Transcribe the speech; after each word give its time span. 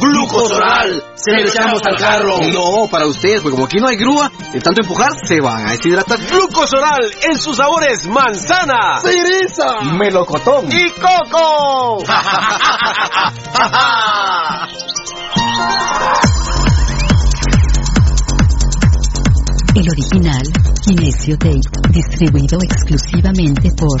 ¡Glucosoral! 0.00 1.04
Se 1.14 1.32
le 1.32 1.42
echamos 1.42 1.80
al 1.84 1.96
carro. 1.96 2.38
No, 2.52 2.88
para 2.90 3.06
ustedes, 3.06 3.40
porque 3.40 3.54
como 3.54 3.66
aquí 3.66 3.78
no 3.78 3.88
hay 3.88 3.96
grúa, 3.96 4.30
de 4.52 4.60
tanto 4.60 4.82
empujar 4.82 5.10
se 5.24 5.40
van 5.40 5.66
a 5.66 5.72
deshidratar. 5.72 6.18
Glucosoral 6.26 7.10
en 7.22 7.38
sus 7.38 7.56
sabores 7.56 8.06
manzana, 8.06 9.00
cereza, 9.00 9.80
melocotón 9.96 10.68
y 10.72 10.90
coco. 10.90 12.02
El 19.74 19.88
original, 19.88 20.42
Kinesio 20.84 21.38
Tape, 21.38 21.60
distribuido 21.90 22.58
exclusivamente 22.62 23.70
por 23.76 24.00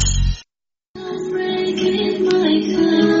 Mediproducts. 2.51 2.81
¿Quieres 2.91 3.20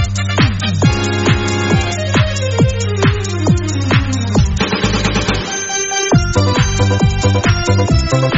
Thank 8.11 8.33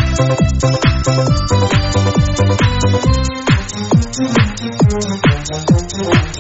you. 6.28 6.33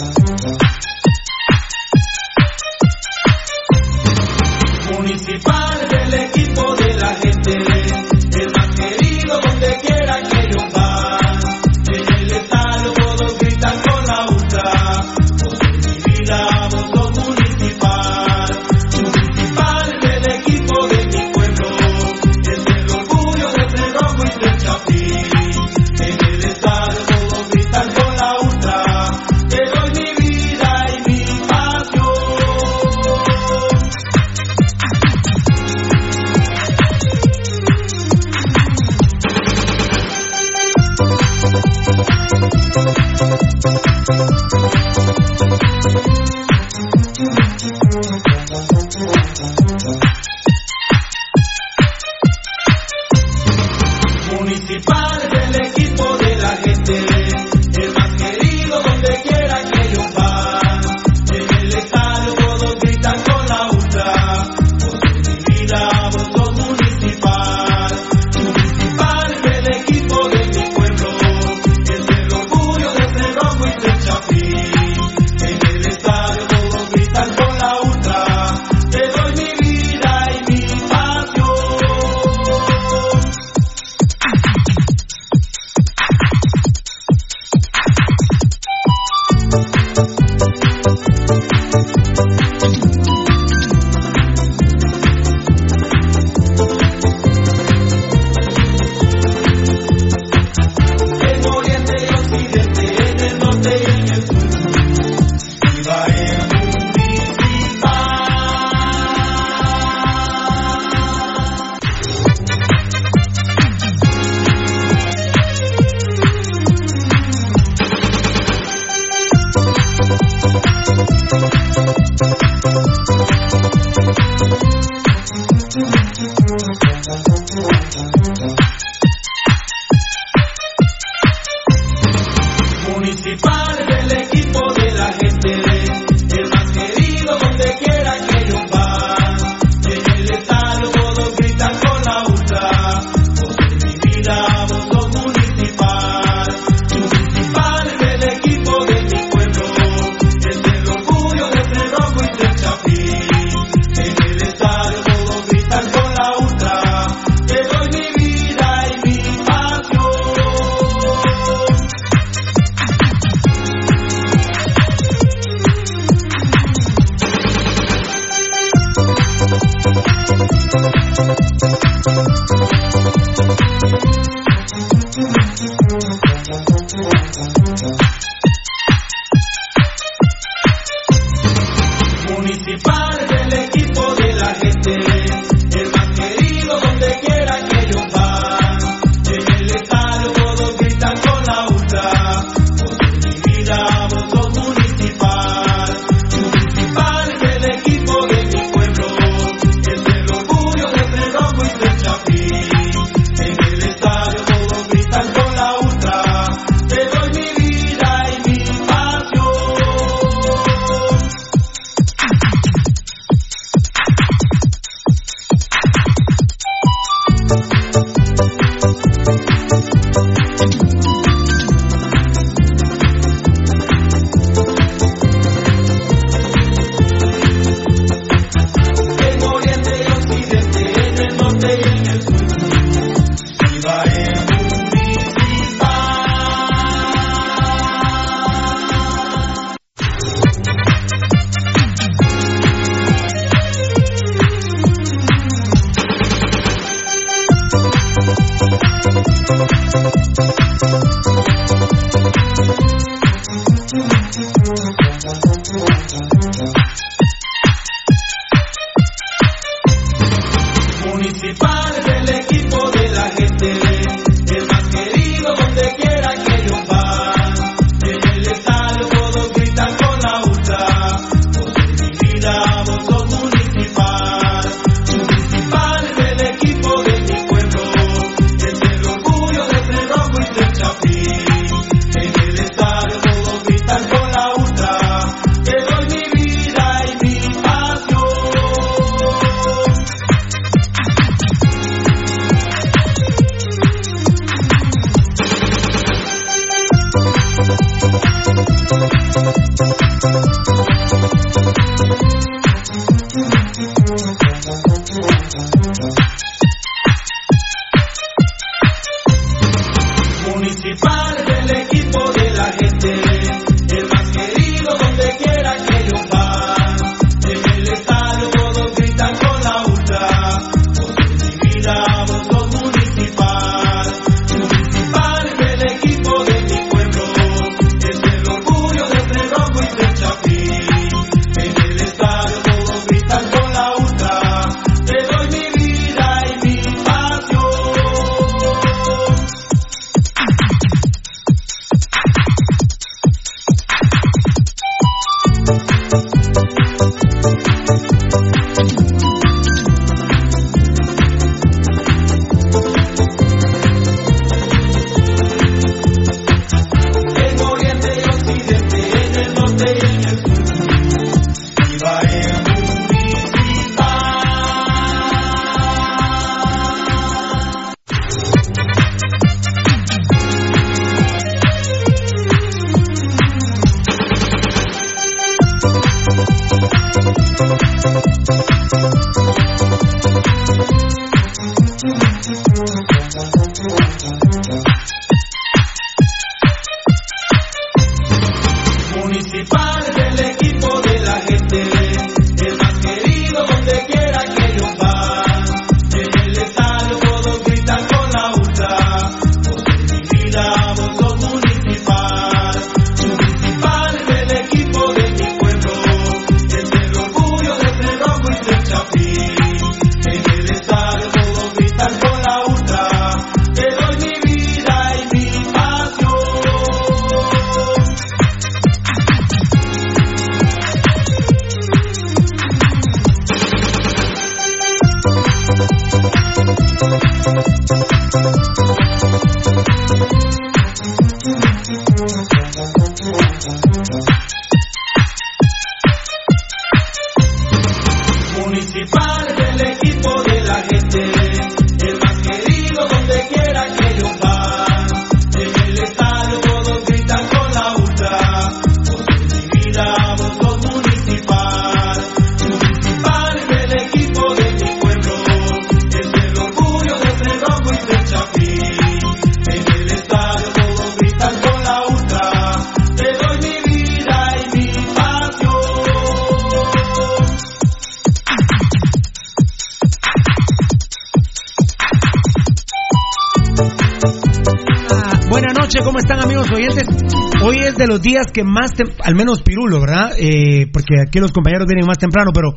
Los 478.13 478.21
días 478.21 478.45
que 478.53 478.63
más, 478.63 478.91
al 479.23 479.35
menos 479.35 479.61
Pirulo, 479.63 479.99
¿verdad? 479.99 480.33
Eh, 480.37 480.87
porque 480.91 481.15
aquí 481.25 481.39
los 481.39 481.51
compañeros 481.51 481.87
vienen 481.87 482.05
más 482.05 482.17
temprano, 482.17 482.51
pero 482.53 482.69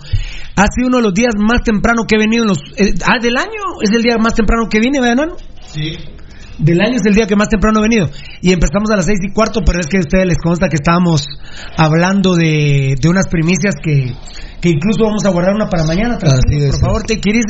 ha 0.56 0.66
sido 0.72 0.88
uno 0.88 0.98
de 0.98 1.02
los 1.02 1.14
días 1.14 1.34
más 1.38 1.62
temprano 1.62 2.04
que 2.08 2.16
he 2.16 2.18
venido 2.18 2.44
en 2.44 2.48
los... 2.48 2.58
Eh, 2.76 2.94
ah, 3.06 3.18
del 3.20 3.36
año, 3.36 3.80
es 3.82 3.90
el 3.90 4.02
día 4.02 4.16
más 4.18 4.34
temprano 4.34 4.68
que 4.68 4.80
viene, 4.80 5.00
¿verdad, 5.00 5.28
Sí. 5.72 5.92
Del 6.58 6.80
año 6.80 6.96
es 6.96 7.04
el 7.04 7.14
día 7.14 7.26
que 7.26 7.36
más 7.36 7.50
temprano 7.50 7.80
he 7.80 7.82
venido. 7.82 8.08
Y 8.40 8.52
empezamos 8.52 8.90
a 8.90 8.96
las 8.96 9.04
seis 9.04 9.18
y 9.22 9.32
cuarto, 9.32 9.60
pero 9.64 9.78
es 9.78 9.86
que 9.86 9.98
a 9.98 10.00
ustedes 10.00 10.26
les 10.26 10.38
consta 10.38 10.68
que 10.68 10.76
estábamos 10.76 11.26
hablando 11.76 12.34
de, 12.34 12.94
de 12.98 13.08
unas 13.10 13.28
primicias 13.28 13.74
que 13.82 14.14
que 14.66 14.72
incluso 14.74 15.04
vamos 15.04 15.24
a 15.24 15.30
guardar 15.30 15.54
una 15.54 15.68
para 15.68 15.84
mañana. 15.84 16.18
por 16.18 16.80
favor, 16.80 17.02
te 17.06 17.20
quieres. 17.20 17.44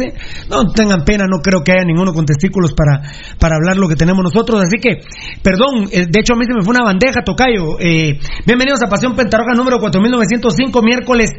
No 0.51 0.69
tengan 0.73 1.05
pena, 1.05 1.25
no 1.25 1.41
creo 1.41 1.65
que 1.65 1.73
haya 1.73 1.85
ninguno 1.85 2.13
con 2.13 2.27
testículos 2.27 2.75
para, 2.75 3.01
para 3.41 3.57
hablar 3.57 3.77
lo 3.77 3.89
que 3.89 3.97
tenemos 3.97 4.23
nosotros. 4.23 4.61
Así 4.61 4.77
que, 4.77 5.01
perdón, 5.43 5.89
eh, 5.93 6.05
de 6.05 6.21
hecho 6.21 6.35
a 6.35 6.37
mí 6.37 6.45
se 6.45 6.53
me 6.53 6.61
fue 6.61 6.75
una 6.77 6.85
bandeja, 6.85 7.25
Tocayo. 7.25 7.81
Eh, 7.81 8.19
bienvenidos 8.45 8.83
a 8.83 8.89
Pasión 8.89 9.17
Pentarroja 9.17 9.55
número 9.57 9.79
4905, 9.79 10.83
miércoles 10.83 11.31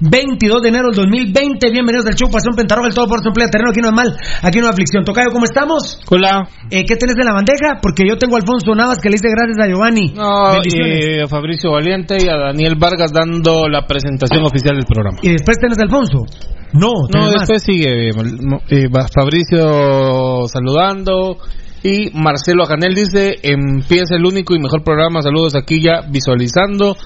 22 0.00 0.62
de 0.62 0.68
enero 0.68 0.88
del 0.88 0.96
2020. 0.96 1.70
Bienvenidos 1.70 2.06
al 2.06 2.14
show 2.14 2.30
Pasión 2.30 2.54
Pentarroja, 2.56 2.88
el 2.88 2.94
todo 2.94 3.06
por 3.06 3.20
su 3.20 3.28
empleo 3.28 3.48
terreno. 3.52 3.70
Aquí 3.70 3.80
no 3.80 3.88
es 3.88 3.94
mal, 3.94 4.16
aquí 4.40 4.58
no 4.58 4.66
hay 4.66 4.72
aflicción. 4.72 5.04
Tocayo, 5.04 5.28
¿cómo 5.30 5.44
estamos? 5.44 6.00
Hola. 6.08 6.48
Eh, 6.70 6.84
¿Qué 6.88 6.96
tenés 6.96 7.16
en 7.18 7.26
la 7.26 7.34
bandeja? 7.34 7.78
Porque 7.82 8.08
yo 8.08 8.16
tengo 8.16 8.36
a 8.36 8.38
Alfonso 8.40 8.74
Navas 8.74 8.98
que 8.98 9.10
le 9.10 9.20
dice 9.20 9.28
gracias 9.28 9.58
a 9.60 9.68
Giovanni. 9.68 10.14
No, 10.16 10.56
y 10.64 11.20
a 11.20 11.26
Fabricio 11.28 11.72
Valiente 11.72 12.16
y 12.24 12.28
a 12.28 12.36
Daniel 12.36 12.76
Vargas 12.78 13.12
dando 13.12 13.68
la 13.68 13.86
presentación 13.86 14.42
oficial 14.44 14.76
del 14.76 14.86
programa. 14.86 15.18
¿Y 15.26 15.30
después 15.32 15.58
tenés 15.58 15.76
Alfonso? 15.80 16.24
No, 16.72 16.92
no 17.12 17.30
después 17.32 17.60
sigue 17.60 18.10
eh, 18.10 18.88
Fabricio 19.12 20.46
saludando. 20.46 21.38
Y 21.82 22.10
Marcelo 22.12 22.64
Ajanel 22.64 22.94
dice, 22.94 23.36
empieza 23.42 24.16
el 24.16 24.24
único 24.24 24.54
y 24.54 24.58
mejor 24.58 24.82
programa, 24.82 25.22
saludos 25.22 25.54
aquí 25.54 25.80
ya 25.80 26.02
visualizando. 26.08 26.96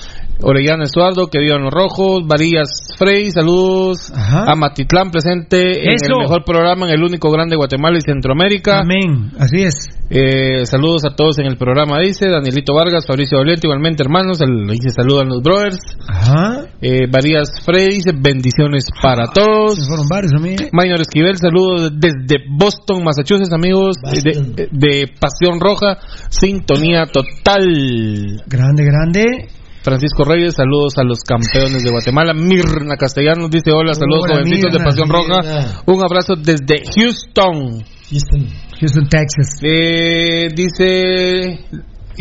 Orellana 0.43 0.85
Estuardo, 0.85 1.29
que 1.29 1.39
vivan 1.39 1.63
los 1.63 1.73
rojos, 1.73 2.27
Varillas 2.27 2.95
Frey, 2.97 3.31
saludos. 3.31 4.11
A 4.15 4.55
Matitlán 4.55 5.11
presente 5.11 5.85
en 5.85 5.97
el 6.03 6.19
mejor 6.19 6.45
programa, 6.45 6.87
en 6.87 6.95
el 6.95 7.03
único 7.03 7.31
grande 7.31 7.55
de 7.55 7.57
Guatemala 7.57 7.99
y 7.99 8.01
Centroamérica. 8.01 8.81
Amén, 8.81 9.33
así 9.39 9.63
es. 9.63 10.01
Eh, 10.13 10.67
saludos 10.67 11.05
a 11.05 11.15
todos 11.15 11.39
en 11.39 11.47
el 11.47 11.57
programa, 11.57 12.01
dice. 12.01 12.29
Danielito 12.29 12.75
Vargas, 12.75 13.07
Fabricio 13.07 13.39
Valente, 13.39 13.67
igualmente 13.67 14.03
hermanos, 14.03 14.39
dice 14.39 14.91
saludos 14.91 15.23
a 15.23 15.25
los 15.27 15.43
brothers. 15.43 15.79
Ajá. 16.09 16.65
Eh, 16.81 17.07
Varillas 17.09 17.61
Frey 17.65 17.91
dice 17.91 18.13
bendiciones 18.13 18.87
para 19.01 19.27
todos. 19.27 19.87
fueron 19.87 20.09
varios 20.09 20.33
Maynor 20.73 21.01
Esquivel, 21.01 21.37
saludos 21.37 21.93
desde 21.95 22.45
Boston, 22.51 23.05
Massachusetts, 23.05 23.53
amigos. 23.53 23.97
De, 24.03 24.60
de 24.71 25.07
Pasión 25.19 25.61
Roja, 25.61 25.99
sintonía 26.29 27.07
total. 27.07 28.43
Grande, 28.47 28.85
grande. 28.85 29.49
Francisco 29.83 30.25
Reyes, 30.25 30.55
saludos 30.55 30.99
a 30.99 31.05
los 31.05 31.21
campeones 31.21 31.83
de 31.83 31.91
Guatemala. 31.91 32.35
Mirna 32.35 32.97
Castellanos 32.97 33.51
dice 33.51 33.73
hola, 33.73 33.95
saludos 33.95 34.27
jovencitos 34.29 34.73
de 34.73 34.85
Pasión 34.85 35.09
Roja. 35.09 35.83
Un 35.87 36.05
abrazo 36.05 36.35
desde 36.37 36.83
Houston. 36.95 37.83
Houston, 38.11 38.47
Houston 38.79 39.09
Texas. 39.09 39.59
Eh, 39.63 40.49
dice 40.55 41.61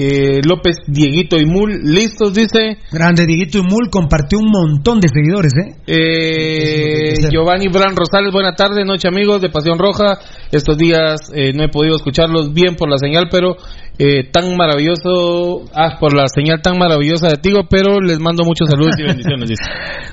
Eh, 0.02 0.40
López 0.48 0.78
Dieguito 0.88 1.36
y 1.36 1.46
Mul, 1.46 1.82
listos, 1.84 2.34
dice. 2.34 2.78
Grande 2.90 3.26
Dieguito 3.26 3.58
y 3.58 3.64
Mul 3.64 3.90
compartió 3.90 4.40
un 4.40 4.50
montón 4.50 5.02
de 5.02 5.10
seguidores, 5.10 5.52
¿eh? 5.58 5.76
eh 5.88 7.28
Giovanni 7.30 7.68
Bran 7.68 7.98
Rosales, 7.98 8.32
buena 8.32 8.56
tarde, 8.56 8.86
noche 8.86 9.10
amigos 9.10 9.42
de 9.42 9.50
Pasión 9.50 9.78
Roja. 9.78 10.18
Estos 10.54 10.78
días 10.78 11.30
eh, 11.36 11.52
no 11.54 11.66
he 11.66 11.68
podido 11.68 11.98
escucharlos 11.98 12.54
bien 12.54 12.76
por 12.76 12.90
la 12.90 12.98
señal, 12.98 13.28
pero 13.30 13.58
eh, 13.98 14.24
tan 14.32 14.56
maravilloso, 14.56 15.66
ah, 15.74 15.98
por 16.00 16.16
la 16.16 16.28
señal 16.34 16.62
tan 16.62 16.78
maravillosa 16.78 17.28
de 17.28 17.36
Tigo, 17.36 17.68
pero 17.70 18.00
les 18.00 18.22
mando 18.22 18.46
muchos 18.46 18.70
saludos 18.70 18.96
y 18.98 19.04
bendiciones, 19.06 19.50
dice. 19.50 19.64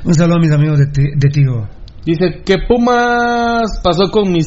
un 0.04 0.14
saludo 0.14 0.38
a 0.38 0.40
mis 0.40 0.50
amigos 0.50 0.80
de, 0.80 0.86
de 0.86 1.28
Tigo. 1.30 1.68
Dice 2.06 2.40
que 2.46 2.58
Pumas 2.68 3.80
pasó 3.82 4.12
con 4.12 4.30
mi, 4.30 4.38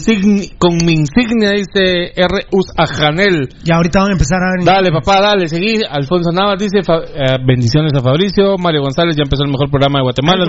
con 0.57 0.77
mi 0.77 0.93
insignia, 0.93 1.51
dice 1.51 2.13
R. 2.15 2.47
Janel. 2.87 3.49
Ya 3.65 3.75
ahorita 3.75 3.99
van 3.99 4.11
a 4.11 4.13
empezar 4.13 4.39
a... 4.39 4.63
Dale, 4.63 4.91
papá, 4.91 5.19
dale, 5.19 5.49
seguí. 5.49 5.81
Alfonso 5.83 6.31
Navas 6.31 6.57
dice 6.57 6.79
eh, 6.79 7.35
bendiciones 7.45 7.93
a 7.93 7.99
Fabricio. 7.99 8.55
Mario 8.57 8.83
González 8.83 9.17
ya 9.17 9.23
empezó 9.23 9.43
el 9.43 9.51
mejor 9.51 9.69
programa 9.69 9.99
de 9.99 10.03
Guatemala. 10.03 10.45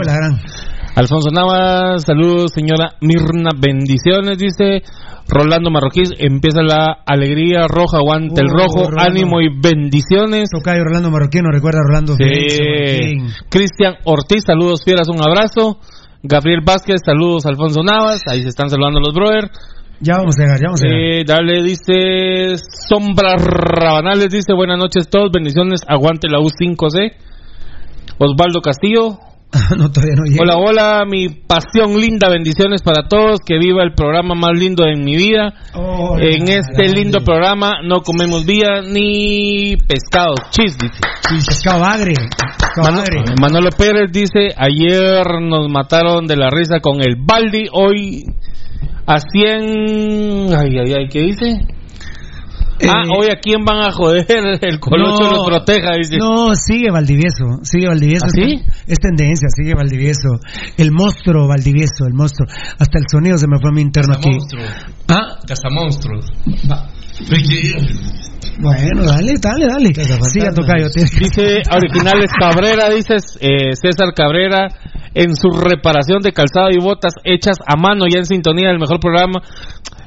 Alfonso 0.95 1.31
Navas, 1.33 2.05
saludos, 2.05 2.53
señora 2.55 2.95
Mirna, 3.01 3.51
bendiciones, 3.59 4.39
dice. 4.39 4.83
Rolando 5.27 5.71
Marroquín, 5.71 6.07
empieza 6.19 6.63
la 6.63 7.03
alegría 7.07 7.67
roja, 7.69 7.99
aguante 7.99 8.41
el 8.41 8.49
uh, 8.51 8.57
rojo, 8.57 8.91
ánimo 8.99 9.41
y 9.41 9.49
bendiciones. 9.49 10.51
Tocayo 10.51 10.85
Rolando 10.85 11.11
Marroquín, 11.11 11.43
¿no 11.43 11.51
recuerda 11.51 11.81
Rolando? 11.87 12.15
Sí. 12.15 12.25
Cristian 13.49 13.95
Ortiz, 14.05 14.45
saludos 14.47 14.83
fieras, 14.85 15.09
un 15.09 15.21
abrazo. 15.21 15.79
Gabriel 16.23 16.61
Vázquez, 16.65 17.01
saludos 17.05 17.47
Alfonso 17.47 17.83
Navas, 17.83 18.21
ahí 18.27 18.43
se 18.43 18.49
están 18.49 18.69
saludando 18.69 19.01
los 19.01 19.15
brothers. 19.15 19.51
Ya 20.01 20.17
vamos 20.17 20.39
a 20.39 20.43
llegar, 20.43 20.59
ya 20.59 20.67
vamos 20.67 20.83
a 20.83 20.87
llegar. 20.87 21.01
Eh, 21.01 21.25
dale, 21.27 21.63
dice 21.63 22.57
Sombra 22.89 23.37
Rabanales, 23.37 24.31
dice 24.31 24.53
buenas 24.55 24.79
noches 24.79 25.09
todos, 25.09 25.31
bendiciones, 25.33 25.81
aguante 25.87 26.29
la 26.29 26.39
U5C. 26.39 27.13
Osvaldo 28.19 28.61
Castillo. 28.61 29.19
no, 29.77 29.91
todavía 29.91 30.15
no 30.17 30.25
Hola, 30.41 30.57
hola, 30.57 31.05
mi 31.11 31.29
pasión 31.29 32.01
linda, 32.01 32.29
bendiciones 32.29 32.83
para 32.83 33.09
todos, 33.09 33.41
que 33.45 33.59
viva 33.59 33.83
el 33.83 33.95
programa 33.95 34.35
más 34.35 34.57
lindo 34.57 34.87
en 34.87 35.03
mi 35.05 35.17
vida. 35.17 35.53
en 36.21 36.49
este 36.49 36.89
lindo 36.89 37.21
programa 37.25 37.83
no 37.83 38.01
comemos 38.03 38.47
vía 38.47 38.83
ni 38.83 39.77
pescado, 39.89 40.35
chis, 40.51 40.79
dice. 40.79 41.01
pescado 41.47 41.85
agre. 41.85 42.15
Manolo 43.41 43.71
Pérez 43.77 44.13
dice, 44.13 44.55
ayer 44.57 45.27
nos 45.43 45.69
mataron 45.69 46.27
de 46.27 46.37
la 46.37 46.49
risa 46.51 46.79
con 46.81 47.01
el 47.01 47.17
Baldi, 47.19 47.67
hoy 47.73 48.25
a 49.07 49.19
100... 49.19 50.55
Ay, 50.57 50.79
ay, 50.79 50.95
ay, 50.97 51.09
¿qué 51.09 51.21
dice? 51.23 51.59
Ah, 52.89 53.03
eh, 53.05 53.09
hoy 53.17 53.29
a 53.31 53.37
quién 53.41 53.65
van 53.65 53.83
a 53.83 53.93
joder, 53.93 54.27
el 54.61 54.81
Colocho 54.81 55.25
no, 55.25 55.31
los 55.31 55.47
proteja, 55.47 55.97
dice. 55.97 56.17
No, 56.19 56.55
sigue 56.55 56.91
Valdivieso, 56.91 57.61
sigue 57.63 57.89
Valdivieso. 57.89 58.27
¿Ah, 58.27 58.31
sí? 58.31 58.63
Es, 58.87 58.99
tendencia, 58.99 59.49
sigue 59.51 59.75
Valdivieso. 59.75 60.41
El 60.77 60.93
monstruo 60.93 61.49
Valdivieso, 61.49 62.07
el 62.07 62.15
monstruo. 62.15 62.49
Hasta 62.79 62.99
el 62.99 63.05
sonido 63.11 63.39
se 63.39 63.47
me 63.47 63.59
fue 63.61 63.71
a 63.71 63.75
mi 63.75 63.83
interno 63.83 64.15
aquí. 64.15 64.31
¿Ah? 65.09 65.39
Cazamonstruos. 65.47 66.27
Bueno, 68.59 69.05
dale, 69.05 69.35
dale, 69.41 69.67
dale. 69.67 69.95
Siga 70.31 70.53
Tocayo. 70.53 70.89
Dice 70.89 71.63
Originales 71.71 72.31
Cabrera, 72.39 72.91
dice 72.91 73.17
eh, 73.41 73.75
César 73.75 74.13
Cabrera, 74.15 74.69
en 75.15 75.35
su 75.35 75.49
reparación 75.51 76.21
de 76.21 76.33
calzado 76.33 76.69
y 76.71 76.79
botas 76.79 77.15
hechas 77.25 77.57
a 77.67 77.77
mano, 77.77 78.05
ya 78.11 78.19
en 78.19 78.27
sintonía 78.27 78.69
del 78.69 78.79
mejor 78.79 79.01
programa 79.01 79.43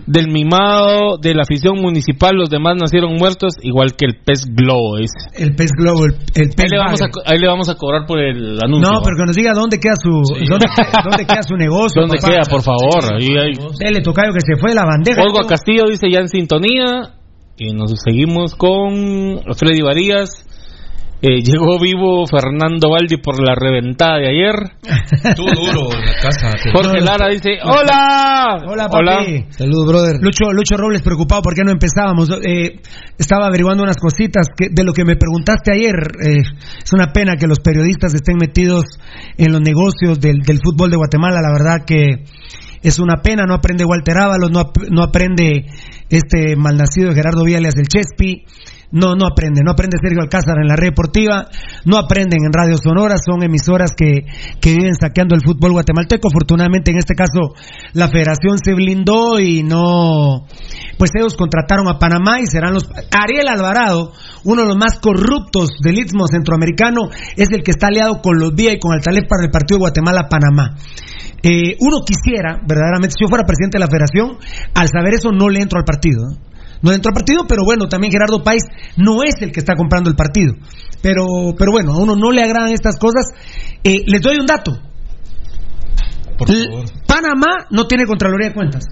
del 0.06 0.28
mimado 0.28 1.18
de 1.18 1.34
la 1.34 1.44
afición 1.44 1.80
municipal, 1.82 2.36
los 2.36 2.50
demás 2.50 2.76
nacieron 2.80 3.16
muertos, 3.16 3.56
igual 3.62 3.96
que 3.96 4.06
el 4.06 4.16
pez 4.24 4.46
globo. 4.46 4.98
Dice. 4.98 5.14
El 5.36 5.56
pez 5.56 5.72
globo, 5.72 6.06
el, 6.06 6.14
pez 6.16 6.66
ahí 6.66 6.70
le, 6.70 6.78
vamos 6.78 7.02
a, 7.02 7.06
ahí 7.26 7.40
le 7.40 7.48
vamos 7.48 7.70
a 7.70 7.76
cobrar 7.76 8.06
por 8.06 8.20
el 8.20 8.60
anuncio. 8.64 8.92
No, 8.92 9.02
pero 9.02 9.16
que 9.18 9.26
nos 9.26 9.36
diga 9.36 9.54
dónde 9.54 9.80
queda 9.80 9.96
su, 9.96 10.10
dónde, 10.50 11.26
queda 11.26 11.44
su 11.44 11.56
negocio. 11.56 12.02
¿Dónde 12.02 12.18
queda, 12.18 12.44
por 12.50 12.62
favor? 12.62 13.14
Ahí, 13.14 13.38
ahí. 13.38 13.54
Dele, 13.80 14.02
tocayo 14.02 14.34
que 14.34 14.42
se 14.42 14.60
fue 14.60 14.74
la 14.74 14.86
bandeja. 14.86 15.22
Olga 15.22 15.48
Castillo 15.48 15.84
dice 15.90 16.08
ya 16.12 16.20
en 16.20 16.28
sintonía. 16.28 17.16
Y 17.58 17.74
nos 17.74 17.94
seguimos 18.04 18.56
con 18.56 19.40
Freddy 19.56 19.82
Varías. 19.82 20.46
Eh, 21.26 21.40
llegó 21.42 21.80
vivo 21.80 22.28
Fernando 22.28 22.90
Valdi 22.90 23.16
por 23.16 23.42
la 23.42 23.56
reventada 23.56 24.18
de 24.18 24.28
ayer. 24.28 24.56
Tú 25.38 25.44
duro 25.44 25.94
en 25.94 26.06
la 26.06 26.16
casa. 26.22 26.52
Jorge 26.74 27.00
Lara 27.00 27.30
dice, 27.30 27.60
hola. 27.64 28.60
Hola, 28.68 28.90
papi. 28.90 29.46
Saludos, 29.52 29.88
brother. 29.88 30.16
Lucho, 30.20 30.52
Lucho 30.52 30.76
Robles 30.76 31.02
preocupado 31.02 31.42
porque 31.42 31.64
no 31.64 31.72
empezábamos. 31.72 32.30
Eh, 32.46 32.82
estaba 33.18 33.48
averiguando 33.48 33.84
unas 33.84 33.96
cositas 33.96 34.48
que, 34.54 34.68
de 34.70 34.84
lo 34.84 34.92
que 34.92 35.06
me 35.06 35.16
preguntaste 35.16 35.72
ayer. 35.72 35.96
Eh, 35.96 36.42
es 36.84 36.92
una 36.92 37.14
pena 37.14 37.38
que 37.38 37.48
los 37.48 37.62
periodistas 37.62 38.14
estén 38.14 38.36
metidos 38.36 38.84
en 39.38 39.54
los 39.54 39.62
negocios 39.62 40.20
del, 40.20 40.42
del 40.42 40.60
fútbol 40.62 40.92
de 40.92 40.98
Guatemala. 40.98 41.40
La 41.42 41.54
verdad 41.54 41.86
que 41.86 42.26
es 42.84 43.00
una 43.00 43.22
pena, 43.22 43.46
no 43.46 43.54
aprende 43.54 43.86
Walter 43.86 44.18
Ábalos, 44.18 44.52
no, 44.52 44.74
no 44.92 45.04
aprende 45.04 45.68
este 46.10 46.58
malnacido 46.58 47.14
Gerardo 47.14 47.46
Viales 47.46 47.76
del 47.76 47.88
Chespi, 47.88 48.44
no, 48.94 49.16
no 49.16 49.26
aprende, 49.26 49.62
no 49.66 49.72
aprende 49.72 49.98
Sergio 50.00 50.22
Alcázar 50.22 50.62
en 50.62 50.68
la 50.68 50.76
red 50.76 50.90
deportiva, 50.90 51.48
no 51.84 51.98
aprenden 51.98 52.46
en 52.46 52.54
Radio 52.54 52.78
Sonora, 52.78 53.16
son 53.18 53.42
emisoras 53.42 53.92
que, 53.98 54.26
que 54.62 54.76
viven 54.76 54.94
saqueando 54.94 55.34
el 55.34 55.42
fútbol 55.42 55.72
guatemalteco. 55.72 56.28
Afortunadamente 56.28 56.92
en 56.92 57.00
este 57.00 57.16
caso 57.16 57.56
la 57.94 58.08
federación 58.10 58.60
se 58.64 58.76
blindó 58.76 59.40
y 59.40 59.64
no, 59.64 60.46
pues 61.00 61.10
ellos 61.18 61.36
contrataron 61.36 61.88
a 61.88 61.98
Panamá 61.98 62.40
y 62.40 62.46
serán 62.46 62.76
los... 62.76 62.88
Ariel 63.12 63.48
Alvarado, 63.48 64.14
uno 64.44 64.62
de 64.62 64.68
los 64.68 64.78
más 64.78 65.00
corruptos 65.00 65.72
del 65.84 65.98
istmo 65.98 66.28
centroamericano, 66.28 67.10
es 67.36 67.50
el 67.52 67.64
que 67.64 67.72
está 67.72 67.88
aliado 67.88 68.22
con 68.22 68.38
los 68.38 68.54
Vía 68.54 68.74
y 68.74 68.80
con 68.80 68.94
Altalef 68.94 69.28
para 69.28 69.44
el 69.44 69.50
partido 69.50 69.80
Guatemala-Panamá. 69.80 70.76
Eh, 71.42 71.76
uno 71.80 72.02
quisiera, 72.06 72.62
verdaderamente, 72.66 73.16
si 73.18 73.26
yo 73.26 73.28
fuera 73.28 73.44
presidente 73.44 73.78
de 73.78 73.86
la 73.86 73.90
federación, 73.90 74.38
al 74.76 74.88
saber 74.88 75.16
eso 75.16 75.32
no 75.32 75.50
le 75.50 75.62
entro 75.62 75.80
al 75.80 75.84
partido. 75.84 76.38
Entro 76.92 77.10
al 77.10 77.14
partido, 77.14 77.46
pero 77.48 77.64
bueno, 77.64 77.88
también 77.88 78.12
Gerardo 78.12 78.44
País 78.44 78.64
no 78.98 79.24
es 79.24 79.36
el 79.42 79.52
que 79.52 79.60
está 79.60 79.76
comprando 79.76 80.10
el 80.10 80.16
partido. 80.16 80.54
Pero, 81.02 81.26
pero 81.58 81.72
bueno, 81.72 81.94
a 81.94 81.98
uno 81.98 82.16
no 82.16 82.32
le 82.32 82.44
agradan 82.44 82.72
estas 82.72 82.98
cosas. 82.98 83.28
Eh, 83.84 84.04
les 84.06 84.22
doy 84.22 84.38
un 84.38 84.46
dato. 84.46 84.74
Por 86.38 86.48
favor. 86.48 86.86
Panamá 87.08 87.68
no 87.70 87.88
tiene 87.88 88.06
Contraloría 88.06 88.50
de 88.50 88.54
Cuentas. 88.54 88.84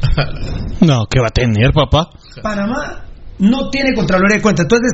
no, 0.80 1.06
¿qué 1.10 1.20
va 1.20 1.28
a 1.28 1.32
tener, 1.32 1.72
papá? 1.72 2.10
Panamá 2.42 3.04
no 3.38 3.70
tiene 3.70 3.94
Contraloría 3.94 4.36
de 4.36 4.42
Cuentas. 4.42 4.64
Entonces, 4.64 4.92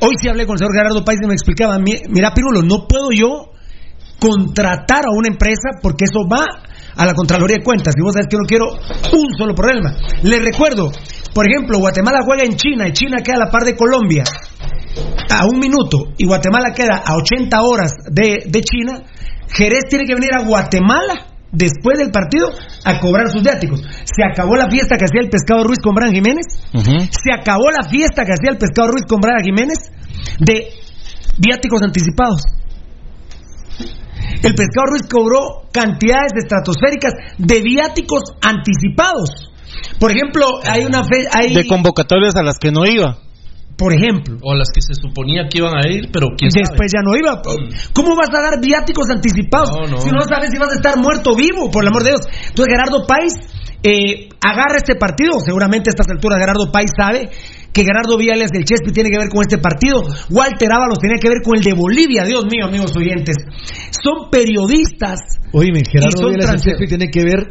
hoy 0.00 0.14
sí 0.20 0.28
hablé 0.28 0.46
con 0.46 0.54
el 0.54 0.58
señor 0.58 0.74
Gerardo 0.74 1.04
País 1.04 1.20
y 1.22 1.26
me 1.26 1.34
explicaba, 1.34 1.78
mira, 1.78 2.32
Pirulo, 2.34 2.62
no 2.62 2.86
puedo 2.88 3.10
yo 3.10 3.52
contratar 4.18 5.04
a 5.06 5.16
una 5.16 5.28
empresa 5.28 5.80
porque 5.82 6.04
eso 6.04 6.20
va 6.30 6.46
a 6.96 7.06
la 7.06 7.14
Contraloría 7.14 7.56
de 7.58 7.64
Cuentas. 7.64 7.94
Y 7.96 8.02
vos 8.02 8.12
sabés 8.12 8.28
que 8.28 8.36
no 8.36 8.44
quiero 8.46 8.66
un 8.70 9.34
solo 9.36 9.54
problema. 9.54 9.96
Les 10.22 10.42
recuerdo, 10.42 10.90
por 11.34 11.46
ejemplo, 11.48 11.78
Guatemala 11.78 12.20
juega 12.24 12.44
en 12.44 12.56
China 12.56 12.88
y 12.88 12.92
China 12.92 13.18
queda 13.22 13.36
a 13.36 13.46
la 13.46 13.50
par 13.50 13.64
de 13.64 13.76
Colombia 13.76 14.24
a 15.30 15.46
un 15.46 15.58
minuto 15.58 16.12
y 16.16 16.26
Guatemala 16.26 16.72
queda 16.72 17.02
a 17.04 17.16
80 17.16 17.62
horas 17.62 17.92
de, 18.10 18.60
China. 18.62 19.02
Jerez 19.48 19.84
tiene 19.88 20.04
que 20.04 20.14
venir 20.14 20.30
a 20.34 20.44
Guatemala 20.44 21.26
después 21.52 21.98
del 21.98 22.10
partido 22.10 22.50
a 22.84 22.98
cobrar 23.00 23.30
sus 23.30 23.42
viáticos. 23.42 23.82
Se 24.04 24.24
acabó 24.24 24.56
la 24.56 24.68
fiesta 24.70 24.96
que 24.96 25.04
hacía 25.04 25.22
el 25.22 25.30
pescado 25.30 25.64
Ruiz 25.64 25.78
con 25.80 25.94
Bran 25.94 26.12
Jiménez. 26.12 26.46
Se 26.72 27.32
acabó 27.32 27.70
la 27.70 27.88
fiesta 27.88 28.24
que 28.24 28.32
hacía 28.32 28.50
el 28.50 28.58
pescado 28.58 28.88
Ruiz 28.92 29.04
con 29.08 29.20
Bran 29.20 29.42
Jiménez 29.42 29.90
de 30.38 30.68
viáticos 31.38 31.82
anticipados. 31.82 32.42
El 34.42 34.54
pescado 34.54 34.86
Ruiz 34.90 35.08
cobró 35.10 35.68
cantidades 35.72 36.32
estratosféricas 36.36 37.12
de 37.38 37.62
viáticos 37.62 38.22
anticipados. 38.42 39.50
Por 39.98 40.10
ejemplo, 40.10 40.46
hay 40.66 40.84
una 40.84 41.04
fe, 41.04 41.26
hay... 41.32 41.54
de 41.54 41.66
convocatorias 41.66 42.36
a 42.36 42.42
las 42.42 42.58
que 42.58 42.70
no 42.70 42.84
iba. 42.84 43.18
Por 43.76 43.92
ejemplo. 43.92 44.38
O 44.42 44.52
a 44.52 44.56
las 44.56 44.68
que 44.72 44.80
se 44.80 44.94
suponía 44.94 45.48
que 45.50 45.58
iban 45.58 45.74
a 45.74 45.88
ir, 45.88 46.10
pero 46.12 46.28
quién 46.38 46.50
Después 46.54 46.92
ya 46.94 47.02
no 47.02 47.16
iba. 47.16 47.42
¿Cómo 47.92 48.14
vas 48.14 48.30
a 48.30 48.40
dar 48.40 48.60
viáticos 48.60 49.10
anticipados 49.10 49.70
si 49.98 50.10
no 50.10 50.22
sabes 50.22 50.50
si 50.50 50.58
vas 50.58 50.70
a 50.70 50.76
estar 50.76 50.96
muerto 50.96 51.32
o 51.32 51.36
vivo, 51.36 51.70
por 51.70 51.82
el 51.82 51.88
amor 51.88 52.04
de 52.04 52.10
Dios? 52.10 52.22
Entonces 52.48 52.66
Gerardo 52.70 53.06
País 53.06 53.34
eh, 53.82 54.28
agarra 54.40 54.76
este 54.76 54.94
partido. 54.94 55.40
Seguramente 55.40 55.90
a 55.90 55.92
estas 55.92 56.08
alturas 56.08 56.38
Gerardo 56.38 56.70
País 56.70 56.90
sabe 56.96 57.30
que 57.74 57.82
Gerardo 57.82 58.16
Viales 58.16 58.50
del 58.52 58.64
Chespi 58.64 58.92
tiene 58.92 59.10
que 59.10 59.18
ver 59.18 59.28
con 59.28 59.42
este 59.42 59.58
partido. 59.58 60.00
Walter 60.30 60.72
Ábalos 60.72 60.98
tiene 61.00 61.18
que 61.20 61.28
ver 61.28 61.42
con 61.42 61.58
el 61.58 61.64
de 61.64 61.74
Bolivia. 61.74 62.22
Dios 62.22 62.46
mío, 62.46 62.66
amigos 62.66 62.96
oyentes. 62.96 63.36
Son 63.90 64.30
periodistas. 64.30 65.18
Oíme, 65.52 65.82
Gerardo 65.82 66.28
Viales 66.28 66.46
del 66.46 66.60
Chespi 66.60 66.86
tiene 66.86 67.10
que 67.10 67.24
ver 67.24 67.50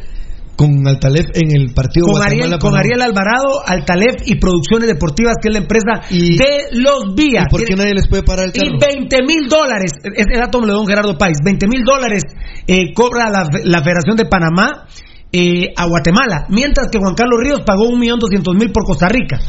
con 0.55 0.88
Altalef 0.88 1.25
en 1.33 1.51
el 1.51 1.73
partido 1.73 2.07
con 2.07 2.21
Ariel, 2.21 2.57
con 2.59 2.77
Ariel 2.77 3.01
Alvarado, 3.01 3.65
Altalef 3.65 4.21
y 4.25 4.36
Producciones 4.36 4.88
Deportivas, 4.88 5.36
que 5.41 5.49
es 5.49 5.53
la 5.53 5.59
empresa 5.59 6.07
de 6.09 6.71
los 6.71 7.15
días. 7.15 7.47
¿Por 7.49 7.65
qué 7.65 7.75
nadie 7.75 7.93
les 7.93 8.07
puede 8.07 8.23
parar 8.23 8.45
el 8.45 8.53
carro? 8.53 8.67
Y 8.67 8.79
20 8.79 9.17
mil 9.27 9.49
dólares, 9.49 9.91
ese 10.03 10.39
dato 10.39 10.62
me 10.62 10.67
lo 10.67 10.77
dio 10.77 10.86
Gerardo 10.86 11.17
País, 11.17 11.38
20 11.43 11.67
mil 11.67 11.83
dólares 11.83 12.23
eh, 12.67 12.93
cobra 12.93 13.29
la, 13.29 13.81
Federación 13.83 14.15
de 14.15 14.25
Panamá 14.25 14.86
eh, 15.31 15.73
a 15.75 15.86
Guatemala, 15.88 16.45
mientras 16.49 16.88
que 16.91 16.99
Juan 16.99 17.15
Carlos 17.15 17.39
Ríos 17.43 17.62
pagó 17.65 17.89
un 17.89 17.99
millón 17.99 18.19
doscientos 18.19 18.55
mil 18.55 18.71
por 18.71 18.86
Costa 18.86 19.07
Rica 19.09 19.39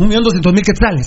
un 0.00 0.08
millón 0.08 0.24
doscientos 0.24 0.52
mil 0.52 0.62
quetzales. 0.62 1.06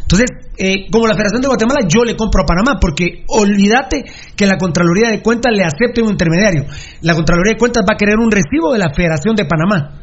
Entonces, 0.00 0.26
eh, 0.56 0.86
como 0.90 1.06
la 1.06 1.14
Federación 1.14 1.42
de 1.42 1.48
Guatemala, 1.48 1.80
yo 1.86 2.02
le 2.02 2.16
compro 2.16 2.42
a 2.42 2.46
Panamá, 2.46 2.78
porque 2.80 3.24
olvídate 3.28 4.04
que 4.34 4.46
la 4.46 4.56
Contraloría 4.56 5.10
de 5.10 5.20
Cuentas 5.20 5.52
le 5.54 5.64
acepte 5.64 6.00
un 6.02 6.12
intermediario. 6.12 6.64
La 7.02 7.14
Contraloría 7.14 7.52
de 7.52 7.58
Cuentas 7.58 7.82
va 7.82 7.94
a 7.94 7.98
querer 7.98 8.16
un 8.16 8.30
recibo 8.30 8.72
de 8.72 8.78
la 8.78 8.94
Federación 8.94 9.36
de 9.36 9.44
Panamá. 9.44 10.00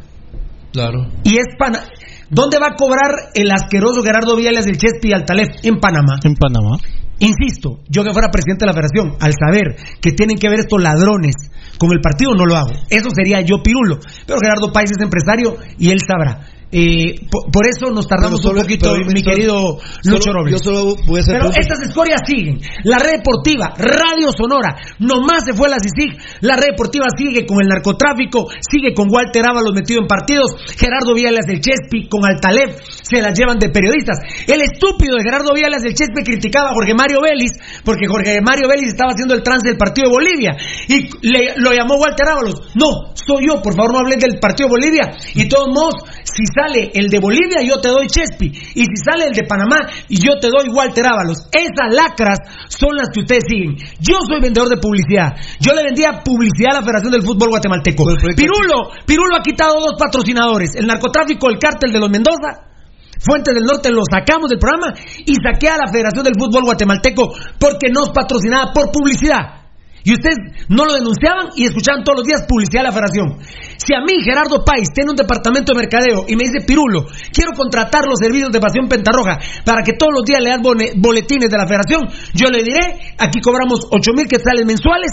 Claro. 0.72 1.08
Y 1.24 1.38
es 1.38 1.48
Panamá. 1.58 1.86
¿Dónde 2.30 2.60
va 2.60 2.68
a 2.68 2.76
cobrar 2.76 3.32
el 3.34 3.50
asqueroso 3.52 4.04
Gerardo 4.04 4.36
Viales 4.36 4.66
del 4.66 4.78
Chespi 4.78 5.10
y 5.10 5.14
Altalef? 5.14 5.48
En 5.64 5.80
Panamá. 5.80 6.20
En 6.24 6.36
Panamá. 6.36 6.78
Insisto, 7.20 7.80
yo 7.88 8.04
que 8.04 8.12
fuera 8.12 8.30
presidente 8.30 8.66
de 8.66 8.68
la 8.68 8.74
federación, 8.74 9.16
al 9.22 9.34
saber 9.34 9.78
que 10.02 10.12
tienen 10.12 10.36
que 10.38 10.50
ver 10.50 10.60
estos 10.60 10.82
ladrones 10.82 11.36
con 11.78 11.92
el 11.94 12.02
partido, 12.02 12.36
no 12.36 12.46
lo 12.46 12.56
hago. 12.56 12.72
Eso 12.90 13.10
sería 13.10 13.42
yo 13.42 13.64
pirulo. 13.64 14.00
Pero 14.28 14.40
Gerardo 14.40 14.74
Páez 14.74 14.92
es 14.92 15.02
empresario 15.02 15.56
y 15.78 15.92
él 15.92 16.00
sabrá. 16.06 16.55
Por, 16.72 17.52
por 17.52 17.64
eso 17.68 17.92
nos 17.94 18.08
tardamos 18.08 18.42
solo- 18.42 18.60
un 18.60 18.66
poquito, 18.66 18.94
mi 18.96 19.22
solo- 19.22 19.32
querido 19.36 19.54
solo- 20.02 20.18
Lucho 20.18 20.34
Robles. 20.34 20.52
yo 20.52 20.58
solo 20.60 20.96
voy 21.06 21.20
a 21.20 21.22
hacer 21.22 21.40
Pero 21.40 21.50
estas 21.56 21.80
escorias 21.88 22.22
siguen. 22.26 22.60
La 22.84 23.00
red 23.00 23.18
deportiva, 23.18 23.74
Radio 23.78 24.32
Sonora, 24.36 24.76
nomás 25.00 25.46
se 25.46 25.54
fue 25.54 25.70
la 25.70 25.78
CICIG. 25.80 26.18
La 26.42 26.56
red 26.58 26.72
deportiva 26.72 27.06
sigue 27.18 27.46
con 27.46 27.62
el 27.62 27.68
narcotráfico, 27.70 28.48
sigue 28.60 28.94
con 28.94 29.08
Walter 29.12 29.46
Ábalos 29.46 29.74
metido 29.74 30.02
en 30.02 30.08
partidos, 30.08 30.56
Gerardo 30.78 31.14
Viales 31.14 31.46
del 31.48 31.62
Chespi 31.62 32.10
con 32.10 32.26
Altalef, 32.26 32.76
se 33.02 33.22
las 33.22 33.38
llevan 33.38 33.58
de 33.60 33.70
periodistas. 33.70 34.18
El 34.48 34.62
estúpido 34.62 35.16
de 35.16 35.24
Gerardo 35.24 35.54
Viales 35.54 35.82
del 35.84 35.94
Chespi 35.94 36.24
criticaba 36.24 36.72
a 36.72 36.74
Jorge 36.74 36.94
Mario 36.94 37.22
Vélez, 37.22 37.52
porque 37.86 38.08
Jorge 38.08 38.42
Mario 38.42 38.68
Vélez 38.68 38.90
estaba 38.90 39.12
haciendo 39.12 39.34
el 39.34 39.44
trance 39.44 39.68
del 39.70 39.78
partido 39.78 40.10
de 40.10 40.14
Bolivia. 40.16 40.58
Y 40.90 41.08
le, 41.22 41.54
lo 41.58 41.72
llamó 41.72 41.96
Walter 41.96 42.28
Ábalos. 42.28 42.74
No, 42.76 43.14
soy 43.14 43.48
yo, 43.48 43.62
por 43.62 43.76
favor 43.76 43.94
no 43.94 44.00
hablen 44.00 44.20
del 44.20 44.40
partido 44.40 44.68
de 44.68 44.72
Bolivia. 44.76 45.14
Y 45.34 45.44
de 45.44 45.50
todos 45.50 45.68
modos, 45.70 45.96
si 46.24 46.44
sale 46.56 46.92
el 46.94 47.10
de 47.10 47.20
Bolivia, 47.20 47.62
yo 47.62 47.82
te 47.82 47.90
doy 47.90 48.08
Chespi. 48.08 48.48
Y 48.48 48.84
si 48.88 48.96
sale 49.04 49.28
el 49.28 49.34
de 49.34 49.44
Panamá, 49.44 49.92
yo 50.10 50.40
te 50.40 50.48
doy 50.48 50.70
Walter 50.72 51.06
Ábalos. 51.06 51.50
Esas 51.52 51.94
lacras 51.94 52.40
son 52.70 52.96
las 52.96 53.10
que 53.14 53.20
ustedes 53.20 53.44
siguen. 53.48 53.76
Yo 54.00 54.20
soy 54.28 54.40
vendedor 54.42 54.70
de 54.70 54.78
publicidad. 54.78 55.36
Yo 55.60 55.74
le 55.74 55.84
vendía 55.84 56.24
publicidad 56.24 56.72
a 56.72 56.80
la 56.80 56.82
Federación 56.82 57.12
del 57.12 57.24
Fútbol 57.24 57.50
Guatemalteco. 57.50 58.06
Pirulo, 58.36 58.96
Pirulo 59.06 59.36
ha 59.36 59.44
quitado 59.44 59.80
dos 59.80 59.96
patrocinadores. 60.00 60.76
El 60.76 60.88
narcotráfico, 60.88 61.50
el 61.50 61.60
cártel 61.60 61.92
de 61.92 62.00
los 62.00 62.10
Mendoza. 62.10 62.72
Fuentes 63.20 63.54
del 63.54 63.64
Norte 63.64 63.90
lo 63.92 64.04
sacamos 64.10 64.50
del 64.50 64.60
programa 64.60 64.94
y 65.26 65.36
saqué 65.36 65.70
a 65.70 65.78
la 65.78 65.92
Federación 65.92 66.24
del 66.24 66.36
Fútbol 66.38 66.64
Guatemalteco 66.64 67.34
porque 67.60 67.90
nos 67.92 68.10
patrocinaba 68.12 68.72
por 68.74 68.92
publicidad. 68.92 69.65
Y 70.06 70.14
ustedes 70.14 70.38
no 70.70 70.86
lo 70.86 70.94
denunciaban 70.94 71.50
y 71.58 71.66
escuchaban 71.66 72.04
todos 72.06 72.22
los 72.22 72.28
días 72.30 72.46
publicidad 72.46 72.86
de 72.86 72.90
la 72.90 72.94
federación. 72.94 73.42
Si 73.82 73.90
a 73.98 74.06
mí, 74.06 74.22
Gerardo 74.22 74.64
País, 74.64 74.94
tiene 74.94 75.10
un 75.10 75.18
departamento 75.18 75.74
de 75.74 75.82
mercadeo 75.82 76.30
y 76.30 76.38
me 76.38 76.46
dice, 76.46 76.62
Pirulo, 76.62 77.10
quiero 77.34 77.58
contratar 77.58 78.06
los 78.06 78.22
servicios 78.22 78.54
de 78.54 78.62
Pasión 78.62 78.88
Pentarroja 78.88 79.42
para 79.66 79.82
que 79.82 79.98
todos 79.98 80.14
los 80.14 80.24
días 80.24 80.46
le 80.46 80.54
dan 80.54 80.62
boletines 80.62 81.50
de 81.50 81.58
la 81.58 81.66
federación, 81.66 82.06
yo 82.38 82.54
le 82.54 82.62
diré, 82.62 83.18
aquí 83.18 83.42
cobramos 83.42 83.90
8 83.90 84.14
mil 84.14 84.28
quetzales 84.30 84.64
mensuales, 84.66 85.10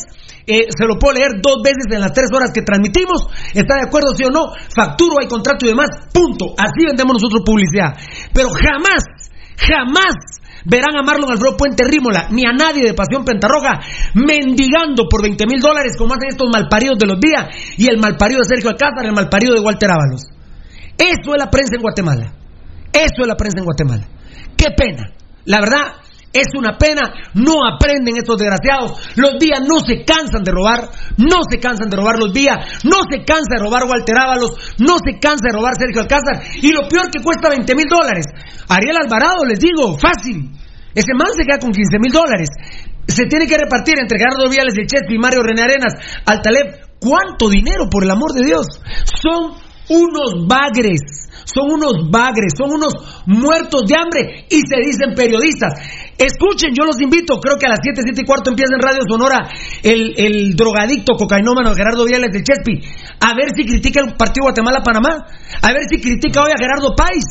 eh, 0.46 0.68
se 0.68 0.84
lo 0.84 0.98
puedo 0.98 1.16
leer 1.16 1.40
dos 1.40 1.64
veces 1.64 1.88
en 1.88 2.00
las 2.00 2.12
tres 2.12 2.28
horas 2.28 2.52
que 2.52 2.60
transmitimos, 2.60 3.32
¿está 3.54 3.80
de 3.80 3.88
acuerdo 3.88 4.12
sí 4.12 4.24
o 4.24 4.30
no? 4.30 4.52
Facturo, 4.76 5.16
hay 5.20 5.26
contrato 5.26 5.64
y 5.64 5.70
demás, 5.72 5.88
punto. 6.12 6.52
Así 6.58 6.84
vendemos 6.84 7.16
nosotros 7.16 7.40
publicidad. 7.46 7.96
Pero 8.34 8.50
jamás, 8.52 9.08
jamás 9.56 10.41
verán 10.64 10.96
a 10.96 11.02
Marlon 11.02 11.30
Alfredo 11.30 11.56
Puente 11.56 11.84
Rímola, 11.84 12.28
ni 12.30 12.44
a 12.46 12.52
nadie 12.52 12.84
de 12.84 12.94
Pasión 12.94 13.24
Pentarroja, 13.24 13.80
mendigando 14.14 15.04
por 15.08 15.22
20 15.22 15.46
mil 15.46 15.60
dólares 15.60 15.94
como 15.98 16.14
hacen 16.14 16.28
estos 16.30 16.48
malparidos 16.52 16.98
de 16.98 17.06
los 17.06 17.20
días, 17.20 17.46
y 17.76 17.88
el 17.90 17.98
malparido 17.98 18.40
de 18.40 18.48
Sergio 18.48 18.70
Alcázar, 18.70 19.06
el 19.06 19.12
malparido 19.12 19.54
de 19.54 19.60
Walter 19.60 19.90
Ábalos. 19.90 20.22
Eso 20.96 21.34
es 21.34 21.38
la 21.38 21.50
prensa 21.50 21.74
en 21.76 21.82
Guatemala. 21.82 22.32
Eso 22.92 23.22
es 23.22 23.26
la 23.26 23.36
prensa 23.36 23.58
en 23.58 23.64
Guatemala. 23.64 24.06
Qué 24.56 24.68
pena. 24.76 25.12
La 25.44 25.60
verdad, 25.60 25.94
es 26.32 26.48
una 26.56 26.78
pena. 26.78 27.02
No 27.34 27.66
aprenden 27.66 28.16
estos 28.16 28.38
desgraciados. 28.38 28.98
Los 29.16 29.38
días 29.38 29.60
no 29.60 29.80
se 29.80 30.04
cansan 30.04 30.42
de 30.42 30.50
robar. 30.50 30.88
No 31.18 31.44
se 31.48 31.58
cansan 31.58 31.90
de 31.90 31.96
robar 31.96 32.18
los 32.18 32.32
días. 32.32 32.56
No 32.84 33.04
se 33.10 33.24
cansa 33.24 33.56
de 33.56 33.62
robar 33.62 33.84
Walter 33.84 34.16
Ábalos. 34.18 34.52
No 34.78 34.96
se 35.04 35.18
cansa 35.20 35.48
de 35.48 35.54
robar 35.54 35.74
Sergio 35.76 36.00
Alcázar. 36.00 36.42
Y 36.56 36.72
lo 36.72 36.88
peor 36.88 37.10
que 37.10 37.22
cuesta 37.22 37.50
20 37.50 37.74
mil 37.74 37.86
dólares. 37.88 38.26
Ariel 38.68 38.96
Alvarado, 38.96 39.44
les 39.44 39.58
digo, 39.58 39.98
fácil. 39.98 40.50
Ese 40.94 41.14
man 41.14 41.28
se 41.36 41.44
queda 41.44 41.58
con 41.58 41.72
15 41.72 41.98
mil 42.00 42.12
dólares. 42.12 42.48
Se 43.06 43.26
tiene 43.26 43.46
que 43.46 43.58
repartir 43.58 43.94
entre 43.98 44.18
Gerardo 44.18 44.48
Viales 44.48 44.74
de 44.74 44.86
Chespi 44.86 45.14
y 45.14 45.18
Mario 45.18 45.42
René 45.42 45.62
Arenas 45.62 45.94
al 46.24 46.40
Taleb. 46.40 46.80
¿Cuánto 47.00 47.48
dinero, 47.48 47.90
por 47.90 48.04
el 48.04 48.10
amor 48.10 48.32
de 48.32 48.44
Dios? 48.46 48.66
Son 49.04 49.54
unos 49.92 50.46
bagres. 50.48 51.28
Son 51.44 51.70
unos 51.70 52.08
bagres, 52.10 52.54
son 52.56 52.72
unos 52.72 52.94
muertos 53.26 53.82
de 53.86 53.94
hambre 53.96 54.46
y 54.48 54.60
se 54.62 54.78
dicen 54.80 55.14
periodistas. 55.14 55.74
Escuchen, 56.16 56.72
yo 56.72 56.84
los 56.84 57.00
invito, 57.00 57.40
creo 57.40 57.58
que 57.58 57.66
a 57.66 57.70
las 57.70 57.80
7, 57.82 58.00
7 58.04 58.20
y 58.22 58.24
cuarto 58.24 58.50
empieza 58.50 58.74
en 58.74 58.82
Radio 58.82 59.02
Sonora 59.08 59.48
el, 59.82 60.14
el 60.16 60.54
drogadicto 60.54 61.14
cocainómano 61.14 61.74
Gerardo 61.74 62.04
Viales 62.04 62.30
de 62.32 62.44
Chespi, 62.44 62.78
a 63.20 63.34
ver 63.34 63.50
si 63.56 63.64
critica 63.64 64.00
el 64.00 64.14
partido 64.14 64.44
Guatemala-Panamá, 64.44 65.26
a 65.60 65.72
ver 65.72 65.82
si 65.88 66.00
critica 66.00 66.42
hoy 66.42 66.52
a 66.52 66.60
Gerardo 66.60 66.94
Páez. 66.94 67.24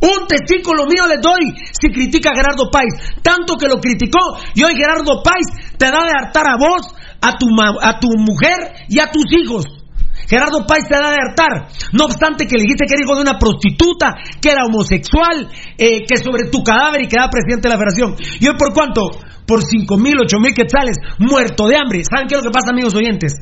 Un 0.00 0.26
testículo 0.26 0.86
mío 0.86 1.06
les 1.06 1.20
doy 1.20 1.52
si 1.72 1.92
critica 1.92 2.30
a 2.30 2.34
Gerardo 2.34 2.70
Páez, 2.70 3.20
tanto 3.22 3.56
que 3.56 3.68
lo 3.68 3.80
criticó 3.80 4.20
y 4.54 4.64
hoy 4.64 4.74
Gerardo 4.74 5.22
Páez 5.22 5.76
te 5.76 5.86
da 5.86 6.00
de 6.04 6.12
hartar 6.16 6.48
a 6.48 6.56
vos, 6.56 6.94
a 7.20 7.36
tu, 7.36 7.46
a 7.60 8.00
tu 8.00 8.08
mujer 8.16 8.88
y 8.88 8.98
a 9.00 9.10
tus 9.10 9.26
hijos. 9.36 9.79
Gerardo 10.28 10.66
Páez 10.66 10.84
te 10.88 10.94
da 10.94 11.10
de 11.10 11.18
hartar. 11.20 11.68
No 11.92 12.04
obstante 12.04 12.46
que 12.46 12.56
le 12.56 12.62
dijiste 12.62 12.84
que 12.86 12.94
era 12.94 13.04
hijo 13.04 13.16
de 13.16 13.22
una 13.22 13.38
prostituta, 13.38 14.14
que 14.40 14.50
era 14.50 14.64
homosexual, 14.64 15.48
eh, 15.78 16.04
que 16.06 16.16
sobre 16.16 16.50
tu 16.50 16.62
cadáver 16.62 17.02
y 17.02 17.08
que 17.08 17.16
era 17.16 17.28
presidente 17.28 17.68
de 17.68 17.74
la 17.74 17.78
federación. 17.78 18.16
¿Y 18.40 18.48
hoy 18.48 18.56
por 18.56 18.72
cuánto? 18.72 19.10
Por 19.46 19.62
cinco 19.64 19.98
mil, 19.98 20.14
ocho 20.22 20.38
mil 20.38 20.54
quetzales, 20.54 20.96
muerto 21.18 21.66
de 21.66 21.76
hambre. 21.76 22.02
¿Saben 22.04 22.28
qué 22.28 22.36
es 22.36 22.44
lo 22.44 22.50
que 22.50 22.54
pasa, 22.54 22.70
amigos 22.70 22.94
oyentes? 22.94 23.34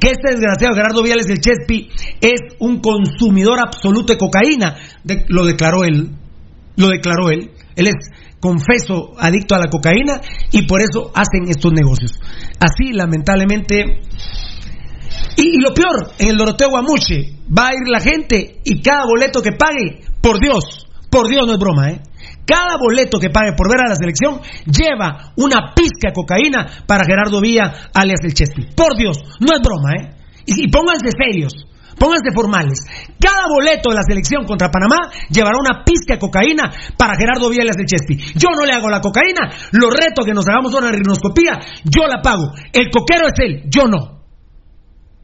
Que 0.00 0.10
este 0.10 0.32
desgraciado 0.32 0.74
Gerardo 0.74 1.02
Viales 1.02 1.26
del 1.26 1.40
Chespi 1.40 1.90
es 2.20 2.40
un 2.60 2.80
consumidor 2.80 3.58
absoluto 3.60 4.12
de 4.12 4.18
cocaína. 4.18 4.76
Lo 5.28 5.44
declaró 5.44 5.84
él. 5.84 6.16
Lo 6.76 6.88
declaró 6.88 7.30
él. 7.30 7.50
Él 7.76 7.86
es 7.88 7.94
confeso 8.40 9.12
adicto 9.18 9.54
a 9.54 9.58
la 9.58 9.68
cocaína 9.68 10.20
y 10.50 10.66
por 10.66 10.80
eso 10.80 11.12
hacen 11.14 11.48
estos 11.48 11.72
negocios. 11.72 12.12
Así, 12.58 12.92
lamentablemente, 12.92 14.00
y, 15.36 15.60
lo 15.60 15.72
peor, 15.74 16.12
en 16.18 16.28
el 16.28 16.36
Doroteo 16.36 16.68
Guamuche 16.70 17.32
va 17.46 17.68
a 17.68 17.74
ir 17.74 17.88
la 17.88 18.00
gente 18.00 18.60
y 18.64 18.80
cada 18.80 19.04
boleto 19.04 19.42
que 19.42 19.52
pague, 19.52 20.04
por 20.20 20.40
Dios, 20.40 20.86
por 21.10 21.28
Dios 21.28 21.46
no 21.46 21.54
es 21.54 21.58
broma, 21.58 21.90
¿eh? 21.90 22.00
Cada 22.46 22.76
boleto 22.78 23.18
que 23.18 23.30
pague 23.30 23.52
por 23.56 23.68
ver 23.70 23.80
a 23.86 23.88
la 23.88 23.96
selección 23.96 24.40
lleva 24.66 25.32
una 25.36 25.72
pizca 25.74 26.10
de 26.10 26.14
cocaína 26.14 26.66
para 26.86 27.04
Gerardo 27.04 27.40
Villa, 27.40 27.90
alias 27.94 28.20
el 28.22 28.34
Chespi. 28.34 28.74
Por 28.74 28.96
Dios, 28.96 29.18
no 29.40 29.54
es 29.54 29.60
broma, 29.62 29.90
¿eh? 29.94 30.16
Y, 30.46 30.66
y 30.66 30.68
pónganse 30.68 31.10
serios, 31.10 31.54
pónganse 31.98 32.34
formales. 32.34 32.78
Cada 33.18 33.46
boleto 33.48 33.90
de 33.90 33.96
la 33.96 34.02
selección 34.02 34.44
contra 34.46 34.70
Panamá 34.70 35.10
llevará 35.30 35.56
una 35.58 35.84
pizca 35.84 36.14
de 36.14 36.20
cocaína 36.20 36.70
para 36.96 37.16
Gerardo 37.16 37.50
Villa, 37.50 37.62
alias 37.62 37.78
el 37.78 37.86
Chespi. 37.86 38.38
Yo 38.38 38.50
no 38.50 38.66
le 38.66 38.74
hago 38.74 38.88
la 38.88 39.00
cocaína, 39.00 39.50
lo 39.72 39.90
reto 39.90 40.22
que 40.24 40.34
nos 40.34 40.46
hagamos 40.48 40.74
una 40.74 40.90
rinoscopía, 40.90 41.58
yo 41.84 42.06
la 42.06 42.20
pago. 42.22 42.52
El 42.72 42.90
coquero 42.90 43.26
es 43.26 43.38
él, 43.38 43.62
yo 43.70 43.86
no 43.86 44.19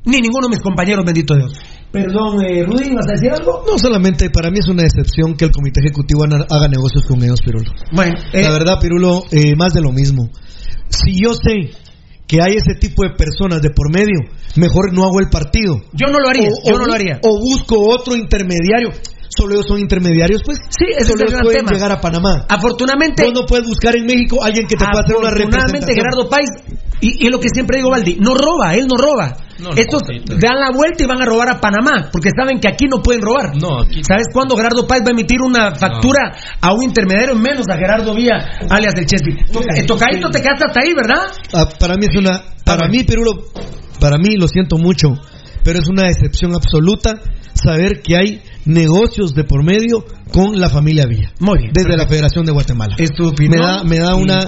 ni 0.07 0.21
ninguno 0.21 0.47
de 0.49 0.55
mis 0.57 0.62
compañeros, 0.62 1.05
bendito 1.05 1.35
Dios. 1.35 1.53
Perdón, 1.92 2.42
eh, 2.45 2.64
Rudy, 2.64 2.95
¿vas 2.95 3.07
a 3.09 3.12
decir 3.12 3.31
algo? 3.31 3.62
No 3.71 3.79
solamente 3.79 4.29
para 4.31 4.51
mí 4.51 4.59
es 4.61 4.69
una 4.69 4.83
decepción 4.83 5.37
que 5.37 5.45
el 5.47 5.51
comité 5.53 5.81
ejecutivo 5.81 6.25
haga 6.25 6.47
haga 6.51 6.69
negocios 6.69 7.05
con 7.07 7.23
ellos, 7.23 7.40
Pirulo. 7.45 7.71
Bueno, 7.92 8.14
eh, 8.33 8.42
la 8.42 8.51
verdad, 8.51 8.79
Pirulo, 8.81 9.23
eh, 9.31 9.55
más 9.57 9.73
de 9.75 9.81
lo 9.83 9.92
mismo. 9.92 10.31
Si 10.88 11.21
yo 11.23 11.35
sé 11.35 11.71
que 12.27 12.42
hay 12.42 12.57
ese 12.57 12.75
tipo 12.75 13.03
de 13.05 13.11
personas 13.11 13.62
de 13.62 13.71
por 13.71 13.90
medio, 13.92 14.19
mejor 14.57 14.92
no 14.92 15.05
hago 15.05 15.21
el 15.21 15.29
partido. 15.29 15.81
Yo 15.92 16.09
no 16.12 16.19
lo 16.19 16.29
haría, 16.29 16.49
O- 16.49 16.69
yo 16.71 16.75
o 16.75 16.79
no 16.79 16.87
lo 16.87 16.92
haría. 16.92 17.21
O 17.23 17.38
busco 17.40 17.79
otro 17.88 18.16
intermediario. 18.16 18.90
Solo 19.29 19.55
ellos 19.55 19.67
son 19.67 19.79
intermediarios, 19.81 20.43
pues. 20.45 20.59
Sí, 20.69 20.87
ese 20.97 21.07
Solo 21.11 21.25
es 21.25 21.33
el 21.33 21.35
ellos 21.35 21.41
pueden 21.43 21.65
tema. 21.67 21.73
llegar 21.77 21.93
a 21.93 22.01
Panamá. 22.01 22.47
Afortunadamente, 22.49 23.25
Vos 23.25 23.33
no 23.35 23.47
puedes 23.47 23.67
buscar 23.67 23.97
en 23.97 24.07
México 24.07 24.43
alguien 24.43 24.67
que 24.67 24.77
te 24.77 24.85
pueda 24.85 25.03
hacer 25.05 25.17
una 25.17 25.29
afortunadamente 25.29 25.87
representación. 25.87 25.97
Gerardo 25.97 26.29
Páez, 26.29 26.49
y, 27.01 27.23
y 27.23 27.27
es 27.27 27.33
lo 27.33 27.41
que 27.41 27.49
siempre 27.49 27.79
digo, 27.79 27.91
Valdi, 27.91 28.17
no 28.21 28.35
roba, 28.35 28.75
él 28.75 28.87
no 28.87 28.97
roba. 28.97 29.37
No, 29.59 29.71
no, 29.71 29.75
Estos 29.75 30.03
dan 30.39 30.61
la 30.61 30.71
vuelta 30.71 31.03
y 31.03 31.07
van 31.07 31.23
a 31.23 31.25
robar 31.25 31.49
a 31.49 31.59
Panamá, 31.61 32.11
porque 32.12 32.29
saben 32.39 32.61
que 32.61 32.69
aquí 32.69 32.85
no 32.91 33.01
pueden 33.03 33.23
robar. 33.23 33.57
No, 33.57 33.81
aquí- 33.83 34.03
¿Sabes 34.05 34.27
cuándo 34.33 34.55
Gerardo 34.55 34.87
Páez 34.87 35.01
va 35.03 35.09
a 35.09 35.11
emitir 35.12 35.41
una 35.41 35.75
factura 35.75 36.37
a 36.61 36.75
un 36.75 36.83
intermediario 36.83 37.35
menos 37.37 37.67
a 37.71 37.77
Gerardo 37.79 38.15
Vía, 38.15 38.35
alias 38.69 38.95
el 38.97 39.07
Chespi? 39.07 39.31
Eh, 39.33 39.85
Tocadito, 39.87 40.31
te 40.31 40.43
quedaste 40.43 40.65
hasta 40.67 40.81
ahí, 40.85 40.93
¿verdad? 40.95 41.33
Ah, 41.55 41.69
para 41.81 41.95
mí 41.97 42.05
es 42.11 42.17
una. 42.19 42.43
Para 42.65 42.87
mí, 42.89 43.03
Pirulo, 43.05 43.45
para 43.99 44.19
mí, 44.19 44.37
lo 44.37 44.47
siento 44.47 44.77
mucho, 44.77 45.09
pero 45.67 45.81
es 45.81 45.89
una 45.89 46.07
decepción 46.07 46.55
absoluta 46.55 47.21
saber 47.55 48.01
que 48.01 48.17
hay 48.17 48.41
negocios 48.67 49.35
de 49.35 49.43
por 49.43 49.65
medio 49.65 50.05
con 50.33 50.61
la 50.61 50.69
familia 50.71 51.07
Villa. 51.07 51.33
Muy 51.41 51.59
bien. 51.59 51.73
Desde 51.75 51.97
la 51.97 52.07
Federación 52.07 52.47
de 52.47 52.53
Guatemala. 52.53 52.95
Es 52.99 53.11
tu 53.11 53.27
opinión. 53.27 53.61
Me 53.61 53.67
da, 53.67 53.83
me 53.83 53.99
da 53.99 54.15
una, 54.15 54.39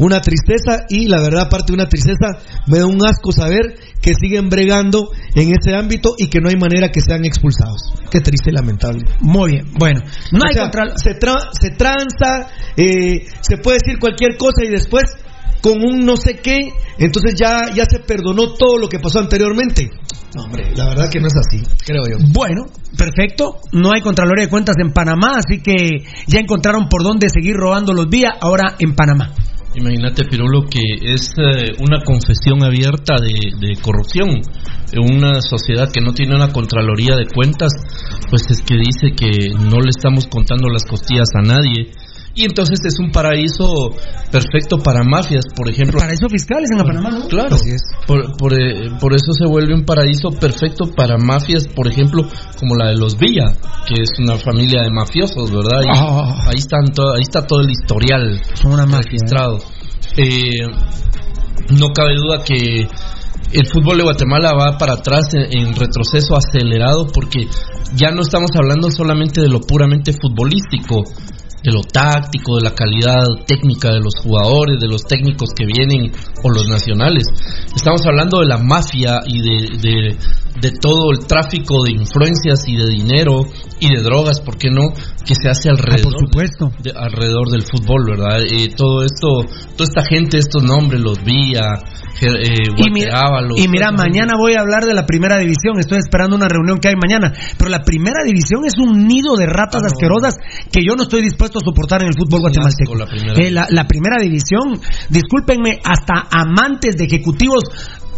una 0.00 0.20
tristeza 0.20 0.84
y 0.88 1.06
la 1.06 1.20
verdad, 1.20 1.42
aparte 1.42 1.66
de 1.68 1.74
una 1.74 1.88
tristeza, 1.88 2.26
me 2.66 2.80
da 2.80 2.86
un 2.86 2.98
asco 3.06 3.30
saber 3.30 3.76
que 4.02 4.14
siguen 4.20 4.48
bregando 4.48 5.10
en 5.36 5.52
ese 5.54 5.76
ámbito 5.76 6.16
y 6.18 6.26
que 6.26 6.40
no 6.40 6.48
hay 6.48 6.56
manera 6.56 6.90
que 6.90 7.00
sean 7.00 7.24
expulsados. 7.24 7.92
Qué 8.10 8.20
triste 8.20 8.50
y 8.50 8.54
lamentable. 8.54 9.02
Muy 9.20 9.52
bien. 9.52 9.66
Bueno, 9.78 10.00
no 10.32 10.40
O 10.40 10.48
hay 10.48 10.54
sea, 10.54 10.62
contra... 10.64 10.98
se, 10.98 11.18
tra- 11.20 11.50
se 11.52 11.70
tranza, 11.70 12.48
eh, 12.76 13.26
se 13.42 13.58
puede 13.58 13.78
decir 13.80 14.00
cualquier 14.00 14.36
cosa 14.36 14.64
y 14.64 14.70
después 14.70 15.04
con 15.60 15.82
un 15.82 16.04
no 16.04 16.16
sé 16.16 16.40
qué, 16.42 16.72
entonces 16.98 17.34
ya, 17.38 17.72
ya 17.74 17.84
se 17.86 18.00
perdonó 18.00 18.54
todo 18.54 18.78
lo 18.78 18.88
que 18.88 18.98
pasó 18.98 19.18
anteriormente. 19.18 19.90
No, 20.34 20.44
hombre, 20.44 20.72
la 20.76 20.88
verdad 20.88 21.10
que 21.10 21.20
no 21.20 21.28
es 21.28 21.36
así, 21.36 21.62
creo 21.86 22.02
yo. 22.10 22.16
Bueno, 22.32 22.66
perfecto. 22.98 23.60
No 23.72 23.92
hay 23.92 24.00
Contraloría 24.00 24.44
de 24.44 24.50
Cuentas 24.50 24.74
en 24.82 24.92
Panamá, 24.92 25.36
así 25.36 25.62
que 25.62 26.04
ya 26.26 26.40
encontraron 26.40 26.88
por 26.88 27.04
dónde 27.04 27.28
seguir 27.28 27.54
robando 27.54 27.92
los 27.92 28.10
días 28.10 28.32
ahora 28.40 28.74
en 28.80 28.94
Panamá. 28.94 29.32
Imagínate, 29.76 30.24
Pirulo, 30.24 30.66
que 30.70 30.82
es 31.02 31.30
eh, 31.36 31.72
una 31.80 32.02
confesión 32.04 32.62
abierta 32.62 33.16
de, 33.20 33.34
de 33.58 33.76
corrupción. 33.80 34.40
En 34.92 35.16
una 35.16 35.40
sociedad 35.40 35.90
que 35.92 36.00
no 36.00 36.12
tiene 36.12 36.36
una 36.36 36.52
Contraloría 36.52 37.16
de 37.16 37.26
Cuentas, 37.26 37.72
pues 38.30 38.42
es 38.50 38.60
que 38.60 38.76
dice 38.76 39.16
que 39.16 39.50
no 39.50 39.80
le 39.80 39.90
estamos 39.90 40.26
contando 40.28 40.68
las 40.68 40.84
costillas 40.84 41.28
a 41.34 41.42
nadie. 41.42 41.90
Y 42.36 42.44
entonces 42.44 42.80
es 42.84 42.98
un 42.98 43.12
paraíso 43.12 43.90
perfecto 44.32 44.78
para 44.78 45.04
mafias, 45.04 45.44
por 45.54 45.68
ejemplo. 45.70 45.98
Paraíso 46.00 46.28
fiscales 46.28 46.68
en 46.72 46.78
Panamá, 46.84 47.10
¿no? 47.10 47.28
Claro, 47.28 47.56
Por, 48.06 48.36
por, 48.36 48.52
eh, 48.52 48.90
por 49.00 49.14
eso 49.14 49.32
se 49.32 49.46
vuelve 49.46 49.72
un 49.74 49.84
paraíso 49.84 50.30
perfecto 50.30 50.90
para 50.96 51.16
mafias, 51.16 51.68
por 51.68 51.86
ejemplo, 51.88 52.22
como 52.58 52.74
la 52.74 52.88
de 52.88 52.96
los 52.96 53.16
Villa, 53.16 53.52
que 53.86 54.02
es 54.02 54.10
una 54.18 54.36
familia 54.36 54.82
de 54.82 54.90
mafiosos, 54.90 55.50
¿verdad? 55.52 55.82
Y 55.84 55.88
Ah. 55.96 56.34
ahí, 56.48 56.58
están 56.58 56.84
ahí 57.14 57.22
está 57.22 57.46
todo 57.46 57.60
el 57.60 57.70
historial 57.70 58.40
Son 58.54 58.72
una 58.72 58.84
mafia. 58.86 59.02
registrado. 59.12 59.58
Eh, 60.16 60.66
no 61.78 61.88
cabe 61.94 62.14
duda 62.16 62.42
que 62.44 62.88
el 63.52 63.66
fútbol 63.66 63.98
de 63.98 64.02
Guatemala 64.02 64.52
va 64.54 64.76
para 64.78 64.94
atrás 64.94 65.26
en 65.34 65.74
retroceso 65.74 66.36
acelerado 66.36 67.06
porque 67.12 67.46
ya 67.94 68.10
no 68.10 68.22
estamos 68.22 68.50
hablando 68.56 68.90
solamente 68.90 69.40
de 69.40 69.48
lo 69.48 69.60
puramente 69.60 70.12
futbolístico, 70.12 71.04
de 71.64 71.72
lo 71.72 71.80
táctico, 71.80 72.56
de 72.56 72.64
la 72.64 72.74
calidad 72.74 73.24
técnica 73.46 73.88
de 73.88 74.00
los 74.00 74.14
jugadores, 74.22 74.78
de 74.78 74.86
los 74.86 75.02
técnicos 75.04 75.48
que 75.56 75.64
vienen 75.64 76.12
o 76.42 76.50
los 76.50 76.68
nacionales. 76.68 77.24
Estamos 77.74 78.02
hablando 78.06 78.40
de 78.40 78.46
la 78.46 78.58
mafia 78.58 79.20
y 79.26 79.40
de, 79.40 79.78
de, 79.78 80.16
de 80.60 80.70
todo 80.70 81.10
el 81.12 81.26
tráfico 81.26 81.82
de 81.84 81.92
influencias 81.92 82.60
y 82.66 82.76
de 82.76 82.86
dinero 82.88 83.40
y 83.80 83.94
de 83.94 84.02
drogas, 84.02 84.40
¿por 84.40 84.56
qué 84.56 84.70
no? 84.70 84.90
Que 85.26 85.34
se 85.34 85.48
hace 85.48 85.68
alrededor, 85.68 86.12
por 86.12 86.26
supuesto. 86.26 86.70
de- 86.82 86.92
alrededor 86.94 87.50
del 87.50 87.62
fútbol, 87.62 88.04
¿verdad? 88.08 88.40
Eh, 88.42 88.68
todo 88.76 89.02
esto, 89.04 89.44
toda 89.76 89.84
esta 89.88 90.04
gente, 90.04 90.38
estos 90.38 90.62
nombres, 90.62 91.00
los 91.00 91.18
Ge- 92.16 92.26
eh, 92.28 92.70
Y 92.76 92.90
mira, 92.92 93.22
y 93.56 93.66
mira, 93.68 93.90
mañana 93.90 94.34
voy 94.38 94.54
a 94.54 94.60
hablar 94.60 94.84
de 94.84 94.94
la 94.94 95.04
primera 95.04 95.36
división. 95.38 95.78
Estoy 95.80 95.98
esperando 95.98 96.36
una 96.36 96.46
reunión 96.46 96.78
que 96.78 96.88
hay 96.88 96.94
mañana. 96.94 97.32
Pero 97.58 97.70
la 97.70 97.82
primera 97.82 98.22
división 98.24 98.64
es 98.64 98.74
un 98.78 99.06
nido 99.08 99.34
de 99.36 99.46
ratas 99.46 99.82
Ah, 99.82 99.86
no. 99.86 99.92
asquerosas 99.92 100.36
que 100.70 100.82
yo 100.86 100.94
no 100.96 101.02
estoy 101.02 101.22
dispuesto 101.22 101.58
a 101.58 101.62
soportar 101.64 102.02
en 102.02 102.08
el 102.08 102.14
fútbol 102.16 102.40
guatemalteco. 102.40 102.92
asco 102.92 102.94
la 102.94 103.06
primera 103.06 103.42
Eh, 103.42 103.50
la, 103.50 103.66
la 103.70 103.86
primera 103.88 104.22
división, 104.22 104.80
discúlpenme, 105.10 105.80
hasta 105.84 106.28
amantes 106.30 106.96
de 106.96 107.04
ejecutivos. 107.04 107.64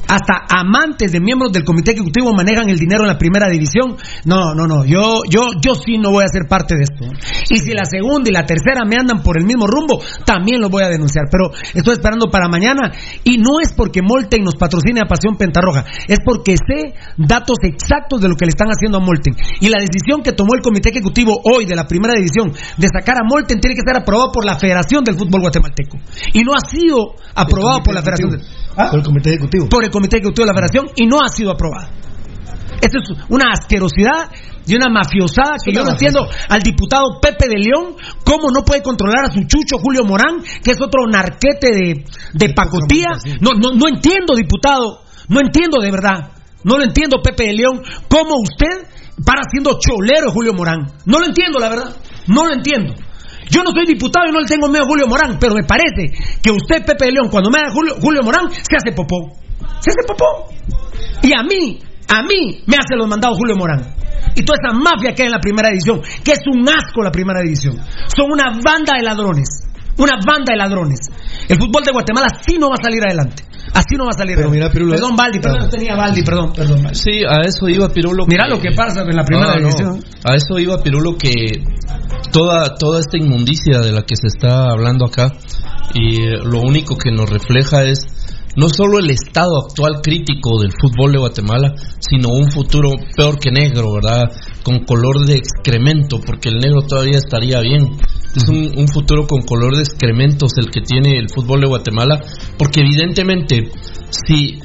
Hasta 0.09 0.47
amantes 0.49 1.11
de 1.13 1.21
miembros 1.21 1.53
del 1.53 1.65
comité 1.65 1.93
ejecutivo 1.93 2.33
manejan 2.33 2.69
el 2.69 2.79
dinero 2.79 3.03
en 3.03 3.09
la 3.09 3.19
primera 3.19 3.49
división. 3.49 3.97
No, 4.25 4.55
no, 4.55 4.67
no. 4.67 4.85
Yo, 4.85 5.23
yo, 5.29 5.49
yo 5.61 5.75
sí 5.75 5.99
no 5.99 6.11
voy 6.11 6.25
a 6.25 6.29
ser 6.29 6.47
parte 6.49 6.75
de 6.77 6.85
esto. 6.85 7.05
Y 7.51 7.59
si 7.59 7.73
la 7.73 7.85
segunda 7.85 8.31
y 8.31 8.33
la 8.33 8.47
tercera 8.47 8.85
me 8.87 8.97
andan 8.97 9.23
por 9.23 9.39
el 9.39 9.45
mismo 9.45 9.67
rumbo, 9.67 10.01
también 10.25 10.61
lo 10.61 10.69
voy 10.69 10.85
a 10.85 10.89
denunciar. 10.89 11.25
Pero 11.31 11.51
estoy 11.75 11.95
esperando 11.95 12.31
para 12.31 12.49
mañana. 12.49 12.93
Y 13.25 13.39
no 13.39 13.61
es 13.61 13.73
porque 13.73 14.03
Molten 14.03 14.45
nos 14.45 14.57
patrocine 14.57 15.01
a 15.01 15.09
Pasión 15.09 15.37
Pentarroja. 15.37 15.85
Es 16.07 16.19
porque 16.25 16.57
sé 16.57 16.95
datos 17.17 17.59
exactos 17.63 18.21
de 18.21 18.29
lo 18.29 18.37
que 18.37 18.47
le 18.47 18.51
están 18.51 18.69
haciendo 18.69 18.99
a 18.99 19.01
Molten. 19.01 19.35
Y 19.61 19.69
la 19.69 19.81
decisión 19.81 20.23
que 20.23 20.33
tomó 20.33 20.55
el 20.55 20.63
comité 20.63 20.91
ejecutivo 20.91 21.41
hoy 21.43 21.67
de 21.67 21.75
la 21.75 21.87
primera 21.87 22.15
división 22.15 22.53
de 22.53 22.89
sacar 22.89 23.17
a 23.19 23.25
Molten 23.25 23.61
tiene 23.61 23.75
que 23.75 23.83
ser 23.85 23.97
aprobado 23.97 24.31
por 24.33 24.45
la 24.45 24.57
Federación 24.57 25.05
del 25.05 25.17
Fútbol 25.17 25.41
Guatemalteco. 25.41 25.99
Y 26.33 26.43
no 26.43 26.53
ha 26.55 26.61
sido 26.69 27.15
aprobado 27.35 27.83
por 27.83 27.95
la 27.95 28.03
Federación 28.03 28.31
del 28.31 28.43
¿Ah? 28.77 28.89
Por 28.91 29.01
el 29.01 29.07
comité 29.07 29.31
ejecutivo. 29.31 29.69
por 29.71 29.85
el 29.85 29.91
Comité 29.97 30.19
Ejecutivo 30.19 30.45
de 30.45 30.53
la 30.53 30.59
Federación 30.61 30.87
y 30.95 31.07
no 31.07 31.23
ha 31.23 31.29
sido 31.29 31.53
aprobada. 31.53 31.89
Esto 32.83 32.99
es 32.99 33.09
una 33.31 33.53
asquerosidad 33.53 34.29
y 34.67 34.75
una 34.75 34.93
mafiosada 34.93 35.57
que 35.65 35.73
yo 35.73 35.83
no 35.83 35.93
entiendo 35.93 36.29
al 36.49 36.61
diputado 36.61 37.19
Pepe 37.21 37.49
de 37.49 37.57
León 37.57 37.97
cómo 38.25 38.51
no 38.53 38.63
puede 38.63 38.83
controlar 38.83 39.25
a 39.25 39.33
su 39.33 39.41
chucho 39.47 39.79
Julio 39.81 40.05
Morán, 40.05 40.43
que 40.63 40.73
es 40.73 40.79
otro 40.83 41.07
narquete 41.09 41.73
de, 41.73 42.05
de 42.35 42.53
pacotía. 42.53 43.17
No, 43.41 43.53
no, 43.57 43.73
no 43.73 43.89
entiendo, 43.89 44.35
diputado, 44.37 45.01
no 45.29 45.41
entiendo 45.41 45.81
de 45.81 45.91
verdad. 45.91 46.33
No 46.65 46.77
lo 46.77 46.85
entiendo, 46.85 47.23
Pepe 47.23 47.45
de 47.45 47.55
León, 47.55 47.83
cómo 48.09 48.37
usted 48.43 48.85
para 49.25 49.43
siendo 49.51 49.79
cholero 49.79 50.31
Julio 50.31 50.53
Morán. 50.53 50.93
No 51.07 51.21
lo 51.21 51.27
entiendo, 51.27 51.59
la 51.59 51.71
verdad. 51.71 51.97
No 52.27 52.45
lo 52.45 52.53
entiendo. 52.53 52.93
Yo 53.49 53.63
no 53.63 53.71
soy 53.71 53.87
diputado 53.87 54.27
y 54.29 54.33
no 54.33 54.41
le 54.41 54.47
tengo 54.47 54.69
miedo 54.69 54.85
a 54.85 54.89
Julio 54.89 55.07
Morán, 55.07 55.39
pero 55.41 55.55
me 55.55 55.63
parece 55.63 56.13
que 56.43 56.51
usted, 56.51 56.85
Pepe 56.85 57.07
de 57.07 57.13
León, 57.13 57.29
cuando 57.31 57.49
me 57.49 57.61
da 57.61 57.71
Julio, 57.71 57.95
Julio 58.03 58.23
Morán, 58.23 58.51
se 58.51 58.77
hace 58.77 58.93
popó. 58.93 59.46
Se 59.81 59.91
hace 59.91 60.07
popó. 60.07 60.49
Y 61.23 61.33
a 61.33 61.43
mí, 61.43 61.81
a 62.09 62.23
mí 62.23 62.63
me 62.67 62.77
hace 62.77 62.97
los 62.97 63.09
mandados 63.09 63.37
Julio 63.39 63.57
Morán. 63.57 63.95
Y 64.35 64.43
toda 64.45 64.59
esa 64.63 64.77
mafia 64.77 65.15
que 65.15 65.23
hay 65.23 65.27
en 65.27 65.33
la 65.33 65.41
primera 65.41 65.69
división, 65.69 66.03
que 66.25 66.33
es 66.33 66.41
un 66.47 66.69
asco 66.69 67.03
la 67.03 67.11
primera 67.11 67.41
división. 67.41 67.79
Son 68.15 68.31
una 68.31 68.51
banda 68.63 68.95
de 68.97 69.03
ladrones. 69.03 69.49
Una 69.99 70.13
banda 70.27 70.53
de 70.53 70.57
ladrones. 70.59 70.99
El 71.49 71.57
fútbol 71.59 71.83
de 71.85 71.91
Guatemala 71.93 72.27
así 72.31 72.59
no 72.59 72.69
va 72.69 72.75
a 72.79 72.83
salir 72.83 73.03
adelante. 73.03 73.45
Así 73.73 73.97
no 73.97 74.05
va 74.05 74.11
a 74.11 74.19
salir 74.19 74.37
Pero 74.37 74.49
adelante. 74.49 74.57
mira, 74.59 74.71
Pirulo, 74.71 74.93
perdón, 74.93 75.17
Baldi, 75.17 75.39
perdón, 75.41 75.59
no 75.61 75.69
tenía 75.71 75.97
Baldi, 75.97 76.23
perdón, 76.23 76.53
perdón. 76.53 76.83
Baldi. 76.83 76.99
Sí, 76.99 77.23
a 77.27 77.41
eso 77.47 77.69
iba 77.69 77.89
Pirulo. 77.89 78.27
Mira 78.27 78.47
lo 78.47 78.61
que 78.61 78.73
pasa 78.73 79.01
en 79.03 79.17
la 79.17 79.25
primera 79.25 79.53
Ah, 79.53 79.57
no. 79.59 79.69
división. 79.69 80.05
A 80.25 80.35
eso 80.35 80.59
iba 80.59 80.83
Pirulo 80.83 81.17
que 81.17 81.33
toda, 82.31 82.75
toda 82.77 83.01
esta 83.01 83.17
inmundicia 83.17 83.81
de 83.81 83.93
la 83.93 84.03
que 84.03 84.17
se 84.17 84.27
está 84.27 84.71
hablando 84.71 85.07
acá, 85.07 85.33
y 85.95 86.21
eh, 86.23 86.39
lo 86.45 86.61
único 86.61 86.97
que 86.97 87.11
nos 87.11 87.31
refleja 87.31 87.85
es 87.85 88.01
no 88.57 88.69
solo 88.69 88.99
el 88.99 89.11
estado 89.11 89.59
actual 89.59 90.01
crítico 90.03 90.61
del 90.61 90.73
fútbol 90.73 91.13
de 91.13 91.19
Guatemala, 91.19 91.75
sino 92.01 92.31
un 92.31 92.51
futuro 92.51 92.91
peor 93.15 93.39
que 93.39 93.51
negro, 93.51 93.93
¿verdad? 93.93 94.25
Con 94.63 94.85
color 94.85 95.27
de 95.27 95.37
excremento, 95.37 96.19
porque 96.25 96.49
el 96.49 96.59
negro 96.59 96.83
todavía 96.83 97.19
estaría 97.19 97.61
bien. 97.61 97.97
Es 98.35 98.49
un, 98.49 98.89
futuro 98.89 99.27
con 99.27 99.43
color 99.43 99.77
de 99.77 99.83
excrementos 99.83 100.53
el 100.59 100.71
que 100.71 100.81
tiene 100.81 101.19
el 101.19 101.29
fútbol 101.29 101.61
de 101.61 101.69
Guatemala, 101.69 102.23
porque 102.59 102.81
evidentemente 102.81 103.71
si 104.11 104.59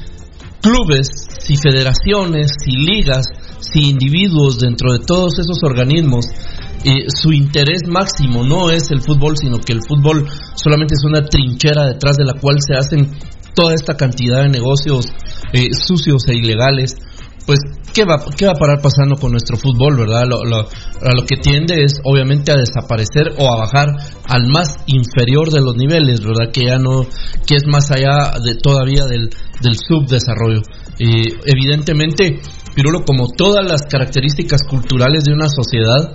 clubes, 0.61 1.07
si 1.39 1.57
federaciones, 1.57 2.51
si 2.63 2.71
ligas, 2.71 3.25
si 3.59 3.89
individuos 3.89 4.59
dentro 4.59 4.93
de 4.93 4.99
todos 4.99 5.39
esos 5.39 5.63
organismos, 5.63 6.25
eh, 6.83 7.05
su 7.15 7.31
interés 7.31 7.81
máximo 7.87 8.43
no 8.43 8.71
es 8.71 8.89
el 8.91 9.01
fútbol, 9.01 9.37
sino 9.37 9.59
que 9.59 9.73
el 9.73 9.81
fútbol 9.87 10.27
solamente 10.55 10.95
es 10.95 11.03
una 11.03 11.21
trinchera 11.21 11.85
detrás 11.87 12.15
de 12.17 12.25
la 12.25 12.33
cual 12.33 12.57
se 12.59 12.75
hacen 12.75 13.11
toda 13.53 13.73
esta 13.73 13.95
cantidad 13.95 14.43
de 14.43 14.49
negocios 14.49 15.05
eh, 15.53 15.67
sucios 15.73 16.27
e 16.27 16.35
ilegales. 16.35 16.95
Pues, 17.45 17.57
¿qué 17.93 18.05
va, 18.05 18.23
¿qué 18.37 18.45
va 18.45 18.51
a 18.51 18.55
parar 18.59 18.81
pasando 18.81 19.15
con 19.15 19.31
nuestro 19.31 19.57
fútbol, 19.57 19.97
verdad? 19.97 20.25
Lo, 20.29 20.43
lo- 20.45 20.59
a 20.69 21.11
lo 21.15 21.25
que 21.25 21.37
tiende 21.37 21.83
es, 21.83 21.99
obviamente, 22.03 22.51
a 22.51 22.55
desaparecer 22.55 23.33
o 23.39 23.51
a 23.51 23.57
bajar 23.57 23.87
al 24.27 24.47
más 24.47 24.77
inferior 24.85 25.49
de 25.49 25.59
los 25.59 25.75
niveles, 25.75 26.21
¿verdad? 26.21 26.51
Que 26.53 26.65
ya 26.67 26.77
no, 26.77 27.01
que 27.47 27.55
es 27.55 27.63
más 27.67 27.89
allá 27.91 28.31
de 28.45 28.55
todavía 28.61 29.05
del, 29.05 29.29
del 29.59 29.75
subdesarrollo. 29.75 30.61
Eh, 30.99 31.33
evidentemente, 31.45 32.39
Pirulo, 32.75 32.99
como 33.03 33.27
todas 33.35 33.65
las 33.69 33.81
características 33.89 34.61
culturales 34.69 35.23
de 35.23 35.33
una 35.33 35.49
sociedad, 35.49 36.13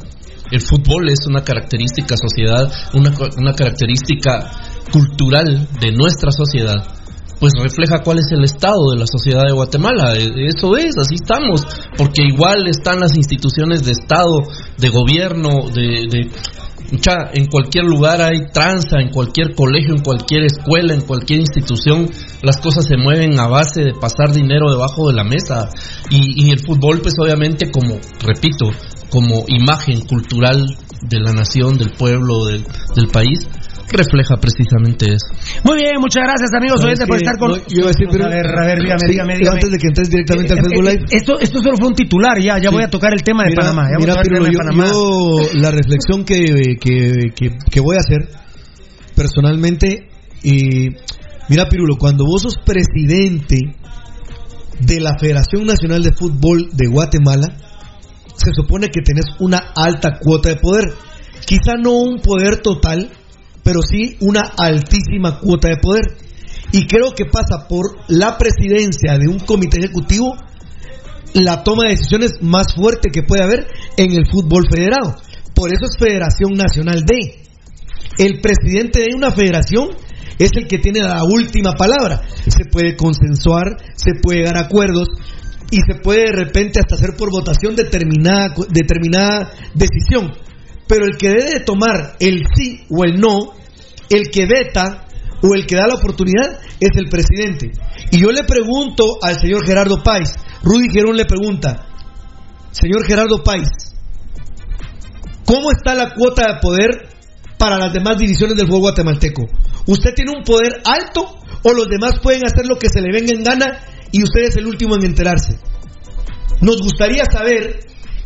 el 0.53 0.61
fútbol 0.61 1.09
es 1.11 1.27
una 1.29 1.42
característica 1.42 2.14
sociedad, 2.16 2.72
una, 2.94 3.12
una 3.37 3.53
característica 3.53 4.53
cultural 4.92 5.68
de 5.81 5.90
nuestra 5.92 6.31
sociedad. 6.31 6.77
Pues 7.38 7.53
refleja 7.61 8.03
cuál 8.03 8.18
es 8.18 8.31
el 8.31 8.44
estado 8.44 8.90
de 8.92 8.99
la 8.99 9.07
sociedad 9.07 9.42
de 9.46 9.53
Guatemala. 9.53 10.14
Eh, 10.14 10.49
Eso 10.49 10.77
es, 10.77 10.96
así 10.96 11.16
estamos. 11.16 11.66
Porque 11.96 12.22
igual 12.22 12.66
están 12.68 13.01
las 13.01 13.16
instituciones 13.16 13.85
de 13.85 13.92
Estado, 13.92 14.42
de 14.79 14.88
gobierno, 14.88 15.68
de, 15.72 16.07
de 16.11 16.31
en 17.33 17.46
cualquier 17.46 17.85
lugar 17.85 18.22
hay 18.22 18.46
tranza, 18.53 19.01
en 19.01 19.11
cualquier 19.11 19.55
colegio, 19.55 19.94
en 19.94 20.03
cualquier 20.03 20.44
escuela, 20.44 20.94
en 20.94 21.01
cualquier 21.01 21.40
institución, 21.40 22.09
las 22.42 22.59
cosas 22.59 22.87
se 22.87 22.96
mueven 22.96 23.38
a 23.40 23.49
base 23.49 23.83
de 23.83 23.92
pasar 24.01 24.33
dinero 24.33 24.70
debajo 24.70 25.09
de 25.09 25.14
la 25.14 25.25
mesa. 25.25 25.68
Y, 26.11 26.46
y 26.46 26.51
el 26.51 26.61
fútbol, 26.61 27.01
pues 27.03 27.14
obviamente, 27.18 27.70
como, 27.70 27.99
repito, 28.20 28.70
como 29.11 29.44
imagen 29.49 30.03
cultural 30.03 30.64
de 31.03 31.20
la 31.20 31.33
nación, 31.33 31.77
del 31.77 31.90
pueblo, 31.90 32.44
del, 32.46 32.64
del 32.94 33.09
país, 33.09 33.46
refleja 33.88 34.37
precisamente 34.37 35.07
eso. 35.07 35.29
Muy 35.64 35.77
bien, 35.79 36.01
muchas 36.01 36.25
gracias 36.25 36.51
amigos 36.55 36.83
oyentes 36.83 37.07
por 37.07 37.16
estar 37.16 37.38
con 37.38 37.51
no, 37.51 37.57
yo 37.57 37.81
iba 37.83 37.87
a, 37.87 37.92
decir, 37.92 38.09
pero, 38.11 38.27
a 38.27 38.29
ver, 38.29 38.46
a 38.46 38.66
ver, 38.66 38.79
dígame, 38.81 39.01
sí, 39.01 39.12
dígame, 39.12 39.38
dígame. 39.38 39.57
Antes 39.57 39.70
de 39.70 39.79
que 39.79 39.87
entres 39.87 40.11
directamente 40.11 40.53
al 40.53 40.59
Eh, 40.59 40.62
Facebook 40.62 40.87
eh, 40.87 40.92
Live. 40.92 41.05
Esto, 41.11 41.38
esto 41.38 41.62
solo 41.62 41.77
fue 41.79 41.88
un 41.88 41.94
titular, 41.94 42.40
ya, 42.40 42.59
ya 42.59 42.70
voy 42.70 42.83
a 42.83 42.88
tocar 42.88 43.12
el 43.12 43.22
tema 43.22 43.44
de 43.44 43.51
Mira, 43.51 43.62
Panamá. 43.62 43.83
Ya 43.90 43.96
voy 43.99 44.07
mira, 44.07 44.14
a 44.14 44.16
el 44.16 44.22
Pirulo, 44.22 44.44
tema 44.44 44.49
de 44.49 44.53
yo, 44.53 44.59
Panamá. 44.59 44.87
yo 44.92 45.61
la 45.61 45.70
reflexión 45.70 46.25
que, 46.25 46.77
que, 46.81 47.12
que, 47.35 47.51
que 47.70 47.81
voy 47.81 47.96
a 47.96 48.01
hacer 48.01 48.29
personalmente, 49.14 50.09
y 50.42 50.88
mira 51.49 51.68
Pirulo, 51.68 51.96
cuando 51.96 52.25
vos 52.25 52.42
sos 52.42 52.57
presidente 52.64 53.57
de 54.81 55.01
la 55.01 55.18
Federación 55.18 55.64
Nacional 55.64 56.03
de 56.03 56.12
Fútbol 56.12 56.68
de 56.72 56.87
Guatemala, 56.88 57.57
se 58.37 58.51
supone 58.55 58.88
que 58.88 59.01
tenés 59.01 59.25
una 59.40 59.72
alta 59.75 60.18
cuota 60.20 60.51
de 60.51 60.57
poder. 60.57 60.85
Quizá 61.46 61.77
no 61.81 61.92
un 61.92 62.20
poder 62.20 62.61
total, 62.61 63.11
pero 63.66 63.81
sí 63.83 64.16
una 64.20 64.42
altísima 64.57 65.40
cuota 65.40 65.68
de 65.68 65.79
poder. 65.79 66.05
Y 66.70 66.87
creo 66.87 67.11
que 67.16 67.24
pasa 67.24 67.66
por 67.68 67.96
la 68.07 68.38
presidencia 68.38 69.18
de 69.18 69.26
un 69.26 69.40
comité 69.40 69.81
ejecutivo 69.81 70.37
la 71.35 71.64
toma 71.64 71.83
de 71.85 71.90
decisiones 71.90 72.35
más 72.40 72.74
fuerte 72.76 73.11
que 73.11 73.24
puede 73.24 73.42
haber 73.42 73.66
en 73.96 74.12
el 74.12 74.31
fútbol 74.31 74.68
federado. 74.70 75.16
Por 75.52 75.72
eso 75.72 75.87
es 75.87 75.98
Federación 75.98 76.52
Nacional 76.52 77.02
D. 77.05 77.42
El 78.18 78.40
presidente 78.40 79.00
de 79.00 79.16
una 79.16 79.33
federación 79.33 79.88
es 80.38 80.50
el 80.55 80.68
que 80.68 80.79
tiene 80.79 81.00
la 81.00 81.24
última 81.24 81.72
palabra. 81.72 82.22
Se 82.46 82.66
puede 82.70 82.94
consensuar, 82.94 83.79
se 83.96 84.12
puede 84.22 84.44
dar 84.44 84.59
acuerdos 84.59 85.09
y 85.72 85.79
se 85.79 85.98
puede 86.00 86.26
de 86.26 86.44
repente 86.44 86.79
hasta 86.79 86.94
hacer 86.94 87.16
por 87.18 87.33
votación 87.33 87.74
determinada, 87.74 88.55
determinada 88.70 89.50
decisión. 89.74 90.45
Pero 90.88 91.05
el 91.05 91.16
que 91.16 91.29
debe 91.29 91.51
de 91.51 91.61
tomar 91.61 92.16
el 92.20 92.44
sí 92.55 92.87
o 92.90 93.05
el 93.05 93.18
no, 93.20 93.53
el 94.09 94.31
que 94.31 94.46
veta 94.46 95.07
o 95.42 95.55
el 95.55 95.66
que 95.66 95.77
da 95.77 95.87
la 95.87 95.94
oportunidad 95.94 96.61
es 96.81 96.90
el 96.96 97.09
presidente. 97.09 97.72
Y 98.11 98.20
yo 98.20 98.31
le 98.31 98.44
pregunto 98.44 99.18
al 99.22 99.38
señor 99.38 99.66
Gerardo 99.66 100.03
Páez, 100.03 100.35
Rudy 100.62 100.88
Gerón 100.92 101.16
le 101.16 101.25
pregunta, 101.25 101.87
señor 102.70 103.05
Gerardo 103.05 103.42
Páez, 103.42 103.68
¿cómo 105.44 105.70
está 105.70 105.94
la 105.94 106.14
cuota 106.14 106.55
de 106.55 106.61
poder 106.61 107.09
para 107.59 107.79
las 107.79 107.92
demás 107.92 108.18
divisiones 108.18 108.57
del 108.57 108.66
fútbol 108.66 108.83
guatemalteco? 108.83 109.42
¿Usted 109.87 110.14
tiene 110.14 110.33
un 110.37 110.44
poder 110.44 110.83
alto 110.85 111.37
o 111.62 111.72
los 111.72 111.88
demás 111.88 112.18
pueden 112.22 112.42
hacer 112.44 112.66
lo 112.66 112.77
que 112.77 112.88
se 112.88 113.01
le 113.01 113.12
venga 113.12 113.33
en 113.33 113.42
gana 113.42 113.81
y 114.12 114.22
usted 114.22 114.42
es 114.42 114.57
el 114.57 114.66
último 114.66 114.96
en 114.96 115.07
enterarse? 115.07 115.59
Nos 116.61 116.81
gustaría 116.81 117.25
saber 117.31 117.81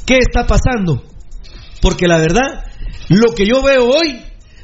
qué 0.06 0.18
está 0.18 0.46
pasando, 0.46 1.02
porque 1.80 2.06
la 2.06 2.18
verdad, 2.18 2.64
lo 3.08 3.32
que 3.34 3.46
yo 3.46 3.62
veo 3.62 3.88
hoy 3.88 4.20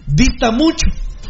dista 0.07 0.50
mucho 0.50 0.87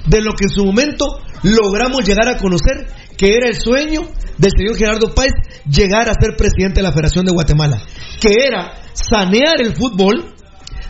de 0.06 0.20
lo 0.20 0.32
que 0.34 0.44
en 0.44 0.50
su 0.50 0.64
momento 0.64 1.06
logramos 1.42 2.04
llegar 2.06 2.28
a 2.28 2.36
conocer, 2.36 2.86
que 3.16 3.36
era 3.36 3.48
el 3.48 3.56
sueño 3.56 4.02
del 4.38 4.50
señor 4.56 4.76
Gerardo 4.76 5.14
Páez 5.14 5.32
llegar 5.68 6.08
a 6.08 6.14
ser 6.14 6.36
presidente 6.36 6.80
de 6.80 6.82
la 6.82 6.92
Federación 6.92 7.24
de 7.24 7.32
Guatemala, 7.32 7.82
que 8.20 8.32
era 8.46 8.74
sanear 8.92 9.60
el 9.60 9.74
fútbol, 9.74 10.34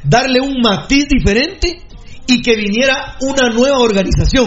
darle 0.05 0.41
un 0.41 0.61
matiz 0.61 1.07
diferente 1.09 1.81
y 2.27 2.43
que 2.43 2.57
viniera 2.57 3.17
una 3.21 3.49
nueva 3.51 3.79
organización. 3.79 4.47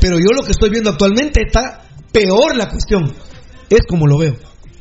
Pero 0.00 0.16
yo 0.18 0.34
lo 0.34 0.42
que 0.42 0.52
estoy 0.52 0.70
viendo 0.70 0.90
actualmente 0.90 1.42
está 1.46 1.82
peor 2.12 2.56
la 2.56 2.68
cuestión. 2.68 3.12
Es 3.68 3.80
como 3.88 4.06
lo 4.06 4.18
veo. 4.18 4.34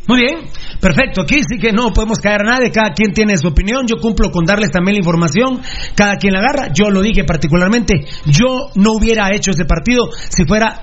Muy 0.06 0.20
bien, 0.20 0.40
perfecto. 0.82 1.22
Aquí 1.22 1.36
sí 1.48 1.58
que 1.58 1.72
no 1.72 1.94
podemos 1.94 2.20
caer 2.20 2.42
a 2.42 2.44
nadie, 2.44 2.72
cada 2.72 2.92
quien 2.94 3.14
tiene 3.14 3.38
su 3.38 3.48
opinión. 3.48 3.88
Yo 3.88 3.98
cumplo 4.02 4.32
con 4.32 4.44
darles 4.44 4.70
también 4.72 4.96
la 4.96 5.00
información, 5.00 5.62
cada 5.96 6.18
quien 6.18 6.34
la 6.34 6.40
agarra. 6.40 6.74
Yo 6.74 6.90
lo 6.90 7.02
dije 7.02 7.24
particularmente, 7.24 8.06
yo 8.26 8.70
no 8.76 8.94
hubiera 8.94 9.34
hecho 9.34 9.52
ese 9.52 9.64
partido 9.64 10.10
si 10.12 10.46
fuera 10.46 10.82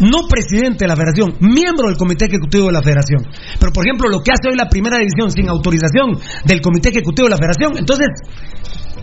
no 0.00 0.26
presidente 0.28 0.84
de 0.84 0.88
la 0.88 0.96
federación, 0.96 1.36
miembro 1.40 1.88
del 1.88 1.96
comité 1.96 2.24
ejecutivo 2.24 2.66
de 2.66 2.72
la 2.72 2.82
federación. 2.82 3.26
Pero 3.60 3.72
por 3.72 3.86
ejemplo, 3.86 4.08
lo 4.08 4.22
que 4.22 4.32
hace 4.32 4.48
hoy 4.48 4.56
la 4.56 4.68
primera 4.68 4.96
división 4.96 5.30
sin 5.30 5.48
autorización 5.48 6.18
del 6.44 6.60
comité 6.62 6.88
ejecutivo 6.88 7.26
de 7.26 7.30
la 7.30 7.36
federación, 7.36 7.76
entonces 7.76 8.08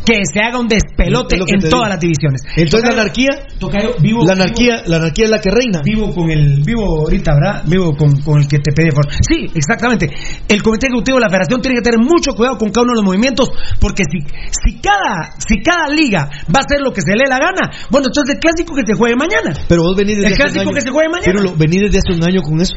que 0.06 0.22
se 0.32 0.40
haga 0.40 0.60
un 0.60 0.68
despelote 0.68 1.36
en 1.36 1.60
todas 1.60 1.72
digo. 1.72 1.86
las 1.88 2.00
divisiones. 2.00 2.42
Entonces 2.56 2.90
la 2.90 3.02
anarquía, 3.02 3.30
Tocayo, 3.60 3.96
vivo, 4.00 4.26
la 4.26 4.34
anarquía, 4.34 4.82
la 4.88 4.98
anarquía 4.98 5.26
es 5.26 5.32
la 5.32 5.40
que 5.40 5.52
reina. 5.52 5.82
Vivo 5.84 6.14
con 6.14 6.30
el, 6.32 6.64
vivo 6.64 7.02
ahorita, 7.02 7.34
¿verdad? 7.34 7.64
Vivo 7.68 7.96
con, 7.96 8.22
con 8.22 8.40
el 8.42 8.48
que 8.48 8.58
te 8.60 8.72
pide 8.72 8.92
por. 8.92 9.06
Sí, 9.12 9.48
exactamente. 9.54 10.10
El 10.48 10.62
comité 10.64 10.88
ejecutivo 10.88 11.18
de 11.18 11.22
la 11.22 11.30
federación 11.30 11.62
tiene 11.62 11.78
que 11.78 11.84
tener 11.84 12.00
mucho 12.00 12.34
cuidado 12.34 12.58
con 12.58 12.70
cada 12.72 12.84
uno 12.84 12.94
de 12.94 13.02
los 13.02 13.06
movimientos, 13.06 13.50
porque 13.80 14.04
si, 14.10 14.20
si 14.52 14.80
cada, 14.80 15.34
si 15.38 15.62
cada 15.62 15.88
liga 15.90 16.30
va 16.50 16.60
a 16.62 16.66
hacer 16.66 16.82
lo 16.82 16.92
que 16.92 17.02
se 17.02 17.12
le 17.16 17.24
dé 17.24 17.30
la 17.30 17.38
gana, 17.40 17.70
bueno, 17.90 18.08
entonces 18.08 18.36
el 18.36 18.40
clásico 18.40 18.74
que 18.76 18.86
se 18.86 18.94
juegue 18.94 19.16
mañana. 19.16 19.54
Pero 19.68 19.84
vos 19.84 19.96
venís 19.96 20.18
desde 20.18 20.28
El 20.28 20.34
hace 20.34 20.42
un 20.44 20.50
clásico 20.50 20.62
año. 20.70 20.76
que 20.76 20.82
se 20.82 20.90
juegue 20.90 21.10
mañana. 21.10 21.32
Pirulo, 21.32 21.54
venís 21.58 21.82
desde 21.82 22.00
hace 22.00 22.14
un 22.18 22.24
año 22.28 22.42
con 22.42 22.60
eso. 22.62 22.74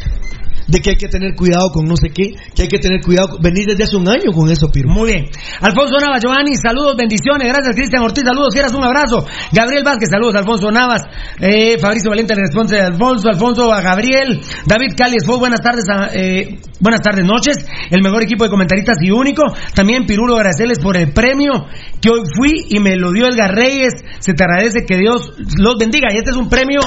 De 0.66 0.80
que 0.80 0.90
hay 0.90 0.96
que 0.96 1.08
tener 1.08 1.34
cuidado 1.34 1.70
con 1.70 1.84
no 1.86 1.94
sé 1.96 2.08
qué, 2.08 2.32
que 2.54 2.62
hay 2.62 2.68
que 2.68 2.78
tener 2.78 3.00
cuidado. 3.02 3.28
con- 3.28 3.42
Venís 3.42 3.66
desde 3.66 3.84
hace 3.84 3.96
un 3.96 4.08
año 4.08 4.32
con 4.32 4.50
eso, 4.50 4.68
Piru. 4.72 4.88
Muy 4.88 5.12
bien. 5.12 5.24
Alfonso 5.60 5.98
Navas, 6.00 6.20
Giovanni, 6.22 6.56
saludos, 6.56 6.96
bendiciones. 6.96 7.48
Gracias, 7.48 7.76
Cristian 7.76 8.02
Ortiz, 8.02 8.24
saludos, 8.24 8.48
quieras 8.54 8.72
un 8.72 8.82
abrazo. 8.84 9.26
Gabriel 9.52 9.82
Vázquez, 9.84 10.08
saludos, 10.10 10.34
Alfonso 10.36 10.70
Navas. 10.70 11.02
Eh, 11.40 11.78
Fabricio 11.78 12.10
Valente, 12.10 12.34
responde 12.34 12.76
de 12.76 12.82
Alfonso. 12.82 13.28
Alfonso 13.28 13.72
a 13.72 13.80
Gabriel. 13.82 14.40
David 14.66 14.94
Calies, 14.96 15.24
fue 15.26 15.36
buenas 15.36 15.60
tardes, 15.60 15.84
a- 15.90 16.08
eh, 16.14 16.58
buenas 16.80 17.00
tardes, 17.02 17.24
noches. 17.26 17.56
El 17.90 18.02
mejor 18.02 18.22
equipo 18.22 18.44
de 18.44 18.50
comentaristas 18.50 18.96
y 19.02 19.10
único. 19.10 19.42
También 19.74 20.06
Pirulo, 20.06 20.36
agradecerles 20.36 20.78
por 20.78 20.96
el 20.96 21.12
premio 21.12 21.52
que 22.00 22.08
hoy 22.10 22.22
fui 22.36 22.66
y 22.70 22.78
me 22.80 22.96
lo 22.96 23.12
dio 23.12 23.26
Edgar 23.26 23.54
Reyes. 23.54 23.92
Se 24.20 24.32
te 24.32 24.44
agradece 24.44 24.86
que 24.86 24.96
Dios 24.96 25.30
los 25.58 25.74
bendiga. 25.78 26.08
Y 26.12 26.16
este 26.18 26.30
es 26.30 26.36
un 26.36 26.48
premio 26.48 26.80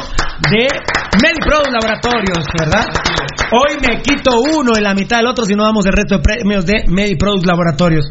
de 0.50 0.68
MediPro 1.22 1.60
Laboratorios, 1.72 2.46
¿verdad? 2.60 2.86
Hoy 3.52 3.67
me 3.82 4.02
quito 4.02 4.40
uno 4.40 4.76
en 4.76 4.84
la 4.84 4.94
mitad 4.94 5.18
del 5.18 5.28
otro 5.28 5.46
si 5.46 5.54
no 5.56 5.64
damos 5.64 5.86
el 5.86 5.94
resto 5.94 6.18
de 6.18 6.24
premios 6.24 6.66
de 6.66 6.84
MediProduct 6.88 7.46
Laboratorios. 7.46 8.06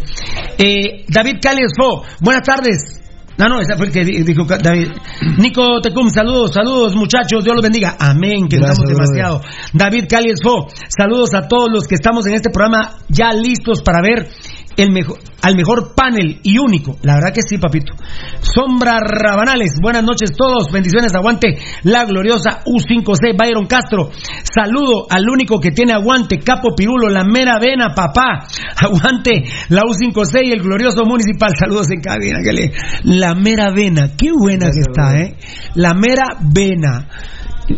Eh, 0.59 1.05
David 1.09 1.37
Calies 1.41 1.73
Fo, 1.77 2.03
buenas 2.21 2.43
tardes. 2.47 3.03
No, 3.39 3.49
no, 3.51 3.57
fue 3.77 3.87
el 3.87 3.93
que 3.93 4.03
di- 4.05 4.23
dijo 4.23 4.45
David. 4.45 4.89
Nico 5.39 5.81
Tecum, 5.83 6.09
saludos, 6.09 6.53
saludos 6.55 6.95
muchachos, 6.97 7.45
Dios 7.45 7.55
los 7.55 7.63
bendiga. 7.63 7.95
Amén, 7.99 8.49
que 8.49 8.57
Gracias, 8.57 8.79
damos 8.79 8.89
demasiado. 9.13 9.43
David 9.75 10.05
Calies 10.09 10.41
Fo, 10.43 10.67
saludos 10.89 11.35
a 11.35 11.47
todos 11.47 11.69
los 11.71 11.87
que 11.87 11.97
estamos 11.97 12.27
en 12.27 12.35
este 12.35 12.49
programa 12.51 12.97
ya 13.09 13.33
listos 13.35 13.83
para 13.83 14.01
ver 14.01 14.29
el 14.77 14.91
mejor, 14.93 15.19
al 15.43 15.57
mejor 15.57 15.95
panel 15.95 16.41
y 16.43 16.59
único. 16.59 16.97
La 17.03 17.15
verdad 17.15 17.33
que 17.35 17.41
sí, 17.49 17.59
papito. 17.59 17.95
Sombra 18.41 18.99
Rabanales, 19.01 19.79
buenas 19.81 20.03
noches 20.05 20.33
todos, 20.37 20.71
bendiciones, 20.73 21.15
aguante 21.15 21.59
la 21.85 22.05
gloriosa 22.05 22.63
U5C 22.65 23.37
Byron 23.39 23.67
Castro. 23.67 24.11
Saludo 24.43 25.07
al 25.11 25.29
único 25.29 25.59
que 25.61 25.71
tiene 25.71 25.93
aguante, 25.93 26.39
Capo 26.39 26.75
Pirulo, 26.77 27.09
la 27.09 27.25
mera 27.25 27.59
vena, 27.59 27.95
papá. 27.95 28.47
Aguante 28.77 29.45
la 29.71 29.83
U5C 29.83 30.41
y 30.45 30.53
el 30.53 30.63
glorioso 30.63 31.05
municipal. 31.05 31.51
Saludos 31.59 31.91
en 31.91 32.01
cabina, 32.01 32.39
que 32.43 32.53
le- 32.53 32.73
la 33.05 33.35
mera 33.35 33.71
vena, 33.71 34.11
qué 34.17 34.31
buena 34.33 34.67
que 34.71 34.81
está, 34.81 35.13
eh. 35.17 35.37
La 35.75 35.95
mera 35.95 36.27
vena. 36.41 37.09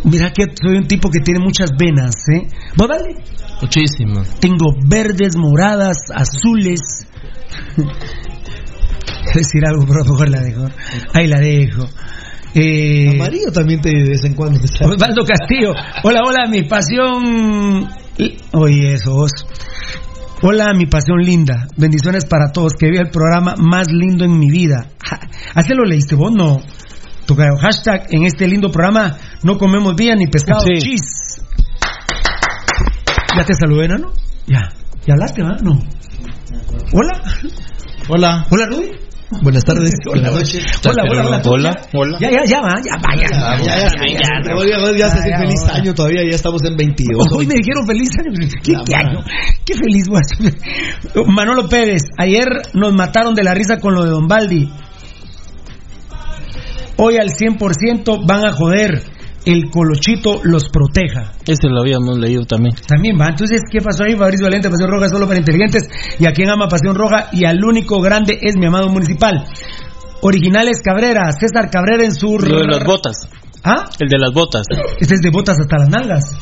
Mira 0.03 0.31
que 0.31 0.45
soy 0.61 0.77
un 0.77 0.87
tipo 0.87 1.09
que 1.09 1.19
tiene 1.19 1.39
muchas 1.39 1.71
venas, 1.77 2.15
¿eh? 2.33 2.47
¿Vos 2.77 2.87
dale? 2.87 3.15
Muchísimo. 3.61 4.21
Tengo 4.39 4.73
verdes, 4.87 5.35
moradas, 5.35 5.97
azules. 6.13 7.07
decir 9.33 9.65
algo, 9.65 9.85
pero 9.85 10.01
a 10.01 10.05
lo 10.05 10.11
mejor 10.11 10.29
la 10.29 10.41
dejo. 10.41 10.65
Ahí 11.13 11.27
la 11.27 11.39
dejo. 11.39 11.85
Eh, 12.53 13.15
Amarillo 13.15 13.51
también 13.51 13.81
te, 13.81 13.89
de 13.89 14.09
vez 14.09 14.23
en 14.23 14.33
cuando. 14.33 14.59
Osvaldo 14.59 15.23
Castillo. 15.23 15.73
Hola, 16.03 16.21
hola, 16.25 16.47
mi 16.49 16.63
pasión. 16.63 17.87
Oye, 18.53 18.93
eso 18.93 19.13
vos. 19.13 19.31
Hola, 20.41 20.73
mi 20.73 20.85
pasión 20.85 21.19
linda. 21.19 21.67
Bendiciones 21.77 22.25
para 22.25 22.51
todos. 22.51 22.73
Que 22.73 22.89
vea 22.89 23.01
el 23.01 23.09
programa 23.09 23.55
más 23.57 23.87
lindo 23.91 24.25
en 24.25 24.39
mi 24.39 24.49
vida. 24.49 24.87
¿Así 25.53 25.73
lo 25.73 25.83
leíste 25.83 26.15
vos? 26.15 26.31
No. 26.31 26.59
Tocayo. 27.29 27.57
Hashtag 27.61 28.07
en 28.09 28.25
este 28.25 28.47
lindo 28.47 28.71
programa 28.71 29.15
no 29.43 29.59
comemos 29.59 29.95
bien 29.95 30.17
ni 30.17 30.25
pescado. 30.25 30.61
Sí. 30.61 30.79
Chis. 30.79 31.41
¿Ya 33.37 33.45
te 33.45 33.53
saludé, 33.53 33.87
¿no? 33.87 34.11
Ya. 34.47 34.69
¿Ya 35.05 35.13
hablaste, 35.13 35.43
va? 35.43 35.57
No. 35.61 35.79
Hola. 36.91 37.21
Hola. 38.07 38.47
Hola, 38.49 38.65
Rudy. 38.65 38.89
Buenas 39.43 39.63
tardes. 39.63 39.91
Hola, 40.07 40.31
Buenas 40.31 40.33
noches. 40.33 40.65
Hola, 40.83 41.03
hola, 41.07 41.21
hola. 41.27 41.41
Hola, 41.45 41.81
hola. 41.93 42.17
Ya, 42.19 42.31
ya, 42.31 42.45
ya, 42.45 42.61
va, 42.61 42.81
ya, 42.81 42.97
vaya. 42.97 43.27
Ya, 43.31 43.57
ya, 43.61 43.77
ya, 43.77 43.85
ya, 43.85 44.65
ya, 44.65 44.97
ya, 44.97 45.09
se 45.09 45.19
hace 45.19 45.29
Ya, 45.29 45.37
ya, 45.37 45.37
feliz 45.37 45.63
año 45.71 45.93
todavía, 45.93 46.23
ya 46.23 46.35
estamos 46.35 46.63
en 46.63 46.75
22. 46.75 47.27
Hoy 47.37 47.45
me 47.45 47.53
dijeron 47.53 47.85
feliz 47.85 48.09
año. 48.17 48.31
¿Qué, 48.33 48.57
qué 48.63 48.73
madre. 48.73 48.95
año? 48.95 49.19
Qué 49.63 49.73
feliz 49.75 50.05
ser. 50.23 51.27
Manolo 51.27 51.69
Pérez, 51.69 52.01
ayer 52.17 52.47
nos 52.73 52.91
mataron 52.93 53.35
de 53.35 53.43
la 53.43 53.53
risa 53.53 53.77
con 53.77 53.93
lo 53.93 54.03
de 54.03 54.09
Don 54.09 54.27
Baldi. 54.27 54.67
Hoy 57.01 57.15
al 57.17 57.29
100% 57.29 58.27
van 58.27 58.45
a 58.45 58.51
joder. 58.51 59.01
El 59.45 59.69
colochito 59.71 60.41
los 60.43 60.67
proteja. 60.69 61.31
Ese 61.47 61.69
lo 61.69 61.79
habíamos 61.79 62.19
leído 62.19 62.43
también. 62.43 62.75
También 62.85 63.17
va. 63.19 63.27
Entonces, 63.29 63.61
¿qué 63.71 63.79
pasó 63.79 64.03
ahí? 64.03 64.15
Fabricio 64.17 64.45
Valente, 64.45 64.69
Pasión 64.69 64.91
Roja 64.91 65.07
solo 65.07 65.27
para 65.27 65.39
inteligentes. 65.39 65.87
Y 66.19 66.25
a 66.25 66.33
quien 66.33 66.49
ama 66.49 66.67
Pasión 66.67 66.93
Roja 66.93 67.29
y 67.31 67.45
al 67.45 67.63
único 67.63 68.01
grande 68.01 68.37
es 68.41 68.57
mi 68.57 68.65
amado 68.67 68.89
municipal. 68.89 69.45
Originales 70.21 70.81
Cabrera, 70.83 71.31
César 71.31 71.69
Cabrera 71.71 72.03
en 72.03 72.13
su... 72.13 72.37
Lo 72.37 72.59
de 72.59 72.67
las 72.67 72.83
botas. 72.83 73.29
¿Ah? 73.63 73.85
El 73.97 74.09
de 74.09 74.17
las 74.19 74.33
botas. 74.33 74.63
Este 74.99 75.15
es 75.15 75.21
de 75.21 75.29
botas 75.29 75.57
hasta 75.57 75.77
las 75.77 75.89
nalgas. 75.89 76.35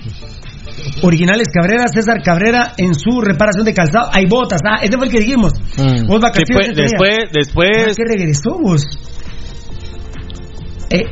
Originales 1.03 1.47
Cabrera, 1.53 1.85
César 1.93 2.21
Cabrera 2.23 2.73
en 2.77 2.95
su 2.95 3.21
reparación 3.21 3.63
de 3.65 3.73
calzado. 3.73 4.09
Hay 4.11 4.25
botas, 4.25 4.61
ah, 4.65 4.79
ese 4.81 4.97
fue 4.97 5.05
el 5.05 5.11
que 5.11 5.19
dijimos. 5.19 5.53
Mm. 5.77 6.07
Vos 6.07 6.19
vacaciones. 6.19 6.75
Después, 6.75 6.75
día. 6.75 6.85
después, 7.31 7.69
Ah, 7.71 7.83
después. 7.85 7.95
¿Qué 7.97 8.03
regresó 8.07 8.57
vos? 8.59 8.81
Eh, 10.89 11.03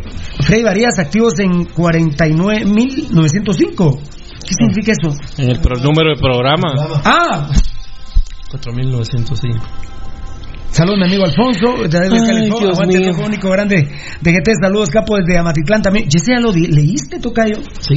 Freddy 0.41 0.63
Varías 0.63 0.97
activos 0.99 1.38
en 1.39 1.65
49.905. 1.67 3.99
¿Qué 4.45 4.53
significa 4.57 4.91
eso? 4.93 5.09
En 5.41 5.49
el 5.51 5.59
pro- 5.59 5.76
número 5.78 6.15
de 6.15 6.21
programa. 6.21 6.73
Ah, 7.03 7.49
4905. 8.51 9.59
Saludos, 10.71 10.97
mi 10.99 11.05
amigo 11.05 11.23
Alfonso. 11.26 11.88
de 11.88 12.09
Dios 12.09 12.61
aguante 12.61 12.97
el 12.97 13.15
único 13.26 13.49
grande 13.49 13.88
de 14.21 14.32
GT. 14.32 14.51
Saludos, 14.61 14.89
capo, 14.89 15.15
desde 15.17 15.38
Amatitlán 15.38 15.82
también. 15.82 16.07
¿Ya 16.09 16.19
ya 16.26 16.39
lo 16.39 16.51
leíste, 16.51 17.19
Tocayo? 17.19 17.57
Sí. 17.80 17.95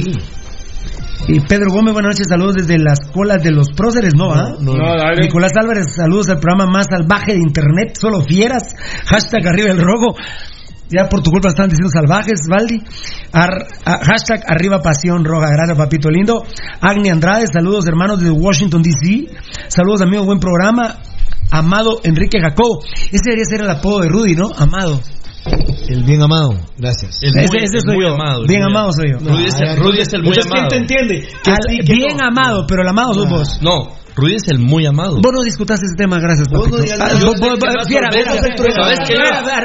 Y 1.27 1.41
Pedro 1.41 1.71
Gómez, 1.71 1.93
buenas 1.93 2.15
noches. 2.15 2.27
Saludos 2.29 2.55
desde 2.55 2.77
las 2.79 2.99
colas 3.13 3.43
de 3.43 3.51
los 3.51 3.67
próceres, 3.75 4.13
¿no? 4.15 4.31
ah? 4.33 4.55
No, 4.61 4.71
dale. 4.73 5.21
Nicolás 5.23 5.51
Álvarez, 5.59 5.93
saludos 5.95 6.29
al 6.29 6.39
programa 6.39 6.71
más 6.71 6.87
salvaje 6.89 7.33
de 7.33 7.39
internet. 7.39 7.97
Solo 7.99 8.21
fieras. 8.21 8.73
Hashtag 9.05 9.45
arriba 9.45 9.71
el 9.71 9.79
rojo. 9.81 10.15
Ya 10.89 11.07
por 11.07 11.21
tu 11.21 11.29
culpa 11.31 11.49
están 11.49 11.69
diciendo 11.69 11.89
salvajes, 11.89 12.39
Valdi. 12.49 12.81
Ar- 13.31 13.67
a- 13.85 13.99
hashtag 14.03 14.43
arriba 14.47 14.81
pasión 14.81 15.23
roja. 15.23 15.49
Gracias, 15.51 15.77
papito 15.77 16.09
lindo. 16.09 16.43
Agni 16.81 17.09
Andrade, 17.09 17.45
saludos 17.53 17.85
hermanos 17.87 18.19
de 18.19 18.31
Washington, 18.31 18.81
D.C. 18.81 19.27
Saludos, 19.67 20.01
amigos, 20.01 20.25
buen 20.25 20.39
programa. 20.39 20.97
Amado 21.51 21.99
Enrique 22.03 22.39
Jacobo. 22.41 22.79
Ese 23.11 23.21
debería 23.25 23.45
ser 23.45 23.61
el 23.61 23.69
apodo 23.69 23.99
de 24.01 24.09
Rudy, 24.09 24.35
¿no? 24.35 24.49
Amado. 24.57 24.99
El 25.87 26.03
bien 26.03 26.21
amado, 26.21 26.53
gracias. 26.77 27.17
El 27.23 27.33
muy- 27.33 27.43
ese 27.45 27.77
el 27.77 27.81
soy 27.81 27.95
muy 27.95 28.05
yo. 28.05 28.13
amado, 28.13 28.43
Bien 28.45 28.61
muy 28.61 28.71
amado 28.71 28.91
soy 28.93 29.11
yo. 29.11 29.17
Rudy 29.19 29.45
es 29.47 29.55
el, 29.59 29.77
Rudy 29.77 30.01
es 30.01 30.13
el 30.13 30.21
muy 30.21 30.29
Entonces, 30.29 30.45
¿quién 30.51 30.57
amado. 30.57 30.69
te 30.69 30.75
entiende? 30.77 31.27
Que 31.43 31.51
Al- 31.51 31.57
sí, 31.69 31.79
que 31.79 31.93
bien 31.93 32.17
no. 32.17 32.27
amado, 32.27 32.65
pero 32.67 32.81
el 32.83 32.87
amado 32.89 33.13
sos 33.13 33.29
vos. 33.29 33.59
No, 33.63 33.89
Rudy 34.15 34.35
es 34.35 34.47
el 34.49 34.59
muy 34.59 34.85
amado. 34.85 35.19
Vos 35.21 35.31
no 35.33 35.43
discutaste 35.43 35.85
ese 35.85 35.95
tema, 35.95 36.19
gracias, 36.19 36.47
Vos 36.49 36.67
papito. 36.69 36.77
no. 36.77 37.03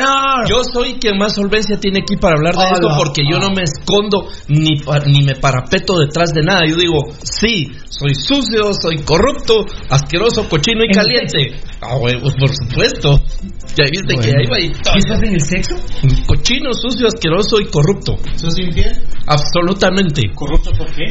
Ah, 0.06 0.44
Yo 0.48 0.62
soy 0.64 0.94
quien 0.94 1.18
más 1.18 1.34
solvencia 1.34 1.78
tiene 1.78 2.00
aquí 2.02 2.16
para 2.16 2.36
hablar 2.36 2.54
de 2.54 2.60
Hola. 2.60 2.70
esto 2.74 2.88
porque 2.96 3.22
yo 3.30 3.38
no 3.38 3.50
me 3.50 3.62
escondo 3.62 4.28
ni, 4.48 4.80
pa- 4.80 5.00
ni 5.06 5.22
me 5.24 5.34
parapeto 5.34 5.98
detrás 5.98 6.32
de 6.32 6.42
nada. 6.42 6.62
Yo 6.68 6.76
digo, 6.76 7.00
sí, 7.22 7.70
soy 7.88 8.14
sucio, 8.14 8.70
soy 8.80 8.98
corrupto, 9.04 9.64
asqueroso, 9.90 10.48
cochino 10.48 10.82
y 10.84 10.88
¿En 10.88 10.92
caliente. 10.94 11.60
Ah, 11.80 11.96
güey, 11.96 12.20
pues 12.20 12.34
por 12.38 12.50
supuesto. 12.54 13.20
Ya 13.76 13.84
viste 13.90 14.16
que 14.16 14.28
ahí 14.28 14.46
va 14.46 14.60
y 14.60 14.70
¿Qué 14.70 14.98
estás 14.98 15.22
en 15.22 15.34
el 15.34 15.40
sexo? 15.40 15.74
Cochino, 16.26 16.72
sucio, 16.74 17.08
asqueroso 17.08 17.56
y 17.60 17.66
corrupto. 17.66 18.16
¿Sos 18.36 18.58
infiel? 18.58 18.92
Absolutamente. 19.26 20.22
¿Corrupto 20.34 20.70
por 20.76 20.86
qué? 20.94 21.04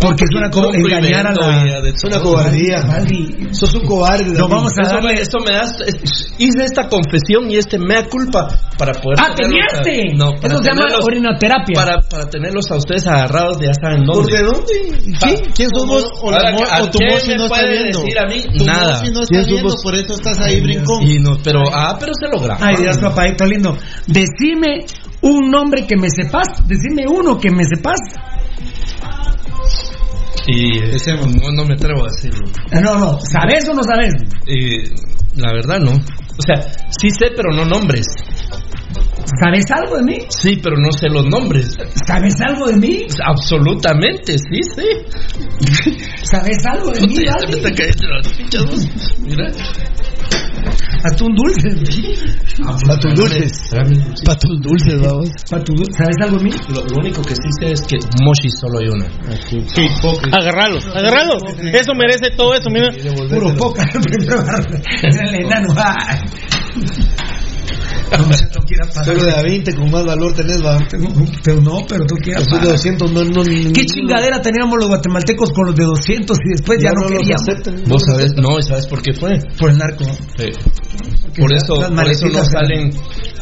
Porque 0.00 0.24
es 0.24 0.36
una 0.36 0.50
co- 0.50 0.62
Compro 0.62 0.80
y 0.80 0.84
engañar 0.92 1.26
a 1.28 1.32
la. 1.34 1.78
Es 1.88 2.02
una. 2.04 2.20
Cobardía. 2.46 2.82
Valdi. 2.86 3.54
Sos 3.54 3.74
un 3.74 3.84
cobarde. 3.86 4.24
David. 4.24 4.40
vamos 4.48 4.72
a 4.78 4.88
darle. 4.88 5.14
esto 5.14 5.38
me 5.44 5.52
da. 5.52 5.62
es- 5.62 6.34
hice 6.38 6.64
esta 6.64 6.88
confesión 6.88 7.50
y 7.50 7.56
este 7.56 7.78
mea 7.78 8.04
culpa 8.08 8.48
para 8.78 8.92
poder. 8.92 9.18
¡Ah, 9.20 9.34
te 9.34 9.42
tenerlos 9.42 9.72
a- 9.72 9.82
miaste! 9.82 10.14
No, 10.16 10.30
para 10.40 10.54
Eso 10.54 10.62
se 10.62 10.70
llama 10.70 10.84
orinoterapia. 11.02 11.74
Para, 11.74 12.00
para 12.02 12.24
tenerlos 12.26 12.70
a 12.70 12.76
ustedes 12.76 13.06
agarrados 13.06 13.58
de 13.58 13.66
ya 13.66 13.72
saben 13.74 14.04
¿Por 14.06 14.16
dónde. 14.16 14.36
de 14.36 14.42
dónde? 14.44 15.16
¿Quién? 15.20 15.36
¿Quién 15.54 15.68
sos 15.70 15.86
vos? 15.86 16.04
O, 16.22 16.30
la 16.30 16.38
¿a 16.38 16.82
o 16.82 16.90
tu 16.90 16.98
me 16.98 17.06
no 17.36 17.44
está 17.46 17.62
viendo. 17.66 17.98
decir 18.00 18.18
a 18.18 18.26
mí? 18.26 18.42
Tu 18.58 18.64
Nada. 18.64 18.92
No 18.96 19.00
¿Quién 19.00 19.40
está 19.40 19.46
viendo, 19.46 19.74
por 19.82 19.94
eso 19.94 20.14
estás 20.14 20.40
ahí 20.40 20.60
brincón. 20.60 21.02
Y 21.02 21.18
no, 21.18 21.38
pero, 21.42 21.60
ah, 21.72 21.96
pero 21.98 22.12
se 22.14 22.28
logra. 22.28 22.56
Ay, 22.60 22.76
Dios, 22.76 22.98
papadito 22.98 23.44
lindo. 23.44 23.76
Decime 24.06 24.86
un 25.22 25.50
nombre 25.50 25.86
que 25.86 25.96
me 25.96 26.08
sepas. 26.10 26.46
Decime 26.66 27.04
uno 27.08 27.38
que 27.38 27.50
me 27.50 27.64
sepas. 27.64 27.98
Y 30.46 30.78
no, 30.78 31.50
no 31.52 31.64
me 31.64 31.74
atrevo 31.74 32.04
a 32.04 32.08
decirlo. 32.08 32.46
Eh, 32.70 32.80
No, 32.80 32.98
no. 32.98 33.18
¿Sabes 33.20 33.68
o 33.68 33.74
no 33.74 33.82
sabes? 33.82 34.12
Y 34.46 34.78
la 35.40 35.52
verdad, 35.52 35.80
no. 35.80 35.92
O 35.92 36.42
sea, 36.46 36.60
sí 37.00 37.08
sé, 37.10 37.30
pero 37.34 37.52
no 37.52 37.64
nombres. 37.64 38.06
¿Sabes 39.42 39.64
algo 39.70 39.96
de 39.96 40.02
mí? 40.04 40.18
Sí, 40.28 40.60
pero 40.62 40.76
no 40.76 40.92
sé 40.92 41.08
los 41.08 41.26
nombres. 41.26 41.76
¿Sabes 42.06 42.34
algo 42.46 42.68
de 42.68 42.76
mí? 42.76 43.06
Absolutamente, 43.24 44.36
sí, 44.38 44.60
sí. 44.62 45.96
¿Sabes 46.22 46.58
algo 46.64 46.90
de 46.92 47.00
mí? 47.06 47.14
Mira. 49.22 49.50
Un 51.20 51.34
dulce. 51.34 51.68
Tus 53.00 53.14
dulces. 53.14 53.70
Tus 54.40 54.60
dulces, 54.60 55.00
vamos. 55.00 55.28
¿Sabes 55.96 56.16
algo 56.22 56.38
mí? 56.40 56.50
Lo, 56.68 56.84
lo 56.84 56.96
único 56.98 57.22
que 57.22 57.34
sí 57.34 57.48
sé 57.60 57.72
es 57.72 57.82
que 57.82 57.96
Moshi 58.22 58.50
solo 58.50 58.78
hay 58.78 58.88
una. 58.88 59.06
Agarralo, 60.32 60.78
agarralo. 60.94 61.36
Eso 61.72 61.94
merece 61.94 62.30
todo 62.36 62.54
eso, 62.54 62.68
mira. 62.70 62.90
Puro 63.28 63.54
poca. 63.56 63.84
Es 65.02 65.16
el 65.20 65.34
enano. 65.44 65.74
No, 68.10 68.18
no 68.18 68.64
quiera 68.66 68.86
pagar. 68.86 69.04
Pero 69.14 69.24
de 69.24 69.32
a 69.32 69.42
20 69.42 69.74
con 69.74 69.90
más 69.90 70.04
valor 70.04 70.32
tenés, 70.34 70.64
va. 70.64 70.78
Pero 71.44 71.60
no, 71.60 71.84
pero 71.88 72.06
tú 72.06 72.14
quieras. 72.16 72.44
De 72.46 72.58
200 72.68 73.12
no, 73.12 73.24
no, 73.24 73.44
ni- 73.44 73.72
¿Qué 73.72 73.80
ni- 73.82 73.86
chingadera 73.86 74.40
teníamos 74.40 74.76
los 74.78 74.88
guatemaltecos 74.88 75.50
con 75.50 75.66
los 75.66 75.74
de 75.76 75.84
200 75.84 76.38
y 76.44 76.50
después 76.52 76.78
ya, 76.82 76.88
Ya 76.90 76.94
no, 76.94 77.00
no 77.02 77.06
queríamos? 77.08 77.88
Vos 77.88 78.02
sabés, 78.06 78.34
no, 78.36 78.58
¿y 78.58 78.62
sabes 78.62 78.86
por 78.86 79.02
qué 79.02 79.12
fue? 79.14 79.38
Por 79.58 79.70
el 79.70 79.78
narco. 79.78 80.04
Sí. 80.36 80.50
Por 81.38 81.52
eso, 81.52 81.74
por 81.74 82.08
eso 82.08 82.28
no 82.28 82.44
salen, 82.44 82.90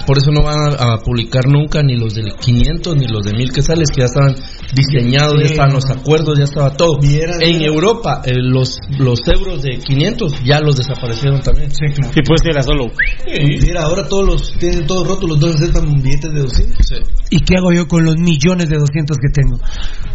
por 0.07 0.19
eso 0.19 0.31
no 0.31 0.43
van 0.43 0.57
a, 0.79 0.95
a 0.95 0.99
publicar 0.99 1.47
nunca 1.47 1.83
ni 1.83 1.97
los 1.97 2.15
del 2.15 2.33
500 2.35 2.97
ni 2.97 3.07
los 3.07 3.25
de 3.25 3.33
1000 3.33 3.53
que 3.53 3.63
sales, 3.63 3.89
que 3.91 4.01
ya 4.01 4.07
estaban 4.07 4.35
diseñados, 4.75 5.35
ya 5.41 5.47
Sí. 5.47 5.53
estaban 5.53 5.73
los 5.75 5.89
acuerdos, 5.91 6.39
ya 6.39 6.45
estaba 6.45 6.71
todo. 6.77 6.99
Vieras, 7.01 7.37
en 7.41 7.59
vieras. 7.59 7.75
Europa, 7.75 8.23
eh, 8.25 8.33
los, 8.35 8.79
los 8.99 9.19
euros 9.27 9.63
de 9.63 9.79
500 9.79 10.33
ya 10.45 10.61
los 10.61 10.77
desaparecieron 10.77 11.41
también. 11.43 11.71
Sí, 11.71 11.87
claro. 11.95 12.13
Si 12.13 12.23
puede 12.23 12.39
ser 12.43 12.59
a 12.59 12.63
solo. 12.63 12.87
Mira, 13.27 13.83
ahora 13.85 14.07
todos 14.09 14.27
los 14.27 14.53
tienen 14.59 14.87
todos 14.87 15.07
rotos, 15.07 15.29
los 15.29 15.41
dos 15.41 15.55
aceptan 15.57 15.91
billetes 16.03 16.33
de 16.33 16.41
200. 16.43 16.87
Sí. 16.87 16.95
¿Y 17.31 17.41
qué 17.41 17.55
hago 17.59 17.73
yo 17.73 17.87
con 17.89 18.05
los 18.05 18.17
millones 18.17 18.69
de 18.69 18.79
200 18.79 19.17
que 19.19 19.29
tengo? 19.33 19.59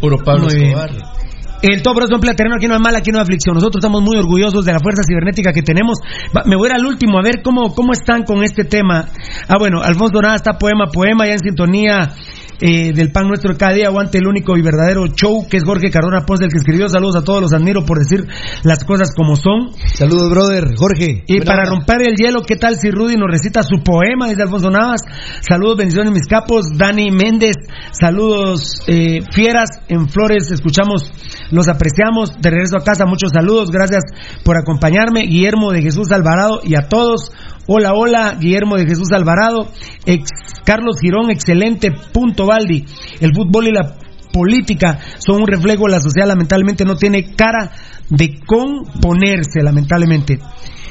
Puro 0.01 0.17
Pablo 0.23 0.45
Muy 0.45 0.55
bien. 0.55 0.67
Escobar. 0.69 1.18
El 1.61 1.81
top 1.81 2.01
es 2.03 2.09
un 2.13 2.21
platereno, 2.21 2.55
aquí 2.55 2.67
no 2.67 2.75
hay 2.75 2.79
mal, 2.79 2.95
aquí 2.95 3.11
no 3.11 3.17
hay 3.17 3.23
aflicción. 3.23 3.55
Nosotros 3.55 3.81
estamos 3.81 4.01
muy 4.01 4.17
orgullosos 4.17 4.63
de 4.65 4.73
la 4.73 4.79
fuerza 4.79 5.03
cibernética 5.05 5.51
que 5.51 5.61
tenemos. 5.61 5.99
Me 6.45 6.55
voy 6.55 6.69
al 6.69 6.85
último 6.85 7.19
a 7.19 7.21
ver 7.21 7.41
cómo, 7.43 7.73
cómo 7.75 7.93
están 7.93 8.23
con 8.23 8.43
este 8.43 8.63
tema. 8.63 9.09
Ah, 9.47 9.57
bueno, 9.59 9.81
Alfonso 9.81 10.13
Dorada 10.13 10.35
está 10.35 10.57
poema, 10.57 10.85
poema, 10.91 11.25
ya 11.25 11.33
en 11.33 11.39
sintonía 11.39 12.15
eh, 12.61 12.93
del 12.93 13.11
pan 13.11 13.27
nuestro 13.27 13.55
cada 13.57 13.73
día. 13.73 13.87
Aguante 13.87 14.17
el 14.17 14.27
único 14.27 14.57
y 14.57 14.61
verdadero 14.61 15.07
show 15.07 15.47
que 15.49 15.57
es 15.57 15.63
Jorge 15.63 15.89
Cardona 15.91 16.25
Ponce, 16.25 16.45
el 16.45 16.51
que 16.51 16.59
escribió. 16.59 16.89
Saludos 16.89 17.17
a 17.17 17.23
todos, 17.23 17.41
los 17.41 17.53
admiro 17.53 17.85
por 17.85 17.99
decir 17.99 18.25
las 18.63 18.83
cosas 18.83 19.13
como 19.15 19.35
son. 19.35 19.71
Saludos, 19.93 20.29
brother. 20.29 20.75
Jorge. 20.77 21.23
Y 21.27 21.41
para 21.41 21.63
onda. 21.63 21.75
romper 21.75 22.07
el 22.07 22.15
hielo, 22.15 22.41
¿qué 22.41 22.55
tal 22.55 22.75
si 22.75 22.89
Rudy 22.91 23.15
nos 23.15 23.31
recita 23.31 23.63
su 23.63 23.83
poema? 23.83 24.27
Dice 24.27 24.43
Alfonso 24.43 24.69
Navas. 24.69 25.01
Saludos, 25.41 25.77
bendiciones, 25.77 26.11
mis 26.11 26.27
capos. 26.27 26.65
Dani 26.75 27.11
Méndez, 27.11 27.55
saludos, 27.91 28.83
eh, 28.87 29.19
fieras 29.33 29.69
en 29.87 30.09
Flores. 30.09 30.51
Escuchamos, 30.51 31.11
los 31.51 31.67
apreciamos. 31.67 32.33
De 32.39 32.49
regreso 32.49 32.77
a 32.77 32.83
casa, 32.83 33.05
muchos 33.05 33.31
saludos. 33.33 33.71
Gracias 33.71 34.03
por 34.43 34.57
acompañarme. 34.57 35.21
Guillermo 35.21 35.71
de 35.71 35.81
Jesús 35.81 36.11
Alvarado 36.11 36.59
y 36.63 36.75
a 36.75 36.87
todos. 36.87 37.31
Hola, 37.71 37.93
hola, 37.93 38.35
Guillermo 38.39 38.77
de 38.77 38.87
Jesús 38.87 39.11
Alvarado. 39.11 39.69
Ex 40.03 40.31
Carlos 40.65 40.95
Girón, 40.99 41.29
excelente. 41.29 41.91
Punto 41.91 42.47
Baldi. 42.47 42.83
El 43.19 43.31
fútbol 43.35 43.67
y 43.67 43.71
la 43.71 43.95
política 44.33 44.97
son 45.19 45.41
un 45.41 45.47
reflejo 45.47 45.85
de 45.85 45.91
la 45.91 45.99
sociedad, 45.99 46.27
lamentablemente 46.27 46.83
no 46.83 46.95
tiene 46.95 47.35
cara 47.35 47.71
de 48.09 48.39
componerse, 48.43 49.61
lamentablemente. 49.61 50.39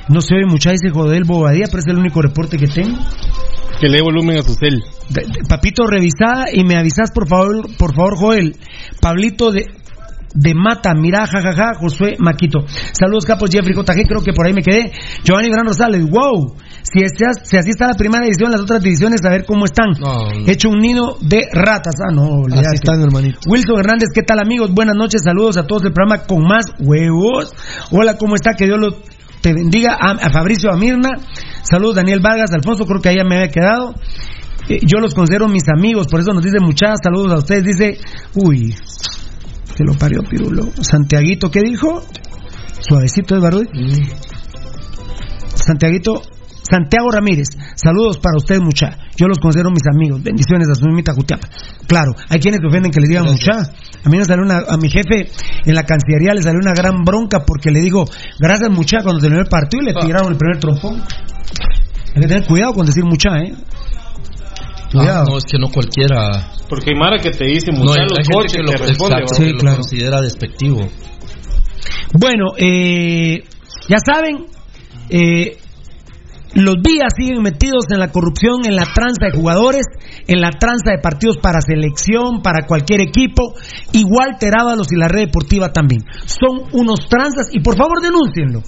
No 0.09 0.20
se 0.20 0.37
oye 0.37 0.47
mucha 0.47 0.70
ese 0.70 0.91
Jodel 0.91 1.24
Bobadilla, 1.24 1.66
pero 1.66 1.81
es 1.81 1.89
el 1.89 1.99
único 1.99 2.22
reporte 2.22 2.57
que 2.57 2.68
tengo. 2.68 2.97
Que 3.81 3.89
le 3.89 3.97
dé 3.97 4.03
volumen 4.05 4.39
a 4.39 4.43
su 4.43 4.55
cel. 4.55 4.81
Papito, 5.49 5.85
revisada 5.85 6.45
y 6.53 6.62
me 6.62 6.76
avisas 6.76 7.11
por 7.11 7.26
favor, 7.26 7.76
por 7.76 7.93
favor, 7.93 8.16
Joel. 8.16 8.55
Pablito 9.01 9.51
de 9.51 9.66
de 10.35 10.55
Mata, 10.55 10.93
mira, 10.95 11.26
jajaja, 11.26 11.74
Josué 11.81 12.16
Maquito. 12.18 12.61
Saludos, 12.93 13.24
capos, 13.24 13.51
Jeffrey 13.51 13.74
JG, 13.74 14.07
creo 14.07 14.22
que 14.22 14.33
por 14.33 14.47
ahí 14.47 14.53
me 14.53 14.62
quedé. 14.62 14.93
Giovanni 15.24 15.49
Gran 15.49 15.66
Rosales, 15.66 16.03
wow. 16.09 16.55
Si, 16.83 17.01
estás- 17.03 17.41
si 17.49 17.57
así 17.57 17.70
está 17.70 17.87
la 17.87 17.95
primera 17.95 18.24
edición, 18.26 18.51
las 18.51 18.61
otras 18.62 18.83
divisiones, 18.83 19.24
a 19.24 19.31
ver 19.31 19.45
cómo 19.45 19.64
están. 19.64 19.89
No, 20.01 20.31
no. 20.33 20.47
Hecho 20.47 20.68
un 20.70 20.79
nido 20.79 21.16
de 21.20 21.49
ratas. 21.53 21.95
Ah, 22.07 22.12
no. 22.14 22.45
Así 22.51 22.74
están, 22.74 23.01
hermanito. 23.03 23.39
Wilson 23.47 23.79
Hernández, 23.79 24.09
¿qué 24.14 24.22
tal 24.22 24.39
amigos? 24.39 24.72
Buenas 24.72 24.95
noches, 24.97 25.22
saludos 25.24 25.57
a 25.59 25.66
todos 25.66 25.83
del 25.83 25.93
programa 25.93 26.24
con 26.26 26.43
más 26.45 26.64
huevos. 26.79 27.53
Hola, 27.91 28.16
¿cómo 28.16 28.35
está? 28.37 28.55
Que 28.55 28.64
Dios 28.66 28.79
lo 28.81 28.93
te 29.41 29.53
bendiga. 29.55 29.97
A, 30.01 30.12
a 30.12 30.31
Fabricio 30.31 30.70
Amirna, 30.72 31.11
saludos 31.62 31.97
Daniel 31.97 32.20
Vargas, 32.20 32.51
Alfonso, 32.53 32.85
creo 32.87 33.01
que 33.01 33.09
ahí 33.11 33.16
ya 33.16 33.24
me 33.24 33.37
había 33.37 33.49
quedado. 33.51 33.95
Eh, 34.68 34.81
yo 34.83 34.99
los 35.01 35.14
considero 35.14 35.47
mis 35.49 35.62
amigos, 35.68 36.07
por 36.09 36.20
eso 36.20 36.33
nos 36.33 36.43
dice 36.45 36.59
muchas 36.61 36.99
saludos 37.03 37.33
a 37.33 37.37
ustedes. 37.39 37.64
Dice, 37.64 37.99
uy, 38.35 38.74
se 39.79 39.85
lo 39.85 39.95
parió 39.95 40.24
Pirulo. 40.24 40.70
Santiaguito, 40.81 41.53
¿qué 41.53 41.61
dijo? 41.61 42.03
Suavecito 42.81 43.37
de 43.37 43.41
Barruy. 43.41 43.68
Santiaguito, 45.55 46.20
Santiago 46.68 47.12
Ramírez, 47.12 47.47
saludos 47.76 48.18
para 48.18 48.37
usted, 48.39 48.59
mucha. 48.61 48.99
Yo 49.16 49.29
los 49.29 49.39
considero 49.39 49.70
mis 49.70 49.87
amigos. 49.89 50.20
Bendiciones 50.20 50.68
a 50.68 50.74
su 50.74 50.85
mimita 50.85 51.14
Jutiapa. 51.14 51.47
Claro, 51.87 52.11
hay 52.29 52.41
quienes 52.41 52.61
te 52.61 52.66
ofenden 52.66 52.91
que 52.91 53.01
le 53.01 53.07
digan 53.07 53.26
mucha. 53.26 53.53
A 54.03 54.09
mí 54.11 54.18
me 54.18 54.24
salió 54.24 54.43
una, 54.45 54.64
a 54.68 54.76
mi 54.79 54.91
jefe 54.91 55.31
en 55.64 55.74
la 55.76 55.85
Cancillería 55.85 56.35
le 56.35 56.43
salió 56.43 56.59
una 56.61 56.72
gran 56.72 57.05
bronca 57.05 57.45
porque 57.47 57.70
le 57.70 57.79
digo, 57.81 58.05
gracias 58.41 58.70
mucha 58.70 59.03
cuando 59.05 59.20
terminó 59.20 59.43
el 59.43 59.49
partido 59.49 59.85
y 59.85 59.87
le 59.87 59.95
tiraron 59.95 60.33
el 60.33 60.39
primer 60.39 60.59
trompón. 60.59 61.01
Hay 62.16 62.22
que 62.22 62.26
tener 62.26 62.45
cuidado 62.47 62.74
con 62.74 62.85
decir 62.85 63.05
mucha, 63.05 63.31
¿eh? 63.39 63.55
Ah, 64.95 65.24
no, 65.28 65.39
es 65.39 65.45
que 65.45 65.59
no 65.59 65.68
cualquiera. 65.68 66.53
Porque 66.68 66.91
hay 66.91 66.97
Mara 66.97 67.18
que 67.18 67.30
te 67.30 67.45
dice 67.45 67.70
No, 67.72 67.80
mucha 67.80 68.01
hay, 68.01 68.09
los 68.09 68.18
hay 68.18 68.24
gente 68.24 68.34
coches 68.34 68.53
que 68.53 68.62
lo, 68.62 68.72
te 68.72 68.78
responde, 68.78 69.20
exacto, 69.20 69.43
¿va? 69.43 69.59
que 69.59 69.64
lo 69.64 69.74
considera 69.74 70.20
despectivo. 70.20 70.89
Bueno, 72.14 72.47
eh, 72.57 73.45
ya 73.89 73.99
saben, 73.99 74.47
eh, 75.11 75.59
los 76.55 76.76
días 76.82 77.12
siguen 77.16 77.43
metidos 77.43 77.84
en 77.91 77.99
la 77.99 78.11
corrupción, 78.11 78.64
en 78.64 78.74
la 78.74 78.86
tranza 78.93 79.26
de 79.26 79.32
jugadores, 79.32 79.84
en 80.26 80.41
la 80.41 80.51
tranza 80.51 80.93
de 80.93 80.99
partidos 81.03 81.36
para 81.43 81.61
selección, 81.61 82.41
para 82.43 82.66
cualquier 82.66 83.03
equipo. 83.03 83.55
Igual 83.93 84.39
Terábalos 84.39 84.91
y 84.91 84.97
la 84.97 85.09
red 85.09 85.26
deportiva 85.26 85.72
también. 85.72 86.03
Son 86.24 86.68
unos 86.72 87.09
tranzas 87.09 87.49
y 87.53 87.61
por 87.61 87.76
favor 87.76 88.01
denúncienlo. 88.01 88.62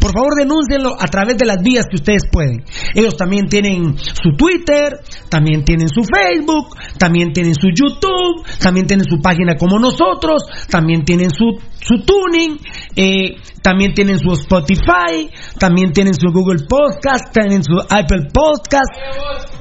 Por 0.00 0.12
favor, 0.12 0.34
denúncienlo 0.36 0.94
a 0.98 1.06
través 1.06 1.36
de 1.38 1.46
las 1.46 1.58
vías 1.62 1.84
que 1.90 1.96
ustedes 1.96 2.22
pueden. 2.30 2.64
Ellos 2.94 3.16
también 3.16 3.48
tienen 3.48 3.98
su 3.98 4.36
Twitter, 4.36 5.00
también 5.28 5.64
tienen 5.64 5.88
su 5.88 6.02
Facebook, 6.02 6.76
también 6.98 7.32
tienen 7.32 7.54
su 7.54 7.68
YouTube, 7.68 8.44
también 8.60 8.86
tienen 8.86 9.04
su 9.08 9.20
página 9.20 9.56
como 9.56 9.78
nosotros, 9.78 10.42
también 10.70 11.04
tienen 11.04 11.30
su, 11.30 11.58
su 11.80 12.04
tuning, 12.04 12.58
eh, 12.96 13.36
también 13.62 13.94
tienen 13.94 14.18
su 14.18 14.32
Spotify, 14.32 15.30
también 15.58 15.92
tienen 15.92 16.14
su 16.14 16.30
Google 16.32 16.64
Podcast, 16.68 17.32
tienen 17.32 17.62
su 17.62 17.78
Apple 17.88 18.28
Podcast. 18.32 19.57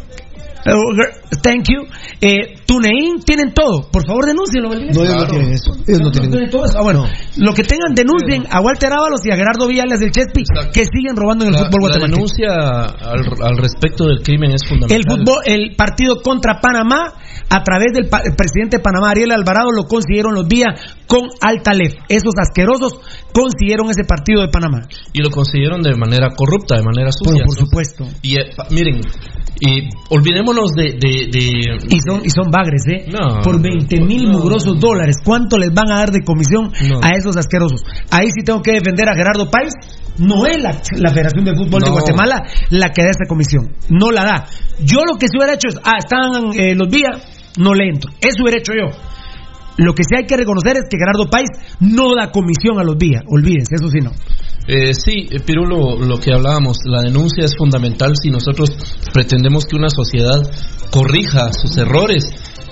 Eh, 0.65 0.73
Thank 1.41 1.67
you. 1.69 1.83
Eh, 2.19 2.55
TuneIn, 2.65 3.19
tienen 3.25 3.53
todo. 3.53 3.89
Por 3.91 4.05
favor, 4.05 4.25
denúncienlo. 4.25 4.69
No, 4.69 4.75
ellos 4.75 5.15
no 5.15 5.27
tienen 5.27 5.51
eso. 5.51 5.71
Ellos 5.87 6.01
no 6.01 6.11
tienen 6.11 6.49
todo 6.49 6.65
eso. 6.65 6.77
Ah, 6.79 6.83
bueno, 6.83 7.05
lo 7.37 7.53
que 7.53 7.63
tengan, 7.63 7.93
denuncien 7.95 8.45
a 8.51 8.59
Walter 8.59 8.91
Ábalos 8.91 9.21
y 9.25 9.31
a 9.31 9.35
Gerardo 9.35 9.67
Villales 9.67 9.99
del 9.99 10.11
Chespi 10.11 10.43
que 10.73 10.83
siguen 10.85 11.15
robando 11.15 11.45
en 11.45 11.49
el 11.49 11.53
La, 11.55 11.65
fútbol 11.65 11.81
la 11.89 11.97
guatemalteco. 11.99 12.15
denuncia 12.15 12.53
al, 13.11 13.49
al 13.51 13.57
respecto 13.57 14.05
del 14.07 14.21
crimen 14.23 14.51
es 14.51 14.67
fundamental. 14.67 14.97
El 14.97 15.03
fútbol, 15.07 15.37
el 15.45 15.75
partido 15.75 16.21
contra 16.21 16.59
Panamá, 16.59 17.13
a 17.49 17.63
través 17.63 17.93
del 17.93 18.09
pa- 18.09 18.21
el 18.25 18.35
presidente 18.35 18.77
de 18.77 18.83
Panamá, 18.83 19.11
Ariel 19.11 19.31
Alvarado, 19.31 19.71
lo 19.71 19.83
consiguieron 19.83 20.33
los 20.33 20.47
días 20.49 20.67
con 21.07 21.21
Altalef. 21.41 21.93
Esos 22.09 22.33
asquerosos 22.41 22.99
consiguieron 23.37 23.89
ese 23.91 24.03
partido 24.03 24.41
de 24.41 24.47
Panamá. 24.49 24.87
Y 25.13 25.21
lo 25.21 25.29
consiguieron 25.29 25.81
de 25.83 25.93
manera 25.95 26.29
corrupta, 26.35 26.75
de 26.77 26.83
manera 26.83 27.11
sucia. 27.11 27.43
por 27.45 27.55
supuesto. 27.55 28.05
Y 28.23 28.33
eh, 28.39 28.49
miren, 28.71 29.01
y 29.59 29.89
olvidémonos 30.09 30.71
de, 30.75 30.97
de, 30.99 31.29
de- 31.31 31.77
Y 31.89 31.99
son, 32.01 32.21
y 32.25 32.29
son 32.29 32.49
bagres, 32.51 32.83
¿eh? 32.89 33.05
No, 33.11 33.41
Por 33.41 33.61
20 33.61 34.01
mil 34.01 34.27
mugrosos 34.29 34.79
dólares. 34.79 35.17
¿Cuánto 35.23 35.57
les 35.57 35.71
van 35.73 35.91
a 35.91 35.97
dar 35.97 36.11
de 36.11 36.23
comisión 36.23 36.71
a 37.03 37.09
esos 37.17 37.37
asquerosos? 37.37 37.83
Ahí 38.09 38.27
sí 38.35 38.43
tengo 38.43 38.61
que 38.61 38.71
defender 38.73 39.07
a 39.09 39.15
Gerardo 39.15 39.49
Páez. 39.51 39.73
No 40.17 40.47
es 40.47 40.57
la, 40.61 40.71
la 40.97 41.11
Federación 41.11 41.45
de 41.45 41.55
Fútbol 41.55 41.81
de. 41.83 41.91
Guatemala 41.91 42.43
la 42.71 42.89
que 42.89 43.03
da 43.03 43.09
esa 43.11 43.25
comisión. 43.29 43.69
No 43.89 44.09
la 44.11 44.23
da. 44.25 44.45
Yo 44.79 45.01
lo 45.05 45.17
que 45.19 45.27
sí 45.27 45.37
hubiera 45.37 45.53
hecho 45.53 45.67
es, 45.69 45.75
ah, 45.83 45.97
están 45.99 46.53
eh, 46.57 46.73
los 46.75 46.89
días, 46.89 47.21
no 47.59 47.75
le 47.75 47.89
entro. 47.89 48.11
Eso 48.19 48.41
hubiera 48.41 48.57
hecho 48.57 48.73
yo. 48.73 48.89
Lo 49.77 49.93
que 49.93 50.03
sí 50.03 50.15
hay 50.17 50.25
que 50.25 50.37
reconocer 50.37 50.77
es 50.77 50.83
que 50.89 50.97
Gerardo 50.97 51.29
Páez 51.29 51.49
no 51.79 52.15
da 52.15 52.31
comisión 52.31 52.79
a 52.79 52.83
los 52.83 52.97
días. 52.97 53.23
Olvídense, 53.27 53.75
eso 53.75 53.89
sí 53.89 53.99
no. 54.01 54.11
Eh, 54.67 54.93
sí, 54.93 55.29
eh, 55.31 55.39
Pirulo, 55.39 55.95
lo 55.95 56.17
que 56.17 56.33
hablábamos, 56.33 56.77
la 56.83 57.01
denuncia 57.01 57.45
es 57.45 57.55
fundamental 57.55 58.13
si 58.21 58.29
nosotros 58.29 58.69
pretendemos 59.13 59.65
que 59.65 59.77
una 59.77 59.89
sociedad 59.89 60.41
corrija 60.91 61.53
sus 61.53 61.77
errores, 61.77 62.25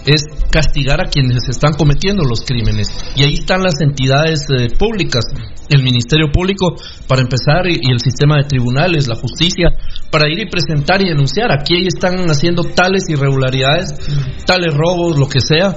es 0.06 0.22
castigar 0.52 1.02
a 1.02 1.10
quienes 1.10 1.48
están 1.50 1.74
cometiendo 1.74 2.24
los 2.24 2.42
crímenes. 2.42 2.88
Y 3.16 3.24
ahí 3.24 3.34
están 3.36 3.64
las 3.64 3.82
entidades 3.82 4.46
eh, 4.50 4.68
públicas, 4.78 5.26
el 5.70 5.84
Ministerio 5.84 6.32
Público, 6.32 6.76
para 7.08 7.22
empezar, 7.22 7.66
y, 7.68 7.80
y 7.82 7.92
el 7.92 8.00
sistema 8.00 8.38
de 8.38 8.44
tribunales, 8.44 9.08
la 9.08 9.16
justicia, 9.16 9.70
para 10.12 10.30
ir 10.30 10.40
y 10.40 10.50
presentar 10.50 11.02
y 11.02 11.10
denunciar. 11.10 11.52
Aquí 11.52 11.76
están 11.88 12.18
haciendo 12.30 12.64
tales 12.64 13.04
irregularidades, 13.10 13.96
tales 14.46 14.74
robos, 14.76 15.18
lo 15.18 15.28
que 15.28 15.40
sea, 15.40 15.76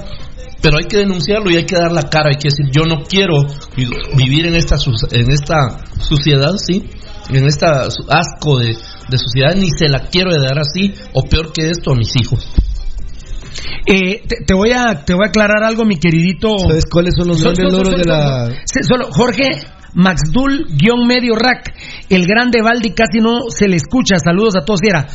pero 0.61 0.77
hay 0.77 0.85
que 0.85 0.97
denunciarlo 0.97 1.49
y 1.49 1.57
hay 1.57 1.65
que 1.65 1.75
dar 1.75 1.91
la 1.91 2.03
cara, 2.09 2.29
hay 2.29 2.35
que 2.37 2.49
decir, 2.49 2.65
yo 2.71 2.83
no 2.85 3.03
quiero 3.03 3.43
vi- 3.75 3.89
vivir 4.15 4.45
en 4.47 4.55
esta, 4.55 4.75
en 5.11 5.31
esta 5.31 5.55
suciedad, 5.99 6.51
sí, 6.57 6.83
en 7.31 7.45
esta 7.45 7.87
asco 8.09 8.57
de, 8.59 8.67
de 9.07 9.17
sociedad, 9.17 9.55
ni 9.55 9.69
se 9.69 9.87
la 9.87 9.99
quiero 10.09 10.31
dar 10.39 10.59
así, 10.59 10.93
o 11.13 11.23
peor 11.23 11.51
que 11.53 11.69
esto, 11.69 11.91
a 11.91 11.95
mis 11.95 12.15
hijos. 12.15 12.47
Eh, 13.85 14.21
te, 14.27 14.37
te 14.45 14.53
voy 14.53 14.71
a, 14.71 15.03
te 15.05 15.13
voy 15.13 15.25
a 15.25 15.29
aclarar 15.29 15.63
algo, 15.63 15.83
mi 15.85 15.97
queridito. 15.97 16.57
¿Sabes 16.59 16.85
cuáles 16.85 17.15
son 17.17 17.27
los 17.29 17.41
grandes 17.41 17.71
logros 17.71 17.97
de 17.97 18.05
la... 18.05 18.47
sí, 18.65 18.79
Solo 18.87 19.07
Jorge 19.11 19.49
Maxdul, 19.93 20.67
guion 20.77 21.07
medio 21.07 21.35
rack. 21.35 21.73
El 22.09 22.25
grande 22.25 22.61
Valdi 22.61 22.91
casi 22.91 23.19
no 23.19 23.49
se 23.49 23.67
le 23.67 23.77
escucha. 23.77 24.17
Saludos 24.19 24.55
a 24.55 24.65
todos, 24.65 24.79
Fiera. 24.81 25.07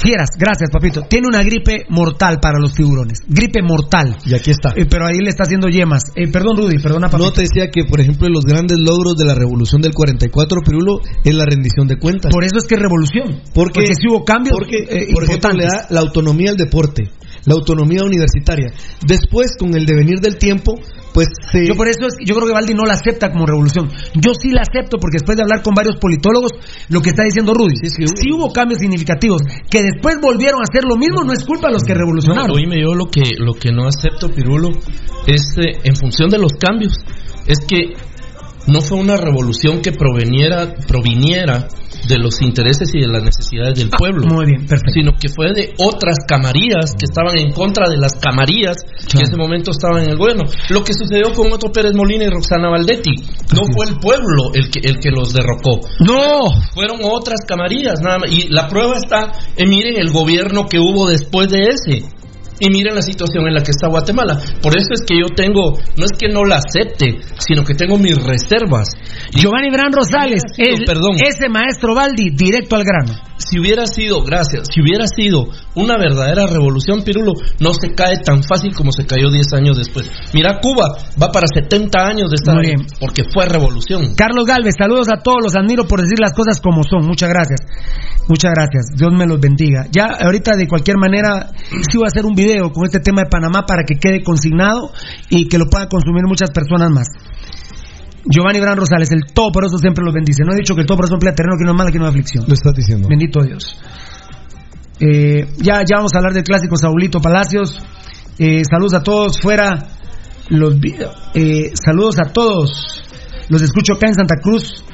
Fieras, 0.00 0.30
gracias, 0.38 0.70
papito. 0.70 1.02
Tiene 1.02 1.28
una 1.28 1.42
gripe 1.44 1.86
mortal 1.88 2.38
para 2.40 2.58
los 2.58 2.74
tiburones. 2.74 3.18
Gripe 3.28 3.62
mortal. 3.62 4.16
Y 4.24 4.34
aquí 4.34 4.50
está. 4.50 4.70
Eh, 4.74 4.86
pero 4.88 5.06
ahí 5.06 5.18
le 5.18 5.28
está 5.28 5.44
haciendo 5.44 5.68
yemas. 5.68 6.04
Eh, 6.16 6.28
perdón, 6.28 6.56
Rudy, 6.56 6.78
perdona, 6.82 7.08
papito. 7.08 7.28
No 7.28 7.32
te 7.32 7.42
decía 7.42 7.70
que, 7.70 7.84
por 7.84 8.00
ejemplo, 8.00 8.28
los 8.28 8.44
grandes 8.44 8.78
logros 8.78 9.16
de 9.16 9.24
la 9.24 9.34
revolución 9.34 9.80
del 9.80 9.92
44, 9.92 10.60
Pirulo, 10.64 11.00
es 11.22 11.34
la 11.34 11.44
rendición 11.44 11.86
de 11.86 11.98
cuentas. 11.98 12.32
Por 12.32 12.44
eso 12.44 12.58
es 12.58 12.64
que 12.64 12.74
es 12.74 12.80
revolución. 12.80 13.42
Porque, 13.54 13.86
sí 13.86 14.08
hubo 14.08 14.24
cambios 14.24 14.56
Porque, 14.56 14.78
eh, 14.88 15.12
por 15.12 15.24
ejemplo, 15.24 15.50
le 15.52 15.66
da 15.66 15.86
la 15.90 16.00
autonomía 16.00 16.50
al 16.50 16.56
deporte, 16.56 17.10
la 17.44 17.54
autonomía 17.54 18.02
universitaria. 18.02 18.72
Después, 19.06 19.56
con 19.56 19.74
el 19.74 19.86
devenir 19.86 20.18
del 20.20 20.36
tiempo, 20.36 20.74
pues 21.12 21.28
se... 21.50 21.66
Yo 21.66 21.74
por 21.74 21.88
eso 21.88 22.06
es, 22.06 22.14
yo 22.24 22.34
creo 22.34 22.46
que 22.46 22.54
Valdi 22.54 22.74
no 22.74 22.84
la 22.84 22.94
acepta 22.94 23.30
como 23.30 23.46
revolución. 23.46 23.88
Yo 24.14 24.34
sí 24.34 24.50
la 24.50 24.62
acepto 24.62 24.98
porque 24.98 25.18
después 25.20 25.36
de 25.36 25.42
hablar 25.42 25.62
con 25.62 25.74
varios 25.74 25.96
politólogos, 25.96 26.52
lo 26.88 27.00
que 27.00 27.10
está 27.10 27.24
diciendo 27.24 27.54
Rudy, 27.54 27.76
sí, 27.76 28.04
hubo 28.32 28.52
cambios 28.52 28.80
significativos 28.80 29.42
que 29.70 29.82
después 29.82 30.16
volvieron 30.20 30.60
a 30.60 30.64
hacer 30.68 30.84
lo 30.84 30.96
mismo, 30.96 31.24
no 31.24 31.32
es 31.32 31.44
culpa 31.44 31.68
de 31.68 31.74
los 31.74 31.84
que 31.84 31.94
revolucionaron. 31.94 32.48
No, 32.48 32.54
oíme, 32.54 32.80
yo 32.80 32.94
lo 32.94 33.06
que, 33.06 33.22
lo 33.38 33.54
que 33.54 33.70
no 33.72 33.86
acepto, 33.86 34.28
Pirulo, 34.28 34.70
es 35.26 35.42
eh, 35.58 35.78
en 35.84 35.96
función 35.96 36.30
de 36.30 36.38
los 36.38 36.52
cambios, 36.54 36.92
es 37.46 37.58
que 37.66 37.94
no 38.66 38.80
fue 38.80 38.98
una 38.98 39.16
revolución 39.16 39.80
que 39.82 39.92
proveniera, 39.92 40.74
proviniera 40.86 41.68
de 42.08 42.18
los 42.18 42.40
intereses 42.42 42.90
y 42.94 43.00
de 43.00 43.06
las 43.06 43.22
necesidades 43.22 43.78
del 43.78 43.90
pueblo. 43.90 44.26
Ah, 44.28 44.34
Muy 44.34 44.46
bien, 44.46 44.66
perfecto. 44.66 44.92
Sino 44.92 45.12
que 45.18 45.28
fue 45.28 45.52
de 45.54 45.74
otras 45.78 46.18
camarías 46.26 46.94
que 46.98 47.04
estaban 47.04 47.36
en 47.38 47.52
contra 47.52 47.88
de 47.88 47.96
las 47.96 48.14
camarías 48.14 48.76
que 49.08 49.18
en 49.18 49.22
ese 49.22 49.36
momento 49.36 49.70
estaban 49.70 50.04
en 50.04 50.10
el 50.10 50.16
gobierno. 50.16 50.44
Lo 50.70 50.82
que 50.82 50.94
sucedió 50.94 51.32
con 51.32 51.52
Otto 51.52 51.70
Pérez 51.70 51.94
Molina 51.94 52.24
y 52.24 52.28
Roxana 52.28 52.70
Valdetti. 52.70 53.14
No 53.54 53.62
fue 53.74 53.86
el 53.86 53.98
pueblo 53.98 54.52
el 54.54 54.70
que, 54.70 54.80
el 54.82 54.98
que 54.98 55.10
los 55.10 55.32
derrocó. 55.32 55.80
No. 56.00 56.50
Fueron 56.74 57.00
otras 57.02 57.40
camarías, 57.46 58.00
nada 58.00 58.18
más. 58.18 58.32
Y 58.32 58.48
la 58.48 58.68
prueba 58.68 58.96
está 58.96 59.32
en, 59.56 59.68
miren, 59.68 59.96
el 59.96 60.10
gobierno 60.10 60.66
que 60.66 60.78
hubo 60.78 61.08
después 61.08 61.48
de 61.48 61.60
ese. 61.68 62.04
Y 62.60 62.70
miren 62.70 62.94
la 62.94 63.02
situación 63.02 63.46
en 63.48 63.54
la 63.54 63.62
que 63.62 63.70
está 63.72 63.88
Guatemala. 63.88 64.38
Por 64.62 64.76
eso 64.76 64.88
es 64.94 65.02
que 65.06 65.14
yo 65.18 65.26
tengo, 65.34 65.78
no 65.96 66.04
es 66.04 66.12
que 66.18 66.28
no 66.28 66.44
la 66.44 66.56
acepte, 66.64 67.18
sino 67.38 67.64
que 67.64 67.74
tengo 67.74 67.98
mis 67.98 68.16
reservas. 68.22 68.88
Giovanni 69.32 69.70
Bran 69.70 69.92
Rosales, 69.92 70.42
el- 70.58 70.84
perdón. 70.84 71.16
ese 71.26 71.48
maestro 71.48 71.94
Valdi, 71.94 72.30
directo 72.30 72.76
al 72.76 72.84
grano. 72.84 73.14
Si 73.48 73.58
hubiera 73.58 73.86
sido, 73.86 74.22
gracias, 74.22 74.68
si 74.72 74.80
hubiera 74.80 75.06
sido 75.06 75.48
una 75.74 75.96
verdadera 75.98 76.46
revolución, 76.46 77.02
Pirulo, 77.02 77.32
no 77.60 77.74
se 77.74 77.94
cae 77.94 78.18
tan 78.18 78.42
fácil 78.42 78.74
como 78.74 78.92
se 78.92 79.06
cayó 79.06 79.30
10 79.30 79.52
años 79.54 79.76
después. 79.76 80.10
Mira, 80.32 80.60
Cuba 80.60 80.96
va 81.20 81.32
para 81.32 81.46
70 81.52 81.98
años 81.98 82.30
de 82.30 82.36
estar 82.36 82.58
ahí, 82.58 82.74
porque 83.00 83.24
fue 83.32 83.46
revolución. 83.46 84.14
Carlos 84.14 84.46
Galvez, 84.46 84.74
saludos 84.78 85.08
a 85.08 85.20
todos, 85.22 85.38
los 85.42 85.56
admiro 85.56 85.86
por 85.86 86.00
decir 86.00 86.18
las 86.20 86.32
cosas 86.32 86.60
como 86.60 86.82
son. 86.84 87.06
Muchas 87.06 87.28
gracias. 87.28 87.60
Muchas 88.28 88.52
gracias. 88.54 88.86
Dios 88.96 89.10
me 89.12 89.26
los 89.26 89.40
bendiga. 89.40 89.86
Ya 89.90 90.06
ahorita 90.20 90.56
de 90.56 90.68
cualquier 90.68 90.96
manera 90.96 91.50
sí 91.90 91.96
voy 91.96 92.06
a 92.06 92.08
hacer 92.08 92.24
un 92.24 92.34
video 92.34 92.70
con 92.70 92.84
este 92.84 93.00
tema 93.00 93.22
de 93.22 93.28
Panamá 93.28 93.64
para 93.66 93.82
que 93.84 93.96
quede 93.96 94.22
consignado 94.22 94.92
y 95.28 95.48
que 95.48 95.58
lo 95.58 95.66
puedan 95.66 95.88
consumir 95.88 96.24
muchas 96.26 96.50
personas 96.50 96.90
más. 96.90 97.08
Giovanni 98.24 98.60
Bran 98.60 98.76
Rosales, 98.76 99.10
el 99.10 99.32
todo 99.32 99.50
por 99.50 99.64
eso 99.64 99.78
siempre 99.78 100.04
los 100.04 100.14
bendice. 100.14 100.42
No 100.44 100.52
he 100.52 100.56
dicho 100.56 100.74
que 100.74 100.82
el 100.82 100.86
todo 100.86 100.98
por 100.98 101.06
eso 101.06 101.14
emplea 101.14 101.34
terreno 101.34 101.56
que 101.58 101.64
no 101.64 101.72
es 101.72 101.76
mala, 101.76 101.90
que 101.90 101.98
no 101.98 102.04
es 102.04 102.10
aflicción. 102.10 102.44
Lo 102.46 102.54
estás 102.54 102.74
diciendo. 102.74 103.08
Bendito 103.08 103.42
Dios. 103.42 103.78
Eh, 105.00 105.46
ya, 105.58 105.82
ya 105.82 105.96
vamos 105.96 106.14
a 106.14 106.18
hablar 106.18 106.32
del 106.32 106.44
clásico 106.44 106.76
Saulito 106.76 107.20
Palacios. 107.20 107.80
Eh, 108.38 108.62
saludos 108.68 108.94
a 108.94 109.02
todos 109.02 109.40
fuera. 109.40 109.88
Los, 110.48 110.76
eh, 111.34 111.72
saludos 111.74 112.16
a 112.18 112.32
todos. 112.32 113.02
Los 113.48 113.62
escucho 113.62 113.94
acá 113.94 114.06
en 114.06 114.14
Santa 114.14 114.36
Cruz. 114.40 114.84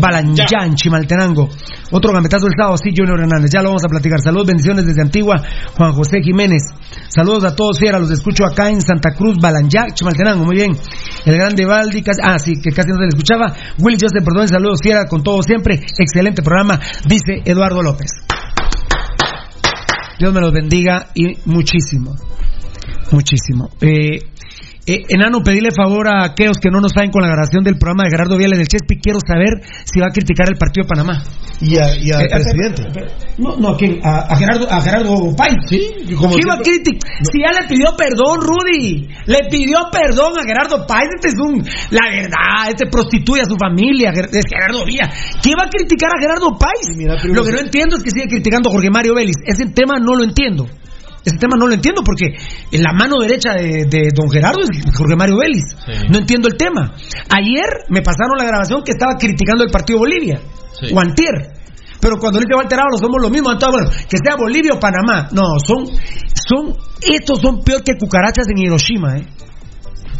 Balanchán, 0.00 0.74
Chimaltenango. 0.74 1.48
Otro 1.90 2.12
gambetazo 2.12 2.46
del 2.46 2.54
sábado, 2.56 2.76
sí, 2.76 2.90
Junior 2.96 3.20
Hernández. 3.20 3.50
Ya 3.52 3.62
lo 3.62 3.70
vamos 3.70 3.84
a 3.84 3.88
platicar. 3.88 4.20
Saludos, 4.20 4.48
bendiciones 4.48 4.86
desde 4.86 5.02
Antigua. 5.02 5.36
Juan 5.76 5.92
José 5.92 6.20
Jiménez. 6.22 6.62
Saludos 7.08 7.44
a 7.44 7.56
todos, 7.56 7.78
fiera, 7.78 7.98
los 7.98 8.10
escucho 8.10 8.44
acá 8.44 8.68
en 8.68 8.80
Santa 8.80 9.10
Cruz, 9.16 9.36
Balanyac, 9.40 9.94
Chimaltenango, 9.94 10.44
muy 10.44 10.56
bien. 10.56 10.72
El 11.24 11.34
grande 11.34 11.66
Valdi, 11.66 12.02
ah, 12.22 12.38
sí, 12.38 12.54
que 12.62 12.70
casi 12.70 12.88
no 12.90 12.96
se 12.96 13.02
le 13.02 13.08
escuchaba. 13.08 13.54
Willy 13.78 13.98
Joseph, 14.00 14.24
perdón, 14.24 14.48
saludos, 14.48 14.78
fiera, 14.82 15.06
con 15.06 15.22
todo 15.22 15.42
siempre. 15.42 15.80
Excelente 15.98 16.42
programa, 16.42 16.78
dice 17.06 17.42
Eduardo 17.44 17.82
López. 17.82 18.10
Dios 20.18 20.32
me 20.34 20.40
los 20.40 20.52
bendiga 20.52 21.08
y 21.14 21.36
muchísimo. 21.46 22.14
Muchísimo. 23.10 23.70
Eh, 23.80 24.18
eh, 24.86 25.02
enano, 25.08 25.42
pedirle 25.42 25.70
favor 25.70 26.08
a 26.08 26.24
aquellos 26.24 26.58
que 26.58 26.70
no 26.70 26.80
nos 26.80 26.92
saben 26.92 27.10
con 27.10 27.22
la 27.22 27.28
grabación 27.28 27.62
del 27.64 27.76
programa 27.78 28.04
de 28.04 28.10
Gerardo 28.10 28.36
Viales 28.36 28.58
del 28.58 28.68
Chespi. 28.68 28.98
Quiero 29.00 29.18
saber 29.20 29.60
si 29.84 30.00
va 30.00 30.06
a 30.06 30.10
criticar 30.12 30.48
el 30.48 30.56
partido 30.56 30.84
de 30.84 30.88
Panamá. 30.88 31.22
Y, 31.60 31.76
a- 31.76 31.94
y 31.96 32.10
al 32.10 32.22
Eh, 32.22 32.28
presidente. 32.30 32.82
No, 33.36 33.56
no, 33.56 33.68
¿a 33.68 33.76
quién? 33.76 34.00
A, 34.02 34.32
a 34.32 34.36
Gerardo, 34.36 34.66
a 34.70 34.80
Gerardo 34.80 35.36
Pay. 35.36 35.54
Sí, 35.68 36.14
como 36.16 36.34
¿Qué 36.34 36.40
iba 36.42 36.54
a 36.54 36.58
criticar? 36.58 37.10
Si 37.30 37.38
ya 37.40 37.52
le 37.60 37.68
pidió 37.68 37.92
perdón, 37.96 38.40
Rudy. 38.40 39.08
Le 39.26 39.38
pidió 39.50 39.78
perdón 39.92 40.32
a 40.38 40.42
Gerardo 40.42 40.86
Pay. 40.86 41.06
Este 41.16 41.28
es 41.28 41.34
un. 41.38 41.60
La 41.90 42.08
verdad, 42.10 42.70
este 42.70 42.86
prostituye 42.86 43.42
a 43.42 43.44
su 43.44 43.56
familia. 43.60 44.10
Es 44.10 44.44
Gerardo 44.48 44.84
Villa. 44.86 45.10
¿Qué 45.42 45.52
va 45.54 45.64
a 45.64 45.68
criticar 45.68 46.10
a 46.16 46.20
Gerardo 46.20 46.56
Pay? 46.58 46.96
Lo 47.34 47.44
que 47.44 47.52
no 47.52 47.58
entiendo 47.60 47.96
es 47.96 48.02
que 48.02 48.10
sigue 48.10 48.26
criticando 48.28 48.70
a 48.70 48.72
Jorge 48.72 48.88
Mario 48.90 49.14
Vélez. 49.14 49.36
Ese 49.44 49.66
tema 49.66 49.98
no 50.00 50.16
lo 50.16 50.24
entiendo. 50.24 50.66
Ese 51.24 51.36
tema 51.36 51.56
no 51.58 51.66
lo 51.66 51.74
entiendo 51.74 52.02
porque 52.02 52.34
en 52.72 52.82
la 52.82 52.92
mano 52.92 53.20
derecha 53.20 53.52
de, 53.52 53.84
de 53.84 54.08
don 54.14 54.30
Gerardo 54.30 54.60
es 54.62 54.68
Jorge 54.96 55.16
Mario 55.16 55.38
Vélez. 55.38 55.64
No 56.08 56.18
entiendo 56.18 56.48
el 56.48 56.56
tema. 56.56 56.94
Ayer 57.28 57.84
me 57.90 58.00
pasaron 58.00 58.38
la 58.38 58.44
grabación 58.44 58.82
que 58.82 58.92
estaba 58.92 59.16
criticando 59.16 59.64
el 59.64 59.70
partido 59.70 59.98
Bolivia. 59.98 60.40
Sí. 60.80 60.94
O 60.94 61.00
antier. 61.00 61.60
Pero 62.00 62.18
cuando 62.18 62.38
dice 62.40 62.54
Walter 62.56 62.80
Ábalos 62.80 63.00
somos 63.00 63.20
lo 63.20 63.28
mismo, 63.28 63.52
entonces 63.52 63.84
bueno, 63.84 64.06
que 64.08 64.16
sea 64.16 64.36
Bolivia 64.36 64.72
o 64.72 64.80
Panamá. 64.80 65.28
No, 65.32 65.58
son, 65.62 65.86
son, 66.34 66.74
estos 67.02 67.40
son 67.40 67.60
peor 67.62 67.82
que 67.82 67.98
cucarachas 67.98 68.46
en 68.48 68.58
Hiroshima, 68.58 69.18
¿eh? 69.18 69.26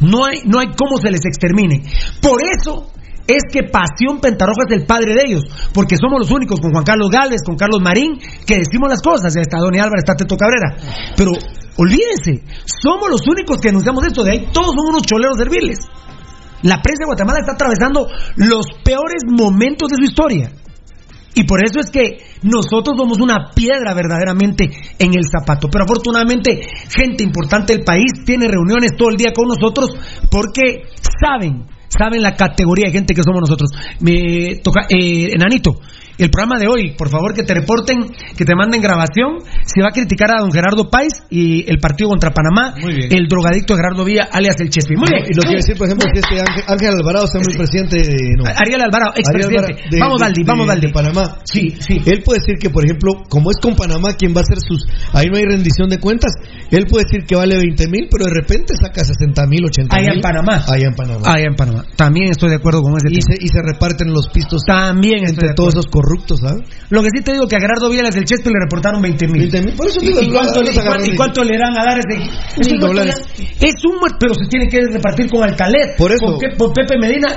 No 0.01 0.25
hay, 0.25 0.43
no 0.45 0.59
hay 0.59 0.69
cómo 0.77 0.99
se 0.99 1.11
les 1.11 1.25
extermine. 1.25 1.83
Por 2.21 2.41
eso 2.43 2.93
es 3.33 3.43
que 3.51 3.69
Pasión 3.69 4.21
Pentarroja 4.21 4.65
es 4.69 4.77
el 4.79 4.87
padre 4.87 5.15
de 5.15 5.23
ellos, 5.27 5.45
porque 5.73 5.97
somos 5.97 6.21
los 6.21 6.31
únicos 6.31 6.61
con 6.61 6.73
Juan 6.73 6.85
Carlos 6.85 7.11
Galvez, 7.11 7.43
con 7.45 7.57
Carlos 7.57 7.81
Marín, 7.81 8.19
que 8.47 8.59
decimos 8.59 8.89
las 8.89 9.01
cosas. 9.01 9.35
Está 9.37 9.59
Donny 9.59 9.79
Álvarez, 9.79 10.05
está 10.05 10.15
Teto 10.15 10.37
Cabrera. 10.37 10.77
Pero 11.17 11.33
olvídense, 11.77 12.45
somos 12.65 13.11
los 13.11 13.27
únicos 13.27 13.59
que 13.59 13.69
anunciamos 13.69 14.07
esto. 14.07 14.25
De 14.25 14.33
ahí 14.33 14.49
todos 14.53 14.75
son 14.75 14.89
unos 14.89 15.03
choleros 15.03 15.37
serviles. 15.37 15.79
La 16.63 16.83
prensa 16.83 17.05
de 17.05 17.07
Guatemala 17.07 17.41
está 17.41 17.53
atravesando 17.53 18.07
los 18.37 18.67
peores 18.85 19.23
momentos 19.27 19.89
de 19.89 19.97
su 19.97 20.05
historia. 20.05 20.53
Y 21.35 21.45
por 21.45 21.65
eso 21.65 21.79
es 21.79 21.91
que 21.91 22.19
nosotros 22.43 22.97
somos 22.99 23.21
una 23.21 23.51
piedra 23.55 23.95
verdaderamente 23.95 24.69
en 24.99 25.15
el 25.15 25.25
zapato. 25.31 25.69
Pero 25.71 25.85
afortunadamente, 25.85 26.61
gente 26.91 27.23
importante 27.23 27.75
del 27.75 27.85
país 27.85 28.11
tiene 28.25 28.49
reuniones 28.49 28.97
todo 28.97 29.11
el 29.11 29.17
día 29.17 29.33
con 29.33 29.47
nosotros 29.47 29.91
porque 30.31 30.83
saben, 31.21 31.67
saben 31.91 32.23
la 32.23 32.35
categoría 32.35 32.87
de 32.87 32.93
gente 32.93 33.15
que 33.15 33.23
somos 33.23 33.41
nosotros. 33.41 33.71
Me 34.01 34.57
toca, 34.63 34.87
eh, 34.89 35.35
Enanito, 35.35 35.81
el 36.25 36.31
programa 36.31 36.59
de 36.59 36.67
hoy, 36.69 36.95
por 36.97 37.09
favor 37.09 37.35
que 37.35 37.43
te 37.43 37.55
reporten, 37.55 37.99
que 38.37 38.45
te 38.45 38.55
manden 38.55 38.81
grabación. 38.81 39.39
Se 39.65 39.83
va 39.83 39.89
a 39.89 39.93
criticar 39.93 40.31
a 40.33 40.41
don 40.41 40.53
Gerardo 40.53 40.91
Páez 40.91 41.25
y 41.31 41.69
el 41.71 41.79
partido 41.79 42.11
contra 42.11 42.31
Panamá, 42.31 42.75
el 42.79 43.27
drogadicto 43.29 43.77
Gerardo 43.77 44.05
Villa, 44.05 44.29
alias 44.33 44.57
el 44.61 44.71
Chespi. 44.71 44.97
Muy 44.97 45.09
bien. 45.11 45.25
Y 45.31 45.35
lo 45.37 45.43
quiero 45.43 45.57
decir, 45.59 45.77
por 45.77 45.87
ejemplo, 45.87 46.09
si 46.13 46.19
este 46.21 46.41
Ángel, 46.41 46.65
Ángel 46.67 46.95
Alvarado 47.01 47.25
está 47.27 47.39
muy 47.39 47.55
presidente 47.57 47.97
de. 47.97 48.17
no. 48.37 48.45
Ariel 48.47 48.81
Alvarado, 48.83 49.13
expresidente. 49.17 49.99
Vamos, 49.99 50.21
de- 50.21 50.45
vamos, 50.45 50.67
Valdi. 50.67 50.87
de 50.87 50.93
Panamá. 50.93 51.39
Sí, 51.45 51.75
sí. 51.81 52.01
Él 52.07 52.23
puede 52.25 52.41
decir 52.41 52.57
que, 52.61 52.71
por 52.71 52.85
ejemplo, 52.85 53.23
como 53.29 53.51
es 53.51 53.59
con 53.61 53.75
Panamá 53.77 54.15
quien 54.15 54.35
va 54.35 54.41
a 54.41 54.45
hacer 54.45 54.59
sus. 54.61 54.87
Ahí 55.13 55.27
no 55.31 55.37
hay 55.37 55.45
rendición 55.45 55.89
de 55.89 55.99
cuentas. 55.99 56.33
Él 56.71 56.87
puede 56.87 57.05
decir 57.05 57.27
que 57.27 57.37
vale 57.37 57.57
20 57.57 57.89
mil, 57.89 58.09
pero 58.11 58.25
de 58.27 58.33
repente 58.35 58.75
saca 58.81 59.05
60 59.05 59.47
mil, 59.47 59.65
80 59.67 59.97
mil. 59.97 60.05
Allá 60.05 60.15
en 60.15 60.21
Panamá. 60.21 60.65
Allá 60.69 60.87
en 60.89 60.95
Panamá. 60.95 61.21
Allá 61.25 61.45
en 61.49 61.55
Panamá. 61.57 61.85
También 61.97 62.31
estoy 62.31 62.51
de 62.51 62.57
acuerdo 62.57 62.83
con 62.83 62.95
ese 62.97 63.09
y, 63.11 63.19
tema. 63.21 63.35
se, 63.37 63.45
y 63.45 63.49
se 63.49 63.63
reparten 63.63 64.13
los 64.13 64.29
pistos 64.29 64.63
También 64.67 65.27
entre 65.27 65.55
todos 65.55 65.75
esos 65.75 65.87
corruptos, 65.87 66.10
¿sabes? 66.37 66.63
Lo 66.91 67.03
que 67.03 67.09
sí 67.15 67.23
te 67.23 67.33
digo 67.33 67.47
que 67.47 67.57
a 67.57 67.61
Gerardo 67.61 67.89
Villas 67.91 68.15
del 68.15 68.25
Chespi 68.25 68.49
le 68.51 68.61
reportaron 68.65 69.01
20 69.01 69.27
mil. 69.29 69.43
20,000, 69.51 69.77
por 69.77 69.87
eso 69.87 70.01
¿Y, 70.03 70.09
digo, 70.09 70.21
y 70.23 70.31
cuánto, 70.31 70.63
le- 70.63 70.71
y 70.71 70.75
cuánto- 70.75 70.81
agarran 70.91 71.07
y 71.07 71.11
y- 71.11 71.17
cuánto 71.17 71.45
le 71.45 71.59
dan 71.59 71.79
a 71.79 71.85
dar 71.85 71.99
ese? 71.99 72.79
Dólares. 72.79 73.15
Es 73.61 73.85
un 73.85 73.99
pero 74.19 74.35
se 74.35 74.47
tiene 74.49 74.69
que 74.69 74.81
repartir 74.93 75.31
con 75.31 75.43
Alcalet. 75.43 75.97
Por 75.97 76.11
eso. 76.13 76.27
Con, 76.27 76.39
con 76.59 76.73
Pepe 76.73 76.97
Medina. 76.99 77.37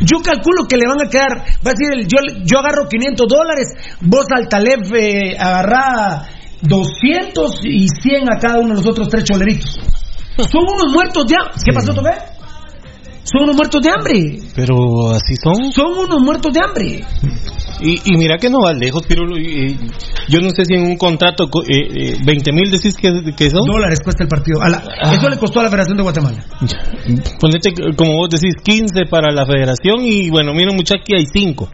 Yo 0.00 0.18
calculo 0.22 0.64
que 0.68 0.76
le 0.76 0.86
van 0.86 0.98
a 1.04 1.08
quedar. 1.08 1.38
Va 1.64 1.70
a 1.70 1.74
decir, 1.74 1.92
el- 1.92 2.06
yo, 2.06 2.18
yo 2.44 2.58
agarro 2.58 2.88
500 2.88 3.26
dólares, 3.28 3.68
vos 4.00 4.26
Altalef 4.34 4.92
eh, 4.94 5.36
agarrá 5.38 6.26
200 6.62 7.60
y 7.64 7.86
100 7.88 8.32
a 8.32 8.38
cada 8.38 8.58
uno 8.58 8.70
de 8.70 8.74
los 8.76 8.86
otros 8.88 9.08
tres 9.08 9.24
choleritos. 9.24 9.80
Son 10.50 10.62
unos 10.62 10.92
muertos 10.92 11.24
hambre. 11.34 11.62
¿Qué 11.64 11.72
pasó, 11.72 11.92
Toque? 11.94 12.10
Son 13.24 13.42
unos 13.44 13.56
muertos 13.56 13.80
de 13.82 13.90
hambre. 13.90 14.38
Pero 14.56 15.10
así 15.12 15.34
son. 15.42 15.72
Son 15.72 15.86
unos 15.96 16.20
muertos 16.22 16.52
de 16.52 16.60
hambre. 16.60 17.04
Y, 17.80 17.94
y 18.12 18.16
mira 18.16 18.36
que 18.38 18.48
no 18.50 18.58
va 18.64 18.72
lejos, 18.72 19.02
Pirulo. 19.06 19.36
y- 19.38 19.72
y 19.72 19.78
yo 20.28 20.40
no 20.40 20.50
sé 20.50 20.64
si 20.64 20.74
en 20.74 20.82
un 20.82 20.96
contrato, 20.96 21.48
co- 21.48 21.62
eh, 21.62 21.88
eh, 22.14 22.16
20 22.24 22.52
mil 22.52 22.70
decís 22.70 22.96
que, 22.96 23.10
que 23.36 23.50
son. 23.50 23.64
Dólares 23.64 24.00
cuesta 24.04 24.22
el 24.24 24.28
partido. 24.28 24.60
A 24.62 24.68
la- 24.68 24.82
Ah. 25.02 25.14
Eso 25.14 25.28
le 25.28 25.36
costó 25.38 25.60
a 25.60 25.64
la 25.64 25.68
Federación 25.68 25.96
de 25.96 26.02
Guatemala. 26.02 26.44
Ponete, 27.40 27.72
como 27.96 28.14
vos 28.14 28.28
decís, 28.30 28.54
15 28.62 29.06
para 29.10 29.32
la 29.32 29.46
federación 29.46 30.00
y 30.04 30.30
bueno, 30.30 30.52
mira 30.54 30.72
muchacha, 30.72 31.00
aquí 31.02 31.14
hay 31.16 31.26
5. 31.32 31.68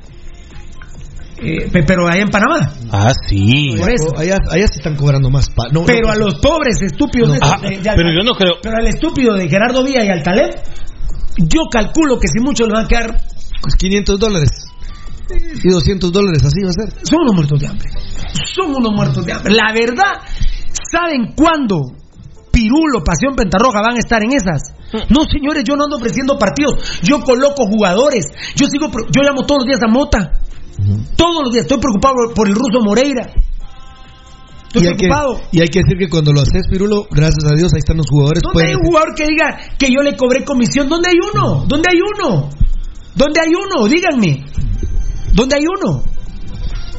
Eh, 1.41 1.69
pe- 1.71 1.85
pero 1.85 2.09
allá 2.09 2.23
en 2.23 2.31
Panamá. 2.31 2.73
Ah, 2.91 3.13
sí. 3.29 3.75
Por 3.79 3.91
eso. 3.91 4.07
Allá, 4.17 4.39
allá 4.51 4.67
sí 4.67 4.79
están 4.79 4.97
cobrando 4.97 5.31
más. 5.31 5.49
pa- 5.51 5.69
no, 5.73 5.85
Pero 5.85 6.09
no, 6.09 6.13
a 6.13 6.17
los 6.17 6.35
pobres 6.41 6.81
estúpidos 6.83 7.29
No. 7.29 7.35
de 7.35 7.41
Ah, 7.43 7.59
de- 7.63 7.79
de 7.79 7.91
pero 7.95 8.11
yo 8.13 8.25
no 8.25 8.33
creo. 8.35 8.55
Pero 8.63 8.77
al 8.77 8.87
estúpido 8.89 9.35
de 9.35 9.49
Gerardo 9.49 9.85
Villa 9.85 10.05
y 10.05 10.09
Altalef, 10.09 10.55
yo 11.39 11.63
calculo 11.71 12.19
que 12.19 12.29
si 12.29 12.41
mucho 12.41 12.67
le 12.67 12.75
van 12.75 12.85
a 12.85 12.89
quedar. 12.89 13.21
pues 13.63 13.75
500 13.77 14.19
dólares. 14.19 14.51
Y 15.63 15.69
200 15.69 16.11
dólares, 16.11 16.43
así 16.45 16.63
va 16.63 16.71
a 16.71 16.73
ser. 16.73 17.07
Son 17.07 17.21
unos 17.21 17.35
muertos 17.35 17.61
de 17.61 17.67
hambre. 17.67 17.89
Son 18.55 18.75
unos 18.75 18.93
muertos 18.93 19.27
de 19.27 19.33
hambre. 19.33 19.55
La 19.55 19.73
verdad, 19.73 20.23
¿saben 20.91 21.35
cuándo 21.37 21.83
Pirulo, 22.51 23.05
Pasión 23.05 23.37
Pentarroja 23.37 23.81
van 23.83 23.97
a 23.97 23.99
estar 23.99 24.23
en 24.23 24.33
esas? 24.33 24.75
No, 25.11 25.25
señores, 25.31 25.65
yo 25.65 25.77
no 25.77 25.85
ando 25.85 25.97
ofreciendo 25.97 26.39
partidos. 26.39 27.01
Yo 27.03 27.21
coloco 27.21 27.67
jugadores. 27.67 28.25
Yo 28.57 28.67
sigo, 28.69 28.89
yo 28.89 29.23
llamo 29.23 29.45
todos 29.45 29.65
los 29.65 29.67
días 29.67 29.81
a 29.83 29.89
Mota. 29.89 30.33
Todos 31.17 31.45
los 31.45 31.53
días. 31.53 31.65
Estoy 31.65 31.79
preocupado 31.79 32.15
por, 32.15 32.35
por 32.35 32.49
el 32.49 32.55
ruso 32.55 32.81
Moreira. 32.83 33.31
Y 34.75 34.87
hay, 34.87 34.97
que, 34.97 35.09
y 35.53 35.61
hay 35.63 35.69
que 35.69 35.81
decir 35.81 35.97
que 35.99 36.09
cuando 36.11 36.33
lo 36.33 36.43
haces, 36.43 36.67
Pirulo, 36.69 37.07
gracias 37.11 37.45
a 37.51 37.55
Dios, 37.57 37.73
ahí 37.73 37.79
están 37.79 37.97
los 37.97 38.07
jugadores. 38.11 38.43
¿Dónde 38.43 38.53
pueden 38.53 38.69
hay 38.69 38.77
un 38.77 38.87
jugador 38.87 39.15
que 39.15 39.25
diga 39.27 39.59
que 39.79 39.89
yo 39.89 40.03
le 40.03 40.15
cobré 40.15 40.45
comisión? 40.45 40.89
¿Dónde 40.89 41.09
hay 41.09 41.17
uno? 41.19 41.65
¿Dónde 41.67 41.89
hay 41.91 42.01
uno? 42.01 42.51
¿Dónde 43.15 43.41
hay 43.41 43.55
uno? 43.55 43.89
Díganme. 43.89 44.45
¿Dónde 45.33 45.57
hay 45.57 45.65
uno? 45.65 46.03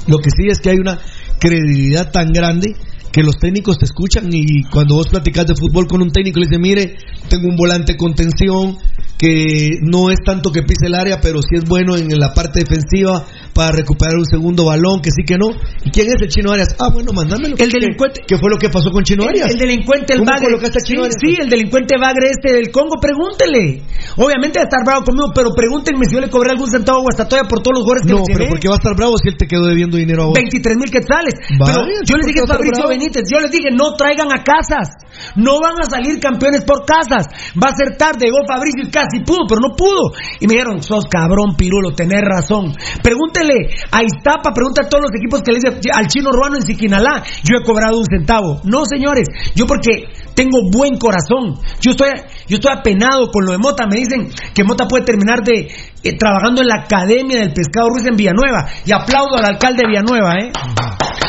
Lo 0.07 0.17
que 0.17 0.29
sí 0.35 0.47
es 0.49 0.59
que 0.59 0.71
hay 0.71 0.77
una 0.77 0.97
credibilidad 1.39 2.11
tan 2.11 2.31
grande 2.31 2.75
que 3.11 3.23
los 3.23 3.37
técnicos 3.37 3.77
te 3.79 3.85
escuchan 3.85 4.27
y 4.31 4.63
cuando 4.69 4.95
vos 4.95 5.07
platicas 5.07 5.47
de 5.47 5.55
fútbol 5.55 5.87
con 5.87 6.01
un 6.01 6.11
técnico 6.11 6.39
le 6.39 6.45
dice, 6.47 6.59
mire, 6.59 6.95
tengo 7.29 7.47
un 7.49 7.55
volante 7.55 7.95
con 7.97 8.13
tensión 8.13 8.77
que 9.17 9.67
no 9.81 10.11
es 10.11 10.19
tanto 10.25 10.49
que 10.49 10.61
pise 10.63 10.85
el 10.87 10.95
área, 10.95 11.19
pero 11.19 11.41
sí 11.41 11.57
es 11.59 11.65
bueno 11.67 11.97
en 11.97 12.07
la 12.17 12.31
parte 12.33 12.61
defensiva 12.63 13.25
para 13.53 13.71
recuperar 13.75 14.15
un 14.15 14.23
segundo 14.23 14.63
balón, 14.63 15.01
que 15.01 15.09
sí 15.11 15.23
que 15.27 15.35
no. 15.37 15.49
¿Y 15.83 15.91
quién 15.91 16.07
es 16.07 16.21
el 16.21 16.29
Chino 16.29 16.51
Arias? 16.53 16.73
Ah, 16.79 16.87
bueno, 16.93 17.11
mándamelo. 17.11 17.55
El 17.59 17.69
delincuente. 17.69 18.21
¿Qué 18.25 18.37
fue 18.37 18.49
lo 18.49 18.55
que 18.57 18.69
pasó 18.69 18.91
con 18.91 19.03
Chino 19.03 19.25
Arias? 19.27 19.51
el 19.51 19.57
delincuente, 19.59 20.13
el 20.13 20.19
¿Cómo 20.19 20.31
bagre. 20.31 20.55
a 20.55 20.71
Chino 20.79 21.03
Sí, 21.03 21.11
Arias? 21.11 21.15
sí, 21.19 21.35
el 21.41 21.49
delincuente 21.49 21.95
bagre 21.99 22.29
este 22.31 22.53
del 22.53 22.71
Congo, 22.71 22.95
pregúntele. 23.01 23.81
Obviamente 24.15 24.59
va 24.59 24.63
a 24.63 24.67
estar 24.71 24.79
bravo 24.85 25.03
conmigo, 25.03 25.31
pero 25.35 25.49
pregúntenme 25.53 26.05
si 26.07 26.15
yo 26.15 26.21
le 26.21 26.29
cobré 26.29 26.51
algún 26.51 26.71
centavo 26.71 26.99
a 26.99 27.01
Guastatoya 27.01 27.43
por 27.43 27.59
todos 27.61 27.75
los 27.79 27.83
goles 27.85 28.03
que 28.07 28.13
No, 28.13 28.19
le 28.23 28.33
pero. 28.33 28.47
¿por 28.47 28.59
qué 28.61 28.69
va 28.69 28.75
a 28.75 28.79
estar 28.79 28.95
bravo 28.95 29.17
si 29.21 29.27
él 29.27 29.35
te 29.35 29.47
quedó 29.47 29.65
debiendo 29.67 29.97
dinero 29.97 30.23
a 30.23 30.25
vos? 30.27 30.33
23 30.35 30.77
mil 30.77 30.89
quetzales. 30.89 31.33
Vaya, 31.59 31.73
Pero 31.75 31.91
yo 32.07 32.15
¿por 32.15 32.25
dije 32.25 32.39
a 32.39 32.47
Fabricio? 32.47 32.87
Benítez, 32.99 33.23
yo 33.31 33.39
les 33.39 33.51
dije, 33.51 33.71
no 33.71 33.95
traigan 33.95 34.27
a 34.27 34.43
casas. 34.43 34.89
No 35.35 35.59
van 35.59 35.75
a 35.81 35.89
salir 35.89 36.19
campeones 36.19 36.63
por 36.65 36.85
casas. 36.85 37.27
Va 37.55 37.69
a 37.69 37.75
ser 37.75 37.95
tarde. 37.97 38.25
Llegó 38.25 38.45
Fabricio 38.47 38.83
y 38.83 38.91
casi 38.91 39.19
pudo, 39.25 39.47
pero 39.47 39.61
no 39.61 39.75
pudo. 39.75 40.11
Y 40.39 40.47
me 40.47 40.53
dijeron, 40.53 40.83
sos 40.83 41.05
cabrón, 41.05 41.55
Pirulo, 41.57 41.91
tenés 41.95 42.21
razón. 42.21 42.73
Pregúntele 43.01 43.71
a 43.91 44.03
Iztapa, 44.03 44.51
pregunta 44.53 44.83
a 44.83 44.89
todos 44.89 45.03
los 45.07 45.15
equipos 45.15 45.41
que 45.41 45.51
le 45.51 45.59
dicen 45.59 45.79
al 45.93 46.07
chino 46.07 46.31
Ruano 46.31 46.57
en 46.57 46.63
Siquinalá. 46.63 47.23
Yo 47.43 47.57
he 47.57 47.63
cobrado 47.63 47.97
un 47.97 48.05
centavo. 48.05 48.61
No, 48.63 48.85
señores, 48.85 49.27
yo 49.55 49.65
porque 49.65 50.11
tengo 50.35 50.59
buen 50.71 50.97
corazón. 50.97 51.55
Yo 51.79 51.91
estoy, 51.91 52.09
yo 52.47 52.57
estoy 52.57 52.71
apenado 52.71 53.31
con 53.31 53.45
lo 53.45 53.53
de 53.53 53.57
Mota. 53.57 53.85
Me 53.87 53.97
dicen 53.97 54.29
que 54.53 54.63
Mota 54.63 54.87
puede 54.87 55.05
terminar 55.05 55.43
de 55.43 55.67
eh, 56.03 56.17
trabajando 56.17 56.61
en 56.61 56.67
la 56.67 56.83
Academia 56.83 57.39
del 57.39 57.53
Pescado 57.53 57.89
Ruiz 57.89 58.05
en 58.05 58.15
Villanueva. 58.15 58.67
Y 58.85 58.91
aplaudo 58.91 59.37
al 59.37 59.45
alcalde 59.45 59.83
de 59.83 59.87
Villanueva, 59.87 60.33
¿eh? 60.39 60.51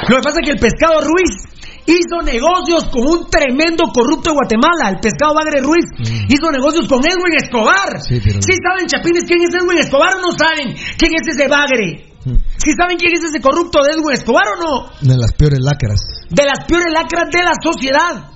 Lo 0.09 0.17
que 0.17 0.23
pasa 0.23 0.41
es 0.41 0.47
que 0.47 0.53
el 0.53 0.59
Pescado 0.59 1.01
Ruiz 1.01 1.60
hizo 1.93 2.23
negocios 2.25 2.85
con 2.91 3.07
un 3.07 3.31
tremendo 3.31 3.85
corrupto 3.93 4.31
de 4.31 4.37
Guatemala, 4.37 4.91
el 4.91 5.01
Pescado 5.01 5.35
Bagre 5.35 5.61
Ruiz. 5.61 5.85
Hizo 6.29 6.51
negocios 6.51 6.87
con 6.89 7.01
Edwin 7.05 7.35
Escobar. 7.37 7.99
Mm. 7.99 8.03
Sí, 8.03 8.21
pero- 8.25 8.41
¿Sí 8.43 8.53
saben, 8.63 8.87
Chapines, 8.87 9.25
quién 9.27 9.43
es 9.43 9.55
Edwin 9.55 9.79
Escobar 9.79 10.15
o 10.17 10.21
no 10.21 10.33
saben 10.33 10.75
quién 10.99 11.13
es 11.15 11.27
ese 11.27 11.49
Bagre? 11.49 12.07
Mm. 12.25 12.37
¿Sí 12.63 12.73
saben 12.77 12.99
quién 12.99 13.13
es 13.15 13.25
ese 13.25 13.41
corrupto 13.41 13.81
de 13.83 13.93
Edwin 13.93 14.13
Escobar 14.13 14.45
o 14.49 14.61
no? 14.61 14.87
De 15.01 15.17
las 15.17 15.33
peores 15.33 15.61
lacras. 15.61 16.01
de 16.29 16.45
las 16.45 16.65
peores 16.67 16.93
lacras 16.93 17.29
de 17.33 17.43
la 17.43 17.53
sociedad. 17.63 18.27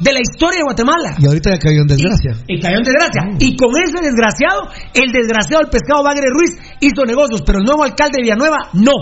de 0.00 0.12
la 0.12 0.20
historia 0.20 0.58
de 0.58 0.62
Guatemala. 0.62 1.16
Y 1.18 1.26
ahorita 1.26 1.50
ya 1.50 1.58
cayó 1.58 1.80
en 1.80 1.88
desgracia. 1.88 2.30
Y, 2.46 2.60
cayó 2.60 2.76
en 2.76 2.84
desgracia. 2.84 3.20
Y 3.40 3.56
con 3.56 3.70
ese 3.82 3.98
desgraciado, 4.00 4.70
el 4.94 5.10
desgraciado 5.10 5.62
del 5.64 5.70
pescado 5.72 6.04
Bagre 6.04 6.28
Ruiz 6.30 6.54
hizo 6.78 7.04
negocios, 7.04 7.42
pero 7.44 7.58
el 7.58 7.64
nuevo 7.64 7.82
alcalde 7.82 8.18
de 8.18 8.22
Villanueva, 8.22 8.70
no. 8.74 8.92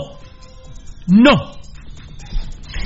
No. 1.05 1.51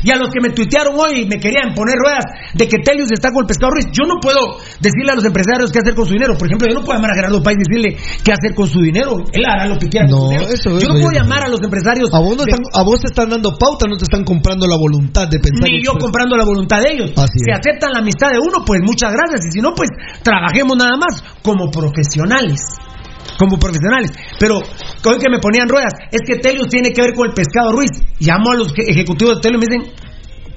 Y 0.03 0.11
a 0.11 0.15
los 0.17 0.29
que 0.29 0.41
me 0.41 0.49
tuitearon 0.49 0.95
hoy 0.97 1.21
y 1.21 1.25
me 1.27 1.37
querían 1.39 1.73
poner 1.75 1.95
ruedas 2.01 2.25
de 2.53 2.67
que 2.67 2.77
Telius 2.83 3.11
está 3.11 3.29
con 3.31 3.43
el 3.43 3.47
pescado 3.47 3.71
Ruiz, 3.71 3.85
yo 3.93 4.05
no 4.07 4.19
puedo 4.21 4.57
decirle 4.79 5.11
a 5.11 5.15
los 5.15 5.25
empresarios 5.25 5.71
qué 5.71 5.79
hacer 5.79 5.93
con 5.95 6.05
su 6.05 6.13
dinero. 6.13 6.33
Por 6.37 6.47
ejemplo, 6.47 6.67
yo 6.67 6.73
no 6.79 6.81
puedo 6.85 6.97
llamar 6.97 7.11
a 7.11 7.15
Gerardo 7.15 7.41
País 7.43 7.57
y 7.61 7.63
decirle 7.69 7.89
qué 8.23 8.31
hacer 8.33 8.53
con 8.55 8.67
su 8.67 8.81
dinero. 8.81 9.17
Él 9.31 9.43
hará 9.45 9.67
lo 9.67 9.77
que 9.77 9.87
quiera. 9.87 10.07
No, 10.07 10.17
con 10.17 10.25
su 10.25 10.29
dinero. 10.31 10.53
eso 10.53 10.69
es 10.77 10.83
yo 10.83 10.87
no 10.89 10.95
puedo 10.99 11.11
llamar 11.11 11.43
a 11.45 11.49
los 11.49 11.61
empresarios. 11.61 12.09
A 12.13 12.19
vos, 12.19 12.35
no 12.37 12.43
de- 12.43 12.51
están- 12.51 12.65
a 12.73 12.83
vos 12.83 12.99
te 13.01 13.07
están 13.07 13.29
dando 13.29 13.53
pauta, 13.57 13.85
no 13.87 13.97
te 13.97 14.03
están 14.05 14.23
comprando 14.23 14.65
la 14.67 14.77
voluntad 14.77 15.27
de 15.27 15.39
pensar. 15.39 15.63
ni 15.69 15.77
y 15.77 15.85
yo 15.85 15.93
comprando 15.99 16.35
la 16.35 16.45
voluntad 16.45 16.81
de 16.81 16.91
ellos. 16.93 17.11
Así 17.15 17.37
si 17.45 17.51
es. 17.51 17.57
aceptan 17.59 17.91
la 17.93 17.99
amistad 17.99 18.29
de 18.31 18.39
uno, 18.39 18.65
pues 18.65 18.81
muchas 18.83 19.11
gracias. 19.13 19.45
Y 19.45 19.51
si 19.51 19.61
no, 19.61 19.73
pues 19.75 19.89
trabajemos 20.23 20.77
nada 20.77 20.97
más 20.97 21.23
como 21.43 21.69
profesionales. 21.69 22.59
Como 23.37 23.57
profesionales. 23.57 24.11
Pero 24.39 24.57
hoy 24.57 25.17
que 25.17 25.29
me 25.29 25.39
ponían 25.39 25.67
ruedas, 25.67 25.93
es 26.11 26.21
que 26.25 26.39
Telius 26.39 26.67
tiene 26.67 26.91
que 26.91 27.01
ver 27.01 27.13
con 27.13 27.27
el 27.27 27.33
pescado 27.33 27.71
Ruiz. 27.71 27.91
Llamo 28.19 28.51
a 28.51 28.55
los 28.55 28.73
ejecutivos 28.77 29.35
de 29.35 29.41
Telius 29.41 29.63
y 29.63 29.67
me 29.67 29.77
dicen, 29.77 29.93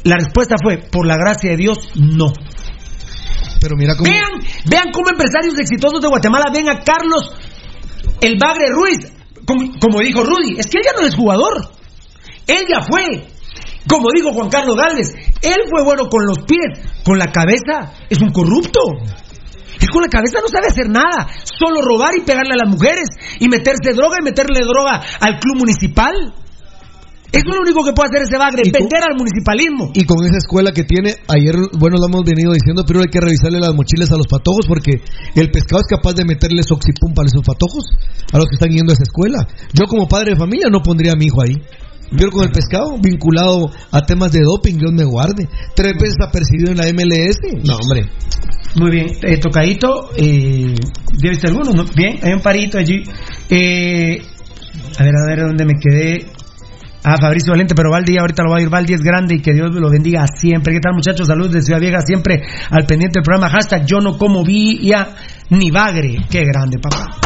la 0.04 0.16
respuesta 0.16 0.56
fue, 0.62 0.78
por 0.78 1.06
la 1.06 1.16
gracia 1.16 1.50
de 1.50 1.56
Dios, 1.56 1.78
no. 1.94 2.32
Pero 3.60 3.76
mira 3.76 3.96
cómo. 3.96 4.10
Vean, 4.10 4.40
vean 4.66 4.92
cómo 4.92 5.08
empresarios 5.08 5.58
exitosos 5.58 6.00
de 6.00 6.08
Guatemala 6.08 6.44
ven 6.52 6.68
a 6.68 6.80
Carlos 6.80 7.32
el 8.20 8.38
Bagre 8.38 8.68
Ruiz, 8.70 9.12
como, 9.46 9.78
como 9.78 10.00
dijo 10.00 10.22
Rudy, 10.22 10.58
es 10.58 10.66
que 10.66 10.78
él 10.78 10.84
ya 10.84 11.00
no 11.00 11.06
es 11.06 11.14
jugador, 11.14 11.70
él 12.46 12.64
ya 12.68 12.80
fue. 12.82 13.28
Como 13.86 14.08
dijo 14.14 14.32
Juan 14.32 14.48
Carlos 14.48 14.76
Gálvez, 14.76 15.12
él 15.42 15.60
fue 15.68 15.84
bueno 15.84 16.08
con 16.08 16.24
los 16.26 16.38
pies, 16.44 16.80
con 17.04 17.18
la 17.18 17.26
cabeza 17.26 17.92
es 18.08 18.18
un 18.22 18.30
corrupto. 18.32 18.80
Él 19.80 19.88
con 19.90 20.02
la 20.02 20.08
cabeza 20.08 20.38
no 20.40 20.48
sabe 20.48 20.66
hacer 20.68 20.88
nada, 20.88 21.28
solo 21.44 21.82
robar 21.82 22.14
y 22.16 22.22
pegarle 22.22 22.54
a 22.54 22.64
las 22.64 22.70
mujeres 22.70 23.08
y 23.40 23.48
meterse 23.48 23.92
droga 23.94 24.16
y 24.20 24.24
meterle 24.24 24.60
droga 24.64 25.00
al 25.20 25.38
club 25.40 25.58
municipal. 25.58 26.14
Eso 27.34 27.50
es 27.50 27.54
lo 27.56 27.62
único 27.62 27.82
que 27.82 27.92
puede 27.92 28.10
hacer 28.14 28.22
ese 28.22 28.38
bagre, 28.38 28.62
con- 28.62 28.70
vender 28.86 29.02
al 29.02 29.18
municipalismo. 29.18 29.90
Y 29.92 30.04
con 30.06 30.22
esa 30.24 30.38
escuela 30.38 30.70
que 30.70 30.84
tiene, 30.84 31.16
ayer, 31.26 31.56
bueno, 31.76 31.96
lo 31.98 32.06
hemos 32.06 32.22
venido 32.22 32.52
diciendo, 32.52 32.84
pero 32.86 33.00
hay 33.00 33.08
que 33.10 33.18
revisarle 33.20 33.58
las 33.58 33.74
mochilas 33.74 34.12
a 34.12 34.16
los 34.16 34.28
patojos 34.28 34.66
porque 34.68 35.02
el 35.34 35.50
pescado 35.50 35.82
es 35.82 35.88
capaz 35.90 36.14
de 36.14 36.24
meterles 36.24 36.70
oxipum 36.70 37.12
para 37.12 37.26
esos 37.26 37.42
patojos 37.42 37.90
a 38.32 38.38
los 38.38 38.46
que 38.46 38.54
están 38.54 38.70
yendo 38.70 38.92
a 38.92 38.94
esa 38.94 39.02
escuela. 39.02 39.48
Yo 39.74 39.86
como 39.90 40.06
padre 40.06 40.34
de 40.34 40.38
familia 40.38 40.68
no 40.70 40.78
pondría 40.80 41.12
a 41.12 41.16
mi 41.16 41.26
hijo 41.26 41.42
ahí. 41.42 41.58
Pero 42.16 42.30
con 42.30 42.44
el 42.44 42.50
pescado 42.50 42.96
vinculado 43.00 43.70
a 43.90 44.00
temas 44.02 44.32
de 44.32 44.40
doping, 44.40 44.76
Dios 44.76 44.92
me 44.92 45.04
guarde. 45.04 45.48
Tres 45.74 45.94
veces 46.00 46.16
apercibido 46.20 46.70
en 46.70 46.78
la 46.78 46.84
MLS. 46.92 47.38
No, 47.64 47.76
hombre. 47.76 48.08
Muy 48.76 48.90
bien, 48.90 49.06
eh, 49.22 49.38
tocadito, 49.38 50.10
eh, 50.16 50.74
¿ya 51.22 51.30
viste 51.30 51.46
alguno? 51.46 51.70
no? 51.72 51.84
Bien, 51.94 52.18
hay 52.22 52.32
un 52.32 52.40
parito 52.40 52.76
allí. 52.76 53.04
Eh, 53.48 54.20
a 54.98 55.04
ver, 55.04 55.12
a 55.16 55.26
ver, 55.28 55.40
¿dónde 55.46 55.64
me 55.64 55.74
quedé? 55.80 56.26
Ah, 57.04 57.16
Fabricio 57.20 57.52
Valente, 57.52 57.74
pero 57.74 57.90
Valdi, 57.90 58.16
ahorita 58.18 58.42
lo 58.42 58.50
va 58.50 58.56
a 58.56 58.62
ir. 58.62 58.70
Valdi 58.70 58.94
es 58.94 59.02
grande 59.02 59.34
y 59.36 59.42
que 59.42 59.52
Dios 59.52 59.70
lo 59.74 59.90
bendiga 59.90 60.26
siempre. 60.26 60.72
¿Qué 60.72 60.80
tal, 60.80 60.94
muchachos? 60.94 61.26
Saludos 61.26 61.52
de 61.52 61.60
Ciudad 61.60 61.78
Vieja, 61.78 62.00
siempre 62.00 62.42
al 62.70 62.86
pendiente 62.86 63.18
del 63.18 63.24
programa. 63.24 63.50
Hashtag 63.50 63.84
yo 63.84 64.00
no 64.00 64.16
como 64.16 64.42
vía 64.42 65.14
ni 65.50 65.70
bagre. 65.70 66.16
Qué 66.30 66.44
grande, 66.44 66.78
papá. 66.78 67.18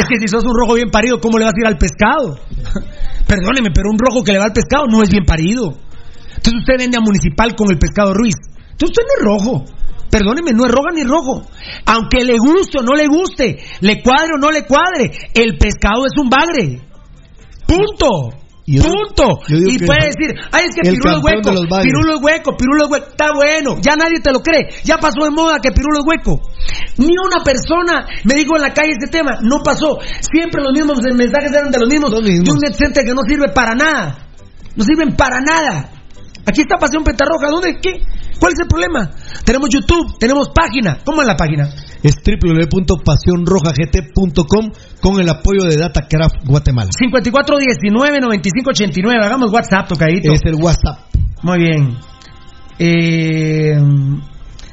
Es 0.00 0.06
que 0.08 0.18
si 0.18 0.28
sos 0.28 0.44
un 0.46 0.56
rojo 0.56 0.74
bien 0.74 0.88
parido, 0.88 1.20
¿cómo 1.20 1.36
le 1.36 1.44
vas 1.44 1.52
a 1.52 1.60
ir 1.60 1.66
al 1.66 1.76
pescado? 1.76 2.40
Perdóneme, 3.28 3.68
pero 3.74 3.90
un 3.90 3.98
rojo 3.98 4.24
que 4.24 4.32
le 4.32 4.38
va 4.38 4.46
al 4.46 4.54
pescado 4.54 4.86
no 4.86 5.02
es 5.02 5.10
bien 5.10 5.26
parido. 5.26 5.76
Entonces 6.36 6.54
usted 6.60 6.78
vende 6.78 6.96
a 6.96 7.02
Municipal 7.02 7.54
con 7.54 7.70
el 7.70 7.78
pescado 7.78 8.14
Ruiz. 8.14 8.34
Entonces 8.72 8.96
usted 8.96 9.04
no 9.04 9.14
es 9.18 9.24
rojo. 9.24 9.64
Perdóneme, 10.10 10.52
no 10.52 10.64
es 10.64 10.72
roja 10.72 10.88
ni 10.94 11.04
rojo. 11.04 11.42
Aunque 11.84 12.24
le 12.24 12.38
guste 12.38 12.78
o 12.80 12.82
no 12.82 12.94
le 12.96 13.08
guste, 13.08 13.58
le 13.80 14.02
cuadre 14.02 14.30
o 14.36 14.40
no 14.40 14.50
le 14.50 14.64
cuadre, 14.64 15.12
el 15.34 15.58
pescado 15.58 16.06
es 16.06 16.16
un 16.16 16.30
bagre. 16.30 16.80
Punto. 17.66 18.39
Yo- 18.76 18.82
Punto. 18.84 19.40
yo 19.48 19.56
Y 19.58 19.78
puede 19.86 20.06
decir, 20.14 20.30
ay, 20.52 20.64
es 20.68 20.74
que 20.76 20.82
Pirulo 20.90 21.18
es 21.18 21.24
hueco. 21.24 21.50
Pirulo 21.82 22.14
es 22.14 22.22
hueco, 22.22 22.56
Pirulo 22.56 22.84
es 22.84 22.90
hueco. 22.90 23.06
Está 23.10 23.26
bueno, 23.34 23.76
ya 23.80 23.96
nadie 23.96 24.20
te 24.20 24.30
lo 24.32 24.40
cree. 24.40 24.68
Ya 24.84 24.98
pasó 24.98 25.24
de 25.24 25.30
moda 25.30 25.58
que 25.62 25.70
Pirulo 25.72 26.00
es 26.00 26.06
hueco. 26.06 26.40
Ni 26.98 27.14
una 27.18 27.42
persona 27.42 28.06
me 28.24 28.34
dijo 28.34 28.56
en 28.56 28.62
la 28.62 28.72
calle 28.72 28.92
ese 28.92 29.10
tema. 29.10 29.38
No 29.42 29.62
pasó. 29.64 29.98
Siempre 30.20 30.62
los 30.62 30.72
mismos 30.72 31.00
mensajes 31.14 31.52
eran 31.52 31.70
de 31.70 31.78
los 31.78 31.88
mismos. 31.88 32.10
Los 32.10 32.22
mismos. 32.22 32.44
De 32.44 32.52
un 32.52 32.58
net 32.60 32.74
center 32.76 33.04
que 33.04 33.14
no 33.14 33.22
sirve 33.26 33.48
para 33.52 33.74
nada. 33.74 34.28
No 34.76 34.84
sirven 34.84 35.16
para 35.16 35.40
nada. 35.40 35.90
Aquí 36.46 36.62
está 36.62 36.76
Pasión 36.76 37.04
Petarroja. 37.04 37.50
¿Dónde? 37.50 37.78
¿Qué? 37.80 38.00
¿Cuál 38.38 38.52
es 38.54 38.60
el 38.60 38.68
problema? 38.68 39.10
Tenemos 39.44 39.68
YouTube, 39.70 40.16
tenemos 40.18 40.48
página. 40.48 40.98
¿Cómo 41.04 41.20
es 41.20 41.28
la 41.28 41.36
página? 41.36 41.68
Es 42.02 42.16
www.pasionrojagt.com 42.24 44.70
con 45.00 45.20
el 45.20 45.28
apoyo 45.28 45.64
de 45.64 45.76
DataCraft 45.76 46.46
Guatemala. 46.46 46.88
5419-9589. 46.98 49.22
Hagamos 49.22 49.52
WhatsApp, 49.52 49.88
tocadito. 49.88 50.32
Es 50.32 50.40
el 50.44 50.54
WhatsApp. 50.54 51.00
Muy 51.42 51.58
bien. 51.58 51.98
Eh, 52.78 53.76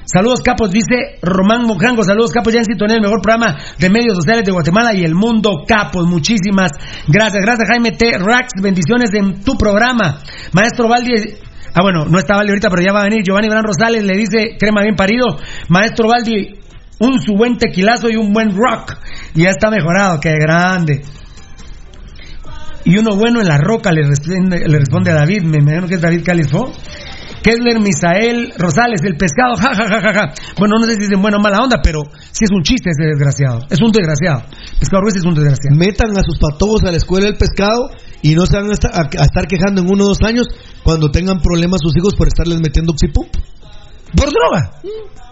saludos, 0.05 0.39
capos, 0.41 0.72
dice 0.72 1.20
Román 1.22 1.63
Mojango. 1.63 2.03
Saludos, 2.03 2.32
capos, 2.32 2.53
ya 2.53 2.59
en 2.59 2.65
sintonía, 2.65 2.95
el 2.95 3.01
mejor 3.01 3.22
programa 3.22 3.57
de 3.78 3.89
medios 3.89 4.15
sociales 4.15 4.45
de 4.45 4.53
Guatemala 4.53 4.93
y 4.93 5.03
el 5.03 5.13
mundo, 5.13 5.65
capos. 5.68 6.07
Muchísimas 6.07 6.72
gracias. 7.07 7.43
Gracias, 7.43 7.68
Jaime 7.70 7.91
T. 7.91 8.18
Rax. 8.18 8.53
Bendiciones 8.61 9.09
en 9.13 9.43
tu 9.43 9.57
programa. 9.57 10.22
Maestro 10.53 10.88
Valdi. 10.88 11.36
Ah, 11.74 11.82
bueno, 11.82 12.05
no 12.05 12.18
está 12.18 12.36
Valdi 12.36 12.51
ahorita, 12.51 12.70
pero 12.70 12.82
ya 12.82 12.93
va 12.93 13.01
a 13.01 13.03
venir. 13.03 13.24
Giovanni 13.24 13.47
Gran 13.49 13.63
Rosales 13.63 14.03
le 14.03 14.18
dice, 14.18 14.57
crema 14.59 14.82
bien 14.82 14.95
parido. 14.95 15.26
Maestro 15.70 16.07
Valdi, 16.07 16.55
un 16.99 17.20
su 17.22 17.36
buen 17.36 17.57
tequilazo 17.57 18.09
y 18.09 18.15
un 18.15 18.34
buen 18.34 18.55
rock. 18.55 18.95
Y 19.36 19.43
ya 19.43 19.49
está 19.49 19.70
mejorado, 19.70 20.20
qué 20.20 20.34
grande. 20.34 21.03
Y 22.86 22.97
uno 22.97 23.15
bueno 23.15 23.41
en 23.41 23.47
la 23.47 23.57
roca 23.57 23.91
le 23.91 24.03
responde, 24.07 25.11
a 25.11 25.15
David, 25.15 25.43
me 25.43 25.57
imagino 25.59 25.88
que 25.88 25.95
es 25.95 26.01
David 26.01 26.24
Califó. 26.24 26.72
Kessler 27.43 27.80
Misael 27.80 28.53
Rosales, 28.57 29.01
el 29.03 29.15
pescado, 29.15 29.55
ja, 29.55 29.74
ja, 29.74 29.88
ja, 29.88 30.01
ja, 30.01 30.13
ja. 30.13 30.34
Bueno, 30.57 30.76
no 30.80 30.86
sé 30.86 30.95
si 30.95 31.03
es 31.03 31.11
en 31.11 31.22
buena 31.22 31.38
o 31.38 31.39
mala 31.39 31.61
onda, 31.61 31.80
pero 31.84 32.01
sí 32.32 32.45
es 32.45 32.51
un 32.51 32.63
chiste 32.63 32.89
ese 32.89 33.07
desgraciado. 33.07 33.61
Es 33.70 33.80
un 33.82 33.91
desgraciado. 33.91 34.43
Pescado 34.80 35.01
Ruiz 35.03 35.15
es 35.15 35.24
un 35.24 35.36
desgraciado. 35.36 35.78
Metan 35.78 36.18
a 36.18 36.24
sus 36.24 36.39
patojos 36.39 36.84
a 36.84 36.91
la 36.91 36.97
escuela 36.97 37.28
del 37.28 37.38
pescado 37.38 37.91
y 38.22 38.36
no 38.36 38.45
se 38.45 38.55
van 38.57 38.70
a 38.70 38.74
estar, 38.74 38.91
a- 38.93 39.09
a 39.22 39.26
estar 39.26 39.45
quejando 39.47 39.82
en 39.82 39.89
uno 39.89 40.05
o 40.05 40.07
dos 40.09 40.18
años 40.26 40.47
cuando 40.84 41.09
tengan 41.11 41.39
problemas 41.39 41.80
sus 41.82 41.95
hijos 41.97 42.15
por 42.15 42.28
estarles 42.28 42.59
metiendo 42.59 42.91
oxipum. 42.93 43.26
Por 44.15 44.30
droga. 44.32 44.72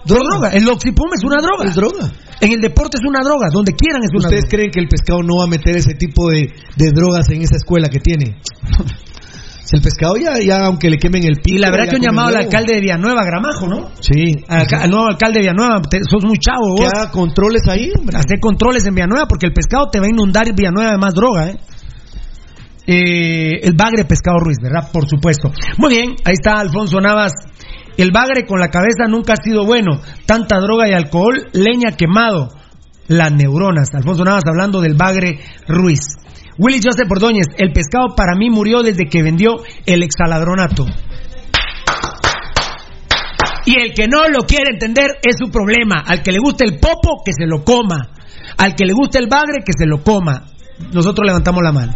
Por 0.05 0.19
droga. 0.19 0.49
El 0.51 0.67
oxipum 0.69 1.07
es 1.15 1.23
una 1.23 1.41
droga. 1.41 1.65
Es 1.69 1.75
droga. 1.75 2.11
En 2.41 2.51
el 2.51 2.59
deporte 2.61 2.97
es 2.97 3.07
una 3.07 3.21
droga. 3.23 3.47
Donde 3.51 3.71
quieran 3.73 4.03
es 4.03 4.09
una 4.11 4.27
¿Ustedes 4.27 4.41
droga. 4.41 4.51
creen 4.57 4.71
que 4.71 4.79
el 4.81 4.87
pescado 4.87 5.23
no 5.23 5.37
va 5.37 5.45
a 5.45 5.47
meter 5.47 5.75
ese 5.77 5.93
tipo 5.95 6.29
de, 6.29 6.51
de 6.75 6.91
drogas 6.91 7.29
en 7.29 7.41
esa 7.41 7.55
escuela 7.55 7.87
que 7.89 7.99
tiene? 7.99 8.37
Si 9.65 9.75
el 9.75 9.81
pescado 9.81 10.15
ya, 10.15 10.37
ya 10.39 10.65
aunque 10.65 10.91
le 10.91 10.97
quemen 10.99 11.23
el 11.23 11.37
pico. 11.41 11.55
Y 11.55 11.57
la 11.57 11.71
verdad 11.71 11.85
que 11.85 11.95
come 11.95 12.05
llamado 12.05 12.27
al 12.27 12.35
alcalde 12.35 12.75
de 12.75 12.81
Villanueva, 12.81 13.23
Gramajo, 13.25 13.65
¿no? 13.65 13.89
Sí. 13.99 14.35
Al, 14.47 14.67
al 14.71 14.89
nuevo 14.91 15.07
alcalde 15.07 15.39
de 15.39 15.47
Villanueva, 15.49 15.81
te- 15.89 16.01
sos 16.07 16.23
muy 16.23 16.37
chavo 16.37 16.75
Que 16.77 16.83
vos. 16.83 16.91
haga 16.93 17.09
controles 17.09 17.63
ahí, 17.67 17.89
hombre. 17.97 18.15
Hacer 18.15 18.39
controles 18.39 18.85
en 18.85 18.93
Villanueva 18.93 19.25
porque 19.27 19.47
el 19.47 19.53
pescado 19.53 19.87
te 19.91 19.99
va 19.99 20.05
a 20.05 20.09
inundar 20.09 20.45
Villanueva 20.55 20.91
de 20.91 20.97
más 20.99 21.15
droga, 21.15 21.49
¿eh? 21.49 21.57
Eh, 22.87 23.59
el 23.63 23.73
bagre 23.75 24.05
pescado 24.05 24.39
Ruiz, 24.39 24.57
¿verdad? 24.61 24.91
Por 24.91 25.07
supuesto. 25.07 25.51
Muy 25.77 25.95
bien, 25.95 26.15
ahí 26.23 26.33
está 26.33 26.59
Alfonso 26.59 26.99
Navas. 27.01 27.33
El 27.97 28.11
bagre 28.11 28.45
con 28.45 28.59
la 28.59 28.69
cabeza 28.69 29.07
nunca 29.07 29.33
ha 29.33 29.43
sido 29.43 29.65
bueno. 29.65 30.01
Tanta 30.25 30.59
droga 30.59 30.87
y 30.89 30.93
alcohol, 30.93 31.49
leña 31.53 31.95
quemado. 31.97 32.49
Las 33.07 33.31
neuronas. 33.31 33.89
Alfonso 33.93 34.23
Navas 34.23 34.43
hablando 34.47 34.81
del 34.81 34.95
bagre 34.95 35.39
Ruiz. 35.67 36.01
Willy 36.57 36.79
Joseph 36.83 37.09
Ordóñez, 37.09 37.47
el 37.57 37.73
pescado 37.73 38.15
para 38.15 38.35
mí 38.35 38.49
murió 38.49 38.81
desde 38.81 39.07
que 39.09 39.23
vendió 39.23 39.55
el 39.85 40.03
exaladronato. 40.03 40.85
Y 43.65 43.81
el 43.81 43.93
que 43.93 44.07
no 44.07 44.27
lo 44.29 44.45
quiere 44.45 44.71
entender 44.71 45.17
es 45.23 45.37
su 45.39 45.49
problema. 45.49 46.03
Al 46.05 46.21
que 46.21 46.31
le 46.31 46.39
guste 46.39 46.65
el 46.65 46.79
popo, 46.79 47.23
que 47.25 47.33
se 47.33 47.47
lo 47.47 47.63
coma. 47.63 48.09
Al 48.57 48.75
que 48.75 48.85
le 48.85 48.93
guste 48.93 49.17
el 49.17 49.27
bagre, 49.27 49.63
que 49.65 49.73
se 49.75 49.85
lo 49.85 50.03
coma. 50.03 50.45
Nosotros 50.91 51.25
levantamos 51.25 51.63
la 51.63 51.71
mano. 51.71 51.93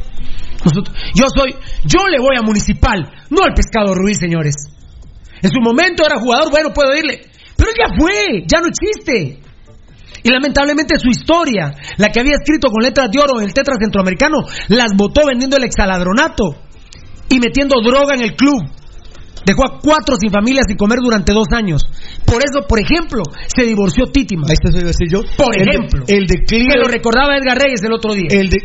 Yo 1.16 1.26
soy, 1.34 1.56
yo 1.86 2.08
le 2.08 2.20
voy 2.20 2.36
a 2.38 2.42
Municipal, 2.42 3.10
no 3.30 3.44
al 3.44 3.54
Pescado 3.54 3.94
Ruiz, 3.96 4.18
señores. 4.20 4.56
En 5.42 5.50
su 5.50 5.62
momento 5.62 6.06
era 6.06 6.20
jugador, 6.20 6.52
bueno, 6.52 6.74
puedo 6.74 6.94
irle. 6.96 7.22
Pero 7.56 7.72
ya 7.78 7.96
fue, 7.98 8.44
ya 8.46 8.60
no 8.62 8.68
existe. 8.68 9.40
Y 10.22 10.30
lamentablemente 10.30 11.00
su 11.00 11.10
historia, 11.10 11.72
la 11.98 12.10
que 12.10 12.20
había 12.20 12.36
escrito 12.36 12.70
con 12.70 12.84
letras 12.84 13.10
de 13.12 13.20
oro 13.20 13.40
en 13.40 13.46
el 13.46 13.54
Tetra 13.54 13.76
Centroamericano, 13.80 14.38
las 14.68 14.92
votó 14.96 15.22
vendiendo 15.26 15.56
el 15.56 15.64
exaladronato 15.64 16.56
y 17.30 17.40
metiendo 17.40 17.82
droga 17.82 18.16
en 18.16 18.22
el 18.22 18.36
club. 18.36 18.64
Dejó 19.46 19.66
a 19.66 19.80
cuatro 19.80 20.16
sin 20.20 20.32
familia 20.32 20.62
sin 20.68 20.78
comer 20.78 21.00
durante 21.02 21.32
dos 21.34 21.48
años. 21.54 21.84
Por 22.26 22.42
eso, 22.44 22.68
por 22.68 22.80
ejemplo, 22.80 23.24
se 23.56 23.64
divorció 23.64 24.06
Títima. 24.08 24.44
Ahí 24.48 24.54
está, 24.54 24.70
eso 24.70 24.80
iba 24.80 24.90
a 24.90 24.94
decir 24.94 25.08
yo. 25.10 25.22
Por 25.38 25.58
El 25.58 25.66
de- 25.66 25.72
ejemplo. 25.72 26.04
el 26.08 26.28
declive. 26.28 26.74
Que 26.74 26.80
lo 26.80 26.88
recordaba 26.88 27.36
Edgar 27.38 27.58
Reyes 27.58 27.82
el 27.84 27.94
otro 27.94 28.14
día. 28.14 28.28
El 28.30 28.50
de, 28.50 28.58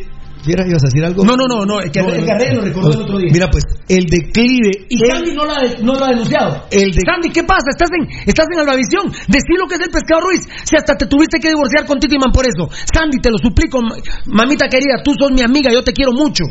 ¿Fiera, 0.45 0.67
ibas 0.69 0.83
a 0.85 0.93
decir 0.93 1.03
algo? 1.03 1.25
No, 1.25 1.37
no, 1.37 1.47
no, 1.49 1.65
no, 1.65 1.79
que, 1.91 2.01
No, 2.03 2.09
no. 2.13 2.27
Garré 2.27 2.53
lo 2.55 2.61
recordó 2.61 2.93
el 2.93 3.01
otro 3.01 3.17
día. 3.17 3.31
Mira, 3.33 3.49
pues, 3.51 3.65
el 3.89 4.05
declive. 4.05 4.85
Y 4.91 4.99
Sandy 4.99 5.33
no 5.33 5.47
la, 5.47 5.57
no 5.81 5.95
la 5.95 6.07
ha 6.07 6.11
denunciado. 6.11 6.67
El 6.71 6.91
de- 6.93 7.01
Sandy, 7.01 7.31
¿qué 7.31 7.45
pasa? 7.45 7.71
Estás 7.71 7.89
en, 7.97 8.05
estás 8.29 8.45
en 8.53 8.61
Albavisión. 8.61 9.09
Decí 9.27 9.57
lo 9.57 9.67
que 9.67 9.77
es 9.77 9.81
el 9.81 9.91
pescado 9.91 10.21
Ruiz. 10.21 10.47
Si 10.65 10.77
hasta 10.77 10.97
te 10.97 11.07
tuviste 11.07 11.39
que 11.41 11.49
divorciar 11.49 11.87
con 11.87 11.99
Titiman 11.99 12.31
por 12.31 12.45
eso. 12.45 12.69
Sandy, 12.93 13.21
te 13.23 13.31
lo 13.31 13.39
suplico, 13.39 13.81
ma- 13.81 13.97
mamita 14.27 14.69
querida. 14.69 15.01
Tú 15.03 15.13
sos 15.19 15.33
mi 15.33 15.41
amiga, 15.41 15.73
yo 15.73 15.83
te 15.83 15.93
quiero 15.95 16.13
mucho. 16.13 16.45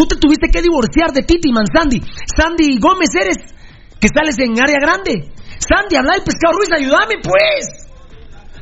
Tú 0.00 0.06
te 0.06 0.16
tuviste 0.16 0.48
que 0.48 0.62
divorciar 0.62 1.12
de 1.12 1.20
Titiman, 1.20 1.66
Sandy. 1.68 2.00
Sandy 2.24 2.80
Gómez 2.80 3.10
eres, 3.12 3.36
que 4.00 4.08
sales 4.08 4.32
en 4.38 4.56
área 4.56 4.80
grande. 4.80 5.28
Sandy, 5.60 5.96
habla 5.96 6.14
del 6.14 6.24
pescado 6.24 6.56
Ruiz, 6.56 6.72
ayúdame 6.72 7.20
pues. 7.20 7.84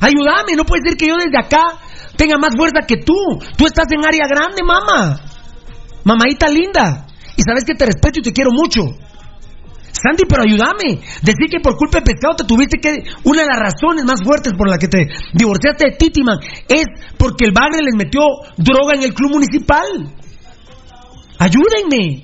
Ayúdame, 0.01 0.59
no 0.59 0.65
puede 0.65 0.83
ser 0.83 0.97
que 0.97 1.07
yo 1.07 1.15
desde 1.15 1.39
acá 1.39 1.79
tenga 2.17 2.35
más 2.37 2.51
fuerza 2.57 2.83
que 2.85 2.97
tú. 2.97 3.15
Tú 3.55 3.65
estás 3.65 3.87
en 3.87 4.03
área 4.03 4.27
grande, 4.27 4.59
mamá. 4.67 5.15
Mamadita 6.03 6.49
linda. 6.49 7.07
Y 7.37 7.41
sabes 7.47 7.63
que 7.63 7.73
te 7.73 7.85
respeto 7.85 8.19
y 8.19 8.23
te 8.23 8.33
quiero 8.33 8.51
mucho. 8.51 8.83
Sandy, 9.95 10.27
pero 10.27 10.43
ayúdame. 10.43 10.99
Decir 11.23 11.47
que 11.47 11.63
por 11.63 11.77
culpa 11.77 11.99
de 11.99 12.11
pescado 12.11 12.35
te 12.35 12.43
tuviste 12.43 12.83
que. 12.83 12.99
Una 13.23 13.43
de 13.43 13.47
las 13.47 13.63
razones 13.63 14.03
más 14.03 14.19
fuertes 14.21 14.51
por 14.57 14.67
la 14.67 14.77
que 14.77 14.89
te 14.89 15.07
divorciaste 15.31 15.87
de 15.87 15.95
Titiman 15.95 16.39
es 16.67 16.83
porque 17.17 17.45
el 17.45 17.53
bagre 17.55 17.79
les 17.79 17.95
metió 17.95 18.27
droga 18.57 18.99
en 18.99 19.03
el 19.03 19.13
club 19.13 19.39
municipal. 19.39 20.18
Ayúdenme. 21.39 22.23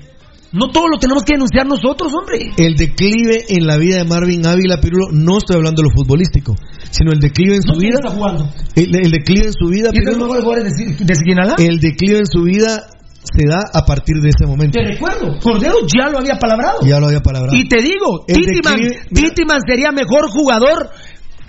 No 0.52 0.68
todo 0.70 0.86
lo 0.88 0.98
tenemos 0.98 1.24
que 1.24 1.34
denunciar 1.34 1.66
nosotros, 1.66 2.12
hombre. 2.14 2.52
El 2.56 2.76
declive 2.76 3.44
en 3.48 3.66
la 3.66 3.76
vida 3.76 3.96
de 3.98 4.04
Marvin 4.04 4.46
Ávila 4.46 4.80
Pirulo, 4.80 5.08
no 5.12 5.38
estoy 5.38 5.56
hablando 5.56 5.82
de 5.82 5.88
lo 5.88 5.94
futbolístico, 5.94 6.54
sino 6.90 7.12
el 7.12 7.18
declive 7.18 7.56
en 7.56 7.62
su 7.62 7.72
No, 7.72 7.78
¿quién 7.78 7.90
vida. 7.90 7.98
está 8.02 8.14
jugando? 8.14 8.48
El, 8.76 8.94
el 8.94 9.10
declive 9.10 9.46
en 9.48 9.52
su 9.52 9.68
vida, 9.68 9.90
¿Y 9.92 9.98
estos 9.98 10.14
Pirulo, 10.14 10.26
nuevos 10.26 10.44
jugadores 10.44 10.72
de, 10.76 11.04
de 11.04 11.14
Siquinalá? 11.14 11.54
el 11.58 11.78
declive 11.80 12.18
en 12.20 12.26
su 12.26 12.42
vida 12.44 12.86
se 13.26 13.44
da 13.48 13.60
a 13.74 13.84
partir 13.84 14.16
de 14.22 14.28
ese 14.30 14.46
momento. 14.46 14.78
Te 14.80 14.86
recuerdo, 14.86 15.36
Cordero 15.42 15.74
ya 15.92 16.08
lo 16.08 16.18
había 16.18 16.38
palabrado. 16.38 16.78
Ya 16.86 17.00
lo 17.00 17.06
había 17.06 17.20
palabrado. 17.20 17.56
Y 17.56 17.68
te 17.68 17.82
digo. 17.82 18.24
Titiman 18.26 19.60
sería 19.66 19.90
mejor 19.90 20.30
jugador 20.30 20.88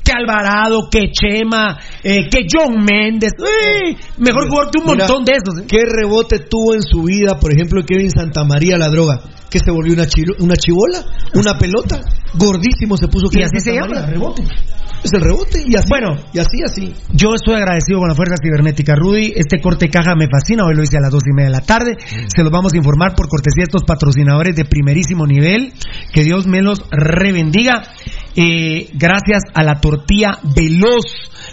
que 0.07 0.13
Alvarado, 0.13 0.87
que 0.89 1.11
Chema, 1.11 1.77
eh, 2.03 2.29
que 2.29 2.45
John 2.49 2.83
Méndez. 2.83 3.31
¡Uy! 3.39 3.97
mejor 4.17 4.47
jugador 4.49 4.71
que 4.71 4.79
un 4.79 4.85
Mira, 4.93 5.05
montón 5.07 5.25
de 5.25 5.33
esos. 5.33 5.59
¿eh? 5.61 5.65
¿Qué 5.67 5.81
rebote 5.85 6.39
tuvo 6.39 6.73
en 6.75 6.81
su 6.81 7.03
vida, 7.03 7.37
por 7.39 7.51
ejemplo, 7.53 7.83
Kevin 7.85 8.09
Santamaría 8.11 8.77
la 8.77 8.89
droga? 8.89 9.19
Que 9.49 9.59
se 9.59 9.71
volvió 9.71 9.93
una, 9.93 10.05
chilo- 10.07 10.35
una 10.39 10.55
chibola, 10.55 10.99
una 11.33 11.57
pelota, 11.57 11.99
gordísimo 12.33 12.97
se 12.97 13.07
puso 13.07 13.27
Y 13.31 13.41
así 13.43 13.59
se 13.59 13.73
llama, 13.73 14.05
rebote. 14.05 14.43
Es 15.03 15.13
el 15.13 15.21
rebote, 15.21 15.63
y 15.65 15.75
así, 15.77 15.87
Bueno. 15.89 16.15
y 16.33 16.39
así, 16.39 16.57
así. 16.65 16.93
Yo 17.13 17.29
estoy 17.35 17.53
agradecido 17.55 17.99
con 17.99 18.09
la 18.09 18.15
Fuerza 18.15 18.35
Cibernética. 18.41 18.95
Rudy, 18.95 19.31
este 19.35 19.61
corte 19.61 19.89
caja 19.89 20.15
me 20.15 20.25
fascina. 20.27 20.65
Hoy 20.65 20.75
lo 20.75 20.81
hice 20.83 20.97
a 20.97 21.01
las 21.01 21.11
dos 21.11 21.21
y 21.25 21.33
media 21.35 21.49
de 21.51 21.55
la 21.55 21.61
tarde. 21.61 21.95
Se 22.35 22.41
los 22.43 22.51
vamos 22.51 22.73
a 22.73 22.77
informar 22.77 23.13
por 23.15 23.29
cortesía 23.29 23.61
de 23.61 23.69
estos 23.69 23.83
patrocinadores 23.83 24.55
de 24.55 24.65
primerísimo 24.65 25.25
nivel. 25.27 25.71
Que 26.11 26.23
Dios 26.23 26.47
me 26.47 26.61
los 26.63 26.81
rebendiga. 26.89 27.83
Eh, 28.35 28.89
gracias 28.93 29.43
a 29.53 29.63
la 29.63 29.79
tortilla 29.79 30.37
veloz. 30.55 31.05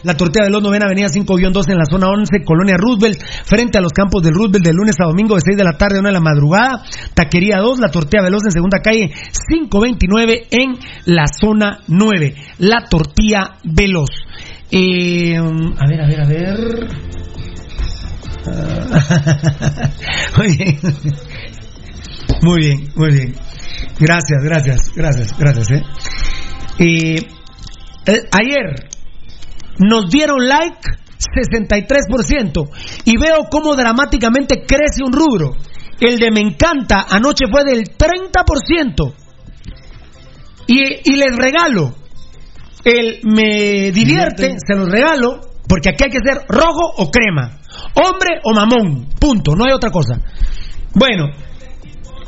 La 0.02 0.16
tortilla 0.16 0.44
veloz, 0.46 0.62
novena 0.62 0.86
avenida 0.86 1.08
5-2 1.08 1.70
en 1.70 1.78
la 1.78 1.86
zona 1.86 2.08
11, 2.08 2.44
Colonia 2.44 2.76
Roosevelt, 2.76 3.18
frente 3.44 3.78
a 3.78 3.80
los 3.80 3.92
campos 3.92 4.22
del 4.22 4.34
Roosevelt 4.34 4.64
de 4.64 4.72
lunes 4.72 4.96
a 5.00 5.04
domingo 5.04 5.34
de 5.34 5.40
6 5.44 5.56
de 5.56 5.64
la 5.64 5.78
tarde 5.78 5.96
a 5.96 6.00
1 6.00 6.08
de 6.08 6.12
la 6.12 6.20
madrugada. 6.20 6.82
Taquería 7.14 7.58
2, 7.58 7.78
la 7.78 7.90
tortilla 7.90 8.22
veloz 8.22 8.44
en 8.44 8.50
segunda 8.52 8.78
calle 8.80 9.10
529 9.48 10.48
en 10.50 10.74
la 11.06 11.26
zona 11.26 11.80
9. 11.88 12.34
La 12.58 12.84
tortilla 12.90 13.56
veloz. 13.64 14.10
Eh, 14.70 15.36
a 15.38 15.88
ver, 15.88 16.00
a 16.00 16.06
ver, 16.06 16.20
a 16.20 16.26
ver. 16.26 16.88
Ah, 18.46 19.90
muy 20.36 20.56
bien. 20.56 20.78
Muy 22.42 22.58
bien, 22.60 22.92
muy 22.94 23.10
bien. 23.10 23.34
Gracias, 23.98 24.42
gracias, 24.42 24.92
gracias, 24.94 25.38
gracias. 25.38 25.70
eh. 25.70 25.82
Eh, 26.78 27.26
eh, 28.06 28.22
ayer 28.32 28.88
nos 29.78 30.10
dieron 30.10 30.46
like 30.46 30.78
63% 31.18 32.70
y 33.04 33.16
veo 33.16 33.48
cómo 33.50 33.74
dramáticamente 33.74 34.64
crece 34.66 35.02
un 35.04 35.12
rubro. 35.12 35.56
El 36.00 36.18
de 36.18 36.30
me 36.30 36.40
encanta 36.40 37.06
anoche 37.08 37.46
fue 37.50 37.64
del 37.64 37.96
30%. 37.96 39.14
Y, 40.66 41.12
y 41.12 41.16
les 41.16 41.36
regalo 41.36 41.94
el 42.84 43.20
me 43.24 43.90
divierte, 43.92 44.56
se 44.64 44.74
los 44.74 44.88
regalo, 44.90 45.40
porque 45.66 45.90
aquí 45.90 46.04
hay 46.04 46.10
que 46.10 46.18
ser 46.24 46.44
rojo 46.48 46.92
o 46.98 47.10
crema, 47.10 47.58
hombre 47.94 48.40
o 48.44 48.54
mamón, 48.54 49.08
punto, 49.18 49.56
no 49.56 49.64
hay 49.64 49.72
otra 49.72 49.90
cosa. 49.90 50.20
Bueno, 50.94 51.30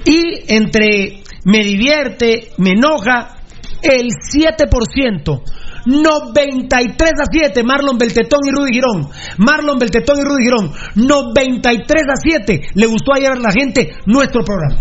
y 0.04 0.52
entre 0.54 1.22
me 1.44 1.58
divierte, 1.58 2.52
me 2.58 2.70
enoja, 2.70 3.36
el 3.82 4.08
7%. 4.08 5.42
93 5.86 7.12
a 7.12 7.24
7, 7.30 7.62
Marlon 7.62 7.96
Beltetón 7.96 8.40
y 8.44 8.50
Rudy 8.50 8.72
Girón. 8.72 9.08
Marlon 9.38 9.78
Beltetón 9.78 10.18
y 10.18 10.22
Rudy 10.22 10.44
Girón. 10.44 10.72
93 10.96 12.02
a 12.10 12.16
7. 12.16 12.62
Le 12.74 12.86
gustó 12.86 13.14
ayer 13.14 13.32
a 13.32 13.36
la 13.36 13.52
gente 13.52 13.94
nuestro 14.06 14.42
programa. 14.42 14.80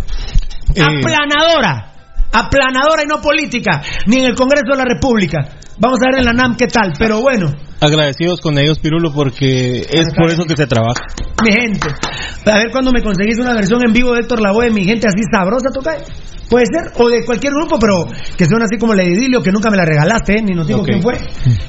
Eh. 0.73 0.81
Aplanadora. 0.81 1.91
Aplanadora 2.31 3.03
y 3.03 3.07
no 3.07 3.21
política. 3.21 3.83
Ni 4.07 4.17
en 4.17 4.25
el 4.25 4.35
Congreso 4.35 4.71
de 4.71 4.77
la 4.77 4.85
República. 4.85 5.47
Vamos 5.77 5.99
a 6.01 6.09
ver 6.11 6.19
en 6.19 6.25
la 6.25 6.33
NAM 6.33 6.55
qué 6.55 6.67
tal. 6.67 6.93
Pero 6.97 7.21
bueno, 7.21 7.53
Agradecidos 7.81 8.39
con 8.39 8.57
ellos, 8.57 8.79
Pirulo, 8.79 9.11
porque 9.13 9.79
es 9.91 10.07
por 10.15 10.31
eso 10.31 10.45
que 10.45 10.55
se 10.55 10.65
trabaja. 10.65 11.03
mi 11.43 11.51
gente. 11.51 11.87
A 12.45 12.57
ver 12.57 12.71
cuando 12.71 12.91
me 12.91 13.01
conseguís 13.03 13.37
una 13.39 13.53
versión 13.53 13.81
en 13.85 13.93
vivo 13.93 14.13
de 14.13 14.21
Héctor 14.21 14.41
Lavoe, 14.41 14.71
mi 14.71 14.85
gente 14.85 15.07
así 15.07 15.21
sabrosa, 15.31 15.69
toca. 15.73 15.97
Puede 16.49 16.65
ser, 16.67 16.91
o 17.01 17.09
de 17.09 17.25
cualquier 17.25 17.51
grupo, 17.53 17.77
pero 17.79 18.05
que 18.37 18.45
suena 18.45 18.65
así 18.65 18.77
como 18.79 18.93
la 18.93 19.01
de 19.01 19.09
Idilio, 19.09 19.41
que 19.41 19.51
nunca 19.51 19.71
me 19.71 19.77
la 19.77 19.83
regalaste, 19.83 20.33
¿eh? 20.37 20.43
ni 20.43 20.53
nos 20.53 20.67
digo 20.67 20.81
Ok. 20.81 20.85
quién 20.85 21.01
fue. 21.01 21.17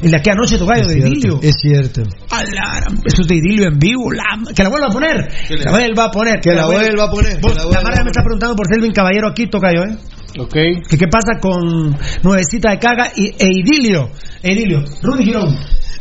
El 0.02 0.10
de 0.10 0.16
aquí 0.18 0.28
anoche, 0.30 0.58
tocayo, 0.58 0.86
de 0.86 0.94
cierto, 0.96 1.08
Idilio. 1.08 1.38
es 1.42 1.56
cierto. 1.58 2.02
A 2.30 2.44
la- 2.44 2.86
Eso 3.06 3.22
es 3.22 3.26
de 3.26 3.36
Idilio 3.36 3.68
en 3.68 3.78
vivo, 3.78 4.12
la- 4.12 4.52
que 4.54 4.62
la 4.62 4.68
vuelva 4.68 4.88
a 4.88 4.90
poner. 4.90 5.28
Que 5.48 5.56
la 5.56 5.70
vuelva 5.70 6.04
a 6.04 6.10
poner. 6.10 6.40
Que 6.40 6.52
la 6.52 6.66
vuelva 6.66 7.04
a 7.04 7.10
poner, 7.10 7.40
Vos, 7.40 7.56
la 7.56 7.64
la 7.64 7.80
Mara 7.80 8.04
me 8.04 8.10
está 8.10 8.22
preguntando 8.22 8.54
por 8.54 8.66
Selvin 8.70 8.92
Caballero 8.92 9.28
aquí, 9.28 9.46
tocayo, 9.48 9.82
¿eh? 9.84 9.96
Ok. 10.38 10.54
Que 10.88 10.98
qué 10.98 11.06
pasa 11.08 11.40
con 11.40 11.96
Nuevecita 12.22 12.70
de 12.70 12.78
Caga 12.78 13.10
y, 13.16 13.28
e 13.38 13.48
Idilio. 13.50 14.10
E 14.42 14.52
Idilio. 14.52 14.84
Rudy 15.02 15.24
Girón. 15.24 15.56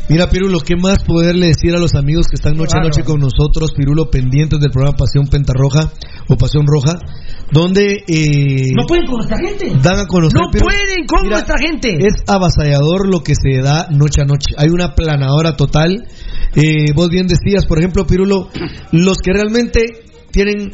Mira, 0.08 0.30
Pirulo, 0.30 0.60
¿qué 0.60 0.76
más 0.76 1.02
poderle 1.02 1.48
decir 1.48 1.74
a 1.74 1.80
los 1.80 1.96
amigos 1.96 2.26
que 2.28 2.36
están 2.36 2.56
noche 2.56 2.78
a 2.78 2.80
noche 2.80 3.02
con 3.02 3.18
nosotros, 3.18 3.72
Pirulo, 3.76 4.08
pendientes 4.08 4.60
del 4.60 4.70
programa 4.70 4.96
Pasión 4.96 5.26
Pentarroja 5.26 5.90
o 6.28 6.36
Pasión 6.36 6.64
Roja, 6.64 6.96
donde 7.50 8.04
eh, 8.06 8.70
No 8.76 8.86
pueden 8.86 9.04
con 9.06 9.16
nuestra 9.16 9.36
gente. 9.38 9.72
dan 9.82 9.98
a 9.98 10.06
conocer... 10.06 10.40
No 10.40 10.48
Pirulo, 10.52 10.70
pueden 10.70 11.06
con 11.06 11.22
mira, 11.24 11.36
nuestra 11.36 11.56
gente. 11.58 11.98
Es 12.06 12.22
avasallador 12.28 13.08
lo 13.10 13.24
que 13.24 13.34
se 13.34 13.60
da 13.60 13.88
noche 13.90 14.22
a 14.22 14.26
noche. 14.26 14.54
Hay 14.56 14.68
una 14.68 14.94
planadora 14.94 15.56
total. 15.56 16.06
Eh, 16.54 16.92
vos 16.94 17.08
bien 17.08 17.26
decías, 17.26 17.66
por 17.66 17.78
ejemplo, 17.78 18.06
Pirulo, 18.06 18.48
los 18.92 19.16
que 19.18 19.32
realmente 19.32 19.80
tienen... 20.30 20.70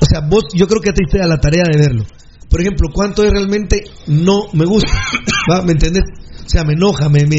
O 0.00 0.04
sea, 0.04 0.20
vos 0.20 0.44
yo 0.54 0.68
creo 0.68 0.80
que 0.80 0.92
te 0.92 1.02
diste 1.04 1.20
a 1.20 1.26
la 1.26 1.38
tarea 1.38 1.64
de 1.64 1.76
verlo. 1.76 2.04
Por 2.52 2.60
ejemplo, 2.60 2.90
¿cuánto 2.92 3.24
es 3.24 3.32
realmente 3.32 3.82
no 4.08 4.42
me 4.52 4.66
gusta? 4.66 4.92
¿Me 5.64 5.72
entendés? 5.72 6.04
O 6.44 6.48
sea, 6.48 6.64
me 6.64 6.74
enoja, 6.74 7.08
me, 7.08 7.24
me, 7.24 7.38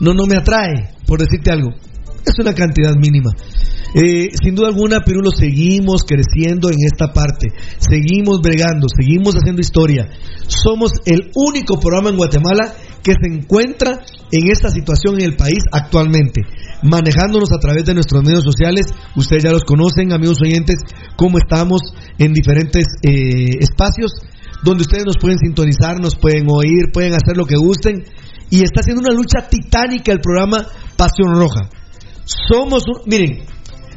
no, 0.00 0.12
no 0.12 0.26
me 0.26 0.36
atrae, 0.36 0.90
por 1.06 1.18
decirte 1.18 1.50
algo. 1.50 1.70
Es 2.26 2.38
una 2.38 2.52
cantidad 2.52 2.94
mínima. 2.94 3.30
Eh, 3.94 4.28
sin 4.42 4.54
duda 4.54 4.68
alguna, 4.68 5.00
Pirulo, 5.00 5.30
seguimos 5.30 6.04
creciendo 6.04 6.68
en 6.68 6.76
esta 6.84 7.12
parte. 7.12 7.48
Seguimos 7.78 8.40
bregando, 8.42 8.86
seguimos 8.94 9.34
haciendo 9.34 9.62
historia. 9.62 10.10
Somos 10.46 10.92
el 11.06 11.30
único 11.34 11.80
programa 11.80 12.10
en 12.10 12.16
Guatemala 12.16 12.74
que 13.02 13.12
se 13.12 13.32
encuentra 13.32 14.00
en 14.30 14.50
esta 14.50 14.68
situación 14.70 15.20
en 15.20 15.26
el 15.26 15.36
país 15.36 15.60
actualmente, 15.70 16.42
manejándonos 16.82 17.52
a 17.52 17.58
través 17.58 17.84
de 17.84 17.94
nuestros 17.94 18.22
medios 18.24 18.42
sociales. 18.42 18.86
Ustedes 19.16 19.44
ya 19.44 19.52
los 19.52 19.64
conocen, 19.64 20.12
amigos 20.12 20.38
oyentes, 20.42 20.76
cómo 21.16 21.38
estamos 21.38 21.80
en 22.18 22.34
diferentes 22.34 22.84
eh, 23.02 23.58
espacios 23.60 24.12
donde 24.62 24.82
ustedes 24.82 25.04
nos 25.06 25.16
pueden 25.18 25.38
sintonizar, 25.38 26.00
nos 26.00 26.16
pueden 26.16 26.46
oír, 26.50 26.92
pueden 26.92 27.12
hacer 27.14 27.36
lo 27.36 27.46
que 27.46 27.56
gusten. 27.56 28.04
Y 28.50 28.62
está 28.62 28.80
haciendo 28.80 29.02
una 29.02 29.12
lucha 29.14 29.48
titánica 29.48 30.12
el 30.12 30.20
programa 30.20 30.66
Pasión 30.96 31.34
Roja. 31.34 31.68
Somos, 32.24 32.84
un- 32.86 33.02
miren, 33.06 33.44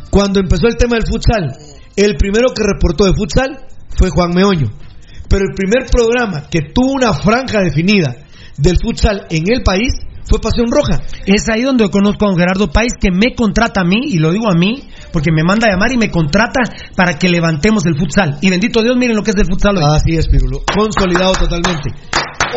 cuando 0.09 0.39
empezó 0.39 0.67
el 0.67 0.77
tema 0.77 0.95
del 0.95 1.05
futsal, 1.07 1.55
el 1.95 2.15
primero 2.15 2.47
que 2.55 2.63
reportó 2.63 3.05
de 3.05 3.13
futsal 3.13 3.67
fue 3.97 4.09
Juan 4.09 4.31
Meoño. 4.33 4.67
Pero 5.29 5.43
el 5.43 5.53
primer 5.55 5.89
programa 5.91 6.47
que 6.49 6.61
tuvo 6.73 6.93
una 6.93 7.13
franja 7.13 7.59
definida 7.61 8.15
del 8.57 8.77
futsal 8.81 9.27
en 9.29 9.43
el 9.51 9.61
país 9.63 9.91
fue 10.29 10.39
Pasión 10.39 10.67
Roja. 10.69 11.01
Es 11.25 11.47
ahí 11.49 11.63
donde 11.63 11.89
conozco 11.89 12.25
a 12.25 12.29
don 12.29 12.37
Gerardo 12.37 12.69
País 12.71 12.93
que 12.99 13.11
me 13.11 13.33
contrata 13.35 13.81
a 13.81 13.83
mí, 13.83 14.01
y 14.05 14.17
lo 14.17 14.31
digo 14.31 14.49
a 14.49 14.57
mí, 14.57 14.83
porque 15.11 15.31
me 15.31 15.43
manda 15.43 15.67
a 15.67 15.71
llamar 15.71 15.91
y 15.91 15.97
me 15.97 16.11
contrata 16.11 16.61
para 16.95 17.17
que 17.17 17.29
levantemos 17.29 17.85
el 17.85 17.97
futsal. 17.97 18.37
Y 18.41 18.49
bendito 18.49 18.81
Dios, 18.81 18.95
miren 18.97 19.15
lo 19.15 19.23
que 19.23 19.31
es 19.31 19.37
el 19.37 19.45
futsal 19.45 19.77
hoy. 19.77 19.83
Así 19.85 20.15
es, 20.17 20.27
Pirulo. 20.27 20.59
Consolidado 20.75 21.33
totalmente. 21.33 21.91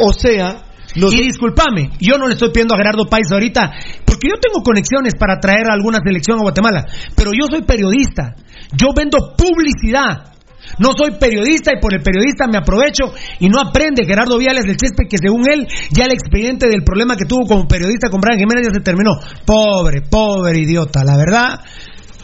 O 0.03 0.13
sea, 0.13 0.65
Y 0.95 1.23
discúlpame, 1.23 1.91
yo 2.01 2.19
no 2.19 2.27
le 2.27 2.35
estoy 2.35 2.51
pidiendo 2.51 2.75
a 2.75 2.79
Gerardo 2.79 3.07
Páez 3.07 3.31
ahorita, 3.31 3.73
porque 4.05 4.29
yo 4.29 4.41
tengo 4.41 4.63
conexiones 4.63 5.15
para 5.15 5.39
traer 5.39 5.71
a 5.71 5.75
alguna 5.75 5.99
selección 6.05 6.39
a 6.39 6.43
Guatemala, 6.43 6.87
pero 7.15 7.31
yo 7.33 7.47
soy 7.49 7.63
periodista, 7.63 8.35
yo 8.77 8.89
vendo 8.95 9.35
publicidad. 9.37 10.35
No 10.79 10.93
soy 10.97 11.19
periodista 11.19 11.73
y 11.77 11.81
por 11.81 11.95
el 11.95 12.03
periodista 12.03 12.47
me 12.47 12.59
aprovecho 12.59 13.13
y 13.39 13.49
no 13.49 13.61
aprende 13.61 14.07
Gerardo 14.07 14.39
Viales 14.39 14.65
del 14.65 14.77
Chespe 14.77 15.07
que 15.09 15.19
según 15.19 15.49
él 15.51 15.67
ya 15.91 16.05
el 16.05 16.13
expediente 16.13 16.69
del 16.69 16.83
problema 16.85 17.17
que 17.17 17.25
tuvo 17.25 17.47
como 17.47 17.67
periodista 17.67 18.09
con 18.11 18.21
Brian 18.21 18.39
Jiménez 18.39 18.69
ya 18.69 18.75
se 18.75 18.81
terminó. 18.81 19.13
Pobre, 19.45 20.03
pobre 20.03 20.59
idiota, 20.59 21.05
la 21.05 21.17
verdad. 21.17 21.61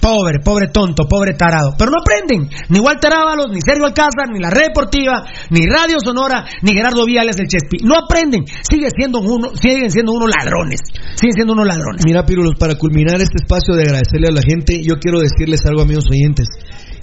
Pobre, 0.01 0.39
pobre 0.39 0.69
tonto, 0.69 1.09
pobre 1.09 1.35
tarado. 1.35 1.75
Pero 1.77 1.91
no 1.91 1.99
aprenden. 1.99 2.49
Ni 2.69 2.79
Walter 2.79 3.13
Ábalos, 3.13 3.49
ni 3.51 3.61
Sergio 3.61 3.87
Alcázar, 3.87 4.31
ni 4.33 4.39
la 4.39 4.51
Red 4.51 4.69
Deportiva, 4.69 5.25
ni 5.51 5.67
Radio 5.67 5.99
Sonora, 5.99 6.45
ni 6.63 6.75
Gerardo 6.75 7.05
Viales 7.05 7.37
del 7.37 7.49
Chespi. 7.49 7.79
No 7.83 7.97
aprenden. 7.99 8.45
Sigue 8.47 8.89
siendo 8.97 9.19
uno, 9.19 9.51
siguen 9.55 9.91
siendo 9.91 10.13
unos 10.13 10.31
ladrones. 10.31 10.81
Siguen 11.17 11.35
siendo 11.35 11.55
unos 11.55 11.67
ladrones. 11.67 12.03
Mira, 12.07 12.25
Pirulos, 12.25 12.55
para 12.59 12.77
culminar 12.77 13.17
este 13.21 13.43
espacio 13.43 13.75
de 13.75 13.83
agradecerle 13.83 14.29
a 14.29 14.35
la 14.35 14.43
gente, 14.43 14.81
yo 14.81 14.95
quiero 15.01 15.19
decirles 15.19 15.67
algo, 15.67 15.83
amigos 15.83 16.05
oyentes. 16.09 16.47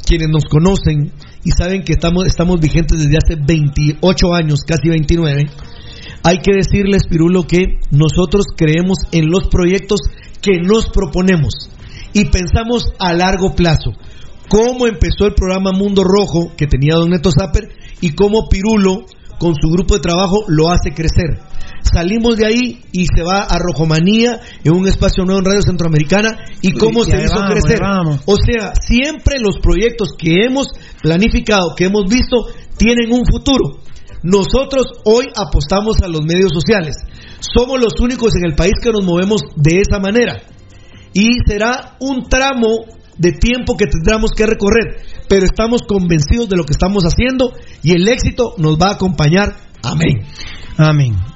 Quienes 0.06 0.30
nos 0.30 0.46
conocen 0.46 1.12
y 1.44 1.52
saben 1.52 1.84
que 1.84 1.94
estamos, 1.94 2.26
estamos 2.28 2.60
vigentes 2.60 3.00
desde 3.00 3.18
hace 3.18 3.36
28 3.36 4.34
años, 4.34 4.60
casi 4.66 4.90
29, 4.90 5.46
hay 6.24 6.38
que 6.38 6.54
decirles, 6.56 7.04
Pirulo, 7.10 7.46
que 7.46 7.80
nosotros 7.92 8.46
creemos 8.56 9.00
en 9.12 9.30
los 9.30 9.48
proyectos 9.50 10.00
que 10.42 10.60
nos 10.62 10.90
proponemos 10.90 11.70
y 12.14 12.26
pensamos 12.26 12.86
a 13.00 13.14
largo 13.14 13.56
plazo. 13.56 13.92
Cómo 14.50 14.88
empezó 14.88 15.26
el 15.26 15.34
programa 15.34 15.72
Mundo 15.72 16.04
Rojo 16.04 16.54
que 16.56 16.68
tenía 16.68 16.96
Don 16.96 17.10
Neto 17.10 17.30
Zapper 17.32 17.70
y 18.02 18.12
cómo 18.14 18.48
Pirulo 18.50 19.06
con 19.40 19.56
su 19.56 19.68
grupo 19.70 19.96
de 19.96 20.02
trabajo 20.02 20.46
lo 20.48 20.70
hace 20.70 20.94
crecer. 20.94 21.40
Salimos 21.84 22.38
de 22.38 22.46
ahí 22.46 22.82
y 22.92 23.06
se 23.06 23.24
va 23.24 23.44
a 23.44 23.60
Rojomanía 23.60 24.40
en 24.64 24.74
un 24.76 24.88
espacio 24.88 25.26
nuevo 25.26 25.40
en 25.40 25.46
Radio 25.46 25.62
Centroamericana 25.62 26.30
y 26.62 26.72
cómo 26.72 27.04
se 27.04 27.22
hizo 27.22 27.40
crecer. 27.50 27.80
O 28.26 28.36
sea, 28.38 28.74
siempre 28.80 29.40
los 29.40 29.60
proyectos 29.60 30.10
que 30.18 30.46
hemos 30.46 30.68
planificado, 31.02 31.76
que 31.76 31.86
hemos 31.86 32.06
visto, 32.10 32.48
tienen 32.78 33.12
un 33.12 33.24
futuro. 33.26 33.80
Nosotros 34.24 34.86
hoy 35.04 35.26
apostamos 35.36 35.98
a 36.02 36.08
los 36.08 36.22
medios 36.22 36.52
sociales. 36.54 36.96
Somos 37.40 37.80
los 37.80 38.00
únicos 38.00 38.34
en 38.38 38.46
el 38.46 38.56
país 38.56 38.74
que 38.82 38.92
nos 38.92 39.04
movemos 39.04 39.42
de 39.58 39.82
esa 39.82 40.00
manera 40.00 40.42
y 41.14 41.30
será 41.46 41.98
un 42.00 42.24
tramo 42.30 42.86
de 43.18 43.34
tiempo 43.34 43.76
que 43.78 43.86
tendremos 43.86 44.32
que 44.32 44.46
recorrer, 44.46 45.04
pero 45.28 45.46
estamos 45.46 45.82
convencidos 45.84 46.50
de 46.50 46.58
lo 46.58 46.64
que 46.64 46.74
estamos 46.74 47.04
haciendo 47.04 47.54
y 47.84 47.92
el 47.92 48.08
éxito 48.08 48.56
nos 48.58 48.78
va 48.78 48.90
a 48.90 48.94
acompañar. 48.94 49.56
Amén. 49.84 50.26
Amén. 50.78 51.33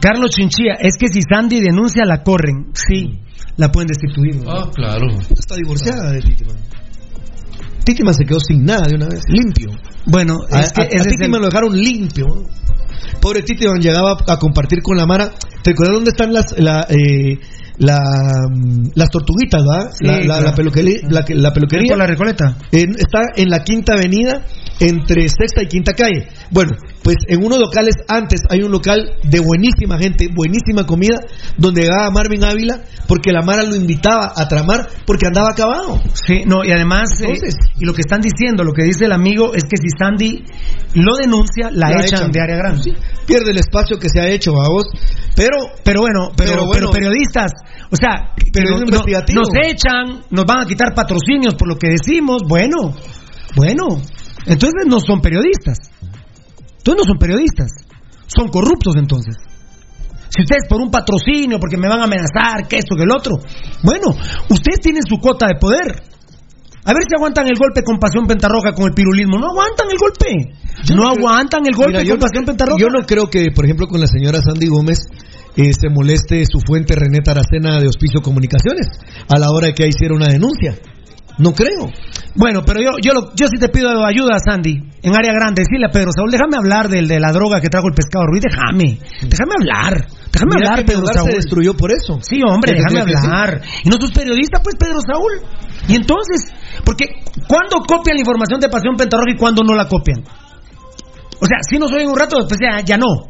Carlos 0.00 0.30
Chinchilla, 0.30 0.74
es 0.78 0.94
que 0.98 1.08
si 1.08 1.20
Sandy 1.22 1.60
denuncia 1.60 2.04
la 2.04 2.22
corren, 2.22 2.72
sí, 2.74 3.20
la 3.56 3.72
pueden 3.72 3.88
destituir. 3.88 4.42
Ah, 4.46 4.70
claro. 4.74 5.06
Está 5.30 5.56
divorciada 5.56 6.12
de 6.12 6.20
Titiman. 6.20 6.56
Titiman 7.84 8.14
se 8.14 8.24
quedó 8.24 8.40
sin 8.40 8.64
nada 8.64 8.82
de 8.88 8.96
una 8.96 9.06
vez, 9.06 9.22
limpio. 9.28 9.70
Bueno, 10.06 10.38
es 10.48 10.72
que 10.72 10.82
a, 10.82 11.02
Titiman 11.02 11.40
lo 11.40 11.46
dejaron 11.46 11.76
limpio. 11.76 12.26
Pobre 13.20 13.42
Titiman 13.42 13.80
llegaba 13.80 14.16
a 14.26 14.38
compartir 14.38 14.82
con 14.82 14.96
la 14.96 15.06
Mara. 15.06 15.30
¿Te 15.62 15.70
acuerdas 15.70 15.94
dónde 15.94 16.10
están 16.10 16.32
las 16.32 16.58
la, 16.58 16.86
eh, 16.88 17.38
la, 17.78 18.00
las 18.94 19.10
tortuguitas, 19.10 19.62
¿verdad? 19.62 19.90
la, 20.00 20.40
la, 20.40 20.54
peluquería, 20.54 21.00
la, 21.08 21.52
peluquería. 21.52 21.96
la 21.96 22.06
Recoleta? 22.06 22.56
está 22.70 23.20
en 23.36 23.50
la 23.50 23.62
Quinta 23.62 23.94
Avenida, 23.94 24.44
entre 24.80 25.28
Sexta 25.28 25.62
y 25.62 25.68
Quinta 25.68 25.92
Calle. 25.94 26.28
Bueno, 26.50 26.72
pues 27.02 27.16
en 27.28 27.44
unos 27.44 27.58
locales 27.58 27.94
antes 28.08 28.40
hay 28.48 28.62
un 28.62 28.72
local 28.72 29.16
de 29.22 29.40
buenísima 29.40 29.98
gente, 29.98 30.28
buenísima 30.34 30.84
comida, 30.86 31.20
donde 31.56 31.82
llegaba 31.82 32.10
Marvin 32.10 32.44
Ávila, 32.44 32.80
porque 33.06 33.32
la 33.32 33.42
Mara 33.42 33.62
lo 33.62 33.76
invitaba 33.76 34.32
a 34.36 34.48
tramar, 34.48 34.88
porque 35.06 35.26
andaba 35.26 35.50
acabado. 35.50 36.00
Sí, 36.14 36.42
no, 36.46 36.64
y 36.64 36.72
además, 36.72 37.08
eh, 37.22 37.38
y 37.78 37.84
lo 37.84 37.94
que 37.94 38.02
están 38.02 38.20
diciendo, 38.20 38.64
lo 38.64 38.72
que 38.72 38.84
dice 38.84 39.06
el 39.06 39.12
amigo, 39.12 39.54
es 39.54 39.64
que 39.64 39.76
si 39.76 39.88
Sandy 39.98 40.44
lo 40.94 41.16
denuncia, 41.16 41.70
la, 41.70 41.90
echan, 42.00 42.30
de 42.30 42.40
área 42.40 42.56
grande. 42.56 42.96
Pierde 43.26 43.50
el 43.50 43.58
espacio 43.58 43.98
que 43.98 44.08
se 44.08 44.20
ha 44.20 44.28
hecho, 44.28 44.50
a 44.60 44.68
vos. 44.68 44.86
Pero, 45.34 45.56
pero 45.84 46.00
bueno, 46.00 46.30
pero, 46.36 46.66
pero, 46.72 46.90
periodistas, 46.90 47.52
o 47.90 47.96
sea, 47.96 48.34
pero 48.52 48.78
nos 48.78 49.48
echan, 49.62 50.24
nos 50.30 50.44
van 50.44 50.60
a 50.60 50.66
quitar 50.66 50.94
patrocinios 50.94 51.54
por 51.54 51.68
lo 51.68 51.76
que 51.76 51.88
decimos, 51.88 52.42
bueno, 52.48 52.94
bueno, 53.54 54.02
entonces 54.46 54.84
no 54.86 54.98
son 55.00 55.20
periodistas. 55.20 55.78
Entonces 56.78 57.02
no 57.02 57.04
son 57.04 57.18
periodistas. 57.18 57.70
Son 58.26 58.48
corruptos 58.48 58.94
entonces. 58.96 59.36
Si 60.28 60.42
ustedes 60.42 60.68
por 60.68 60.80
un 60.80 60.90
patrocinio, 60.90 61.58
porque 61.58 61.76
me 61.76 61.88
van 61.88 62.00
a 62.00 62.04
amenazar, 62.04 62.68
que 62.68 62.76
esto, 62.76 62.94
que 62.96 63.04
el 63.04 63.10
otro. 63.10 63.36
Bueno, 63.82 64.10
ustedes 64.50 64.80
tienen 64.80 65.02
su 65.08 65.18
cuota 65.18 65.46
de 65.46 65.54
poder. 65.58 66.02
A 66.84 66.92
ver 66.92 67.02
si 67.02 67.16
aguantan 67.16 67.48
el 67.48 67.58
golpe 67.58 67.82
con 67.82 67.98
pasión 67.98 68.26
pentarroja 68.26 68.72
con 68.72 68.86
el 68.86 68.94
pirulismo. 68.94 69.38
No 69.38 69.50
aguantan 69.50 69.88
el 69.90 69.98
golpe. 69.98 70.54
no, 70.94 71.08
aguantan 71.08 71.66
el 71.66 71.74
golpe 71.74 72.06
con 72.06 72.18
pasión 72.18 72.44
pentarroja. 72.44 72.78
Yo 72.78 72.88
no 72.88 73.04
creo 73.06 73.26
que, 73.26 73.50
por 73.54 73.64
ejemplo, 73.64 73.86
con 73.88 74.00
la 74.00 74.06
señora 74.06 74.40
Sandy 74.42 74.68
Gómez 74.68 74.98
eh, 75.56 75.72
se 75.72 75.88
moleste 75.88 76.44
su 76.44 76.60
fuente 76.60 76.94
René 76.94 77.20
Taracena 77.20 77.80
de 77.80 77.88
Hospicio 77.88 78.20
Comunicaciones 78.22 78.88
a 79.28 79.38
la 79.38 79.50
hora 79.50 79.68
de 79.68 79.74
que 79.74 79.86
hiciera 79.86 80.14
una 80.14 80.28
denuncia. 80.28 80.74
No 81.38 81.52
creo. 81.52 81.92
Bueno, 82.34 82.62
pero 82.64 82.80
yo, 82.80 82.92
yo, 83.02 83.32
yo 83.34 83.46
sí 83.46 83.58
te 83.58 83.68
pido 83.68 84.04
ayuda, 84.04 84.38
Sandy, 84.38 84.72
en 85.02 85.14
área 85.14 85.32
grande. 85.32 85.62
Decirle 85.62 85.86
a 85.86 85.90
Pedro 85.90 86.10
Saúl, 86.14 86.30
déjame 86.30 86.56
hablar 86.56 86.88
del, 86.88 87.08
de 87.08 87.20
la 87.20 87.32
droga 87.32 87.60
que 87.60 87.68
trajo 87.68 87.88
el 87.88 87.94
pescado 87.94 88.24
Ruiz. 88.26 88.42
Déjame, 88.42 88.98
déjame 89.20 89.52
hablar. 89.60 90.06
Déjame 90.32 90.54
hablar, 90.54 90.84
Pedro 90.84 91.06
Saúl. 91.06 91.30
se 91.30 91.36
destruyó 91.36 91.74
por 91.74 91.90
eso. 91.92 92.18
Sí, 92.22 92.40
hombre, 92.46 92.72
déjame 92.76 93.00
hablar. 93.00 93.62
Y 93.84 93.88
no 93.88 93.96
sos 94.00 94.12
periodista, 94.12 94.60
pues, 94.62 94.76
Pedro 94.76 95.00
Saúl. 95.00 95.32
Y 95.88 95.94
entonces, 95.96 96.52
porque 96.84 97.06
¿cuándo 97.46 97.80
copian 97.86 98.16
la 98.16 98.20
información 98.20 98.60
de 98.60 98.68
Pasión 98.68 98.96
Pentarroja 98.96 99.32
y 99.32 99.36
cuándo 99.36 99.62
no 99.62 99.74
la 99.74 99.88
copian? 99.88 100.24
O 101.40 101.46
sea, 101.46 101.58
si 101.68 101.78
no 101.78 101.88
soy 101.88 102.02
en 102.02 102.08
un 102.08 102.18
rato, 102.18 102.36
después 102.38 102.58
ya, 102.60 102.80
ya 102.80 102.96
no. 102.96 103.28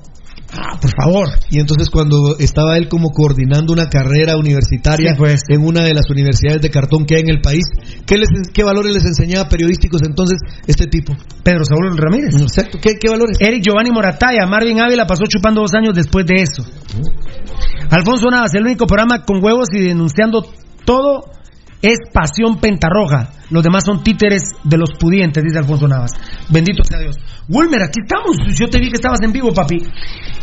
Ah, 0.56 0.78
por 0.80 0.90
favor. 0.90 1.28
Y 1.50 1.60
entonces 1.60 1.90
cuando 1.90 2.36
estaba 2.38 2.78
él 2.78 2.88
como 2.88 3.10
coordinando 3.10 3.72
una 3.72 3.88
carrera 3.88 4.36
universitaria 4.36 5.14
pues. 5.16 5.42
en 5.48 5.62
una 5.62 5.84
de 5.84 5.92
las 5.92 6.08
universidades 6.08 6.62
de 6.62 6.70
cartón 6.70 7.04
que 7.04 7.16
hay 7.16 7.22
en 7.22 7.28
el 7.28 7.40
país, 7.40 7.64
¿qué, 8.06 8.16
les, 8.16 8.28
qué 8.52 8.64
valores 8.64 8.92
les 8.92 9.04
enseñaba 9.04 9.48
periodísticos 9.48 10.02
entonces 10.06 10.38
este 10.66 10.86
tipo? 10.86 11.14
Pedro 11.42 11.64
Saúl 11.64 11.96
Ramírez. 11.96 12.34
Exacto. 12.34 12.78
¿Qué, 12.80 12.94
qué 12.98 13.10
valores? 13.10 13.36
Eric 13.40 13.62
Giovanni 13.62 13.90
Morataya, 13.90 14.46
Marvin 14.46 14.80
Ávila 14.80 15.06
pasó 15.06 15.24
chupando 15.28 15.60
dos 15.60 15.74
años 15.74 15.94
después 15.94 16.24
de 16.26 16.42
eso. 16.42 16.64
Alfonso 17.90 18.28
Navas, 18.30 18.54
el 18.54 18.64
único 18.64 18.86
programa 18.86 19.24
con 19.24 19.42
huevos 19.42 19.68
y 19.72 19.80
denunciando 19.80 20.44
todo 20.84 21.30
es 21.82 21.98
pasión 22.12 22.58
pentarroja. 22.58 23.30
Los 23.50 23.62
demás 23.62 23.84
son 23.84 24.02
títeres 24.02 24.42
de 24.64 24.76
los 24.76 24.92
pudientes, 24.98 25.42
dice 25.42 25.58
Alfonso 25.58 25.86
Navas. 25.86 26.10
Bendito 26.50 26.82
sea 26.84 26.98
Dios. 26.98 27.16
Wilmer, 27.48 27.82
aquí 27.82 28.00
estamos. 28.02 28.36
Yo 28.58 28.66
te 28.68 28.80
vi 28.80 28.88
que 28.88 28.96
estabas 28.96 29.20
en 29.22 29.32
vivo, 29.32 29.52
papi. 29.54 29.78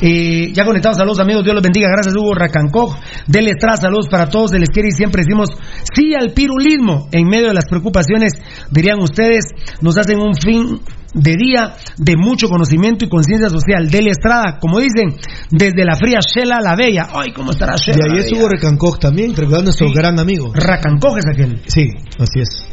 Eh, 0.01 0.53
ya 0.53 0.63
conectados, 0.63 0.97
saludos 0.97 1.19
amigos. 1.19 1.43
Dios 1.43 1.53
los 1.53 1.63
bendiga. 1.63 1.89
Gracias, 1.89 2.15
Hugo 2.15 2.33
Racancoj. 2.33 2.95
Del 3.27 3.47
Estrada, 3.47 3.77
saludos 3.77 4.07
para 4.09 4.29
todos. 4.29 4.51
Del 4.51 4.63
y 4.63 4.91
siempre 4.91 5.23
decimos 5.23 5.49
sí 5.93 6.15
al 6.15 6.31
pirulismo. 6.31 7.09
En 7.11 7.27
medio 7.27 7.47
de 7.47 7.53
las 7.53 7.65
preocupaciones, 7.65 8.33
dirían 8.71 9.01
ustedes, 9.01 9.45
nos 9.81 9.97
hacen 9.97 10.19
un 10.19 10.35
fin 10.35 10.79
de 11.13 11.35
día 11.35 11.75
de 11.97 12.15
mucho 12.17 12.47
conocimiento 12.47 13.05
y 13.05 13.09
conciencia 13.09 13.49
social. 13.49 13.89
Del 13.89 14.07
Estrada, 14.07 14.57
como 14.59 14.79
dicen, 14.79 15.15
desde 15.51 15.85
la 15.85 15.95
fría 15.95 16.19
Shela 16.21 16.59
la 16.61 16.75
Bella. 16.75 17.07
Ay, 17.13 17.31
¿cómo 17.33 17.51
estará 17.51 17.75
Shela? 17.75 18.05
Y 18.07 18.11
ahí 18.11 18.19
estuvo 18.19 18.47
Racancoj 18.47 18.99
también, 18.99 19.35
recordando 19.35 19.65
nuestro 19.65 19.91
gran 19.91 20.19
amigo. 20.19 20.51
Racancoj 20.53 21.17
es 21.17 21.25
aquel. 21.27 21.61
Sí, 21.67 21.89
así 22.19 22.39
es. 22.39 22.67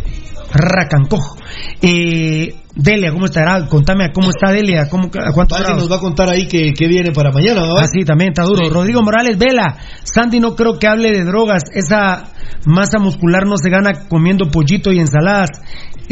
Racancojo. 0.53 1.36
Eh, 1.80 2.55
Delia, 2.74 3.12
¿cómo 3.12 3.26
estará? 3.26 3.66
Contame 3.66 4.11
cómo 4.12 4.30
está 4.30 4.53
Delia, 4.53 4.88
¿Cómo, 4.88 5.07
a 5.07 5.32
cuánto 5.32 5.59
nos 5.59 5.91
va 5.91 5.97
a 5.97 6.01
contar 6.01 6.28
ahí 6.28 6.47
que, 6.47 6.72
viene 6.88 7.12
para 7.12 7.30
mañana, 7.30 7.62
Ah, 7.78 7.86
sí, 7.86 8.05
también 8.05 8.30
está 8.30 8.45
duro. 8.45 8.68
Rodrigo 8.70 9.03
Morales, 9.03 9.38
Vela. 9.38 9.76
Sandy 10.03 10.41
no 10.41 10.55
creo 10.55 10.78
que 10.78 10.86
hable 10.86 11.12
de 11.12 11.24
drogas. 11.24 11.62
Esa 11.72 12.24
masa 12.66 12.99
muscular 12.99 13.47
no 13.47 13.57
se 13.57 13.70
gana 13.70 14.09
comiendo 14.09 14.51
pollito 14.51 14.93
y 14.93 15.01
ensaladas. 15.01 15.51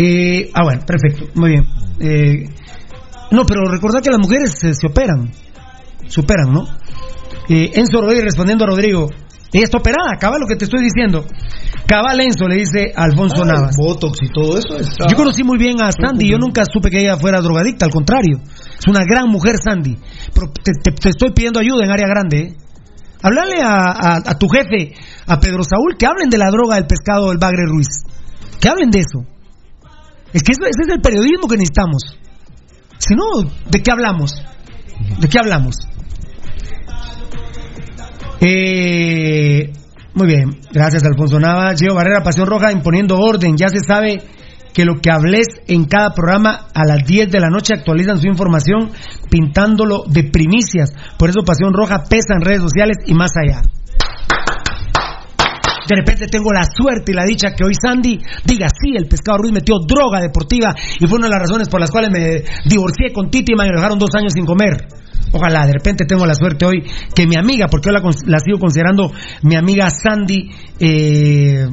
Eh, 0.01 0.51
ah, 0.55 0.63
bueno, 0.63 0.83
perfecto, 0.87 1.27
muy 1.35 1.51
bien. 1.51 1.67
Eh, 1.99 2.45
no, 3.33 3.43
pero 3.45 3.65
recordad 3.69 4.01
que 4.01 4.11
las 4.11 4.21
mujeres 4.21 4.55
se, 4.55 4.87
operan. 4.87 5.33
Se 6.07 6.21
operan, 6.21 6.53
¿no? 6.53 6.65
Eh, 7.49 7.73
Enzo 7.75 8.01
Rodríguez 8.01 8.25
respondiendo 8.25 8.65
a 8.65 8.69
Rodrigo. 8.69 9.09
Ella 9.53 9.65
está 9.65 9.79
operada, 9.79 10.13
acaba 10.13 10.39
lo 10.39 10.47
que 10.47 10.55
te 10.55 10.67
estoy 10.67 10.85
diciendo. 10.85 11.27
Cabal 11.87 12.21
Enzo 12.21 12.47
le 12.47 12.57
dice 12.57 12.93
Alfonso 12.95 13.43
ah, 13.43 13.47
Navas. 13.47 13.75
Botox 13.77 14.19
y 14.23 14.29
todo 14.29 14.59
eso. 14.59 14.77
Yo 15.11 15.17
conocí 15.17 15.43
muy 15.43 15.59
bien 15.59 15.81
a 15.81 15.91
Sandy, 15.91 16.31
yo 16.31 16.39
nunca 16.39 16.63
supe 16.71 16.91
que 16.91 17.01
ella 17.01 17.17
fuera 17.17 17.41
drogadicta, 17.41 17.87
al 17.87 17.93
contrario. 17.93 18.39
Es 18.47 18.87
una 18.87 19.01
gran 19.05 19.29
mujer, 19.29 19.57
Sandy. 19.59 19.97
Pero 20.33 20.53
te, 20.53 21.09
estoy 21.09 21.33
pidiendo 21.35 21.59
ayuda 21.59 21.85
en 21.85 21.91
área 21.91 22.07
grande. 22.07 22.39
¿eh? 22.39 22.57
Háblale 23.21 23.57
a, 23.65 24.39
tu 24.39 24.47
jefe, 24.49 24.95
a 25.27 25.41
Pedro 25.41 25.65
Saúl, 25.65 25.97
que 25.99 26.07
hablen 26.07 26.31
de 26.31 26.39
la 26.39 26.51
droga 26.51 26.77
del 26.77 26.87
pescado 26.87 27.31
del 27.31 27.39
Bagre 27.39 27.65
Ruiz. 27.67 27.89
Que 28.61 28.69
hablen 28.69 28.91
de 28.91 29.01
eso. 29.01 29.38
Es 30.33 30.43
que 30.43 30.53
ese 30.53 30.69
es 30.69 30.89
el 30.89 31.01
periodismo 31.01 31.49
que 31.49 31.57
necesitamos. 31.57 32.03
Si 32.99 33.15
no, 33.15 33.51
¿de 33.71 33.83
qué 33.83 33.91
hablamos? 33.91 34.35
¿De 35.21 35.29
qué 35.29 35.39
hablamos? 35.39 35.77
Eh, 38.41 39.73
muy 40.15 40.27
bien, 40.27 40.61
gracias 40.73 41.05
Alfonso 41.05 41.41
Nava. 41.41 41.75
Gio 41.77 41.95
Barrera, 41.95 42.23
Pasión 42.23 42.47
Roja, 42.47 42.73
imponiendo 42.73 43.19
orden. 43.19 43.57
Ya 43.57 43.69
se 43.69 43.81
sabe 43.81 44.23
que 44.75 44.85
lo 44.85 45.01
que 45.01 45.11
hables 45.11 45.47
en 45.67 45.87
cada 45.87 46.13
programa 46.13 46.69
a 46.75 46.85
las 46.85 47.05
10 47.07 47.31
de 47.31 47.41
la 47.41 47.49
noche 47.49 47.75
actualizan 47.75 48.19
su 48.19 48.29
información 48.29 48.91
pintándolo 49.31 50.05
de 50.07 50.25
primicias. 50.25 50.93
Por 51.19 51.31
eso 51.31 51.41
Pasión 51.45 51.73
Roja 51.73 52.05
pesa 52.09 52.35
en 52.35 52.43
redes 52.43 52.63
sociales 52.63 52.99
y 53.07 53.15
más 53.15 53.33
allá. 53.37 53.63
De 55.89 55.97
repente 55.97 56.27
tengo 56.27 56.53
la 56.53 56.65
suerte 56.65 57.13
y 57.13 57.15
la 57.15 57.25
dicha 57.25 57.55
que 57.57 57.65
hoy 57.65 57.73
Sandy 57.75 58.19
diga 58.45 58.69
sí, 58.69 58.93
el 58.95 59.07
pescado 59.07 59.39
Ruiz 59.39 59.53
metió 59.53 59.77
droga 59.79 60.21
deportiva 60.21 60.75
y 61.01 61.07
fue 61.07 61.19
una 61.19 61.29
de 61.29 61.33
las 61.33 61.41
razones 61.49 61.69
por 61.69 61.81
las 61.81 61.91
cuales 61.91 62.11
me 62.11 62.45
divorcié 62.67 63.11
con 63.13 63.31
Titi 63.31 63.53
y 63.53 63.57
me 63.57 63.65
dejaron 63.65 63.99
dos 63.99 64.11
años 64.15 64.35
sin 64.35 64.45
comer. 64.45 64.87
Ojalá, 65.33 65.67
de 65.67 65.73
repente 65.73 66.05
tengo 66.05 66.27
la 66.27 66.35
suerte 66.35 66.67
hoy 66.67 66.85
que 67.15 67.27
mi 67.27 67.37
amiga, 67.37 67.67
porque 67.71 67.89
yo 67.89 67.93
la, 67.93 68.03
la 68.27 68.39
sigo 68.39 68.59
considerando 68.59 69.11
mi 69.43 69.57
amiga 69.57 69.89
Sandy, 69.91 70.51
eh, 70.79 71.67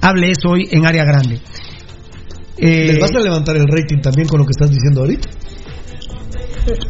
hable 0.00 0.30
eso 0.30 0.50
hoy 0.50 0.68
en 0.70 0.84
área 0.84 1.04
grande. 1.04 1.40
Eh, 2.58 2.86
¿Les 2.86 3.00
vas 3.00 3.10
a 3.14 3.20
levantar 3.20 3.56
el 3.56 3.66
rating 3.66 4.00
también 4.00 4.28
con 4.28 4.38
lo 4.38 4.44
que 4.44 4.52
estás 4.52 4.70
diciendo 4.70 5.00
ahorita? 5.00 5.28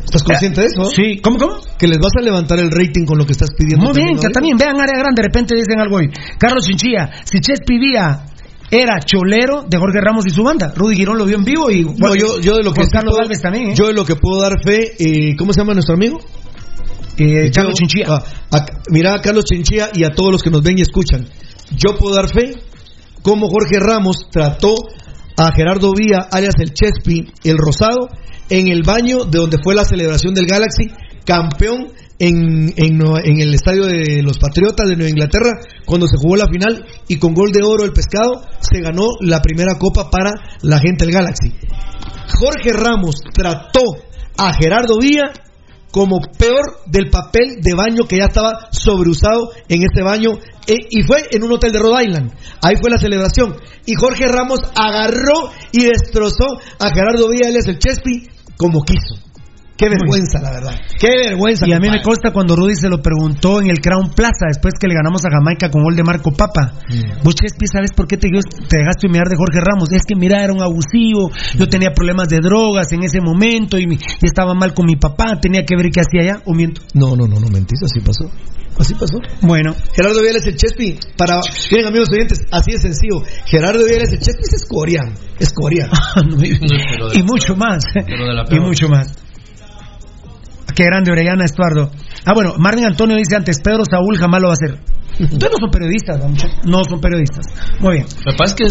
¿Estás 0.04 0.22
consciente 0.22 0.60
de 0.60 0.66
eso? 0.66 0.84
Sí, 0.90 1.20
¿cómo, 1.22 1.38
cómo? 1.38 1.54
Que 1.78 1.86
les 1.86 1.98
vas 1.98 2.12
a 2.18 2.22
levantar 2.22 2.58
el 2.58 2.70
rating 2.70 3.04
con 3.06 3.18
lo 3.18 3.24
que 3.24 3.32
estás 3.32 3.50
pidiendo. 3.56 3.86
Muy 3.86 3.94
bien, 3.94 4.18
que 4.18 4.28
también 4.28 4.56
vean 4.56 4.80
área 4.80 4.98
grande, 4.98 5.22
de 5.22 5.28
repente 5.28 5.54
dicen 5.54 5.80
algo 5.80 5.96
hoy. 5.96 6.10
Carlos 6.38 6.64
Chinchilla, 6.66 7.10
si 7.24 7.40
Chespi 7.40 7.78
Vía 7.78 8.24
era 8.70 9.00
cholero 9.00 9.64
de 9.68 9.78
Jorge 9.78 10.00
Ramos 10.00 10.24
y 10.26 10.30
su 10.30 10.42
banda. 10.42 10.72
Rudy 10.74 10.96
Girón 10.96 11.18
lo 11.18 11.26
vio 11.26 11.36
en 11.36 11.44
vivo 11.44 11.70
y 11.70 11.84
bueno, 11.84 12.14
yo, 12.14 12.40
yo 12.40 12.56
de 12.56 12.62
lo 12.62 12.72
que 12.72 12.88
Carlos 12.88 13.16
puedo, 13.16 13.40
también. 13.40 13.70
¿eh? 13.70 13.74
Yo 13.74 13.86
de 13.86 13.92
lo 13.92 14.04
que 14.04 14.16
puedo 14.16 14.40
dar 14.40 14.62
fe, 14.64 14.94
eh, 14.98 15.36
¿cómo 15.36 15.52
se 15.52 15.60
llama 15.60 15.74
nuestro 15.74 15.94
amigo? 15.94 16.20
Eh, 17.18 17.50
Carlos 17.54 17.74
Chinchilla. 17.74 18.14
A, 18.14 18.56
a, 18.56 18.66
mira 18.88 19.14
a 19.14 19.20
Carlos 19.20 19.44
Chinchilla 19.44 19.90
y 19.92 20.04
a 20.04 20.10
todos 20.10 20.32
los 20.32 20.42
que 20.42 20.50
nos 20.50 20.62
ven 20.62 20.78
y 20.78 20.80
escuchan. 20.80 21.28
Yo 21.76 21.96
puedo 21.98 22.14
dar 22.14 22.30
fe 22.32 22.54
cómo 23.20 23.48
Jorge 23.48 23.78
Ramos 23.78 24.28
trató 24.30 24.74
a 25.36 25.52
Gerardo 25.54 25.92
Vía, 25.92 26.26
alias 26.30 26.54
el 26.58 26.72
Chespi, 26.72 27.30
el 27.44 27.58
Rosado, 27.58 28.08
en 28.48 28.68
el 28.68 28.82
baño 28.82 29.24
de 29.24 29.38
donde 29.38 29.58
fue 29.62 29.74
la 29.74 29.84
celebración 29.84 30.34
del 30.34 30.46
Galaxy, 30.46 30.90
campeón 31.24 31.92
en, 32.18 32.72
en, 32.76 33.40
el 33.40 33.54
estadio 33.54 33.86
de 33.86 34.22
los 34.22 34.38
Patriotas 34.38 34.88
de 34.88 34.96
Nueva 34.96 35.10
Inglaterra, 35.10 35.58
cuando 35.84 36.06
se 36.06 36.16
jugó 36.16 36.36
la 36.36 36.46
final 36.46 36.84
y 37.08 37.16
con 37.16 37.34
gol 37.34 37.50
de 37.50 37.64
oro 37.64 37.84
el 37.84 37.92
pescado 37.92 38.44
se 38.60 38.80
ganó 38.80 39.08
la 39.20 39.40
primera 39.40 39.76
copa 39.78 40.08
para 40.08 40.30
la 40.62 40.78
gente 40.78 41.04
del 41.04 41.14
Galaxy. 41.14 41.52
Jorge 42.38 42.72
Ramos 42.72 43.16
trató 43.34 43.82
a 44.36 44.52
Gerardo 44.54 44.98
Vía 45.00 45.32
como 45.92 46.20
peor 46.36 46.80
del 46.86 47.10
papel 47.10 47.60
de 47.60 47.74
baño 47.74 48.08
que 48.08 48.16
ya 48.16 48.24
estaba 48.24 48.68
sobreusado 48.72 49.52
en 49.68 49.82
ese 49.82 50.02
baño 50.02 50.32
eh, 50.66 50.78
y 50.90 51.02
fue 51.02 51.28
en 51.30 51.44
un 51.44 51.52
hotel 51.52 51.70
de 51.70 51.78
Rhode 51.78 52.04
Island. 52.04 52.32
Ahí 52.62 52.76
fue 52.80 52.90
la 52.90 52.98
celebración. 52.98 53.54
Y 53.86 53.94
Jorge 53.94 54.26
Ramos 54.26 54.60
agarró 54.74 55.50
y 55.70 55.84
destrozó 55.84 56.58
a 56.78 56.90
Gerardo 56.90 57.28
Villa, 57.28 57.48
el 57.48 57.78
Chespi, 57.78 58.28
como 58.56 58.82
quiso. 58.82 59.31
Qué 59.76 59.88
vergüenza, 59.88 60.40
la 60.40 60.50
verdad. 60.50 60.80
Qué 60.98 61.08
vergüenza. 61.08 61.66
Y 61.66 61.72
a 61.72 61.80
mí 61.80 61.88
me 61.90 62.02
consta 62.02 62.32
cuando 62.32 62.54
Rudy 62.54 62.74
se 62.76 62.88
lo 62.88 63.00
preguntó 63.00 63.60
en 63.60 63.70
el 63.70 63.80
Crown 63.80 64.10
Plaza, 64.14 64.46
después 64.48 64.74
que 64.78 64.86
le 64.86 64.94
ganamos 64.94 65.24
a 65.24 65.30
Jamaica 65.30 65.70
con 65.70 65.82
gol 65.82 65.96
de 65.96 66.04
Marco 66.04 66.30
Papa. 66.32 66.74
Mm. 66.88 67.22
Vos, 67.24 67.34
Chespi, 67.34 67.66
¿sabes 67.66 67.90
por 67.92 68.06
qué 68.06 68.16
te, 68.16 68.28
te 68.28 68.78
dejaste 68.78 69.06
humillar 69.06 69.28
de 69.28 69.36
Jorge 69.36 69.58
Ramos? 69.60 69.90
Es 69.92 70.04
que, 70.06 70.14
mira, 70.14 70.44
era 70.44 70.52
un 70.52 70.62
abusivo. 70.62 71.30
Mm. 71.30 71.58
Yo 71.58 71.68
tenía 71.68 71.90
problemas 71.90 72.28
de 72.28 72.38
drogas 72.40 72.92
en 72.92 73.02
ese 73.02 73.20
momento 73.20 73.78
y, 73.78 73.86
mi, 73.86 73.96
y, 73.96 74.26
estaba 74.26 74.54
mal 74.54 74.74
con 74.74 74.86
mi 74.86 74.96
papá. 74.96 75.40
Tenía 75.40 75.64
que 75.64 75.74
ver 75.76 75.90
qué 75.90 76.00
hacía 76.00 76.22
allá. 76.22 76.42
¿O 76.46 76.54
miento? 76.54 76.82
No, 76.94 77.16
no, 77.16 77.26
no, 77.26 77.40
no 77.40 77.48
mentís. 77.48 77.80
Así 77.82 78.00
pasó. 78.00 78.30
Así 78.78 78.94
pasó. 78.94 79.18
Bueno. 79.42 79.74
Gerardo 79.94 80.22
Vial 80.22 80.36
es 80.36 80.46
el 80.46 80.56
Chespi. 80.56 80.98
Para, 81.16 81.40
miren, 81.70 81.86
amigos 81.86 82.08
oyentes, 82.12 82.40
así 82.50 82.72
de 82.72 82.78
sencillo. 82.78 83.22
Gerardo 83.46 83.84
Vial 83.84 84.02
es 84.02 84.12
el 84.12 84.20
Chespi, 84.20 84.42
es 84.42 84.66
coreano. 84.66 85.12
Es 85.38 85.52
coreano. 85.52 85.92
y, 86.42 87.18
y 87.18 87.22
mucho 87.22 87.56
más. 87.56 87.84
y 88.50 88.60
mucho 88.60 88.88
más. 88.88 89.12
Qué 90.74 90.84
grande 90.84 91.12
Orellana, 91.12 91.44
Estuardo. 91.44 91.90
Ah, 92.24 92.32
bueno, 92.34 92.54
Marvin 92.58 92.86
Antonio 92.86 93.16
dice 93.16 93.36
antes, 93.36 93.60
Pedro 93.62 93.84
Saúl 93.88 94.16
jamás 94.16 94.40
lo 94.40 94.48
va 94.48 94.54
a 94.54 94.58
hacer. 94.60 94.78
Ustedes 95.20 95.52
no 95.52 95.58
son 95.60 95.70
periodistas. 95.70 96.18
No 96.64 96.84
son 96.84 97.00
periodistas. 97.00 97.44
Muy 97.80 97.96
bien. 97.96 98.06
Me 98.26 98.34
parece 98.34 98.56
que 98.56 98.68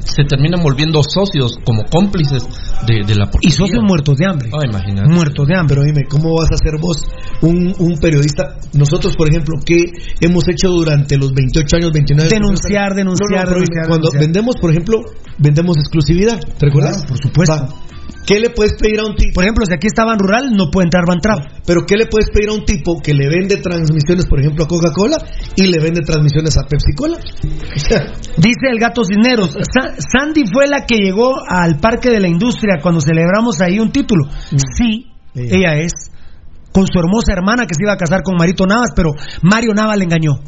se 0.00 0.24
terminan 0.24 0.60
volviendo 0.62 1.00
socios 1.02 1.58
como 1.64 1.84
cómplices 1.84 2.42
de, 2.86 3.04
de 3.06 3.14
la 3.14 3.30
Y 3.40 3.50
socios 3.50 3.82
muertos 3.86 4.16
de 4.16 4.26
hambre. 4.26 4.50
Ah, 4.52 4.66
imagínate. 4.68 5.08
Muertos 5.12 5.46
de 5.46 5.54
hambre. 5.56 5.76
Pero 5.76 5.86
dime, 5.86 6.06
¿cómo 6.08 6.34
vas 6.36 6.50
a 6.50 6.56
ser 6.56 6.80
vos 6.80 7.04
un, 7.42 7.74
un 7.78 7.98
periodista? 7.98 8.58
Nosotros, 8.72 9.16
por 9.16 9.28
ejemplo, 9.28 9.54
¿qué 9.64 9.84
hemos 10.20 10.48
hecho 10.48 10.68
durante 10.70 11.16
los 11.16 11.32
28 11.32 11.76
años, 11.76 11.92
29 11.92 12.28
Denunciar, 12.30 12.94
denunciar, 12.94 13.30
no, 13.30 13.50
no, 13.50 13.50
denunciar. 13.50 13.86
Cuando 13.86 14.10
denunciar. 14.10 14.22
vendemos, 14.22 14.56
por 14.60 14.70
ejemplo, 14.70 15.00
vendemos 15.38 15.76
exclusividad. 15.76 16.40
¿Te 16.58 16.66
recuerdas? 16.66 16.96
Claro, 16.96 17.08
por 17.08 17.18
supuesto. 17.22 17.54
Va. 17.54 17.95
¿Qué 18.26 18.40
le 18.40 18.50
puedes 18.50 18.74
pedir 18.74 18.98
a 18.98 19.04
un 19.04 19.14
tipo? 19.14 19.34
Por 19.34 19.44
ejemplo, 19.44 19.64
si 19.64 19.72
aquí 19.72 19.86
estaba 19.86 20.12
en 20.12 20.18
rural, 20.18 20.50
no 20.50 20.68
puede 20.68 20.86
entrar 20.86 21.04
Bantrap. 21.06 21.62
Pero 21.64 21.86
¿qué 21.86 21.96
le 21.96 22.06
puedes 22.06 22.28
pedir 22.30 22.50
a 22.50 22.54
un 22.54 22.64
tipo 22.64 23.00
que 23.00 23.14
le 23.14 23.28
vende 23.28 23.58
transmisiones, 23.58 24.26
por 24.26 24.40
ejemplo, 24.40 24.64
a 24.64 24.68
Coca-Cola 24.68 25.16
y 25.54 25.68
le 25.68 25.80
vende 25.80 26.00
transmisiones 26.02 26.58
a 26.58 26.66
Pepsi-Cola? 26.66 27.18
Dice 28.36 28.66
el 28.68 28.80
gato 28.80 29.02
Cisneros, 29.04 29.52
Sa 29.52 29.94
Sandy 29.96 30.42
fue 30.52 30.66
la 30.66 30.86
que 30.86 30.96
llegó 30.96 31.36
al 31.48 31.78
Parque 31.78 32.10
de 32.10 32.18
la 32.18 32.26
Industria 32.26 32.80
cuando 32.82 33.00
celebramos 33.00 33.60
ahí 33.60 33.78
un 33.78 33.92
título. 33.92 34.26
Mm. 34.26 34.56
Sí, 34.76 35.06
ella. 35.34 35.56
ella 35.56 35.82
es. 35.84 35.92
Con 36.72 36.86
su 36.86 36.98
hermosa 36.98 37.32
hermana 37.32 37.66
que 37.66 37.74
se 37.74 37.84
iba 37.84 37.92
a 37.92 37.96
casar 37.96 38.22
con 38.22 38.34
Marito 38.36 38.66
Navas, 38.66 38.90
pero 38.94 39.12
Mario 39.42 39.72
Navas 39.72 39.96
le 39.98 40.04
engañó. 40.04 40.40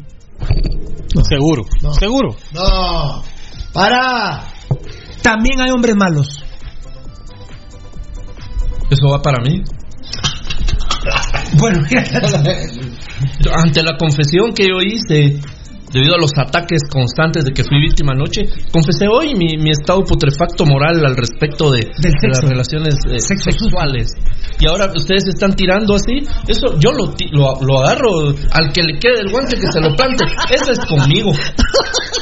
No. 1.15 1.23
Seguro, 1.23 1.63
no. 1.81 1.93
seguro. 1.93 2.35
No, 2.53 3.23
para. 3.73 4.43
También 5.23 5.61
hay 5.61 5.71
hombres 5.71 5.95
malos. 5.95 6.43
Eso 8.89 9.07
va 9.11 9.21
para 9.21 9.41
mí. 9.43 9.63
bueno, 11.59 11.79
ante 13.55 13.83
la 13.83 13.97
confesión 13.97 14.51
que 14.53 14.67
yo 14.67 14.81
hice 14.81 15.39
debido 15.91 16.15
a 16.15 16.19
los 16.19 16.31
ataques 16.37 16.81
constantes 16.89 17.45
de 17.45 17.51
que 17.51 17.63
fui 17.63 17.81
víctima 17.81 18.13
anoche, 18.13 18.45
confesé 18.71 19.07
hoy 19.07 19.33
mi, 19.35 19.57
mi 19.57 19.71
estado 19.71 20.03
putrefacto 20.03 20.65
moral 20.65 21.03
al 21.05 21.15
respecto 21.15 21.71
de, 21.71 21.79
de 21.81 22.27
las 22.27 22.41
relaciones 22.43 22.95
eh, 23.09 23.19
sexuales. 23.19 24.13
Y 24.59 24.67
ahora 24.67 24.91
ustedes 24.93 25.25
están 25.27 25.55
tirando 25.55 25.95
así, 25.95 26.21
eso 26.47 26.77
yo 26.79 26.91
lo, 26.91 27.13
lo, 27.31 27.59
lo, 27.61 27.79
agarro, 27.79 28.33
al 28.51 28.71
que 28.71 28.83
le 28.83 28.99
quede 28.99 29.21
el 29.21 29.31
guante 29.31 29.57
que 29.57 29.71
se 29.71 29.81
lo 29.81 29.95
plante, 29.95 30.25
eso 30.51 30.71
es 30.71 30.79
conmigo. 30.85 31.31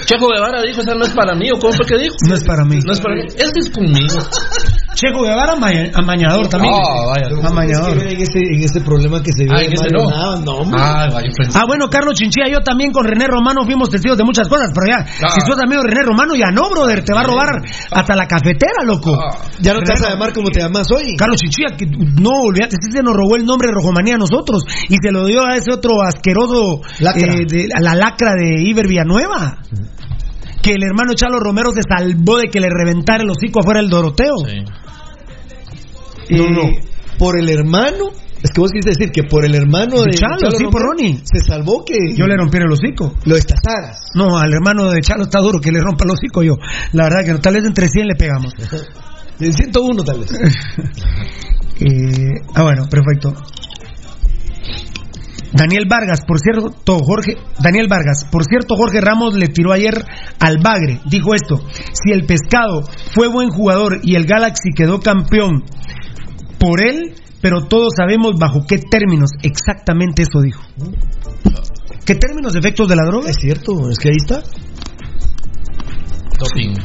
Chejo 0.06 0.28
Guevara 0.30 0.62
dijo, 0.62 0.82
esa 0.82 0.96
no 0.96 1.04
es 1.04 1.12
para 1.12 1.36
mí, 1.36 1.50
¿o 1.52 1.60
cómo 1.60 1.74
fue 1.74 1.86
que 1.86 1.98
dijo? 1.98 2.16
No 2.28 2.36
es 2.36 2.44
para 2.44 2.64
mí. 2.64 2.80
No 2.86 2.94
es 2.94 3.02
para 3.02 3.16
mí, 3.16 3.24
eso 3.28 3.54
es 3.56 3.70
conmigo. 3.70 4.20
Checo 4.98 5.22
Guevara 5.22 5.54
amañador 5.54 6.48
también. 6.50 6.74
Oh, 6.74 7.06
vaya. 7.06 7.30
Amañador. 7.48 7.98
Es 7.98 8.04
que 8.04 8.10
en, 8.10 8.22
ese, 8.22 8.40
en 8.40 8.64
ese 8.64 8.82
problema 8.82 9.22
que 9.22 9.32
se 9.32 9.44
vio 9.46 9.54
ah, 9.54 9.62
en 9.62 9.74
ese 9.74 9.90
no. 9.94 10.10
Nada, 10.10 10.42
no 10.42 10.58
ah, 10.74 11.08
vaya, 11.14 11.30
ah, 11.54 11.66
bueno, 11.68 11.86
Carlos 11.88 12.16
Chinchilla, 12.16 12.50
yo 12.50 12.62
también 12.62 12.92
con 12.92 13.06
René 13.06 13.28
Romano 13.28 13.62
fuimos 13.64 13.90
testigos 13.90 14.18
de 14.18 14.24
muchas 14.24 14.50
cosas, 14.50 14.72
pero 14.74 14.90
ya, 14.90 15.06
ah. 15.06 15.30
si 15.30 15.42
sos 15.46 15.60
amigo 15.62 15.84
de 15.84 15.90
René 15.90 16.02
Romano, 16.02 16.34
ya 16.34 16.50
no, 16.50 16.68
brother, 16.72 17.06
te 17.06 17.14
va 17.14 17.22
a 17.22 17.24
robar 17.24 17.62
hasta 17.92 18.16
la 18.16 18.26
cafetera, 18.26 18.82
loco. 18.86 19.14
Ah. 19.14 19.38
Ya 19.62 19.74
no 19.74 19.82
te 19.82 19.94
vas 19.94 20.02
a 20.02 20.10
llamar 20.10 20.34
como 20.34 20.50
te 20.50 20.62
llamas 20.62 20.90
hoy. 20.92 21.16
Carlos 21.16 21.38
Chinchilla, 21.42 21.78
que 21.78 21.86
no, 21.86 22.50
olvídate, 22.50 22.78
sí 22.82 22.92
se 22.92 23.04
nos 23.04 23.14
robó 23.14 23.36
el 23.36 23.46
nombre 23.46 23.68
de 23.68 23.76
Rojomanía 23.76 24.16
a 24.16 24.18
nosotros 24.18 24.64
y 24.90 24.98
se 24.98 25.12
lo 25.12 25.26
dio 25.26 25.46
a 25.46 25.58
ese 25.58 25.72
otro 25.72 26.02
asqueroso, 26.02 26.82
lacra. 27.00 27.36
Eh, 27.36 27.46
de, 27.48 27.68
a 27.72 27.82
la 27.82 27.94
lacra 27.94 28.34
de 28.34 28.64
Iber 28.64 28.88
Villanueva. 28.88 29.60
Que 30.68 30.74
el 30.74 30.84
hermano 30.84 31.14
Chalo 31.16 31.40
Romero 31.40 31.72
se 31.72 31.80
salvó 31.82 32.40
de 32.40 32.50
que 32.50 32.60
le 32.60 32.68
reventara 32.70 33.24
el 33.24 33.30
hocico 33.30 33.62
afuera 33.62 33.80
del 33.80 33.90
Doroteo. 33.90 34.36
Sí. 34.46 34.66
No, 36.36 36.50
no. 36.50 36.64
Por 37.18 37.40
el 37.40 37.50
hermano. 37.50 38.10
Es 38.44 38.52
que 38.54 38.60
vos 38.60 38.72
quisiste 38.72 38.90
decir 38.90 39.12
que 39.14 39.24
por 39.24 39.46
el 39.46 39.56
hermano 39.56 40.02
de 40.02 40.12
Chalo, 40.12 40.36
Chalo 40.38 40.52
sí, 40.52 40.66
Romero, 40.66 40.72
por 40.72 40.82
Ronnie. 40.82 41.22
se 41.24 41.40
salvó 41.40 41.86
que 41.86 41.96
Yo 42.18 42.28
le 42.28 42.36
rompiera 42.36 42.66
el 42.66 42.74
hocico. 42.74 43.16
lo 43.24 43.36
destazaras. 43.36 44.12
No, 44.14 44.38
al 44.38 44.52
hermano 44.54 44.92
de 44.92 45.00
Chalo 45.00 45.24
está 45.24 45.40
duro 45.40 45.62
que 45.62 45.72
le 45.72 45.80
rompa 45.80 46.04
el 46.04 46.12
hocico 46.12 46.44
yo. 46.44 46.58
La 46.92 47.06
verdad 47.06 47.24
que 47.24 47.32
no, 47.32 47.40
tal 47.40 47.54
vez 47.54 47.64
entre 47.64 47.88
100 47.88 48.06
le 48.06 48.16
pegamos. 48.16 48.52
En 49.40 49.54
101 49.54 50.04
tal 50.04 50.20
vez. 50.20 50.34
eh, 51.80 52.42
ah, 52.56 52.64
bueno, 52.64 52.90
perfecto. 52.90 53.36
Daniel 55.58 55.86
Vargas, 55.90 56.22
por 56.26 56.40
cierto, 56.40 57.00
Jorge, 57.00 57.36
Daniel 57.60 57.88
Vargas, 57.90 58.26
por 58.32 58.46
cierto, 58.46 58.76
Jorge 58.76 59.02
Ramos 59.02 59.36
le 59.36 59.48
tiró 59.48 59.74
ayer 59.74 60.06
al 60.40 60.60
Bagre. 60.60 61.02
Dijo 61.06 61.34
esto: 61.34 61.60
si 61.94 62.12
el 62.12 62.26
pescado 62.26 62.84
fue 63.14 63.28
buen 63.28 63.50
jugador 63.50 64.00
y 64.04 64.16
el 64.16 64.26
Galaxy 64.26 64.70
quedó 64.76 65.00
campeón 65.00 65.64
por 66.60 66.82
él, 66.82 67.16
pero 67.42 67.66
todos 67.66 67.94
sabemos 67.98 68.34
bajo 68.40 68.66
qué 68.68 68.78
términos. 68.78 69.32
Exactamente 69.42 70.24
eso 70.24 70.42
dijo. 70.42 70.62
¿Qué 72.06 72.16
términos 72.16 72.54
de 72.54 72.60
efectos 72.60 72.88
de 72.88 72.96
la 72.96 73.04
droga? 73.04 73.30
Es 73.30 73.38
cierto, 73.38 73.90
es 73.90 73.98
que 73.98 74.10
ahí 74.10 74.16
está. 74.18 74.42
Doping. 76.40 76.76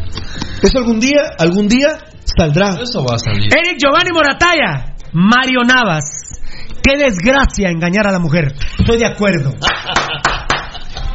Eso 0.62 0.78
algún 0.78 0.98
día, 0.98 1.20
algún 1.38 1.68
día 1.68 1.98
saldrá. 2.24 2.78
Eso 2.82 3.04
va 3.04 3.16
a 3.16 3.18
salir. 3.18 3.50
Eric 3.52 3.78
Giovanni 3.78 4.10
Morataya, 4.12 4.96
Mario 5.12 5.60
Navas. 5.66 6.41
Qué 6.82 6.96
desgracia 6.98 7.70
engañar 7.70 8.06
a 8.06 8.12
la 8.12 8.18
mujer. 8.18 8.52
Estoy 8.78 8.98
de 8.98 9.06
acuerdo. 9.06 9.52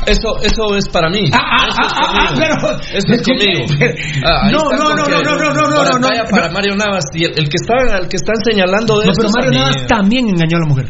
Eso, 0.07 0.39
eso 0.41 0.77
es 0.77 0.87
para 0.87 1.09
mí. 1.09 1.29
Ah, 1.33 1.37
ah, 1.37 1.67
eso 1.67 1.81
es 1.83 1.91
ah, 1.91 1.99
ah, 1.99 2.07
conmigo. 2.07 2.39
pero- 2.39 2.79
Eso 2.97 3.13
es 3.13 3.23
conmigo. 3.27 3.65
Ah, 4.23 4.49
No, 4.49 4.71
no, 4.71 4.95
no, 4.95 4.95
no, 4.95 5.21
no, 5.21 5.35
no, 5.35 5.53
no, 5.53 5.67
no, 5.67 5.83
no, 5.83 5.99
no. 5.99 6.07
para 6.31 6.49
Mario 6.49 6.75
Navas 6.77 7.03
y 7.13 7.25
el, 7.25 7.31
el 7.31 7.49
que 7.49 7.57
está, 7.57 7.97
el 7.99 8.07
que 8.07 8.15
están 8.15 8.37
señalando 8.49 8.99
de 9.01 9.07
No, 9.07 9.11
pero 9.17 9.29
Mario. 9.35 9.51
Navas 9.51 9.85
también 9.85 10.29
engañó 10.29 10.55
a 10.55 10.59
la 10.61 10.65
mujer. 10.65 10.85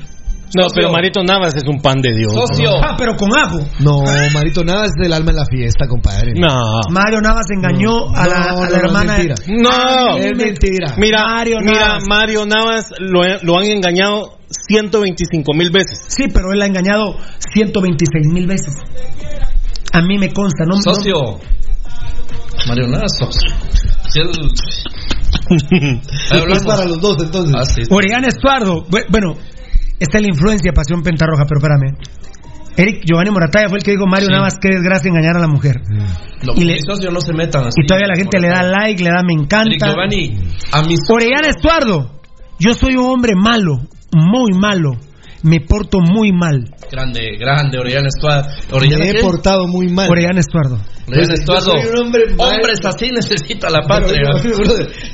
No, 0.56 0.68
pero 0.74 0.92
Marito 0.92 1.22
Navas 1.24 1.56
es 1.56 1.64
un 1.68 1.80
pan 1.82 2.02
de 2.02 2.14
Dios. 2.16 2.34
Socio. 2.34 2.72
Ah, 2.82 2.96
pero 2.98 3.16
con 3.18 3.30
ajo. 3.38 3.60
No, 3.80 4.02
Marito 4.34 4.64
Navas 4.64 4.92
es 4.98 5.06
el 5.06 5.12
alma 5.14 5.32
en 5.32 5.36
la 5.38 5.46
fiesta, 5.46 5.88
compadre. 5.88 6.34
No. 6.36 6.56
Mario 6.90 7.20
Navas 7.22 7.46
engañó 7.52 8.10
a 8.16 8.28
la, 8.28 8.40
No, 8.40 8.64
a 8.64 8.70
la 8.70 8.78
no, 8.78 8.84
no, 8.84 8.88
hermana. 8.88 9.18
es 9.18 9.28
mentira. 9.28 9.36
No. 9.62 10.18
Es 10.18 10.38
mentira. 10.38 10.94
Mira, 10.98 11.24
Mario 11.28 11.58
mira, 11.62 11.88
Navas. 11.88 12.04
Mario 12.08 12.46
Navas 12.46 12.94
lo, 13.00 13.22
lo 13.42 13.58
han 13.58 13.66
engañado 13.66 14.38
125 14.70 15.54
mil 15.54 15.70
veces. 15.70 16.00
Sí, 16.08 16.26
pero 16.34 16.52
él 16.54 16.60
la 16.60 16.66
ha 16.66 16.68
engañado 16.70 17.16
126 17.54 18.28
mil 18.28 18.48
veces. 18.48 18.74
A 19.92 20.02
mí 20.02 20.18
me 20.18 20.32
consta, 20.32 20.64
¿no? 20.66 20.76
no- 20.76 20.82
Socio. 20.82 21.40
Mario 22.68 22.88
Navas, 22.88 23.12
socio. 23.20 23.50
Si 24.10 24.20
Ahí 24.20 24.28
Es 26.32 26.42
hablamos. 26.42 26.66
para 26.66 26.86
los 26.86 27.00
dos, 27.02 27.18
entonces. 27.22 27.54
Ah, 27.58 27.66
sí. 27.66 27.82
Orellana 27.90 28.28
Estuardo. 28.28 28.86
Bu- 28.88 29.06
Bueno, 29.10 29.36
esta 30.00 30.18
es 30.18 30.22
la 30.24 30.30
influencia 30.30 30.72
de 30.72 30.76
Pasión 30.76 31.02
Pentarroja, 31.04 31.44
pero 31.48 31.60
espérame. 31.60 31.98
Eric 32.80 33.04
Giovanni 33.06 33.32
Morataya 33.32 33.70
fue 33.70 33.80
el 33.80 33.84
que 33.84 33.92
dijo 33.92 34.06
Mario 34.06 34.28
Sí. 34.28 34.34
Navas, 34.34 34.54
qué 34.62 34.70
desgracia 34.70 35.10
engañar 35.10 35.38
a 35.38 35.40
la 35.40 35.48
mujer. 35.48 35.82
Lo- 36.44 36.54
Y 36.56 36.64
le- 36.66 36.80
socios 36.82 37.12
no 37.12 37.20
se 37.22 37.34
metan 37.34 37.64
así. 37.66 37.82
Y 37.82 37.88
todavía 37.88 38.08
la 38.08 38.16
gente 38.16 38.40
le 38.40 38.50
da 38.50 38.62
like, 38.62 39.04
le 39.04 39.10
da 39.10 39.24
me 39.24 39.34
Eric 39.34 39.44
encanta. 39.46 39.88
Giovanni, 39.88 40.38
a 40.72 40.84
mis 40.84 41.00
Orellana 41.10 41.48
Estuardo, 41.50 42.22
yo 42.60 42.74
soy 42.76 42.96
un 42.96 43.06
hombre 43.10 43.34
malo, 43.36 43.80
muy 44.14 44.52
malo. 44.54 44.92
Me 45.48 45.62
porto 45.62 46.00
muy 46.00 46.32
mal. 46.34 46.66
Grande, 46.92 47.38
grande, 47.40 47.78
Orellana 47.80 48.08
Estuardo. 48.08 48.50
Orellana, 48.72 49.04
Me 49.06 49.10
he 49.12 49.14
¿qué? 49.16 49.22
portado 49.22 49.68
muy 49.68 49.88
mal. 49.88 50.10
Orellana 50.10 50.40
Estuardo. 50.40 50.78
Orellana 51.08 51.28
Yo 51.30 51.34
Estuardo. 51.40 51.72
soy 51.72 51.90
un 51.90 52.00
hombre 52.06 52.22
mal. 52.38 52.52
Hombres 52.56 52.80
así 52.84 53.12
necesita 53.12 53.70
la 53.70 53.80
Pero, 53.88 54.08
patria. 54.08 54.30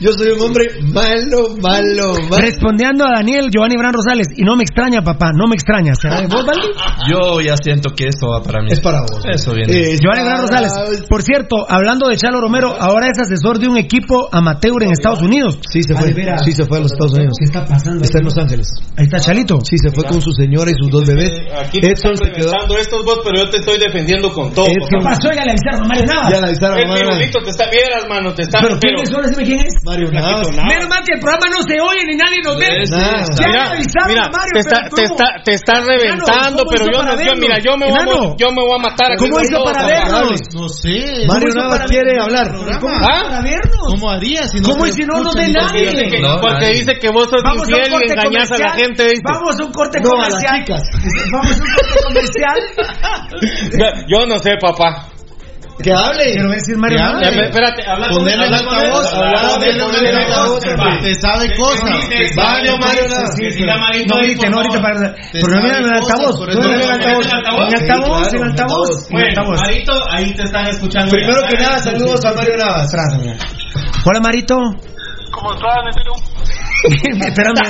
Yo 0.02 0.12
soy 0.14 0.30
un 0.32 0.42
hombre 0.42 0.66
malo, 0.92 1.56
malo, 1.62 2.16
malo. 2.30 2.42
Respondiendo 2.42 3.06
a 3.06 3.12
Daniel 3.18 3.50
Giovanni 3.52 3.76
Bran 3.78 3.94
Rosales, 3.94 4.28
y 4.36 4.44
no 4.44 4.56
me 4.56 4.64
extraña, 4.64 5.02
papá, 5.04 5.32
no 5.36 5.48
me 5.48 5.54
extraña. 5.54 5.94
¿Será 5.94 6.22
de 6.22 6.28
vos, 6.28 6.46
Valdi? 6.46 6.68
Yo 7.12 7.42
ya 7.42 7.56
siento 7.62 7.92
que 7.96 8.08
eso 8.08 8.28
va 8.28 8.42
para 8.42 8.62
mí. 8.64 8.70
Es 8.72 8.82
para 8.82 9.02
vos. 9.02 9.22
Eso 9.32 9.54
viene. 9.54 9.72
Es 9.94 10.00
Giovanni 10.00 10.24
Bran 10.24 10.42
Rosales. 10.42 10.74
Por 11.08 11.22
cierto, 11.22 11.58
hablando 11.70 12.08
de 12.10 12.18
Chalo 12.18 12.42
Romero, 12.42 12.74
ahora 12.80 13.08
es 13.14 13.20
asesor 13.20 13.60
de 13.60 13.68
un 13.68 13.78
equipo 13.78 14.30
amateur 14.32 14.82
en 14.82 14.92
Estados 14.92 15.22
Unidos. 15.22 15.60
Sí 15.70 15.84
se 15.84 15.94
Ah, 15.94 16.00
fue. 16.00 16.14
veras. 16.14 16.42
Sí 16.44 16.54
se 16.54 16.66
fue 16.66 16.78
a 16.80 16.82
los 16.82 16.92
Estados 16.92 17.14
Unidos. 17.14 17.34
¿Qué 17.38 17.46
está 17.46 17.66
pasando? 17.66 18.04
Está 18.04 18.18
en 18.18 18.26
Los 18.26 18.38
Ángeles. 18.38 18.68
Ahí 18.98 19.06
está 19.06 19.20
Chalito. 19.20 19.60
Sí 19.64 19.78
se 19.78 19.92
fue 19.92 20.04
con 20.06 20.22
su 20.24 20.32
señora 20.32 20.72
y 20.72 20.76
sus 20.80 20.90
dos 20.90 21.06
bebés. 21.06 21.32
Aquí 21.60 21.80
te 21.82 21.92
Edson 21.92 22.14
están 22.14 22.34
se 22.34 22.42
quedó. 22.42 22.78
estos 22.80 23.04
vos, 23.06 23.20
pero 23.24 23.44
yo 23.44 23.50
te 23.50 23.58
estoy 23.58 23.78
defendiendo 23.78 24.32
con 24.32 24.54
todo. 24.54 24.66
Edson- 24.66 24.90
¿Qué 24.90 24.98
pasó? 25.04 25.28
Ya 25.36 25.44
le 25.46 25.52
avisaron 25.52 25.84
a 25.84 25.88
Mario 25.88 26.06
Navas. 26.08 26.30
Ya 26.34 26.40
la 26.42 26.48
avisaron, 26.48 26.78
El 26.78 26.84
hermano. 26.84 27.02
pirulito 27.12 27.38
te 27.44 27.50
está 27.50 27.66
vieras, 27.70 28.04
mano, 28.08 28.34
te 28.34 28.42
está 28.44 28.58
¿Pero 28.64 28.80
quién 28.80 28.96
es? 29.04 29.12
Ahora 29.14 29.28
dime 29.30 29.44
quién 29.44 29.60
es. 29.68 29.74
Mario 29.84 30.08
Navas. 30.12 30.48
Menos 30.50 30.88
mal 30.88 31.02
que 31.04 31.14
el 31.14 31.20
programa 31.20 31.46
no 31.52 31.60
se 31.68 31.76
oye 31.80 32.02
ni 32.08 32.16
nadie 32.16 32.40
nos 32.44 32.56
ve. 32.58 32.68
Está. 32.84 33.22
Ya 33.38 33.48
le 33.48 33.60
avisaron 33.60 34.08
mira, 34.10 34.26
a 34.26 34.32
Mario, 34.32 34.54
te 34.54 34.60
está, 34.60 34.78
te 34.96 35.04
está, 35.04 35.26
te 35.44 35.54
está 35.54 35.74
reventando, 35.84 36.64
¿cómo 36.64 36.72
pero 36.72 36.86
yo, 36.92 37.04
no, 37.04 37.12
yo, 37.20 37.32
mira, 37.40 37.58
yo 37.60 37.78
me, 37.78 37.86
voy 37.90 38.00
a, 38.00 38.36
yo 38.38 38.48
me 38.52 38.62
voy 38.64 38.76
a 38.80 38.82
matar. 38.82 39.12
aquí 39.12 39.28
¿Cómo 39.30 39.42
hizo 39.44 39.64
para 39.64 39.82
papá. 39.82 39.88
vernos? 39.88 40.40
No 40.54 40.70
sé. 40.70 41.26
Mario 41.28 41.50
Navas 41.56 41.82
quiere 41.90 42.14
hablar. 42.22 42.48
¿Cómo 42.54 42.94
hizo 42.94 43.04
¿Ah? 43.04 43.22
para 43.28 43.42
vernos? 43.42 43.86
¿Cómo 43.88 44.10
haría 44.10 44.48
si 44.48 44.60
no 44.60 44.70
¿Cómo 44.70 44.86
si 44.88 45.06
no 45.06 45.20
nos 45.24 45.36
ve 45.36 45.48
nadie? 45.52 46.12
porque 46.42 46.68
dice 46.74 46.94
que 47.00 47.10
vos 47.10 47.30
sos 47.30 47.42
a 47.44 47.56
infiel 47.56 47.88
y 47.88 47.92
corte 47.92 48.14
engañas 48.14 48.52
a 48.52 48.58
la 48.58 48.70
gente. 48.74 49.04
Vamos 49.24 49.60
a 49.60 49.66
un 49.66 49.72
corte 49.72 50.00
No, 50.04 50.12
a 50.12 50.30
las 50.30 50.30
comercial. 50.30 50.64
chicas. 50.64 50.84
Vamos 51.32 51.52
a 51.52 51.64
un 51.64 51.70
corte 51.76 52.00
comercial. 52.04 52.60
Yo 54.08 54.26
no 54.26 54.38
sé, 54.40 54.58
papá. 54.62 55.08
Que 55.82 55.92
hable. 55.92 56.34
Quiero 56.34 56.50
decir 56.52 56.78
Mario. 56.78 57.00
Eh, 57.00 57.46
Espérate, 57.50 57.82
habla 57.90 58.08
con 58.08 58.18
Ponele 58.20 58.46
el 58.46 58.54
altavoz, 58.54 59.12
ponele 59.12 60.10
el 60.10 60.16
altavoz, 60.18 60.60
te 61.02 61.16
sabe 61.16 61.56
cosas. 61.56 61.90
Mario, 62.36 62.78
Mario 62.78 63.04
no 64.08 64.16
grite, 64.18 64.38
por 64.38 64.52
no 64.52 64.60
grite 64.60 64.80
Pero 65.34 65.48
no 65.48 65.62
miren 65.64 65.84
el 65.84 65.94
altavoz. 65.94 66.38
por 66.38 66.48
No 66.48 66.54
eso 66.54 66.62
miren 66.62 66.82
el 66.82 66.88
no 66.88 66.94
altavoz. 66.94 67.26
En 67.26 67.34
altavoz, 67.34 67.74
en 67.74 67.74
altavoz. 67.74 68.34
altavoz. 68.44 69.12
En 69.12 69.24
altavoz. 69.24 69.60
Marito, 69.62 69.94
ahí 70.12 70.34
te 70.36 70.44
están 70.44 70.68
escuchando. 70.68 71.12
Primero 71.12 71.42
que 71.50 71.56
nada, 71.58 71.80
saludos 71.80 72.24
a 72.26 72.34
Mario 72.34 72.58
Navas. 72.58 72.92
Hola 74.06 74.20
Marito. 74.22 74.56
¿Cómo 75.32 75.54
estás, 75.54 75.74
Netero? 75.86 76.14
Espérame, 76.84 77.62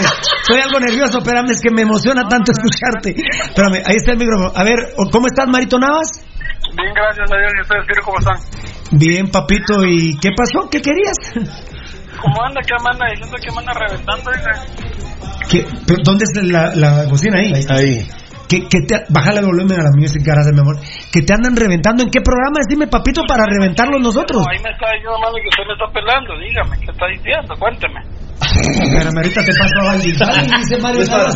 estoy 0.42 0.62
algo 0.62 0.80
nervioso, 0.80 1.20
espérame, 1.20 1.50
es 1.52 1.62
que 1.62 1.70
me 1.74 1.82
emociona 1.84 2.28
tanto 2.28 2.52
escucharte. 2.52 3.16
Espérame, 3.50 3.84
ahí 3.86 3.96
está 3.98 4.12
el 4.14 4.18
micrófono. 4.18 4.52
A 4.56 4.64
ver, 4.64 4.76
¿cómo 5.12 5.28
estás, 5.28 5.48
Marito 5.48 5.78
Navas? 5.80 6.08
Bien, 6.76 6.94
gracias 6.96 7.30
a 7.32 7.36
Dios. 7.38 7.52
¿Y 7.58 7.62
ustedes, 7.62 8.00
cómo 8.04 8.20
están? 8.20 8.38
Bien, 8.92 9.30
papito, 9.30 9.84
¿y 9.86 10.18
qué 10.20 10.30
pasó? 10.36 10.70
¿Qué 10.70 10.82
querías? 10.82 11.16
¿Cómo 12.22 12.44
anda? 12.46 12.62
¿Qué 12.62 12.74
me 12.84 12.90
anda 12.92 13.06
diciendo 13.12 13.38
que 13.42 13.52
me 13.52 13.60
anda 13.60 13.74
reventando? 13.74 14.32
Dice. 14.32 14.50
¿Qué- 15.50 15.66
pero 15.86 16.00
¿Dónde 16.04 16.24
es 16.24 16.44
la, 16.48 16.74
la 16.76 17.04
bocina 17.10 17.38
ahí? 17.40 17.54
Ahí. 17.70 18.08
que, 18.48 18.68
que 18.70 18.82
te, 18.88 19.04
bájale 19.10 19.40
el 19.40 19.46
volumen 19.46 19.80
a 19.80 19.84
la 19.84 19.92
music, 19.98 20.24
caras 20.26 20.46
de 20.46 20.54
mi 20.54 20.60
amor. 20.60 20.78
Que 21.12 21.22
te 21.22 21.34
andan 21.34 21.56
reventando. 21.56 22.04
¿En 22.04 22.10
qué 22.10 22.22
programa? 22.22 22.60
Decime, 22.66 22.88
papito, 22.88 23.22
para 23.28 23.44
reventarlos 23.46 24.00
nosotros. 24.02 24.42
No, 24.42 24.50
ahí 24.50 24.62
me 24.64 24.70
está 24.72 24.88
diciendo, 24.94 25.18
mami, 25.20 25.42
que 25.42 25.50
usted 25.50 25.66
me 25.68 25.74
está 25.74 25.88
pelando. 25.94 26.32
Dígame, 26.40 26.80
¿qué 26.80 26.92
está 26.92 27.06
diciendo? 27.08 27.56
Cuénteme. 27.60 28.00
Espérame, 28.44 29.18
ahorita 29.18 29.42
te 29.44 29.52
paso 29.54 29.76
a 29.80 29.84
Valdi. 29.84 30.14
Valdi, 30.14 30.52
dice 30.58 30.78
Mario 30.82 31.06
Navas. 31.06 31.36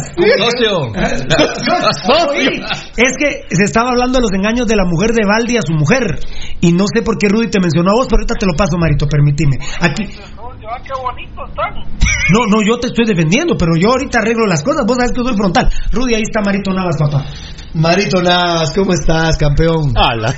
Socio. 2.04 2.54
Es 2.98 3.14
que 3.18 3.56
se 3.56 3.64
estaba 3.64 3.90
hablando 3.92 4.18
de 4.18 4.24
los 4.24 4.34
engaños 4.34 4.68
de 4.68 4.76
la 4.76 4.86
mujer 4.86 5.12
de 5.12 5.26
Valdi 5.26 5.58
a 5.58 5.62
su 5.62 5.74
mujer. 5.74 6.20
Y 6.62 6.72
no 6.72 6.86
sé 6.94 7.02
por 7.02 7.18
qué 7.18 7.30
Rudy 7.30 7.50
te 7.50 7.60
mencionó 7.60 7.92
a 7.92 7.96
vos, 7.96 8.08
pero 8.10 8.22
ahorita 8.22 8.36
te 8.40 8.46
lo 8.46 8.54
paso, 8.58 8.78
Marito, 8.78 9.08
permitime. 9.08 9.58
Aquí. 9.82 10.06
Qué 10.08 10.94
bonito 11.02 11.42
están. 11.48 11.74
No, 12.30 12.46
no, 12.46 12.62
yo 12.62 12.78
te 12.78 12.88
estoy 12.88 13.06
defendiendo, 13.06 13.56
pero 13.58 13.72
yo 13.80 13.92
ahorita 13.92 14.20
arreglo 14.20 14.46
las 14.46 14.64
cosas. 14.64 14.86
Vos 14.86 14.98
sabes 14.98 15.14
que 15.14 15.24
soy 15.24 15.36
frontal. 15.36 15.70
Rudy, 15.92 16.16
ahí 16.16 16.24
está 16.24 16.42
Marito 16.42 16.74
Navas, 16.74 16.98
papá. 17.00 17.26
Marito 17.74 18.22
Navas, 18.22 18.74
¿cómo 18.76 18.92
estás, 18.94 19.38
campeón? 19.38 19.94
Ala. 19.96 20.36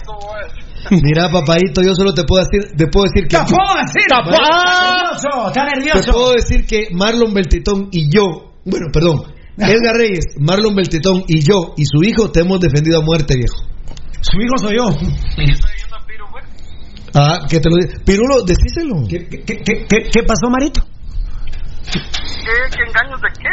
Mira, 1.03 1.29
papadito, 1.29 1.81
yo 1.81 1.93
solo 1.95 2.13
te 2.13 2.23
puedo 2.23 2.43
decir, 2.45 2.75
te 2.77 2.87
puedo 2.87 3.05
decir 3.05 3.27
que 3.27 3.37
¡Tapó, 3.37 3.55
así! 3.77 3.99
Tapó. 4.07 4.31
¡Está 4.31 4.41
nervioso! 4.41 5.47
¡Está 5.47 5.65
te 5.65 5.75
nervioso! 5.79 6.11
puedo 6.11 6.31
decir 6.33 6.65
que 6.65 6.87
Marlon 6.93 7.33
Beltetón 7.33 7.89
y 7.91 8.09
yo, 8.13 8.53
bueno, 8.65 8.87
perdón, 8.91 9.21
Edgar 9.57 9.95
Reyes, 9.95 10.25
Marlon 10.39 10.73
Beltetón 10.75 11.23
y 11.27 11.41
yo 11.41 11.73
y 11.77 11.85
su 11.85 12.01
hijo 12.03 12.31
te 12.31 12.41
hemos 12.41 12.59
defendido 12.59 12.99
a 12.99 13.03
muerte, 13.03 13.35
viejo. 13.35 13.57
Su 14.21 14.37
hijo 14.41 14.57
soy 14.57 14.75
yo. 14.77 14.85
Ah, 17.15 17.39
que 17.49 17.59
te 17.59 17.69
lo 17.69 17.75
digo. 17.77 17.99
Pirulo, 18.05 18.43
decíselo. 18.45 19.07
¿Qué, 19.09 19.27
qué, 19.27 19.43
qué, 19.43 19.85
qué- 19.87 20.09
qué 20.11 20.23
pasó, 20.23 20.49
Marito? 20.49 20.81
¿Qué, 21.89 22.55
qué 22.75 22.81
engaños 22.87 23.19
de 23.21 23.29
qué? 23.39 23.49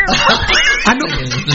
Ah, 0.87 0.95
no, 0.95 1.05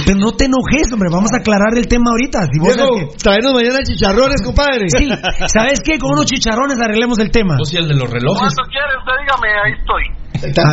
pero 0.06 0.18
no 0.20 0.32
te 0.34 0.46
enojes, 0.46 0.92
hombre. 0.94 1.10
Vamos 1.12 1.32
a 1.34 1.38
aclarar 1.42 1.74
el 1.78 1.88
tema 1.88 2.12
ahorita. 2.12 2.40
Si 2.52 2.60
vos 2.60 2.74
sabes 2.74 2.90
que- 3.12 3.18
traernos 3.18 3.54
mañana 3.54 3.80
chicharrones, 3.84 4.42
compadre. 4.44 4.86
Sí, 4.90 5.10
¿sabes 5.48 5.80
qué? 5.84 5.98
Con 6.00 6.12
unos 6.14 6.26
chicharrones 6.26 6.80
arreglemos 6.82 7.20
el 7.20 7.32
tema. 7.32 7.56
¿Vos 7.58 7.74
y 7.74 7.78
el 7.78 7.88
de 7.88 7.96
los 7.96 8.10
relojes? 8.10 8.54
¿Cuánto 8.56 8.64
quiere 8.70 8.94
usted? 9.00 9.14
Dígame, 9.22 9.48
ahí 9.64 9.74
estoy. 9.80 10.04
Ahí 10.44 10.50
está. 10.50 10.64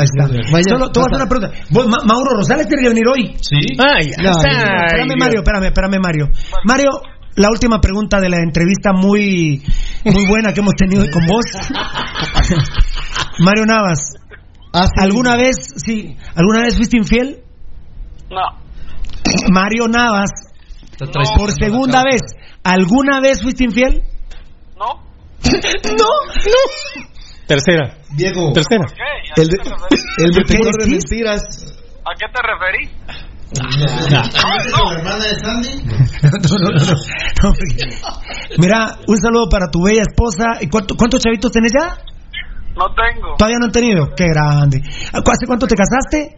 Mañana. 0.50 0.92
Solo 0.92 1.12
a 1.12 1.16
una 1.16 1.26
pregunta. 1.28 1.52
¿Vos, 1.70 1.86
Ma- 1.88 2.04
Mauro 2.06 2.30
Rosales 2.36 2.66
tiene 2.68 2.82
que 2.82 2.88
venir 2.88 3.04
hoy? 3.06 3.36
Sí. 3.40 3.56
Ay, 3.78 4.10
No, 4.22 4.30
está. 4.30 4.48
espérame, 4.86 5.16
Mario, 5.18 5.40
espérame, 5.40 5.64
espérame, 5.66 5.98
Mario. 6.00 6.28
Mario, 6.64 6.90
la 7.36 7.50
última 7.50 7.80
pregunta 7.80 8.20
de 8.20 8.28
la 8.30 8.38
entrevista 8.38 8.92
muy, 8.92 9.62
muy 10.04 10.26
buena 10.26 10.52
que 10.52 10.60
hemos 10.60 10.74
tenido 10.74 11.04
con 11.12 11.26
vos. 11.26 11.44
Mario 13.40 13.66
Navas, 13.66 14.14
Ah, 14.72 14.84
sí. 14.86 14.92
¿alguna 15.02 15.36
vez, 15.36 15.56
sí, 15.84 16.16
alguna 16.34 16.62
vez 16.62 16.76
fuiste 16.76 16.96
infiel? 16.98 17.42
No. 18.30 18.42
Mario 19.50 19.88
Navas, 19.88 20.30
traes- 20.98 21.30
por 21.36 21.50
segunda 21.52 22.02
vez, 22.04 22.20
¿alguna 22.62 23.20
vez 23.20 23.42
fuiste 23.42 23.64
infiel? 23.64 24.02
¿No? 24.78 25.06
No, 25.98 26.06
no. 26.06 27.04
Tercera. 27.46 27.96
Viejo, 28.14 28.52
Tercera. 28.52 28.84
¿Qué? 28.94 29.40
el, 29.42 29.48
de- 29.48 29.56
el 30.24 30.30
detector 30.32 30.72
de 30.78 30.84
¿Qué 30.84 30.90
mentiras. 30.90 31.40
¿A 32.04 32.14
qué 32.18 32.26
te 32.32 32.42
referís? 32.42 32.90
¿Tu 33.50 34.90
hermana 34.92 35.24
de 35.24 35.38
Sandy? 35.40 35.68
No, 36.22 36.58
no, 36.58 36.68
no, 36.68 36.84
no. 36.84 36.94
No, 37.42 37.52
porque- 37.54 38.56
Mira, 38.58 38.98
un 39.06 39.16
saludo 39.16 39.48
para 39.48 39.70
tu 39.70 39.82
bella 39.82 40.02
esposa. 40.02 40.44
¿Y 40.60 40.68
cuánto- 40.68 40.94
¿Cuántos 40.96 41.22
chavitos 41.22 41.50
tenés 41.52 41.72
ya? 41.72 41.96
No 42.78 42.86
tengo. 42.94 43.34
Todavía 43.36 43.58
no 43.58 43.64
han 43.66 43.72
tenido. 43.72 44.14
Qué 44.16 44.26
grande. 44.28 44.78
¿Hace 44.78 45.46
cuánto 45.46 45.66
te 45.66 45.74
casaste? 45.74 46.36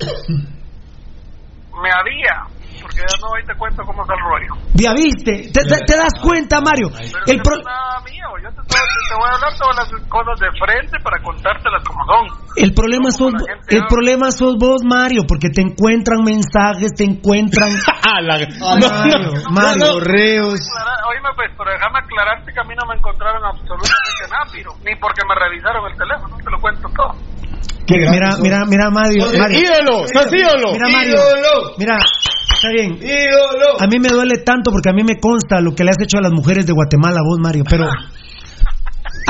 Me 1.83 1.91
había. 1.93 2.60
Porque 2.91 3.07
ya 3.07 3.17
no, 3.23 3.27
ahí 3.39 3.45
te 3.47 3.55
cuento 3.55 3.79
cómo 3.87 4.03
está 4.03 4.15
el 4.19 4.25
rollo. 4.27 4.53
Ya 4.75 4.91
viste, 4.95 5.33
te, 5.55 5.61
te- 5.63 5.85
te 5.87 5.95
das 5.97 6.15
cuenta, 6.21 6.59
Mario. 6.61 6.91
El 6.91 7.39
Pero 7.39 7.43
pro- 7.47 7.55
no 7.55 7.63
es 7.63 7.71
nada 7.71 8.01
mío, 8.03 8.29
yo 8.43 8.49
te, 8.51 8.61
te- 8.67 9.15
voy 9.15 9.29
a 9.31 9.35
hablar 9.39 9.53
todas 9.59 9.77
las 9.79 9.89
cosas 10.11 10.37
de 10.43 10.51
frente 10.59 10.95
para 11.03 11.23
contártelas 11.23 11.83
como 11.87 12.01
son. 12.11 12.25
El 12.57 12.75
problema 12.75 13.11
sos 13.15 13.31
el 13.71 13.83
problema 13.87 14.31
sos 14.35 14.59
vos, 14.59 14.83
Mario, 14.83 15.23
porque 15.29 15.51
te 15.55 15.63
encuentran 15.63 16.25
mensajes, 16.27 16.91
te 16.99 17.05
encuentran 17.05 17.71
Mario, 18.11 19.39
Mario, 19.51 19.87
correos. 19.95 20.59
Aclara- 20.59 21.07
Oíme, 21.11 21.31
pues, 21.37 21.51
pero 21.59 21.71
déjame 21.71 21.99
aclararte 22.01 22.53
que 22.53 22.61
a 22.61 22.65
mí 22.65 22.75
no 22.75 22.87
me 22.89 22.97
encontraron 22.97 23.43
absolutamente 23.45 24.23
nada, 24.31 24.45
Piro. 24.53 24.71
Ni 24.83 24.95
porque 24.97 25.23
me 25.27 25.35
revisaron 25.35 25.87
el 25.87 25.97
teléfono, 25.97 26.37
te 26.43 26.51
lo 26.51 26.59
cuento 26.61 26.89
todo. 26.95 27.15
Mira, 27.91 28.37
mira, 28.41 28.65
mira, 28.67 28.91
Mario, 28.91 29.27
Mario. 29.39 29.59
ídolo, 29.59 30.07
sos 30.13 30.33
ídolo. 30.33 30.73
Mira, 30.73 30.89
Mario. 30.93 31.15
Ídolo. 31.15 31.75
Mira, 31.79 31.97
está 32.55 32.69
bien. 32.73 32.99
A 33.81 33.87
mí 33.87 33.99
me 33.99 34.09
duele 34.09 34.39
tanto 34.39 34.71
porque 34.71 34.91
a 34.91 34.93
mí 34.93 35.03
me 35.03 35.19
consta 35.19 35.61
lo 35.61 35.75
que 35.75 35.83
le 35.85 35.91
has 35.91 36.01
hecho 36.03 36.19
a 36.19 36.23
las 36.23 36.33
mujeres 36.33 36.67
de 36.67 36.73
Guatemala, 36.73 37.21
vos, 37.25 37.39
Mario, 37.41 37.65
pero. 37.69 37.87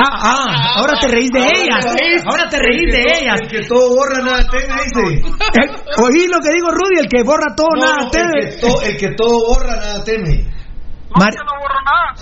Ah, 0.03 0.17
ah, 0.23 0.73
ahora 0.77 0.99
te 0.99 1.07
reís 1.09 1.29
de 1.31 1.39
ellas. 1.39 1.85
Ahora 2.25 2.49
te 2.49 2.57
reís 2.57 2.91
de 2.91 3.01
ellas. 3.01 3.39
El 3.41 3.47
que 3.49 3.67
todo 3.67 3.95
borra 3.95 4.19
nada 4.23 4.47
teme, 4.49 4.73
dice. 4.83 5.27
Eh, 5.27 6.01
Oí 6.01 6.27
lo 6.27 6.39
que 6.39 6.51
digo, 6.53 6.71
Rudy, 6.71 6.99
el 7.01 7.07
que 7.07 7.23
borra 7.23 7.53
todo, 7.55 7.67
No, 7.75 7.81
nada 7.81 7.97
no, 8.05 8.09
teme. 8.09 8.31
el, 8.39 8.49
que 8.49 8.55
to- 8.61 8.81
el 8.81 8.97
que 8.97 9.09
todo 9.15 9.47
borra 9.47 9.75
nada 9.75 10.03
teme. 10.03 10.43
No, 11.09 11.19
Mar- 11.19 11.33
yo 11.33 11.43
no 11.43 11.51
borro 11.61 11.81
nada. 11.85 12.13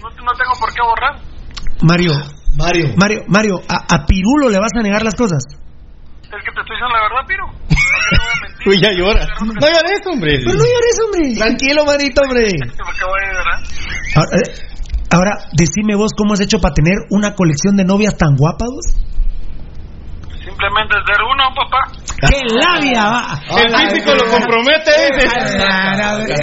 No, 0.00 0.08
no 0.24 0.32
tengo 0.32 0.52
por 0.60 0.72
qué 0.72 0.80
borrar. 0.82 1.20
Mario, 1.82 2.12
Mario. 2.56 2.94
Mario, 2.96 3.20
Mario, 3.28 3.60
a, 3.68 3.94
a 3.96 4.06
Pirulo 4.06 4.48
le 4.48 4.58
vas 4.58 4.72
a 4.78 4.82
negar 4.82 5.02
las 5.02 5.14
cosas. 5.14 5.44
Es 6.26 6.42
que 6.42 6.50
te 6.50 6.60
estoy 6.60 6.74
diciendo 6.74 6.90
la 6.90 7.02
verdad, 7.06 7.22
Piro. 7.28 7.46
Uy, 8.66 8.80
ya 8.82 8.90
llora. 8.90 9.22
No 9.40 9.66
llores, 9.68 10.02
hombre. 10.06 10.38
Pero 10.42 10.58
no 10.58 10.64
llores, 10.64 10.96
hombre. 11.04 11.34
Tranquilo, 11.38 11.84
manito, 11.84 12.22
hombre. 12.22 12.48
Ahora, 14.16 14.36
eh, 14.38 14.54
ahora, 15.12 15.30
decime 15.52 15.94
vos 15.94 16.10
cómo 16.16 16.32
has 16.32 16.40
hecho 16.40 16.58
para 16.58 16.74
tener 16.74 16.94
una 17.10 17.34
colección 17.34 17.76
de 17.76 17.84
novias 17.84 18.16
tan 18.16 18.34
guapas, 18.34 18.68
vos. 18.68 18.86
Simplemente 20.42 20.94
ser 21.06 21.20
uno, 21.22 21.44
papá. 21.54 21.80
¡Qué 22.30 22.40
labia! 22.48 23.04
va! 23.04 23.40
El 23.60 23.90
físico 23.90 24.14
lo 24.14 24.24
compromete, 24.30 24.90
dice. 25.12 25.58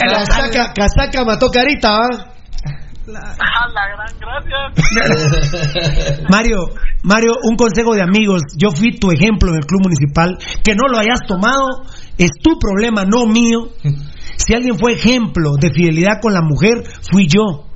Casaca, 0.07 0.73
casaca 0.73 1.26
mató 1.26 1.49
carita, 1.49 1.89
¿va? 1.91 2.32
Ah, 3.14 3.68
la 3.74 3.88
gran 3.90 4.08
gracias. 4.20 4.72
Mario, 6.30 6.58
Mario, 7.04 7.34
un 7.44 7.56
consejo 7.56 7.94
de 7.94 8.02
amigos. 8.02 8.44
Yo 8.58 8.72
fui 8.72 8.98
tu 8.98 9.12
ejemplo 9.12 9.50
en 9.50 9.58
el 9.58 9.66
club 9.66 9.82
municipal. 9.84 10.38
Que 10.64 10.74
no 10.74 10.88
lo 10.90 10.98
hayas 10.98 11.20
tomado 11.28 11.84
es 12.18 12.30
tu 12.42 12.60
problema, 12.60 13.06
no 13.06 13.26
mío. 13.26 13.70
Si 14.38 14.54
alguien 14.54 14.78
fue 14.78 14.94
ejemplo 14.94 15.54
de 15.60 15.72
fidelidad 15.72 16.22
con 16.22 16.34
la 16.34 16.42
mujer, 16.42 16.84
fui 17.12 17.28
yo. 17.28 17.68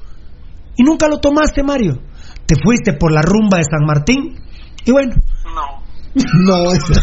Y 0.76 0.84
nunca 0.84 1.08
lo 1.08 1.18
tomaste, 1.18 1.64
Mario. 1.64 2.00
Te 2.46 2.56
fuiste 2.64 2.94
por 2.94 3.12
la 3.12 3.22
rumba 3.22 3.58
de 3.58 3.64
San 3.64 3.86
Martín. 3.86 4.40
Y 4.86 4.92
bueno. 4.92 5.14
No. 6.46 6.72
Eso. 6.72 6.94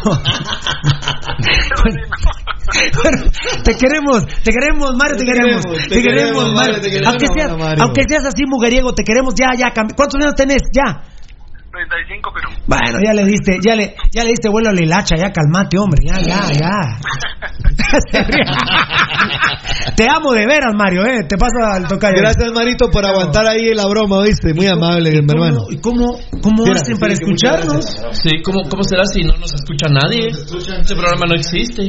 Bueno, 3.02 3.24
te 3.62 3.74
queremos, 3.76 4.26
te 4.42 4.50
queremos, 4.50 4.94
Mario, 4.96 5.16
te, 5.16 5.24
Te 5.24 5.32
queremos, 5.32 5.64
queremos, 5.64 5.88
te 5.88 5.94
te 5.94 6.02
queremos, 6.02 6.44
Mario. 6.44 6.54
Mario, 6.54 6.80
te 6.80 6.90
queremos, 6.90 7.08
aunque, 7.08 7.26
seas, 7.26 7.58
Mario. 7.58 7.84
aunque 7.84 8.02
seas 8.08 8.24
así 8.24 8.42
mujeriego, 8.46 8.94
te 8.94 9.04
queremos 9.04 9.34
ya, 9.34 9.54
ya. 9.56 9.72
¿Cuántos 9.72 10.20
años 10.20 10.34
tenés? 10.34 10.62
Ya. 10.72 11.02
35, 11.74 12.30
pero. 12.34 12.48
Bueno, 12.66 12.98
ya 13.04 13.12
le 13.12 13.24
diste, 13.24 13.58
ya 13.64 13.74
le, 13.74 13.96
ya 14.12 14.22
le 14.22 14.30
diste 14.30 14.48
vuelo 14.48 14.70
a 14.70 14.72
la 14.72 14.82
hilacha, 14.82 15.16
ya 15.16 15.32
calmate, 15.32 15.76
hombre, 15.78 16.00
ya, 16.06 16.18
ya, 16.20 16.40
ya. 16.52 16.98
Te 19.96 20.06
amo 20.08 20.32
de 20.32 20.46
veras, 20.46 20.72
Mario, 20.76 21.04
eh. 21.06 21.24
Te 21.28 21.36
paso 21.36 21.58
al 21.62 21.86
tocayo. 21.86 22.16
Gracias, 22.18 22.52
Marito, 22.52 22.90
por 22.90 23.04
aguantar 23.06 23.46
ahí 23.46 23.72
la 23.74 23.86
broma, 23.86 24.22
¿viste? 24.22 24.52
Muy 24.54 24.66
amable, 24.66 25.10
mi 25.10 25.18
hermano. 25.30 25.66
¿Y 25.70 25.78
cómo, 25.78 26.18
cómo 26.42 26.64
Mira, 26.64 26.80
hacen 26.80 26.96
sí, 26.96 27.00
para 27.00 27.12
escucharnos? 27.12 27.84
Sí, 28.12 28.30
¿cómo, 28.44 28.62
¿cómo 28.68 28.82
será 28.84 29.04
si 29.06 29.22
no 29.22 29.36
nos 29.38 29.52
escucha 29.54 29.86
nadie? 29.88 30.28
Este 30.28 30.94
programa 30.94 31.26
no 31.28 31.34
existe. 31.34 31.88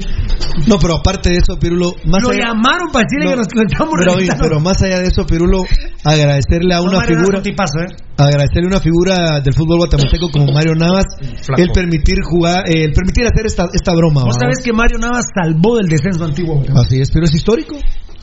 No, 0.67 0.77
pero 0.79 0.95
aparte 0.95 1.29
de 1.31 1.37
eso, 1.37 1.57
Pirulo, 1.59 1.91
más 2.05 2.21
Lo 2.23 2.29
allá... 2.29 2.47
llamaron 2.49 2.89
para 2.91 3.05
decirle 3.05 3.25
No, 3.25 3.31
que 3.31 3.37
nos 3.37 3.47
estamos 3.71 3.93
pero, 3.97 4.13
oye, 4.15 4.29
pero 4.39 4.59
más 4.59 4.81
allá 4.81 4.99
de 4.99 5.07
eso, 5.07 5.25
Pirulo, 5.25 5.63
agradecerle 6.03 6.73
a 6.73 6.77
No, 6.77 6.83
una 6.83 6.97
Mario, 6.97 7.17
figura... 7.17 7.31
das 7.31 7.37
un 7.39 7.43
tipazo, 7.43 7.79
eh. 7.79 7.87
agradecerle 8.17 8.65
a 8.65 8.67
una 8.67 8.79
figura 8.79 9.39
del 9.41 9.53
fútbol 9.53 9.74
guatemalteco 9.77 10.29
como 10.31 10.51
Mario 10.51 10.75
Navas 10.75 11.05
Flaco. 11.41 11.61
el 11.61 11.69
permitir 11.71 12.21
jugar 12.23 12.69
eh, 12.69 12.85
el 12.85 12.93
permitir 12.93 13.25
hacer 13.25 13.45
esta, 13.45 13.67
esta 13.73 13.93
broma 13.93 14.23
Vos 14.23 14.35
sabés 14.39 14.63
que 14.63 14.73
Mario 14.73 14.97
Navas 14.99 15.25
salvó 15.33 15.77
del 15.77 15.87
descenso 15.87 16.25
antiguo. 16.25 16.63
Así 16.75 16.99
es 16.99 17.11
pero 17.11 17.25
es 17.25 17.33
histórico 17.33 17.75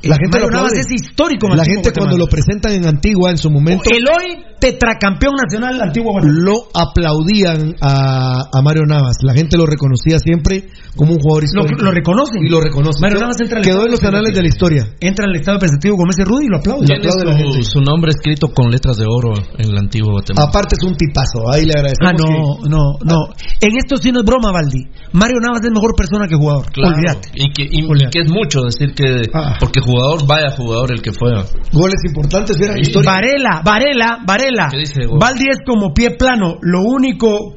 la 0.09 0.17
gente 0.17 0.39
Mario 0.39 0.49
lo. 0.51 0.57
Navas 0.57 0.73
es 0.75 0.91
histórico. 0.91 1.49
la 1.49 1.65
gente 1.65 1.93
cuando 1.93 2.17
lo 2.17 2.27
presentan 2.27 2.73
en 2.73 2.87
Antigua 2.87 3.31
en 3.31 3.39
su 3.39 3.51
momento 3.51 3.85
El 3.91 4.05
hoy 4.09 4.45
tetracampeón 4.59 5.35
nacional 5.43 5.81
antiguo 5.81 6.13
Guatemala. 6.13 6.39
lo 6.41 6.55
aplaudían 6.75 7.75
a, 7.81 8.49
a 8.53 8.63
Mario 8.63 8.85
Navas 8.87 9.17
la 9.23 9.35
gente 9.35 9.57
lo 9.57 9.67
reconocía 9.67 10.19
siempre 10.19 10.69
como 10.97 11.13
un 11.15 11.19
jugador 11.19 11.43
Lo, 11.43 11.63
histórico 11.63 11.83
lo 11.85 11.91
reconocen. 11.91 12.45
y 12.45 12.49
lo 12.49 12.61
reconoce 12.61 13.01
Mario 13.01 13.17
Quedó- 13.19 13.23
Navas 13.27 13.41
entra 13.41 13.59
al 13.59 13.65
quedó 13.65 13.85
en 13.87 13.91
los 13.91 14.05
anales 14.05 14.35
de 14.35 14.43
la 14.43 14.49
historia 14.49 14.87
Entra 15.01 15.25
en 15.25 15.31
el 15.31 15.37
estado 15.41 15.59
pensativo 15.59 15.97
como 15.97 16.11
ese 16.11 16.25
Rudy 16.25 16.47
y 16.47 16.49
lo 16.49 16.59
aplaude. 16.59 16.87
Tiene 16.87 17.11
su, 17.11 17.63
su 17.65 17.81
nombre 17.81 18.11
escrito 18.13 18.49
con 18.55 18.71
letras 18.71 18.97
de 18.99 19.07
oro 19.09 19.35
en 19.59 19.71
el 19.71 19.77
antiguo 19.79 20.13
Guatemala. 20.13 20.49
aparte 20.49 20.77
es 20.79 20.85
un 20.87 20.95
tipazo 20.97 21.51
ahí 21.51 21.65
le 21.65 21.73
agradecemos 21.73 22.13
Ah, 22.13 22.15
no, 22.17 22.63
que- 22.63 22.69
no, 22.69 22.83
no. 23.05 23.35
En 23.61 23.77
esto 23.77 23.97
sí 23.97 24.11
no 24.13 24.21
es 24.21 24.27
broma, 24.27 24.53
Valdi. 24.53 24.85
Mario 25.13 25.39
Navas 25.41 25.65
es 25.65 25.71
mejor 25.73 25.95
persona 25.97 26.27
que 26.27 26.35
jugador. 26.37 26.71
Claro. 26.73 26.95
Olvídate. 26.97 27.29
Y 27.35 27.53
que, 27.53 27.63
y- 27.63 27.81
y 27.83 27.85
Olvídate. 27.87 28.11
que 28.13 28.21
es 28.25 28.31
mucho 28.31 28.63
decir 28.63 28.95
que. 28.95 29.23
Ah. 29.35 29.57
Porque 29.61 29.81
jugador, 29.81 29.92
vaya 30.27 30.51
jugador 30.57 30.93
el 30.93 31.01
que 31.03 31.13
fue. 31.13 31.31
goles 31.73 32.01
importantes 32.07 32.57
era 32.61 32.79
historia 32.79 33.11
Varela, 33.11 33.63
Varela, 33.65 34.19
Varela. 34.27 34.69
¿Qué 34.71 34.79
dice? 34.79 35.01
Valdi 35.19 35.45
es 35.51 35.59
como 35.67 35.93
pie 35.93 36.11
plano. 36.17 36.57
Lo 36.63 36.81
único. 36.83 37.57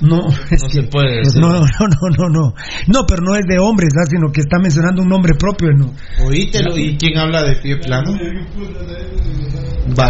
No, 0.00 0.18
es 0.50 0.62
No 0.62 0.68
que- 0.68 0.74
se 0.74 0.82
puede 0.84 1.16
decir. 1.18 1.40
No, 1.40 1.48
no, 1.50 1.58
no, 1.60 2.08
no, 2.16 2.28
no. 2.28 2.54
No, 2.86 3.00
pero 3.06 3.20
no 3.22 3.34
es 3.34 3.44
de 3.48 3.58
hombres, 3.58 3.88
¿verdad? 3.94 4.10
sino 4.10 4.30
que 4.32 4.40
está 4.40 4.58
mencionando 4.60 5.02
un 5.02 5.08
nombre 5.08 5.34
propio. 5.38 5.68
¿no? 5.76 5.92
Oítelo, 6.26 6.76
¿y 6.78 6.96
quién 6.96 7.18
habla 7.18 7.42
de 7.42 7.56
pie 7.56 7.76
plano? 7.78 8.12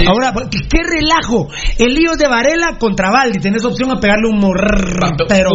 Ahora, 0.07 0.35
¿qué, 0.51 0.59
qué 0.69 0.79
relajo. 0.83 1.49
El 1.79 1.95
lío 1.95 2.17
de 2.19 2.29
Varela 2.29 2.77
contra 2.79 3.11
Valdi. 3.11 3.39
Tenés 3.39 3.65
opción 3.65 3.91
a 3.93 4.01
pegarle 4.01 4.29
un 4.29 4.39
morrr, 4.39 4.99
Ah, 5.05 5.13
pero 5.29 5.51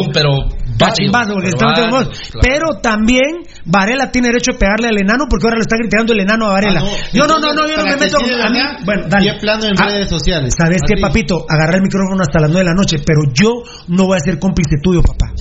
cachimbazo, 0.78 1.34
porque 1.34 1.50
varios, 1.50 1.54
está 1.54 1.66
pero 1.66 1.70
metiendo 1.70 1.96
varios, 1.98 2.10
voz. 2.10 2.30
claro. 2.32 2.42
Pero 2.42 2.82
también 2.82 3.32
Varela 3.66 4.12
tiene 4.12 4.28
derecho 4.30 4.52
a 4.54 4.58
pegarle 4.58 4.88
al 4.88 4.98
enano 5.02 5.26
porque 5.30 5.46
ahora 5.48 5.58
lo 5.58 5.62
está 5.62 5.78
gritando 5.78 6.14
el 6.14 6.20
enano 6.22 6.48
a 6.48 6.54
Varela. 6.54 6.82
Ah, 6.84 7.08
yo 7.14 7.28
no, 7.28 7.40
no, 7.40 7.54
no, 7.54 7.68
yo 7.68 7.78
no 7.78 7.84
me 7.84 7.94
que 7.94 8.00
meto. 8.00 8.18
siga 8.20 8.46
A 8.46 8.50
mí, 8.50 8.60
bueno, 8.86 9.04
dale. 9.10 9.34
Plano 9.40 9.66
en 9.66 9.74
Ah, 9.80 9.88
redes 9.88 10.10
sociales. 10.10 10.54
¿Sabes 10.58 10.82
qué, 10.88 10.96
papito? 11.02 11.46
Agarrar 11.50 11.76
el 11.76 11.82
micrófono 11.84 12.22
hasta 12.22 12.40
las 12.40 12.50
9 12.50 12.64
de 12.66 12.70
la 12.72 12.76
noche, 12.76 12.98
pero 13.06 13.22
yo 13.34 13.64
no 13.88 14.06
voy 14.06 14.18
a 14.18 14.20
ser 14.20 14.40
cómplice 14.40 14.78
tuyo, 14.82 15.02
papá. 15.02 15.32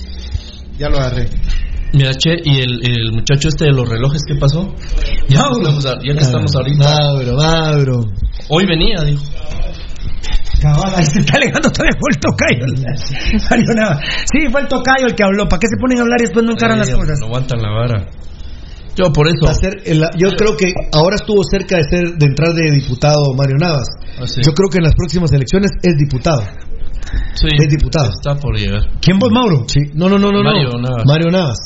Ya 0.77 0.89
lo 0.89 0.97
agarré. 0.97 1.29
Mira, 1.93 2.11
che, 2.15 2.31
¿y 2.43 2.59
el, 2.59 2.81
el 2.89 3.11
muchacho 3.11 3.49
este 3.49 3.65
de 3.65 3.71
los 3.71 3.87
relojes 3.87 4.23
qué 4.27 4.33
pasó? 4.35 4.73
Ya, 5.29 5.41
estamos, 5.51 5.83
ya 6.03 6.13
que 6.15 6.23
estamos 6.23 6.55
ahorita. 6.55 6.83
Mauro 6.83 7.37
Mauro 7.37 7.99
Hoy 8.49 8.65
venía, 8.65 9.03
dijo. 9.03 9.21
Cabal, 10.63 10.93
ahí 10.95 11.05
se 11.05 11.19
está 11.19 11.35
alegando 11.35 11.69
todavía 11.69 11.91
fue 11.99 12.09
el 12.15 12.19
tocayo. 12.23 12.65
Mario 13.51 13.73
Nava. 13.75 13.99
Sí, 14.31 14.47
fue 14.49 14.61
el 14.61 14.67
tocayo 14.69 15.07
el 15.07 15.13
que 15.15 15.23
habló. 15.23 15.47
¿Para 15.49 15.59
qué 15.59 15.67
se 15.67 15.75
ponen 15.75 15.99
a 15.99 16.01
hablar 16.03 16.19
y 16.21 16.23
después 16.23 16.45
no 16.45 16.53
encaran 16.53 16.79
las 16.79 16.89
cosas? 16.89 17.19
No 17.19 17.25
aguantan 17.27 17.61
la 17.61 17.69
vara. 17.69 18.07
Yo 18.95 19.11
por 19.11 19.27
eso. 19.27 19.43
El- 19.85 20.05
yo 20.17 20.29
creo 20.37 20.55
que 20.55 20.71
ahora 20.93 21.15
estuvo 21.15 21.43
cerca 21.43 21.77
de 21.77 21.83
ser 21.83 22.13
de 22.15 22.25
entrar 22.27 22.53
de 22.53 22.71
diputado 22.71 23.33
Mario 23.35 23.57
Navas. 23.59 23.87
Ah, 24.21 24.25
sí. 24.27 24.39
Yo 24.45 24.53
creo 24.53 24.69
que 24.69 24.77
en 24.77 24.83
las 24.85 24.93
próximas 24.95 25.31
elecciones 25.33 25.71
es 25.81 25.97
diputado. 25.97 26.43
Sí, 27.35 27.47
es 27.59 27.67
diputado. 27.69 28.09
Está 28.09 28.35
por 28.35 28.55
llegar. 28.57 28.83
¿Quién 29.01 29.19
vos, 29.19 29.29
Mauro? 29.31 29.65
Sí. 29.67 29.79
No, 29.95 30.07
no, 30.07 30.17
no, 30.17 30.31
no. 30.31 30.43
Mario 30.43 30.69
no. 30.73 30.79
Navas. 30.79 31.03
Mario 31.05 31.29
Navas. 31.31 31.57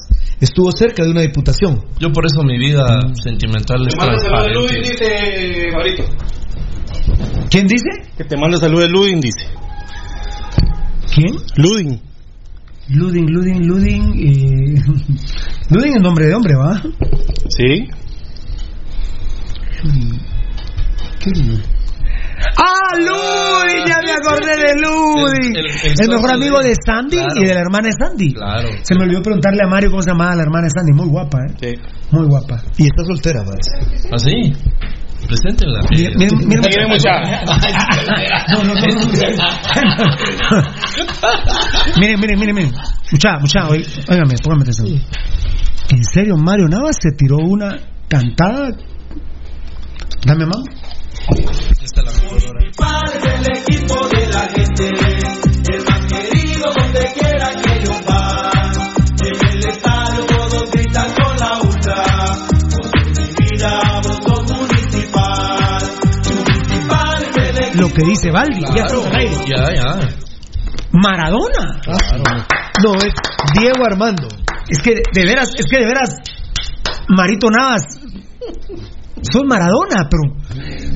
Estuvo 0.41 0.71
cerca 0.71 1.03
de 1.03 1.11
una 1.11 1.21
diputación. 1.21 1.83
Yo 1.99 2.11
por 2.11 2.25
eso 2.25 2.41
mi 2.43 2.57
vida 2.57 2.85
sentimental 3.21 3.85
es 3.87 3.93
transparente. 3.93 4.79
dice 4.79 5.67
Marito. 5.75 6.03
¿Quién 7.49 7.67
dice? 7.67 7.89
Que 8.17 8.23
te 8.23 8.37
manda 8.37 8.57
salud 8.57 8.81
de 8.81 8.89
Ludin, 8.89 9.19
dice. 9.21 9.45
¿Quién? 11.13 11.35
Ludin. 11.55 12.01
Luding, 12.89 13.29
Luding, 13.29 13.67
Luding. 13.67 14.13
Eh... 14.19 14.81
Luding 15.69 15.95
es 15.95 16.01
nombre 16.01 16.25
de 16.27 16.33
hombre, 16.35 16.55
¿va? 16.55 16.81
Sí. 17.49 17.87
¿Qué? 21.19 21.31
¡Ah, 22.57 22.95
Luding! 22.97 23.85
Ya 23.87 23.99
me 24.05 24.11
acordé 24.11 24.55
de 24.57 24.73
Luding. 24.81 25.55
El- 25.55 25.65
el- 25.65 25.71
El, 25.83 26.01
el 26.01 26.09
mejor 26.09 26.31
amigo 26.33 26.59
de- 26.61 26.75
Sandy 26.85 27.17
Claro. 27.17 27.41
y 27.41 27.45
de 27.47 27.53
la 27.53 27.61
hermana 27.61 27.87
de 27.89 27.93
Sandy. 27.93 28.33
Claro. 28.33 28.69
Se 28.83 28.95
me 28.95 29.03
olvidó 29.05 29.21
preguntarle 29.23 29.59
a 29.63 29.67
Mario 29.67 29.89
cómo 29.89 30.01
se 30.03 30.09
llamaba 30.11 30.35
la 30.35 30.43
hermana 30.43 30.65
de 30.65 30.69
Sandy. 30.71 30.93
Muy 30.93 31.07
guapa, 31.07 31.39
¿eh? 31.47 31.53
Sí. 31.59 31.81
Muy 32.11 32.25
guapa. 32.27 32.61
Y 32.77 32.85
está 32.85 33.03
soltera, 33.05 33.43
parece. 33.43 34.07
¿Así? 34.13 34.53
Preséntenla. 35.27 35.81
Miren, 35.91 36.87
mucha. 36.87 37.19
No, 38.53 38.63
no, 38.63 38.73
no, 38.73 38.73
no. 38.73 38.79
miren, 41.99 42.19
miren, 42.19 42.39
miren, 42.39 42.55
miren. 42.55 42.71
Mucha, 43.11 43.37
mucha, 43.39 43.67
óigame, 43.67 44.35
póngame 44.41 44.63
atención. 44.63 44.87
En 45.89 46.03
serio, 46.03 46.35
Mario 46.37 46.67
Navas 46.67 46.97
se 47.01 47.11
tiró 47.17 47.37
una 47.37 47.77
cantada. 48.07 48.69
Dame 50.25 50.45
mano. 50.45 50.63
Esta 51.81 51.83
es 51.83 51.91
la 52.05 52.11
mejor 52.11 52.37
hora. 52.49 52.59
Padre 52.77 53.39
del 53.39 53.57
equipo 53.57 54.07
de 54.07 54.27
la 54.27 54.47
gente, 54.49 54.93
el 55.73 55.83
más 55.83 56.05
querido 56.05 56.71
donde 56.77 57.11
quiera 57.13 57.49
que 57.61 57.73
ellos 57.79 57.99
van. 58.05 58.16
Lo 67.79 67.89
que 67.93 68.03
dice 68.05 68.31
Valdi. 68.31 68.61
Ya 68.61 68.67
Claro, 68.67 68.85
estamos 68.85 69.05
al 69.07 69.15
aire. 69.15 69.35
ya, 69.47 69.73
ya. 69.75 70.09
Maradona. 70.91 71.81
No, 72.83 72.95
es 72.95 73.13
Diego 73.59 73.85
Armando. 73.85 74.27
Es 74.69 74.79
que 74.81 74.95
de 75.13 75.25
veras, 75.25 75.49
es 75.57 75.65
que 75.65 75.77
de 75.79 75.85
veras, 75.85 76.09
Marito 77.09 77.49
Navas, 77.49 77.83
sos 79.21 79.43
Maradona, 79.45 80.07
pero, 80.09 80.23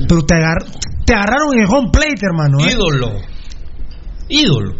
pero 0.07 0.25
te, 0.25 0.35
agar- 0.35 0.65
te 1.05 1.13
agarraron 1.13 1.53
en 1.53 1.59
el 1.61 1.67
home 1.69 1.89
plate, 1.91 2.19
hermano. 2.23 2.59
¿eh? 2.59 2.71
Ídolo. 2.73 3.11
Ídolo. 4.27 4.75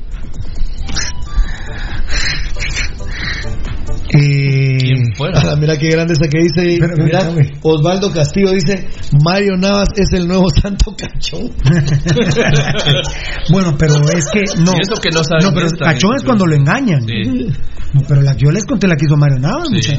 Eh, 4.13 4.77
¿Quién 4.77 5.15
fuera? 5.15 5.39
Ah, 5.39 5.55
mira 5.59 5.77
qué 5.77 5.89
grande 5.89 6.13
esa 6.13 6.27
que 6.27 6.39
dice. 6.39 6.79
Mira. 6.97 7.31
Osvaldo 7.61 8.11
Castillo 8.11 8.51
dice: 8.51 8.87
Mario 9.23 9.55
Navas 9.55 9.87
es 9.95 10.11
el 10.13 10.27
nuevo 10.27 10.47
santo 10.49 10.93
cachón. 10.97 11.49
bueno, 13.51 13.75
pero 13.77 13.93
es 14.13 14.29
que 14.31 14.41
no. 14.59 14.73
Y 14.73 14.81
eso 14.81 14.95
que 15.01 15.09
no 15.11 15.23
saben 15.23 15.45
No, 15.45 15.53
pero 15.53 15.67
cachón 15.79 16.15
es 16.17 16.23
cuando 16.23 16.45
lo 16.45 16.55
engañan. 16.55 17.05
Sí. 17.07 17.53
No, 17.93 18.01
pero 18.07 18.21
la 18.21 18.35
yo 18.35 18.51
les 18.51 18.65
conté 18.65 18.87
la 18.87 18.95
que 18.95 19.05
hizo 19.05 19.15
Mario 19.15 19.39
Navas, 19.39 19.69
Sí. 19.81 19.97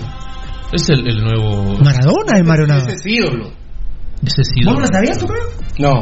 Es 0.72 0.88
el, 0.88 1.06
el 1.06 1.22
nuevo. 1.22 1.76
Maradona 1.84 2.38
es 2.38 2.44
Mario 2.46 2.66
Navas. 2.66 2.86
Ese 2.88 2.96
es 2.96 3.06
ídolo. 3.06 3.50
Ese 4.22 4.44
sí. 4.44 4.64
¿Vos 4.64 4.74
no 4.74 4.80
la 4.80 4.86
sabías? 4.86 5.18
No, 5.78 6.00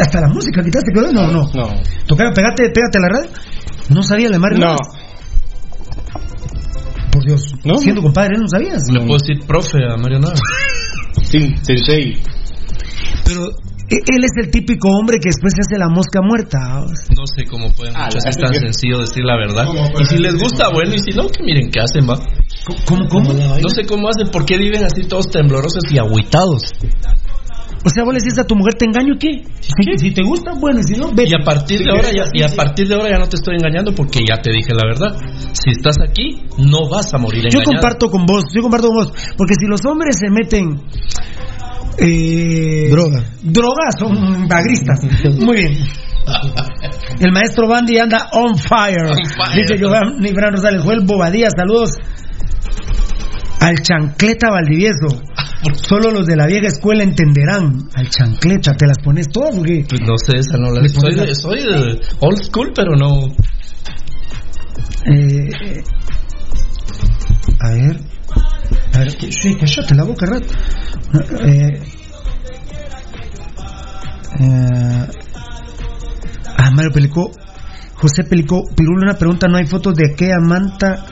Hasta 0.00 0.20
la 0.20 0.28
música 0.28 0.62
quitaste, 0.62 0.90
creo. 0.92 1.12
No, 1.12 1.26
no. 1.26 1.42
no. 1.54 1.68
Tocayo, 2.06 2.32
pegate, 2.34 2.70
pégate 2.72 2.98
a 2.98 3.00
la 3.00 3.08
radio. 3.08 3.30
No 3.90 4.02
sabía 4.02 4.28
de 4.30 4.38
Mario 4.38 4.58
No. 4.58 4.66
Navas. 4.66 5.09
Por 7.10 7.24
Dios. 7.24 7.42
No. 7.64 7.76
Siendo 7.76 8.02
compadre, 8.02 8.36
¿no 8.38 8.46
sabías? 8.48 8.82
Le 8.92 9.00
puedo 9.00 9.18
decir 9.18 9.46
profe 9.46 9.78
a 9.84 9.96
Mario 9.96 10.20
Navas. 10.20 10.40
Sí, 11.24 11.54
sensei. 11.62 12.18
Pero 13.24 13.50
e- 13.90 14.02
él 14.14 14.24
es 14.24 14.30
el 14.44 14.50
típico 14.50 14.88
hombre 14.88 15.18
que 15.18 15.28
después 15.28 15.52
se 15.54 15.60
hace 15.62 15.78
la 15.78 15.88
mosca 15.88 16.20
muerta. 16.22 16.58
No 17.16 17.26
sé 17.26 17.44
cómo 17.46 17.70
pueden 17.72 17.94
Ah, 17.96 18.06
muchos 18.06 18.24
es 18.24 18.36
tan 18.36 18.54
sencillo 18.54 18.98
decir 18.98 19.24
la 19.24 19.36
verdad. 19.36 19.66
¿Cómo 19.66 19.90
Y 20.00 20.04
si 20.06 20.18
les 20.18 20.36
gusta, 20.40 20.70
bueno, 20.72 20.94
y 20.94 20.98
si 21.00 21.10
no, 21.16 21.28
que 21.28 21.42
miren 21.42 21.68
qué 21.70 21.80
hacen, 21.80 22.08
va. 22.08 22.16
¿Cómo, 22.86 23.06
cómo? 23.08 23.32
No 23.32 23.68
sé 23.68 23.84
cómo 23.86 24.08
hacen, 24.08 24.30
por 24.32 24.44
qué 24.44 24.56
viven 24.56 24.84
así 24.84 25.02
todos 25.08 25.28
temblorosos 25.30 25.82
y 25.90 25.98
agüitados. 25.98 26.62
O 27.82 27.88
sea, 27.88 28.04
vos 28.04 28.12
le 28.12 28.20
decís 28.20 28.38
a 28.38 28.44
tu 28.44 28.54
mujer, 28.54 28.74
¿te 28.74 28.84
engaño 28.84 29.14
qué? 29.18 29.42
Si, 29.60 29.98
si 29.98 30.10
te 30.12 30.22
gusta, 30.22 30.52
bueno, 30.58 30.80
y 30.80 30.82
si 30.82 31.00
no, 31.00 31.08
vete. 31.12 31.30
Y 31.30 31.34
a 31.34 31.44
partir 31.44 31.80
de 31.80 31.90
ahora 31.90 32.10
ya, 32.12 32.24
y 32.32 32.42
a 32.42 32.48
partir 32.54 32.86
de 32.86 32.94
ahora 32.94 33.08
ya 33.10 33.18
no 33.18 33.26
te 33.26 33.36
estoy 33.36 33.56
engañando 33.56 33.94
porque 33.94 34.20
ya 34.20 34.36
te 34.42 34.50
dije 34.50 34.74
la 34.74 34.82
verdad. 34.86 35.16
Si 35.52 35.70
estás 35.70 35.96
aquí, 36.06 36.42
no 36.58 36.90
vas 36.90 37.14
a 37.14 37.18
morir 37.18 37.44
Yo 37.44 37.60
engañado. 37.60 37.72
comparto 37.72 38.10
con 38.10 38.26
vos, 38.26 38.44
yo 38.54 38.60
comparto 38.62 38.88
con 38.88 38.96
vos. 38.96 39.12
Porque 39.36 39.54
si 39.54 39.66
los 39.66 39.84
hombres 39.86 40.18
se 40.18 40.28
meten. 40.28 40.82
Eh, 41.98 42.88
Droga. 42.90 43.24
Drogas 43.42 43.94
son 43.98 44.46
bagristas. 44.46 45.00
Muy 45.40 45.56
bien. 45.56 45.78
El 47.18 47.32
maestro 47.32 47.66
Bandy 47.66 47.98
anda 47.98 48.28
on 48.32 48.56
fire. 48.56 49.06
On 49.10 49.24
fire. 49.24 49.62
Dice 49.62 49.78
Giovanni 49.78 50.28
Fran 50.34 50.52
Rosales. 50.52 50.82
Joel 50.82 51.00
Bobadilla, 51.04 51.48
saludos 51.50 51.90
al 53.60 53.76
chancleta 53.82 54.50
Valdivieso. 54.50 55.08
Solo 55.74 56.10
los 56.10 56.26
de 56.26 56.36
la 56.36 56.46
vieja 56.46 56.68
escuela 56.68 57.02
entenderán. 57.02 57.88
Al 57.94 58.08
chancleta, 58.08 58.72
te 58.72 58.86
las 58.86 58.96
pones 59.04 59.26
todas 59.28 59.54
porque. 59.54 59.84
Pues 59.88 60.00
no 60.00 60.14
sé, 60.16 60.38
esa 60.38 60.56
no 60.58 60.70
la 60.70 60.88
soy 60.88 61.14
la- 61.14 61.34
soy 61.34 61.58
de 61.62 62.00
old 62.20 62.42
school, 62.42 62.72
pero 62.74 62.96
no. 62.96 63.26
Eh, 65.06 65.48
eh, 65.48 65.82
a 67.60 67.70
ver. 67.72 68.00
A 68.94 68.98
ver, 69.00 69.16
que- 69.16 69.32
sí, 69.32 69.54
cállate 69.56 69.94
la 69.94 70.04
boca, 70.04 70.26
rato. 70.26 70.46
Eh, 71.44 71.82
eh, 74.40 75.06
ah, 76.56 76.70
Mario 76.72 76.90
Pelicó. 76.92 77.30
José 77.94 78.24
Pelicó, 78.24 78.62
Pirulo, 78.74 79.02
una 79.02 79.14
pregunta: 79.18 79.46
¿no 79.48 79.58
hay 79.58 79.66
fotos 79.66 79.94
de 79.94 80.12
aquella 80.12 80.38
manta? 80.40 81.04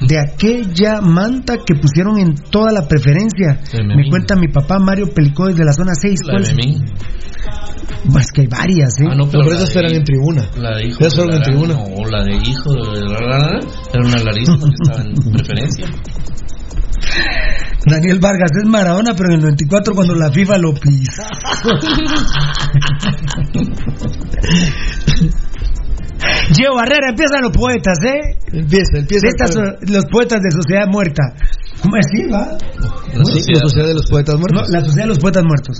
De 0.00 0.16
aquella 0.18 1.00
manta 1.00 1.56
que 1.66 1.74
pusieron 1.74 2.18
en 2.18 2.34
toda 2.34 2.70
la 2.72 2.86
preferencia. 2.86 3.60
Me 3.84 4.08
cuenta 4.08 4.36
mi 4.36 4.48
papá 4.48 4.78
Mario 4.78 5.12
Pelicó 5.12 5.48
desde 5.48 5.64
la 5.64 5.72
zona 5.72 5.92
6. 5.94 6.20
La 6.26 6.40
de. 6.40 6.54
Pues 8.12 8.30
que 8.32 8.42
hay 8.42 8.46
varias, 8.46 8.90
¿eh? 9.00 9.06
Ah, 9.10 9.14
no, 9.16 9.28
pero 9.28 9.50
esas 9.52 9.74
eran 9.74 9.92
en 9.92 10.04
tribuna. 10.04 10.46
La 10.56 10.76
de 10.76 10.86
hijo 10.86 11.00
Esas 11.00 11.16
fueron 11.16 11.34
en 11.34 11.40
la- 11.40 11.44
tribuna. 11.44 11.74
No, 11.74 12.04
la 12.08 12.24
de 12.24 12.36
hijo 12.36 12.72
de 12.72 13.00
la- 13.00 13.20
la- 13.20 13.38
la- 13.38 13.60
era 13.92 14.06
una 14.06 14.18
larguísima 14.22 14.58
que 14.58 14.70
estaba 14.82 15.02
en 15.02 15.14
preferencia. 15.32 15.86
Daniel 17.86 18.18
Vargas 18.20 18.50
es 18.60 18.66
Maradona, 18.68 19.14
pero 19.16 19.30
en 19.30 19.36
el 19.36 19.40
94 19.40 19.94
cuando 19.94 20.14
la 20.14 20.30
FIFA 20.30 20.58
lo 20.58 20.74
pisa. 20.74 21.28
Gio 26.54 26.74
Barrera, 26.74 27.10
empiezan 27.10 27.42
los 27.42 27.52
poetas, 27.52 27.98
¿eh? 28.04 28.36
Empieza, 28.52 28.98
empieza. 28.98 29.26
Estas, 29.28 29.54
los 29.90 30.04
poetas 30.06 30.40
de 30.42 30.50
Sociedad 30.50 30.86
Muerta. 30.88 31.22
¿Cómo 31.82 31.94
así, 31.96 32.24
va? 32.30 32.56
La 33.14 33.24
sociedad. 33.24 33.54
la 33.54 33.60
sociedad 33.68 33.86
de 33.88 33.94
los 33.94 34.06
poetas 34.10 34.34
No, 34.34 34.40
muertos. 34.40 34.68
la 34.70 34.80
Sociedad 34.80 35.04
de 35.04 35.08
los 35.08 35.18
Poetas 35.18 35.44
Muertos. 35.44 35.78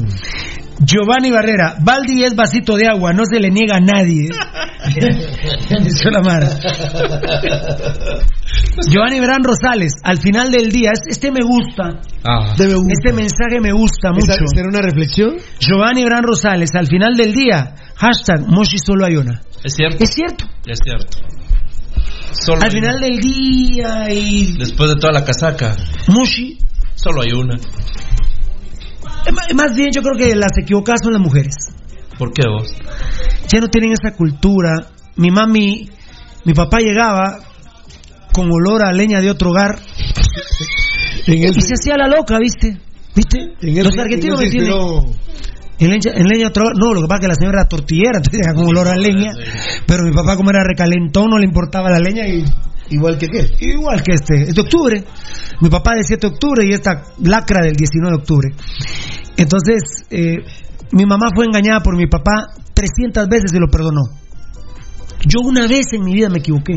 Giovanni 0.81 1.31
Barrera, 1.33 1.75
Baldi 1.81 2.23
es 2.25 2.37
vasito 2.37 2.77
de 2.77 2.87
agua, 2.87 3.13
no 3.13 3.25
se 3.25 3.41
le 3.41 3.51
niega 3.51 3.77
a 3.77 3.81
nadie. 3.81 4.29
Dice 5.85 6.11
la 6.11 6.21
Mara. 6.21 6.49
Giovanni 8.89 9.19
Verán 9.21 9.43
Rosales, 9.43 9.93
al 10.05 10.19
final 10.19 10.51
del 10.53 10.71
día, 10.71 10.91
es- 10.93 11.03
este 11.17 11.31
me 11.33 11.41
gusta, 11.45 12.01
Ah, 12.25 12.55
este 12.57 13.13
mensaje 13.13 13.61
me 13.61 13.73
gusta 13.73 14.13
mucho. 14.13 14.33
¿Esa- 14.33 14.45
¿Será 14.55 14.69
una 14.69 14.81
reflexión? 14.83 15.37
Giovanni 15.59 16.05
Bran 16.05 16.23
Rosales, 16.23 16.71
al 16.75 16.87
final 16.87 17.17
del 17.17 17.33
día, 17.33 17.75
hashtag 17.97 18.47
Moshi 18.47 18.79
solo 18.79 19.05
hay 19.05 19.17
una. 19.17 19.41
Es 19.65 19.75
cierto. 19.75 20.05
Es 20.05 20.11
cierto. 20.11 20.45
Es 20.67 20.79
cierto. 20.83 21.19
Solo 22.33 22.63
Al 22.63 22.71
final 22.71 22.97
una. 22.97 23.07
del 23.07 23.19
día 23.21 24.13
y 24.13 24.57
Después 24.59 24.91
de 24.91 24.97
toda 24.97 25.13
la 25.13 25.25
casaca, 25.25 25.77
Moshi, 26.09 26.59
solo 26.95 27.23
hay 27.23 27.33
una. 27.33 27.57
eh, 27.57 29.55
más 29.55 29.75
bien 29.75 29.91
yo 29.93 30.03
creo 30.03 30.17
que 30.17 30.35
las 30.37 30.53
equivocadas 30.61 31.01
son 31.03 31.13
las 31.13 31.23
mujeres. 31.23 31.55
¿Por 32.19 32.33
qué 32.33 32.43
vos? 32.49 32.73
Ya 33.49 33.61
no 33.61 33.69
tienen 33.69 33.93
esa 33.93 34.17
cultura. 34.17 34.91
Mi 35.17 35.31
mami, 35.31 35.89
mi 36.45 36.55
papá 36.55 36.79
llegaba 36.79 37.39
con 38.33 38.49
olor 38.53 38.85
a 38.85 38.93
leña 38.93 39.21
de 39.21 39.31
otro 39.31 39.51
hogar 39.51 39.79
En 41.27 41.39
y 41.43 41.61
se 41.61 41.75
hacía 41.75 41.97
la 41.97 42.07
loca, 42.09 42.39
¿viste? 42.39 42.79
¿Viste? 43.15 43.39
en 43.63 43.85
Los 43.85 43.99
argentinos 43.99 44.39
me 44.39 44.47
en 44.47 44.53
entienden. 44.53 44.73
inspiró- 44.75 45.13
En 45.79 45.91
leña, 45.91 46.13
en 46.15 46.27
leña 46.27 46.49
otro. 46.49 46.65
No, 46.75 46.93
lo 46.93 47.03
que 47.03 47.07
pasa 47.07 47.19
es 47.19 47.21
que 47.21 47.29
la 47.29 47.35
señora 47.35 47.61
era 47.61 47.69
tortillera, 47.69 48.19
entonces 48.19 48.41
llegaba 48.41 48.59
con 48.59 48.69
olor 48.69 48.89
a 48.89 48.97
leña. 48.97 49.31
Pero 49.87 50.05
mi 50.05 50.13
papá, 50.13 50.37
como 50.37 50.51
era 50.51 50.65
recalentón, 50.65 51.31
no 51.31 51.39
le 51.39 51.47
importaba 51.47 51.91
la 51.91 51.99
leña 51.99 52.27
y 52.27 52.45
Igual 52.91 53.19
que 53.19 53.29
qué. 53.29 53.51
Igual 53.61 54.03
que 54.03 54.13
este, 54.15 54.49
es 54.49 54.55
de 54.55 54.61
octubre. 54.61 55.05
Mi 55.61 55.69
papá 55.69 55.95
de 55.95 56.05
7 56.05 56.27
de 56.27 56.33
octubre 56.33 56.65
y 56.65 56.73
esta 56.73 57.03
lacra 57.23 57.61
del 57.63 57.75
19 57.75 58.17
de 58.17 58.21
octubre. 58.21 58.49
Entonces, 59.37 60.07
eh, 60.11 60.37
mi 60.93 61.05
mamá 61.05 61.29
fue 61.35 61.47
engañada 61.47 61.81
por 61.81 61.97
mi 61.97 62.07
papá 62.07 62.49
300 62.75 63.29
veces 63.29 63.53
y 63.53 63.59
lo 63.59 63.69
perdonó. 63.69 64.03
Yo 65.27 65.41
una 65.43 65.67
vez 65.67 65.93
en 65.93 66.03
mi 66.03 66.15
vida 66.15 66.29
me 66.29 66.39
equivoqué. 66.39 66.77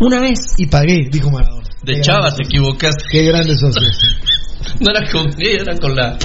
Una 0.00 0.20
vez. 0.20 0.54
Y 0.56 0.66
pagué, 0.66 1.08
dijo 1.10 1.30
Maradona. 1.30 1.66
De 1.82 2.00
chava 2.00 2.34
te 2.34 2.44
equivocaste. 2.44 3.04
Qué 3.10 3.24
grandes 3.24 3.60
sos. 3.60 3.76
No 4.80 4.90
era 4.90 5.10
con 5.10 5.26
ella, 5.38 5.62
era 5.62 5.76
con 5.78 5.94
la. 5.96 6.16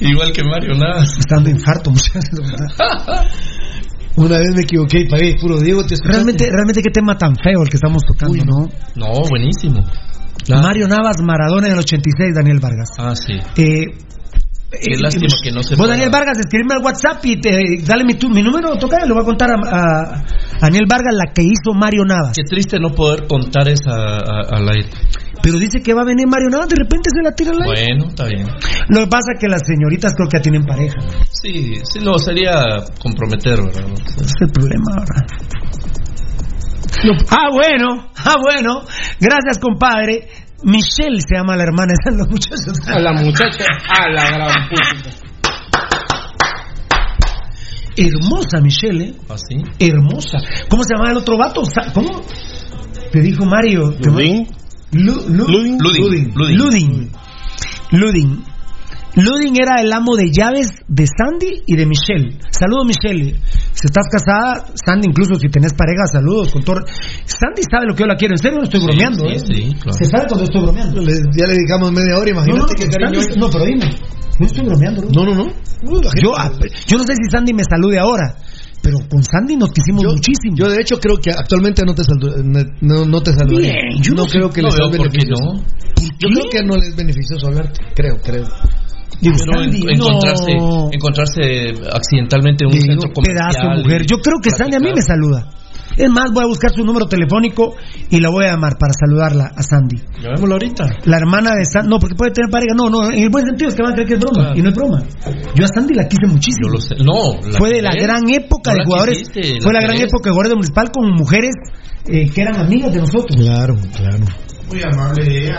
Igual 0.00 0.32
que 0.32 0.42
Mario, 0.44 0.74
nada. 0.74 1.04
Estando 1.04 1.50
infarto, 1.50 1.90
muchachos. 1.90 2.40
Una 4.16 4.36
vez 4.38 4.54
me 4.54 4.62
equivoqué 4.64 5.00
y 5.00 5.08
pagué. 5.08 5.36
Puro 5.40 5.58
Diego, 5.60 5.84
te? 5.84 5.94
Realmente, 6.04 6.46
realmente 6.50 6.82
qué 6.82 6.90
tema 6.90 7.16
tan 7.16 7.34
feo 7.36 7.62
el 7.62 7.68
que 7.70 7.76
estamos 7.76 8.02
tocando, 8.06 8.44
¿no? 8.44 8.68
No, 8.94 9.12
buenísimo. 9.28 9.84
Mario 10.48 10.88
Navas, 10.88 11.16
Maradona 11.22 11.68
en 11.68 11.74
el 11.74 11.78
86, 11.78 12.34
Daniel 12.34 12.58
Vargas. 12.60 12.90
Ah, 12.98 13.14
sí. 13.14 13.34
Eh, 13.34 13.86
Qué 14.72 14.94
eh, 14.94 14.98
lástima 14.98 15.26
que 15.42 15.52
no 15.52 15.62
se 15.62 15.76
Vos, 15.76 15.86
Daniel 15.88 16.08
Vargas, 16.10 16.38
escribime 16.38 16.74
al 16.74 16.82
WhatsApp 16.82 17.24
y 17.26 17.38
te, 17.40 17.50
dale 17.86 18.04
mi, 18.04 18.14
tu- 18.14 18.30
mi 18.30 18.42
número, 18.42 18.74
toca, 18.76 19.04
lo 19.06 19.14
voy 19.14 19.22
a 19.22 19.26
contar 19.26 19.50
a, 19.50 19.54
a- 19.54 20.14
a 20.16 20.24
Daniel 20.60 20.86
Vargas, 20.88 21.14
la 21.14 21.32
que 21.32 21.42
hizo 21.42 21.72
Mario 21.74 22.04
Navas. 22.06 22.32
Qué 22.34 22.42
triste 22.44 22.78
no 22.80 22.90
poder 22.90 23.26
contar 23.26 23.68
esa 23.68 23.92
a- 23.92 24.48
al 24.50 24.68
aire. 24.70 24.88
Pero 25.42 25.58
dice 25.58 25.82
que 25.82 25.92
va 25.92 26.02
a 26.02 26.04
venir 26.04 26.26
Mario 26.28 26.50
Navas, 26.50 26.68
de 26.68 26.76
repente 26.76 27.10
se 27.14 27.22
la 27.22 27.32
tira 27.34 27.50
al 27.50 27.62
aire. 27.62 27.94
Bueno, 27.96 28.08
está 28.10 28.26
bien. 28.26 28.46
Lo 28.88 29.00
que 29.00 29.06
pasa 29.08 29.32
es 29.34 29.40
que 29.40 29.48
las 29.48 29.62
señoritas 29.66 30.14
creo 30.14 30.28
que 30.28 30.38
ya 30.38 30.42
tienen 30.42 30.64
pareja. 30.64 31.00
Sí, 31.30 31.74
sí, 31.82 31.98
no, 32.00 32.16
sería 32.18 32.84
comprometer, 33.00 33.56
¿verdad? 33.60 33.84
Ese 34.06 34.20
es 34.24 34.32
el 34.40 34.50
problema 34.52 34.84
ahora. 34.98 35.26
Ah, 37.30 37.48
bueno, 37.50 38.10
ah, 38.16 38.36
bueno. 38.40 38.82
Gracias, 39.18 39.58
compadre. 39.60 40.28
Michelle 40.62 41.20
se 41.20 41.34
llama 41.36 41.56
la 41.56 41.64
hermana 41.64 41.92
de 42.04 42.16
los 42.16 42.28
muchachos. 42.28 42.78
A 42.86 43.00
la 43.00 43.12
muchacha, 43.12 43.64
a 43.98 44.08
la 44.10 44.24
gran 44.30 44.68
puta. 44.68 45.10
Hermosa 47.96 48.60
Michelle, 48.60 49.04
¿eh? 49.04 49.14
¿Así? 49.28 49.56
Hermosa. 49.78 50.38
¿Cómo 50.68 50.82
se 50.84 50.94
llama 50.94 51.10
el 51.10 51.16
otro 51.18 51.36
vato? 51.36 51.62
¿Cómo? 51.92 52.22
Te 53.10 53.20
dijo 53.20 53.44
Mario. 53.44 53.96
que- 53.98 54.46
Ludin. 54.92 55.36
Lu- 55.36 55.46
Lu- 55.48 55.78
Ludin. 55.78 56.32
Ludin. 56.34 57.10
Ludin. 57.92 58.44
Ludin. 59.16 59.56
Era 59.60 59.80
el 59.82 59.92
amo 59.92 60.16
de 60.16 60.30
llaves 60.30 60.68
de 60.88 61.06
Sandy 61.06 61.62
y 61.66 61.76
de 61.76 61.86
Michelle. 61.86 62.38
Saludos, 62.50 62.86
Michelle. 62.86 63.34
Si 63.72 63.86
estás 63.86 64.06
casada, 64.10 64.66
Sandy, 64.74 65.08
incluso 65.08 65.34
si 65.36 65.48
tenés 65.48 65.74
pareja, 65.74 66.06
saludos. 66.10 66.52
Con 66.52 66.62
todo... 66.62 66.80
Sandy 67.26 67.62
sabe 67.70 67.86
lo 67.88 67.94
que 67.94 68.00
yo 68.02 68.06
la 68.06 68.16
quiero. 68.16 68.34
En 68.34 68.38
serio, 68.38 68.58
no 68.58 68.64
estoy 68.64 68.80
Sí, 68.80 68.86
bromeando. 68.86 69.24
sí, 69.24 69.34
¿eh? 69.34 69.38
sí, 69.38 69.74
claro. 69.80 69.98
Se 69.98 70.04
sabe 70.06 70.24
cuando 70.28 70.44
estoy 70.44 70.62
bromeando. 70.62 71.00
Le- 71.02 71.12
ya 71.36 71.46
le 71.46 71.52
dedicamos 71.54 71.92
media 71.92 72.16
hora, 72.18 72.32
No, 72.32 72.40
imagínate 72.40 72.60
no, 72.60 72.84
no, 72.86 72.90
cariño. 72.92 73.20
Sandy- 73.20 73.38
no, 73.40 73.50
pero 73.50 73.64
dime. 73.64 73.90
No 74.40 74.46
estoy 74.46 74.64
bromeando. 74.64 75.02
No, 75.14 75.24
no, 75.26 75.34
no. 75.34 75.46
Yo, 76.22 76.32
ah, 76.36 76.50
yo 76.86 76.96
no 76.96 77.04
sé 77.04 77.12
si 77.14 77.30
Sandy 77.30 77.52
me 77.52 77.64
salude 77.64 77.98
ahora, 77.98 78.36
pero 78.82 78.98
con 79.08 79.22
Sandy 79.22 79.56
nos 79.56 79.70
quisimos 79.72 80.02
muchísimo. 80.04 80.56
Yo 80.56 80.68
de 80.68 80.80
hecho 80.80 80.98
creo 80.98 81.16
que 81.16 81.30
actualmente 81.30 81.82
no 81.86 81.94
te 81.94 82.02
saludo, 82.04 82.42
no, 82.80 83.04
no 83.06 83.20
te 83.22 83.32
saludaría. 83.32 83.72
Bien, 83.72 84.02
yo 84.02 84.10
no 84.14 84.22
no 84.22 84.28
sé- 84.28 84.38
creo 84.38 84.50
que 84.50 84.60
no 84.62 84.68
les 84.68 84.76
sea 84.76 84.86
beneficioso. 84.90 85.44
no. 85.44 85.64
Yo 86.18 86.28
creo 86.28 86.50
que 86.50 86.62
no 86.64 86.74
les 86.76 86.88
es 86.88 86.96
beneficioso 86.96 87.46
hablarte. 87.46 87.80
Creo, 87.94 88.16
creo. 88.22 88.44
Digo, 89.20 89.36
Pero 89.46 89.62
en- 89.62 89.88
encontrarse, 89.88 90.54
no. 90.58 90.88
encontrarse 90.90 91.40
accidentalmente 91.92 92.64
en 92.64 92.68
un 92.68 92.72
Digo, 92.74 92.86
centro 92.92 93.12
comercial. 93.14 93.52
pedazo 93.54 93.82
mujer. 93.82 94.02
Yo 94.06 94.16
creo 94.18 94.36
que 94.42 94.50
Sandy 94.50 94.76
a 94.76 94.80
mí 94.80 94.90
me 94.94 95.02
saluda. 95.02 95.48
Es 95.96 96.10
más, 96.10 96.30
voy 96.32 96.44
a 96.44 96.46
buscar 96.46 96.70
su 96.72 96.84
número 96.84 97.06
telefónico 97.06 97.74
y 98.10 98.20
la 98.20 98.30
voy 98.30 98.44
a 98.44 98.52
llamar 98.52 98.78
para 98.78 98.92
saludarla 98.92 99.52
a 99.54 99.62
Sandy. 99.62 100.00
Llamémoslo 100.22 100.54
ahorita. 100.54 100.84
La 101.04 101.16
hermana 101.18 101.54
de 101.54 101.64
Sandy. 101.64 101.88
No, 101.88 101.98
porque 101.98 102.14
puede 102.14 102.32
tener 102.32 102.50
pareja. 102.50 102.74
No, 102.76 102.88
no, 102.88 103.10
en 103.10 103.22
el 103.22 103.30
buen 103.30 103.44
sentido 103.44 103.68
es 103.68 103.74
que 103.74 103.82
van 103.82 103.92
a 103.92 103.94
creer 103.94 104.08
que 104.08 104.14
es 104.14 104.20
broma. 104.20 104.42
Claro. 104.42 104.58
Y 104.58 104.62
no 104.62 104.68
es 104.70 104.74
broma. 104.74 105.02
Yo 105.54 105.64
a 105.64 105.68
Sandy 105.68 105.94
la 105.94 106.08
quise 106.08 106.26
muchísimo. 106.26 106.68
Yo 106.68 106.72
lo 106.74 106.80
sé. 106.80 106.94
No, 106.96 107.50
la 107.50 107.58
fue 107.58 107.70
de 107.70 107.82
la 107.82 107.94
gran 107.94 108.22
época 108.30 108.72
No 108.72 108.78
de 108.78 108.84
jugadores. 108.84 109.18
quisiste, 109.18 109.60
fue 109.62 109.72
la 109.72 109.80
gran 109.80 109.96
época 109.96 110.24
de 110.24 110.30
jugadores 110.30 110.50
de 110.50 110.54
municipal 110.56 110.90
con 110.90 111.10
mujeres 111.12 111.52
eh, 112.06 112.30
que 112.30 112.40
eran 112.42 112.56
amigas 112.56 112.92
de 112.92 113.00
nosotros. 113.00 113.36
Claro, 113.36 113.76
claro. 113.94 114.24
Muy 114.68 114.82
amable 114.82 115.22
ella. 115.26 115.56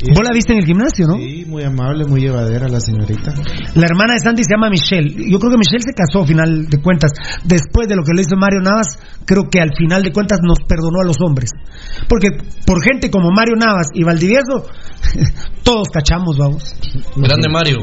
Vos 0.00 0.24
la 0.24 0.32
viste 0.32 0.54
en 0.54 0.60
el 0.60 0.64
gimnasio, 0.64 1.06
¿no? 1.06 1.16
Sí, 1.16 1.44
muy 1.46 1.62
amable, 1.62 2.06
muy 2.06 2.22
llevadera 2.22 2.68
la 2.68 2.80
señorita. 2.80 3.34
La 3.74 3.84
hermana 3.84 4.14
de 4.14 4.20
Sandy 4.20 4.44
se 4.44 4.54
llama 4.54 4.70
Michelle. 4.70 5.30
Yo 5.30 5.38
creo 5.38 5.52
que 5.52 5.58
Michelle 5.58 5.84
se 5.84 5.92
casó, 5.92 6.22
a 6.22 6.26
final 6.26 6.66
de 6.68 6.80
cuentas. 6.80 7.12
Después 7.44 7.86
de 7.86 7.96
lo 7.96 8.02
que 8.02 8.14
le 8.14 8.22
hizo 8.22 8.34
Mario 8.36 8.60
Navas, 8.60 8.96
creo 9.26 9.50
que 9.50 9.60
al 9.60 9.76
final 9.76 10.02
de 10.02 10.12
cuentas 10.12 10.38
nos 10.42 10.58
perdonó 10.66 11.02
a 11.02 11.06
los 11.06 11.16
hombres. 11.20 11.50
Porque 12.08 12.28
por 12.64 12.82
gente 12.82 13.10
como 13.10 13.30
Mario 13.30 13.56
Navas 13.56 13.88
y 13.92 14.02
Valdivieso, 14.02 14.64
todos 15.64 15.88
cachamos, 15.92 16.38
vamos. 16.38 16.74
Grande 17.16 17.48
Mario. 17.50 17.76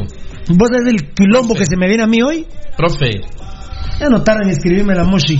¿Vos 0.49 0.69
sabés 0.71 0.93
el 0.93 1.13
quilombo 1.13 1.53
que 1.53 1.65
se 1.65 1.77
me 1.77 1.87
viene 1.87 2.03
a 2.03 2.07
mí 2.07 2.21
hoy? 2.23 2.47
Profe, 2.75 3.21
Ya 3.99 4.09
no 4.09 4.23
tardan 4.23 4.45
en 4.45 4.51
escribirme 4.51 4.95
la 4.95 5.03
Moshi. 5.03 5.39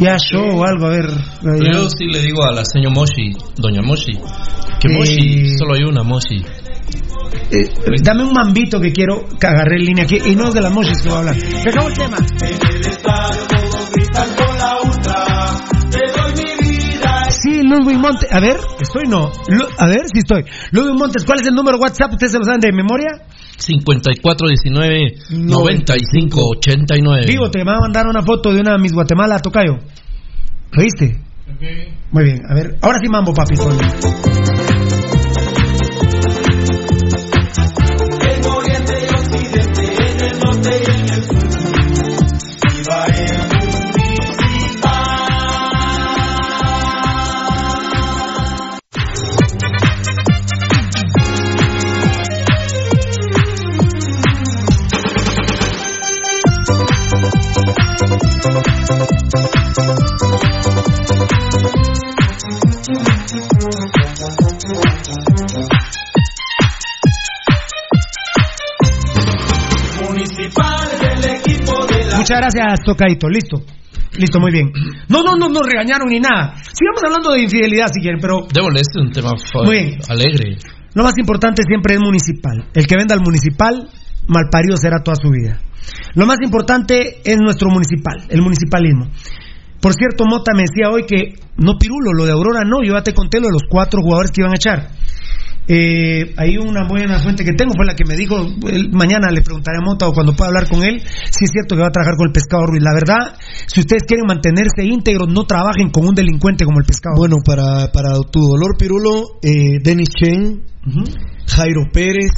Ya 0.00 0.16
show 0.18 0.58
o 0.58 0.64
algo, 0.64 0.86
a 0.86 0.90
ver. 0.90 1.10
yo 1.42 1.88
sí 1.90 2.06
le 2.06 2.20
digo 2.20 2.42
a 2.44 2.52
la 2.52 2.64
señora 2.64 2.94
Moshi, 2.94 3.32
doña 3.56 3.82
Moshi, 3.82 4.12
que 4.80 4.88
Eh, 4.88 4.96
Moshi, 4.96 5.58
solo 5.58 5.74
hay 5.74 5.84
una 5.84 6.02
Moshi. 6.02 6.42
Eh, 7.50 7.70
dame 8.02 8.24
un 8.24 8.32
mambito 8.32 8.80
que 8.80 8.92
quiero 8.92 9.26
que 9.38 9.46
agarré 9.46 9.76
en 9.76 9.86
línea 9.86 10.04
aquí. 10.04 10.18
Y 10.24 10.34
no 10.34 10.48
es 10.48 10.54
de 10.54 10.60
las 10.60 10.72
Moshis 10.72 11.02
que 11.02 11.08
voy 11.08 11.16
a 11.16 11.20
hablar. 11.20 11.36
Acabó 11.66 11.88
el 11.88 11.94
tema. 11.94 12.16
Sí, 17.44 17.60
Ludwig 17.62 17.98
Montes. 17.98 18.32
A 18.32 18.40
ver, 18.40 18.56
estoy 18.80 19.02
no. 19.06 19.30
Lu- 19.48 19.68
a 19.76 19.86
ver 19.86 20.00
si 20.10 20.18
estoy. 20.20 20.44
Ludwig 20.72 20.98
Montes, 20.98 21.24
¿cuál 21.26 21.40
es 21.40 21.46
el 21.46 21.54
número 21.54 21.76
WhatsApp? 21.78 22.12
¿Ustedes 22.12 22.32
se 22.32 22.38
lo 22.38 22.44
saben 22.44 22.60
de 22.60 22.72
memoria? 22.72 23.10
5419 23.58 25.14
9589. 25.30 27.24
Vivo, 27.26 27.50
te 27.50 27.62
va 27.62 27.76
a 27.76 27.80
mandar 27.80 28.06
una 28.06 28.22
foto 28.22 28.52
de 28.52 28.60
una 28.60 28.78
Miss 28.78 28.92
Guatemala, 28.94 29.38
Tocayo. 29.40 29.78
¿Oíste? 30.76 31.20
Muy 32.10 32.24
bien, 32.24 32.40
a 32.48 32.54
ver. 32.54 32.78
Ahora 32.80 32.98
sí, 33.02 33.08
mambo, 33.10 33.32
papi. 33.34 33.54
Muchas 72.16 72.38
gracias, 72.40 72.80
Tocaito. 72.84 73.28
Listo. 73.28 73.62
Listo, 74.16 74.40
muy 74.40 74.52
bien. 74.52 74.70
No, 75.08 75.22
no, 75.22 75.36
no, 75.36 75.48
no 75.48 75.62
regañaron 75.62 76.08
ni 76.08 76.20
nada. 76.20 76.54
Sigamos 76.72 77.02
hablando 77.04 77.32
de 77.32 77.42
infidelidad 77.42 77.88
si 77.92 78.00
quieren, 78.00 78.20
pero 78.20 78.46
Démosle, 78.52 78.80
este 78.80 79.00
es 79.00 79.06
un 79.06 79.12
tema 79.12 79.30
fa- 79.36 79.64
Muy 79.64 79.76
bien. 79.78 79.98
alegre. 80.08 80.56
lo 80.94 81.02
más 81.02 81.14
importante 81.18 81.62
siempre 81.66 81.94
es 81.94 82.00
municipal. 82.00 82.64
El 82.74 82.86
que 82.86 82.96
venda 82.96 83.14
al 83.14 83.20
municipal, 83.22 83.88
malparido 84.28 84.76
será 84.76 85.02
toda 85.02 85.16
su 85.16 85.30
vida. 85.30 85.58
Lo 86.14 86.26
más 86.26 86.38
importante 86.42 87.20
es 87.24 87.38
nuestro 87.38 87.68
municipal, 87.70 88.24
el 88.28 88.42
municipalismo. 88.42 89.08
Por 89.80 89.92
cierto, 89.94 90.24
Mota 90.24 90.52
me 90.54 90.62
decía 90.62 90.90
hoy 90.90 91.04
que 91.06 91.34
no 91.58 91.76
pirulo, 91.78 92.12
lo 92.16 92.24
de 92.24 92.32
Aurora 92.32 92.62
no, 92.64 92.82
yo 92.82 92.94
ya 92.94 93.02
te 93.02 93.12
conté 93.12 93.38
lo 93.40 93.46
de 93.48 93.52
los 93.52 93.62
cuatro 93.68 94.00
jugadores 94.00 94.30
que 94.30 94.40
iban 94.40 94.52
a 94.52 94.56
echar. 94.56 94.88
Eh, 95.66 96.34
hay 96.36 96.58
una 96.58 96.86
buena 96.86 97.18
fuente 97.20 97.42
que 97.42 97.52
tengo, 97.54 97.72
fue 97.74 97.86
la 97.86 97.94
que 97.94 98.04
me 98.06 98.16
dijo, 98.16 98.36
él- 98.68 98.90
mañana 98.92 99.30
le 99.30 99.40
preguntaré 99.40 99.78
a 99.78 99.84
Mota 99.84 100.06
o 100.06 100.12
cuando 100.12 100.34
pueda 100.34 100.48
hablar 100.48 100.68
con 100.68 100.84
él, 100.84 101.00
si 101.00 101.44
es 101.46 101.50
cierto 101.50 101.74
que 101.74 101.80
va 101.80 101.88
a 101.88 101.90
trabajar 101.90 102.16
con 102.16 102.26
el 102.28 102.32
pescado 102.32 102.66
Ruiz. 102.66 102.82
La 102.82 102.92
verdad, 102.92 103.34
si 103.66 103.80
ustedes 103.80 104.02
quieren 104.06 104.26
mantenerse 104.26 104.84
íntegros, 104.84 105.28
no 105.28 105.44
trabajen 105.44 105.88
con 105.90 106.06
un 106.06 106.14
delincuente 106.14 106.66
como 106.66 106.80
el 106.80 106.84
pescado. 106.84 107.16
Bueno, 107.16 107.36
para, 107.44 107.90
para 107.92 108.12
tu 108.30 108.40
dolor, 108.40 108.76
Pirulo, 108.78 109.38
eh, 109.42 109.78
Denis 109.82 110.10
Chen, 110.10 110.64
Jairo 111.48 111.82
Pérez. 111.92 112.30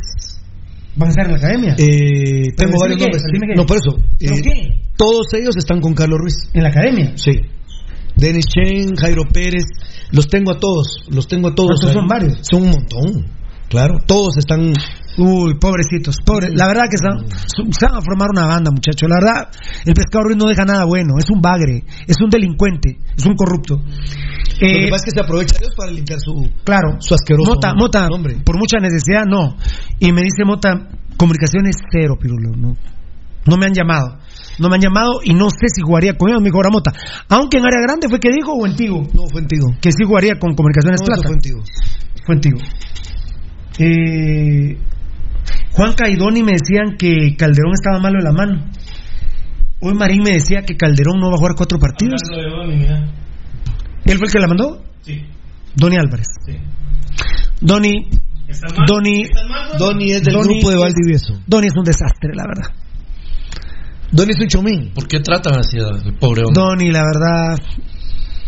¿Van 0.96 1.08
a 1.08 1.10
estar 1.10 1.26
en 1.26 1.32
la 1.32 1.38
academia? 1.38 1.76
Eh, 1.78 2.52
tengo 2.56 2.78
varios 2.80 2.98
nombres. 2.98 3.22
No, 3.54 3.66
por 3.66 3.76
eso. 3.76 3.96
¿Pero 4.18 4.34
eh? 4.34 4.80
Todos 4.96 5.26
ellos 5.34 5.56
están 5.56 5.80
con 5.80 5.94
Carlos 5.94 6.18
Ruiz. 6.18 6.34
¿En 6.54 6.62
la 6.62 6.70
academia? 6.70 7.12
Sí. 7.16 7.32
Denis 8.16 8.46
Chen, 8.46 8.96
Jairo 8.96 9.24
Pérez, 9.30 9.64
los 10.10 10.28
tengo 10.28 10.52
a 10.52 10.58
todos, 10.58 11.04
los 11.10 11.28
tengo 11.28 11.48
a 11.48 11.54
todos. 11.54 11.80
¿Cuántos 11.80 11.92
son 11.92 12.06
varios? 12.08 12.38
Son 12.40 12.62
un 12.62 12.70
montón, 12.70 13.26
claro. 13.68 13.98
Todos 14.06 14.38
están... 14.38 14.72
Uy, 15.18 15.54
pobrecitos, 15.58 16.16
pobre. 16.24 16.48
La 16.52 16.66
verdad 16.66 16.84
que 16.90 16.96
están, 16.96 17.26
se 17.72 17.86
van 17.86 17.96
a 17.96 18.00
formar 18.02 18.28
una 18.30 18.46
banda, 18.46 18.70
muchachos. 18.70 19.08
La 19.08 19.16
verdad, 19.16 19.48
el 19.84 19.94
pescado 19.94 20.24
Ruiz 20.24 20.36
no 20.36 20.46
deja 20.48 20.64
nada 20.64 20.84
bueno. 20.84 21.14
Es 21.18 21.30
un 21.30 21.40
bagre, 21.40 21.84
es 22.06 22.16
un 22.22 22.28
delincuente, 22.28 22.98
es 23.16 23.24
un 23.24 23.34
corrupto. 23.34 23.76
Lo 23.76 24.66
Eh, 24.66 24.84
que 24.84 24.88
pasa 24.90 24.96
es 24.96 25.02
que 25.04 25.10
se 25.12 25.20
aprovecha 25.20 25.58
Dios 25.58 25.74
para 25.76 25.90
limpiar 25.90 26.18
su, 26.20 26.50
claro, 26.64 26.96
su 27.00 27.14
asqueroso 27.14 27.54
Mota, 27.54 27.72
Mota, 27.74 28.08
nombre. 28.08 28.36
por 28.44 28.56
mucha 28.58 28.78
necesidad, 28.78 29.24
no. 29.26 29.56
Y 30.00 30.12
me 30.12 30.22
dice 30.22 30.44
Mota, 30.44 30.88
comunicaciones 31.16 31.76
cero, 31.90 32.16
Pirulo. 32.20 32.50
No, 32.56 32.76
no 33.46 33.56
me 33.56 33.66
han 33.66 33.72
llamado. 33.74 34.18
No 34.58 34.68
me 34.68 34.76
han 34.76 34.80
llamado 34.82 35.20
y 35.24 35.34
no 35.34 35.48
sé 35.50 35.66
si 35.74 35.80
jugaría 35.82 36.14
con 36.16 36.28
ellos, 36.30 36.40
me 36.42 36.48
dijo 36.50 36.60
Mota. 36.70 36.92
Aunque 37.28 37.58
en 37.58 37.64
área 37.66 37.80
grande 37.82 38.08
fue 38.08 38.18
que 38.20 38.30
dijo 38.32 38.52
o 38.52 38.66
en 38.66 38.76
Tigo. 38.76 39.02
No, 39.14 39.26
fue 39.30 39.40
en 39.42 39.46
Tigo. 39.48 39.68
Que 39.80 39.92
sí 39.92 40.04
jugaría 40.06 40.38
con 40.38 40.54
comunicaciones 40.54 41.00
No, 41.00 41.06
plata. 41.06 41.22
fue 41.24 41.34
en 41.34 41.40
Tigo. 41.40 41.60
Fue 42.24 42.34
en 42.34 42.40
Tigo. 42.40 42.58
Eh, 43.78 44.78
Juan 45.76 45.92
Caidoni 45.94 46.42
me 46.42 46.52
decían 46.52 46.96
que 46.98 47.36
Calderón 47.36 47.72
estaba 47.74 47.98
malo 48.00 48.18
en 48.18 48.24
la 48.24 48.32
mano. 48.32 48.64
Hoy 49.80 49.94
Marín 49.94 50.22
me 50.22 50.32
decía 50.32 50.62
que 50.62 50.76
Calderón 50.76 51.20
no 51.20 51.28
va 51.28 51.34
a 51.34 51.38
jugar 51.38 51.54
cuatro 51.56 51.78
partidos. 51.78 52.20
¿Él 54.04 54.18
fue 54.18 54.26
el 54.26 54.32
que 54.32 54.38
la 54.38 54.46
mandó? 54.46 54.82
Sí. 55.02 55.20
Doni 55.74 55.96
Álvarez. 55.96 56.26
Doni. 57.60 58.08
Doni. 58.86 59.24
Doni 59.78 60.12
es 60.12 60.22
del 60.24 60.34
grupo 60.34 60.70
de 60.70 60.76
es- 60.76 60.80
Valdivieso. 60.80 61.40
Doni 61.46 61.66
es 61.66 61.74
un 61.76 61.84
desastre, 61.84 62.30
la 62.34 62.44
verdad. 62.46 62.70
Doni 64.12 64.32
es 64.32 64.40
un 64.40 64.48
chomín. 64.48 64.92
¿Por 64.94 65.06
qué 65.08 65.20
tratan 65.20 65.58
así 65.58 65.78
al 65.78 66.16
pobre 66.18 66.42
hombre? 66.44 66.54
Doni, 66.62 66.90
la 66.90 67.02
verdad. 67.02 67.58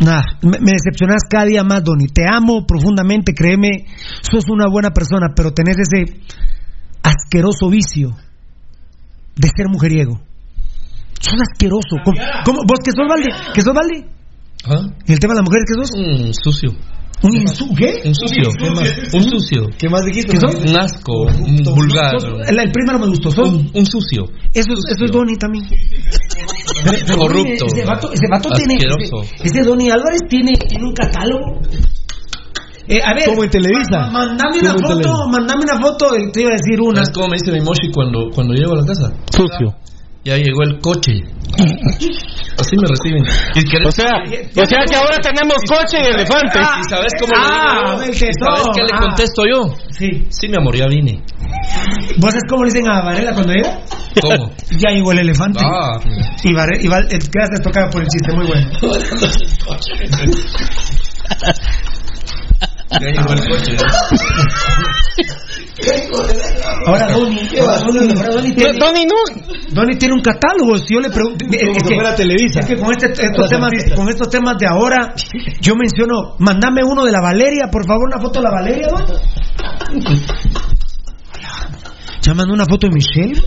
Nada, 0.01 0.23
me, 0.43 0.61
me 0.61 0.73
decepcionas 0.73 1.23
cada 1.29 1.45
día 1.47 1.65
más, 1.65 1.83
Doni. 1.85 2.07
Te 2.07 2.23
amo 2.31 2.65
profundamente, 2.67 3.35
créeme. 3.35 3.85
Sos 4.23 4.45
una 4.49 4.67
buena 4.71 4.91
persona, 4.91 5.27
pero 5.35 5.53
tenés 5.53 5.77
ese 5.79 6.21
asqueroso 7.03 7.69
vicio 7.71 8.11
de 9.37 9.49
ser 9.57 9.69
mujeriego. 9.69 10.21
Sos 11.21 11.35
asqueroso. 11.51 11.97
¿Cómo, 12.05 12.17
cómo- 12.45 12.59
¿Vos 12.67 12.79
que 12.85 12.91
sos 12.93 13.07
Valdi? 13.09 13.29
¿Que 13.55 13.61
sos 13.61 13.75
Valdi? 13.75 14.05
¿Ah? 14.65 14.83
¿Y 15.07 15.13
el 15.13 15.19
tema 15.19 15.35
de 15.35 15.41
las 15.41 15.49
mujeres 15.49 15.65
que 15.67 15.75
sos? 15.75 15.91
Un 15.95 16.35
sucio. 16.35 16.71
¿Un 17.21 17.35
insu 17.35 17.75
¿Qué? 17.75 18.03
Un 18.05 18.15
sucio. 18.15 18.49
Un 19.13 19.23
sucio. 19.25 19.67
¿Qué 19.77 19.89
más 19.89 20.05
dijiste? 20.05 20.35
¿Qué 20.35 20.39
son? 20.39 20.55
Un 20.69 20.79
asco, 20.79 21.23
un 21.23 21.57
vulgar. 21.65 22.15
El, 22.47 22.59
el 22.61 22.71
primero 22.73 23.01
me 23.01 23.09
gustó. 23.09 23.33
Son, 23.33 23.49
Un, 23.57 23.71
un 23.75 23.87
sucio. 23.87 24.23
eso, 24.55 24.73
es- 24.75 24.85
eso 24.95 25.05
es 25.05 25.11
Donny 25.11 25.35
también. 25.37 25.65
Corrupto. 27.17 27.67
Ese 27.75 27.85
vato, 27.85 28.13
ese 28.13 28.27
vato 28.31 28.49
tiene. 28.51 28.75
Ese, 28.77 29.11
ese 29.43 29.63
Donny 29.63 29.91
Álvarez 29.91 30.21
tiene, 30.29 30.53
tiene 30.69 30.85
un 30.85 30.95
catálogo. 30.95 31.61
Eh, 32.89 33.01
a 33.05 33.13
ver, 33.15 33.27
Como 33.27 33.45
en 33.45 33.51
Televisa. 33.51 34.01
ma- 34.01 34.11
Mandame 34.11 34.59
una 34.61 34.73
Como 34.75 34.89
foto, 34.89 34.99
Televisa. 35.01 35.27
mandame 35.31 35.63
una 35.65 35.79
foto. 35.81 36.15
eh, 36.17 36.31
Te 36.33 36.41
iba 36.41 36.51
a 36.51 36.57
decir 36.57 36.81
una. 36.81 37.05
¿Sabes 37.05 37.11
cómo 37.15 37.29
me 37.29 37.37
dice 37.37 37.53
mi 37.53 37.61
Moshi 37.61 37.91
cuando, 37.93 38.31
cuando 38.35 38.55
llego 38.55 38.73
a 38.73 38.77
la 38.81 38.87
casa? 38.87 39.13
Sucio. 39.31 39.75
Ya 40.25 40.37
llegó 40.37 40.63
el 40.63 40.79
coche. 40.81 41.13
Así 42.59 42.77
me 42.77 42.87
reciben. 42.89 43.23
O 43.87 43.91
sea, 43.93 44.23
o 44.25 44.67
sea 44.67 44.81
que 44.89 44.97
ahora 44.97 45.17
tenemos 45.23 45.59
coche 45.69 45.99
y 46.03 46.07
elefante. 46.15 46.59
¿Y 46.59 46.83
sabes 46.91 47.13
cómo 47.21 47.33
le 47.33 47.39
Ah, 47.41 47.97
digo 48.01 48.13
¿Y 48.13 48.17
¿Sabes 48.17 48.67
qué 48.75 48.83
le 48.83 48.93
ah. 48.93 48.99
contesto 49.01 49.43
yo? 49.47 49.71
Sí. 49.91 50.25
Sí, 50.29 50.49
mi 50.49 50.57
amor, 50.57 50.75
ya 50.77 50.87
vine. 50.89 51.23
¿Vos 52.19 52.31
sabés 52.33 52.43
cómo 52.51 52.65
le 52.65 52.71
dicen 52.73 52.89
a 52.91 53.01
Varela 53.03 53.33
cuando 53.33 53.53
llega? 53.53 53.79
¿Cómo? 54.21 54.51
Ya 54.79 54.91
llegó 54.91 55.13
el 55.13 55.21
elefante. 55.21 55.61
Ah, 55.65 55.99
Y 56.45 56.53
Varela, 56.53 56.83
y 56.83 56.89
Val- 56.89 57.07
eh, 57.11 57.19
gracias, 57.33 57.63
tocaba 57.63 57.89
por 57.91 58.03
el 58.03 58.09
chiste, 58.09 58.35
muy 58.37 58.47
bueno. 58.47 58.69
ya 62.91 62.99
llegó 63.11 63.33
el 63.33 63.49
coche. 63.49 63.77
Ahora 66.87 67.09
Donny, 67.13 67.49
Donny, 68.79 69.05
no. 69.07 69.15
Donny 69.73 69.97
tiene 69.97 70.15
un 70.15 70.21
catálogo. 70.23 70.77
Si 70.79 70.95
yo 70.95 71.01
le 71.01 71.11
pregunto, 71.11 71.45
es, 71.51 71.83
que 71.87 71.95
fuera 71.95 72.15
Televisa. 72.15 72.61
es 72.61 72.67
que 72.67 72.77
con, 72.77 72.91
este- 72.91 73.25
estos 73.25 73.49
temas, 73.49 73.71
con 73.95 74.09
estos 74.09 74.29
temas 74.31 74.57
de 74.59 74.67
ahora, 74.67 75.15
yo 75.61 75.75
menciono, 75.77 76.35
mandame 76.39 76.83
uno 76.85 77.05
de 77.05 77.13
la 77.13 77.21
Valeria, 77.21 77.69
por 77.71 77.87
favor, 77.87 78.09
una 78.13 78.21
foto 78.21 78.41
de 78.41 78.45
la 78.45 78.51
Valeria, 78.51 78.89
Donny. 78.89 80.23
Ya 82.23 82.35
mandó 82.35 82.53
una 82.55 82.65
foto 82.67 82.89
de 82.89 82.93
Michelle. 82.95 83.41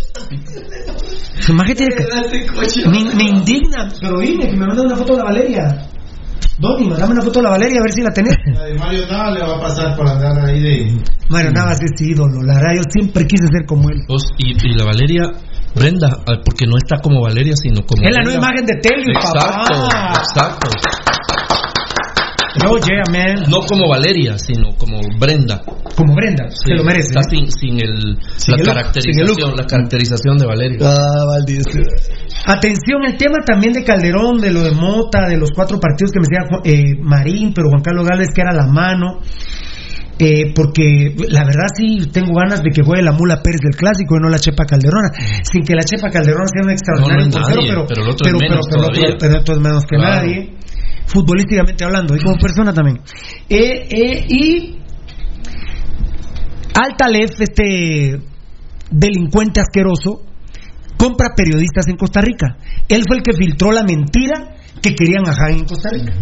Su 1.39 1.51
imagen 1.51 1.75
tiene 1.75 1.95
que. 1.95 2.87
Me, 2.89 3.15
me 3.15 3.23
indigna, 3.23 3.89
pero 3.99 4.19
dime 4.19 4.47
que 4.49 4.55
me 4.55 4.65
manda 4.67 4.83
una 4.83 4.95
foto 4.95 5.13
de 5.13 5.17
la 5.19 5.25
Valeria. 5.25 5.87
Donny, 6.59 6.89
mandame 6.89 7.13
una 7.13 7.21
foto 7.21 7.39
de 7.39 7.43
la 7.43 7.49
Valeria 7.51 7.79
a 7.79 7.83
ver 7.83 7.91
si 7.91 8.01
la 8.01 8.11
tenés. 8.11 8.35
La 8.53 8.65
de 8.65 8.73
Mario 8.75 9.07
Nava 9.07 9.31
le 9.31 9.39
va 9.41 9.55
a 9.57 9.61
pasar 9.61 9.95
por 9.95 10.07
andar 10.07 10.45
ahí 10.45 10.61
de. 10.61 11.01
Mario 11.29 11.51
Navas 11.51 11.79
es 11.81 12.01
ídolo, 12.01 12.41
la 12.43 12.55
verdad, 12.55 12.69
yo 12.75 12.83
siempre 12.89 13.25
quise 13.25 13.47
ser 13.47 13.65
como 13.65 13.89
él. 13.89 13.97
Y, 14.37 14.51
y 14.51 14.77
la 14.77 14.85
Valeria, 14.85 15.23
Brenda, 15.73 16.09
ah, 16.27 16.41
porque 16.43 16.65
no 16.67 16.77
está 16.77 16.97
como 17.01 17.21
Valeria, 17.21 17.53
sino 17.55 17.81
como. 17.85 18.03
Es 18.03 18.13
la 18.15 18.23
nueva 18.23 18.37
imagen 18.39 18.65
de 18.65 18.75
Telio, 18.81 19.13
Exacto, 19.15 19.73
papá. 19.89 20.13
exacto. 20.19 20.69
No, 22.63 22.77
yeah, 22.77 23.03
man. 23.11 23.43
No 23.49 23.59
como 23.67 23.89
Valeria, 23.89 24.37
sino 24.37 24.75
como 24.77 24.99
Brenda. 25.19 25.61
Como 25.95 26.13
Brenda, 26.15 26.45
se 26.49 26.67
Sí, 26.71 26.73
lo 26.73 26.83
merece. 26.83 27.09
Está 27.09 27.21
¿eh? 27.21 27.23
sin, 27.29 27.51
sin, 27.51 27.79
el, 27.81 28.17
Sin 28.37 28.53
la, 28.55 28.57
el 28.61 28.65
look, 28.65 28.75
caracterización, 28.75 29.13
sin 29.27 29.39
el 29.39 29.47
look. 29.49 29.57
la 29.59 29.65
caracterización 29.65 30.37
de 30.37 30.45
Valeria. 30.45 30.77
Ah, 30.81 31.25
Valdés. 31.27 31.63
Atención, 32.45 33.03
el 33.05 33.17
tema 33.17 33.37
también 33.45 33.73
de 33.73 33.83
Calderón, 33.83 34.39
de 34.39 34.51
lo 34.51 34.61
de 34.61 34.71
Mota, 34.71 35.27
de 35.27 35.37
los 35.37 35.51
cuatro 35.51 35.79
partidos 35.79 36.11
que 36.11 36.19
me 36.19 36.25
decía 36.27 36.61
eh, 36.63 36.95
Marín, 37.01 37.53
pero 37.53 37.69
Juan 37.69 37.81
Carlos 37.83 38.05
Gálvez 38.07 38.29
que 38.33 38.41
era 38.41 38.53
la 38.53 38.67
mano. 38.67 39.19
Eh, 40.23 40.53
porque 40.53 41.15
la 41.29 41.41
verdad 41.43 41.65
sí 41.75 41.97
tengo 42.13 42.33
ganas 42.37 42.61
de 42.61 42.69
que 42.69 42.83
juegue 42.83 43.01
la 43.01 43.11
Mula 43.11 43.41
Pérez 43.41 43.59
del 43.61 43.73
clásico 43.75 44.17
y 44.17 44.19
no 44.21 44.29
la 44.29 44.37
Chepa 44.37 44.65
Calderona. 44.65 45.09
Sin 45.41 45.63
que 45.63 45.73
la 45.73 45.81
Chepa 45.81 46.11
Calderona 46.11 46.45
sea 46.45 46.61
un 46.63 46.69
extraordinario 46.69 47.25
No, 47.25 47.31
no 47.31 47.39
es 47.39 47.41
portero, 47.41 47.57
nadie, 47.57 47.69
pero, 47.71 47.85
pero 47.87 48.01
el 48.03 48.09
otro 48.11 48.27
es 48.27 48.33
menos 48.37 48.65
pero 48.69 49.17
pero 49.17 49.33
el 49.33 49.39
otro 49.39 49.55
es 49.55 49.61
menos 49.61 49.83
que 49.89 49.95
Claro. 49.97 50.15
nadie. 50.21 50.53
Futbolísticamente 51.11 51.83
hablando 51.83 52.15
y 52.15 52.19
como 52.19 52.37
persona 52.37 52.73
también. 52.73 53.01
Eh, 53.49 53.87
eh, 53.89 54.25
y 54.29 54.79
Altalef, 56.73 57.39
este 57.39 58.21
delincuente 58.89 59.59
asqueroso, 59.59 60.23
compra 60.97 61.29
periodistas 61.35 61.87
en 61.87 61.97
Costa 61.97 62.21
Rica. 62.21 62.57
Él 62.87 63.03
fue 63.07 63.17
el 63.17 63.23
que 63.23 63.33
filtró 63.33 63.71
la 63.71 63.83
mentira 63.83 64.55
que 64.81 64.93
querían 64.95 65.27
a 65.27 65.33
Jaén 65.33 65.59
en 65.59 65.65
Costa 65.65 65.89
Rica. 65.91 66.13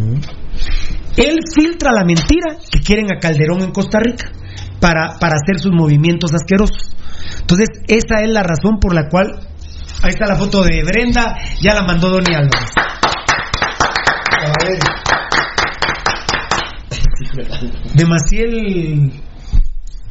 Él 1.18 1.38
filtra 1.54 1.92
la 1.92 2.04
mentira 2.04 2.58
que 2.72 2.80
quieren 2.80 3.12
a 3.12 3.20
Calderón 3.20 3.62
en 3.62 3.72
Costa 3.72 4.00
Rica 4.00 4.32
para, 4.80 5.18
para 5.20 5.36
hacer 5.36 5.60
sus 5.60 5.72
movimientos 5.72 6.34
asquerosos. 6.34 6.96
Entonces, 7.42 7.68
esa 7.88 8.22
es 8.22 8.30
la 8.30 8.44
razón 8.44 8.80
por 8.80 8.94
la 8.94 9.08
cual. 9.10 9.28
Ahí 10.02 10.12
está 10.12 10.28
la 10.28 10.36
foto 10.36 10.64
de 10.64 10.82
Brenda, 10.84 11.38
ya 11.62 11.74
la 11.74 11.84
mandó 11.84 12.10
Donny 12.10 12.34
Álvarez. 12.34 12.70
De 17.94 18.06
Maciel. 18.06 19.12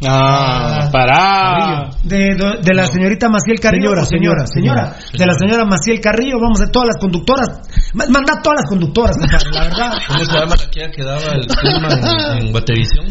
Ah, 0.07 0.89
pará. 0.93 1.91
De, 2.05 2.17
de- 2.37 2.59
de 2.63 2.75
la 2.75 2.87
señorita 2.87 3.29
Maciel 3.29 3.59
Carrillo. 3.59 3.89
Señora, 3.91 4.05
señora, 4.07 4.47
señora, 4.47 4.85
señora, 4.95 5.19
De 5.19 5.27
la 5.27 5.35
señora 5.35 5.65
Maciel 5.65 6.01
Carrillo, 6.01 6.39
vamos 6.41 6.61
a 6.63 6.71
todas 6.71 6.89
las 6.89 7.01
conductoras. 7.01 7.49
Ma- 7.95 8.05
Manda 8.09 8.41
todas 8.43 8.61
las 8.61 8.69
conductoras, 8.69 9.17
la 9.53 9.65
verdad. 9.65 9.93
¿Cómo 10.07 10.25
se 10.25 10.33
llama 10.33 10.55
aquella 10.55 10.91
que 10.91 11.03
daba 11.05 11.33
el 11.35 11.47
clima 11.47 11.89
en, 12.39 12.47
en 12.47 12.53
Guatevisión? 12.53 13.07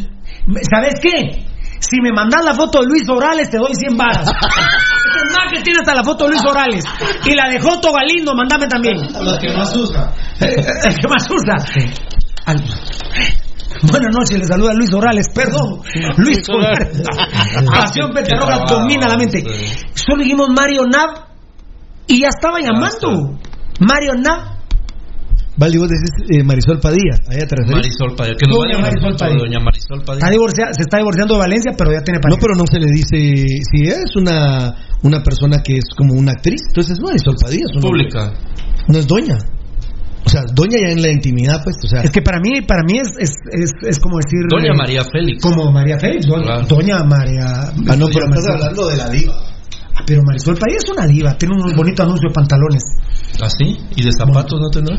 ¿Sabes 0.72 0.94
qué? 1.02 1.46
Si 1.80 2.02
me 2.02 2.12
mandas 2.12 2.44
la 2.44 2.54
foto 2.54 2.80
de 2.82 2.88
Luis 2.88 3.08
Orales, 3.10 3.50
te 3.50 3.58
doy 3.58 3.74
100 3.74 3.96
varas. 3.98 4.28
Es 4.30 5.36
más 5.36 5.52
que 5.54 5.62
tiene 5.62 5.80
hasta 5.80 5.94
la 5.96 6.04
foto 6.04 6.26
de 6.26 6.32
Luis 6.32 6.44
Orales. 6.46 6.84
Y 7.26 7.34
la 7.36 7.50
de 7.50 7.60
Joto 7.60 7.92
Galindo, 7.94 8.34
mandame 8.36 8.68
también. 8.68 8.96
La 9.14 9.38
que 9.40 9.54
más 9.54 9.76
usa. 9.76 10.12
El 10.40 10.96
que 10.98 11.08
más 11.08 11.26
usa. 11.30 11.56
Al- 12.46 12.64
Buenas 13.84 14.10
noches, 14.12 14.40
le 14.40 14.46
saluda 14.46 14.74
Luis 14.74 14.92
Orales, 14.94 15.28
perdón. 15.36 15.82
Luis 16.18 16.40
Orales. 16.50 17.04
Pasión 17.70 18.12
Petarroja 18.12 18.66
domina 18.68 19.08
la 19.08 19.18
mente. 19.18 19.44
Solo 19.94 20.24
dijimos 20.24 20.50
Mario 20.50 20.84
Nav 20.92 21.26
y 22.08 22.22
ya 22.22 22.30
estaba 22.30 22.60
llamando. 22.60 23.38
Mario 23.80 24.14
Nav. 24.16 24.57
Valdi, 25.58 25.78
vos 25.78 25.90
decís 25.90 26.12
eh, 26.30 26.44
Marisol 26.44 26.80
Padilla. 26.80 27.18
Allá 27.28 27.48
te. 27.48 27.56
Marisol 27.66 28.14
Padilla. 28.16 28.36
Que 28.38 28.46
nos 28.46 28.58
Doña 28.58 28.78
Marisol 28.78 29.10
una 29.10 29.18
Padilla. 29.18 29.40
Doña 29.42 29.60
Marisol 29.60 30.00
Padilla. 30.06 30.22
Está 30.22 30.30
divorcia- 30.32 30.72
se 30.74 30.82
está 30.86 30.98
divorciando 30.98 31.34
de 31.34 31.40
Valencia, 31.40 31.72
pero 31.78 31.92
ya 31.92 32.02
tiene 32.02 32.20
No, 32.20 32.22
pareja. 32.22 32.42
pero 32.42 32.54
no 32.56 32.66
se 32.70 32.78
le 32.80 32.88
dice. 32.94 33.18
Si 33.66 33.80
es 33.90 34.16
una, 34.16 34.76
una 35.02 35.24
persona 35.24 35.58
que 35.66 35.78
es 35.78 35.86
como 35.98 36.14
una 36.14 36.32
actriz, 36.34 36.62
entonces 36.70 36.94
es 36.94 37.00
Marisol 37.02 37.36
Padilla. 37.42 37.66
es 37.66 37.76
un 37.76 37.82
nombre. 37.82 38.06
Pública. 38.06 38.34
No 38.88 38.98
es 39.00 39.08
doña. 39.08 39.38
O 40.26 40.30
sea, 40.30 40.44
doña 40.54 40.78
ya 40.78 40.92
en 40.94 41.02
la 41.02 41.10
intimidad, 41.10 41.64
pues. 41.64 41.78
O 41.84 41.88
sea, 41.88 42.02
Es 42.02 42.12
que 42.12 42.22
para 42.22 42.40
mí, 42.40 42.62
para 42.62 42.84
mí 42.84 43.00
es, 43.00 43.08
es, 43.18 43.32
es, 43.50 43.72
es 43.82 44.00
como 44.00 44.18
decir. 44.18 44.46
Doña 44.52 44.74
eh, 44.74 44.78
María 44.78 45.02
Félix. 45.10 45.42
Como 45.42 45.72
María 45.72 45.98
Félix, 45.98 46.28
doña, 46.28 46.44
Claro. 46.44 46.68
doña 46.68 47.04
María. 47.04 47.72
Ah, 47.88 47.96
no, 47.98 48.08
pero 48.14 48.26
estás 48.30 48.46
hablando 48.54 48.88
de 48.90 48.98
la 48.98 49.10
diva. 49.10 49.34
Ah, 50.08 50.10
Pero 50.10 50.22
Marisol 50.24 50.56
Padilla 50.58 50.78
es 50.78 50.90
una 50.90 51.06
diva, 51.06 51.38
tiene 51.38 51.56
un 51.56 51.76
bonito 51.76 52.04
anuncio 52.04 52.30
de 52.30 52.34
pantalones. 52.34 52.84
¿Así? 53.42 53.78
¿Y 53.96 54.04
de 54.04 54.12
zapatos 54.18 54.60
no 54.60 54.70
tendrá? 54.70 54.96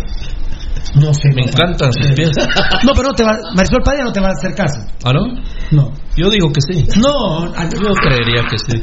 No 0.94 1.12
sé. 1.12 1.28
Me 1.34 1.42
no. 1.42 1.48
encantan 1.48 1.92
sus 1.92 2.12
pies. 2.14 2.30
No, 2.84 2.92
pero 2.94 3.08
no 3.08 3.14
te 3.14 3.24
va, 3.24 3.32
Marisol 3.54 3.82
Padilla 3.82 4.04
no 4.04 4.12
te 4.12 4.20
va 4.20 4.28
a 4.28 4.32
hacer 4.32 4.54
caso. 4.54 4.80
¿Ah, 5.04 5.12
no? 5.12 5.26
No. 5.72 5.92
Yo 6.16 6.30
digo 6.30 6.48
que 6.52 6.60
sí. 6.60 6.86
No, 7.00 7.44
ah, 7.56 7.68
Yo 7.72 7.92
creería 7.94 8.42
que 8.48 8.58
sí. 8.58 8.80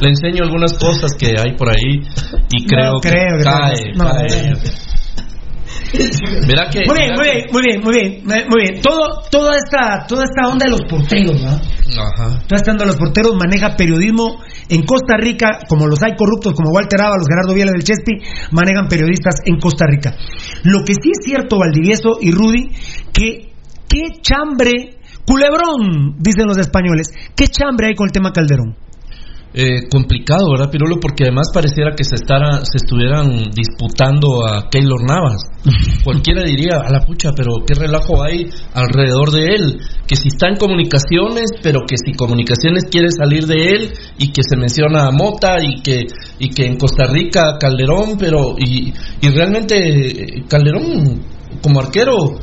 Le 0.00 0.08
enseño 0.10 0.44
algunas 0.44 0.74
cosas 0.74 1.12
que 1.18 1.34
hay 1.38 1.56
por 1.56 1.68
ahí 1.68 2.02
y 2.50 2.66
creo 2.66 2.92
No 2.94 3.00
que 3.00 3.08
creo 3.08 3.42
cae, 3.42 3.92
no. 3.94 4.04
No, 4.04 4.10
cae. 4.10 4.54
Verá 6.46 6.68
que... 6.70 6.84
Muy 6.86 6.98
bien, 6.98 7.14
muy 7.14 7.24
bien, 7.24 7.46
muy 7.50 7.62
bien, 7.62 7.80
muy 7.82 7.94
bien, 7.94 8.46
muy 8.48 8.62
bien. 8.62 8.82
Todo, 8.82 9.22
toda 9.30 9.56
esta, 9.56 10.06
toda 10.06 10.24
esta 10.24 10.48
onda 10.48 10.66
de 10.66 10.70
los 10.70 10.82
porteros, 10.88 11.40
¿verdad? 11.40 11.60
Ajá. 11.88 12.38
Toda 12.46 12.56
esta 12.56 12.72
onda 12.72 12.84
de 12.84 12.90
los 12.92 12.96
porteros 12.96 13.34
maneja 13.36 13.76
periodismo 13.76 14.40
en 14.68 14.82
Costa 14.82 15.16
Rica, 15.16 15.60
como 15.68 15.86
los 15.86 16.02
hay 16.02 16.14
corruptos 16.16 16.54
como 16.54 16.70
Walter 16.70 17.00
Ábalos, 17.00 17.26
Gerardo 17.28 17.54
Viela 17.54 17.72
del 17.72 17.82
Chespi, 17.82 18.20
manejan 18.52 18.88
periodistas 18.88 19.40
en 19.44 19.58
Costa 19.58 19.86
Rica. 19.88 20.14
Lo 20.64 20.84
que 20.84 20.94
sí 20.94 21.10
es 21.10 21.24
cierto, 21.24 21.58
Valdivieso 21.58 22.18
y 22.20 22.30
Rudy, 22.30 22.70
que 23.12 23.52
qué 23.88 24.20
chambre, 24.20 24.98
culebrón, 25.26 26.16
dicen 26.18 26.46
los 26.46 26.58
españoles, 26.58 27.08
qué 27.34 27.46
chambre 27.46 27.88
hay 27.88 27.94
con 27.94 28.08
el 28.08 28.12
tema 28.12 28.32
Calderón. 28.32 28.76
Eh, 29.54 29.88
complicado, 29.90 30.50
¿verdad, 30.50 30.70
Pirulo? 30.70 31.00
Porque 31.00 31.24
además 31.24 31.48
pareciera 31.52 31.94
que 31.96 32.04
se, 32.04 32.16
estará, 32.16 32.60
se 32.64 32.76
estuvieran 32.76 33.50
disputando 33.50 34.46
a 34.46 34.68
Keylor 34.68 35.02
Navas. 35.08 35.42
Cualquiera 36.04 36.42
diría, 36.42 36.80
a 36.84 36.90
la 36.90 37.00
pucha, 37.00 37.30
pero 37.34 37.64
qué 37.66 37.74
relajo 37.74 38.22
hay 38.22 38.46
alrededor 38.74 39.30
de 39.30 39.44
él. 39.46 39.80
Que 40.06 40.16
si 40.16 40.28
está 40.28 40.48
en 40.48 40.56
comunicaciones, 40.56 41.50
pero 41.62 41.80
que 41.88 41.96
si 41.96 42.12
comunicaciones 42.12 42.84
quiere 42.90 43.08
salir 43.10 43.46
de 43.46 43.70
él 43.70 43.92
y 44.18 44.32
que 44.32 44.42
se 44.46 44.56
menciona 44.56 45.06
a 45.06 45.12
Mota 45.12 45.56
y 45.62 45.80
que, 45.80 46.04
y 46.38 46.50
que 46.50 46.66
en 46.66 46.76
Costa 46.76 47.06
Rica 47.06 47.56
Calderón, 47.58 48.18
pero. 48.18 48.54
Y, 48.58 48.92
y 49.22 49.28
realmente 49.30 49.76
eh, 49.78 50.44
Calderón, 50.46 51.22
como 51.62 51.80
arquero, 51.80 52.38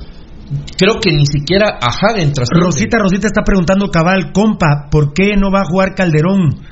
creo 0.77 0.95
que 1.01 1.11
ni 1.11 1.25
siquiera 1.25 1.77
a 1.79 1.87
Hagen. 1.87 2.33
Rosita, 2.35 2.97
Rosita 2.97 3.27
está 3.27 3.43
preguntando, 3.43 3.89
cabal, 3.89 4.31
compa, 4.33 4.87
¿por 4.89 5.13
qué 5.13 5.35
no 5.37 5.51
va 5.51 5.61
a 5.61 5.69
jugar 5.69 5.93
Calderón? 5.95 6.65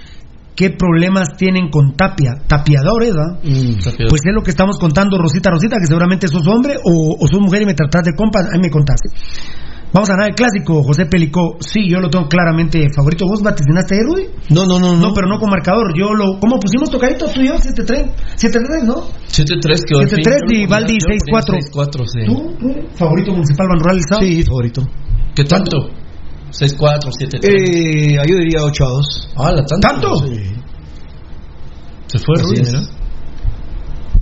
¿Qué 0.55 0.69
problemas 0.69 1.29
tienen 1.37 1.69
con 1.69 1.95
Tapia? 1.95 2.35
Tapiadores, 2.47 3.13
¿verdad? 3.13 3.39
Tapiador. 3.41 4.09
Pues 4.09 4.21
es 4.23 4.33
lo 4.33 4.43
que 4.43 4.51
estamos 4.51 4.77
contando, 4.77 5.17
Rosita, 5.17 5.49
Rosita, 5.49 5.77
que 5.79 5.87
seguramente 5.87 6.27
sos 6.27 6.47
hombre 6.47 6.75
o, 6.83 7.17
o 7.19 7.27
sos 7.27 7.39
mujer 7.39 7.63
y 7.63 7.65
me 7.65 7.73
tratás 7.73 8.03
de 8.03 8.13
compa, 8.15 8.41
ahí 8.51 8.59
me 8.59 8.69
contaste. 8.69 9.09
Vamos 9.93 10.09
a 10.09 10.13
ganar 10.13 10.29
el 10.29 10.35
clásico, 10.35 10.81
José 10.81 11.05
Pelicó. 11.05 11.57
Sí, 11.59 11.87
yo 11.87 11.99
lo 11.99 12.09
tengo 12.09 12.27
claramente 12.27 12.89
favorito. 12.95 13.27
¿Vos 13.27 13.43
vaticinaste 13.43 13.93
ahí, 13.93 14.01
Rudy? 14.01 14.25
No, 14.49 14.65
no, 14.65 14.79
no, 14.79 14.97
no. 14.97 15.13
pero 15.13 15.27
no 15.27 15.37
con 15.37 15.51
marcador. 15.51 15.93
Yo 15.95 16.13
lo. 16.15 16.39
¿Cómo 16.39 16.59
pusimos 16.59 16.89
tocadito? 16.89 17.27
Tú 17.27 17.41
y 17.41 17.47
yo, 17.49 17.53
7-3. 17.53 18.09
7-3, 18.35 18.83
¿no? 18.85 18.95
7-3 19.29 19.83
quedó 19.85 20.01
7-3 20.01 20.37
y 20.49 20.65
Valdi 20.65 20.97
6-4. 20.97 21.59
6-4, 21.71 22.05
sí. 22.07 22.25
¿Tú? 22.25 22.55
¿Tú? 22.59 22.73
¿Favorito 22.95 23.33
municipal 23.33 23.67
Banrural 23.67 23.97
el 23.97 24.03
sábado? 24.09 24.25
Sí, 24.25 24.43
favorito. 24.43 24.81
¿Qué 25.35 25.43
tanto? 25.43 26.02
6-4, 26.53 27.09
7-3. 27.09 27.39
Eh, 27.43 28.15
yo 28.27 28.37
diría 28.37 28.63
8 28.63 28.83
a 28.85 28.89
2. 28.89 29.29
Ah, 29.37 29.51
la 29.51 29.65
tanto. 29.65 29.87
¿Tanto? 29.87 30.27
Sí. 30.27 30.63
Se 32.07 32.19
fue 32.19 32.35
Así 32.39 32.61
es. 32.61 32.73
¿no? 32.73 32.79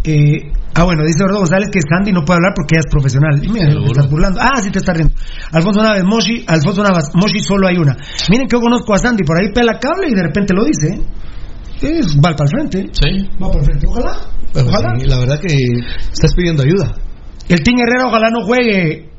Eh, 0.03 0.51
ah, 0.73 0.83
bueno, 0.83 1.03
dice 1.03 1.19
Eduardo 1.19 1.39
González 1.39 1.69
que 1.71 1.81
Sandy 1.81 2.11
no 2.11 2.23
puede 2.23 2.37
hablar 2.37 2.53
porque 2.55 2.75
ella 2.75 2.83
es 2.87 2.91
profesional. 2.91 3.43
Y 3.43 3.49
mira, 3.49 3.67
te 3.67 3.85
estás 3.85 4.09
burlando. 4.09 4.39
Ah, 4.41 4.61
sí 4.61 4.71
te 4.71 4.79
está 4.79 4.93
riendo. 4.93 5.13
Alfonso 5.51 5.83
Naves, 5.83 6.03
Moshi, 6.03 6.45
Alfonso 6.47 6.83
Navas, 6.83 7.11
Moshi 7.13 7.39
solo 7.39 7.67
hay 7.67 7.77
una. 7.77 7.97
Miren 8.29 8.47
que 8.47 8.55
yo 8.55 8.61
conozco 8.61 8.93
a 8.93 8.97
Sandy, 8.97 9.23
por 9.23 9.37
ahí 9.37 9.51
pela 9.53 9.77
cable 9.77 10.07
y 10.09 10.15
de 10.15 10.23
repente 10.23 10.53
lo 10.53 10.63
dice. 10.63 10.95
¿eh? 10.95 11.99
Es, 11.99 12.17
va 12.17 12.33
para 12.33 12.45
el 12.45 12.49
frente. 12.49 12.89
Sí. 12.93 13.29
Va 13.41 13.47
para 13.47 13.59
el 13.59 13.65
frente. 13.65 13.87
Ojalá. 13.87 14.17
Bueno, 14.53 14.69
ojalá. 14.69 14.99
sí, 14.99 15.07
la 15.07 15.19
verdad 15.19 15.39
que 15.39 15.55
estás 16.11 16.33
pidiendo 16.35 16.63
ayuda. 16.63 16.95
El 17.49 17.61
Team 17.61 17.77
Herrera 17.79 18.07
ojalá 18.07 18.29
no 18.29 18.45
juegue. 18.45 19.10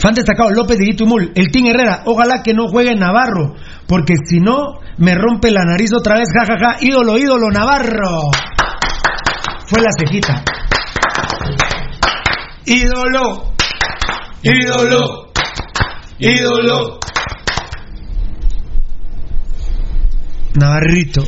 Fan 0.00 0.14
destacado 0.14 0.50
López 0.50 0.78
de 0.78 0.84
Guitumul. 0.86 1.32
El 1.34 1.50
Team 1.50 1.66
Herrera, 1.66 2.02
ojalá 2.06 2.42
que 2.42 2.52
no 2.54 2.68
juegue 2.68 2.94
Navarro. 2.94 3.54
Porque 3.86 4.14
si 4.28 4.40
no, 4.40 4.80
me 4.98 5.14
rompe 5.14 5.50
la 5.50 5.64
nariz 5.64 5.92
otra 5.92 6.16
vez. 6.16 6.28
Ja, 6.32 6.44
ja, 6.46 6.58
ja. 6.58 6.76
Ídolo, 6.80 7.16
ídolo, 7.18 7.50
Navarro. 7.50 8.30
Fue 9.66 9.80
la 9.80 9.90
cejita. 9.98 10.42
Ídolo. 12.66 13.52
Ídolo. 14.42 15.30
Ídolo. 16.18 16.98
Navarrito. 20.54 21.22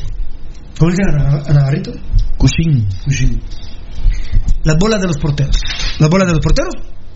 ¿Cómo 0.79 0.91
le 0.91 0.97
dicen 0.97 1.21
a 1.21 1.31
Nav- 1.31 1.51
a 1.51 1.53
Navarrito? 1.53 1.93
Cushing. 2.39 2.89
Cushing. 3.05 3.43
Las 4.65 4.77
bolas 4.79 5.01
de 5.01 5.07
los 5.09 5.19
porteros. 5.19 5.57
Las 5.99 6.09
bolas 6.11 6.29
de 6.29 6.35
los 6.35 6.43
porteros 6.43 6.75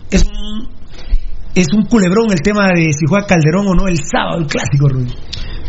es 0.09 0.25
un, 0.25 0.67
es 1.55 1.67
un 1.73 1.83
culebrón 1.85 2.31
el 2.31 2.41
tema 2.41 2.67
de 2.73 2.91
si 2.93 3.05
juega 3.07 3.25
Calderón 3.27 3.67
o 3.67 3.73
no 3.75 3.87
el 3.87 3.97
sábado, 3.97 4.39
el 4.39 4.47
clásico, 4.47 4.87
Rudy. 4.89 5.13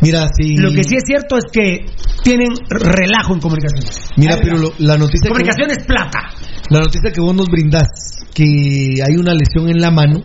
Mira, 0.02 0.26
sí. 0.36 0.56
Lo 0.56 0.70
que 0.72 0.82
sí 0.82 0.96
es 0.96 1.04
cierto 1.06 1.36
es 1.38 1.44
que 1.52 1.86
tienen 2.24 2.48
relajo 2.68 3.34
en 3.34 3.40
comunicaciones. 3.40 4.09
Mira, 4.16 4.36
pero 4.42 4.59
lo- 4.59 4.72
la 4.78 4.96
noticia 4.98 5.22
que, 5.22 5.28
Comunicación 5.28 5.70
es 5.70 5.84
plata. 5.84 6.18
la 6.70 6.80
noticia 6.80 7.12
que 7.12 7.20
vos 7.20 7.34
nos 7.34 7.46
brindás, 7.46 7.86
que 8.34 8.94
hay 9.04 9.14
una 9.16 9.32
lesión 9.34 9.68
en 9.68 9.78
la 9.80 9.90
mano. 9.92 10.20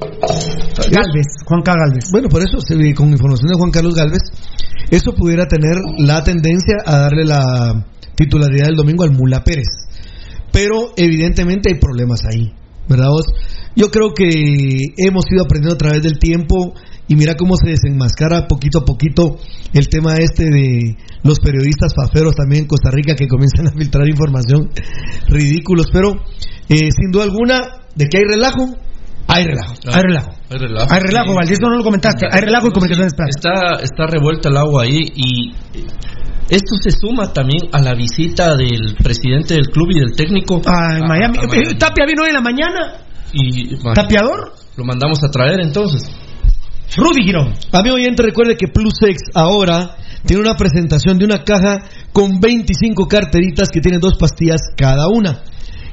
Galvez, 0.92 1.28
Juan 1.46 1.62
K. 1.62 1.74
Galvez. 1.76 2.10
Bueno, 2.12 2.28
por 2.30 2.42
eso, 2.42 2.60
se 2.60 2.76
ve 2.76 2.94
con 2.96 3.10
información 3.10 3.50
de 3.50 3.56
Juan 3.56 3.70
Carlos 3.72 3.94
Galvez, 3.94 4.22
eso 4.90 5.14
pudiera 5.14 5.46
tener 5.48 5.76
la 6.00 6.24
tendencia 6.24 6.76
a 6.86 6.98
darle 6.98 7.26
la 7.26 7.86
titularidad 8.16 8.68
del 8.68 8.76
domingo 8.76 9.04
al 9.04 9.12
Mula 9.12 9.44
Pérez. 9.44 9.68
Pero 10.52 10.94
evidentemente 10.96 11.70
hay 11.72 11.80
problemas 11.80 12.22
ahí, 12.26 12.52
¿verdad 12.90 13.10
vos? 13.10 13.26
Yo 13.78 13.90
creo 13.92 14.14
que 14.16 14.26
hemos 14.98 15.24
ido 15.32 15.44
aprendiendo 15.44 15.76
a 15.76 15.78
través 15.78 16.02
del 16.02 16.18
tiempo 16.18 16.74
y 17.08 17.16
mira 17.16 17.36
cómo 17.36 17.54
se 17.56 17.70
desenmascara 17.70 18.48
poquito 18.48 18.80
a 18.80 18.86
poquito 18.86 19.38
el 19.72 19.88
tema 19.88 20.16
este 20.18 20.46
de 20.46 20.98
los 21.24 21.40
periodistas 21.40 21.94
faferos 21.96 22.34
también 22.36 22.64
en 22.64 22.68
Costa 22.68 22.90
Rica 22.92 23.14
que 23.16 23.28
comienzan 23.28 23.68
a 23.68 23.72
filtrar 23.72 24.08
información 24.10 24.70
ridículos, 25.28 25.86
pero 25.94 26.10
eh, 26.70 26.90
sin 26.92 27.12
duda 27.12 27.24
alguna, 27.26 27.60
de 27.96 28.08
que 28.08 28.18
hay 28.18 28.24
relajo, 28.28 28.66
hay 29.28 29.46
relajo. 29.46 29.74
Hay 29.94 30.02
relajo. 30.02 30.32
Hay 30.50 30.58
relajo. 30.58 30.92
Hay 30.94 31.00
relajo, 31.02 31.30
Sí. 31.30 31.36
Valdés, 31.36 31.60
no 31.62 31.70
lo 31.70 31.84
comentaste. 31.84 32.26
Hay 32.32 32.42
relajo 32.42 32.68
y 32.68 32.72
comunicación 32.72 33.08
es 33.08 33.14
plata. 33.14 33.30
Está, 33.30 33.84
está 33.84 34.08
revuelta 34.08 34.50
el 34.50 34.58
agua 34.58 34.84
ahí 34.84 35.06
y 35.16 35.54
esto 36.50 36.76
se 36.82 36.92
suma 36.92 37.32
también 37.34 37.64
a 37.74 37.82
la 37.82 37.94
visita 37.94 38.56
del 38.56 38.96
presidente 39.04 39.54
del 39.54 39.68
club 39.68 39.90
y 39.92 40.00
del 40.00 40.16
técnico 40.16 40.62
Ah, 40.66 40.98
en 40.98 41.04
a- 41.04 41.08
Miami. 41.08 41.38
a 41.38 41.42
Eh, 41.44 41.76
Tapia 41.78 42.06
vino 42.08 42.24
hoy 42.24 42.30
en 42.30 42.36
la 42.36 42.42
mañana. 42.42 42.94
Y 43.34 43.76
¿Tapiador? 43.94 44.54
lo 44.76 44.86
mandamos 44.86 45.20
a 45.24 45.30
traer 45.30 45.60
entonces. 45.62 46.04
Rudy 46.96 47.24
Girón. 47.26 47.54
Amigo 47.72 47.96
oyente, 47.96 48.24
recuerde 48.24 48.56
que 48.56 48.68
PlusX 48.68 49.18
ahora 49.34 49.98
tiene 50.26 50.42
una 50.42 50.56
presentación 50.56 51.18
de 51.18 51.26
una 51.26 51.44
caja 51.44 51.80
con 52.14 52.40
25 52.40 53.08
carteritas 53.08 53.70
que 53.72 53.82
tienen 53.82 54.00
dos 54.00 54.18
pastillas 54.18 54.62
cada 54.76 55.08
una. 55.08 55.44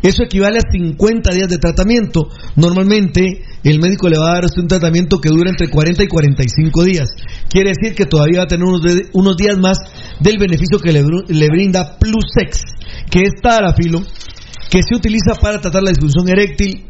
Eso 0.02 0.22
equivale 0.22 0.58
a 0.58 0.70
50 0.70 1.30
días 1.34 1.48
de 1.48 1.56
tratamiento. 1.58 2.28
Normalmente 2.56 3.42
el 3.64 3.80
médico 3.80 4.08
le 4.10 4.18
va 4.18 4.30
a 4.30 4.34
dar 4.34 4.44
a 4.44 4.48
un 4.60 4.68
tratamiento 4.68 5.18
que 5.18 5.30
dura 5.30 5.48
entre 5.50 5.68
40 5.68 6.04
y 6.04 6.08
45 6.08 6.84
días. 6.84 7.08
Quiere 7.48 7.70
decir 7.70 7.94
que 7.96 8.04
todavía 8.04 8.40
va 8.40 8.44
a 8.44 8.48
tener 8.48 8.64
unos, 8.66 8.82
de- 8.82 9.08
unos 9.14 9.36
días 9.36 9.56
más 9.58 9.78
del 10.20 10.38
beneficio 10.38 10.78
que 10.78 10.92
le, 10.92 11.02
le 11.02 11.48
brinda 11.48 11.96
PlusX, 11.98 12.60
que 13.10 13.20
es 13.22 13.32
Tadalafilo, 13.42 14.02
que 14.74 14.82
se 14.82 14.96
utiliza 14.96 15.36
para 15.40 15.60
tratar 15.60 15.84
la 15.84 15.90
disfunción 15.90 16.28
eréctil, 16.28 16.86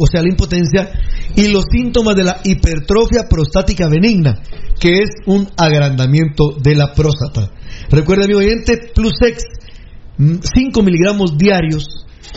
o 0.00 0.06
sea, 0.10 0.22
la 0.22 0.28
impotencia 0.28 0.90
y 1.36 1.46
los 1.46 1.66
síntomas 1.70 2.16
de 2.16 2.24
la 2.24 2.40
hipertrofia 2.42 3.28
prostática 3.30 3.88
benigna, 3.88 4.42
que 4.80 4.98
es 4.98 5.10
un 5.24 5.48
agrandamiento 5.56 6.56
de 6.60 6.74
la 6.74 6.92
próstata. 6.94 7.52
Recuerda, 7.90 8.24
amigo 8.24 8.40
oyente, 8.40 8.90
Plusex, 8.92 9.44
5 10.18 10.82
miligramos 10.82 11.38
diarios 11.38 11.84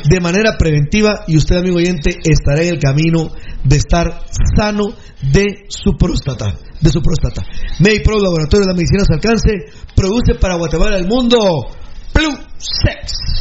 de 0.07 0.19
manera 0.19 0.55
preventiva 0.59 1.23
y 1.27 1.35
usted, 1.35 1.55
amigo 1.55 1.77
oyente, 1.77 2.19
estará 2.23 2.61
en 2.61 2.75
el 2.75 2.79
camino 2.79 3.31
de 3.63 3.77
estar 3.77 4.25
sano 4.55 4.93
de 5.33 5.65
su 5.67 5.97
próstata. 5.97 6.59
De 6.79 6.91
su 6.91 7.01
próstata. 7.01 7.41
MediPro 7.79 8.19
Laboratorio 8.19 8.67
de 8.67 8.71
la 8.71 8.77
Medicina 8.77 9.01
a 9.09 9.15
alcance 9.15 9.49
produce 9.95 10.35
para 10.39 10.57
Guatemala 10.57 10.97
el 10.97 11.07
mundo 11.07 11.65
Plusex. 12.13 13.31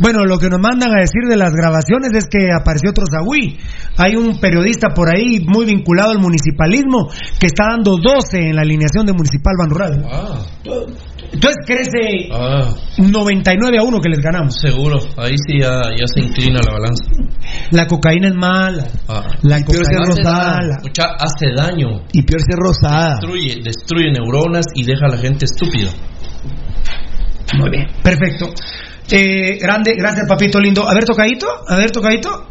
Bueno, 0.00 0.24
lo 0.24 0.38
que 0.38 0.48
nos 0.48 0.60
mandan 0.60 0.90
a 0.92 1.00
decir 1.00 1.22
de 1.28 1.36
las 1.36 1.52
grabaciones 1.52 2.10
es 2.14 2.24
que 2.30 2.52
apareció 2.54 2.90
otro 2.90 3.04
Zahui. 3.10 3.58
Hay 3.96 4.14
un 4.14 4.38
periodista 4.38 4.90
por 4.94 5.08
ahí 5.14 5.44
muy 5.46 5.66
vinculado 5.66 6.10
al 6.12 6.20
municipalismo 6.20 7.08
que 7.40 7.46
está 7.46 7.64
dando 7.70 7.96
12 7.96 8.38
en 8.50 8.54
la 8.56 8.62
alineación 8.62 9.06
de 9.06 9.12
Municipal 9.12 9.54
Banrural. 9.58 10.04
Ah, 10.10 10.46
Entonces 11.32 11.56
crece 11.66 12.28
ah, 12.32 12.74
99 12.98 13.78
a 13.78 13.82
1 13.82 14.00
que 14.00 14.08
les 14.08 14.20
ganamos. 14.20 14.54
seguro. 14.60 14.98
Ahí 15.16 15.34
sí 15.46 15.58
ya, 15.60 15.82
ya 15.98 16.06
se 16.06 16.20
inclina 16.20 16.60
la 16.64 16.72
balanza. 16.72 17.04
La 17.72 17.86
cocaína 17.86 18.28
es 18.28 18.34
mala. 18.34 18.86
Ah. 19.08 19.24
La 19.42 19.56
Pero 19.66 19.66
cocaína 19.80 20.02
es 20.02 20.08
es 20.10 20.16
rosada. 20.16 20.52
mala. 20.58 20.78
Mucha, 20.82 21.04
hace 21.18 21.46
daño. 21.56 22.02
Y 22.12 22.22
peor 22.22 22.40
si 22.40 22.50
es 22.52 22.56
rosada. 22.58 23.14
Destruye, 23.20 23.60
destruye 23.64 24.12
neuronas 24.12 24.66
y 24.74 24.84
deja 24.84 25.06
a 25.06 25.08
la 25.10 25.18
gente 25.18 25.44
estúpida. 25.44 25.90
Muy 27.58 27.70
bien. 27.70 27.86
Perfecto. 28.02 28.46
Eh, 29.10 29.58
grande, 29.58 29.94
gracias 29.96 30.26
papito 30.28 30.60
lindo. 30.60 30.88
A 30.88 30.94
ver, 30.94 31.04
tocadito, 31.04 31.46
a 31.66 31.76
ver, 31.76 31.90
tocadito. 31.90 32.48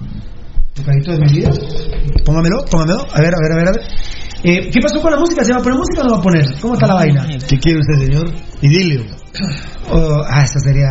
Tocadito 0.73 1.11
de 1.11 1.17
mi 1.19 1.31
vida. 1.33 1.51
Póngamelo, 2.25 2.65
póngamelo. 2.69 3.05
A 3.11 3.21
ver, 3.21 3.33
a 3.33 3.39
ver, 3.41 3.51
a 3.51 3.55
ver, 3.55 3.67
a 3.67 3.71
ver. 3.71 3.81
Eh, 4.43 4.69
¿Qué 4.71 4.79
pasó 4.79 5.01
con 5.01 5.11
la 5.11 5.17
música? 5.17 5.43
¿Se 5.43 5.51
va 5.51 5.59
a 5.59 5.61
poner 5.61 5.77
música 5.77 6.01
o 6.01 6.03
no 6.05 6.11
va 6.11 6.19
a 6.19 6.21
poner? 6.21 6.45
¿Cómo 6.61 6.73
está 6.73 6.87
la 6.87 6.93
vaina? 6.95 7.27
¿Qué 7.47 7.57
quiere 7.57 7.79
usted, 7.79 8.05
señor? 8.05 8.33
Idilio. 8.61 9.05
Oh, 9.89 10.21
ah, 10.29 10.43
esa 10.43 10.59
sería. 10.59 10.89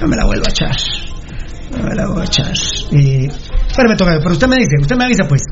No 0.00 0.06
me 0.06 0.14
la 0.14 0.24
vuelvo 0.24 0.44
a 0.46 0.50
echar. 0.50 0.76
No 1.72 1.82
me 1.82 1.92
la 1.92 2.06
voy 2.06 2.20
a 2.20 2.24
echar. 2.24 2.52
Eh, 2.92 3.28
espérame, 3.66 3.96
toca, 3.96 4.16
pero 4.22 4.30
usted 4.30 4.46
me 4.46 4.58
dice, 4.58 4.76
usted 4.80 4.94
me 4.94 5.06
avisa 5.06 5.24
pues. 5.28 5.42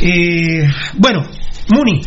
Eh, 0.00 0.66
bueno, 0.96 1.20
Muni, 1.68 2.00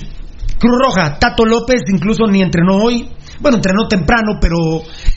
Cruz 0.57 0.79
Roja, 0.83 1.19
Tato 1.19 1.45
López 1.45 1.81
incluso 1.93 2.25
ni 2.25 2.41
entrenó 2.41 2.77
hoy. 2.77 3.07
Bueno, 3.43 3.57
entrenó 3.57 3.89
temprano, 3.89 4.39
pero 4.39 4.55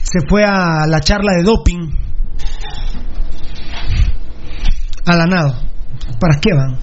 se 0.03 0.19
fue 0.27 0.43
a 0.43 0.85
la 0.85 0.99
charla 0.99 1.31
de 1.37 1.43
doping. 1.43 1.89
A 5.05 5.15
la 5.15 5.25
nada. 5.25 5.61
¿Para 6.19 6.37
qué 6.41 6.53
van? 6.53 6.77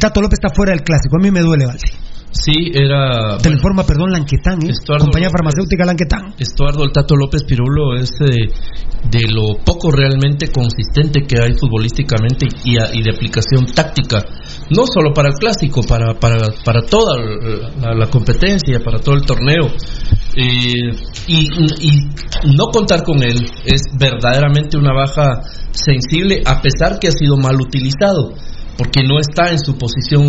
Tato 0.00 0.22
López 0.22 0.38
está 0.42 0.54
fuera 0.54 0.72
del 0.72 0.82
clásico. 0.82 1.16
A 1.20 1.22
mí 1.22 1.30
me 1.30 1.40
duele, 1.40 1.66
Valdi. 1.66 2.05
Sí, 2.32 2.70
era. 2.74 3.38
Te 3.38 3.48
lo 3.48 3.56
informa, 3.56 3.84
perdón, 3.84 4.10
Lanquetán, 4.10 4.58
¿eh? 4.66 4.70
Estuardo 4.70 5.06
Compañía 5.06 5.28
López. 5.28 5.38
farmacéutica 5.38 5.84
Lanquetán. 5.86 6.34
Estuardo 6.38 6.84
el 6.84 6.92
Tato 6.92 7.16
López 7.16 7.44
Pirulo 7.44 7.94
es 7.96 8.10
de 8.18 9.20
lo 9.32 9.56
poco 9.64 9.90
realmente 9.90 10.48
consistente 10.48 11.22
que 11.26 11.40
hay 11.40 11.54
futbolísticamente 11.54 12.46
y, 12.64 12.76
a- 12.78 12.92
y 12.94 13.02
de 13.02 13.10
aplicación 13.14 13.66
táctica, 13.74 14.22
no 14.70 14.84
solo 14.86 15.14
para 15.14 15.28
el 15.28 15.34
clásico, 15.34 15.80
para, 15.82 16.14
para, 16.18 16.48
para 16.64 16.82
toda 16.82 17.16
la, 17.80 17.94
la 17.94 18.06
competencia, 18.10 18.80
para 18.84 18.98
todo 18.98 19.14
el 19.14 19.22
torneo. 19.22 19.66
Eh, 20.36 20.90
y, 21.28 21.46
y 21.80 21.90
no 22.56 22.66
contar 22.70 23.02
con 23.02 23.22
él 23.22 23.46
es 23.64 23.80
verdaderamente 23.98 24.76
una 24.76 24.92
baja 24.92 25.40
sensible, 25.72 26.42
a 26.44 26.60
pesar 26.60 26.98
que 26.98 27.08
ha 27.08 27.12
sido 27.12 27.36
mal 27.38 27.56
utilizado 27.60 28.34
porque 28.76 29.02
no 29.02 29.18
está 29.18 29.50
en 29.50 29.58
su 29.58 29.76
posición 29.76 30.24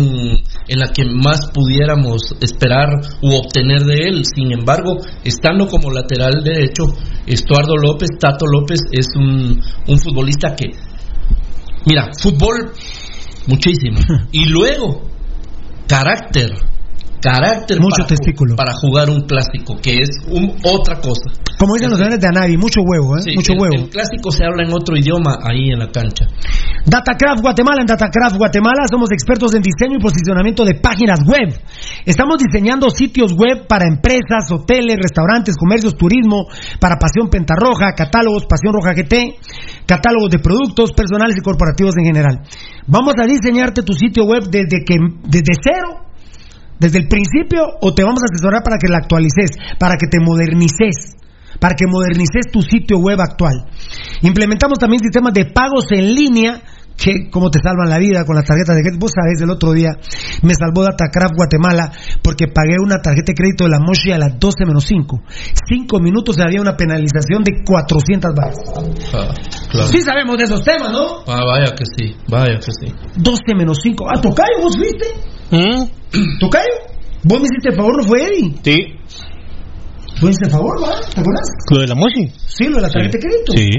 en 0.68 0.78
la 0.78 0.92
que 0.92 1.04
más 1.04 1.50
pudiéramos 1.52 2.34
esperar 2.40 2.88
u 3.22 3.34
obtener 3.34 3.82
de 3.82 4.08
él. 4.08 4.24
Sin 4.24 4.52
embargo, 4.52 4.98
estando 5.24 5.66
como 5.68 5.90
lateral 5.90 6.42
derecho, 6.42 6.84
Estuardo 7.26 7.76
López, 7.76 8.10
Tato 8.18 8.46
López 8.46 8.80
es 8.92 9.08
un, 9.16 9.60
un 9.86 9.98
futbolista 9.98 10.54
que, 10.56 10.72
mira, 11.86 12.10
fútbol 12.20 12.72
Muchísimo. 13.48 13.98
y 14.32 14.44
luego, 14.44 15.02
carácter. 15.88 16.52
Carácter 17.20 17.80
Mucho 17.80 18.02
para, 18.02 18.08
testículo. 18.08 18.54
para 18.54 18.72
jugar 18.74 19.10
un 19.10 19.22
clásico, 19.26 19.76
que 19.82 19.98
es 19.98 20.10
un, 20.30 20.54
otra 20.62 21.00
cosa. 21.00 21.34
Como 21.58 21.74
dicen 21.74 21.90
los 21.90 21.98
señores 21.98 22.20
de 22.20 22.28
Anavi, 22.28 22.56
mucho 22.56 22.80
huevo, 22.86 23.18
¿eh? 23.18 23.22
Sí, 23.22 23.34
mucho 23.34 23.52
el, 23.52 23.60
huevo. 23.60 23.74
el 23.74 23.90
clásico 23.90 24.30
se 24.30 24.44
habla 24.44 24.62
en 24.62 24.72
otro 24.72 24.96
idioma 24.96 25.38
ahí 25.42 25.70
en 25.70 25.78
la 25.80 25.90
cancha. 25.90 26.26
Datacraft 26.86 27.42
Guatemala. 27.42 27.80
En 27.80 27.86
Datacraft 27.86 28.36
Guatemala 28.36 28.86
somos 28.88 29.10
expertos 29.10 29.54
en 29.54 29.62
diseño 29.62 29.98
y 29.98 30.02
posicionamiento 30.02 30.64
de 30.64 30.74
páginas 30.74 31.20
web. 31.26 31.58
Estamos 32.06 32.38
diseñando 32.38 32.88
sitios 32.90 33.34
web 33.34 33.66
para 33.66 33.86
empresas, 33.86 34.50
hoteles, 34.50 34.96
restaurantes, 34.96 35.56
comercios, 35.56 35.96
turismo, 35.96 36.46
para 36.80 36.96
Pasión 36.96 37.28
Pentarroja, 37.28 37.92
catálogos 37.92 38.46
Pasión 38.46 38.72
Roja 38.72 38.94
GT, 38.94 39.42
catálogos 39.86 40.30
de 40.30 40.38
productos 40.38 40.92
personales 40.92 41.36
y 41.36 41.42
corporativos 41.42 41.94
en 41.98 42.04
general. 42.04 42.40
Vamos 42.86 43.14
a 43.20 43.26
diseñarte 43.26 43.82
tu 43.82 43.92
sitio 43.92 44.24
web 44.24 44.44
desde 44.48 44.84
que 44.86 44.96
desde 45.24 45.52
cero, 45.60 46.07
desde 46.78 46.98
el 46.98 47.08
principio, 47.08 47.64
o 47.80 47.94
te 47.94 48.04
vamos 48.04 48.20
a 48.22 48.30
asesorar 48.32 48.62
para 48.62 48.78
que 48.78 48.88
la 48.88 48.98
actualices, 48.98 49.50
para 49.78 49.96
que 49.96 50.06
te 50.06 50.20
modernices 50.20 51.18
para 51.58 51.74
que 51.74 51.86
modernices 51.86 52.52
tu 52.52 52.62
sitio 52.62 52.98
web 52.98 53.20
actual. 53.20 53.66
Implementamos 54.22 54.78
también 54.78 55.02
sistemas 55.02 55.32
de 55.32 55.46
pagos 55.46 55.86
en 55.90 56.14
línea 56.14 56.60
que 56.98 57.30
como 57.30 57.48
te 57.48 57.60
salvan 57.62 57.88
la 57.88 57.98
vida 57.98 58.24
con 58.24 58.34
las 58.34 58.44
tarjetas 58.44 58.74
de 58.76 58.82
crédito. 58.82 59.06
Vos 59.06 59.12
sabés, 59.14 59.40
el 59.40 59.50
otro 59.50 59.72
día 59.72 59.90
me 60.42 60.52
salvó 60.54 60.82
Datacraft 60.82 61.34
Guatemala 61.36 61.92
porque 62.22 62.46
pagué 62.48 62.76
una 62.82 63.00
tarjeta 63.00 63.32
de 63.32 63.34
crédito 63.34 63.64
de 63.64 63.70
la 63.70 63.78
Moshi 63.78 64.10
a 64.10 64.18
las 64.18 64.38
12 64.38 64.66
menos 64.66 64.84
5. 64.84 65.22
Cinco 65.68 66.00
minutos 66.00 66.36
y 66.38 66.42
había 66.42 66.60
una 66.60 66.76
penalización 66.76 67.44
de 67.44 67.62
400 67.64 68.34
baros. 68.34 68.58
Ah, 69.14 69.32
claro. 69.70 69.88
Sí 69.88 70.02
sabemos 70.02 70.36
de 70.36 70.44
esos 70.44 70.62
temas, 70.62 70.90
¿no? 70.92 71.22
Ah, 71.26 71.44
vaya 71.46 71.72
que 71.74 71.84
sí, 71.86 72.16
vaya 72.28 72.58
que 72.58 72.72
sí. 72.74 72.92
12 73.16 73.54
menos 73.56 73.78
5. 73.80 74.04
Ah, 74.08 74.20
Tocayo, 74.20 74.58
¿vos 74.60 74.76
fuiste? 74.76 75.06
¿Mm? 75.50 76.38
¿Tocayo? 76.40 76.98
¿Vos 77.22 77.40
me 77.40 77.46
hiciste 77.46 77.70
el 77.70 77.76
favor, 77.76 77.96
no 77.96 78.02
fue 78.02 78.22
Eddie? 78.24 78.54
Sí. 78.62 78.98
¿Vos 80.20 80.24
me 80.24 80.30
hiciste 80.30 80.46
el 80.46 80.52
favor, 80.52 80.82
va? 80.82 80.88
¿Te 81.00 81.20
acuerdas? 81.20 81.48
¿Lo 81.70 81.78
de 81.80 81.86
la 81.86 81.94
Moshi? 81.94 82.32
Sí, 82.46 82.64
lo 82.68 82.76
de 82.76 82.82
la 82.82 82.90
tarjeta 82.90 83.18
de 83.18 83.24
crédito. 83.24 83.52
Sí. 83.54 83.70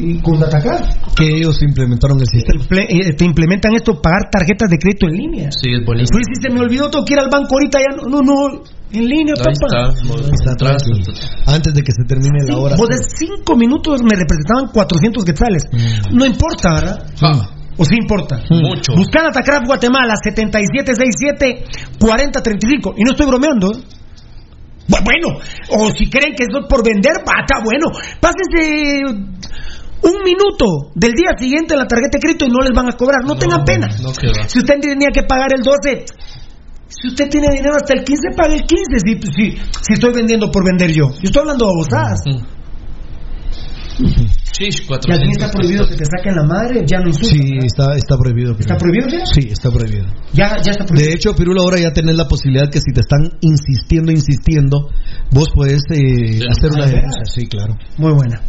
Y 0.00 0.20
con 0.20 0.38
Datacraft. 0.40 1.14
Que 1.16 1.28
ellos 1.38 1.60
implementaron 1.62 2.18
el 2.20 2.26
sistema. 2.26 2.64
Eh, 2.70 3.12
te 3.14 3.24
implementan 3.24 3.72
esto, 3.74 4.00
pagar 4.00 4.30
tarjetas 4.30 4.68
de 4.70 4.78
crédito 4.78 5.06
en 5.06 5.12
línea. 5.14 5.50
Sí, 5.50 5.70
es 5.74 5.84
buenísimo. 5.84 6.18
Pues 6.18 6.26
si 6.26 6.34
se 6.42 6.50
me 6.54 6.60
olvidó, 6.60 6.88
tengo 6.90 7.04
que 7.04 7.14
ir 7.14 7.20
al 7.20 7.28
banco 7.30 7.54
ahorita, 7.54 7.78
ya 7.78 7.94
no, 7.96 8.02
no, 8.08 8.20
no, 8.22 8.62
en 8.92 9.08
línea, 9.08 9.34
Ahí 9.38 9.54
papá. 9.58 9.90
está, 9.92 10.16
Está 10.34 10.52
atrás. 10.52 10.82
tranquilo. 10.82 11.12
Antes 11.46 11.74
de 11.74 11.82
que 11.82 11.92
se 11.92 12.04
termine 12.06 12.44
la 12.46 12.56
hora. 12.58 12.76
Vos 12.76 12.88
de 12.88 12.96
cinco 13.16 13.56
minutos 13.56 14.00
me 14.02 14.14
representaban 14.16 14.68
400 14.72 15.24
quetzales. 15.24 15.64
No 16.12 16.24
importa, 16.26 16.74
¿verdad? 16.74 17.06
Ah, 17.22 17.50
¿O 17.76 17.84
sí 17.84 17.94
importa? 18.00 18.40
Mucho. 18.50 18.94
Buscan 18.96 19.26
Atacraft 19.26 19.66
Guatemala 19.66 20.14
7767-4035. 20.24 22.94
Y 22.96 23.02
no 23.04 23.10
estoy 23.12 23.26
bromeando. 23.26 23.72
¿eh? 23.72 23.76
Bu- 24.88 25.04
Bueno, 25.04 25.38
o 25.70 25.90
si 25.90 26.08
creen 26.08 26.34
que 26.34 26.44
eso 26.44 26.60
es 26.60 26.66
por 26.68 26.82
vender, 26.84 27.12
va, 27.26 27.40
está 27.44 27.62
bueno. 27.62 27.86
Pásense 28.20 29.04
un 30.00 30.22
minuto 30.24 30.90
del 30.94 31.12
día 31.12 31.30
siguiente 31.38 31.74
en 31.74 31.80
la 31.80 31.86
tarjeta 31.86 32.16
de 32.16 32.20
crédito 32.20 32.46
y 32.46 32.48
no 32.50 32.60
les 32.60 32.72
van 32.72 32.88
a 32.88 32.92
cobrar. 32.96 33.24
No, 33.24 33.36
tengan 33.36 33.64
pena. 33.64 33.88
No 34.02 34.12
que 34.12 34.28
va. 34.28 34.48
Si 34.48 34.58
usted 34.60 34.80
tenía 34.80 35.08
que 35.12 35.22
pagar 35.24 35.52
el 35.52 35.62
12, 35.62 36.04
si 36.88 37.08
usted 37.08 37.28
tiene 37.28 37.48
dinero 37.50 37.74
hasta 37.76 37.92
el 37.94 38.04
15, 38.04 38.28
pague 38.36 38.54
el 38.56 38.62
15. 38.64 38.84
Si, 39.04 39.20
si, 39.32 39.58
si 39.82 39.92
estoy 39.92 40.12
vendiendo 40.14 40.50
por 40.50 40.64
vender 40.64 40.90
yo. 40.90 41.10
Yo 41.10 41.24
estoy 41.24 41.40
hablando 41.42 41.66
de 41.66 41.72
babosadas. 44.48 44.52
Chish, 44.52 44.80
Y 44.80 45.12
aquí 45.12 45.30
está 45.32 45.50
400 45.50 45.50
prohibido 45.52 45.88
que 45.88 45.96
te 45.96 46.04
saquen 46.04 46.34
la 46.36 46.44
madre, 46.44 46.84
ya 46.86 46.98
no 47.00 47.08
insulta. 47.08 47.28
Sí, 47.28 47.58
está, 47.66 47.96
está 47.96 48.16
prohibido. 48.16 48.52
¿Está 48.58 48.76
Pirulo. 48.76 48.78
prohibido 48.78 49.08
ya? 49.18 49.26
Sí, 49.26 49.48
está 49.50 49.70
prohibido. 49.70 50.06
Ya, 50.32 50.56
ya 50.62 50.70
está 50.72 50.84
prohibido. 50.84 51.08
De 51.10 51.14
hecho, 51.14 51.34
Pirulo, 51.34 51.62
ahora 51.62 51.78
ya 51.78 51.92
tenés 51.92 52.16
la 52.16 52.26
posibilidad 52.26 52.70
que 52.70 52.78
si 52.80 52.92
te 52.92 53.00
están 53.00 53.38
insistiendo, 53.40 54.12
insistiendo, 54.12 54.90
vos 55.30 55.48
podés 55.54 55.82
eh, 55.90 56.40
hacer 56.50 56.70
una 56.72 56.84
Ah, 56.84 56.88
denuncia. 56.88 57.22
Sí, 57.26 57.46
claro. 57.46 57.76
Muy 57.98 58.12
buena. 58.12 58.40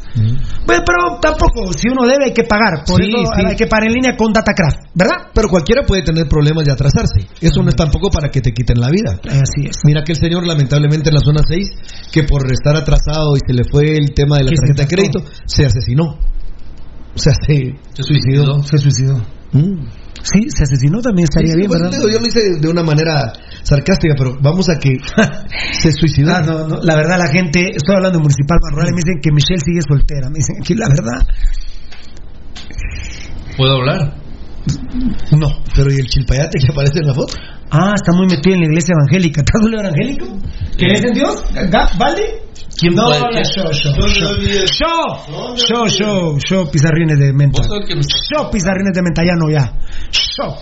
Pues, 0.65 0.81
pero 0.85 1.19
tampoco, 1.21 1.71
si 1.73 1.87
uno 1.89 2.05
debe 2.07 2.25
hay 2.25 2.33
que 2.33 2.43
pagar. 2.43 2.83
Por 2.85 3.01
Sí, 3.01 3.09
eso 3.09 3.31
sí. 3.35 3.41
hay 3.45 3.55
que 3.55 3.67
pagar 3.67 3.87
en 3.87 3.93
línea 3.93 4.17
con 4.17 4.33
Datacraft, 4.33 4.77
¿verdad? 4.93 5.29
Pero 5.33 5.47
cualquiera 5.49 5.83
puede 5.85 6.01
tener 6.03 6.27
problemas 6.27 6.65
de 6.65 6.71
atrasarse. 6.71 7.27
Eso 7.39 7.61
no 7.61 7.69
es 7.69 7.75
tampoco 7.75 8.09
para 8.09 8.29
que 8.29 8.41
te 8.41 8.51
quiten 8.51 8.79
la 8.79 8.89
vida. 8.89 9.19
Así 9.25 9.67
es. 9.69 9.77
Mira 9.85 10.03
que 10.03 10.13
el 10.13 10.17
señor, 10.17 10.45
lamentablemente, 10.45 11.09
en 11.09 11.15
la 11.15 11.21
zona 11.21 11.41
6, 11.47 11.69
que 12.11 12.23
por 12.23 12.41
estar 12.51 12.75
atrasado 12.75 13.35
y 13.35 13.39
se 13.45 13.53
le 13.53 13.63
fue 13.69 13.95
el 13.95 14.13
tema 14.13 14.37
de 14.37 14.45
la 14.45 14.51
tarjeta 14.51 14.83
de 14.83 14.87
crédito, 14.87 15.23
se 15.45 15.65
asesinó. 15.65 16.17
O 17.15 17.17
sea, 17.17 17.33
se, 17.33 17.75
Se 17.93 18.03
suicidó. 18.03 18.61
Se 18.63 18.77
suicidó. 18.77 19.17
Mm. 19.51 19.87
Sí, 20.21 20.49
se 20.49 20.63
asesinó 20.63 20.99
también 21.01 21.23
estaría 21.29 21.51
Sí, 21.53 21.57
bien, 21.57 21.69
bueno, 21.69 21.85
¿verdad? 21.89 21.99
yo 22.11 22.19
lo 22.19 22.27
hice 22.27 22.59
de 22.59 22.67
una 22.67 22.83
manera 22.83 23.31
sarcástica, 23.63 24.15
pero 24.17 24.37
vamos 24.41 24.69
a 24.69 24.77
que 24.79 24.97
se 25.79 25.91
suicidó. 25.91 26.33
Ah, 26.35 26.41
no, 26.41 26.67
no, 26.67 26.79
la 26.81 26.95
verdad 26.95 27.17
la 27.19 27.27
gente, 27.27 27.69
estoy 27.75 27.95
hablando 27.95 28.17
de 28.19 28.23
Municipal 28.23 28.57
Barrural, 28.61 28.89
y 28.89 28.91
me 28.91 29.01
dicen 29.03 29.19
que 29.21 29.31
Michelle 29.31 29.61
sigue 29.65 29.79
soltera, 29.87 30.29
me 30.29 30.37
dicen 30.39 30.55
aquí 30.61 30.73
la 30.75 30.87
verdad. 30.89 31.27
¿Puedo 33.57 33.73
hablar? 33.77 34.15
No, 35.31 35.47
pero 35.75 35.91
¿y 35.91 35.97
el 35.97 36.07
chilpayate 36.07 36.59
que 36.59 36.71
aparece 36.71 36.99
en 36.99 37.07
la 37.07 37.13
foto? 37.13 37.33
Ah, 37.71 37.93
está 37.95 38.11
muy 38.15 38.27
metido 38.27 38.55
en 38.55 38.61
la 38.61 38.67
iglesia 38.67 38.93
evangélica. 38.97 39.41
¿Estás 39.41 39.61
un 39.63 39.73
evangélico? 39.73 40.25
¿Crees 40.77 41.03
en 41.05 41.13
Dios? 41.13 41.43
¿Ga- 41.53 41.97
¿Vale? 41.97 42.21
¿Quién 42.77 42.95
no, 42.95 43.05
puede- 43.05 43.43
yo, 43.55 43.71
yo, 43.71 43.91
yo, 44.07 44.35
yo, 44.65 45.55
yo, 45.55 45.87
yo, 45.87 46.37
yo, 46.49 46.71
pizarrines 46.71 47.19
de 47.19 47.33
menta. 47.33 47.61
Yo, 47.63 48.49
pizarrines 48.49 48.93
de 48.93 49.01
menta, 49.01 49.21
ya 49.23 49.35
no, 49.35 49.49
ya. 49.51 49.73
Yo, 50.11 50.55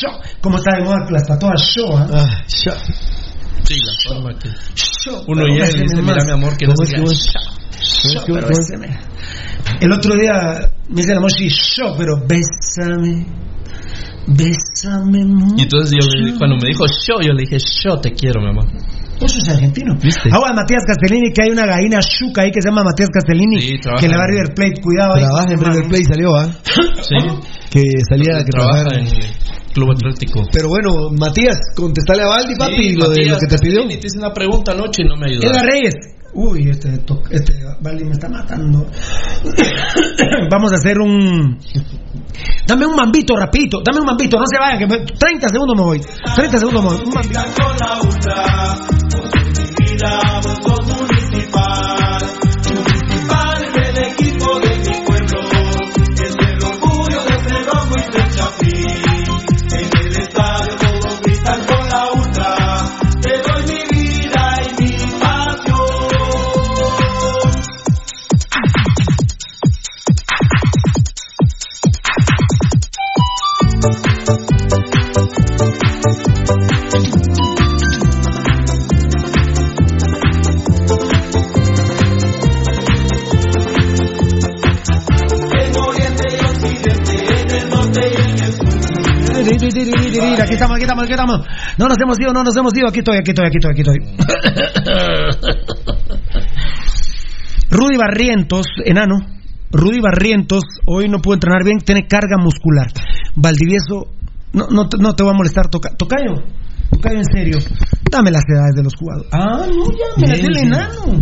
yo. 0.00 0.08
¿Cómo 0.40 0.56
está 0.58 0.76
de 0.76 0.84
moda 0.84 1.06
las 1.10 1.26
tatuadas? 1.26 1.74
Yo, 1.74 1.84
¿ah? 1.96 2.06
Ah, 2.12 2.44
ya. 2.64 2.72
Sí, 3.64 3.76
la 3.76 3.92
forma 4.14 4.38
que. 4.38 4.48
Yo. 4.48 5.22
Uno 5.26 5.42
Pero 5.42 5.46
llega 5.46 5.66
y 5.66 5.68
ese 5.68 5.76
le 5.78 5.82
dice, 5.84 6.02
mira 6.02 6.24
mi 6.24 6.32
amor, 6.32 6.56
que 6.56 6.66
no 6.66 6.74
¿Cómo 6.74 6.86
se 6.86 6.92
es 6.92 6.94
que 6.94 7.00
vos- 7.00 8.12
Yo, 8.14 8.24
¿Qué- 8.24 8.32
pero 8.34 8.46
qué- 8.48 8.52
ese 8.60 8.76
me- 8.76 8.98
El 9.80 9.92
otro 9.92 10.14
día 10.16 10.70
me 10.88 10.96
dice 11.02 11.14
la 11.14 11.20
mochi, 11.20 11.48
yo, 11.48 11.94
pero 11.96 12.14
bésame, 12.26 13.26
bésame 14.26 15.24
mucho. 15.24 15.54
Y 15.58 15.62
entonces 15.62 15.96
yo 15.98 16.06
le- 16.08 16.36
cuando 16.36 16.56
me 16.56 16.68
dijo 16.68 16.84
yo, 16.86 17.20
yo 17.22 17.32
le 17.32 17.42
dije, 17.42 17.58
yo 17.84 17.96
te 18.00 18.12
quiero, 18.12 18.40
mi 18.42 18.48
amor. 18.50 18.66
Vos 19.20 19.32
sos 19.32 19.48
argentino. 19.50 19.94
¿Viste? 20.02 20.30
Ahora 20.32 20.54
Matías 20.54 20.82
Castellini, 20.86 21.30
que 21.32 21.42
hay 21.42 21.50
una 21.50 21.66
gallina 21.66 22.00
chuca 22.00 22.42
ahí 22.42 22.50
que 22.50 22.62
se 22.62 22.68
llama 22.70 22.82
Matías 22.84 23.10
Castellini, 23.12 23.60
Sí, 23.60 23.78
que 24.00 24.08
le 24.08 24.16
va 24.16 24.24
a 24.24 24.26
River 24.26 24.54
Plate, 24.54 24.80
cuidado 24.80 25.14
ahí. 25.14 25.22
Trabaja 25.24 25.52
en 25.52 25.60
River 25.60 25.88
Plate, 25.88 26.04
salió, 26.04 26.34
¿ah? 26.36 26.48
Sí. 27.02 27.16
Que 27.70 27.82
salía 28.08 28.38
que 28.44 28.50
Trabaja 28.50 28.84
trabajara. 28.84 29.00
en 29.00 29.06
el 29.06 29.22
Club 29.74 29.90
Atlético. 29.92 30.40
Pero 30.52 30.68
bueno, 30.68 31.10
Matías, 31.16 31.58
contestale 31.76 32.22
a 32.22 32.26
Valdi, 32.28 32.54
papi, 32.56 32.74
Sí, 32.76 32.96
lo, 32.96 33.08
de, 33.10 33.26
lo 33.26 33.38
que 33.38 33.46
te 33.46 33.58
pidió. 33.58 33.86
Te 33.86 33.94
hice 34.06 34.18
una 34.18 34.32
pregunta 34.32 34.72
anoche 34.72 35.02
y 35.02 35.08
no 35.08 35.16
me 35.16 35.26
ayudó. 35.30 35.46
Edgar 35.48 35.64
Reyes. 35.66 35.94
Uy, 36.32 36.68
este, 36.70 36.96
to- 36.98 37.22
este 37.30 37.52
Valdi 37.80 38.04
me 38.04 38.12
está 38.12 38.28
matando. 38.28 38.86
Vamos 40.50 40.72
a 40.72 40.76
hacer 40.76 40.98
un. 40.98 41.58
Dame 42.66 42.86
un 42.86 42.94
mambito 42.94 43.34
rapidito, 43.36 43.80
dame 43.84 44.00
un 44.00 44.06
mambito, 44.06 44.38
no 44.38 44.44
se 44.50 44.58
vayan, 44.58 44.78
que 44.78 44.86
me- 44.86 45.00
30 45.04 45.48
segundos 45.48 45.76
me 45.76 45.82
voy. 45.82 46.00
30 46.36 46.58
segundos 46.58 46.82
me 46.84 46.90
voy. 46.90 46.98
Un 47.06 47.12
Aquí 89.54 90.54
estamos, 90.54 90.76
aquí 90.76 90.82
estamos, 90.84 91.04
aquí 91.04 91.12
estamos. 91.12 91.40
No 91.78 91.86
nos 91.86 91.96
hemos 92.02 92.18
ido, 92.20 92.32
no 92.32 92.42
nos 92.42 92.56
hemos 92.56 92.72
ido. 92.76 92.88
Aquí 92.88 92.98
estoy, 93.00 93.16
aquí 93.18 93.30
estoy, 93.30 93.46
aquí 93.46 93.58
estoy, 93.58 93.72
aquí 93.72 93.82
estoy. 93.82 93.98
Rudy 97.70 97.96
Barrientos, 97.96 98.66
enano. 98.84 99.16
Rudy 99.72 100.00
Barrientos, 100.00 100.64
hoy 100.86 101.08
no 101.08 101.20
pudo 101.20 101.34
entrenar 101.34 101.62
bien, 101.64 101.78
tiene 101.78 102.08
carga 102.08 102.36
muscular. 102.42 102.88
Valdivieso, 103.36 104.08
no, 104.52 104.66
no, 104.68 104.88
te- 104.88 104.98
no 104.98 105.14
te 105.14 105.22
voy 105.22 105.32
a 105.32 105.36
molestar, 105.36 105.68
toca, 105.68 105.90
tocayo. 105.96 106.42
Tocayo, 106.90 107.18
en 107.18 107.24
serio. 107.32 107.58
Dame 108.10 108.32
las 108.32 108.42
edades 108.48 108.74
de 108.74 108.82
los 108.82 108.92
jugadores. 108.96 109.30
Ah, 109.32 109.64
no, 109.68 109.84
ya, 109.92 110.06
me 110.20 110.26
las 110.26 110.40
el 110.40 110.56
enano. 110.56 111.20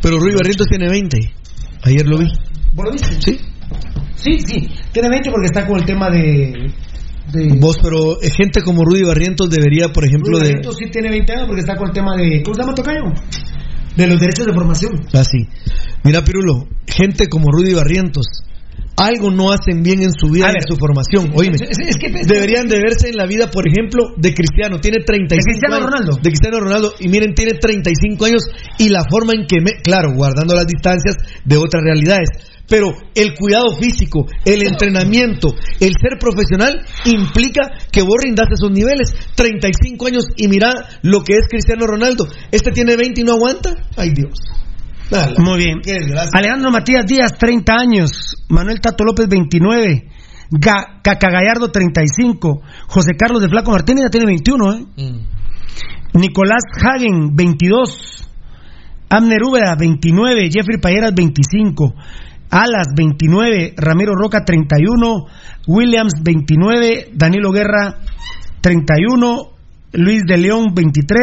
Pero 0.00 0.18
Rui 0.18 0.32
Barrientos 0.34 0.66
tiene 0.68 0.88
20. 0.88 1.18
Ayer 1.82 2.08
lo 2.08 2.16
vi. 2.16 2.26
¿Vos 2.72 2.86
lo 2.86 2.92
viste? 2.92 3.20
Sí. 3.20 3.38
Sí, 4.16 4.38
sí, 4.46 4.70
tiene 4.92 5.10
20 5.10 5.30
porque 5.30 5.46
está 5.46 5.66
con 5.66 5.78
el 5.78 5.84
tema 5.84 6.08
de. 6.08 6.72
De 7.32 7.56
Vos, 7.58 7.78
pero 7.82 8.20
eh, 8.22 8.30
gente 8.30 8.60
como 8.62 8.84
Rudy 8.84 9.02
Barrientos 9.04 9.48
debería, 9.50 9.88
por 9.88 10.04
ejemplo, 10.04 10.32
Rudy 10.38 10.40
de. 10.42 10.48
Barrientos 10.54 10.76
sí 10.78 10.90
tiene 10.90 11.10
20 11.10 11.32
años 11.32 11.46
porque 11.46 11.60
está 11.60 11.76
con 11.76 11.88
el 11.88 11.94
tema 11.94 12.16
de. 12.16 12.42
¿Cómo 12.42 12.54
se 12.54 12.60
llama 12.62 12.74
Tocayo? 12.74 13.00
De 13.96 14.06
los 14.06 14.18
derechos 14.20 14.46
de 14.46 14.52
formación. 14.52 14.92
Así. 15.12 15.38
Mira, 16.02 16.22
Pirulo, 16.24 16.66
gente 16.86 17.28
como 17.28 17.46
Rudy 17.50 17.74
Barrientos, 17.74 18.26
algo 18.96 19.30
no 19.30 19.50
hacen 19.52 19.82
bien 19.82 20.02
en 20.02 20.12
su 20.12 20.28
vida 20.30 20.48
en 20.50 20.62
su 20.68 20.76
formación. 20.76 21.32
Oíme, 21.34 21.56
es- 21.56 21.78
es 21.78 21.96
que- 21.96 22.10
deberían 22.26 22.66
de 22.68 22.76
verse 22.78 23.08
en 23.08 23.16
la 23.16 23.26
vida, 23.26 23.48
por 23.50 23.66
ejemplo, 23.66 24.12
de 24.16 24.34
Cristiano. 24.34 24.78
Tiene 24.80 24.98
35 25.04 25.34
De 25.34 25.50
Cristiano 25.52 25.76
años. 25.76 25.90
Ronaldo. 25.90 26.16
De 26.22 26.28
Cristiano 26.30 26.60
Ronaldo. 26.60 26.94
Y 27.00 27.08
miren, 27.08 27.34
tiene 27.34 27.52
35 27.54 28.24
años 28.26 28.42
y 28.78 28.88
la 28.90 29.04
forma 29.08 29.32
en 29.32 29.46
que, 29.46 29.60
me, 29.60 29.80
claro, 29.82 30.12
guardando 30.14 30.54
las 30.54 30.66
distancias 30.66 31.16
de 31.44 31.56
otras 31.56 31.82
realidades. 31.82 32.28
Pero 32.66 32.86
el 33.14 33.34
cuidado 33.34 33.76
físico, 33.78 34.26
el 34.44 34.62
entrenamiento, 34.66 35.54
el 35.80 35.92
ser 36.00 36.18
profesional 36.18 36.80
implica 37.04 37.62
que 37.92 38.00
vos 38.02 38.16
rindas 38.22 38.46
esos 38.52 38.70
niveles. 38.70 39.14
35 39.34 40.06
años 40.06 40.24
y 40.36 40.48
mira 40.48 40.72
lo 41.02 41.22
que 41.22 41.34
es 41.34 41.46
Cristiano 41.48 41.86
Ronaldo. 41.86 42.26
Este 42.50 42.70
tiene 42.72 42.96
20 42.96 43.20
y 43.20 43.24
no 43.24 43.32
aguanta. 43.34 43.70
Ay 43.96 44.10
Dios. 44.14 44.32
Dale. 45.10 45.34
Muy 45.38 45.58
bien. 45.58 45.80
Alejandro 46.32 46.70
Matías 46.70 47.04
Díaz, 47.06 47.36
30 47.38 47.74
años. 47.74 48.34
Manuel 48.48 48.80
Tato 48.80 49.04
López, 49.04 49.28
29. 49.28 50.08
Ga- 50.50 51.02
Caca 51.02 51.28
Gallardo, 51.30 51.70
35. 51.70 52.62
José 52.88 53.10
Carlos 53.18 53.42
de 53.42 53.48
Flaco 53.50 53.70
Martínez 53.72 54.04
ya 54.04 54.10
tiene 54.10 54.26
21, 54.26 54.72
¿eh? 54.72 54.86
Nicolás 56.14 56.62
Hagen, 56.82 57.34
22. 57.36 58.26
Amner 59.10 59.42
Úbeda, 59.42 59.74
29. 59.78 60.48
Jeffrey 60.50 60.78
Payeras, 60.80 61.12
25. 61.14 61.94
Alas, 62.54 62.86
29. 62.94 63.74
Ramiro 63.76 64.14
Roca, 64.14 64.44
31. 64.44 65.26
Williams, 65.66 66.12
29. 66.22 67.10
Danilo 67.12 67.50
Guerra, 67.50 67.98
31. 68.60 69.50
Luis 69.92 70.22
de 70.24 70.36
León, 70.38 70.72
23. 70.72 71.18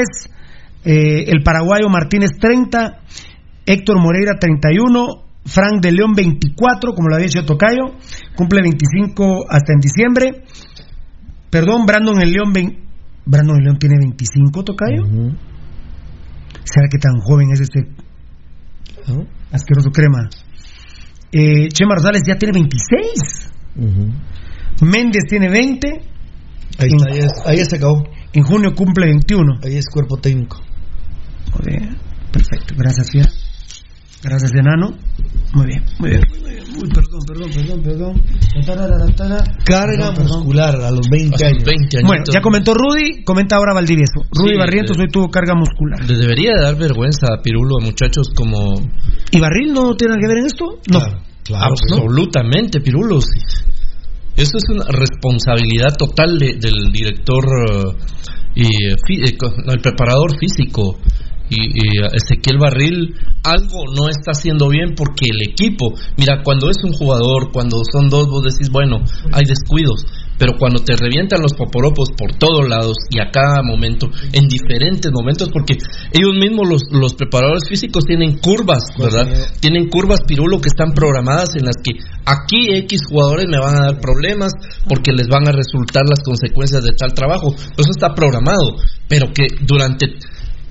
Eh, 0.83 1.23
el 1.27 1.41
paraguayo 1.41 1.87
Martínez, 1.89 2.31
30. 2.37 2.99
Héctor 3.65 4.01
Moreira, 4.01 4.33
31. 4.39 5.07
Frank 5.45 5.81
de 5.81 5.93
León, 5.93 6.13
24, 6.13 6.93
como 6.93 7.07
lo 7.07 7.15
había 7.15 7.27
dicho 7.27 7.45
Tocayo. 7.45 7.95
Cumple 8.35 8.61
25 8.61 9.45
hasta 9.49 9.73
en 9.73 9.79
diciembre. 9.79 10.43
Perdón, 11.49 11.85
Brandon 11.85 12.21
el 12.21 12.31
León, 12.33 12.51
20 12.53 12.77
Brandon 13.25 13.55
el 13.55 13.63
León 13.63 13.79
tiene 13.79 13.95
25, 13.99 14.63
Tocayo. 14.65 15.03
¿Será 16.65 16.87
que 16.91 16.97
tan 16.97 17.19
joven 17.21 17.51
es 17.53 17.61
este 17.61 17.87
asqueroso 19.51 19.91
crema? 19.91 20.29
Eh, 21.31 21.69
Chema 21.69 21.95
Rosales 21.95 22.23
ya 22.27 22.35
tiene 22.35 22.53
26. 22.53 23.51
Méndez 24.81 25.23
tiene 25.29 25.49
20. 25.49 25.87
Ahí 26.77 26.89
En- 26.89 26.95
está, 26.97 27.09
ahí, 27.11 27.19
es- 27.19 27.45
ahí 27.45 27.65
se 27.65 27.75
acabó. 27.77 28.03
En 28.33 28.43
junio 28.43 28.73
cumple 28.75 29.05
21. 29.05 29.59
Ahí 29.63 29.77
es 29.77 29.85
cuerpo 29.89 30.17
técnico. 30.17 30.57
Joder, 31.53 31.95
perfecto. 32.31 32.73
Gracias, 32.77 33.11
Fiera. 33.11 33.29
Gracias, 34.23 34.51
Enano. 34.53 34.97
Muy 35.53 35.65
bien, 35.67 35.83
muy 35.99 36.09
bien. 36.11 36.21
muy 36.41 36.49
bien. 36.51 36.63
Uy, 36.81 36.89
perdón, 36.89 37.19
perdón, 37.27 37.49
perdón, 37.53 37.81
perdón. 37.83 38.21
Carga 38.65 38.87
Perdón, 38.87 40.15
perdón. 40.15 40.37
muscular 40.39 40.75
a 40.81 40.91
los 40.91 41.07
20 41.09 41.35
A 41.35 41.37
sus 41.37 41.47
años. 41.47 41.63
20 41.63 41.97
añitos. 41.97 42.03
Bueno, 42.07 42.23
ya 42.31 42.41
comentó 42.41 42.73
Rudy, 42.73 43.23
comenta 43.23 43.55
ahora 43.57 43.73
Valdivieso. 43.73 44.21
Rudy 44.31 44.53
Sí, 44.53 44.57
Barrientos 44.57 44.97
sí. 44.97 45.03
hoy 45.03 45.09
tuvo 45.11 45.29
carga 45.29 45.53
muscular. 45.55 46.03
Le 46.09 46.17
debería 46.17 46.51
de 46.55 46.61
dar 46.61 46.77
vergüenza 46.77 47.27
a 47.33 47.41
Pirulo 47.41 47.77
a 47.81 47.83
muchachos 47.85 48.29
como 48.35 48.75
¿Y 49.31 49.39
Barril 49.39 49.73
no 49.73 49.95
tiene 49.95 50.11
nada 50.15 50.21
que 50.21 50.27
ver 50.27 50.37
en 50.37 50.45
esto? 50.45 50.65
No. 50.91 50.99
Claro, 51.43 51.65
absolutamente 51.73 52.79
Pirulo. 52.81 53.19
sí. 53.21 53.39
Eso 54.37 54.57
es 54.57 54.63
una 54.69 54.85
responsabilidad 54.87 55.95
total 55.97 56.37
de- 56.37 56.55
del 56.55 56.91
director 56.93 57.43
eh, 57.69 57.83
y 58.55 58.65
eh, 58.85 58.95
eh, 59.25 59.37
no, 59.65 59.73
el 59.73 59.81
preparador 59.81 60.37
físico. 60.39 60.97
Y, 61.51 61.59
y, 61.59 61.99
eh, 61.99 62.07
Ezequiel 62.13 62.57
Barril 62.57 63.13
algo 63.43 63.83
no 63.93 64.07
está 64.07 64.31
haciendo 64.31 64.69
bien 64.69 64.95
porque 64.95 65.27
el 65.29 65.41
equipo, 65.51 65.93
mira, 66.15 66.41
cuando 66.43 66.69
es 66.69 66.77
un 66.83 66.93
jugador, 66.93 67.51
cuando 67.51 67.81
son 67.91 68.09
dos, 68.09 68.27
vos 68.27 68.43
decís, 68.43 68.69
bueno, 68.71 69.03
hay 69.33 69.43
descuidos, 69.45 70.05
pero 70.37 70.57
cuando 70.57 70.79
te 70.79 70.95
revientan 70.95 71.41
los 71.41 71.53
poporopos 71.53 72.09
por 72.17 72.33
todos 72.37 72.67
lados 72.67 72.95
y 73.09 73.19
a 73.19 73.29
cada 73.29 73.61
momento, 73.63 74.07
en 74.33 74.47
diferentes 74.47 75.11
momentos, 75.11 75.49
porque 75.51 75.77
ellos 76.13 76.33
mismos, 76.39 76.67
los, 76.67 76.81
los 76.91 77.13
preparadores 77.13 77.67
físicos, 77.67 78.05
tienen 78.05 78.37
curvas, 78.39 78.85
¿verdad? 78.97 79.27
Tienen 79.59 79.89
curvas 79.89 80.21
pirulo 80.25 80.59
que 80.59 80.69
están 80.69 80.93
programadas 80.93 81.55
en 81.55 81.65
las 81.65 81.75
que 81.83 81.91
aquí 82.25 82.73
X 82.73 83.01
jugadores 83.09 83.45
me 83.49 83.59
van 83.59 83.75
a 83.75 83.85
dar 83.91 83.99
problemas 83.99 84.53
porque 84.87 85.11
les 85.11 85.27
van 85.27 85.47
a 85.47 85.51
resultar 85.51 86.05
las 86.09 86.23
consecuencias 86.23 86.83
de 86.83 86.93
tal 86.93 87.13
trabajo. 87.13 87.53
Eso 87.53 87.91
está 87.91 88.15
programado, 88.15 88.77
pero 89.07 89.27
que 89.33 89.45
durante 89.61 90.07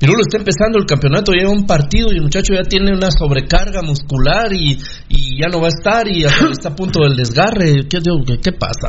Pirulo 0.00 0.22
está 0.22 0.38
empezando 0.38 0.78
el 0.78 0.86
campeonato, 0.86 1.32
lleva 1.32 1.50
un 1.50 1.66
partido 1.66 2.08
y 2.10 2.16
el 2.16 2.22
muchacho 2.22 2.54
ya 2.54 2.62
tiene 2.62 2.90
una 2.96 3.10
sobrecarga 3.10 3.82
muscular 3.82 4.50
y, 4.50 4.78
y 5.10 5.38
ya 5.38 5.48
no 5.52 5.60
va 5.60 5.66
a 5.66 5.76
estar 5.76 6.08
y 6.08 6.24
hasta 6.24 6.50
está 6.50 6.68
a 6.70 6.74
punto 6.74 7.00
del 7.04 7.16
desgarre. 7.16 7.86
¿Qué, 7.86 8.00
qué, 8.00 8.40
qué 8.42 8.52
pasa? 8.52 8.88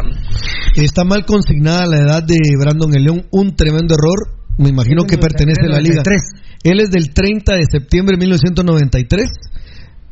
Está 0.74 1.04
mal 1.04 1.26
consignada 1.26 1.86
la 1.86 1.98
edad 1.98 2.24
de 2.24 2.38
Brandon 2.58 2.96
el 2.96 3.04
León, 3.04 3.28
un 3.32 3.54
tremendo 3.58 3.94
error. 3.94 4.40
Me 4.58 4.70
imagino 4.70 5.04
que 5.04 5.18
pertenece 5.18 5.68
a 5.68 5.76
la 5.76 5.82
liga. 5.82 6.02
93. 6.02 6.22
Él 6.64 6.80
es 6.80 6.92
del 6.92 7.14
30 7.14 7.56
de 7.56 7.66
septiembre 7.70 8.16
de 8.16 8.20
1993. 8.22 9.28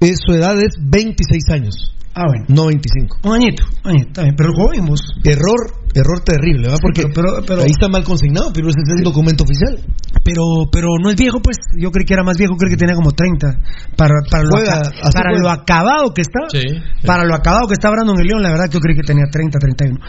Eh, 0.01 0.13
su 0.19 0.33
edad 0.33 0.59
es 0.59 0.75
26 0.81 1.43
años, 1.49 1.95
Ah, 2.13 2.25
bueno. 2.27 2.45
no 2.49 2.67
25. 2.67 3.17
Un 3.23 3.35
añito, 3.35 3.63
un 3.85 3.91
añito, 3.91 4.07
está 4.09 4.23
bien. 4.23 4.35
Pero 4.35 4.49
joven 4.53 4.85
vos. 4.85 5.01
Error, 5.23 5.71
error 5.93 6.19
terrible, 6.25 6.63
¿verdad? 6.63 6.79
Porque 6.81 7.03
pero- 7.13 7.13
pero- 7.13 7.45
pero- 7.45 7.61
ahí 7.61 7.71
está 7.71 7.87
mal 7.87 8.03
consignado, 8.03 8.51
pero 8.53 8.69
ese 8.69 8.79
es 8.81 8.97
el 8.97 9.03
documento 9.03 9.43
oficial. 9.43 9.79
Pero, 10.23 10.43
pero 10.71 10.87
no 11.01 11.09
es 11.09 11.15
viejo, 11.15 11.39
pues. 11.41 11.57
Yo 11.77 11.91
creí 11.91 12.05
que 12.05 12.13
era 12.13 12.23
más 12.23 12.37
viejo, 12.37 12.55
creo 12.57 12.69
que 12.69 12.77
tenía 12.77 12.95
como 12.95 13.11
30. 13.11 13.47
Para, 13.95 14.13
para, 14.29 14.43
lo, 14.43 14.49
Juega, 14.51 14.81
para 15.13 15.31
lo 15.37 15.49
acabado 15.49 16.13
que 16.13 16.21
está. 16.21 16.39
Sí. 16.51 16.61
Para 17.05 17.23
lo 17.25 17.35
acabado 17.35 17.67
que 17.67 17.73
está 17.73 17.89
Brandon 17.89 18.19
el 18.19 18.27
León, 18.27 18.41
la 18.43 18.49
verdad 18.49 18.65
que 18.69 18.73
yo 18.75 18.79
creí 18.79 18.95
que 18.95 19.03
tenía 19.05 19.25
30, 19.31 19.59
31. 19.59 19.99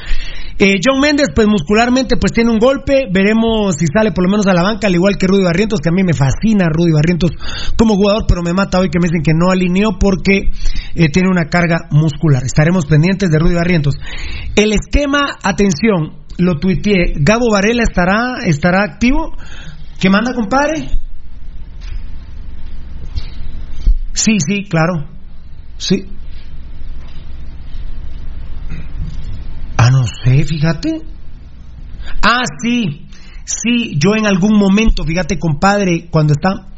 Eh, 0.58 0.76
John 0.84 1.00
Méndez, 1.00 1.28
pues 1.34 1.46
muscularmente, 1.48 2.16
pues 2.18 2.32
tiene 2.32 2.50
un 2.50 2.58
golpe. 2.58 3.06
Veremos 3.10 3.76
si 3.78 3.86
sale 3.86 4.12
por 4.12 4.24
lo 4.24 4.30
menos 4.30 4.46
a 4.46 4.52
la 4.52 4.62
banca, 4.62 4.88
al 4.88 4.94
igual 4.94 5.16
que 5.16 5.26
Rudy 5.26 5.44
Barrientos, 5.44 5.80
que 5.80 5.88
a 5.88 5.92
mí 5.92 6.02
me 6.02 6.12
fascina 6.12 6.66
Rudy 6.68 6.92
Barrientos 6.92 7.30
como 7.76 7.94
jugador, 7.94 8.24
pero 8.28 8.42
me 8.42 8.52
mata 8.52 8.78
hoy 8.78 8.90
que 8.90 8.98
me 9.00 9.08
dicen 9.08 9.22
que 9.22 9.32
no 9.32 9.50
alineó 9.50 9.98
porque 9.98 10.50
eh, 10.94 11.08
tiene 11.10 11.28
una 11.30 11.44
carga 11.48 11.88
muscular. 11.90 12.44
Estaremos 12.44 12.86
pendientes 12.86 13.30
de 13.30 13.38
Rudy 13.38 13.54
Barrientos. 13.54 13.94
El 14.56 14.72
esquema, 14.72 15.36
atención, 15.42 16.20
lo 16.38 16.58
tuiteé. 16.58 17.14
Gabo 17.16 17.50
Varela 17.52 17.82
estará, 17.82 18.36
estará 18.44 18.82
activo. 18.82 19.32
¿Qué 20.00 20.08
manda, 20.08 20.34
compadre? 20.34 20.88
Sí, 24.12 24.36
sí, 24.46 24.64
claro. 24.68 25.08
Sí. 25.76 26.06
Ah, 29.76 29.90
no 29.90 30.04
sé, 30.04 30.44
fíjate. 30.44 31.00
Ah, 32.22 32.42
sí. 32.62 33.06
Sí, 33.44 33.98
yo 33.98 34.14
en 34.16 34.26
algún 34.26 34.58
momento, 34.58 35.04
fíjate, 35.04 35.38
compadre, 35.38 36.08
cuando 36.10 36.32
está. 36.32 36.68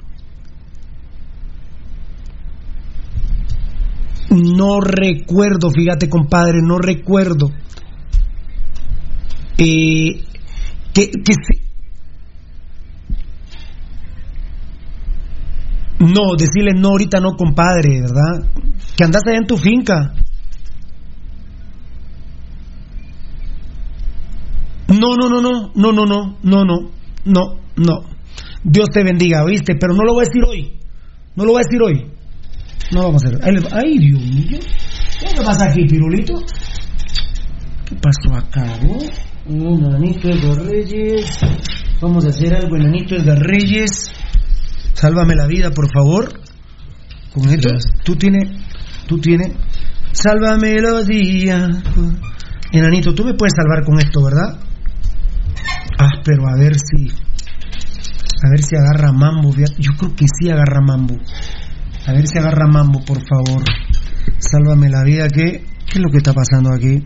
No 4.33 4.81
recuerdo, 4.81 5.71
fíjate, 5.71 6.09
compadre, 6.09 6.61
no 6.63 6.79
recuerdo. 6.79 7.51
Eh, 9.59 10.25
que, 10.95 11.11
que 11.11 11.35
No, 16.03 16.35
decirle 16.37 16.73
no, 16.75 16.89
ahorita 16.89 17.21
no, 17.21 17.37
compadre, 17.37 18.01
¿verdad? 18.01 18.51
Que 18.97 19.05
andas 19.05 19.23
allá 19.25 19.39
en 19.39 19.47
tu 19.47 19.57
finca. 19.57 20.15
No, 24.89 25.17
no, 25.17 25.29
no, 25.29 25.41
no, 25.41 25.73
no, 25.75 25.93
no, 25.93 26.07
no, 26.07 26.35
no, 26.43 26.65
no, 26.65 26.91
no, 27.25 27.61
no. 27.77 28.01
Dios 28.65 28.89
te 28.93 29.05
bendiga, 29.05 29.45
¿oíste? 29.45 29.77
Pero 29.77 29.95
no 29.95 30.03
lo 30.03 30.15
voy 30.15 30.25
a 30.25 30.29
decir 30.29 30.43
hoy. 30.45 30.81
No 31.37 31.45
lo 31.45 31.53
voy 31.53 31.63
a 31.63 31.67
decir 31.69 31.83
hoy. 31.83 32.12
No 32.93 33.01
lo 33.01 33.05
vamos 33.07 33.25
a 33.25 33.29
hacer. 33.29 33.41
Ahí 33.43 33.57
Ay, 33.73 33.99
Dios 33.99 34.21
mío. 34.21 34.59
¿Qué 35.21 35.43
pasa 35.43 35.71
aquí, 35.71 35.87
pirulito? 35.87 36.35
¿Qué 37.87 37.97
pasó 37.97 38.37
acá, 38.37 38.65
vos? 38.83 39.09
Un 39.47 39.85
enanito 39.85 40.29
de 40.29 40.55
Reyes. 40.55 41.39
Vamos 42.03 42.27
a 42.27 42.29
hacer 42.29 42.55
algo, 42.55 42.77
enanito 42.77 43.17
de 43.17 43.35
Reyes. 43.35 44.11
Sálvame 44.93 45.35
la 45.35 45.47
vida, 45.47 45.71
por 45.71 45.91
favor. 45.91 46.41
Con 47.33 47.49
esto, 47.49 47.71
tú 48.05 48.15
tienes, 48.17 48.51
tú 49.07 49.19
tienes. 49.19 49.53
Sálvame 50.13 50.75
los 50.81 51.07
días. 51.07 51.83
Enanito, 52.73 53.15
tú 53.15 53.25
me 53.25 53.33
puedes 53.33 53.55
salvar 53.57 53.85
con 53.85 53.99
esto, 54.01 54.23
¿verdad? 54.23 54.61
Ah, 55.99 56.21
pero 56.23 56.47
a 56.47 56.57
ver 56.57 56.75
si. 56.75 57.09
A 57.09 58.51
ver 58.51 58.63
si 58.63 58.77
agarra 58.77 59.13
mambo. 59.13 59.55
Yo 59.57 59.93
creo 59.99 60.15
que 60.15 60.27
sí 60.27 60.51
agarra 60.51 60.81
mambo. 60.83 61.17
A 62.07 62.13
ver 62.13 62.27
si 62.27 62.39
agarra 62.39 62.67
mambo, 62.67 63.05
por 63.05 63.19
favor. 63.27 63.63
Sálvame 64.39 64.89
la 64.91 65.03
vida 65.05 65.29
que. 65.29 65.65
¿Qué 65.87 65.99
es 65.99 66.01
lo 66.01 66.11
que 66.11 66.19
está 66.19 66.33
pasando 66.33 66.73
aquí? 66.73 67.03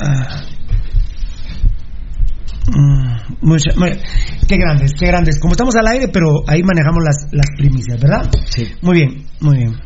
Ah. 0.00 0.42
Mm, 2.66 3.36
mucha- 3.42 3.72
mu- 3.76 3.86
qué 4.46 4.56
grandes, 4.56 4.92
qué 4.98 5.06
grandes. 5.06 5.38
Como 5.40 5.52
estamos 5.52 5.74
al 5.76 5.86
aire, 5.86 6.08
pero 6.08 6.42
ahí 6.46 6.62
manejamos 6.62 7.02
las, 7.04 7.16
las 7.32 7.46
primicias, 7.56 8.00
¿verdad? 8.00 8.30
Sí. 8.46 8.68
Muy 8.82 8.96
bien, 8.98 9.26
muy 9.40 9.56
bien. 9.58 9.76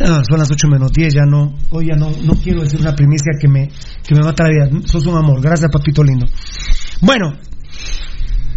Ah, 0.00 0.22
son 0.28 0.38
las 0.38 0.50
8 0.50 0.68
menos 0.68 0.92
10, 0.92 1.14
ya 1.14 1.24
no, 1.26 1.54
hoy 1.70 1.88
ya 1.88 1.96
no, 1.96 2.10
no 2.24 2.32
quiero 2.42 2.62
decir 2.62 2.80
una 2.80 2.94
primicia 2.94 3.32
que 3.40 3.46
me, 3.48 3.68
que 4.06 4.14
me 4.14 4.22
mata 4.22 4.44
la 4.44 4.48
vida. 4.50 4.80
Sos 4.86 5.06
un 5.06 5.16
amor, 5.16 5.40
gracias 5.40 5.70
papito 5.70 6.02
lindo. 6.02 6.26
Bueno, 7.00 7.34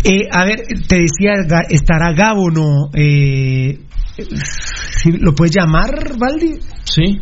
eh, 0.05 0.27
a 0.31 0.45
ver, 0.45 0.61
te 0.87 0.99
decía, 0.99 1.33
estará 1.69 2.13
Gabo, 2.13 2.51
¿no? 2.51 2.89
Eh, 2.93 3.79
¿sí 4.97 5.11
¿Lo 5.19 5.33
puedes 5.33 5.55
llamar, 5.55 6.17
Valdi? 6.17 6.59
Sí. 6.83 7.19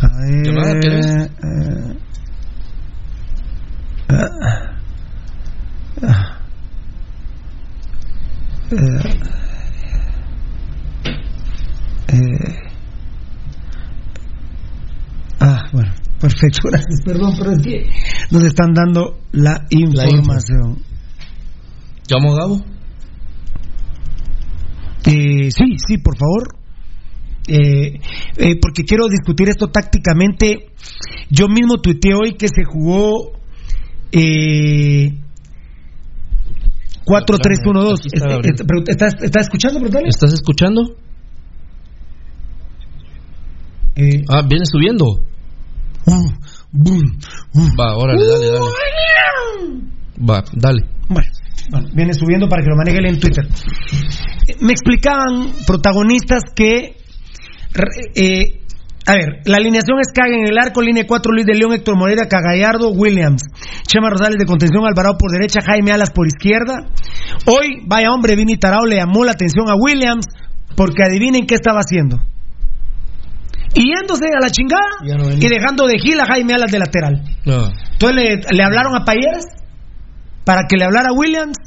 A 0.00 0.08
ver, 0.26 0.84
eh, 0.84 1.28
eh, 1.42 1.96
eh, 12.08 12.54
ah, 15.40 15.62
bueno, 15.72 15.92
perfecto, 16.20 16.68
gracias, 16.70 17.00
perdón, 17.04 17.34
pero 17.38 17.52
es 17.52 17.62
que 17.62 17.86
nos 18.32 18.42
están 18.42 18.74
dando 18.74 19.20
la 19.32 19.64
información. 19.70 20.85
¿Llamo 22.08 22.32
a 22.32 22.36
Gabo? 22.36 22.64
Eh, 25.06 25.50
sí, 25.50 25.76
sí, 25.86 25.98
por 25.98 26.16
favor. 26.16 26.56
Eh, 27.48 28.00
eh, 28.36 28.56
porque 28.60 28.84
quiero 28.84 29.06
discutir 29.08 29.48
esto 29.48 29.68
tácticamente. 29.68 30.70
Yo 31.30 31.48
mismo 31.48 31.78
tuiteé 31.80 32.14
hoy 32.14 32.34
que 32.34 32.48
se 32.48 32.64
jugó 32.64 33.32
eh, 34.12 35.14
4-3-1-2. 37.04 37.98
Aquí 37.98 38.08
está 38.12 38.28
Gabriel. 38.28 38.54
Este, 38.54 38.64
pero, 38.64 38.82
¿Estás, 38.86 39.14
estás 39.22 39.44
escuchando, 39.44 39.80
Brutales? 39.80 40.08
¿Estás 40.14 40.32
escuchando? 40.32 40.96
Eh, 43.94 44.22
Ah, 44.28 44.42
viene 44.46 44.64
subiendo. 44.66 45.22
Va, 47.78 47.96
órale, 47.96 48.26
dale, 48.26 48.46
dale. 48.46 48.64
Va, 50.18 50.44
dale. 50.52 50.82
Bueno, 51.08 51.28
bueno, 51.70 51.88
viene 51.92 52.14
subiendo 52.14 52.48
para 52.48 52.62
que 52.62 52.70
lo 52.70 52.76
maneje 52.76 52.98
él 52.98 53.06
en 53.06 53.20
Twitter. 53.20 53.46
Me 54.60 54.72
explicaban 54.72 55.52
protagonistas 55.66 56.42
que. 56.54 56.96
eh, 58.14 58.60
a 59.08 59.14
ver, 59.14 59.40
la 59.44 59.58
alineación 59.58 60.00
es 60.00 60.08
Caga 60.12 60.34
en 60.34 60.48
el 60.48 60.58
arco, 60.58 60.82
línea 60.82 61.04
4, 61.06 61.32
Luis 61.32 61.46
de 61.46 61.54
León, 61.54 61.72
Héctor 61.72 61.96
Moreira, 61.96 62.26
Cagallardo, 62.26 62.90
Williams, 62.90 63.42
Chema 63.86 64.10
Rosales 64.10 64.36
de 64.36 64.46
contención, 64.46 64.84
Alvarado 64.84 65.16
por 65.16 65.30
derecha, 65.30 65.60
Jaime 65.64 65.92
Alas 65.92 66.10
por 66.10 66.26
izquierda. 66.26 66.90
Hoy, 67.46 67.82
vaya 67.86 68.10
hombre, 68.10 68.34
Vini 68.34 68.56
Tarao 68.56 68.84
le 68.84 68.96
llamó 68.96 69.24
la 69.24 69.32
atención 69.32 69.68
a 69.68 69.76
Williams 69.76 70.26
porque 70.74 71.04
adivinen 71.04 71.46
qué 71.46 71.54
estaba 71.54 71.80
haciendo. 71.80 72.18
Y 73.74 73.94
yéndose 73.94 74.24
a 74.34 74.40
la 74.40 74.50
chingada 74.50 74.88
y 75.38 75.48
dejando 75.48 75.86
de 75.86 75.98
gil 75.98 76.18
a 76.18 76.26
Jaime 76.26 76.54
Alas 76.54 76.72
de 76.72 76.78
lateral. 76.78 77.22
Entonces 77.44 78.16
le, 78.16 78.56
le 78.56 78.64
hablaron 78.64 78.96
a 78.96 79.04
Payeras 79.04 79.44
para 80.46 80.62
que 80.66 80.76
le 80.78 80.84
hablara 80.84 81.08
a 81.10 81.12
Williams. 81.12 81.58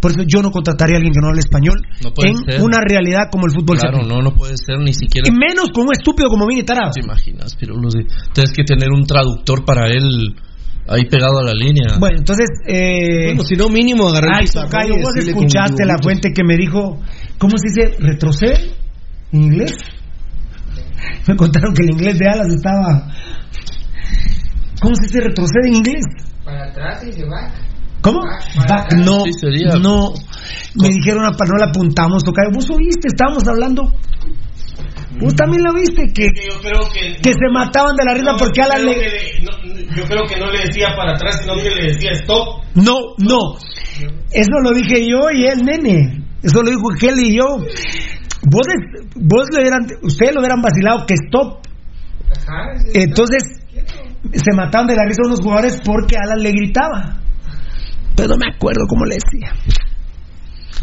Por 0.00 0.10
eso 0.10 0.20
yo 0.28 0.42
no 0.42 0.50
contrataría 0.50 0.96
a 0.96 0.98
alguien 0.98 1.14
que 1.14 1.20
no 1.22 1.28
hable 1.28 1.40
español 1.40 1.80
No 2.04 2.12
puede 2.12 2.28
en 2.30 2.36
ser. 2.44 2.60
una 2.60 2.78
realidad 2.86 3.30
como 3.32 3.46
el 3.46 3.52
fútbol. 3.52 3.78
claro, 3.78 4.02
no, 4.04 4.20
no 4.20 4.34
puede 4.34 4.54
ser 4.58 4.78
ni 4.78 4.92
siquiera. 4.92 5.26
Y 5.26 5.32
menos 5.32 5.70
con 5.72 5.84
un 5.86 5.92
estúpido 5.96 6.28
como 6.28 6.46
Vini 6.46 6.62
Tarado. 6.64 6.90
¿Te 6.92 7.00
imaginas? 7.00 7.56
Pero 7.58 7.74
tienes 8.34 8.52
que 8.52 8.62
tener 8.64 8.90
un 8.90 9.06
traductor 9.06 9.64
para 9.64 9.86
él 9.88 10.36
ahí 10.86 11.06
pegado 11.06 11.38
a 11.38 11.44
la 11.44 11.54
línea. 11.54 11.96
Bueno, 11.98 12.18
entonces. 12.18 12.46
Eh, 12.68 13.26
Bueno, 13.28 13.44
si 13.44 13.56
no, 13.56 13.70
mínimo 13.70 14.08
agarrar 14.08 14.34
el 14.34 14.40
Ay, 14.42 14.46
Tocayo, 14.48 14.94
vos 15.02 15.16
escuchaste 15.16 15.86
la 15.86 15.96
fuente 16.02 16.28
que 16.34 16.44
me 16.44 16.56
dijo. 16.56 17.00
¿Cómo 17.38 17.54
se 17.56 17.68
dice? 17.72 17.96
¿Retrocede? 17.98 18.74
¿En 19.32 19.42
inglés? 19.44 19.72
Me 21.26 21.36
contaron 21.36 21.72
que 21.74 21.82
el 21.84 21.90
inglés 21.92 22.18
de 22.18 22.28
Alas 22.28 22.48
estaba. 22.48 23.08
¿Cómo 24.80 24.94
se 24.94 25.06
dice 25.06 25.20
retrocede 25.20 25.68
en 25.68 25.74
inglés? 25.76 26.04
Para 26.44 26.64
atrás 26.68 27.02
y 27.08 27.12
se 27.12 27.24
va. 27.24 27.50
¿Cómo? 28.06 28.20
Back, 28.68 28.92
no, 29.04 29.24
Sí, 29.24 29.32
sería. 29.32 29.74
no. 29.80 30.12
Me 30.80 30.88
dijeron, 30.90 31.24
"Ah, 31.26 31.30
no 31.36 31.56
la 31.58 31.66
apuntamos, 31.66 32.22
Tocayo. 32.22 32.50
Vos 32.54 32.70
oíste, 32.70 33.08
estábamos 33.08 33.46
hablando. 33.48 33.82
Vos 35.20 35.34
también 35.34 35.62
lo 35.64 35.72
viste, 35.72 36.12
que, 36.14 36.26
Yo 36.26 36.60
creo 36.60 36.80
que. 36.92 37.16
que 37.22 37.32
se 37.32 37.48
mataban 37.50 37.96
de 37.96 38.04
la 38.04 38.12
risa 38.14 38.32
no, 38.32 38.38
porque 38.38 38.62
Alan 38.62 38.84
le... 38.84 38.92
le- 38.96 39.40
no, 39.42 39.96
yo 39.96 40.04
creo 40.04 40.22
que 40.28 40.36
no 40.38 40.50
le 40.52 40.58
decía 40.66 40.88
para 40.96 41.12
atrás, 41.12 41.40
sino 41.42 41.54
que 41.56 41.70
le 41.74 41.92
decía 41.94 42.12
stop. 42.12 42.62
No, 42.74 42.94
no. 43.18 43.56
Eso 44.30 44.60
lo 44.62 44.70
dije 44.72 45.06
yo 45.08 45.30
y 45.32 45.46
él, 45.46 45.62
nene. 45.64 46.22
Eso 46.42 46.62
lo 46.62 46.68
dijo 46.70 46.88
Kelly 47.00 47.30
y 47.30 47.36
yo. 47.38 47.56
Vos, 48.48 48.66
vos 49.16 49.46
le 49.52 49.60
hubieran, 49.62 49.86
ustedes 50.02 50.34
lo 50.34 50.40
hubieran 50.40 50.60
vacilado 50.60 51.06
que 51.06 51.14
stop. 51.14 51.60
Ajá. 52.30 52.78
sí, 52.84 52.90
Entonces, 53.00 53.42
se 54.32 54.52
mataban 54.54 54.86
de 54.86 54.96
la 54.96 55.04
risa 55.06 55.22
unos 55.24 55.40
jugadores 55.40 55.80
porque 55.84 56.16
Alan 56.22 56.40
le 56.42 56.50
gritaba. 56.52 57.20
Pero 58.16 58.28
no 58.30 58.36
me 58.36 58.54
acuerdo 58.54 58.82
cómo 58.88 59.04
le 59.04 59.16
decía. 59.16 59.52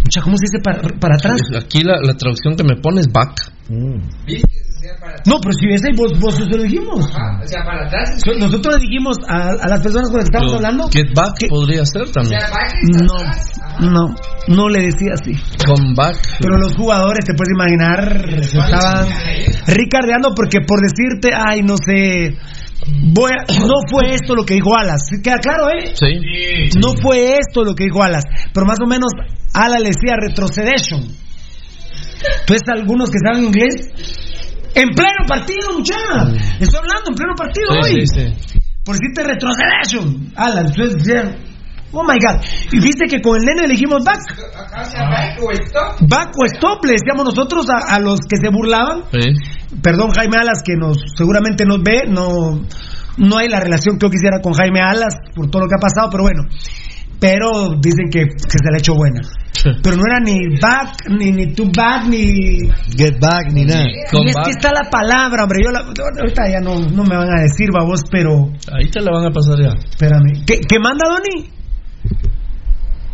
Mucha, 0.03 0.21
¿cómo 0.23 0.35
se 0.37 0.45
dice 0.51 0.59
para, 0.63 0.81
para 0.99 1.15
atrás? 1.15 1.41
Aquí 1.57 1.81
la, 1.83 1.95
la 2.01 2.13
traducción 2.15 2.55
que 2.55 2.63
me 2.63 2.75
pone 2.77 3.01
es 3.01 3.07
back. 3.11 3.31
Atrás. 3.31 5.21
No, 5.25 5.39
pero 5.39 5.53
si 5.53 5.67
ese 5.73 5.89
vos, 5.95 6.11
vos 6.19 6.35
eso 6.35 6.57
lo 6.57 6.63
dijimos. 6.63 7.07
Ajá, 7.09 7.39
o 7.41 7.47
sea, 7.47 7.63
para 7.63 7.85
atrás. 7.87 8.19
So- 8.25 8.37
Nosotros 8.37 8.75
le 8.75 8.81
dijimos 8.81 9.17
a, 9.27 9.49
a 9.61 9.67
las 9.69 9.81
personas 9.81 10.09
con 10.09 10.19
las 10.19 10.29
que 10.29 10.35
estábamos 10.35 10.53
Pero 10.53 10.67
hablando. 10.67 10.89
Get 10.91 11.15
back 11.15 11.37
que- 11.39 11.47
podría 11.47 11.85
ser 11.85 12.01
O 12.03 12.11
también. 12.11 12.39
sea, 12.41 12.49
back 12.49 12.73
y 12.83 12.91
No, 12.91 13.15
atrás. 13.15 13.61
No, 13.79 14.15
no 14.55 14.69
le 14.69 14.81
decía 14.81 15.13
así. 15.13 15.33
Come 15.65 15.93
back. 15.95 16.17
Pero 16.39 16.57
los 16.57 16.75
jugadores, 16.75 17.25
te 17.25 17.33
puedes 17.33 17.53
imaginar, 17.53 18.29
estaban 18.39 19.07
ricardeando 19.67 20.29
porque 20.35 20.59
por 20.67 20.79
decirte, 20.81 21.29
ay, 21.33 21.61
no 21.63 21.75
sé, 21.77 22.35
voy 22.87 23.31
a- 23.31 23.59
no 23.65 23.75
fue 23.89 24.13
esto 24.13 24.35
lo 24.35 24.45
que 24.45 24.55
dijo 24.55 24.75
Alas. 24.77 25.01
¿Queda 25.23 25.37
claro, 25.39 25.69
eh? 25.69 25.93
Sí. 25.95 26.79
No 26.79 26.93
fue 27.01 27.37
esto 27.37 27.63
lo 27.63 27.75
que 27.75 27.85
dijo 27.85 28.01
Alas, 28.03 28.23
pero 28.53 28.65
más 28.65 28.77
o 28.83 28.87
menos 28.87 29.11
Alas 29.53 29.81
le 29.81 29.89
decía 29.89 30.15
retrocedation. 30.19 31.01
Entonces, 32.41 32.63
algunos 32.73 33.09
que 33.09 33.17
saben 33.19 33.43
inglés, 33.45 33.89
en 34.75 34.89
pleno 34.89 35.25
partido, 35.27 35.73
muchachos. 35.77 36.39
Estoy 36.59 36.79
hablando 36.79 37.09
en 37.09 37.15
pleno 37.15 37.33
partido 37.37 37.67
Sí, 37.83 37.93
hoy. 37.95 38.07
sí, 38.07 38.33
sí. 38.47 38.59
Por 38.83 38.95
decirte 38.97 39.23
retrocedation. 39.23 40.31
Alas, 40.35 40.65
entonces 40.67 41.03
decían, 41.03 41.37
oh 41.91 42.03
my 42.03 42.15
god. 42.19 42.41
Y 42.71 42.79
viste 42.79 43.05
que 43.07 43.21
con 43.21 43.37
el 43.37 43.45
nene 43.45 43.63
le 43.63 43.73
dijimos 43.73 44.03
back. 44.03 44.19
Acá, 44.57 44.81
o 44.81 44.85
sea, 44.85 45.09
back 45.09 45.41
o 45.43 45.51
stop. 45.51 46.09
Back 46.09 46.31
o 46.37 46.45
stop, 46.45 46.85
le 46.85 46.93
decíamos 46.93 47.25
nosotros 47.25 47.65
a, 47.69 47.95
a 47.95 47.99
los 47.99 48.19
que 48.21 48.37
se 48.37 48.49
burlaban. 48.49 49.03
Sí. 49.11 49.29
Perdón, 49.81 50.11
Jaime 50.11 50.37
Alas, 50.39 50.61
que 50.63 50.75
nos 50.75 50.97
seguramente 51.15 51.65
nos 51.65 51.81
ve, 51.81 52.03
no, 52.07 52.61
no 53.17 53.37
hay 53.37 53.49
la 53.49 53.59
relación 53.59 53.97
que 53.97 54.05
yo 54.07 54.11
quisiera 54.11 54.39
con 54.41 54.53
Jaime 54.53 54.81
Alas 54.81 55.15
por 55.35 55.49
todo 55.49 55.63
lo 55.63 55.67
que 55.67 55.75
ha 55.75 55.81
pasado, 55.81 56.09
pero 56.11 56.23
bueno. 56.23 56.43
Pero 57.19 57.69
dicen 57.79 58.09
que, 58.11 58.25
que 58.25 58.57
se 58.61 58.69
le 58.69 58.75
ha 58.75 58.79
hecho 58.79 58.95
buena. 58.95 59.21
Pero 59.81 59.95
no 59.95 60.03
era 60.05 60.19
ni 60.19 60.59
back, 60.59 61.07
ni, 61.09 61.31
ni 61.31 61.53
too 61.53 61.71
back, 61.73 62.05
ni. 62.07 62.57
Get 62.97 63.17
back 63.21 63.53
ni 63.53 63.63
nada. 63.63 63.85
Y 63.85 64.11
Come 64.11 64.29
es 64.31 64.35
back. 64.35 64.45
que 64.45 64.51
está 64.51 64.71
la 64.73 64.89
palabra, 64.89 65.43
hombre. 65.43 65.63
Yo 65.63 65.71
la- 65.71 65.79
ahorita 66.19 66.49
ya 66.51 66.59
no, 66.59 66.79
no 66.81 67.03
me 67.05 67.15
van 67.15 67.29
a 67.29 67.41
decir, 67.43 67.69
babos, 67.71 68.01
pero. 68.11 68.49
Ahí 68.73 68.89
te 68.91 68.99
la 68.99 69.11
van 69.11 69.27
a 69.27 69.31
pasar 69.31 69.55
ya. 69.57 69.71
Espérame. 69.89 70.43
¿Qué, 70.45 70.59
qué 70.67 70.79
manda, 70.79 71.07
Donny? 71.07 71.49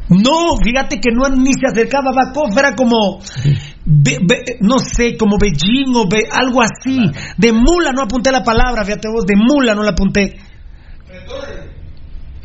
No, 0.10 0.58
fíjate 0.64 1.00
que 1.00 1.10
no 1.14 1.30
ni 1.30 1.54
se 1.54 1.68
acercaba 1.68 2.10
a 2.10 2.26
Bakov, 2.26 2.58
era 2.58 2.76
como, 2.76 3.20
be- 3.90 4.20
be- 4.22 4.58
no 4.62 4.78
sé, 4.80 5.18
como 5.18 5.38
Beijing 5.40 5.94
o 5.96 6.08
be- 6.08 6.30
algo 6.32 6.62
así. 6.62 7.12
De 7.38 7.52
mula 7.52 7.92
no 7.92 8.04
apunté 8.04 8.32
la 8.32 8.44
palabra, 8.44 8.84
fíjate 8.86 9.10
vos, 9.12 9.26
de 9.26 9.36
mula 9.36 9.74
no 9.74 9.82
la 9.84 9.92
apunté. 9.92 10.38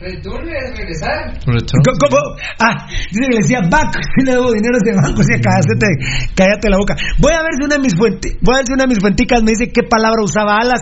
Return 0.00 0.48
es 0.48 0.76
regresar. 0.76 1.32
Return. 1.46 1.82
¿Cómo? 1.84 2.18
Ah, 2.58 2.86
dice 3.10 3.20
que 3.28 3.30
le 3.30 3.38
decía 3.38 3.60
back, 3.70 3.94
si 4.18 4.24
le 4.26 4.32
debo 4.32 4.52
dinero 4.52 4.74
a 4.74 4.80
ese 4.82 4.96
banco, 5.00 5.20
decía 5.22 5.40
cállate, 5.40 6.34
cállate 6.34 6.68
la 6.70 6.76
boca. 6.78 6.94
Voy 7.18 7.32
a 7.32 7.42
ver 7.42 7.52
si 7.58 7.64
una 7.64 7.76
de 7.76 7.80
mis 7.80 7.94
fuentes, 7.96 8.36
voy 8.42 8.54
a 8.54 8.58
ver 8.58 8.66
si 8.66 8.72
una 8.72 8.82
de 8.84 8.88
mis 8.88 8.98
fuenticas 9.00 9.42
me 9.42 9.52
dice 9.52 9.70
qué 9.72 9.82
palabra 9.88 10.22
usaba 10.22 10.58
alas. 10.58 10.80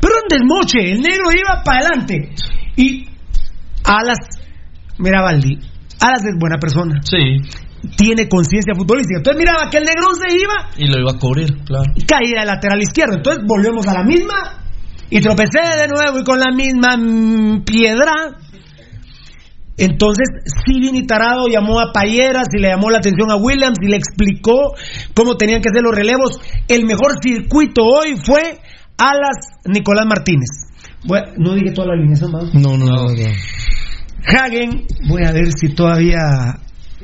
Pero 0.00 0.14
un 0.22 0.28
desmoche, 0.28 0.92
el 0.92 1.00
negro 1.00 1.30
iba 1.32 1.62
para 1.64 1.78
adelante. 1.80 2.30
Y 2.76 3.06
alas, 3.84 4.18
mira 4.98 5.22
Valdi, 5.22 5.58
alas 6.00 6.22
es 6.24 6.34
buena 6.38 6.58
persona, 6.58 7.00
Sí. 7.02 7.38
Tiene 7.96 8.28
conciencia 8.28 8.74
futbolística. 8.74 9.18
Entonces 9.18 9.38
miraba 9.38 9.70
que 9.70 9.78
el 9.78 9.84
negrón 9.84 10.14
se 10.14 10.36
iba 10.36 10.70
Y 10.76 10.86
lo 10.86 11.00
iba 11.00 11.12
a 11.12 11.18
cubrir, 11.18 11.64
claro. 11.64 11.84
y 11.94 12.02
caía 12.04 12.40
de 12.40 12.46
lateral 12.46 12.80
izquierdo. 12.80 13.16
Entonces 13.16 13.44
volvemos 13.46 13.86
a 13.88 13.94
la 13.94 14.04
misma 14.04 14.62
y 15.10 15.20
tropecé 15.20 15.60
de 15.60 15.88
nuevo 15.88 16.20
y 16.20 16.24
con 16.24 16.38
la 16.38 16.50
misma 16.54 16.96
mm, 16.96 17.64
piedra. 17.64 18.12
Entonces, 19.76 20.28
sí, 20.64 20.80
Vini 20.80 21.06
Tarado 21.06 21.48
llamó 21.48 21.80
a 21.80 21.92
Payeras 21.92 22.48
y 22.54 22.60
le 22.60 22.68
llamó 22.68 22.90
la 22.90 22.98
atención 22.98 23.30
a 23.30 23.36
Williams 23.36 23.78
y 23.82 23.88
le 23.88 23.96
explicó 23.96 24.74
cómo 25.14 25.36
tenían 25.36 25.60
que 25.60 25.70
hacer 25.70 25.82
los 25.82 25.94
relevos. 25.94 26.40
El 26.68 26.84
mejor 26.84 27.14
circuito 27.22 27.82
hoy 27.82 28.16
fue 28.22 28.58
Alas 28.98 29.60
Nicolás 29.66 30.06
Martínez. 30.06 30.48
Bueno, 31.04 31.26
no 31.36 31.54
dije 31.54 31.72
toda 31.72 31.88
la 31.88 31.94
alineación, 31.94 32.30
¿no? 32.30 32.40
No, 32.52 32.78
no, 32.78 32.86
no. 32.86 33.04
no. 33.04 33.32
Hagen, 34.24 34.86
voy 35.08 35.24
a 35.24 35.32
ver 35.32 35.48
si 35.58 35.74
todavía. 35.74 36.58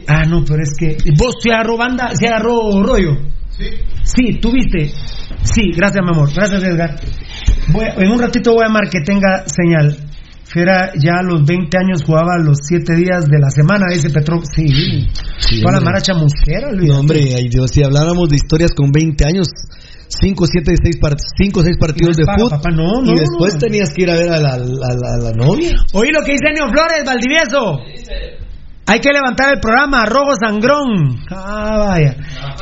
Ah, 0.06 0.24
no, 0.24 0.44
pero 0.44 0.62
es 0.62 0.70
que. 0.78 0.96
¿Vos 1.16 1.34
se 1.42 1.50
agarró 1.52 1.76
banda? 1.76 2.10
¿Se 2.14 2.26
agarró 2.26 2.82
rollo? 2.82 3.16
Sí. 3.50 3.64
Sí, 4.04 4.34
tuviste. 4.40 4.90
Sí, 5.42 5.72
gracias, 5.76 6.02
mi 6.04 6.10
amor. 6.14 6.30
Gracias, 6.34 6.62
Edgar. 6.62 7.00
Voy 7.72 7.84
a- 7.84 7.94
en 8.02 8.10
un 8.10 8.18
ratito 8.20 8.52
voy 8.52 8.62
a 8.64 8.68
llamar 8.68 8.88
que 8.90 9.00
tenga 9.04 9.44
señal. 9.46 9.96
Fiera 10.44 10.92
ya 10.98 11.18
a 11.18 11.22
los 11.22 11.44
20 11.44 11.76
años 11.76 12.02
jugaba 12.04 12.38
los 12.42 12.56
7 12.66 12.94
días 12.96 13.26
de 13.28 13.38
la 13.38 13.50
semana, 13.50 13.84
dice 13.92 14.08
Petro. 14.08 14.40
Sí, 14.54 14.66
Sí, 15.38 15.60
fue 15.60 15.70
a 15.70 15.72
la 15.72 15.78
hombre. 15.78 15.84
maracha 15.84 16.14
musquera, 16.14 16.68
olvídate. 16.68 16.88
No, 16.94 17.00
hombre, 17.00 17.20
ay 17.36 17.48
Dios, 17.50 17.70
si 17.70 17.82
habláramos 17.82 18.30
de 18.30 18.36
historias 18.36 18.70
con 18.74 18.90
20 18.90 19.26
años, 19.26 19.46
5, 20.08 20.46
7, 20.46 20.72
6, 20.82 20.96
5, 21.36 21.62
6 21.62 21.76
partidos 21.78 22.16
de 22.16 22.22
no 22.22 22.26
paga, 22.28 22.38
fútbol. 22.38 22.50
papá, 22.50 22.70
no, 22.70 23.02
no, 23.02 23.12
y 23.12 23.18
después 23.18 23.54
no. 23.54 23.60
tenías 23.60 23.92
que 23.92 24.02
ir 24.04 24.10
a 24.10 24.14
ver 24.16 24.30
a 24.30 24.38
la, 24.40 24.54
a 24.54 24.58
la- 24.58 25.14
a 25.14 25.18
la 25.22 25.32
novia. 25.36 25.72
Oí 25.92 26.08
lo 26.14 26.24
que 26.24 26.32
dice 26.32 26.46
Enio 26.48 26.64
Flores, 26.72 27.02
Valdivieso. 27.04 27.80
Hay 28.90 29.01
que 29.01 29.12
levantar 29.12 29.52
el 29.52 29.60
programa, 29.60 30.06
Rojo 30.06 30.32
Sangrón. 30.40 31.20
Ah, 31.31 31.77
vaya. 31.89 32.16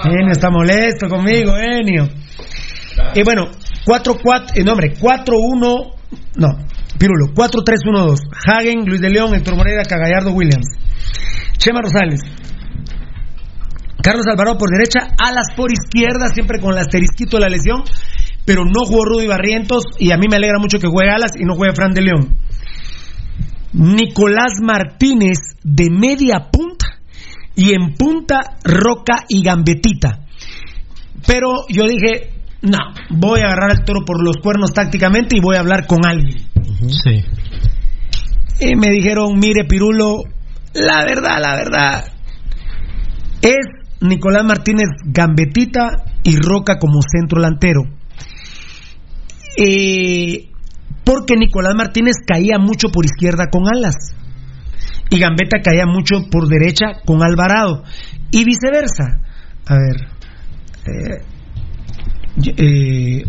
Enio 0.04 0.32
está 0.32 0.50
molesto 0.50 1.08
conmigo, 1.08 1.52
Enio. 1.56 2.08
Y 3.14 3.22
bueno, 3.22 3.44
4-4, 3.86 4.52
eh, 4.56 4.64
no 4.64 4.72
hombre, 4.72 4.94
4-1, 4.94 5.94
no, 6.34 6.48
Pirulo, 6.98 7.26
4-3-1-2. 7.32 8.18
Hagen, 8.44 8.84
Luis 8.86 9.00
de 9.00 9.10
León, 9.10 9.34
Héctor 9.36 9.54
Moreira, 9.56 9.84
Cagallardo, 9.84 10.32
Williams. 10.32 10.66
Chema 11.58 11.80
Rosales. 11.80 12.20
Carlos 14.02 14.26
Alvarado 14.26 14.58
por 14.58 14.70
derecha, 14.70 15.14
Alas 15.18 15.46
por 15.56 15.70
izquierda, 15.70 16.28
siempre 16.34 16.58
con 16.58 16.72
el 16.72 16.78
asterisquito 16.78 17.36
de 17.36 17.42
la 17.42 17.48
lesión, 17.48 17.82
pero 18.44 18.64
no 18.64 18.84
jugó 18.84 19.04
Rudy 19.04 19.28
Barrientos 19.28 19.84
y 19.98 20.10
a 20.10 20.16
mí 20.16 20.26
me 20.28 20.36
alegra 20.36 20.58
mucho 20.58 20.78
que 20.78 20.88
juegue 20.88 21.10
Alas 21.10 21.32
y 21.38 21.44
no 21.44 21.54
juegue 21.54 21.74
Fran 21.74 21.92
de 21.92 22.02
León. 22.02 22.36
Nicolás 23.76 24.54
Martínez 24.62 25.36
de 25.62 25.90
media 25.90 26.48
punta 26.50 26.86
y 27.54 27.74
en 27.74 27.94
punta 27.94 28.56
Roca 28.64 29.24
y 29.28 29.42
Gambetita. 29.42 30.24
Pero 31.26 31.66
yo 31.68 31.86
dije, 31.86 32.30
no, 32.62 32.78
voy 33.10 33.40
a 33.40 33.46
agarrar 33.46 33.72
al 33.72 33.84
toro 33.84 34.04
por 34.06 34.24
los 34.24 34.38
cuernos 34.38 34.72
tácticamente 34.72 35.36
y 35.36 35.40
voy 35.40 35.56
a 35.56 35.60
hablar 35.60 35.86
con 35.86 36.06
alguien. 36.06 36.38
Sí. 36.88 37.22
Y 38.60 38.76
me 38.76 38.88
dijeron, 38.88 39.38
mire 39.38 39.64
Pirulo, 39.64 40.22
la 40.72 41.04
verdad, 41.04 41.38
la 41.40 41.56
verdad, 41.56 42.04
es 43.42 43.66
Nicolás 44.00 44.44
Martínez 44.44 44.88
Gambetita 45.04 45.90
y 46.22 46.36
Roca 46.36 46.78
como 46.78 47.00
centro 47.02 47.42
delantero. 47.42 47.82
Eh, 49.58 50.50
porque 51.06 51.36
Nicolás 51.36 51.74
Martínez 51.76 52.16
caía 52.26 52.58
mucho 52.58 52.88
por 52.88 53.04
izquierda 53.04 53.46
con 53.48 53.68
Alas 53.68 53.94
y 55.08 55.20
Gambetta 55.20 55.62
caía 55.62 55.86
mucho 55.86 56.28
por 56.30 56.48
derecha 56.48 57.00
con 57.06 57.22
Alvarado 57.22 57.84
y 58.32 58.44
viceversa. 58.44 59.20
A 59.66 59.74
ver. 59.76 60.08
eh, 60.86 61.22
eh, 62.56 63.24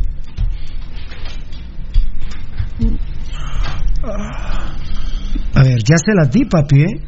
a 5.54 5.64
ver, 5.64 5.80
ya 5.84 5.98
se 5.98 6.14
las 6.16 6.32
di, 6.32 6.46
papi, 6.46 6.82
¿eh? 6.82 7.04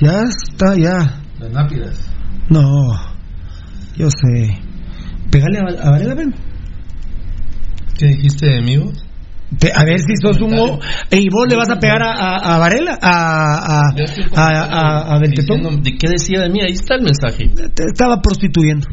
Ya 0.00 0.22
está, 0.22 0.74
ya. 0.76 1.22
Las 1.38 1.50
nápidas. 1.50 2.10
No, 2.50 2.62
yo 3.96 4.08
sé. 4.10 4.58
Pégale 5.30 5.58
a, 5.58 5.86
a 5.86 5.90
Varela, 5.90 6.14
ven. 6.14 6.34
¿Qué 7.98 8.06
dijiste 8.06 8.46
de 8.46 8.62
mí? 8.62 8.76
vos? 8.76 9.03
Te- 9.58 9.72
a 9.74 9.84
ver 9.84 10.00
si 10.00 10.14
sos 10.20 10.40
un... 10.40 10.54
o- 10.58 10.78
¿Y 11.10 11.28
vos 11.30 11.46
le 11.48 11.56
vas 11.56 11.68
a 11.70 11.78
pegar 11.78 12.02
a, 12.02 12.10
a, 12.12 12.54
a 12.54 12.58
Varela? 12.58 12.98
¿A, 13.00 13.54
a, 13.56 13.80
a, 14.34 14.44
a, 14.46 15.14
a 15.14 15.18
Beltetón? 15.20 15.58
Diciendo, 15.58 15.82
¿De 15.82 15.96
qué 15.98 16.08
decía 16.10 16.40
de 16.40 16.48
mí? 16.50 16.60
Ahí 16.62 16.72
está 16.72 16.94
el 16.96 17.02
mensaje. 17.02 17.48
Te 17.74 17.84
estaba 17.86 18.20
prostituyendo. 18.20 18.86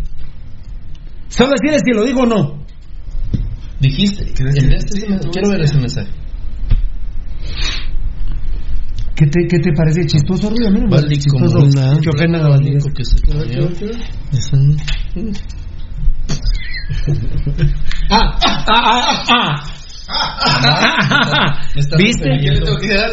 Solo 1.30 1.52
decirle 1.52 1.80
si 1.80 1.92
lo 1.94 2.04
digo 2.04 2.22
o 2.22 2.26
no. 2.26 2.66
Dijiste. 3.80 4.24
este- 4.26 5.30
quiero 5.32 5.50
ver 5.50 5.62
ese 5.62 5.78
mensaje. 5.78 6.10
¿Qué 9.16 9.26
te, 9.28 9.48
qué 9.48 9.60
te 9.60 9.72
parece 9.74 10.06
chistoso, 10.08 10.50
Rubio? 10.50 10.68
A 10.68 10.72
mí 10.72 10.80
no 10.80 10.88
me 10.88 10.96
Valdi 10.96 11.10
parece 11.16 11.30
como 11.30 11.46
chistoso 11.46 11.80
una- 11.80 12.00
que 12.02 12.10
ofendan 12.10 12.42
a 12.46 12.50
Valdivieso. 12.50 12.90
que 12.96 13.06
se 13.06 13.22
comió. 13.22 13.70
Es 14.32 14.54
un- 14.54 14.78
Ah, 18.10 18.38
ah, 18.44 18.66
ah, 18.68 19.02
ah, 19.08 19.26
ah. 19.30 19.56
¿Viste? 21.98 22.34
¿A 22.34 22.38
quién 22.38 22.54
le 22.54 22.60
tengo 22.62 22.78
que 22.78 22.88
dar? 22.94 23.10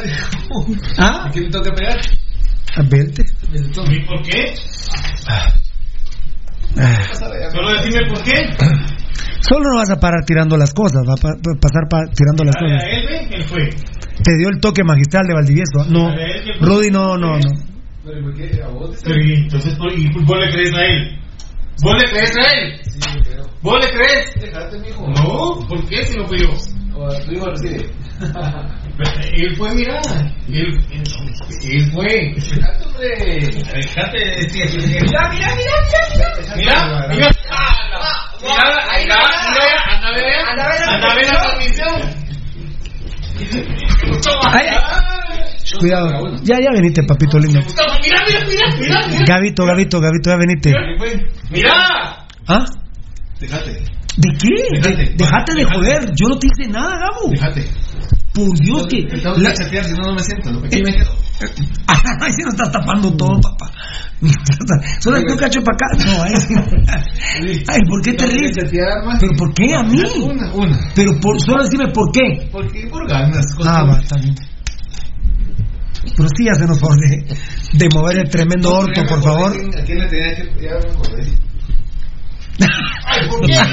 ¿Ah? 0.98 1.24
¿A 1.26 1.30
quién 1.30 1.44
le 1.44 1.50
tengo 1.50 1.64
que 1.64 1.72
pegar? 1.72 1.98
A 2.76 2.82
Belte. 2.82 3.24
¿Y 3.52 4.00
por 4.06 4.22
qué? 4.22 4.54
Solo 7.52 7.72
decime 7.74 8.06
por 8.08 8.22
qué. 8.22 8.34
Solo 9.40 9.70
no 9.72 9.76
vas 9.78 9.90
a 9.90 9.96
parar 9.96 10.24
tirando 10.24 10.56
las 10.56 10.72
cosas, 10.74 11.02
va 11.08 11.14
a 11.14 11.16
pa- 11.16 11.36
pa- 11.42 11.60
pasar 11.60 11.88
pa- 11.88 12.10
tirando 12.14 12.44
las 12.44 12.56
A 12.56 12.60
cosas. 12.60 12.82
él, 12.90 13.06
ve, 13.08 13.28
él 13.36 13.42
fue. 13.44 13.68
Te 14.22 14.36
dio 14.36 14.48
el 14.48 14.60
toque 14.60 14.82
magistral 14.84 15.26
de 15.26 15.34
Valdivieso. 15.34 15.84
No, 15.88 16.10
Rudy, 16.60 16.90
no, 16.90 17.16
no, 17.16 17.38
no. 17.38 17.50
Pero 18.04 18.22
¿por 18.22 18.34
qué? 18.34 18.50
¿A 18.62 18.68
vos? 18.68 18.96
Pero 19.04 19.20
y 19.24 19.34
entonces, 19.42 19.74
¿por- 19.76 19.92
y 19.92 20.08
vos 20.24 20.38
le 20.38 20.50
crees 20.52 20.74
a 20.74 20.82
él? 20.82 21.18
¿Vos 21.82 21.94
le 22.02 22.10
crees 22.10 22.32
a 22.36 22.52
él? 22.58 22.80
Sí, 22.82 23.00
yo 23.00 23.22
creo. 23.22 23.46
¿Vos 23.62 23.78
le 23.84 23.90
crees? 23.90 24.34
Dejate, 24.40 24.78
mijo. 24.80 25.06
No, 25.08 25.66
¿por 25.68 25.84
qué 25.88 26.04
si 26.04 26.16
no 26.18 26.26
fui 26.26 26.38
yo? 26.40 26.48
O 26.98 27.06
a 27.06 27.10
tu 27.20 27.30
hijo 27.32 27.46
recibe. 27.46 27.86
Él 29.36 29.56
fue, 29.56 29.72
mira. 29.76 30.00
Él, 30.48 30.66
fue. 31.92 32.34
Dejate, 32.34 32.84
hombre. 32.84 33.08
Dejate 33.72 34.18
de 34.18 34.30
decir. 34.42 34.66
Mira, 34.74 35.30
mira, 35.30 35.54
mira, 35.54 35.74
mira. 35.86 36.28
Mira, 36.56 36.74
mira. 37.08 37.30
Mira, 38.42 38.64
mira, 38.98 38.98
mira, 38.98 39.18
anda 39.86 40.08
a 40.08 40.12
ver, 40.12 40.34
anda 40.50 41.06
a 41.08 41.14
ver, 41.14 41.26
la 41.26 41.40
transmisión. 41.40 41.96
Cuidado. 45.78 46.08
Ya, 46.42 46.56
ya 46.60 46.72
venite, 46.72 47.04
papito 47.04 47.38
lindo. 47.38 47.60
Mira, 47.60 48.18
mira, 48.26 48.40
mira, 48.48 48.66
mira, 48.76 49.06
mira. 49.06 49.24
Gavito, 49.24 49.64
Gavito, 49.64 50.00
Gavito, 50.00 50.30
ya 50.30 50.36
venite. 50.36 50.72
Mira. 51.50 52.26
¿Ah? 52.48 52.64
Dejate. 53.38 53.97
¿De 54.18 54.28
qué? 54.36 54.80
De- 54.80 55.14
Dejate 55.16 55.54
de 55.54 55.64
joder. 55.64 56.12
Yo 56.14 56.28
no 56.28 56.38
te 56.38 56.46
hice 56.48 56.70
nada, 56.70 56.98
Gabo. 56.98 57.30
Dejate. 57.30 57.64
Por 58.34 58.56
Dios 58.58 58.86
que. 58.88 59.02
La- 59.38 59.52
chatear, 59.54 59.84
si 59.84 59.92
no, 59.92 60.06
no 60.08 60.14
me 60.14 60.22
siento. 60.22 60.50
Lo 60.52 60.60
que 60.60 60.66
aquí 60.68 60.82
me 60.82 60.92
quedo. 60.92 61.10
Ay, 62.20 62.32
si 62.32 62.42
no 62.42 62.50
estás 62.50 62.70
tapando 62.72 63.12
todo, 63.16 63.40
papá. 63.40 63.70
Solo 65.00 65.18
que 65.24 65.32
un 65.32 65.38
cacho 65.38 65.60
para 65.62 65.76
acá. 65.76 66.04
No, 66.04 66.22
ay, 66.24 66.34
sí. 66.40 66.54
Ay, 67.68 67.80
¿por 67.88 68.02
qué 68.02 68.12
te 68.14 68.26
ríes? 68.26 68.52
¿Pero 69.20 69.32
por 69.38 69.54
qué 69.54 69.72
a 69.74 69.82
mí? 69.84 70.02
Una, 70.22 70.52
una. 70.52 70.78
Pero 70.96 71.12
por, 71.20 71.40
solo 71.40 71.62
decime 71.62 71.86
por 71.92 72.10
qué. 72.12 72.48
Porque 72.50 72.88
por 72.90 73.08
ganas. 73.08 73.46
Ah, 73.64 73.84
va, 73.84 73.98
está 74.00 74.16
bien. 74.18 74.34
Pero 76.16 76.28
sí, 76.36 76.48
hacemos 76.48 76.78
favor 76.80 76.96
de, 77.00 77.36
de 77.74 77.88
mover 77.94 78.18
el 78.18 78.28
tremendo 78.30 78.70
orto, 78.70 79.00
por 79.08 79.22
favor. 79.22 79.52
¿A 79.52 79.84
quién 79.84 79.98
le 79.98 80.08
tenía 80.08 80.34
que.? 80.34 80.62
Ya 80.64 80.70
me 80.74 80.90
acordé. 80.90 81.32
Ay, 83.06 83.20
¿por 83.30 83.40
qué? 83.46 83.54
Era 83.54 83.68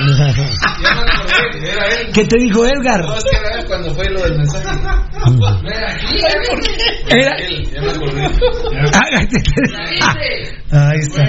él. 1.99 2.12
¿Qué 2.14 2.26
te 2.26 2.38
dijo 2.38 2.64
Edgar? 2.66 3.02
No, 3.06 3.16
es 3.16 3.24
que 3.24 3.36
era 3.38 3.49
él 3.60 3.66
cuando 3.66 3.94
fue 3.95 4.07
lo 4.10 4.22
del 4.22 4.38
mensaje. 4.38 4.68
Era 4.68 5.91
aquí. 5.91 6.16
Era- 7.10 7.36
Él, 7.38 7.72
ya 7.74 7.82
me 7.82 7.90
acordé. 7.91 8.30
Ah, 10.72 10.90
Ahí 10.90 10.99
está. 10.99 11.24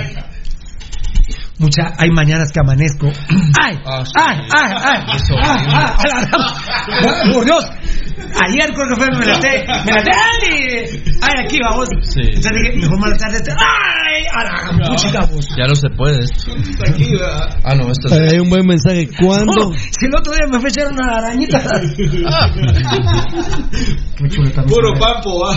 Mucha, 1.59 1.91
hay 1.97 2.11
mañanas 2.11 2.53
que 2.53 2.61
amanezco. 2.61 3.11
¡Ay! 3.63 3.79
Ah, 3.87 4.05
sí. 4.05 4.13
¡Ay! 4.17 4.37
¡Ay! 4.53 4.73
¡Ay! 4.77 4.83
¡Ay! 4.83 5.01
¡Ay! 5.39 5.67
a 5.99 6.07
la 6.09 6.21
gran- 6.27 7.33
¡Por 7.33 7.45
Dios! 7.47 7.65
Ayer 8.19 8.73
creo 8.73 8.89
que 8.89 8.97
fue, 8.97 9.07
me 9.19 9.27
la 9.27 9.39
te, 9.39 9.67
me 9.85 9.93
la 9.93 10.03
te, 10.03 10.11
¡ay! 10.11 10.87
¡Ay, 11.21 11.45
aquí 11.45 11.59
vamos! 11.61 11.87
Sí. 12.03 12.21
Entonces 12.23 12.53
dije, 12.63 12.77
mejor 12.79 12.99
más 13.01 13.19
tarde, 13.19 13.37
este, 13.37 13.53
¡ay! 13.53 14.25
¡A 14.35 14.45
la 14.45 14.73
puchica, 14.89 15.27
vos! 15.27 15.47
Ya 15.57 15.67
no 15.67 15.75
se 15.75 15.91
puede 15.91 16.25
esto. 16.25 16.51
Aquí, 16.89 17.11
¿verdad? 17.13 17.59
Ah, 17.65 17.75
no, 17.75 17.91
esto 17.91 18.09
es. 18.09 18.15
Hay 18.33 18.39
un 18.39 18.49
buen 18.49 18.65
mensaje. 18.67 19.09
¿Cuándo? 19.21 19.71
No, 19.71 19.73
si 19.73 20.07
el 20.07 20.15
otro 20.17 20.33
día 20.33 20.47
me 20.51 20.59
fue 20.61 20.69
a 20.69 20.71
echar 20.71 20.87
una 20.93 21.17
arañita. 21.17 21.59
Qué. 21.97 22.07
Puro 24.67 24.93
pampo, 24.99 25.41
va. 25.41 25.57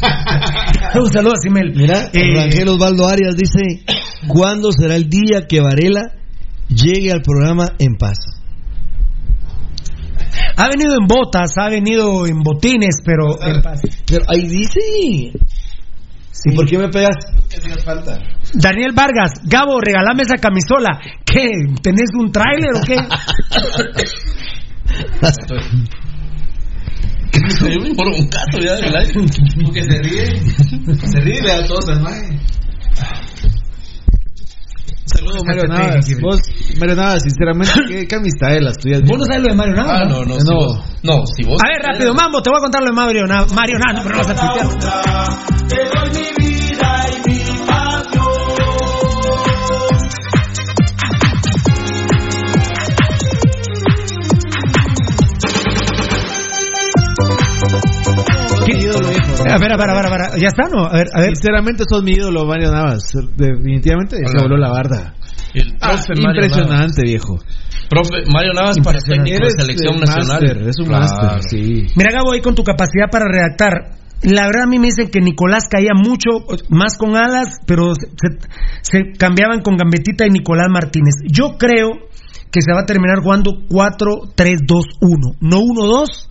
Un 1.00 1.12
saludo 1.12 1.32
a 1.34 1.40
Simel. 1.42 1.72
Mira, 1.74 2.10
Eh, 2.12 2.34
Rangel 2.36 2.68
Osvaldo 2.68 3.06
Arias 3.08 3.34
dice: 3.36 3.84
¿Cuándo 4.28 4.70
será 4.72 4.94
el 4.96 5.08
día 5.08 5.46
que 5.48 5.60
Varela 5.60 6.12
llegue 6.68 7.10
al 7.12 7.22
programa 7.22 7.68
en 7.78 7.96
paz? 7.96 8.18
Ha 10.58 10.68
venido 10.68 10.96
en 11.00 11.06
botas, 11.06 11.56
ha 11.56 11.68
venido 11.68 12.26
en 12.26 12.42
botines, 12.42 12.96
pero 13.04 13.40
en 13.40 13.62
paz. 13.62 13.80
Pero 14.06 14.24
ahí 14.28 14.48
dice. 14.48 14.80
¿Y 16.44 16.54
por 16.54 16.68
qué 16.68 16.78
me 16.78 16.88
pegas? 16.88 17.16
Daniel 18.54 18.92
Vargas, 18.92 19.34
Gabo, 19.44 19.80
regalame 19.80 20.22
esa 20.22 20.36
camisola. 20.36 21.00
¿Qué? 21.24 21.48
¿Tenés 21.80 22.10
un 22.18 22.32
tráiler 22.32 22.74
o 22.74 22.80
qué? 22.84 22.96
Yo 27.60 27.80
me 27.80 27.94
por 27.94 28.08
un 28.08 28.28
caso 28.28 28.58
ya 28.60 28.74
del 28.76 28.96
aire. 28.96 29.12
Porque 29.64 29.84
se 29.84 30.02
ríe. 30.02 30.26
Se 31.06 31.20
ríe 31.20 31.38
y 31.38 31.42
le 31.42 31.48
da 31.48 31.64
todos 31.66 32.00
mae. 32.00 32.40
Saludos, 35.14 35.42
Mario 35.46 35.62
Navas. 35.68 36.06
Vos, 36.20 36.40
Mario 36.78 36.96
Navas, 36.96 37.22
sinceramente, 37.22 37.72
¿qué, 37.88 38.06
qué 38.06 38.14
amistades 38.16 38.62
las 38.62 38.76
tuyas? 38.78 39.00
¿Vos 39.02 39.18
no 39.18 39.24
sabes 39.24 39.42
lo 39.42 39.48
de 39.48 39.54
Mario 39.54 39.74
Navas? 39.74 40.02
Ah, 40.02 40.04
no, 40.08 40.24
no, 40.24 40.34
si 40.38 40.54
vos- 40.54 40.78
no, 41.02 41.26
si 41.26 41.42
vos. 41.44 41.58
A 41.64 41.68
ver, 41.68 41.82
rápido, 41.82 42.14
mambo, 42.14 42.42
te 42.42 42.50
voy 42.50 42.58
a 42.58 42.62
contar 42.62 42.82
lo 42.82 42.88
de 42.88 42.92
Mario 42.94 43.26
Navas. 43.26 43.52
Mario 43.52 43.78
Navas, 43.78 43.96
no, 43.96 44.02
pero 44.02 44.16
no 44.16 44.22
vas 44.28 44.30
a 44.30 44.36
tuitear. 44.36 44.66
Ídolo, 59.48 59.58
viejo? 59.58 59.82
A 59.82 59.84
ver, 59.84 59.90
a 59.90 59.94
ver, 59.94 60.06
a 60.06 60.10
ver, 60.10 60.22
a 60.22 60.30
ver, 60.32 60.40
¿ya 60.40 60.48
está 60.48 60.68
no? 60.68 60.84
A 60.86 60.92
ver, 60.92 61.06
a 61.14 61.20
ver. 61.20 61.36
Sinceramente, 61.36 61.84
sos 61.88 62.02
mi 62.02 62.12
ídolo, 62.12 62.44
Mario 62.46 62.70
Navas. 62.70 63.02
Definitivamente 63.36 64.16
se 64.16 64.42
voló 64.42 64.56
la 64.56 64.70
barda. 64.70 65.14
El 65.54 65.76
Ah, 65.80 65.96
impresionante, 66.14 67.02
viejo. 67.02 67.38
Profe 67.88 68.22
Mario 68.32 68.52
Navas 68.52 68.78
para 68.84 68.98
técnico 69.00 69.44
de 69.44 69.50
selección 69.50 69.94
el 69.94 70.00
nacional. 70.00 70.42
máster, 70.42 70.68
es 70.68 70.78
un 70.78 70.86
Claro. 70.86 71.00
máster, 71.04 71.42
sí. 71.48 71.86
Mira, 71.96 72.12
Gabo, 72.12 72.32
ahí 72.32 72.40
con 72.42 72.54
tu 72.54 72.62
capacidad 72.62 73.06
para 73.10 73.24
redactar. 73.24 73.96
La 74.22 74.46
verdad, 74.46 74.64
a 74.64 74.66
mí 74.66 74.78
me 74.78 74.86
dicen 74.88 75.10
que 75.10 75.20
Nicolás 75.20 75.68
caía 75.70 75.92
mucho 75.94 76.44
más 76.70 76.98
con 76.98 77.16
alas, 77.16 77.60
pero 77.66 77.94
se, 77.94 78.08
se 78.82 79.12
cambiaban 79.16 79.62
con 79.62 79.76
Gambetita 79.76 80.26
y 80.26 80.30
Nicolás 80.30 80.66
Martínez. 80.70 81.14
Yo 81.30 81.56
creo 81.56 81.90
que 82.50 82.60
se 82.60 82.72
va 82.74 82.80
a 82.80 82.84
terminar 82.84 83.20
jugando 83.22 83.52
4-3-2-1, 83.70 85.36
no 85.40 85.60
1-2. 85.60 86.28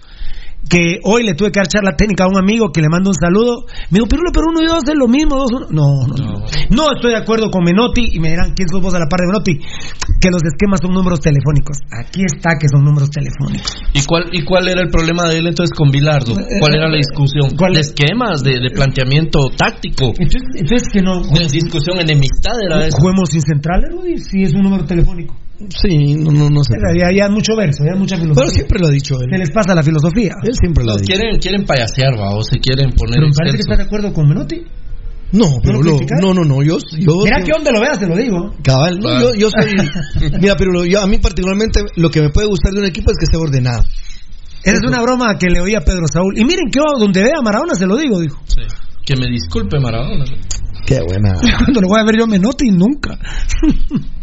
Que 0.70 1.00
hoy 1.04 1.24
le 1.24 1.34
tuve 1.34 1.52
que 1.52 1.60
dar 1.60 1.68
charla 1.68 1.96
técnica 1.96 2.26
a 2.26 2.28
un 2.28 2.38
amigo 2.38 2.72
que 2.72 2.82
le 2.82 2.90
mando 2.90 3.10
un 3.10 3.16
saludo. 3.16 3.66
Me 3.90 4.00
dijo, 4.00 4.08
Pirulo, 4.08 4.32
pero 4.34 4.48
uno 4.50 4.62
y 4.62 4.66
dos 4.66 4.84
es 4.88 4.96
lo 4.96 5.08
mismo, 5.08 5.36
dos, 5.36 5.52
uno. 5.52 5.68
No, 5.70 6.08
no, 6.08 6.16
no. 6.16 6.46
No 6.70 6.92
estoy 6.96 7.12
de 7.12 7.18
acuerdo 7.18 7.50
con 7.50 7.64
Menotti 7.64 8.10
y 8.14 8.20
me 8.20 8.30
dirán, 8.30 8.54
¿quién 8.54 8.68
sos 8.68 8.82
vos 8.82 8.94
a 8.94 9.00
la 9.00 9.08
par 9.08 9.22
de 9.22 9.28
Menotti? 9.28 9.60
Que 10.20 10.30
los 10.30 10.42
esquemas 10.44 10.80
son 10.82 10.94
números 10.94 11.20
telefónicos. 11.20 11.78
Aquí 11.92 12.24
está 12.26 12.58
que 12.60 12.68
son 12.68 12.84
números 12.84 13.10
telefónicos. 13.10 13.76
¿Y 13.94 14.04
cuál, 14.06 14.30
¿Y 14.32 14.44
cuál 14.44 14.68
era 14.68 14.82
el 14.82 14.90
problema 14.90 15.28
de 15.30 15.40
él 15.40 15.48
entonces 15.48 15.76
con 15.76 15.90
Bilardo? 15.90 16.36
¿Cuál 16.60 16.76
era 16.76 16.90
la 16.90 16.98
discusión? 16.98 17.50
¿De 17.56 17.80
esquemas? 17.80 18.44
¿De, 18.44 18.60
de 18.60 18.70
planteamiento 18.72 19.50
táctico? 19.56 20.14
Entonces, 20.18 20.90
que 20.92 21.02
no. 21.02 21.22
De 21.22 21.48
discusión 21.52 22.00
enemistad 22.00 22.54
era 22.66 22.86
eso. 22.86 22.98
Juguemos 22.98 23.30
sin 23.30 23.42
central, 23.42 23.84
Rudy, 23.92 24.18
si 24.18 24.44
es 24.44 24.54
un 24.54 24.64
número 24.64 24.86
telefónico. 24.86 25.36
Sí, 25.70 26.16
no, 26.16 26.32
no, 26.32 26.50
no 26.50 26.64
sé. 26.64 26.76
Ya, 27.00 27.12
ya 27.12 27.30
mucho 27.30 27.56
verso, 27.56 27.84
ya 27.84 27.96
mucha 27.96 28.16
filosofía. 28.18 28.44
Pero 28.46 28.50
siempre 28.56 28.80
lo 28.80 28.88
ha 28.88 28.92
dicho 28.92 29.16
él. 29.20 29.28
Se 29.32 29.38
les 29.40 29.50
pasa 29.52 29.74
la 29.74 29.82
filosofía. 29.82 30.36
Él 30.44 30.54
siempre 30.54 30.84
lo 30.84 30.92
ha 30.92 30.96
dicho. 30.98 31.06
quieren, 31.14 31.40
quieren 31.40 31.66
payasear, 31.66 32.14
va, 32.20 32.36
o 32.36 32.44
se 32.44 32.60
quieren 32.60 32.92
poner 32.92 33.16
Pero 33.16 33.28
me 33.28 33.34
parece 33.34 33.56
que 33.58 33.62
está 33.62 33.76
de 33.78 33.84
acuerdo 33.84 34.14
con 34.14 34.28
Menotti. 34.28 34.62
No, 35.34 35.58
pero 35.62 35.82
lo 35.82 36.00
no, 36.22 36.34
no, 36.34 36.46
no, 36.46 36.64
yo, 36.64 36.78
yo 36.98 37.24
Mira 37.26 37.44
que 37.44 37.52
donde 37.52 37.72
lo 37.74 37.82
veas, 37.82 38.00
te 38.00 38.08
lo 38.08 38.16
digo. 38.16 38.54
Cabal, 38.64 38.98
no, 39.00 39.20
yo, 39.20 39.36
yo 39.36 39.50
soy. 39.50 39.74
Mira, 40.40 40.56
pero 40.56 40.72
lo- 40.72 40.86
yo, 40.86 41.02
a 41.02 41.08
mí 41.08 41.18
particularmente 41.18 41.82
lo 41.98 42.10
que 42.10 42.22
me 42.22 42.30
puede 42.30 42.48
gustar 42.48 42.72
de 42.72 42.80
un 42.80 42.86
equipo 42.86 43.12
es 43.12 43.18
que 43.18 43.26
esté 43.26 43.36
ordenado. 43.36 43.84
Esa 44.64 44.76
es 44.76 44.88
una 44.88 45.02
broma 45.02 45.38
que 45.38 45.50
le 45.50 45.60
oí 45.60 45.76
a 45.76 45.82
Pedro 45.82 46.08
Saúl. 46.08 46.38
Y 46.38 46.46
miren 46.46 46.70
que 46.72 46.80
yo, 46.80 46.86
donde 47.00 47.24
vea 47.24 47.34
a 47.40 47.42
Maradona, 47.42 47.76
se 47.76 47.86
lo 47.86 47.98
digo, 47.98 48.22
dijo. 48.22 48.40
Sí. 48.48 48.62
Que 49.06 49.16
me 49.18 49.28
disculpe 49.28 49.80
Maradona. 49.80 50.24
Qué 50.86 51.00
buena. 51.02 51.34
Cuando 51.60 51.82
lo 51.82 51.88
voy 51.90 52.00
a 52.00 52.06
ver 52.06 52.18
yo 52.18 52.24
a 52.24 52.28
Menotti, 52.28 52.70
nunca. 52.72 53.18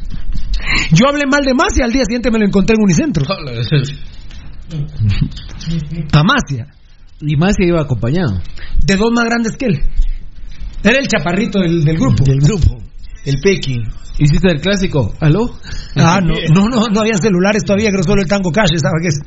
yo 0.92 1.08
hablé 1.08 1.24
mal 1.30 1.44
de 1.44 1.54
Macia, 1.54 1.84
al 1.84 1.92
día 1.92 2.04
siguiente 2.04 2.30
me 2.30 2.38
lo 2.38 2.46
encontré 2.46 2.74
en 2.76 2.82
Unicentro. 2.82 3.24
A 6.12 6.22
Macia. 6.22 6.66
Y 7.20 7.36
se 7.52 7.64
iba 7.64 7.80
acompañado. 7.80 8.40
De 8.84 8.96
dos 8.96 9.10
más 9.14 9.24
grandes 9.24 9.56
que 9.56 9.66
él. 9.66 9.82
Era 10.82 10.98
el 10.98 11.08
chaparrito 11.08 11.60
del, 11.60 11.84
del 11.84 11.96
grupo. 11.96 12.24
Del 12.24 12.40
grupo. 12.40 12.78
El 13.24 13.36
Pequi. 13.42 13.78
¿Hiciste 14.18 14.50
el 14.50 14.60
clásico? 14.60 15.14
¿Aló? 15.20 15.50
Ah, 15.96 16.20
no, 16.20 16.34
no, 16.54 16.68
no, 16.68 16.88
no 16.88 17.00
había 17.00 17.16
celulares 17.20 17.64
todavía, 17.64 17.90
creo 17.90 18.04
solo 18.04 18.22
el 18.22 18.28
tango 18.28 18.50
cash, 18.52 18.70
¿sabes 18.76 19.02
qué 19.02 19.08
es? 19.08 19.20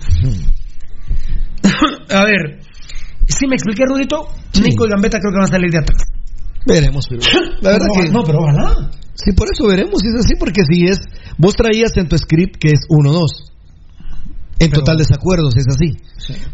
a 2.10 2.26
ver, 2.26 2.62
si 3.28 3.48
me 3.48 3.56
expliqué, 3.56 3.84
Rudito, 3.86 4.28
Nico 4.62 4.86
y 4.86 4.90
Gambetta 4.90 5.20
creo 5.20 5.32
que 5.32 5.38
van 5.38 5.50
a 5.50 5.52
salir 5.52 5.72
de 5.72 5.80
atrás. 5.80 6.04
Veremos, 6.68 7.06
pero. 7.10 7.22
La 7.62 7.72
verdad 7.72 7.88
No, 7.88 8.02
que. 8.02 8.10
no, 8.10 8.24
pero 8.24 8.40
ojalá. 8.40 8.92
Sí, 9.14 9.32
por 9.32 9.48
eso 9.52 9.68
veremos 9.68 10.02
si 10.02 10.08
es 10.10 10.26
así, 10.26 10.36
porque 10.40 10.62
si 10.70 10.86
es. 10.86 11.00
Vos 11.38 11.56
traías 11.56 11.92
en 11.98 12.08
tu 12.08 12.18
script 12.18 12.58
que 12.60 12.70
es 12.70 12.82
1-2. 12.90 13.26
En 14.60 14.72
total 14.72 14.98
desacuerdo, 14.98 15.52
si 15.52 15.60
es 15.60 15.68
así. 15.68 15.98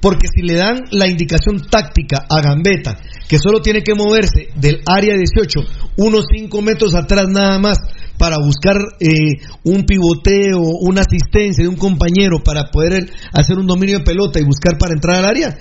Porque 0.02 0.27
si 0.34 0.41
le 0.41 0.56
dan 0.56 0.81
la 0.91 1.07
indicación 1.07 1.61
táctica 1.69 2.26
a 2.30 2.41
Gambetta, 2.41 2.98
que 3.30 3.40
solo 3.40 3.61
tiene 3.61 3.81
que 3.81 3.95
moverse 3.95 4.49
del 4.56 4.81
área 4.85 5.15
18, 5.15 5.60
unos 5.98 6.26
5 6.34 6.61
metros 6.61 6.95
atrás 6.95 7.27
nada 7.30 7.60
más, 7.60 7.77
para 8.18 8.38
buscar 8.40 8.76
eh, 8.99 9.40
un 9.64 9.85
pivoteo, 9.85 10.60
una 10.81 11.02
asistencia 11.02 11.64
de 11.64 11.69
un 11.69 11.77
compañero 11.77 12.40
para 12.44 12.69
poder 12.72 13.10
hacer 13.31 13.57
un 13.57 13.68
dominio 13.68 13.99
de 13.99 14.03
pelota 14.03 14.40
y 14.40 14.44
buscar 14.44 14.77
para 14.77 14.94
entrar 14.94 15.18
al 15.18 15.26
área, 15.26 15.57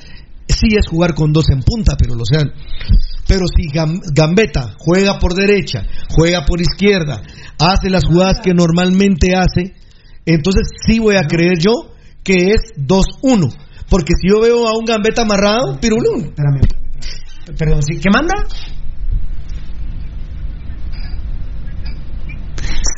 sí 0.49 0.69
es 0.79 0.87
jugar 0.89 1.15
con 1.15 1.33
dos 1.33 1.49
en 1.51 1.63
punta, 1.63 1.97
pero 1.99 2.15
lo 2.15 2.23
sean. 2.25 2.53
Pero 3.27 3.45
si 3.47 3.69
Gam- 3.73 4.01
Gambetta 4.13 4.75
juega 4.79 5.19
por 5.19 5.35
derecha, 5.35 5.85
juega 6.11 6.45
por 6.45 6.61
izquierda, 6.61 7.23
hace 7.59 7.89
las 7.91 8.05
jugadas 8.05 8.41
que 8.43 8.53
normalmente 8.55 9.35
hace, 9.37 9.75
entonces 10.27 10.69
sí 10.87 10.99
voy 10.99 11.17
a 11.17 11.23
creer 11.27 11.59
yo 11.59 11.73
que 12.25 12.53
es 12.53 12.61
2-1. 12.77 13.53
Porque 13.89 14.13
si 14.21 14.29
yo 14.29 14.41
veo 14.41 14.67
a 14.69 14.77
un 14.79 14.85
Gambetta 14.85 15.23
amarrado, 15.23 15.79
pirulún. 15.81 16.27
Espérame. 16.27 16.61
Perdón, 17.59 17.83
¿sí? 17.83 17.99
¿qué 18.01 18.09
manda? 18.11 18.35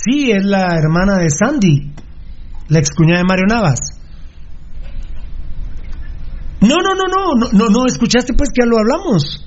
Sí, 0.04 0.30
es 0.30 0.44
la 0.44 0.66
hermana 0.76 1.16
de 1.18 1.30
Sandy, 1.30 1.92
la 2.68 2.78
excuñada 2.78 3.18
de 3.20 3.24
Mario 3.24 3.46
Navas. 3.48 3.78
No, 6.66 6.76
no, 6.76 6.94
no, 6.94 7.06
no, 7.06 7.34
no, 7.36 7.48
no, 7.52 7.68
no, 7.68 7.86
escuchaste 7.86 8.34
pues 8.34 8.50
que 8.50 8.62
ya 8.62 8.66
lo 8.66 8.78
hablamos. 8.78 9.46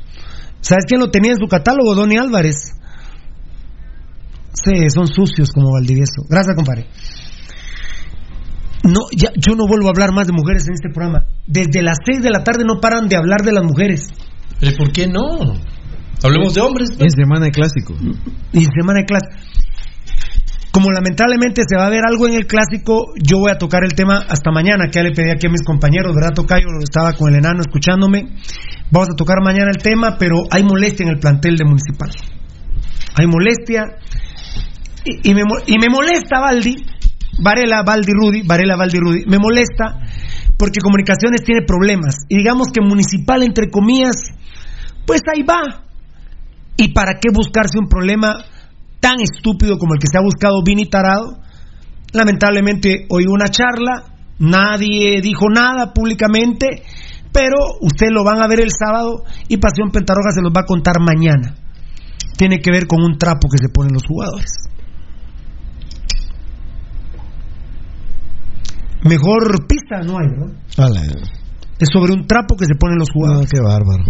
¿Sabes 0.61 0.85
quién 0.87 0.99
lo 0.99 1.09
tenía 1.09 1.31
en 1.31 1.37
su 1.37 1.47
catálogo? 1.47 1.95
Donny 1.95 2.17
Álvarez. 2.17 2.73
Sí, 4.53 4.89
son 4.89 5.07
sucios 5.07 5.51
como 5.53 5.71
Valdivieso. 5.73 6.23
Gracias, 6.29 6.55
compadre. 6.55 6.87
No, 8.83 9.01
ya, 9.15 9.29
yo 9.35 9.55
no 9.55 9.67
vuelvo 9.67 9.87
a 9.87 9.91
hablar 9.91 10.13
más 10.13 10.27
de 10.27 10.33
mujeres 10.33 10.67
en 10.67 10.73
este 10.73 10.89
programa. 10.89 11.25
Desde 11.45 11.81
las 11.83 11.97
6 12.05 12.23
de 12.23 12.29
la 12.29 12.43
tarde 12.43 12.63
no 12.65 12.79
paran 12.79 13.07
de 13.07 13.17
hablar 13.17 13.41
de 13.43 13.51
las 13.51 13.63
mujeres. 13.63 14.07
¿Pero 14.59 14.75
por 14.77 14.91
qué 14.91 15.07
no? 15.07 15.59
Hablemos 16.23 16.53
de 16.53 16.61
hombres. 16.61 16.89
En 16.97 17.09
semana 17.09 17.45
de 17.45 17.51
clásico. 17.51 17.93
Y 18.51 18.65
semana 18.65 18.99
de 18.99 19.05
clase. 19.05 19.27
Como 20.77 20.91
lamentablemente 20.91 21.63
se 21.67 21.75
va 21.75 21.87
a 21.87 21.89
ver 21.89 22.05
algo 22.05 22.27
en 22.27 22.35
el 22.35 22.45
clásico, 22.45 23.15
yo 23.17 23.39
voy 23.39 23.49
a 23.49 23.57
tocar 23.57 23.83
el 23.83 23.95
tema 23.95 24.19
hasta 24.29 24.51
mañana, 24.51 24.85
que 24.85 24.99
ya 24.99 25.01
le 25.01 25.11
pedí 25.11 25.31
aquí 25.31 25.47
a 25.47 25.49
mis 25.49 25.63
compañeros, 25.65 26.13
¿verdad, 26.13 26.35
Tocayo? 26.35 26.67
Estaba 26.83 27.13
con 27.13 27.33
el 27.33 27.39
enano 27.39 27.61
escuchándome. 27.61 28.37
Vamos 28.91 29.07
a 29.11 29.15
tocar 29.15 29.37
mañana 29.43 29.71
el 29.75 29.81
tema, 29.81 30.17
pero 30.19 30.43
hay 30.51 30.63
molestia 30.63 31.03
en 31.03 31.13
el 31.13 31.19
plantel 31.19 31.57
de 31.57 31.65
Municipal. 31.65 32.11
Hay 33.15 33.25
molestia. 33.25 33.85
Y, 35.03 35.31
y 35.31 35.33
me, 35.33 35.41
y 35.65 35.79
me 35.79 35.89
molesta, 35.89 36.41
Valdi, 36.41 36.75
Varela, 37.41 37.81
Valdi, 37.81 38.11
Rudy, 38.13 38.41
Varela, 38.45 38.75
Valdi, 38.75 38.99
Rudy, 38.99 39.25
me 39.25 39.39
molesta 39.39 39.97
porque 40.59 40.79
Comunicaciones 40.79 41.41
tiene 41.43 41.63
problemas. 41.65 42.17
Y 42.29 42.37
digamos 42.37 42.67
que 42.71 42.81
Municipal, 42.81 43.41
entre 43.41 43.71
comillas, 43.71 44.29
pues 45.07 45.21
ahí 45.33 45.41
va. 45.41 45.87
¿Y 46.77 46.93
para 46.93 47.13
qué 47.19 47.31
buscarse 47.33 47.79
un 47.79 47.89
problema 47.89 48.45
tan 48.99 49.19
estúpido 49.21 49.77
como 49.77 49.93
el 49.93 49.99
que 49.99 50.07
se 50.11 50.17
ha 50.17 50.21
buscado 50.21 50.63
Vini 50.65 50.85
Tarado? 50.85 51.39
Lamentablemente 52.13 53.05
hoy 53.09 53.25
una 53.27 53.49
charla, 53.49 54.03
nadie 54.39 55.21
dijo 55.21 55.49
nada 55.49 55.93
públicamente, 55.93 56.83
pero 57.31 57.57
ustedes 57.81 58.11
lo 58.13 58.23
van 58.23 58.41
a 58.41 58.47
ver 58.47 58.61
el 58.61 58.71
sábado 58.71 59.23
y 59.47 59.57
Pasión 59.57 59.91
Pentarroja 59.91 60.31
se 60.31 60.41
los 60.41 60.51
va 60.51 60.61
a 60.61 60.65
contar 60.65 60.99
mañana. 60.99 61.55
Tiene 62.37 62.59
que 62.59 62.71
ver 62.71 62.87
con 62.87 63.03
un 63.03 63.17
trapo 63.17 63.47
que 63.51 63.57
se 63.57 63.69
ponen 63.69 63.93
los 63.93 64.03
jugadores. 64.07 64.51
Mejor 69.03 69.67
pista 69.67 70.01
no 70.03 70.17
hay, 70.19 70.27
¿verdad? 70.27 70.55
Es 71.79 71.89
sobre 71.93 72.13
un 72.13 72.25
trapo 72.25 72.55
que 72.57 72.65
se 72.65 72.75
ponen 72.75 72.97
los 72.97 73.09
jugadores. 73.11 73.49
qué 73.51 73.61
bárbaro. 73.61 74.03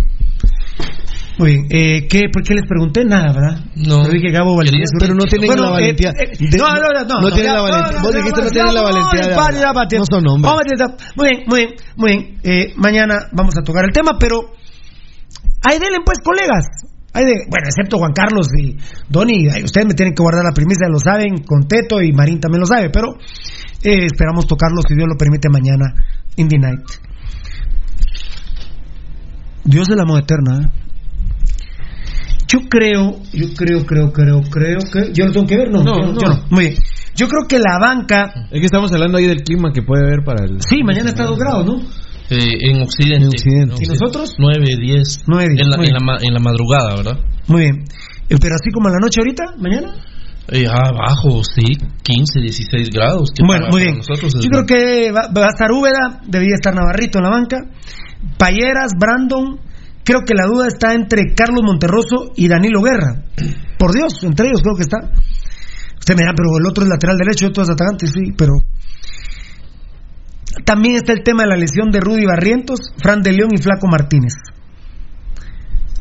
Muy 1.37 1.51
bien, 1.51 1.65
eh, 1.69 2.07
¿qué, 2.09 2.29
¿por 2.33 2.41
qué 2.43 2.55
les 2.55 2.65
pregunté? 2.67 3.05
Nada, 3.05 3.31
¿verdad? 3.31 3.59
No. 3.75 4.01
Pero 4.01 4.13
dije 4.13 4.31
Gabo 4.31 4.55
Valdivieso. 4.55 4.93
Pero 4.99 5.13
no 5.13 5.25
tienen 5.25 5.47
Bueno, 5.47 5.63
la 5.63 5.69
eh, 5.69 5.73
valentía. 5.73 6.09
eh, 6.11 6.31
de- 6.39 6.57
no, 6.57 6.67
no, 6.67 6.81
no, 6.81 7.05
no. 7.05 7.21
no 7.21 7.31
tienen 7.31 7.53
la 7.53 7.61
valentía. 7.61 8.01
Vos 8.01 8.13
dijiste 8.15 8.41
no 8.41 8.49
tienen 8.49 8.73
la 8.73 8.81
valentía 8.81 9.21
No 9.99 10.05
son 10.09 10.27
hombres. 10.27 10.51
Muy 11.15 11.27
bien, 11.29 11.43
muy 11.47 11.59
bien, 11.59 11.75
muy 11.95 12.09
bien. 12.11 12.39
Eh, 12.43 12.73
mañana 12.77 13.15
vamos 13.33 13.55
a 13.57 13.61
tocar 13.61 13.85
el 13.85 13.91
tema, 13.91 14.17
pero 14.19 14.37
ahí 15.63 15.77
denle 15.79 15.99
pues, 16.03 16.17
colegas. 16.23 16.65
Hay 17.13 17.25
de, 17.25 17.33
bueno, 17.49 17.65
excepto 17.67 17.97
Juan 17.97 18.13
Carlos 18.13 18.47
y 18.59 18.77
Donny, 19.09 19.47
ustedes 19.63 19.87
me 19.87 19.93
tienen 19.93 20.13
que 20.13 20.21
guardar 20.21 20.43
la 20.45 20.51
primicia, 20.51 20.87
lo 20.87 20.99
saben, 20.99 21.43
con 21.45 21.67
Teto 21.67 22.01
y 22.01 22.11
Marín 22.13 22.39
también 22.39 22.59
lo 22.59 22.67
sabe, 22.67 22.89
pero 22.91 23.13
eh, 23.83 24.05
esperamos 24.05 24.45
tocarlo 24.45 24.81
si 24.87 24.93
Dios 24.93 25.07
lo 25.09 25.17
permite 25.17 25.49
mañana, 25.49 25.85
in 26.35 26.47
the 26.47 26.57
night. 26.59 26.85
Dios 29.63 29.87
del 29.87 29.99
amor 29.99 30.21
eterna. 30.21 30.59
¿eh? 30.61 30.69
Yo 32.47 32.59
creo, 32.69 33.19
yo 33.33 33.47
creo, 33.55 33.85
creo, 33.85 34.11
creo, 34.11 34.41
creo 34.49 34.79
que. 34.91 35.11
¿Yo 35.13 35.25
lo 35.25 35.31
tengo 35.33 35.47
que 35.47 35.57
ver? 35.57 35.71
No, 35.71 35.83
No, 35.83 35.95
yo, 35.99 36.13
no. 36.13 36.19
yo 36.21 36.27
no. 36.29 36.43
Muy 36.49 36.65
bien. 36.69 36.75
Yo 37.15 37.27
creo 37.27 37.47
que 37.47 37.59
la 37.59 37.77
banca. 37.79 38.31
Es 38.51 38.59
que 38.59 38.65
estamos 38.65 38.91
hablando 38.91 39.17
ahí 39.17 39.25
del 39.27 39.43
clima 39.43 39.71
que 39.73 39.81
puede 39.81 40.05
haber 40.05 40.23
para 40.23 40.45
el. 40.45 40.61
Sí, 40.61 40.83
mañana 40.83 41.09
está 41.09 41.23
a 41.23 41.27
dos 41.27 41.37
grados, 41.39 41.65
¿no? 41.65 41.75
Eh, 42.29 42.69
en 42.71 42.81
Occidente. 42.81 43.37
¿Y 43.81 43.87
nosotros? 43.87 44.35
9, 44.37 44.59
10. 44.79 45.23
9, 45.27 45.47
10, 45.55 45.61
En 45.61 45.69
la, 45.69 45.75
en, 45.77 45.93
la, 45.93 46.17
en 46.21 46.33
la 46.33 46.39
madrugada, 46.39 46.95
¿verdad? 46.95 47.19
Muy 47.47 47.61
bien. 47.61 47.75
Eh, 48.29 48.35
Pero 48.39 48.55
así 48.55 48.69
como 48.71 48.89
en 48.89 48.93
la 48.95 48.99
noche 48.99 49.21
ahorita, 49.21 49.43
mañana. 49.57 49.93
Eh, 50.49 50.65
abajo, 50.67 51.41
sí, 51.43 51.63
15, 52.03 52.39
16 52.39 52.89
grados. 52.91 53.31
que 53.35 53.43
Bueno, 53.45 53.65
para- 53.65 53.71
muy 53.71 53.81
bien. 53.83 53.97
nosotros 53.97 54.33
Yo 54.41 54.49
creo 54.49 54.65
que 54.65 55.11
va, 55.11 55.27
va 55.35 55.45
a 55.45 55.49
estar 55.49 55.71
Úbeda, 55.71 56.21
debería 56.27 56.55
estar 56.55 56.73
Navarrito 56.75 57.17
en 57.19 57.23
la 57.25 57.29
banca. 57.29 57.57
Payeras, 58.37 58.91
Brandon. 58.99 59.59
Creo 60.07 60.21
que 60.25 60.33
la 60.33 60.47
duda 60.47 60.67
está 60.69 60.93
entre 60.93 61.33
Carlos 61.35 61.63
Monterroso 61.65 62.31
y 62.37 62.47
Danilo 62.47 62.79
Guerra. 62.81 63.23
Por 63.77 63.91
Dios, 63.93 64.23
entre 64.23 64.47
ellos 64.47 64.61
creo 64.63 64.75
que 64.77 64.83
está. 64.83 64.97
Usted 65.99 66.15
me 66.15 66.21
dirá, 66.23 66.31
pero 66.33 66.47
el 66.57 66.65
otro 66.65 66.85
es 66.85 66.89
lateral 66.89 67.17
derecho, 67.17 67.45
el 67.45 67.51
otro 67.51 67.63
es 67.63 67.69
atacante, 67.69 68.07
sí, 68.07 68.31
pero. 68.37 68.53
También 70.63 70.95
está 70.95 71.11
el 71.11 71.23
tema 71.23 71.43
de 71.43 71.49
la 71.49 71.57
lesión 71.57 71.91
de 71.91 71.99
Rudy 71.99 72.25
Barrientos, 72.25 72.79
Fran 72.97 73.21
de 73.21 73.33
León 73.33 73.49
y 73.53 73.57
Flaco 73.57 73.87
Martínez. 73.87 74.33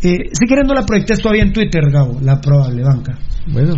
Eh, 0.02 0.30
si 0.32 0.46
no 0.54 0.72
la 0.72 0.86
proyectes 0.86 1.18
todavía 1.20 1.42
en 1.42 1.52
Twitter, 1.52 1.82
Gabo, 1.90 2.20
la 2.22 2.40
probable 2.40 2.84
banca. 2.84 3.18
Bueno. 3.48 3.74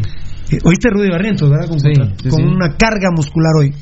Eh, 0.51 0.59
Oíste 0.63 0.91
Rudy 0.91 1.09
Barrientos, 1.09 1.49
¿verdad? 1.49 1.69
Con, 1.69 1.81
Sí, 1.81 1.89
contra- 1.97 2.17
sí, 2.23 2.29
con 2.29 2.41
sí. 2.41 2.45
una 2.45 2.77
carga 2.77 3.11
muscular 3.15 3.53
hoy. 3.59 3.73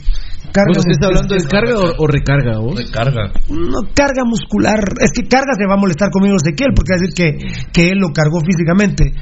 Carga 0.53 0.73
¿Vos 0.75 0.87
estás 0.87 1.09
hablando 1.09 1.35
de 1.35 1.45
carga 1.45 1.75
o, 1.79 2.05
o 2.05 2.07
recarga 2.07 2.59
vos? 2.59 2.77
Recarga. 2.77 3.33
No, 3.49 3.83
carga 3.95 4.25
muscular. 4.25 4.81
Es 5.01 5.13
que 5.13 5.29
carga 5.29 5.55
se 5.59 5.67
va 5.67 5.75
a 5.75 5.81
molestar 5.81 6.11
conmigo 6.11 6.37
Ezequiel, 6.37 6.73
porque 6.75 6.93
va 6.93 6.97
a 6.97 7.01
decir 7.01 7.15
que, 7.15 7.73
que 7.73 7.89
él 7.91 7.99
lo 7.99 8.13
cargó 8.13 8.41
físicamente. 8.41 9.13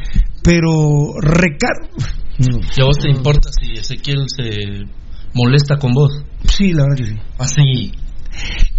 Pero 0.43 1.15
recarga. 1.21 1.89
¿Y 2.39 2.81
a 2.81 2.85
vos 2.85 2.99
te 2.99 3.11
importa 3.11 3.51
si 3.53 3.73
Ezequiel 3.73 4.27
se 4.29 4.85
molesta 5.35 5.77
con 5.77 5.93
vos? 5.93 6.25
Sí, 6.45 6.73
la 6.73 6.85
verdad 6.85 6.97
que 6.97 7.07
sí. 7.07 7.17
Así. 7.39 7.93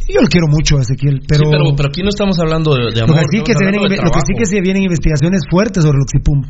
Yo 0.08 0.22
lo 0.22 0.28
quiero 0.28 0.48
mucho 0.48 0.78
a 0.78 0.82
Ezequiel, 0.82 1.22
pero. 1.28 1.46
Sí, 1.46 1.52
pero, 1.52 1.76
pero 1.76 1.90
aquí 1.90 2.04
no 2.04 2.10
estamos 2.10 2.38
hablando 2.40 2.76
de, 2.76 2.92
de 2.94 3.00
lo, 3.02 3.06
amor. 3.06 3.26
que 3.26 3.38
sí 3.38 3.44
que 3.44 3.54
se 3.54 3.64
vienen, 3.64 3.82
lo 3.82 4.12
que 4.12 4.22
sí 4.26 4.34
que 4.38 4.46
se 4.46 4.62
vienen 4.62 4.84
investigaciones 4.84 5.42
fuertes 5.50 5.84
sobre 5.84 5.98
el 5.98 6.04
Oxipum. 6.04 6.44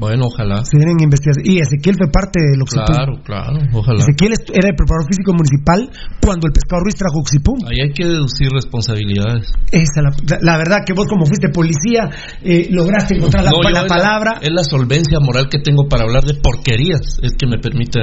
Bueno, 0.00 0.26
ojalá. 0.32 0.64
Se 0.64 0.76
vienen 0.78 0.96
investigaciones. 0.98 1.44
Y 1.44 1.60
Ezequiel 1.60 1.96
fue 2.00 2.08
parte 2.10 2.40
del 2.40 2.62
Oxipum. 2.62 2.84
Claro, 2.88 3.12
claro, 3.22 3.58
ojalá. 3.74 4.00
Ezequiel 4.00 4.32
era 4.48 4.68
el 4.72 4.76
preparador 4.76 5.06
físico 5.06 5.32
municipal 5.36 5.90
cuando 6.24 6.46
el 6.48 6.52
pescado 6.56 6.80
Ruiz 6.82 6.96
trajo 6.96 7.20
Oxipum. 7.20 7.58
Ahí 7.68 7.84
hay 7.84 7.92
que 7.92 8.06
deducir 8.08 8.48
responsabilidades. 8.50 9.52
Esa 9.70 10.00
la, 10.00 10.10
la- 10.40 10.56
verdad 10.56 10.78
que 10.86 10.94
vos 10.94 11.06
como 11.06 11.26
fuiste 11.26 11.50
policía 11.50 12.08
eh, 12.42 12.68
lograste 12.70 13.16
encontrar 13.16 13.44
la, 13.44 13.50
No, 13.52 13.86
palabra 13.86 14.38
Es 14.40 14.50
la 14.50 14.64
solvencia 14.64 15.20
moral 15.20 15.48
que 15.50 15.58
tengo 15.60 15.86
para 15.88 16.04
hablar 16.04 16.24
de 16.24 16.34
porquerías. 16.40 17.20
Es 17.22 17.32
que 17.38 17.46
me 17.46 17.58
permite 17.58 18.00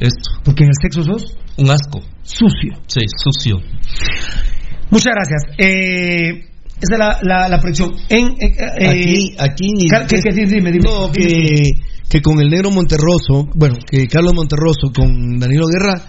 esto. 0.00 0.30
porque 0.44 0.64
en 0.64 0.70
el 0.70 0.76
sexo 0.80 1.02
sos 1.04 1.36
Un 1.58 1.70
asco. 1.70 2.00
sucio. 2.22 2.72
Sí, 2.86 3.00
sucio. 3.22 3.60
Muchas 4.90 5.12
gracias. 5.14 5.42
Eh, 5.58 6.44
esa 6.80 6.92
es 6.94 6.98
la, 6.98 7.18
la, 7.22 7.48
la 7.48 7.58
proyección. 7.60 7.92
En, 8.08 8.26
eh, 8.40 8.54
eh, 8.78 8.86
aquí, 8.88 9.34
aquí 9.38 9.88
¿qué- 10.08 10.20
qué- 10.22 10.32
sí, 10.32 10.44
dime, 10.46 10.72
dime. 10.72 10.84
no, 10.88 11.10
que, 11.12 11.70
que 12.08 12.20
con 12.22 12.40
el 12.40 12.48
negro 12.48 12.70
Monterroso, 12.70 13.48
bueno, 13.54 13.76
que 13.90 14.06
Carlos 14.08 14.34
Monterroso 14.34 14.92
con 14.94 15.38
Danilo 15.38 15.66
Guerra, 15.66 16.02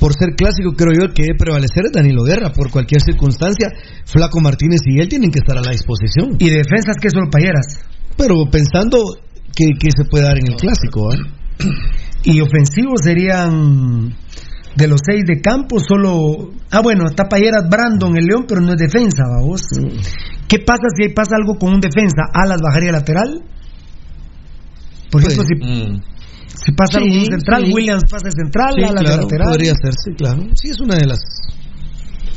por 0.00 0.12
ser 0.14 0.30
clásico, 0.36 0.72
creo 0.76 0.92
yo 1.08 1.14
que 1.14 1.22
debe 1.22 1.38
prevalecer 1.38 1.84
es 1.86 1.92
Danilo 1.92 2.22
Guerra, 2.24 2.52
por 2.52 2.70
cualquier 2.70 3.00
circunstancia. 3.02 3.68
Flaco 4.06 4.40
Martínez 4.40 4.80
y 4.86 5.00
él 5.00 5.08
tienen 5.08 5.30
que 5.30 5.38
estar 5.38 5.56
a 5.56 5.62
la 5.62 5.70
disposición. 5.70 6.36
Y 6.38 6.48
defensas 6.50 6.96
que 7.00 7.10
solo 7.10 7.30
payeras. 7.30 7.80
Pero 8.16 8.44
pensando 8.50 8.98
que, 9.54 9.66
que 9.78 9.90
se 9.96 10.04
puede 10.10 10.24
dar 10.24 10.38
en 10.38 10.48
el 10.48 10.56
clásico, 10.56 11.10
¿ah? 11.10 11.16
Y 12.24 12.40
ofensivos 12.40 13.00
serían 13.04 14.14
de 14.76 14.88
los 14.88 15.00
seis 15.04 15.22
de 15.26 15.40
campo, 15.40 15.78
solo. 15.78 16.50
Ah, 16.70 16.80
bueno, 16.82 17.04
está 17.06 17.24
payeras 17.28 17.68
Brandon, 17.70 18.16
el 18.16 18.24
León, 18.26 18.44
pero 18.48 18.60
no 18.60 18.72
es 18.72 18.78
defensa, 18.78 19.22
vamos. 19.28 19.62
¿Qué 20.48 20.58
pasa 20.58 20.82
si 20.96 21.08
pasa 21.10 21.36
algo 21.36 21.54
con 21.58 21.74
un 21.74 21.80
defensa? 21.80 22.22
¿Alas 22.32 22.58
bajaría 22.62 22.92
lateral? 22.92 23.40
Por 25.10 25.22
Pues, 25.22 25.32
ejemplo, 25.38 25.44
si, 25.46 25.54
Mm. 25.64 26.00
si 26.48 26.72
pasa 26.72 26.98
algo 26.98 27.08
con 27.10 27.18
un 27.18 27.24
sí, 27.24 27.30
central, 27.30 27.62
sí. 27.66 27.72
Williams 27.72 28.02
pasa 28.10 28.28
central, 28.30 28.74
Sí, 28.76 28.82
Alas 28.82 29.02
claro, 29.04 29.22
lateral. 29.22 29.48
podría 29.48 29.72
hacerse, 29.72 30.10
claro. 30.16 30.42
Sí, 30.54 30.68
es 30.70 30.80
una 30.80 30.96
de 30.96 31.06
las. 31.06 31.20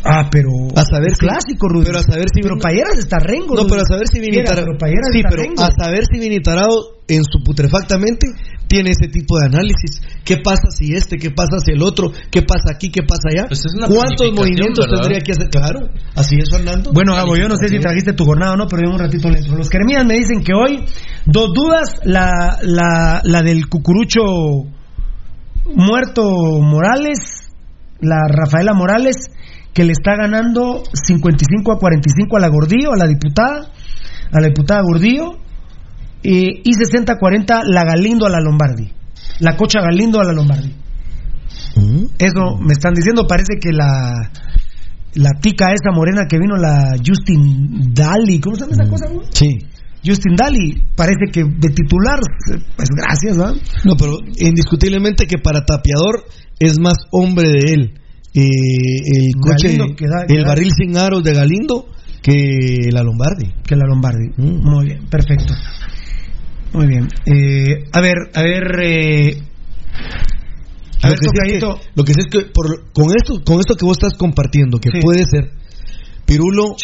Ah, 0.03 0.29
pero. 0.31 0.49
A 0.75 0.83
saber 0.85 1.11
si- 1.11 1.17
clásico, 1.25 1.67
Rudy. 1.67 1.85
Pero 1.87 1.99
a 1.99 2.03
saber 2.03 2.25
si. 2.33 2.41
Pero 2.41 2.55
Payeras 2.61 2.97
está 2.99 3.17
rengo. 3.19 3.55
No, 3.55 3.65
pero 3.67 3.81
a 3.81 3.85
saber 3.85 4.07
si 4.07 4.19
Vini 4.19 4.33
Quiera, 4.33 4.49
Tarado. 4.51 4.67
pero 4.67 4.77
Payeras 4.77 5.09
Sí, 5.11 5.17
está 5.17 5.29
pero 5.29 5.41
rengo. 5.43 5.63
a 5.63 5.71
saber 5.71 6.03
si 6.05 6.19
Vini 6.19 6.39
Tarado 6.39 6.75
en 7.07 7.23
su 7.23 7.43
putrefactamente 7.43 8.27
tiene 8.67 8.91
ese 8.91 9.07
tipo 9.07 9.39
de 9.39 9.45
análisis. 9.45 10.01
¿Qué 10.23 10.37
pasa 10.37 10.69
si 10.69 10.93
este? 10.93 11.17
¿Qué 11.17 11.31
pasa 11.31 11.57
si 11.63 11.71
el 11.71 11.81
otro? 11.81 12.11
¿Qué 12.29 12.41
pasa 12.41 12.73
aquí? 12.73 12.91
¿Qué 12.91 13.03
pasa 13.03 13.29
allá? 13.31 13.45
Pues 13.47 13.63
¿Cuántos 13.87 14.31
movimientos 14.33 14.85
¿verdad? 14.85 15.01
tendría 15.01 15.21
que 15.21 15.31
hacer? 15.31 15.49
Claro, 15.49 15.89
así 16.15 16.37
es, 16.37 16.49
Fernando. 16.49 16.91
Bueno, 16.93 17.15
Gabo, 17.15 17.35
yo 17.37 17.47
no 17.47 17.55
sé 17.55 17.69
si 17.69 17.79
trajiste 17.79 18.13
tu 18.13 18.25
jornada 18.25 18.53
o 18.53 18.57
no, 18.57 18.67
pero 18.67 18.83
yo 18.83 18.93
un 18.93 18.99
ratito 18.99 19.29
le 19.29 19.39
entro. 19.39 19.57
Los 19.57 19.69
Kermías 19.69 20.05
me 20.05 20.15
dicen 20.15 20.43
que 20.43 20.53
hoy, 20.53 20.85
dos 21.25 21.53
dudas, 21.53 21.93
la, 22.03 22.59
la, 22.61 23.21
la 23.23 23.41
del 23.41 23.67
cucurucho 23.69 24.21
muerto 25.75 26.23
Morales, 26.61 27.51
la 27.99 28.19
Rafaela 28.29 28.73
Morales, 28.73 29.15
que 29.73 29.83
le 29.83 29.91
está 29.91 30.15
ganando 30.15 30.83
55 30.91 31.71
a 31.71 31.77
45 31.77 32.37
a 32.37 32.39
la 32.39 32.47
Gordillo, 32.47 32.93
a 32.93 32.97
la 32.97 33.07
diputada, 33.07 33.69
a 34.31 34.39
la 34.39 34.47
diputada 34.47 34.81
Gordillo, 34.81 35.37
eh, 36.29 36.61
y 36.63 36.73
60 36.73 37.13
a 37.13 37.17
40 37.17 37.61
la 37.65 37.83
Galindo 37.85 38.25
a 38.25 38.29
la 38.29 38.39
Lombardi, 38.41 38.91
la 39.39 39.55
cocha 39.55 39.79
Galindo 39.81 40.19
a 40.19 40.23
la 40.25 40.33
Lombardi. 40.33 40.73
Eso 42.19 42.57
me 42.59 42.73
están 42.73 42.93
diciendo, 42.93 43.25
parece 43.27 43.53
que 43.61 43.71
la 43.71 44.31
la 45.13 45.31
tica 45.41 45.71
esa 45.73 45.91
morena 45.95 46.25
que 46.29 46.37
vino, 46.37 46.55
la 46.57 46.95
Justin 47.05 47.93
Daly, 47.93 48.39
¿cómo 48.39 48.55
se 48.55 48.61
llama 48.61 48.73
esa 48.73 48.89
cosa? 48.89 49.05
güey? 49.07 49.25
Sí. 49.31 49.57
Justin 50.05 50.35
Daly, 50.35 50.83
parece 50.95 51.31
que 51.31 51.43
de 51.43 51.69
titular, 51.69 52.19
pues 52.75 52.89
gracias, 52.95 53.39
¿va? 53.39 53.51
No, 53.83 53.95
pero 53.97 54.17
indiscutiblemente 54.37 55.25
que 55.25 55.37
para 55.39 55.65
tapiador 55.65 56.23
es 56.59 56.79
más 56.79 56.97
hombre 57.11 57.49
de 57.49 57.73
él. 57.73 57.93
eh, 58.33 58.41
el 58.43 59.31
coche, 59.41 59.69
que 59.95 60.05
da- 60.07 60.25
que 60.27 60.35
el 60.35 60.43
da- 60.43 60.49
barril 60.49 60.69
sin 60.71 60.95
aros 60.97 61.23
de 61.23 61.33
Galindo 61.33 61.87
que 62.21 62.89
la 62.91 63.01
Lombardi. 63.01 63.51
Que 63.65 63.75
la 63.75 63.85
Lombardi. 63.87 64.27
Mm. 64.37 64.63
Muy 64.63 64.85
bien, 64.85 65.05
perfecto. 65.09 65.53
Muy 66.73 66.87
bien. 66.87 67.07
Eh, 67.25 67.83
a 67.91 68.01
ver, 68.01 68.15
a 68.33 68.41
ver, 68.41 68.63
eh, 68.83 69.41
a 71.01 71.07
Lo 71.07 71.09
ver, 71.09 71.19
que, 71.19 71.25
sí 71.25 71.29
es 71.43 71.53
que, 71.53 71.59
tocadito. 71.59 71.79
lo 71.95 72.03
que 72.03 72.13
sí 72.13 72.19
es 72.21 72.25
que 72.27 72.51
por- 72.51 72.91
con 72.91 73.05
esto 73.15 73.41
con 73.45 73.59
esto 73.59 73.75
que 73.75 73.85
vos 73.85 73.97
estás 73.97 74.17
compartiendo, 74.17 74.79
que 74.79 74.89
Sí. 74.91 74.99
puede 75.01 75.23
ser 75.25 75.51
Pirulo, 76.25 76.75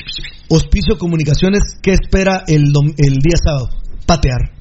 Hospicio 0.49 0.97
Comunicaciones, 0.97 1.61
¿qué 1.81 1.91
espera 1.91 2.43
el, 2.47 2.71
dom- 2.71 2.93
el 2.97 3.15
día 3.15 3.35
sábado? 3.43 3.69
Patear. 4.05 4.51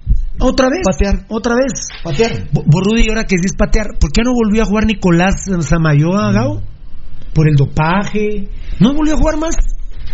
Otra 0.40 0.68
vez. 0.70 0.80
Patear. 0.84 1.26
Otra 1.28 1.54
vez. 1.54 1.88
Patear. 2.02 2.48
Bo- 2.52 2.64
Borrudy, 2.66 3.08
ahora 3.08 3.24
que 3.24 3.36
dices 3.36 3.52
patear, 3.56 3.86
¿por 4.00 4.10
qué 4.10 4.22
no 4.24 4.32
volvió 4.32 4.62
a 4.62 4.66
jugar 4.66 4.86
Nicolás 4.86 5.44
Samayoa, 5.60 6.32
Gao? 6.32 6.62
Por 7.32 7.48
el 7.48 7.54
dopaje. 7.54 8.48
¿No 8.80 8.92
volvió 8.94 9.14
a 9.14 9.18
jugar 9.18 9.36
más? 9.38 9.54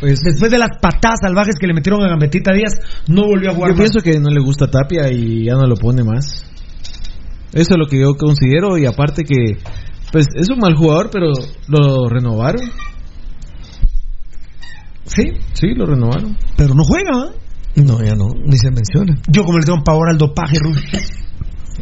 Pues 0.01 0.21
Después 0.21 0.51
de 0.51 0.59
las 0.59 0.79
patadas 0.81 1.21
salvajes 1.23 1.57
que 1.59 1.67
le 1.67 1.75
metieron 1.75 2.03
a 2.03 2.09
Gambetita 2.09 2.53
Díaz, 2.53 2.75
no 3.09 3.25
volvió 3.25 3.51
a 3.51 3.55
jugar 3.55 3.71
yo 3.73 3.77
pienso 3.77 4.01
que 4.01 4.21
no 4.21 4.31
le 4.31 4.41
gusta 4.41 4.71
Tapia 4.71 5.11
y 5.11 5.47
ya 5.47 5.55
no 5.55 5.67
lo 5.67 5.75
pone 5.75 6.05
más. 6.05 6.45
Eso 7.53 7.75
es 7.75 7.79
lo 7.79 7.87
que 7.87 8.01
yo 8.01 8.15
considero 8.15 8.79
y 8.79 8.87
aparte 8.87 9.25
que 9.25 9.57
pues 10.13 10.27
es 10.35 10.49
un 10.51 10.59
mal 10.59 10.75
jugador, 10.75 11.11
pero 11.11 11.33
lo 11.67 12.09
renovaron. 12.09 12.63
¿Sí? 15.05 15.33
Sí, 15.55 15.69
lo 15.75 15.87
renovaron. 15.87 16.37
Pero 16.57 16.75
no 16.75 16.85
juega, 16.85 17.11
¿ah? 17.15 17.31
No, 17.77 18.03
ya 18.03 18.15
no, 18.15 18.27
ni 18.45 18.57
se 18.59 18.71
menciona. 18.71 19.21
Yo 19.29 19.45
como 19.45 19.59
le 19.59 19.65
tengo 19.65 19.83
pavor 19.85 20.11
al 20.11 20.19
dopaje, 20.19 20.59
Rudy. 20.59 20.81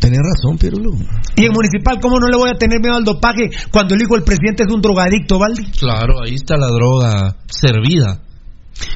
Tenía 0.00 0.20
razón, 0.20 0.58
Pirulo. 0.58 0.90
Y 1.36 1.44
en 1.44 1.52
Municipal, 1.52 1.98
¿cómo 2.00 2.18
no 2.18 2.28
le 2.28 2.36
voy 2.36 2.50
a 2.50 2.58
tener 2.58 2.80
miedo 2.80 2.96
al 2.96 3.04
dopaje 3.04 3.50
cuando 3.70 3.94
el 3.94 4.02
hijo 4.02 4.14
del 4.14 4.24
presidente 4.24 4.64
es 4.66 4.72
un 4.72 4.80
drogadicto, 4.80 5.38
Valdi? 5.38 5.70
Claro, 5.70 6.22
ahí 6.22 6.34
está 6.34 6.56
la 6.56 6.68
droga 6.68 7.36
servida. 7.48 8.20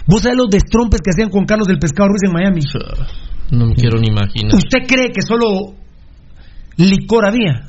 ¿Vos 0.06 0.22
sabés 0.22 0.36
los 0.36 0.51
destrompes 0.51 1.01
que 1.01 1.10
hacían 1.10 1.31
con 1.31 1.47
Carlos 1.47 1.66
del 1.66 1.78
Pescado 1.78 2.09
Ruiz 2.09 2.22
en 2.24 2.32
Miami? 2.32 2.60
No 3.51 3.66
me 3.66 3.74
quiero 3.74 3.98
ni 3.98 4.09
imaginar. 4.09 4.55
¿Usted 4.55 4.86
cree 4.86 5.10
que 5.10 5.22
solo 5.22 5.74
licor 6.77 7.27
había? 7.27 7.64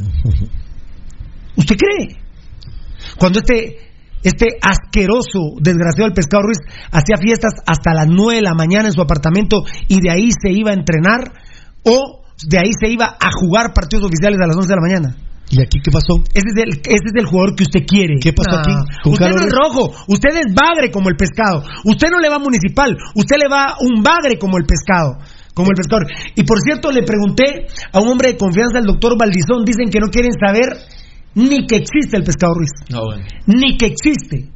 ¿Usted 1.55 1.75
cree? 1.75 2.17
Cuando 3.17 3.39
este 3.39 3.91
este 4.23 4.45
asqueroso, 4.61 5.57
desgraciado 5.59 6.05
del 6.09 6.13
pescado 6.13 6.43
Ruiz, 6.43 6.59
hacía 6.91 7.17
fiestas 7.17 7.53
hasta 7.65 7.93
las 7.93 8.07
9 8.07 8.35
de 8.35 8.41
la 8.43 8.53
mañana 8.53 8.87
en 8.87 8.93
su 8.93 9.01
apartamento 9.01 9.63
y 9.87 9.99
de 9.99 10.11
ahí 10.11 10.29
se 10.31 10.51
iba 10.51 10.69
a 10.71 10.75
entrenar 10.75 11.33
o 11.83 12.20
de 12.47 12.57
ahí 12.57 12.71
se 12.79 12.89
iba 12.89 13.05
a 13.05 13.29
jugar 13.39 13.73
partidos 13.73 14.05
oficiales 14.05 14.39
a 14.41 14.47
las 14.47 14.55
11 14.55 14.67
de 14.67 14.75
la 14.75 14.81
mañana. 14.81 15.15
¿Y 15.51 15.59
aquí 15.59 15.79
qué 15.83 15.91
pasó? 15.91 16.23
Ese 16.33 16.47
es 16.47 16.57
el, 16.63 16.69
ese 16.79 17.07
es 17.11 17.15
el 17.19 17.25
jugador 17.25 17.55
que 17.55 17.63
usted 17.63 17.83
quiere. 17.85 18.15
¿Qué 18.21 18.31
pasó 18.31 18.59
aquí? 18.59 18.71
¿Con 19.03 19.13
Usted 19.13 19.35
no 19.35 19.43
es 19.43 19.51
rojo, 19.51 19.91
usted 20.07 20.31
es 20.31 20.55
bagre 20.55 20.89
como 20.91 21.09
el 21.09 21.17
pescado. 21.17 21.63
Usted 21.83 22.07
no 22.09 22.19
le 22.19 22.29
va 22.29 22.37
a 22.37 22.39
municipal, 22.39 22.95
usted 23.15 23.35
le 23.35 23.49
va 23.51 23.65
a 23.65 23.75
un 23.81 24.01
bagre 24.01 24.39
como 24.39 24.57
el 24.57 24.63
pescado. 24.63 25.19
Como 25.53 25.67
el 25.71 25.75
pescador. 25.75 26.07
Y 26.35 26.43
por 26.43 26.61
cierto, 26.61 26.91
le 26.91 27.03
pregunté 27.03 27.67
a 27.91 27.99
un 27.99 28.07
hombre 28.07 28.31
de 28.31 28.37
confianza, 28.37 28.79
el 28.79 28.85
doctor 28.85 29.17
Valdizón, 29.19 29.65
dicen 29.65 29.89
que 29.91 29.99
no 29.99 30.07
quieren 30.07 30.31
saber 30.31 30.79
ni 31.35 31.67
que 31.67 31.75
existe 31.75 32.15
el 32.15 32.23
pescado 32.23 32.53
Ruiz. 32.55 32.71
No, 32.89 33.03
bueno. 33.03 33.25
Ni 33.47 33.77
que 33.77 33.87
existe. 33.87 34.49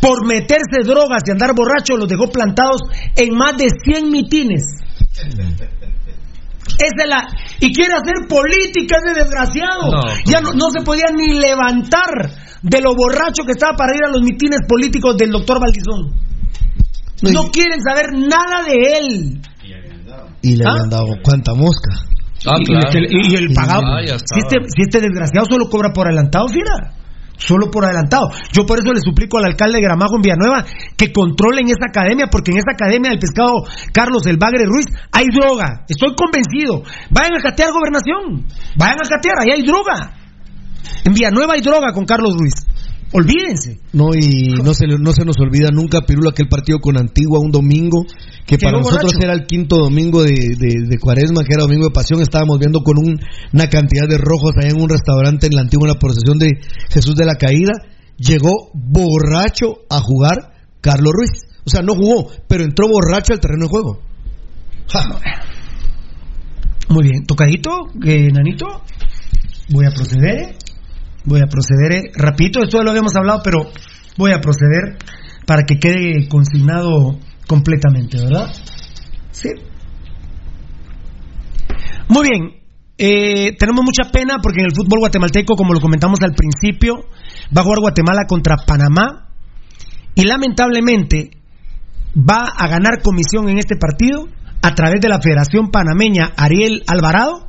Por 0.00 0.26
meterse 0.26 0.82
drogas 0.82 1.22
y 1.26 1.30
andar 1.30 1.54
borracho, 1.54 1.96
los 1.96 2.08
dejó 2.08 2.26
plantados 2.30 2.80
en 3.14 3.34
más 3.36 3.56
de 3.56 3.68
100 3.84 4.10
mitines. 4.10 4.62
Es 6.78 6.92
la. 7.06 7.26
Y 7.60 7.72
quiere 7.74 7.94
hacer 7.94 8.26
política 8.28 8.96
ese 9.04 9.14
desgraciado. 9.20 9.90
No, 9.90 10.02
ya 10.26 10.40
no, 10.40 10.52
no 10.52 10.70
se 10.70 10.82
podía 10.82 11.06
ni 11.14 11.38
levantar 11.38 12.30
de 12.62 12.80
lo 12.80 12.94
borracho 12.94 13.44
que 13.44 13.52
estaba 13.52 13.76
para 13.76 13.94
ir 13.96 14.04
a 14.04 14.10
los 14.10 14.22
mitines 14.22 14.60
políticos 14.68 15.16
del 15.16 15.30
doctor 15.30 15.60
Valdizón. 15.60 16.12
No 17.22 17.50
quieren 17.50 17.80
saber 17.82 18.12
nada 18.12 18.64
de 18.64 18.98
él. 18.98 19.40
Y 20.42 20.56
le 20.56 20.64
¿Ah? 20.66 20.70
habían 20.72 20.88
dado 20.90 21.08
cuánta 21.22 21.52
mosca. 21.54 21.90
Ah, 22.46 22.56
y, 22.58 22.64
claro. 22.64 22.88
y- 22.98 23.32
y 23.32 23.36
el 23.36 23.52
pagado. 23.52 23.82
Ah, 23.84 24.00
ya 24.02 24.16
si, 24.18 24.38
este, 24.40 24.56
si 24.74 24.82
este 24.82 25.00
desgraciado 25.02 25.44
solo 25.46 25.68
cobra 25.68 25.92
por 25.92 26.06
adelantado, 26.06 26.48
fira. 26.48 26.94
Solo 27.40 27.70
por 27.70 27.84
adelantado. 27.84 28.28
Yo 28.52 28.66
por 28.66 28.78
eso 28.78 28.92
le 28.92 29.00
suplico 29.00 29.38
al 29.38 29.46
alcalde 29.46 29.78
de 29.78 29.84
Gramajo 29.84 30.16
en 30.16 30.22
Villanueva 30.22 30.64
que 30.96 31.10
controlen 31.10 31.68
esa 31.68 31.88
academia, 31.88 32.26
porque 32.30 32.52
en 32.52 32.58
esa 32.58 32.72
academia 32.72 33.10
del 33.10 33.18
pescado 33.18 33.64
Carlos 33.92 34.26
el 34.26 34.36
Bagre 34.36 34.66
Ruiz 34.66 34.86
hay 35.10 35.26
droga. 35.32 35.84
Estoy 35.88 36.14
convencido. 36.14 36.82
Vayan 37.10 37.38
a 37.38 37.42
catear 37.42 37.72
gobernación. 37.72 38.44
Vayan 38.76 39.00
a 39.00 39.08
catear, 39.08 39.36
ahí 39.40 39.56
hay 39.56 39.62
droga. 39.64 40.12
En 41.04 41.14
Villanueva 41.14 41.54
hay 41.54 41.62
droga 41.62 41.92
con 41.94 42.04
Carlos 42.04 42.36
Ruiz. 42.36 42.54
Olvídense. 43.12 43.80
No, 43.92 44.14
y 44.14 44.54
no 44.62 44.72
se, 44.72 44.86
le- 44.86 44.98
no 44.98 45.12
se 45.12 45.24
nos 45.24 45.36
olvida 45.40 45.70
nunca, 45.72 46.02
Pirulo, 46.06 46.30
aquel 46.30 46.48
partido 46.48 46.78
con 46.78 46.96
Antigua 46.96 47.40
un 47.40 47.50
domingo, 47.50 48.04
que 48.46 48.56
Quedó 48.56 48.70
para 48.70 48.78
nosotros 48.78 49.12
borracho. 49.14 49.24
era 49.24 49.32
el 49.34 49.46
quinto 49.46 49.78
domingo 49.78 50.22
de, 50.22 50.30
de- 50.56 50.86
de 50.88 50.98
Cuaresma, 50.98 51.42
que 51.42 51.52
era 51.54 51.62
domingo 51.64 51.86
de 51.86 51.92
pasión. 51.92 52.20
Estábamos 52.22 52.58
viendo 52.60 52.82
con 52.82 52.98
un- 52.98 53.18
una 53.52 53.68
cantidad 53.68 54.06
de 54.08 54.16
rojos 54.16 54.52
allá 54.56 54.70
en 54.70 54.80
un 54.80 54.88
restaurante 54.88 55.46
en 55.48 55.54
la 55.56 55.62
Antigua, 55.62 55.88
en 55.88 55.94
la 55.94 55.98
procesión 55.98 56.38
de 56.38 56.50
Jesús 56.90 57.16
de 57.16 57.24
la 57.24 57.34
Caída. 57.34 57.72
Llegó 58.16 58.70
borracho 58.74 59.78
a 59.88 60.00
jugar 60.00 60.52
Carlos 60.80 61.12
Ruiz. 61.12 61.30
O 61.64 61.70
sea, 61.70 61.82
no 61.82 61.94
jugó, 61.94 62.30
pero 62.48 62.62
entró 62.64 62.86
borracho 62.88 63.32
al 63.32 63.40
terreno 63.40 63.64
de 63.64 63.70
juego. 63.70 64.00
Muy 66.88 67.04
bien, 67.08 67.24
tocadito, 67.26 67.70
eh, 68.04 68.28
Nanito. 68.32 68.66
Voy 69.70 69.86
a 69.86 69.90
proceder. 69.90 70.56
Voy 71.24 71.40
a 71.40 71.46
proceder 71.46 71.92
eh, 71.92 72.12
rapidito. 72.14 72.62
Esto 72.62 72.78
ya 72.78 72.84
lo 72.84 72.90
habíamos 72.90 73.14
hablado, 73.16 73.40
pero 73.42 73.70
voy 74.16 74.32
a 74.32 74.40
proceder 74.40 74.98
para 75.46 75.62
que 75.64 75.78
quede 75.78 76.28
consignado 76.28 77.18
completamente, 77.46 78.18
¿verdad? 78.18 78.52
Sí. 79.30 79.50
Muy 82.08 82.28
bien. 82.28 82.60
eh, 82.98 83.56
tenemos 83.58 83.84
mucha 83.84 84.10
pena 84.10 84.38
porque 84.42 84.60
en 84.60 84.66
el 84.66 84.74
fútbol 84.74 85.00
guatemalteco, 85.00 85.54
como 85.56 85.72
lo 85.72 85.80
comentamos 85.80 86.20
al 86.22 86.34
principio, 86.34 87.06
va 87.56 87.62
a 87.62 87.64
jugar 87.64 87.80
Guatemala 87.80 88.26
contra 88.28 88.56
Panamá 88.66 89.28
y 90.14 90.24
lamentablemente 90.24 91.30
va 92.16 92.46
a 92.46 92.68
ganar 92.68 93.02
comisión 93.02 93.48
en 93.48 93.58
este 93.58 93.76
partido 93.76 94.28
a 94.62 94.74
través 94.74 95.00
de 95.00 95.08
la 95.08 95.20
Federación 95.20 95.70
Panameña 95.70 96.32
Ariel 96.36 96.82
Alvarado, 96.86 97.48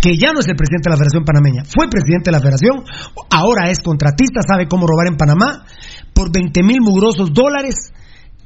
que 0.00 0.16
ya 0.16 0.32
no 0.32 0.40
es 0.40 0.48
el 0.48 0.56
presidente 0.56 0.88
de 0.88 0.94
la 0.94 0.96
Federación 0.96 1.24
Panameña, 1.24 1.62
fue 1.64 1.88
presidente 1.88 2.30
de 2.30 2.36
la 2.36 2.40
Federación, 2.40 2.84
ahora 3.30 3.70
es 3.70 3.80
contratista, 3.80 4.40
sabe 4.46 4.68
cómo 4.68 4.86
robar 4.86 5.08
en 5.08 5.16
Panamá, 5.16 5.64
por 6.12 6.32
20 6.32 6.62
mil 6.62 6.80
mugrosos 6.80 7.32
dólares 7.32 7.92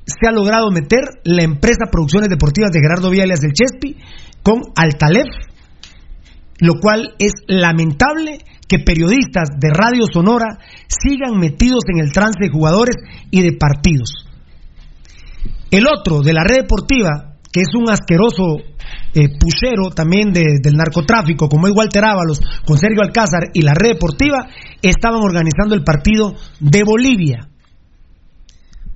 se 0.05 0.29
ha 0.29 0.33
logrado 0.33 0.71
meter 0.71 1.01
la 1.25 1.45
empresa 1.45 1.91
Producciones 1.91 2.29
Deportivas 2.29 2.71
de 2.71 2.81
Gerardo 2.81 3.11
Viales 3.11 3.41
del 3.41 3.53
Chespi 3.53 3.97
con 4.43 4.61
Altalef, 4.75 5.29
lo 6.59 6.75
cual 6.81 7.15
es 7.19 7.33
lamentable 7.47 8.39
que 8.69 8.79
periodistas 8.79 9.51
de 9.59 9.71
Radio 9.71 10.07
Sonora 10.13 10.59
sigan 10.89 11.39
metidos 11.39 11.85
en 11.89 12.01
el 12.01 12.13
trance 12.13 12.39
de 12.41 12.51
jugadores 12.51 12.97
y 13.31 13.43
de 13.43 13.53
partidos. 13.53 14.27
El 15.71 15.87
otro, 15.87 16.21
de 16.21 16.33
la 16.33 16.45
red 16.45 16.63
deportiva, 16.63 17.37
que 17.53 17.63
es 17.63 17.75
un 17.75 17.91
asqueroso 17.91 18.59
eh, 19.15 19.29
puchero 19.39 19.91
también 19.91 20.33
de- 20.33 20.59
del 20.63 20.75
narcotráfico, 20.75 21.49
como 21.49 21.67
es 21.67 21.75
Walter 21.77 22.05
Ábalos, 22.05 22.41
con 22.65 22.79
Sergio 22.79 23.03
Alcázar 23.03 23.51
y 23.53 23.63
la 23.63 23.75
red 23.75 23.91
deportiva, 23.95 24.49
estaban 24.81 25.21
organizando 25.23 25.75
el 25.75 25.85
partido 25.85 26.35
de 26.61 26.83
Bolivia. 26.85 27.49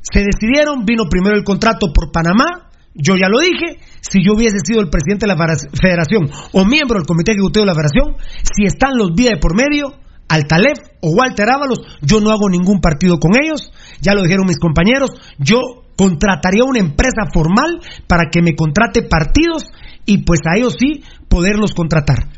Se 0.01 0.23
decidieron, 0.23 0.85
vino 0.85 1.05
primero 1.11 1.37
el 1.37 1.45
contrato 1.45 1.93
por 1.93 2.13
Panamá, 2.13 2.71
yo 2.95 3.15
ya 3.17 3.29
lo 3.29 3.39
dije, 3.41 3.79
si 4.01 4.25
yo 4.25 4.33
hubiese 4.35 4.59
sido 4.65 4.81
el 4.81 4.89
presidente 4.89 5.27
de 5.27 5.35
la 5.35 5.37
federa- 5.37 5.69
federación 5.81 6.31
o 6.53 6.65
miembro 6.65 6.97
del 6.99 7.07
comité 7.07 7.33
ejecutivo 7.33 7.65
de 7.65 7.73
la 7.73 7.75
federación, 7.75 8.17
si 8.43 8.65
están 8.65 8.97
los 8.97 9.13
vías 9.15 9.33
de 9.35 9.39
por 9.41 9.55
medio, 9.55 9.93
Altalef 10.29 10.79
o 11.03 11.11
Walter 11.11 11.49
Ábalos, 11.51 11.81
yo 12.01 12.21
no 12.21 12.31
hago 12.31 12.49
ningún 12.49 12.81
partido 12.81 13.19
con 13.19 13.33
ellos, 13.41 13.71
ya 14.01 14.15
lo 14.15 14.23
dijeron 14.23 14.47
mis 14.47 14.59
compañeros, 14.59 15.11
yo 15.39 15.59
contrataría 15.97 16.65
una 16.65 16.79
empresa 16.81 17.27
formal 17.33 17.81
para 18.07 18.25
que 18.31 18.43
me 18.43 18.55
contrate 18.57 19.03
partidos 19.03 19.65
y 20.07 20.19
pues 20.19 20.41
a 20.47 20.57
ellos 20.57 20.75
sí 20.79 21.03
poderlos 21.29 21.75
contratar. 21.75 22.29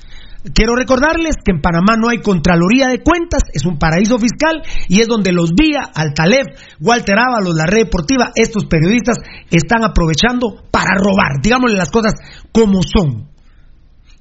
Quiero 0.55 0.77
recordarles 0.77 1.35
que 1.45 1.51
en 1.51 1.61
Panamá 1.61 1.97
no 2.01 2.09
hay 2.09 2.19
Contraloría 2.19 2.89
de 2.89 3.03
Cuentas, 3.03 3.43
es 3.53 3.67
un 3.67 3.79
paraíso 3.79 4.19
fiscal 4.19 4.63
y 4.89 5.01
es 5.01 5.09
donde 5.09 5.33
los 5.33 5.51
Vía, 5.53 5.83
Altalef, 5.95 6.47
Walter 6.81 7.17
Ábalos, 7.19 7.55
la 7.55 7.67
red 7.67 7.85
deportiva, 7.85 8.31
estos 8.35 8.65
periodistas 8.67 9.19
están 9.51 9.85
aprovechando 9.85 10.63
para 10.71 10.95
robar, 10.97 11.43
digámosle 11.43 11.77
las 11.77 11.91
cosas 11.91 12.15
como 12.53 12.83
son. 12.83 13.29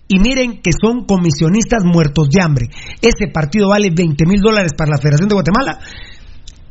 Y 0.10 0.20
miren 0.20 0.62
que 0.62 0.72
son 0.72 1.06
comisionistas 1.06 1.84
muertos 1.84 2.30
de 2.30 2.42
hambre. 2.42 2.68
Ese 3.02 3.28
partido 3.32 3.70
vale 3.70 3.90
20 3.94 4.26
mil 4.26 4.42
dólares 4.42 4.72
para 4.76 4.92
la 4.92 4.98
Federación 4.98 5.28
de 5.30 5.36
Guatemala. 5.36 5.80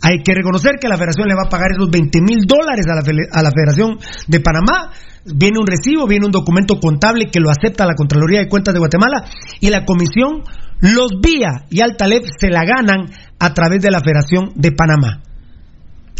Hay 0.02 0.22
que 0.22 0.34
reconocer 0.34 0.76
que 0.80 0.88
la 0.88 0.96
Federación 0.96 1.28
le 1.28 1.34
va 1.34 1.46
a 1.46 1.50
pagar 1.50 1.72
esos 1.72 1.90
20 1.90 2.20
mil 2.20 2.44
dólares 2.46 2.86
a 2.88 3.42
la, 3.42 3.50
Federación 3.50 3.98
de 4.28 4.40
Panamá. 4.40 4.92
Viene 5.24 5.58
un 5.58 5.66
recibo, 5.66 6.06
viene 6.06 6.26
un 6.26 6.32
documento 6.32 6.78
contable 6.78 7.30
que 7.30 7.40
lo 7.40 7.50
acepta 7.50 7.86
la 7.86 7.94
Contraloría 7.94 8.40
de 8.40 8.48
Cuentas 8.48 8.74
de 8.74 8.80
Guatemala 8.80 9.24
y 9.60 9.70
la 9.70 9.84
Comisión 9.84 10.42
los 10.80 11.20
vía 11.20 11.64
y 11.70 11.80
Altalef 11.80 12.24
se 12.38 12.50
la 12.50 12.64
ganan 12.64 13.10
a 13.38 13.54
través 13.54 13.82
de 13.82 13.90
la 13.90 14.00
Federación 14.00 14.52
de 14.54 14.72
Panamá. 14.72 15.22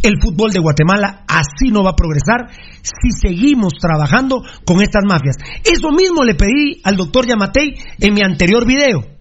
El 0.03 0.21
fútbol 0.21 0.51
de 0.53 0.61
Guatemala 0.61 1.25
así 1.27 1.71
no 1.71 1.83
va 1.83 1.91
a 1.91 1.97
progresar 1.97 2.49
si 2.83 3.11
seguimos 3.11 3.75
trabajando 3.81 4.43
con 4.65 4.83
estas 4.83 5.05
mafias. 5.07 5.37
Eso 5.65 5.91
mismo 5.91 6.25
le 6.25 6.35
pedí 6.35 6.81
al 6.85 6.97
doctor 6.97 7.27
Yamatei 7.27 7.75
en 8.01 8.15
mi 8.15 8.23
anterior 8.23 8.67
video 8.67 9.16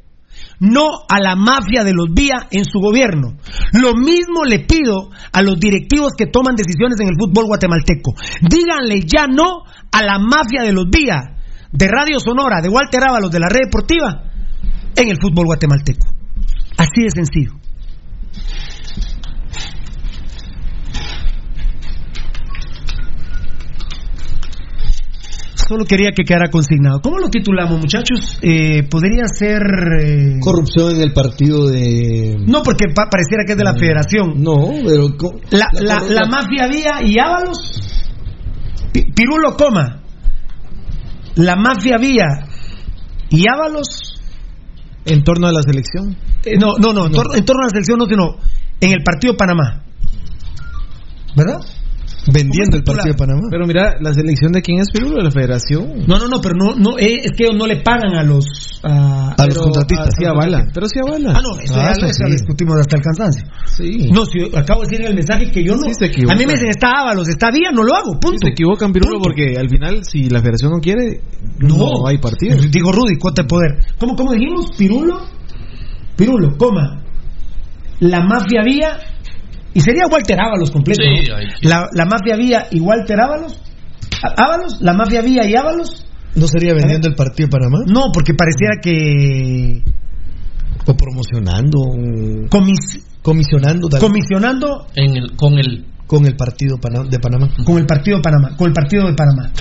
no 0.60 1.04
a 1.08 1.20
la 1.20 1.36
mafia 1.36 1.84
de 1.84 1.94
los 1.94 2.08
vía 2.14 2.48
en 2.52 2.66
su 2.66 2.80
gobierno. 2.80 3.38
Lo 3.74 3.94
mismo 3.96 4.44
le 4.46 4.60
pido 4.60 5.10
a 5.32 5.42
los 5.42 5.60
directivos 5.60 6.14
que 6.18 6.28
toman 6.28 6.56
decisiones 6.56 7.00
en 7.00 7.10
el 7.10 7.16
fútbol 7.20 7.46
guatemalteco. 7.46 8.14
Díganle 8.42 9.02
ya 9.06 9.28
no 9.28 9.64
a 9.92 10.04
la 10.04 10.20
mafia 10.20 10.64
de 10.64 10.74
los 10.74 10.86
vía 10.90 11.36
de 11.72 11.88
Radio 11.88 12.20
Sonora, 12.20 12.62
de 12.62 12.70
Walter 12.70 13.04
Ábalos, 13.04 13.32
de 13.32 13.40
la 13.40 13.50
red 13.50 13.66
deportiva, 13.66 14.24
en 14.96 15.10
el 15.10 15.18
fútbol 15.22 15.46
guatemalteco. 15.46 16.08
Así 16.78 17.04
de 17.04 17.10
sencillo. 17.10 17.65
Solo 25.68 25.86
quería 25.86 26.12
que 26.12 26.24
quedara 26.24 26.50
consignado. 26.52 27.02
¿Cómo 27.02 27.18
lo 27.18 27.30
titulamos, 27.30 27.80
muchachos? 27.80 28.38
Eh, 28.42 28.84
Podría 28.90 29.24
ser. 29.28 29.62
eh, 30.00 30.40
Corrupción 30.40 30.96
en 30.96 31.02
el 31.02 31.12
partido 31.14 31.68
de. 31.68 32.36
No, 32.46 32.62
porque 32.62 32.86
pa- 32.94 33.10
pareciera 33.10 33.44
que 33.46 33.54
es 33.54 33.58
de 33.58 33.64
la 33.64 33.74
federación. 33.76 34.42
No, 34.44 34.54
pero. 34.86 35.08
La, 35.52 35.68
la 35.74 36.02
la, 36.02 36.26
mafia 36.28 36.68
Vía 36.68 37.02
y 37.04 37.18
Ábalos. 37.20 37.82
Pi- 38.94 39.06
Pirulo 39.16 39.56
Coma. 39.58 40.02
La 41.36 41.56
mafia 41.56 41.98
Vía 41.98 42.48
y 43.30 43.46
Ábalos. 43.52 44.22
En 45.06 45.24
torno 45.24 45.48
a 45.48 45.52
la 45.52 45.62
selección. 45.64 46.16
eh, 46.46 46.58
no, 46.60 46.78
no, 46.80 46.94
no, 46.94 47.08
en 47.08 47.12
tor- 47.14 47.36
en 47.38 47.44
torno 47.46 47.62
a 47.64 47.66
la 47.66 47.70
selección 47.70 47.98
no, 48.00 48.06
sino 48.06 48.38
en 48.82 48.92
el 48.92 49.04
partido 49.04 49.36
Panamá. 49.36 49.84
¿Verdad? 51.36 51.60
Vendiendo 52.34 52.78
el 52.78 52.84
partido 52.84 53.14
de 53.14 53.18
Panamá. 53.18 53.42
Pero 53.52 53.66
mira, 53.68 53.94
¿la 54.00 54.14
selección 54.14 54.52
de 54.52 54.62
quién 54.62 54.80
es 54.80 54.90
Pirulo? 54.92 55.18
¿De 55.18 55.24
la 55.24 55.32
federación? 55.32 56.06
No, 56.08 56.18
no, 56.18 56.28
no, 56.28 56.42
pero 56.42 56.56
no, 56.56 56.76
no 56.76 56.98
eh, 56.98 57.22
es 57.24 57.32
que 57.38 57.44
ellos 57.46 57.56
no 57.58 57.68
le 57.68 57.78
pagan 57.82 58.16
a 58.16 58.24
los 58.24 58.46
a, 58.84 59.34
A 59.38 59.46
los 59.48 59.58
contratistas. 59.58 60.10
Sí 60.18 60.26
avala. 60.26 60.68
Pero 60.74 60.88
sí 60.88 61.00
avala. 61.00 61.34
Ah, 61.38 61.42
no, 61.42 61.60
eso 61.60 61.74
Ah, 61.76 61.94
ya 62.00 62.08
sí. 62.14 62.32
discutimos 62.32 62.80
hasta 62.80 62.98
el 62.98 63.02
cansancio. 63.04 63.48
Sí. 63.68 64.10
No, 64.12 64.26
si 64.26 64.40
yo 64.40 64.58
acabo 64.58 64.82
de 64.82 64.88
decir 64.88 65.02
en 65.02 65.08
el 65.12 65.16
mensaje 65.16 65.52
que 65.52 65.64
yo 65.64 65.76
no. 65.76 65.84
Sí 65.84 65.92
se 66.00 66.06
equivoca. 66.08 66.34
a 66.34 66.38
mí 66.38 66.46
me 66.46 66.54
dicen 66.54 66.70
está 66.70 66.90
Ábalos, 67.02 67.28
está 67.30 67.52
Vía, 67.52 67.72
no 67.72 67.84
lo 67.84 67.96
hago, 67.96 68.20
punto. 68.20 68.38
Se 68.42 68.50
equivocan, 68.50 68.92
Pirulo, 68.92 69.20
Punto. 69.20 69.24
porque 69.30 69.56
al 69.60 69.70
final, 69.70 70.04
si 70.04 70.30
la 70.30 70.40
federación 70.40 70.72
no 70.72 70.80
quiere, 70.80 71.22
no, 71.60 72.08
hay 72.08 72.18
partido. 72.18 72.58
Digo 72.72 72.92
Rudy, 72.92 73.18
cuota 73.18 73.44
de 73.44 73.48
poder. 73.48 73.72
¿Cómo, 74.00 74.16
cómo 74.16 74.34
dijimos? 74.34 74.72
Pirulo, 74.78 75.20
Pirulo, 76.16 76.58
coma. 76.58 77.04
La 78.00 78.22
mafia 78.26 78.62
Vía, 78.64 78.98
y 79.76 79.82
sería 79.82 80.08
Walter 80.08 80.40
Ábalos 80.40 80.72
completo. 80.72 81.02
Sí, 81.04 81.30
¿no? 81.30 81.36
que- 81.38 81.68
la, 81.68 81.88
la 81.94 82.06
mafia 82.06 82.36
Vía 82.36 82.66
y 82.72 82.80
Walter 82.80 83.20
Ábalos. 83.22 83.62
Ábalos, 84.38 84.82
la 84.82 84.94
mafia 84.94 85.22
Vía 85.22 85.46
y 85.46 85.56
Ábalos. 85.56 86.08
¿No 86.34 86.48
sería 86.48 86.74
vendiendo 86.74 87.08
el 87.08 87.14
partido 87.16 87.48
de 87.48 87.52
Panamá? 87.52 87.80
No, 87.86 88.06
porque 88.14 88.34
pareciera 88.34 88.76
que. 88.82 89.84
O 90.88 90.96
promocionando. 90.98 91.80
comis- 92.50 93.04
comisionando. 93.22 93.88
tal- 93.90 94.00
Comisionando 94.00 94.88
en 94.96 95.16
el, 95.18 95.36
con 95.36 95.60
el 95.60 95.86
con 96.08 96.26
el 96.26 96.36
partido 96.36 96.78
de 96.78 97.20
Panamá. 97.20 97.50
con 97.66 97.78
el 97.78 97.86
partido 97.86 98.18
de 98.18 98.24
Panamá, 98.24 98.56
con 98.58 98.68
el 98.68 98.74
partido 98.74 99.08
de 99.08 99.14
Panamá. 99.14 99.52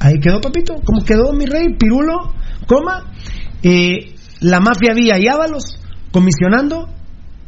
Ahí 0.00 0.14
quedó, 0.20 0.40
papito. 0.40 0.74
¿Cómo 0.84 1.04
quedó, 1.04 1.32
mi 1.32 1.46
rey? 1.46 1.74
Pirulo, 1.78 2.32
coma. 2.66 3.12
eh, 3.62 4.14
la 4.40 4.60
mafia 4.60 4.92
Vía 4.94 5.18
y 5.18 5.26
Ábalos 5.28 5.78
comisionando 6.12 6.88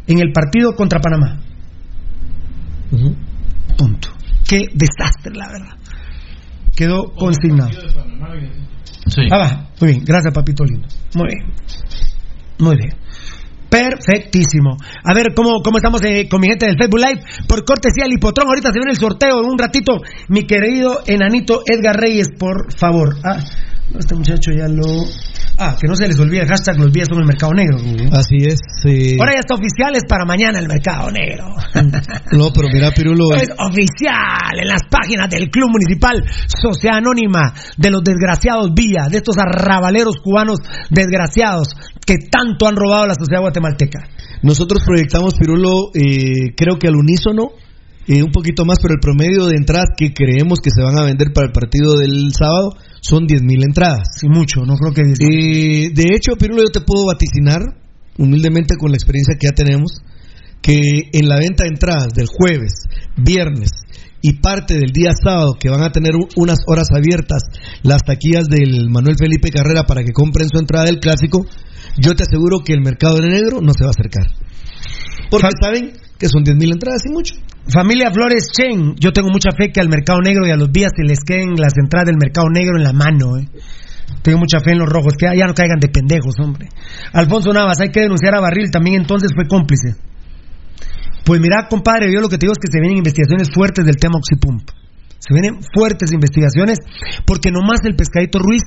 en 0.08 0.18
el 0.18 0.32
partido 0.32 0.74
contra 0.74 1.00
Panamá. 1.00 1.38
Punto. 3.76 4.08
Qué 4.48 4.66
desastre, 4.74 5.32
la 5.34 5.48
verdad. 5.48 5.76
Quedó 6.74 7.12
consignado. 7.14 7.70
Ah, 9.30 9.38
va. 9.38 9.68
Muy 9.80 9.90
bien, 9.90 10.04
gracias, 10.04 10.34
papito 10.34 10.64
lindo. 10.64 10.88
Muy 11.14 11.26
bien. 11.28 11.52
Muy 12.58 12.76
bien. 12.76 12.90
Perfectísimo. 13.68 14.76
A 15.04 15.14
ver, 15.14 15.34
¿cómo, 15.34 15.60
cómo 15.62 15.76
estamos 15.76 16.02
eh, 16.04 16.26
con 16.28 16.40
mi 16.40 16.48
gente 16.48 16.66
del 16.66 16.76
Facebook 16.78 17.00
Live? 17.00 17.20
Por 17.46 17.64
cortesía 17.64 18.04
del 18.04 18.14
Hipotrón, 18.14 18.48
ahorita 18.48 18.68
se 18.72 18.78
viene 18.78 18.92
el 18.92 18.96
sorteo 18.96 19.40
en 19.40 19.50
un 19.50 19.58
ratito. 19.58 20.00
Mi 20.28 20.46
querido 20.46 21.00
enanito 21.06 21.62
Edgar 21.66 21.96
Reyes, 21.96 22.28
por 22.38 22.72
favor. 22.74 23.16
Ah, 23.22 23.44
este 23.98 24.14
muchacho 24.14 24.50
ya 24.50 24.68
lo... 24.68 24.82
Ah, 25.60 25.76
que 25.80 25.88
no 25.88 25.94
se 25.96 26.06
les 26.06 26.18
olvide 26.20 26.42
el 26.42 26.46
hashtag 26.48 26.78
los 26.78 26.92
días 26.92 27.08
son 27.08 27.18
el 27.20 27.26
mercado 27.26 27.52
negro. 27.52 27.78
Así 28.12 28.36
es. 28.46 28.60
eh, 28.84 29.16
Ahora 29.18 29.32
ya 29.34 29.40
está 29.40 29.54
oficial, 29.54 29.94
es 29.96 30.04
para 30.08 30.24
mañana 30.24 30.58
el 30.60 30.68
mercado 30.68 31.10
negro. 31.10 31.54
No, 32.32 32.52
pero 32.52 32.68
mira, 32.72 32.90
Pirulo. 32.92 33.34
Es 33.34 33.48
oficial 33.58 34.60
en 34.60 34.68
las 34.68 34.82
páginas 34.90 35.30
del 35.30 35.50
Club 35.50 35.70
Municipal 35.70 36.22
Sociedad 36.46 36.98
Anónima 36.98 37.54
de 37.76 37.90
los 37.90 38.02
desgraciados 38.04 38.72
Vía, 38.74 39.08
de 39.10 39.16
estos 39.18 39.36
arrabaleros 39.38 40.16
cubanos 40.22 40.58
desgraciados 40.90 41.68
que 42.04 42.16
tanto 42.30 42.66
han 42.68 42.76
robado 42.76 43.04
a 43.04 43.06
la 43.08 43.14
sociedad 43.14 43.40
guatemalteca. 43.40 44.00
Nosotros 44.42 44.82
proyectamos 44.86 45.34
Pirulo, 45.34 45.90
eh, 45.94 46.54
creo 46.56 46.78
que 46.78 46.88
al 46.88 46.96
unísono, 46.96 47.50
eh, 48.08 48.22
un 48.22 48.32
poquito 48.32 48.64
más, 48.64 48.78
pero 48.80 48.94
el 48.94 49.00
promedio 49.00 49.46
de 49.46 49.56
entradas 49.56 49.90
que 49.94 50.14
creemos 50.14 50.60
que 50.60 50.70
se 50.70 50.82
van 50.82 50.96
a 50.98 51.04
vender 51.04 51.28
para 51.34 51.48
el 51.48 51.52
partido 51.52 51.98
del 51.98 52.32
sábado 52.32 52.72
son 53.02 53.26
10.000 53.28 53.64
entradas. 53.64 54.08
Sí, 54.18 54.28
mucho, 54.28 54.64
no 54.64 54.76
creo 54.76 54.94
que 54.94 55.02
10.000. 55.02 55.20
Eh, 55.20 55.90
de 55.94 56.16
hecho, 56.16 56.32
Pirulo, 56.38 56.62
yo 56.62 56.72
te 56.72 56.80
puedo 56.80 57.04
vaticinar, 57.04 57.60
humildemente 58.16 58.76
con 58.78 58.92
la 58.92 58.96
experiencia 58.96 59.36
que 59.38 59.48
ya 59.48 59.52
tenemos, 59.52 60.00
que 60.62 61.10
en 61.12 61.28
la 61.28 61.36
venta 61.36 61.64
de 61.64 61.68
entradas 61.68 62.08
del 62.14 62.28
jueves, 62.28 62.84
viernes 63.16 63.68
y 64.22 64.40
parte 64.40 64.78
del 64.78 64.90
día 64.90 65.10
sábado, 65.12 65.52
que 65.60 65.68
van 65.68 65.82
a 65.82 65.92
tener 65.92 66.12
unas 66.36 66.58
horas 66.66 66.88
abiertas 66.96 67.42
las 67.82 68.04
taquillas 68.04 68.48
del 68.48 68.88
Manuel 68.88 69.16
Felipe 69.18 69.50
Carrera 69.50 69.84
para 69.84 70.02
que 70.02 70.12
compren 70.12 70.48
su 70.48 70.58
entrada 70.58 70.86
del 70.86 70.98
clásico, 70.98 71.44
yo 71.98 72.14
te 72.14 72.24
aseguro 72.24 72.60
que 72.64 72.72
el 72.72 72.80
mercado 72.80 73.16
de 73.18 73.28
negro 73.28 73.60
no 73.60 73.72
se 73.76 73.84
va 73.84 73.90
a 73.90 73.96
acercar. 73.96 74.26
Porque 75.30 75.48
saben 75.60 75.92
que 76.18 76.28
son 76.28 76.44
10.000 76.44 76.72
entradas 76.72 77.02
y 77.06 77.12
mucho. 77.12 77.34
Familia 77.72 78.10
Flores 78.10 78.48
Chen, 78.50 78.96
yo 78.96 79.12
tengo 79.12 79.28
mucha 79.30 79.50
fe 79.56 79.70
que 79.72 79.80
al 79.80 79.88
mercado 79.88 80.20
negro 80.20 80.46
y 80.46 80.50
a 80.50 80.56
los 80.56 80.70
vías 80.70 80.90
se 80.96 81.06
les 81.06 81.20
queden 81.20 81.54
las 81.56 81.72
entradas 81.76 82.06
del 82.06 82.16
mercado 82.18 82.48
negro 82.50 82.76
en 82.76 82.84
la 82.84 82.92
mano. 82.92 83.38
eh. 83.38 83.48
Tengo 84.22 84.38
mucha 84.38 84.60
fe 84.60 84.72
en 84.72 84.78
los 84.78 84.88
rojos, 84.88 85.14
que 85.18 85.26
ya 85.36 85.46
no 85.46 85.54
caigan 85.54 85.78
de 85.78 85.88
pendejos, 85.88 86.34
hombre. 86.40 86.68
Alfonso 87.12 87.52
Navas, 87.52 87.80
hay 87.80 87.90
que 87.90 88.00
denunciar 88.00 88.34
a 88.34 88.40
Barril, 88.40 88.70
también 88.70 88.96
entonces 88.96 89.30
fue 89.34 89.46
cómplice. 89.46 89.94
Pues 91.24 91.40
mira, 91.40 91.68
compadre, 91.68 92.10
yo 92.12 92.20
lo 92.20 92.28
que 92.28 92.38
te 92.38 92.46
digo 92.46 92.52
es 92.52 92.58
que 92.58 92.72
se 92.72 92.80
vienen 92.80 92.98
investigaciones 92.98 93.48
fuertes 93.52 93.84
del 93.84 93.96
tema 93.96 94.16
Oxipump. 94.16 94.64
Se 95.18 95.34
vienen 95.34 95.60
fuertes 95.74 96.10
investigaciones 96.12 96.78
porque 97.26 97.50
nomás 97.50 97.80
el 97.84 97.96
pescadito 97.96 98.38
Ruiz, 98.38 98.62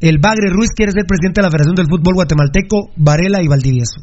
el 0.00 0.18
Bagre 0.18 0.50
Ruiz 0.50 0.70
quiere 0.74 0.92
ser 0.92 1.04
presidente 1.06 1.40
de 1.40 1.46
la 1.46 1.50
Federación 1.50 1.76
del 1.76 1.86
Fútbol 1.86 2.14
Guatemalteco, 2.14 2.90
Varela 2.96 3.42
y 3.42 3.48
Valdivieso. 3.48 4.00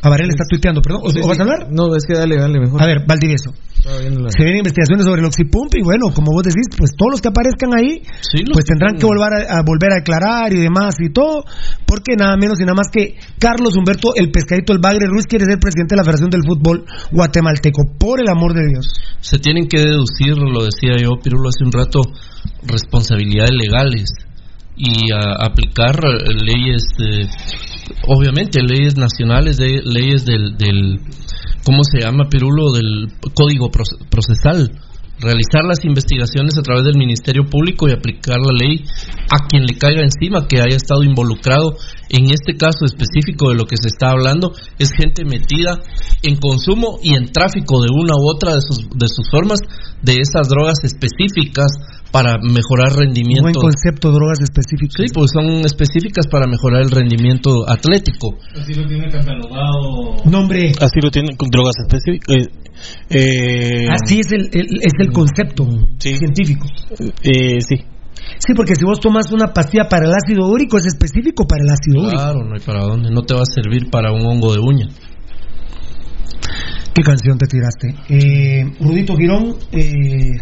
A 0.00 0.08
Varela 0.08 0.30
está 0.30 0.44
tuiteando, 0.48 0.80
perdón. 0.80 1.02
¿O, 1.04 1.10
Sí, 1.10 1.18
o 1.22 1.26
vas 1.26 1.36
sí. 1.36 1.42
a 1.42 1.44
hablar? 1.44 1.66
No, 1.72 1.94
es 1.96 2.04
que 2.06 2.14
dale, 2.14 2.36
dale, 2.36 2.60
mejor. 2.60 2.80
A 2.80 2.86
ver, 2.86 3.04
Valdivieso. 3.06 3.50
La- 3.84 4.30
Se 4.30 4.42
vienen 4.42 4.58
investigaciones 4.58 5.06
sobre 5.06 5.20
el 5.22 5.26
Oxipump 5.26 5.74
y 5.74 5.82
bueno, 5.82 6.10
como 6.14 6.32
vos 6.32 6.42
decís, 6.42 6.66
pues 6.76 6.90
todos 6.96 7.12
los 7.12 7.20
que 7.20 7.28
aparezcan 7.28 7.72
ahí, 7.74 8.02
pues 8.52 8.64
tendrán 8.64 8.96
que 8.98 9.06
volver 9.06 9.32
a, 9.48 9.58
a 9.58 9.62
volver 9.64 9.92
a 9.92 9.96
declarar 10.02 10.52
y 10.52 10.60
demás 10.60 10.94
y 11.00 11.10
todo, 11.10 11.42
porque 11.86 12.14
nada 12.18 12.36
menos 12.36 12.60
y 12.60 12.64
nada 12.64 12.74
más 12.74 12.88
que 12.92 13.14
Carlos 13.38 13.76
Humberto, 13.76 14.14
el 14.14 14.30
pescadito 14.30 14.72
el 14.72 14.78
Bagre 14.78 15.06
Ruiz, 15.06 15.26
quiere 15.26 15.46
ser 15.46 15.58
presidente 15.58 15.94
de 15.94 15.96
la 15.98 16.04
Federación 16.04 16.30
del 16.30 16.42
Fútbol 16.46 16.84
Guatemalteco, 17.12 17.82
por 17.98 18.20
el 18.20 18.28
amor 18.28 18.52
de 18.54 18.66
Dios. 18.66 18.86
se 19.20 19.38
tienen 19.38 19.66
que 19.68 19.78
deducir, 19.78 20.36
lo 20.36 20.62
decía 20.64 20.96
yo, 21.00 21.12
Pirulo, 21.22 21.48
hace 21.48 21.64
un 21.64 21.72
rato, 21.72 22.02
responsabilidades 22.66 23.50
legales 23.54 24.10
y 24.78 25.12
a- 25.12 25.44
aplicar 25.44 25.96
eh, 26.04 26.32
leyes, 26.34 26.82
eh, 27.00 27.26
obviamente 28.06 28.62
leyes 28.62 28.96
nacionales, 28.96 29.56
de, 29.56 29.82
leyes 29.84 30.24
del, 30.24 30.56
del, 30.56 31.00
¿cómo 31.64 31.82
se 31.84 32.00
llama, 32.04 32.28
Pirulo? 32.30 32.72
Del 32.72 33.08
Código 33.34 33.70
Proce- 33.70 33.98
Procesal. 34.08 34.70
Realizar 35.20 35.64
las 35.66 35.84
investigaciones 35.84 36.56
a 36.58 36.62
través 36.62 36.84
del 36.84 36.96
Ministerio 36.96 37.42
Público 37.44 37.88
y 37.88 37.90
aplicar 37.92 38.36
la 38.38 38.54
ley 38.56 38.84
a 39.32 39.48
quien 39.48 39.64
le 39.66 39.76
caiga 39.76 40.00
encima 40.00 40.46
que 40.46 40.58
haya 40.60 40.76
estado 40.76 41.02
involucrado. 41.02 41.74
En 42.08 42.26
este 42.30 42.54
caso 42.56 42.84
específico 42.84 43.48
de 43.50 43.56
lo 43.56 43.64
que 43.66 43.74
se 43.76 43.88
está 43.88 44.10
hablando, 44.10 44.52
es 44.78 44.92
gente 44.92 45.24
metida 45.24 45.80
en 46.22 46.36
consumo 46.36 47.00
y 47.02 47.16
en 47.16 47.32
tráfico 47.32 47.82
de 47.82 47.88
una 47.92 48.14
u 48.14 48.30
otra 48.30 48.54
de 48.54 48.60
sus, 48.62 48.78
de 48.94 49.08
sus 49.08 49.28
formas 49.28 49.58
de 50.02 50.18
esas 50.22 50.48
drogas 50.48 50.78
específicas 50.84 51.72
para 52.10 52.36
mejorar 52.38 52.92
rendimiento. 52.96 53.42
Buen 53.42 53.54
concepto, 53.54 54.10
drogas 54.10 54.38
específicas. 54.40 54.96
Sí, 55.06 55.12
pues 55.12 55.30
son 55.32 55.46
específicas 55.64 56.26
para 56.30 56.46
mejorar 56.46 56.82
el 56.82 56.90
rendimiento 56.90 57.68
atlético. 57.68 58.36
Así 58.54 58.74
lo 58.74 58.86
tiene 58.86 59.08
catalogado. 59.10 60.16
Nombre. 60.24 60.72
Así 60.80 61.00
lo 61.02 61.10
tienen 61.10 61.36
con 61.36 61.48
drogas 61.50 61.74
específicas. 61.86 62.48
Eh, 63.10 63.86
Así 63.90 64.20
es 64.20 64.32
el, 64.32 64.48
el- 64.52 64.78
es 64.82 64.92
el 64.98 65.12
concepto 65.12 65.66
científico. 65.98 66.66
Eh, 67.22 67.60
sí. 67.60 67.76
Sí, 68.38 68.52
porque 68.54 68.74
si 68.74 68.84
vos 68.84 69.00
tomas 69.00 69.30
una 69.32 69.52
pastilla 69.52 69.88
para 69.88 70.06
el 70.06 70.12
ácido 70.14 70.46
úrico, 70.48 70.76
es 70.78 70.86
específico 70.86 71.44
para 71.46 71.62
el 71.64 71.70
ácido 71.70 72.02
úrico. 72.06 72.16
Claro, 72.22 72.44
no 72.44 72.54
hay 72.54 72.60
para 72.60 72.82
dónde. 72.84 73.10
No 73.10 73.22
te 73.22 73.34
va 73.34 73.40
a 73.40 73.44
servir 73.46 73.90
para 73.90 74.12
un 74.12 74.24
hongo 74.26 74.52
de 74.52 74.60
uña. 74.60 74.86
¿Qué 76.94 77.02
canción 77.02 77.38
te 77.38 77.46
tiraste? 77.46 77.94
Eh, 78.08 78.64
Rudito 78.80 79.14
Girón, 79.16 79.54
eh, 79.72 80.32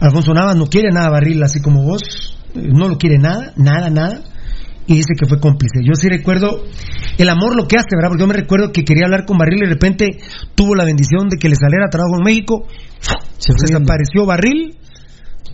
Alfonso 0.00 0.32
Navas 0.34 0.56
no 0.56 0.66
quiere 0.66 0.90
nada 0.92 1.08
Barril 1.10 1.42
así 1.42 1.60
como 1.60 1.82
vos, 1.82 2.02
eh, 2.54 2.60
no 2.72 2.88
lo 2.88 2.98
quiere 2.98 3.18
nada, 3.18 3.52
nada, 3.56 3.90
nada, 3.90 4.22
y 4.86 4.94
dice 4.94 5.14
que 5.18 5.26
fue 5.26 5.40
cómplice. 5.40 5.80
Yo 5.84 5.94
sí 5.94 6.08
recuerdo 6.08 6.64
el 7.18 7.28
amor 7.28 7.56
lo 7.56 7.66
que 7.66 7.76
hace, 7.76 7.88
¿verdad? 7.96 8.10
Porque 8.10 8.22
yo 8.22 8.26
me 8.28 8.34
recuerdo 8.34 8.72
que 8.72 8.84
quería 8.84 9.06
hablar 9.06 9.24
con 9.26 9.38
Barril 9.38 9.58
y 9.62 9.66
de 9.66 9.72
repente 9.72 10.06
tuvo 10.54 10.74
la 10.74 10.84
bendición 10.84 11.28
de 11.28 11.38
que 11.38 11.48
le 11.48 11.56
saliera 11.56 11.88
trabajo 11.90 12.16
en 12.18 12.24
México, 12.24 12.66
se 13.38 13.52
desapareció 13.60 14.26
Barril 14.26 14.76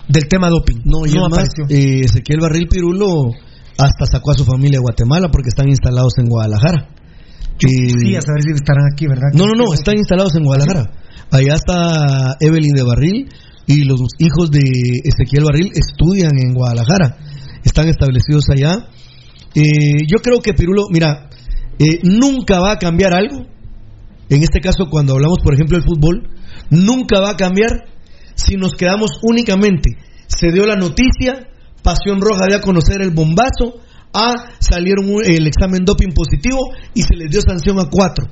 del 0.08 0.28
tema 0.28 0.48
doping. 0.48 0.80
No, 0.84 1.06
y 1.06 1.10
es 1.10 1.14
más, 1.16 1.26
apareció. 1.32 1.64
eh, 1.70 2.00
Ezequiel 2.04 2.40
Barril 2.40 2.68
Pirulo 2.68 3.30
hasta 3.78 4.04
sacó 4.06 4.32
a 4.32 4.34
su 4.34 4.44
familia 4.44 4.78
de 4.78 4.82
Guatemala 4.82 5.28
porque 5.30 5.48
están 5.48 5.68
instalados 5.68 6.12
en 6.18 6.26
Guadalajara. 6.26 6.88
Eh, 7.64 7.88
Sí, 8.02 8.16
a 8.16 8.20
saber 8.20 8.42
si 8.42 8.50
estarán 8.52 8.84
aquí, 8.92 9.06
¿verdad? 9.06 9.30
No, 9.34 9.46
no, 9.46 9.52
no, 9.54 9.72
están 9.72 9.96
instalados 9.96 10.34
en 10.34 10.44
Guadalajara. 10.44 10.90
Allá 11.30 11.54
está 11.54 12.36
Evelyn 12.40 12.72
de 12.74 12.82
Barril 12.82 13.28
y 13.66 13.84
los 13.84 14.00
hijos 14.18 14.50
de 14.50 14.60
Ezequiel 15.04 15.44
Barril 15.44 15.72
estudian 15.74 16.32
en 16.38 16.54
Guadalajara. 16.54 17.16
Están 17.64 17.88
establecidos 17.88 18.44
allá. 18.50 18.88
Eh, 19.54 20.06
yo 20.06 20.20
creo 20.22 20.40
que 20.40 20.54
Pirulo, 20.54 20.86
mira, 20.90 21.28
eh, 21.78 22.00
nunca 22.02 22.60
va 22.60 22.72
a 22.72 22.78
cambiar 22.78 23.14
algo. 23.14 23.46
En 24.28 24.42
este 24.42 24.60
caso, 24.60 24.86
cuando 24.90 25.14
hablamos, 25.14 25.38
por 25.42 25.54
ejemplo, 25.54 25.78
del 25.78 25.86
fútbol, 25.86 26.30
nunca 26.70 27.20
va 27.20 27.30
a 27.30 27.36
cambiar 27.36 27.84
si 28.34 28.56
nos 28.56 28.72
quedamos 28.72 29.10
únicamente. 29.22 29.90
Se 30.26 30.50
dio 30.50 30.66
la 30.66 30.76
noticia, 30.76 31.48
Pasión 31.82 32.20
Roja 32.20 32.46
dio 32.48 32.56
a 32.56 32.62
conocer 32.62 33.02
el 33.02 33.10
bombazo, 33.10 33.80
A 34.14 34.34
salieron 34.58 35.06
el 35.24 35.46
examen 35.46 35.84
doping 35.84 36.12
positivo 36.12 36.58
y 36.94 37.02
se 37.02 37.16
les 37.16 37.30
dio 37.30 37.40
sanción 37.40 37.78
a 37.78 37.88
cuatro. 37.90 38.26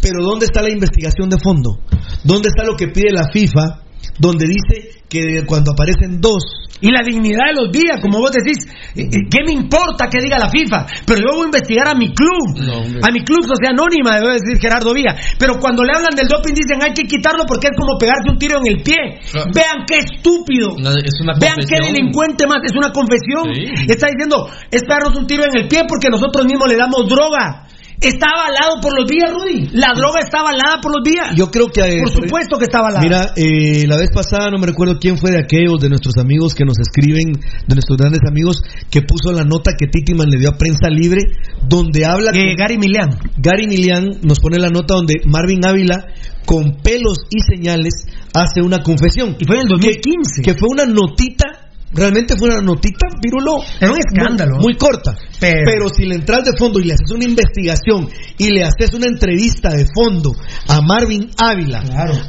Pero 0.00 0.24
¿dónde 0.24 0.46
está 0.46 0.62
la 0.62 0.70
investigación 0.70 1.28
de 1.28 1.36
fondo? 1.42 1.80
¿Dónde 2.24 2.48
está 2.48 2.64
lo 2.64 2.76
que 2.76 2.88
pide 2.88 3.10
la 3.12 3.28
FIFA? 3.30 3.87
Donde 4.18 4.46
dice 4.46 4.98
que 5.08 5.44
cuando 5.46 5.72
aparecen 5.72 6.20
dos 6.20 6.42
Y 6.80 6.90
la 6.92 7.02
dignidad 7.02 7.50
de 7.50 7.54
los 7.58 7.72
días, 7.72 7.98
como 8.00 8.18
vos 8.18 8.30
decís, 8.30 8.58
eh, 8.94 9.02
eh, 9.02 9.26
¿qué 9.30 9.42
me 9.44 9.50
importa 9.52 10.06
que 10.08 10.20
diga 10.20 10.38
la 10.38 10.48
FIFA? 10.48 10.86
Pero 11.06 11.18
yo 11.18 11.34
voy 11.34 11.42
a 11.42 11.50
investigar 11.50 11.88
a 11.88 11.94
mi 11.94 12.14
club, 12.14 12.54
a 13.02 13.10
mi 13.10 13.24
club 13.26 13.42
sociedad 13.42 13.74
anónima, 13.74 14.20
debe 14.20 14.38
decir 14.38 14.58
Gerardo 14.62 14.94
Villa. 14.94 15.16
Pero 15.38 15.58
cuando 15.58 15.82
le 15.82 15.90
hablan 15.90 16.14
del 16.14 16.28
doping 16.28 16.54
dicen 16.54 16.78
hay 16.82 16.94
que 16.94 17.02
quitarlo 17.02 17.42
porque 17.50 17.66
es 17.66 17.74
como 17.76 17.98
pegarse 17.98 18.30
un 18.30 18.38
tiro 18.38 18.58
en 18.62 18.66
el 18.76 18.82
pie. 18.86 19.00
Claro. 19.32 19.50
Vean 19.54 19.82
qué 19.90 19.98
estúpido. 20.06 20.74
Una- 20.78 20.94
es 21.02 21.18
una 21.20 21.34
Vean 21.40 21.58
qué 21.66 21.78
delincuente 21.82 22.46
más, 22.46 22.62
es 22.62 22.76
una 22.78 22.92
confesión. 22.94 23.50
Sí. 23.54 23.90
Está 23.90 24.06
diciendo, 24.14 24.46
es 24.70 24.82
pegarnos 24.86 25.16
un 25.18 25.26
tiro 25.26 25.42
en 25.50 25.54
el 25.58 25.66
pie 25.66 25.82
porque 25.88 26.08
nosotros 26.10 26.46
mismos 26.46 26.68
le 26.68 26.76
damos 26.76 27.08
droga. 27.08 27.66
Está 28.00 28.26
avalado 28.30 28.80
por 28.80 28.94
los 28.96 29.10
días, 29.10 29.28
Rudy. 29.32 29.70
La 29.72 29.92
droga 29.94 30.20
está 30.22 30.38
avalada 30.40 30.80
por 30.80 30.92
los 30.92 31.02
días. 31.02 31.34
Yo 31.36 31.50
creo 31.50 31.66
que... 31.68 31.80
eh, 31.80 31.98
Por 31.98 32.10
supuesto 32.12 32.56
que 32.56 32.64
está 32.64 32.78
avalada. 32.78 33.02
Mira, 33.02 33.32
eh, 33.34 33.86
la 33.88 33.96
vez 33.96 34.10
pasada 34.14 34.50
no 34.50 34.58
me 34.58 34.66
recuerdo 34.66 34.98
quién 35.00 35.18
fue 35.18 35.32
de 35.32 35.40
aquellos 35.40 35.80
de 35.80 35.88
nuestros 35.88 36.16
amigos 36.16 36.54
que 36.54 36.64
nos 36.64 36.78
escriben, 36.78 37.32
de 37.32 37.74
nuestros 37.74 37.98
grandes 37.98 38.20
amigos, 38.28 38.62
que 38.88 39.02
puso 39.02 39.32
la 39.32 39.42
nota 39.42 39.72
que 39.76 39.88
Titiman 39.88 40.28
le 40.30 40.38
dio 40.38 40.50
a 40.50 40.56
Prensa 40.56 40.88
Libre, 40.90 41.20
donde 41.68 42.04
habla... 42.06 42.30
Eh, 42.34 42.54
Gary 42.56 42.78
Milian. 42.78 43.10
Gary 43.36 43.66
Milian 43.66 44.06
nos 44.22 44.38
pone 44.38 44.58
la 44.58 44.68
nota 44.70 44.94
donde 44.94 45.14
Marvin 45.26 45.66
Ávila, 45.66 46.06
con 46.46 46.76
pelos 46.82 47.18
y 47.30 47.40
señales, 47.40 48.06
hace 48.32 48.62
una 48.62 48.82
confesión. 48.82 49.36
Y 49.40 49.44
fue 49.44 49.56
en 49.56 49.62
el 49.62 49.68
2015. 49.68 50.42
Que, 50.42 50.54
fue 50.54 50.68
una 50.70 50.86
notita, 50.86 51.67
realmente 51.92 52.34
fue 52.38 52.48
una 52.50 52.60
notita, 52.60 53.06
Pirulo. 53.20 53.58
Era 53.80 53.92
un 53.92 53.98
escándalo. 53.98 54.56
Muy, 54.56 54.64
muy 54.64 54.74
corta. 54.76 55.16
Pero- 55.40 55.62
Pero 55.64 55.88
si 55.88 56.04
le 56.06 56.16
entras 56.16 56.44
de 56.44 56.56
fondo 56.58 56.78
y 56.80 56.84
le 56.84 56.94
haces 56.94 57.10
una 57.10 57.24
investigación 57.24 58.08
y 58.38 58.50
le 58.50 58.64
haces 58.64 58.92
una 58.94 59.06
entrevista 59.06 59.70
de 59.70 59.86
fondo 59.94 60.32
a 60.68 60.80
Marvin 60.80 61.30
Ávila, 61.38 61.78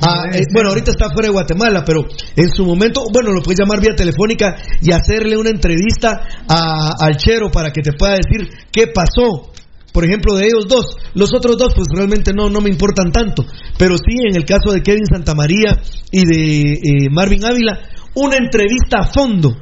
a- 0.01 0.23
debe 0.31 0.39
eh, 0.39 0.45
bueno, 0.53 0.69
ahorita 0.69 0.91
está 0.91 1.09
fuera 1.11 1.27
de 1.27 1.33
Guatemala, 1.33 1.83
pero 1.85 2.05
en 2.35 2.49
su 2.49 2.65
momento, 2.65 3.03
bueno, 3.11 3.31
lo 3.31 3.41
puedes 3.41 3.59
llamar 3.59 3.81
vía 3.81 3.95
telefónica 3.95 4.55
y 4.81 4.91
hacerle 4.91 5.37
una 5.37 5.49
entrevista 5.49 6.21
a- 6.47 6.91
al 6.99 7.17
Chero 7.17 7.49
para 7.51 7.71
que 7.71 7.81
te 7.81 7.93
pueda 7.93 8.13
decir 8.15 8.47
qué 8.71 8.87
pasó. 8.87 9.51
Por 9.91 10.05
ejemplo, 10.05 10.35
de 10.35 10.45
ellos 10.45 10.67
dos. 10.67 10.85
Los 11.15 11.33
otros 11.33 11.57
dos, 11.57 11.73
pues 11.75 11.87
realmente 11.91 12.31
no, 12.31 12.47
no 12.47 12.61
me 12.61 12.69
importan 12.69 13.11
tanto. 13.11 13.43
Pero 13.77 13.95
sí, 13.97 14.15
en 14.29 14.35
el 14.35 14.45
caso 14.45 14.71
de 14.71 14.83
Kevin 14.83 15.05
Santamaría 15.11 15.81
y 16.11 16.25
de 16.25 16.73
eh, 16.73 17.09
Marvin 17.09 17.43
Ávila, 17.43 17.79
una 18.15 18.37
entrevista 18.37 18.99
a 19.01 19.11
fondo. 19.11 19.55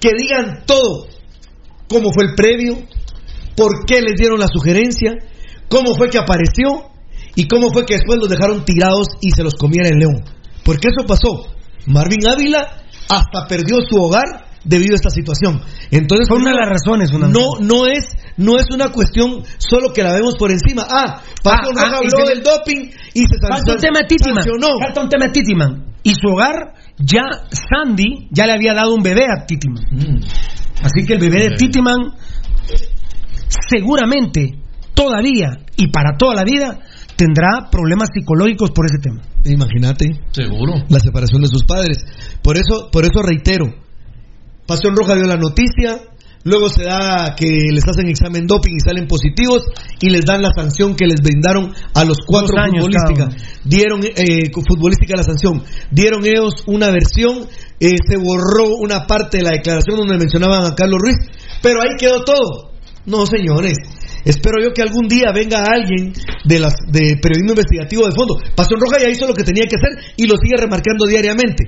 Que 0.00 0.10
digan 0.16 0.64
todo. 0.66 1.06
Cómo 1.88 2.12
fue 2.12 2.24
el 2.24 2.34
previo, 2.34 2.78
por 3.56 3.84
qué 3.86 4.00
les 4.00 4.14
dieron 4.16 4.38
la 4.38 4.46
sugerencia, 4.46 5.12
cómo 5.68 5.94
fue 5.96 6.08
que 6.08 6.18
apareció 6.18 6.88
y 7.34 7.48
cómo 7.48 7.72
fue 7.72 7.84
que 7.84 7.94
después 7.94 8.18
los 8.18 8.28
dejaron 8.28 8.64
tirados 8.64 9.08
y 9.20 9.30
se 9.32 9.42
los 9.42 9.54
comiera 9.54 9.88
el 9.88 9.98
león. 9.98 10.22
Porque 10.64 10.88
eso 10.88 11.06
pasó. 11.06 11.52
Marvin 11.86 12.26
Ávila 12.28 12.60
hasta 13.08 13.46
perdió 13.48 13.78
su 13.88 13.96
hogar 14.00 14.46
debido 14.62 14.92
a 14.92 14.96
esta 14.96 15.10
situación. 15.10 15.60
Entonces 15.90 16.28
Fue 16.28 16.36
una 16.38 16.50
de 16.52 16.58
las 16.58 16.68
razones, 16.68 17.10
una- 17.12 17.26
no 17.28 17.58
no 17.60 17.86
es 17.86 18.04
no 18.36 18.56
es 18.56 18.66
una 18.72 18.90
cuestión 18.92 19.42
solo 19.58 19.92
que 19.92 20.02
la 20.04 20.12
vemos 20.12 20.36
por 20.38 20.50
encima. 20.52 20.86
Ah, 20.88 21.20
Paco 21.42 21.70
Ah, 21.76 21.82
ah, 21.86 22.00
y 22.02 22.06
habló 22.06 22.28
del 22.28 22.42
doping 22.42 22.90
y 23.14 23.20
se 23.20 23.38
Falta 23.48 23.72
un 23.72 23.78
tema 23.78 23.98
de 24.00 24.06
Titiman. 24.06 24.44
sancionó. 24.44 24.68
Falta 24.78 25.00
un 25.02 25.08
tema 25.08 25.26
de 25.26 25.32
Titiman. 25.32 25.84
Y 26.04 26.14
su 26.14 26.28
hogar, 26.32 26.74
ya 27.00 27.22
Sandy, 27.50 28.28
ya 28.30 28.46
le 28.46 28.52
había 28.52 28.74
dado 28.74 28.94
un 28.94 29.02
bebé 29.02 29.24
a 29.24 29.46
Titiman. 29.46 29.82
Mm. 29.90 30.20
Así 30.82 31.06
que 31.06 31.14
el 31.14 31.20
bebé 31.20 31.48
de 31.48 31.56
Titiman, 31.56 31.98
seguramente, 33.68 34.58
todavía 34.94 35.64
y 35.76 35.88
para 35.88 36.16
toda 36.16 36.34
la 36.34 36.44
vida, 36.44 36.78
tendrá 37.16 37.68
problemas 37.70 38.08
psicológicos 38.14 38.70
por 38.70 38.86
ese 38.86 38.98
tema. 38.98 39.20
Imagínate. 39.44 40.06
Seguro. 40.32 40.74
La 40.88 41.00
separación 41.00 41.42
de 41.42 41.48
sus 41.48 41.64
padres. 41.64 41.98
Por 42.42 42.56
eso, 42.56 42.90
por 42.90 43.04
eso 43.04 43.22
reitero. 43.22 43.66
Pasión 44.66 44.94
Roja 44.94 45.14
dio 45.14 45.26
la 45.26 45.36
noticia, 45.36 46.00
luego 46.44 46.68
se 46.68 46.84
da 46.84 47.34
que 47.36 47.46
les 47.46 47.86
hacen 47.86 48.08
examen 48.08 48.46
doping 48.46 48.74
y 48.74 48.80
salen 48.80 49.06
positivos 49.06 49.62
y 50.00 50.10
les 50.10 50.24
dan 50.24 50.42
la 50.42 50.50
sanción 50.54 50.94
que 50.94 51.06
les 51.06 51.20
brindaron 51.22 51.72
a 51.94 52.04
los 52.04 52.18
cuatro 52.26 52.58
años 52.58 52.86
futbolística. 52.86 53.28
cada 53.28 53.60
Dieron 53.64 54.00
eh, 54.04 54.50
futbolística 54.50 55.16
la 55.16 55.22
sanción. 55.22 55.62
Dieron 55.90 56.24
ellos 56.24 56.64
una 56.66 56.90
versión, 56.90 57.46
eh, 57.78 57.96
se 58.08 58.16
borró 58.16 58.76
una 58.80 59.06
parte 59.06 59.38
de 59.38 59.44
la 59.44 59.50
declaración 59.50 59.96
donde 59.96 60.18
mencionaban 60.18 60.64
a 60.64 60.74
Carlos 60.74 60.98
Ruiz, 61.00 61.16
pero 61.62 61.80
ahí 61.82 61.96
quedó 61.98 62.24
todo. 62.24 62.70
No, 63.06 63.26
señores. 63.26 63.74
Espero 64.24 64.62
yo 64.62 64.72
que 64.74 64.82
algún 64.82 65.08
día 65.08 65.32
venga 65.32 65.64
alguien 65.64 66.12
de 66.44 66.58
las 66.58 66.74
de 66.92 67.16
periodismo 67.16 67.52
investigativo 67.52 68.04
de 68.06 68.12
fondo. 68.12 68.36
Pasión 68.54 68.78
Roja 68.78 69.00
ya 69.00 69.08
hizo 69.08 69.26
lo 69.26 69.32
que 69.32 69.44
tenía 69.44 69.64
que 69.66 69.76
hacer 69.76 70.14
y 70.16 70.26
lo 70.26 70.36
sigue 70.36 70.60
remarcando 70.60 71.06
diariamente. 71.06 71.64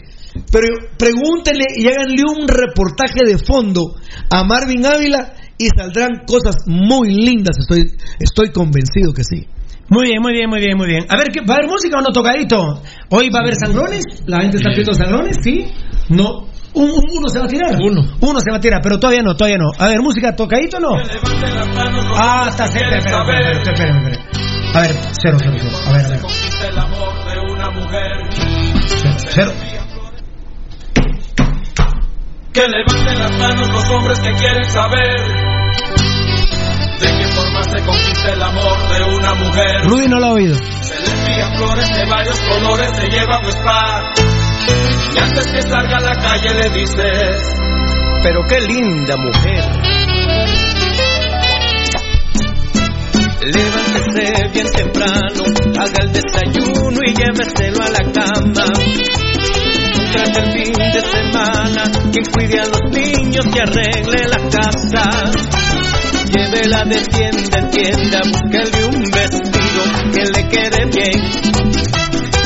Pero 0.51 0.67
pregúntenle 0.99 1.65
y 1.77 1.87
háganle 1.89 2.23
un 2.25 2.49
reportaje 2.49 3.25
de 3.27 3.39
fondo 3.39 3.95
a 4.31 4.45
Marvin 4.45 4.85
Ávila 4.87 5.35
y 5.59 5.69
saldrán 5.77 6.25
cosas 6.27 6.57
muy 6.67 7.11
lindas. 7.15 7.57
Estoy 7.59 7.93
estoy 8.19 8.51
convencido 8.53 9.13
que 9.13 9.25
sí. 9.25 9.47
Muy 9.89 10.07
bien, 10.09 10.23
muy 10.23 10.33
bien, 10.33 10.49
muy 10.49 10.61
bien, 10.61 10.77
muy 10.79 10.87
bien. 10.87 11.05
A 11.11 11.17
ver, 11.17 11.29
¿qué- 11.33 11.41
¿va 11.43 11.55
a 11.55 11.57
haber 11.59 11.69
música 11.69 11.99
o 11.99 12.01
no 12.01 12.13
tocadito? 12.15 12.83
¿Hoy 13.11 13.29
va 13.29 13.41
a 13.41 13.43
haber 13.43 13.57
sangrones? 13.57 14.05
¿La 14.27 14.41
gente 14.41 14.57
está 14.57 14.71
pidiendo 14.71 14.95
sangrones? 14.95 15.37
¿Sí? 15.43 15.67
¿No? 16.09 16.51
Un- 16.75 16.91
un- 16.91 17.05
uno 17.19 17.29
se 17.29 17.39
va 17.39 17.45
a 17.45 17.49
tirar. 17.49 17.77
Uno. 17.79 18.01
Uno 18.23 18.41
se 18.41 18.51
va 18.51 18.57
a 18.57 18.61
tirar, 18.61 18.81
pero 18.83 18.99
todavía 18.99 19.21
no, 19.23 19.37
todavía 19.37 19.59
no. 19.59 19.69
A 19.79 19.89
ver, 19.89 20.01
música 20.01 20.35
tocadito 20.35 20.79
o 20.79 20.81
no. 20.81 20.97
Ah, 22.17 22.47
está 22.49 22.67
cerca. 22.69 22.97
Espera, 22.97 23.63
espera. 23.63 24.25
A 24.75 24.81
ver, 24.81 24.97
cero, 25.21 25.37
cero, 25.39 25.57
cero. 25.61 25.77
A 25.87 25.93
ver, 25.93 26.07
a 26.07 26.09
ver. 26.09 26.21
el 26.71 26.79
amor 26.79 27.13
de 27.31 27.53
una 27.53 27.71
mujer. 27.71 28.13
Cero. 29.35 29.53
Que 32.53 32.69
levanten 32.69 33.19
las 33.19 33.39
manos 33.39 33.69
los 33.71 33.89
hombres 33.89 34.21
que 34.21 34.31
quieren 34.35 34.65
saber 34.65 35.53
de 37.01 37.07
qué 37.19 37.27
forma 37.29 37.63
se 37.65 37.83
conquista 37.83 38.33
el 38.35 38.43
amor 38.43 38.79
de 38.89 39.05
una 39.17 39.35
mujer. 39.35 39.85
Rudy 39.85 40.09
no 40.09 40.21
lo 40.21 40.27
ha 40.27 40.33
oído. 40.33 40.57
Se 40.83 41.01
le 41.01 41.11
envían 41.19 41.57
flores 41.57 41.89
de 41.89 42.11
varios 42.11 42.39
colores, 42.41 42.91
se 42.95 43.09
lleva 43.09 43.39
un 43.39 43.49
spa. 43.49 44.13
Y 45.15 45.19
antes 45.19 45.47
que 45.47 45.63
salga 45.63 45.97
a 45.97 46.01
la 46.01 46.15
calle 46.15 46.55
le 46.55 46.69
dices, 46.79 47.55
Pero 48.23 48.43
qué 48.47 48.61
linda 48.61 49.17
mujer. 49.17 49.65
Levántese 53.41 54.49
bien 54.53 54.67
temprano, 54.71 55.45
haga 55.81 56.05
el 56.05 56.13
desayuno 56.13 57.01
y 57.07 57.15
lléveselo 57.15 57.83
a 57.83 57.89
la 57.89 58.13
cama. 58.13 59.22
Tras 60.13 60.37
el 60.37 60.53
fin 60.53 60.73
de 60.75 61.01
semana, 61.01 61.85
quien 62.13 62.25
cuide 62.27 62.61
a 62.61 62.67
los 62.67 62.83
niños 62.91 63.47
y 63.47 63.59
arregle 63.59 64.29
la 64.29 64.39
casa. 64.51 65.31
Llévela 66.27 66.85
de 66.85 67.01
tienda 67.07 67.59
en 67.59 67.71
tienda, 67.71 68.21
búsquele 68.25 68.85
un 68.85 69.03
vestido 69.11 69.83
que 70.13 70.25
le 70.25 70.49
quede 70.49 70.85
bien. 70.87 71.21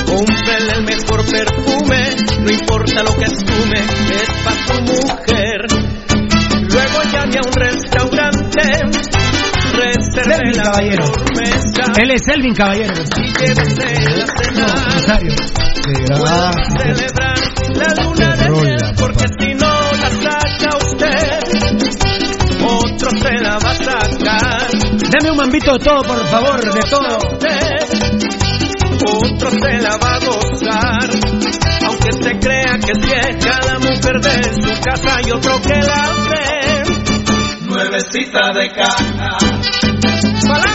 Cómprele 0.06 0.72
el 0.76 0.84
mejor 0.84 1.24
perfume, 1.26 2.16
no 2.40 2.50
importa 2.50 3.02
lo 3.02 3.16
que 3.16 3.24
asume, 3.24 3.80
es 4.14 4.30
para 4.44 4.66
su 4.66 4.82
mujer. 4.82 5.66
Luego 6.68 7.02
llame 7.12 7.36
a 7.36 7.46
un 7.46 7.52
la 10.26 10.62
Caballero. 10.62 11.04
Él 12.02 12.10
es 12.10 12.22
Selvin 12.24 12.54
Caballero. 12.54 12.94
cenar. 12.94 14.92
Rosario. 14.92 15.32
Celebrar 16.78 17.38
la 17.74 18.02
luna 18.02 18.36
de 18.36 18.50
miel, 18.50 18.94
porque 18.98 19.26
si 19.38 19.54
no 19.54 19.92
la 19.92 20.10
saca 20.10 20.76
usted, 20.78 21.38
otro 22.64 23.10
se 23.10 23.32
la 23.40 23.58
va 23.58 23.70
a 23.70 23.74
sacar. 23.74 24.68
Dame 25.10 25.30
un 25.30 25.36
mambito 25.36 25.72
de 25.74 25.78
todo, 25.78 26.02
por 26.02 26.26
favor, 26.26 26.74
de 26.74 26.80
todo. 26.90 27.18
Otro 29.08 29.50
se 29.50 29.80
la 29.80 29.96
va 29.98 30.14
a 30.14 30.18
gozar, 30.18 31.10
aunque 31.86 32.12
se 32.12 32.38
crea 32.40 32.78
que 32.78 32.94
si 33.00 33.12
es 33.12 33.44
cada 33.44 33.78
mujer 33.78 34.20
de 34.20 34.42
su 34.54 34.80
casa 34.82 35.20
y 35.24 35.30
otro 35.30 35.60
que 35.62 35.76
la 35.76 36.10
ve. 36.30 36.56
nuevecita 37.66 38.52
de 38.52 38.72
caja. 38.72 39.38
Well, 40.44 40.65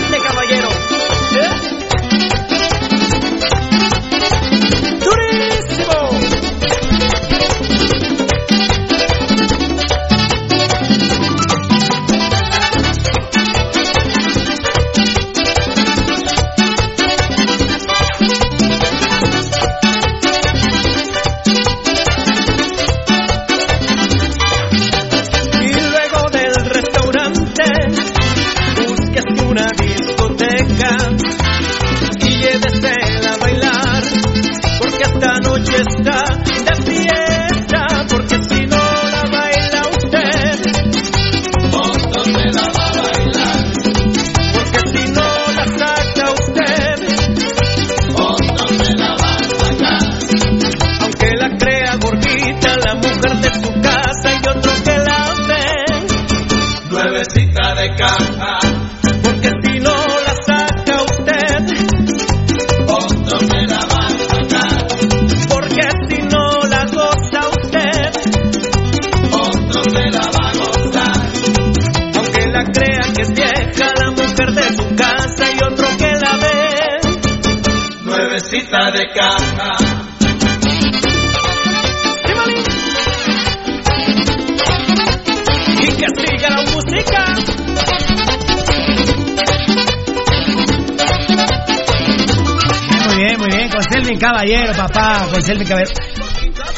Caballero, 94.21 94.71
papá. 94.73 95.25
Con 95.31 95.41
Selvin 95.41 95.67
Caballero. 95.67 95.91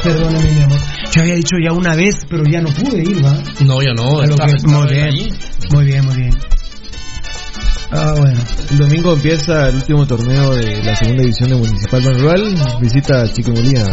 Perdóname, 0.01 0.49
mi 0.49 0.61
amor. 0.63 0.79
Yo 1.13 1.21
había 1.21 1.35
dicho 1.35 1.55
ya 1.61 1.73
una 1.73 1.93
vez, 1.93 2.15
pero 2.29 2.43
ya 2.45 2.61
no 2.61 2.69
pude 2.69 3.01
ir, 3.03 3.23
¿va? 3.23 3.33
No, 3.65 3.81
ya 3.81 3.93
no. 3.93 4.21
A 4.21 4.25
lo 4.25 4.31
está- 4.33 4.45
que- 4.45 4.51
está 4.55 4.67
muy 4.69 4.87
bien. 4.93 5.13
Muy 5.73 5.85
bien, 5.85 6.05
muy 6.05 6.15
bien. 6.15 6.33
Ah, 7.91 8.13
bueno. 8.17 8.39
El 8.71 8.77
domingo 8.77 9.13
empieza 9.13 9.67
el 9.69 9.75
último 9.75 10.07
torneo 10.07 10.55
de 10.55 10.83
la 10.83 10.95
segunda 10.95 11.21
división 11.21 11.49
de 11.49 11.55
Municipal 11.57 12.01
Ban 12.01 12.19
Rural. 12.19 12.55
Visita 12.81 13.27
Chico 13.31 13.51
Molina. 13.51 13.83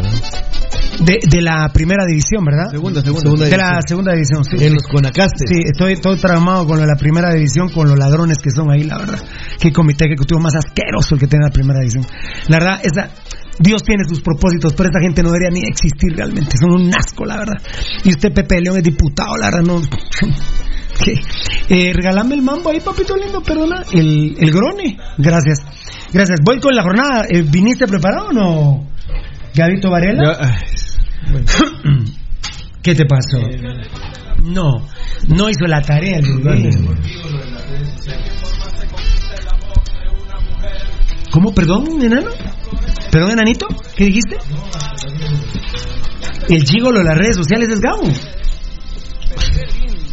De, 1.01 1.19
de 1.31 1.41
la 1.43 1.69
primera 1.73 2.05
división, 2.07 2.45
¿verdad? 2.45 2.71
Segunda, 2.71 3.03
segunda. 3.03 3.47
de 3.47 3.57
la 3.57 3.81
segunda 3.87 4.13
división, 4.13 4.45
sí. 4.45 4.57
En 4.65 4.75
los 4.75 4.83
Conacastes. 4.85 5.49
Sí, 5.49 5.57
estoy 5.65 5.97
todo 5.97 6.17
traumado 6.17 6.67
con 6.67 6.77
lo 6.77 6.83
de 6.83 6.89
la 6.89 6.97
primera 6.97 7.33
división, 7.35 7.69
con 7.71 7.89
los 7.89 7.99
ladrones 7.99 8.39
que 8.39 8.51
son 8.51 8.71
ahí, 8.71 8.85
la 8.85 8.99
verdad. 8.99 9.19
Qué 9.59 9.73
comité 9.73 10.05
ejecutivo 10.07 10.41
más 10.41 10.55
asqueroso 10.55 11.15
el 11.15 11.21
que 11.21 11.27
tiene 11.27 11.47
la 11.47 11.53
primera 11.53 11.81
división. 11.81 12.07
La 12.49 12.59
verdad, 12.59 12.81
esa, 12.83 13.09
Dios 13.61 13.83
tiene 13.83 14.05
sus 14.09 14.23
propósitos, 14.23 14.73
pero 14.73 14.89
esta 14.89 15.01
gente 15.01 15.23
no 15.23 15.31
debería 15.31 15.51
ni 15.51 15.61
existir 15.69 16.17
realmente. 16.17 16.57
Son 16.57 16.73
un 16.73 16.91
asco, 16.95 17.27
la 17.27 17.37
verdad. 17.37 17.63
Y 18.05 18.09
usted, 18.09 18.33
Pepe 18.33 18.61
León, 18.61 18.79
es 18.79 18.83
diputado, 18.83 19.37
la 19.37 19.51
verdad, 19.51 19.63
no. 19.63 19.81
Eh, 21.71 21.93
regálame 21.95 22.35
el 22.35 22.43
mambo 22.43 22.69
ahí, 22.69 22.81
papito 22.81 23.17
lindo, 23.17 23.41
perdona. 23.41 23.85
El, 23.91 24.37
el 24.39 24.51
grone. 24.51 24.99
Gracias. 25.17 25.61
Gracias. 26.13 26.41
Voy 26.45 26.61
con 26.61 26.75
la 26.75 26.83
jornada. 26.83 27.25
Eh, 27.27 27.43
¿Viniste 27.43 27.87
preparado 27.87 28.27
o 28.27 28.33
no? 28.33 28.87
Gabito 29.55 29.89
Varela. 29.89 30.59
¿Qué 32.83 32.95
te 32.95 33.07
pasó? 33.07 33.39
No, 34.45 34.87
no 35.29 35.49
hizo 35.49 35.65
la 35.67 35.81
tarea 35.81 36.19
el. 36.19 36.43
¿Cómo? 41.31 41.55
¿Perdón, 41.55 42.03
enano? 42.03 42.31
¿Perdón, 43.11 43.33
enanito? 43.33 43.67
¿Qué 43.97 44.05
dijiste? 44.05 44.37
El 46.49 46.65
gigolo 46.65 46.99
de 46.99 47.05
las 47.05 47.17
redes 47.19 47.37
sociales 47.37 47.69
es 47.69 47.81
Gabo. 47.81 48.03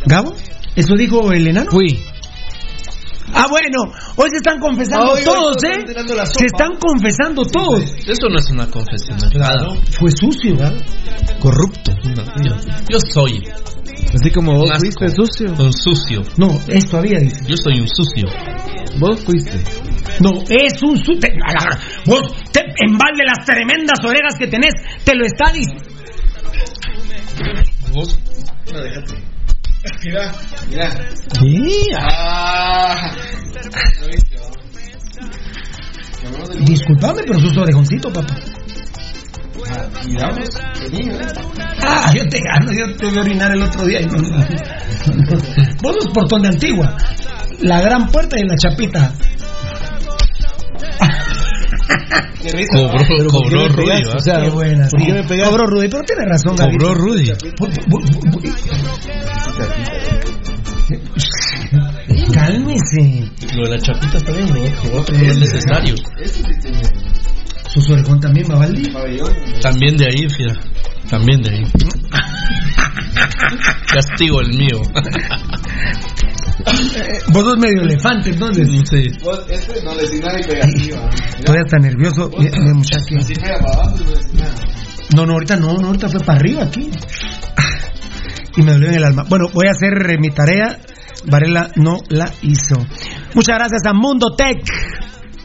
¿Gabo? 0.05 0.33
¿Eso 0.75 0.93
dijo 0.95 1.31
el 1.31 1.47
enano? 1.47 1.71
Fui. 1.71 1.99
Ah, 3.33 3.45
bueno, 3.49 3.83
hoy 4.15 4.29
se 4.29 4.37
están 4.37 4.59
confesando 4.59 5.11
hoy- 5.11 5.23
todos, 5.23 5.57
están 5.61 5.81
¿eh? 5.81 6.25
Se 6.37 6.45
están 6.45 6.75
confesando 6.77 7.43
todos. 7.45 7.81
Eso 8.07 8.29
no 8.29 8.39
es 8.39 8.49
una 8.51 8.67
confesión. 8.67 9.17
Claro. 9.31 9.75
Fue 9.99 10.09
sucio, 10.11 10.55
¿verdad? 10.55 10.73
Corrupto. 11.39 11.91
yo, 12.43 12.55
yo 12.89 12.99
soy. 12.99 13.43
Así 14.13 14.31
como 14.31 14.53
vos 14.53 14.71
fuiste 14.79 15.09
sucio. 15.09 15.53
Un 15.59 15.73
sucio. 15.73 16.21
No, 16.37 16.59
es 16.67 16.85
todavía 16.87 17.19
dice. 17.19 17.41
Yo 17.47 17.55
soy 17.57 17.81
un 17.81 17.87
sucio. 17.89 18.27
Vos 18.99 19.19
fuiste. 19.21 19.61
No, 20.19 20.31
es 20.49 20.81
un 20.83 21.19
te- 21.19 21.29
la- 21.31 21.79
vos, 22.05 22.21
te, 22.51 22.61
en 22.61 22.97
balde 22.97 23.23
las 23.25 23.45
tremendas 23.45 23.99
orejas 24.03 24.35
que 24.37 24.47
tenés, 24.47 24.73
te 25.03 25.15
lo 25.15 25.25
está 25.25 25.51
diciendo. 25.51 25.83
Vos. 27.93 28.19
Mira, 30.03 30.31
mira. 30.69 30.89
Sí. 31.39 31.89
Ah. 31.99 33.11
Disculpame, 36.65 37.21
pero 37.25 37.39
sos 37.39 37.57
orejoncito, 37.57 38.11
papá. 38.11 38.35
Miramos, 40.05 40.39
¿eh? 40.91 41.11
Ah, 41.81 42.13
yo 42.15 42.27
te 42.27 42.39
gano, 42.39 42.71
yo 42.71 42.95
te 42.97 43.05
voy 43.07 43.17
a 43.17 43.21
orinar 43.21 43.51
el 43.55 43.63
otro 43.63 43.85
día. 43.85 44.01
no- 44.01 44.17
no- 44.17 44.45
Vos 45.81 45.95
sos 46.01 46.11
portón 46.13 46.41
de 46.41 46.49
antigua. 46.49 46.95
La 47.59 47.81
gran 47.81 48.07
puerta 48.11 48.37
y 48.39 48.43
la 48.47 48.55
chapita. 48.57 49.13
Cobró, 52.71 52.91
Pero 53.07 53.27
¿por 53.29 53.43
qué 53.49 53.57
cobró 53.59 53.67
Rudy. 53.69 54.03
O 54.15 54.19
sea, 54.19 54.41
Qué 54.41 54.49
buena. 54.49 54.87
¿por 54.87 55.01
sí. 55.01 55.43
Cobró 55.43 55.65
Rudy, 55.65 55.89
pero 55.89 56.03
tiene 56.03 56.25
razón, 56.25 56.55
Cobró. 56.55 56.93
Rudy. 56.93 57.31
Cálmese. 62.33 63.31
Lo 63.55 63.63
de 63.63 63.69
la 63.69 63.79
chapita 63.79 64.17
está 64.17 64.31
bien, 64.31 64.49
¿no? 64.49 64.89
Lo 64.91 65.01
otro 65.01 65.17
no 65.17 65.23
es 65.23 65.37
necesario. 65.37 65.95
Sus 67.77 67.91
orejón 67.91 68.19
también, 68.19 68.47
Mavaldi. 68.47 68.91
También 69.61 69.95
de 69.97 70.05
ahí, 70.05 70.27
fíjate. 70.27 70.59
También 71.11 71.43
de 71.43 71.51
ahí. 71.51 71.63
Castigo 73.93 74.41
el 74.41 74.57
mío. 74.57 74.81
Vos 77.31 77.43
sos 77.43 77.57
medio 77.59 77.83
elefante, 77.83 78.31
entonces. 78.31 78.67
Sí. 78.89 79.11
Vos, 79.23 79.45
este 79.47 79.83
no 79.83 79.93
le 79.93 80.01
decís 80.01 80.21
nada 80.21 80.39
y 80.39 80.43
pegas 80.43 80.73
arriba. 80.73 81.07
Todavía 81.45 81.65
está 81.67 81.77
nervioso. 81.77 82.31
Mi, 82.39 82.45
mi 82.45 82.73
muchacho. 82.73 83.15
Así 83.19 83.35
pega 83.35 83.59
para 83.59 83.73
abajo 83.75 83.95
y 83.99 84.03
no 84.05 84.09
decís 84.09 84.33
nada. 84.33 84.55
No, 85.15 85.25
no, 85.27 85.33
ahorita 85.33 85.57
no, 85.57 85.77
no, 85.77 85.85
ahorita 85.87 86.09
fue 86.09 86.19
para 86.21 86.39
arriba 86.39 86.63
aquí. 86.63 86.89
Y 88.57 88.63
me 88.63 88.71
dolió 88.71 88.89
en 88.89 88.95
el 88.95 89.03
alma. 89.03 89.23
Bueno, 89.29 89.49
voy 89.53 89.67
a 89.67 89.71
hacer 89.73 89.93
eh, 90.09 90.17
mi 90.19 90.31
tarea. 90.31 90.79
Varela 91.29 91.69
no 91.75 91.99
la 92.09 92.33
hizo. 92.41 92.75
Muchas 93.35 93.55
gracias 93.55 93.85
a 93.85 93.93
Mundo 93.93 94.35
Tech. 94.35 94.63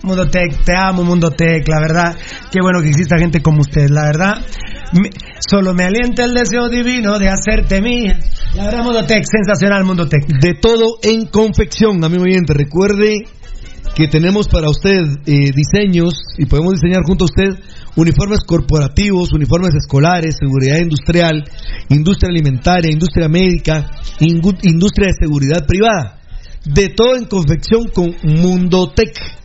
Mundo 0.03 0.29
Tech, 0.29 0.65
te 0.65 0.73
amo 0.77 1.05
Mundo 1.05 1.31
Tech, 1.31 1.67
la 1.69 1.81
verdad, 1.81 2.17
qué 2.51 2.61
bueno 2.61 2.83
que 2.83 2.89
exista 2.89 3.19
gente 3.19 3.41
como 3.41 3.61
usted, 3.61 3.89
la 3.89 4.07
verdad, 4.07 4.35
solo 5.49 5.75
me 5.75 5.85
alienta 5.85 6.25
el 6.25 6.35
deseo 6.35 6.69
divino 6.69 7.19
de 7.19 7.29
hacerte 7.29 7.81
mía. 7.81 8.19
La 8.55 8.65
verdad, 8.65 8.85
Mundo 8.85 9.05
Tech, 9.07 9.25
sensacional 9.25 9.85
Mundo 9.85 10.09
Tech. 10.09 10.27
De 10.27 10.55
todo 10.55 10.99
en 11.03 11.27
confección, 11.27 12.03
amigo 12.05 12.25
oyente. 12.25 12.53
Recuerde 12.53 13.25
que 13.95 14.09
tenemos 14.09 14.49
para 14.49 14.69
usted 14.69 15.01
eh, 15.27 15.51
diseños 15.55 16.15
y 16.37 16.47
podemos 16.47 16.75
diseñar 16.75 17.03
junto 17.05 17.25
a 17.25 17.27
usted 17.27 17.63
uniformes 17.97 18.41
corporativos, 18.45 19.33
uniformes 19.33 19.75
escolares, 19.75 20.37
seguridad 20.39 20.79
industrial, 20.79 21.45
industria 21.89 22.31
alimentaria, 22.31 22.91
industria 22.91 23.29
médica, 23.29 23.91
industria 24.21 25.09
de 25.09 25.15
seguridad 25.21 25.67
privada. 25.67 26.19
De 26.65 26.91
todo 26.91 27.17
en 27.17 27.25
confección 27.25 27.89
con 27.89 28.15
Mundotec. 28.23 29.42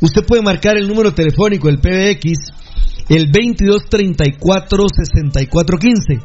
Usted 0.00 0.24
puede 0.24 0.42
marcar 0.42 0.76
el 0.76 0.88
número 0.88 1.12
telefónico, 1.12 1.68
el 1.68 1.78
PBX, 1.78 2.50
el 3.08 3.30
2234-6415. 3.30 6.20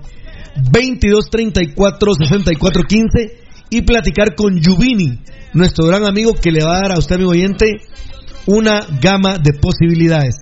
2234-6415 0.55 3.31
y 3.69 3.81
platicar 3.81 4.35
con 4.35 4.57
Yubini, 4.59 5.19
nuestro 5.53 5.85
gran 5.87 6.05
amigo 6.05 6.33
que 6.33 6.51
le 6.51 6.63
va 6.63 6.77
a 6.77 6.81
dar 6.81 6.91
a 6.93 6.99
usted, 6.99 7.15
amigo 7.15 7.31
oyente, 7.31 7.71
una 8.45 8.85
gama 9.01 9.37
de 9.37 9.53
posibilidades. 9.53 10.35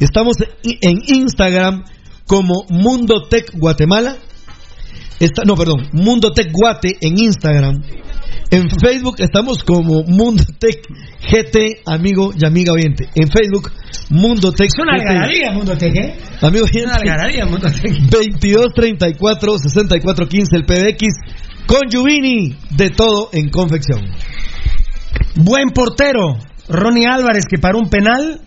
Estamos 0.00 0.36
en 0.62 1.02
Instagram 1.06 1.84
como 2.26 2.64
Mundo 2.68 3.26
Tech 3.28 3.50
Guatemala. 3.54 4.16
No, 5.44 5.56
perdón, 5.56 5.88
Mundo 5.92 6.32
Tech 6.32 6.50
Guate 6.52 6.96
en 7.00 7.18
Instagram. 7.18 7.82
En 8.50 8.70
Facebook 8.70 9.16
estamos 9.18 9.62
como 9.62 10.04
Mundo 10.04 10.42
Tech 10.58 10.80
GT, 11.20 11.82
amigo 11.86 12.32
y 12.34 12.46
amiga 12.46 12.72
oyente. 12.72 13.08
En 13.14 13.28
Facebook, 13.28 13.70
Mundo 14.08 14.52
Tech 14.52 14.68
Es 14.68 14.82
una 14.82 14.94
algarabía 14.94 15.52
Mundo 15.52 15.76
Tech, 15.76 15.94
¿eh? 15.94 16.18
Amigo 16.40 16.64
Es 16.64 16.70
oyente. 16.70 16.84
una 16.86 16.94
algarabía 16.94 17.44
Mundo 17.44 17.68
Tech. 17.70 17.92
22 18.10 18.72
34 18.74 19.58
64 19.58 20.28
15 20.28 20.56
el 20.56 20.64
PBX 20.64 21.14
con 21.66 21.90
Yubini 21.90 22.56
de 22.70 22.88
todo 22.90 23.28
en 23.32 23.50
confección. 23.50 24.00
Buen 25.36 25.68
portero, 25.74 26.38
Ronnie 26.68 27.06
Álvarez 27.06 27.44
que 27.50 27.58
paró 27.58 27.78
un 27.78 27.90
penal, 27.90 28.40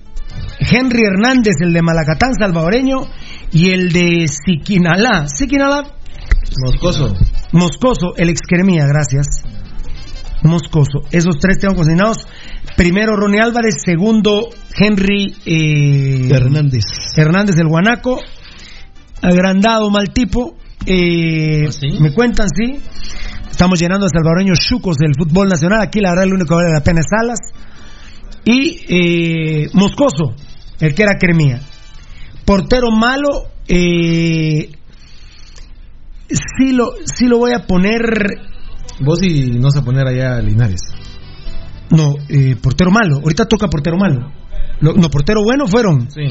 Henry 0.60 1.04
Hernández, 1.06 1.56
el 1.62 1.74
de 1.74 1.82
Malacatán 1.84 2.34
salvadoreño, 2.34 3.02
y 3.52 3.70
el 3.70 3.92
de 3.92 4.26
Siquinalá. 4.28 5.28
Siquinalá. 5.28 5.84
Moscoso. 6.66 7.16
Moscoso, 7.52 8.14
el 8.18 8.30
excremía, 8.30 8.86
gracias. 8.88 9.44
Moscoso. 10.44 11.02
Esos 11.12 11.38
tres 11.40 11.60
tengo 11.60 11.76
consignados. 11.76 12.28
Primero 12.76 13.16
Ronnie 13.16 13.42
Álvarez, 13.42 13.76
segundo 13.84 14.50
Henry 14.76 15.36
eh, 15.46 16.30
Hernández. 16.32 16.86
Hernández 17.16 17.56
del 17.56 17.68
Guanaco. 17.68 18.20
Agrandado, 19.22 19.90
mal 19.92 20.12
tipo. 20.14 20.58
Eh, 20.86 21.70
Me 22.00 22.14
cuentan, 22.14 22.48
sí. 22.50 22.80
Estamos 23.50 23.80
llenando 23.80 24.06
a 24.08 24.10
salvadoreños 24.10 24.60
chucos 24.60 24.98
del 24.98 25.14
fútbol 25.16 25.48
nacional. 25.48 25.82
Aquí 25.82 26.00
la 26.00 26.10
verdad 26.10 26.26
el 26.26 26.34
único 26.34 26.50
que 26.50 26.56
vale 26.56 26.72
la 26.74 26.84
pena 26.84 27.02
es 27.02 27.08
Salas. 27.10 27.40
Y 28.44 28.86
eh, 28.90 29.70
Moscoso, 29.74 30.34
el 30.80 30.96
que 30.96 31.04
era 31.04 31.20
Cremía. 31.20 31.62
Portero 32.46 32.90
malo, 32.90 33.52
sí, 33.68 34.72
lo, 36.72 36.94
sí 37.06 37.28
lo 37.28 37.38
voy 37.38 37.52
a 37.54 37.68
poner. 37.68 38.02
Vos 39.04 39.22
y 39.24 39.52
no 39.52 39.64
vas 39.64 39.78
a 39.78 39.84
poner 39.84 40.08
allá 40.08 40.38
a 40.38 40.42
Linares. 40.42 40.82
No, 41.90 42.14
eh, 42.30 42.56
portero 42.62 42.92
malo. 42.92 43.18
Ahorita 43.18 43.46
toca 43.46 43.68
portero 43.68 43.98
malo. 43.98 44.32
Lo- 44.80 44.94
no, 44.94 45.10
portero 45.10 45.42
bueno 45.44 45.68
fueron. 45.68 46.10
Sí. 46.10 46.26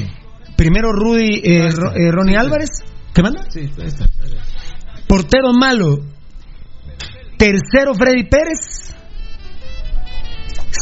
Primero 0.57 0.92
Rudy, 0.92 1.40
eh, 1.44 1.70
Ro- 1.70 1.92
eh, 1.94 2.10
Ronnie 2.10 2.36
Álvarez. 2.36 2.70
¿Qué 3.15 3.23
manda? 3.23 3.42
Sí, 3.50 3.70
está. 3.78 4.07
Portero 5.08 5.52
malo. 5.52 5.99
Tercero 7.36 7.94
Freddy 7.94 8.24
Pérez. 8.24 8.94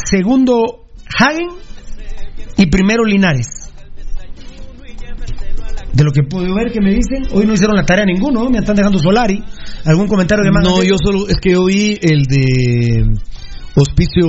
Segundo 0.05 0.85
Hagen. 1.17 1.47
Y 2.57 2.65
primero 2.67 3.03
Linares. 3.05 3.68
De 5.93 6.03
lo 6.03 6.11
que 6.11 6.21
puedo 6.23 6.53
ver 6.55 6.71
que 6.71 6.81
me 6.81 6.91
dicen, 6.93 7.23
hoy 7.31 7.45
no 7.45 7.53
hicieron 7.53 7.75
la 7.75 7.83
tarea 7.83 8.05
ninguno, 8.05 8.43
¿no? 8.43 8.49
me 8.49 8.59
están 8.59 8.75
dejando 8.75 8.99
Solari. 8.99 9.43
¿Algún 9.85 10.07
comentario 10.07 10.43
que 10.43 10.51
me 10.51 10.59
hagan 10.59 10.71
No, 10.71 10.81
de- 10.81 10.87
yo 10.87 10.95
solo, 11.03 11.27
es 11.27 11.35
que 11.41 11.51
yo 11.51 11.65
vi 11.65 11.97
el 12.01 12.23
de 12.25 13.03
Hospicio 13.75 14.27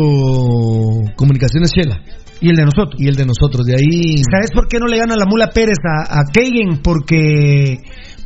Comunicaciones 1.16 1.70
Chela. 1.72 2.00
Y 2.40 2.48
el 2.48 2.56
de 2.56 2.64
nosotros. 2.64 2.94
Y 2.98 3.06
el 3.08 3.16
de 3.16 3.26
nosotros, 3.26 3.66
de 3.66 3.74
ahí. 3.74 4.22
¿Sabes 4.32 4.50
por 4.54 4.66
qué 4.68 4.78
no 4.78 4.86
le 4.86 4.96
gana 4.98 5.14
la 5.16 5.26
Mula 5.26 5.50
Pérez 5.50 5.76
a, 5.84 6.20
a 6.20 6.24
Keigen? 6.32 6.80
Porque, 6.82 7.76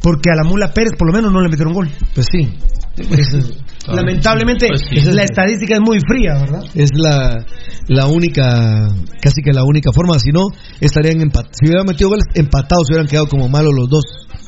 porque 0.00 0.30
a 0.30 0.36
la 0.36 0.44
Mula 0.48 0.72
Pérez 0.72 0.92
por 0.96 1.08
lo 1.08 1.12
menos 1.12 1.32
no 1.32 1.40
le 1.42 1.48
metieron 1.48 1.72
gol. 1.74 1.90
Pues 2.14 2.26
sí. 2.30 2.48
Lamentablemente 3.88 4.68
Pues 4.68 4.82
sí. 4.88 5.12
la 5.12 5.24
estadística 5.24 5.74
es 5.74 5.80
muy 5.80 5.98
fría, 6.00 6.34
¿verdad? 6.40 6.62
Es 6.74 6.90
la, 6.94 7.44
la 7.88 8.06
única, 8.06 8.88
casi 9.20 9.42
que 9.42 9.52
la 9.52 9.64
única 9.64 9.90
forma. 9.92 10.18
Si 10.18 10.30
no, 10.30 10.46
estarían 10.80 11.20
empatados. 11.20 11.56
Si 11.60 11.66
hubieran 11.66 11.86
metido 11.86 12.10
goles 12.10 12.24
empatados, 12.34 12.88
hubieran 12.88 13.06
quedado 13.06 13.28
como 13.28 13.48
malos 13.48 13.72
los 13.74 13.88
dos. 13.88 14.04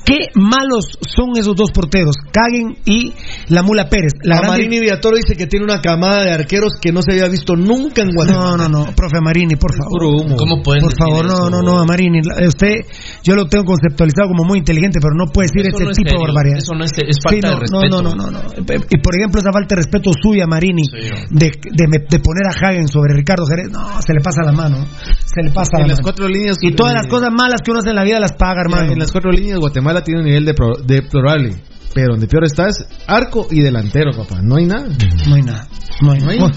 Qué 0.06 0.28
malos 0.36 0.84
son 1.04 1.36
esos 1.36 1.56
dos 1.56 1.72
porteros, 1.72 2.14
Caguen 2.30 2.78
y 2.84 3.12
la 3.48 3.62
Mula 3.64 3.88
Pérez. 3.88 4.12
La 4.22 4.36
gran- 4.36 4.50
Amarini 4.52 4.78
Villatoro 4.78 5.16
dice 5.16 5.34
que 5.36 5.48
tiene 5.48 5.64
una 5.64 5.80
camada 5.82 6.22
de 6.22 6.30
arqueros 6.32 6.74
que 6.80 6.92
no 6.92 7.02
se 7.02 7.10
había 7.12 7.26
visto 7.28 7.56
nunca 7.56 8.02
en 8.02 8.10
Guatemala. 8.14 8.56
No, 8.56 8.68
no, 8.68 8.68
no, 8.68 8.94
profe 8.94 9.18
Amarini, 9.18 9.56
por 9.56 9.72
favor. 9.74 10.36
¿Cómo 10.38 10.62
pueden 10.62 10.82
Por 10.82 10.92
decir 10.94 11.04
favor, 11.10 11.26
no, 11.26 11.32
eso? 11.34 11.50
no, 11.50 11.60
no, 11.62 11.78
Amarini. 11.80 12.20
la- 12.22 12.46
Usted, 12.46 12.86
yo 13.24 13.34
lo 13.34 13.46
tengo 13.48 13.64
conceptualizado 13.64 14.28
como 14.28 14.44
muy 14.44 14.58
inteligente, 14.58 15.00
pero 15.02 15.12
no 15.16 15.26
puede 15.32 15.48
decir 15.52 15.66
Eso 15.66 15.76
ese 15.76 15.84
no 15.84 15.90
es 15.90 15.96
tipo 15.96 16.06
de 16.06 16.10
serio, 16.16 16.26
barbaridades. 16.32 16.62
eso 16.62 16.74
no 16.78 16.84
es- 16.84 16.92
es 16.96 17.16
falta 17.20 17.34
Sí, 17.34 17.40
no, 17.42 17.50
de 17.50 17.60
respeto. 17.60 17.90
No, 17.90 18.02
no, 18.02 18.14
no, 18.14 18.30
no, 18.30 18.42
no. 18.42 18.50
Y 18.88 18.98
por 19.02 19.12
ejemplo, 19.18 19.40
esa 19.40 19.50
falta 19.50 19.74
de 19.74 19.82
respeto 19.82 20.10
suya, 20.22 20.46
Marini, 20.46 20.82
de, 21.30 21.50
de, 21.50 21.84
me- 21.90 22.06
de 22.08 22.18
poner 22.20 22.46
a 22.46 22.54
Hagen 22.54 22.86
sobre 22.86 23.12
Ricardo 23.12 23.44
Jerez, 23.44 23.72
no, 23.72 24.00
se 24.00 24.14
le 24.14 24.20
pasa 24.20 24.42
la 24.44 24.52
mano. 24.52 24.86
Se 25.26 25.42
le 25.42 25.50
pasa 25.50 25.82
En 25.82 25.82
la 25.82 25.86
las 25.88 25.96
mano. 25.98 26.02
cuatro 26.04 26.28
líneas. 26.28 26.56
Y 26.62 26.72
todas 26.76 26.92
eh, 26.92 26.96
las 27.02 27.08
cosas 27.08 27.30
malas 27.32 27.60
que 27.62 27.72
uno 27.72 27.80
hace 27.80 27.90
en 27.90 27.96
la 27.96 28.04
vida 28.04 28.20
las 28.20 28.34
paga, 28.34 28.60
hermano. 28.62 28.92
En 28.92 28.98
las 29.00 29.10
cuatro 29.10 29.32
líneas, 29.32 29.58
Guatemala 29.58 29.95
tiene 30.02 30.20
un 30.20 30.26
nivel 30.26 30.44
de 30.44 30.54
pro- 30.54 30.76
deplorable. 30.84 31.56
Pero 31.94 32.12
donde 32.12 32.26
peor 32.26 32.44
está 32.44 32.66
es 32.68 32.86
arco 33.06 33.46
y 33.50 33.62
delantero, 33.62 34.10
papá. 34.12 34.40
No 34.42 34.56
hay 34.56 34.66
nada. 34.66 34.86
No 35.26 35.34
hay 35.34 35.42
nada. 35.42 35.66
No 36.02 36.12
hay, 36.12 36.20
No 36.20 36.30
hay. 36.30 36.38
Bueno, 36.38 36.54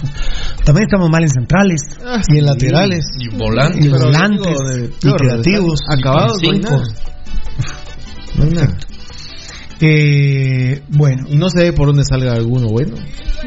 también 0.66 0.86
estamos 0.88 1.10
mal 1.10 1.24
en 1.24 1.30
centrales. 1.30 1.82
Y 2.28 2.40
en 2.40 2.46
laterales. 2.46 3.06
Y 3.18 3.38
volantes. 3.38 3.86
Y 3.86 3.88
volantes. 3.88 4.46
digo, 4.48 4.70
de- 4.70 4.86
Y 4.86 4.90
peor, 5.00 5.18
creativos. 5.18 5.80
Acabados, 5.90 6.42
no 6.44 6.50
hay 6.52 6.56
Cinco. 6.58 6.72
nada. 6.72 6.84
No 8.36 8.44
hay 8.44 8.50
nada. 8.52 8.78
Eh, 9.82 10.82
bueno. 10.90 11.26
Y 11.30 11.38
no 11.38 11.50
sé 11.50 11.72
por 11.74 11.88
dónde 11.88 12.04
salga 12.04 12.34
alguno 12.34 12.68
bueno. 12.68 12.96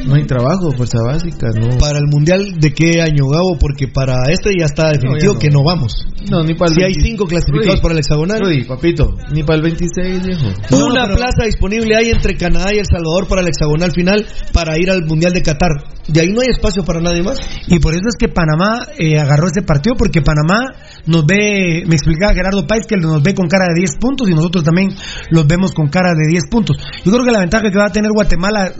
No 0.07 0.15
hay 0.15 0.25
trabajo, 0.25 0.73
fuerza 0.73 0.99
básica, 1.05 1.49
no. 1.55 1.77
Para 1.79 1.99
el 1.99 2.07
Mundial, 2.11 2.59
¿de 2.59 2.73
qué 2.73 3.03
año, 3.03 3.29
Gabo? 3.29 3.59
Porque 3.59 3.89
para 3.89 4.31
este 4.31 4.51
ya 4.59 4.65
está 4.65 4.89
definitivo 4.89 5.13
No, 5.15 5.19
ya 5.21 5.35
no. 5.35 5.39
que 5.39 5.51
no 5.51 5.63
vamos. 5.65 5.93
No, 6.31 6.43
ni 6.43 6.55
para 6.55 6.71
el 6.71 6.75
Si 6.77 6.83
hay 6.83 6.93
20. 6.95 7.09
cinco 7.11 7.27
clasificados 7.27 7.75
Rudy, 7.75 7.83
para 7.83 7.93
el 7.95 7.99
hexagonal. 8.01 8.41
Rudy, 8.41 8.65
papito, 8.65 9.15
ni 9.33 9.43
para 9.43 9.57
el 9.57 9.63
26, 9.63 10.27
viejo. 10.27 10.47
Una 10.87 11.07
plaza 11.07 11.45
disponible 11.45 11.97
hay 11.97 12.11
entre 12.11 12.37
Canadá 12.37 12.73
y 12.73 12.79
El 12.79 12.87
Salvador 12.87 13.27
para 13.29 13.43
el 13.43 13.49
hexagonal 13.49 13.93
final 13.93 14.25
para 14.53 14.79
ir 14.79 14.91
al 14.91 15.05
Mundial 15.05 15.33
de 15.33 15.43
Qatar. 15.43 15.71
De 16.09 16.21
ahí 16.21 16.29
no 16.33 16.41
hay 16.41 16.49
espacio 16.49 16.85
para 16.85 17.01
nadie 17.01 17.23
más. 17.23 17.39
Y 17.69 17.79
por 17.79 17.93
eso 17.93 18.09
es 18.09 18.17
que 18.19 18.29
Panamá 18.29 18.87
eh, 18.99 19.19
agarró 19.19 19.47
ese 19.49 19.63
partido, 19.63 19.95
porque 19.97 20.23
Panamá 20.23 20.61
nos 21.07 21.27
ve, 21.27 21.85
me 21.87 21.95
explicaba 21.95 22.33
Gerardo 22.35 22.67
Páez 22.67 22.87
que 22.89 22.97
nos 22.97 23.23
ve 23.23 23.35
con 23.35 23.47
cara 23.49 23.67
de 23.69 23.81
10 23.81 23.97
puntos 24.01 24.29
y 24.29 24.33
nosotros 24.35 24.65
también 24.65 24.91
los 25.31 25.47
vemos 25.47 25.73
con 25.73 25.89
cara 25.89 26.15
de 26.15 26.22
10 26.29 26.45
puntos. 26.51 26.77
Yo 27.05 27.13
creo 27.13 27.25
que 27.25 27.33
la 27.33 27.41
ventaja 27.41 27.71
que 27.71 27.79
va 27.79 27.87
a 27.87 27.93
tener 27.93 28.11
Guatemala 28.13 28.73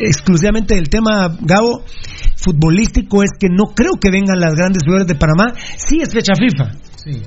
exclusivamente 0.00 0.74
del 0.74 0.88
tema 0.88 1.36
Gabo 1.40 1.84
futbolístico 2.36 3.22
es 3.22 3.30
que 3.38 3.48
no 3.50 3.74
creo 3.74 3.92
que 4.00 4.10
vengan 4.10 4.38
las 4.40 4.54
grandes 4.54 4.82
figuras 4.84 5.06
de 5.06 5.14
Panamá. 5.14 5.52
Sí 5.76 6.00
es 6.00 6.12
fecha 6.12 6.32
FIFA. 6.34 6.72
Sí. 6.96 7.22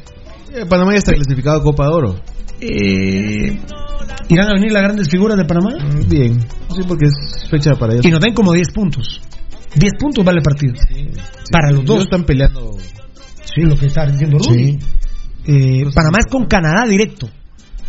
Eh, 0.54 0.66
Panamá 0.68 0.92
ya 0.94 1.00
está 1.00 1.14
clasificado 1.14 1.60
a 1.60 1.64
Copa 1.64 1.86
de 1.86 1.90
Oro. 1.94 2.16
Eh, 2.60 3.60
¿Irán 4.30 4.48
a 4.50 4.54
venir 4.54 4.72
las 4.72 4.84
grandes 4.84 5.10
figuras 5.10 5.38
de 5.38 5.46
Panamá? 5.46 5.72
Mm, 5.80 6.10
Bien. 6.10 6.40
Sí, 6.70 6.82
porque 6.88 7.06
es 7.06 7.50
fecha 7.50 7.72
para 7.74 7.94
ellos. 7.94 8.06
Y 8.06 8.10
nos 8.10 8.20
ven 8.20 8.34
como 8.34 8.54
10 8.54 8.72
puntos. 8.72 9.22
10 9.76 9.94
puntos 10.00 10.24
vale 10.24 10.38
el 10.38 10.44
partido. 10.44 10.74
Para 11.52 11.72
los 11.72 11.86
dos. 11.86 11.96
Ellos 11.96 12.06
están 12.06 12.24
peleando. 12.24 12.78
Sí, 13.44 13.62
lo 13.62 13.76
que 13.76 13.88
está 13.88 14.06
diciendo 14.06 14.38
Rudy. 14.38 14.80
Eh, 15.46 15.84
Panamá 15.94 16.20
es 16.20 16.32
con 16.32 16.46
Canadá 16.46 16.86
directo. 16.88 17.28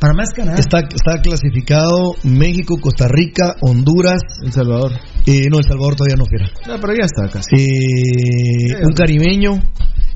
Panamá 0.01 0.25
es 0.25 0.31
Canadá. 0.35 0.59
Está, 0.59 0.81
está 0.81 1.21
clasificado 1.23 2.15
México, 2.25 2.77
Costa 2.81 3.07
Rica, 3.09 3.57
Honduras. 3.63 4.21
El 4.43 4.53
Salvador. 4.53 4.93
eh, 5.27 5.47
no, 5.51 5.59
El 5.59 5.65
Salvador 5.65 5.97
todavía 5.97 6.17
no 6.17 6.25
fiera. 6.27 6.51
No, 6.67 6.79
pero 6.81 6.95
ya 6.95 7.05
está 7.07 7.29
casi. 7.29 7.57
Eh, 7.57 8.83
un 8.83 8.93
caribeño, 8.95 9.55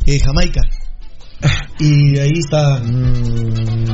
eh, 0.06 0.18
Jamaica. 0.20 0.60
Y 1.80 2.18
ahí 2.18 2.32
está. 2.36 2.80
mm, 2.80 3.84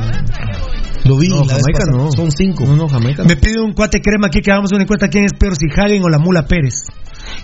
lo 1.05 1.17
vi. 1.17 1.27
No, 1.27 1.45
Jamaica 1.45 1.85
no. 1.91 2.11
Son 2.11 2.31
cinco. 2.31 2.65
No, 2.65 2.75
no, 2.75 2.87
Jamaica. 2.89 3.23
Me 3.23 3.35
pide 3.35 3.61
un 3.61 3.73
cuate 3.73 4.01
crema 4.01 4.25
aquí 4.27 4.41
que 4.41 4.51
hagamos 4.51 4.71
una 4.71 4.81
encuesta 4.83 5.07
quién 5.07 5.25
es 5.25 5.33
peor, 5.37 5.55
si 5.55 5.67
Hagen 5.69 6.03
o 6.03 6.09
la 6.09 6.17
Mula 6.17 6.47
Pérez. 6.47 6.73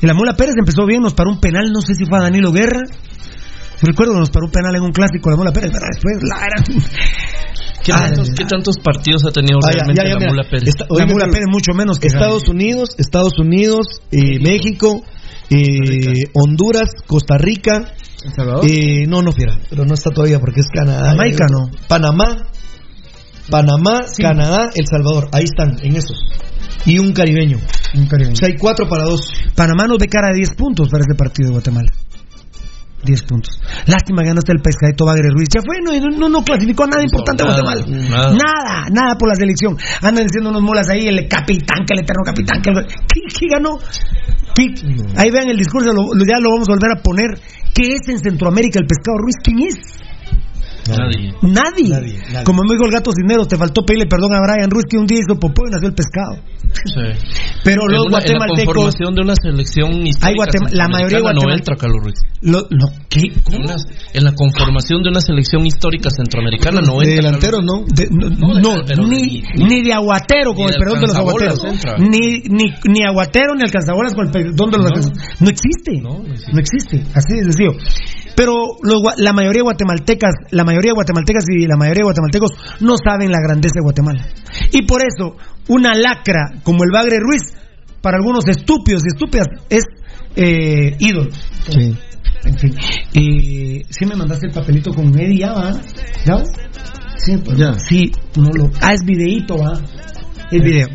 Y 0.01 0.07
la 0.07 0.15
Mula 0.15 0.35
Pérez 0.35 0.55
empezó 0.57 0.87
bien, 0.87 1.03
nos 1.03 1.13
paró 1.13 1.29
un 1.29 1.39
penal, 1.39 1.71
no 1.71 1.81
sé 1.81 1.93
si 1.93 2.05
fue 2.05 2.17
a 2.17 2.23
Danilo 2.23 2.51
Guerra. 2.51 2.81
Recuerdo 3.81 4.13
que 4.13 4.19
nos 4.19 4.29
paró 4.29 4.45
un 4.45 4.51
penal 4.51 4.75
en 4.75 4.83
un 4.83 4.91
clásico 4.91 5.29
la 5.31 5.37
Mula 5.37 5.51
Pérez, 5.51 5.71
pero 5.73 5.85
después 5.91 6.17
la 6.23 6.45
era... 6.45 6.63
¿Qué, 7.83 7.91
Ah, 7.93 8.05
tantos, 8.05 8.29
qué 8.37 8.45
tantos 8.45 8.75
partidos 8.77 9.25
ha 9.25 9.31
tenido 9.31 9.57
Ah, 9.63 9.71
realmente 9.73 10.01
ya, 10.03 10.07
ya, 10.07 10.13
la 10.13 10.19
mira. 10.19 10.29
Mula 10.31 10.43
Pérez? 10.43 10.67
Está- 10.67 10.85
La 10.95 11.05
Mula 11.07 11.25
Pérez 11.25 11.47
mucho 11.49 11.73
menos 11.73 11.97
que 11.99 12.07
Estados 12.09 12.47
Unidos, 12.47 12.95
Estados 12.99 13.33
Unidos, 13.39 13.87
eh, 14.11 14.39
México, 14.39 15.01
eh, 15.49 16.25
Honduras, 16.33 16.89
Costa 17.07 17.37
Rica. 17.39 17.93
El 18.23 18.33
Salvador. 18.33 18.65
Eh, 18.69 19.05
no, 19.07 19.23
no 19.23 19.31
fiera, 19.31 19.57
pero 19.67 19.83
no 19.85 19.95
está 19.95 20.11
todavía 20.11 20.39
porque 20.39 20.59
es 20.59 20.67
Canadá. 20.71 21.09
Jamaica, 21.09 21.47
no. 21.49 21.71
Panamá, 21.87 22.45
Panamá, 23.49 24.01
Canadá, 24.15 24.69
El 24.75 24.85
Salvador. 24.85 25.29
Ahí 25.31 25.43
están, 25.45 25.77
en 25.83 25.95
esos. 25.95 26.17
Y 26.85 26.99
un 26.99 27.13
caribeño. 27.13 27.57
Un 27.95 28.05
caribeño. 28.05 28.33
O 28.33 28.35
sea, 28.35 28.47
hay 28.47 28.57
cuatro 28.57 28.87
para 28.87 29.03
dos. 29.05 29.21
Panamá 29.55 29.87
nos 29.87 29.97
ve 29.97 30.07
cara 30.07 30.27
de 30.31 30.37
10 30.37 30.51
puntos 30.55 30.87
para 30.89 31.01
este 31.01 31.15
partido 31.15 31.47
de 31.49 31.53
Guatemala. 31.53 31.91
10 33.03 33.23
puntos. 33.23 33.59
Lástima 33.88 34.23
que 34.23 34.33
no 34.33 34.39
está 34.39 34.53
el 34.53 34.61
pescadito 34.61 35.05
Bagre 35.05 35.30
Ruiz. 35.31 35.49
Ya 35.53 35.61
fue, 35.61 35.77
no, 35.83 35.91
no, 36.17 36.30
no 36.30 36.43
clasificó 36.43 36.85
nada 36.88 37.03
importante 37.03 37.43
a 37.43 37.47
nada, 37.47 37.61
Guatemala. 37.61 38.09
nada. 38.09 38.31
Nada, 38.31 38.85
nada 38.91 39.15
por 39.17 39.27
la 39.30 39.35
selección. 39.35 39.77
Andan 40.01 40.25
diciendo 40.25 40.49
unos 40.49 40.61
molas 40.61 40.89
ahí, 40.89 41.07
el 41.07 41.27
capitán, 41.27 41.85
que 41.88 41.93
el 41.93 41.99
eterno 42.01 42.23
capitán. 42.25 42.61
Que 42.61 42.69
el... 42.69 42.85
¿Qué, 42.85 43.21
qué 43.39 43.47
ganó? 43.49 43.77
¿Qué? 44.55 44.65
Ahí 45.17 45.31
vean 45.31 45.47
el 45.49 45.57
discurso, 45.57 45.91
lo- 45.93 46.11
ya 46.25 46.39
lo 46.39 46.49
vamos 46.51 46.67
a 46.69 46.73
volver 46.73 46.91
a 46.97 47.01
poner. 47.01 47.30
¿Qué 47.73 47.93
es 47.95 48.07
en 48.09 48.19
Centroamérica 48.19 48.80
el 48.80 48.85
pescado 48.88 49.17
Ruiz? 49.17 49.35
¿Quién 49.43 49.59
es? 49.67 49.75
Nadie. 50.89 51.33
Nadie. 51.41 51.89
Nadie, 51.89 52.17
nadie. 52.31 52.43
Como 52.43 52.63
me 52.63 52.73
dijo 52.73 52.85
el 52.85 52.91
gato 52.91 53.11
Cisneros, 53.11 53.47
te 53.47 53.57
faltó 53.57 53.83
pedirle 53.85 54.07
perdón 54.07 54.33
a 54.33 54.39
Brian 54.41 54.69
Ruiz 54.69 54.85
que 54.89 54.97
un 54.97 55.05
día 55.05 55.19
hizo 55.19 55.39
popó 55.39 55.67
y 55.67 55.71
nació 55.71 55.87
el 55.89 55.93
pescado. 55.93 56.37
Sí. 56.71 57.03
Pero 57.63 57.85
los 57.87 58.07
una- 58.07 58.19
en 58.19 58.33
la 58.33 58.37
guatemaltecos. 58.39 58.65
conformación 58.73 59.13
de 59.15 59.21
una 59.21 59.35
selección 59.35 59.91
histórica 60.07 60.27
Hay 60.27 60.35
Guatem- 60.35 60.71
la 60.71 60.87
mayoría 60.87 61.19
de 61.19 61.23
centroamericana 61.23 61.33
no 61.33 61.41
Guatemal- 61.41 61.57
entra 61.59 61.75
Carlos 61.75 61.99
Ruiz. 62.01 62.19
lo- 62.41 62.67
no, 62.71 62.85
¿qué? 63.09 63.21
¿Cómo? 63.43 63.57
En, 64.13 64.23
la 64.23 64.33
conformación 64.33 65.03
de 65.03 65.09
una 65.09 65.19
selección 65.21 65.65
histórica 65.65 66.09
centroamericana 66.09 66.79
no 66.81 66.99
De 66.99 67.11
entra. 67.11 67.15
delanteros, 67.27 67.61
¿no? 67.63 67.83
De- 67.85 68.07
no, 68.09 68.29
No, 68.29 68.55
de- 68.55 68.61
no, 68.61 68.71
pero 68.87 69.03
ni, 69.05 69.21
ni- 69.21 69.43
ni 69.67 69.83
de 69.83 69.93
aguatero, 69.93 70.53
con 70.55 70.65
ni 70.65 70.71
el 70.71 70.71
de 70.71 70.79
perdón 70.79 71.01
de 71.01 71.07
los 71.07 71.15
aguateros. 71.17 71.59
Ni, 71.99 72.39
ni, 72.49 72.65
ni 72.87 73.03
aguatero 73.05 73.53
ni 73.55 73.61
alcanzabolas 73.63 74.13
con 74.13 74.25
el 74.27 74.31
perdón 74.31 74.71
de 74.71 74.77
los 74.77 74.85
No. 74.85 74.87
alcanzabolas. 74.95 75.41
No 75.41 75.49
existe. 75.49 75.91
No, 76.01 76.09
no 76.23 76.33
existe. 76.33 76.51
No 76.53 76.59
existe. 76.59 76.95
Así 77.13 77.33
de 77.35 77.43
sencillo. 77.51 77.71
Pero 78.41 78.75
los 78.81 79.03
la 79.17 79.33
mayoría 79.33 79.59
de 79.59 79.65
guatemaltecas, 79.65 80.33
la 80.49 80.63
mayoría 80.63 80.89
de 80.89 80.95
guatemaltecas 80.95 81.45
y 81.47 81.67
la 81.67 81.77
mayoría 81.77 81.99
de 81.99 82.05
guatemaltecos 82.05 82.51
no 82.79 82.95
saben 82.97 83.31
la 83.31 83.37
grandeza 83.39 83.73
de 83.75 83.83
Guatemala. 83.83 84.25
Y 84.71 84.81
por 84.87 85.01
eso, 85.05 85.37
una 85.67 85.93
lacra 85.93 86.49
como 86.63 86.83
el 86.83 86.89
Bagre 86.91 87.19
Ruiz, 87.19 87.53
para 88.01 88.17
algunos 88.17 88.47
estúpidos 88.47 89.03
y 89.05 89.13
estúpidas, 89.13 89.45
es 89.69 89.83
eh, 90.35 90.95
ídolo. 90.97 91.29
Sí. 91.69 91.95
En 92.43 92.57
fin. 92.57 92.75
Y 93.13 93.83
sí 93.93 94.07
me 94.07 94.15
mandaste 94.15 94.47
el 94.47 94.53
papelito 94.53 94.91
con 94.91 95.09
Eddie 95.19 95.37
ya, 95.37 95.53
¿va? 95.53 95.73
¿Ya? 96.25 96.43
Sí, 97.17 97.37
pues, 97.45 97.59
Ya. 97.59 97.75
sí, 97.77 98.11
no 98.37 98.49
lo... 98.55 98.71
Ah, 98.81 98.93
es 98.93 99.01
videíto, 99.05 99.55
¿va? 99.55 99.73
Es 100.49 100.63
video. 100.63 100.87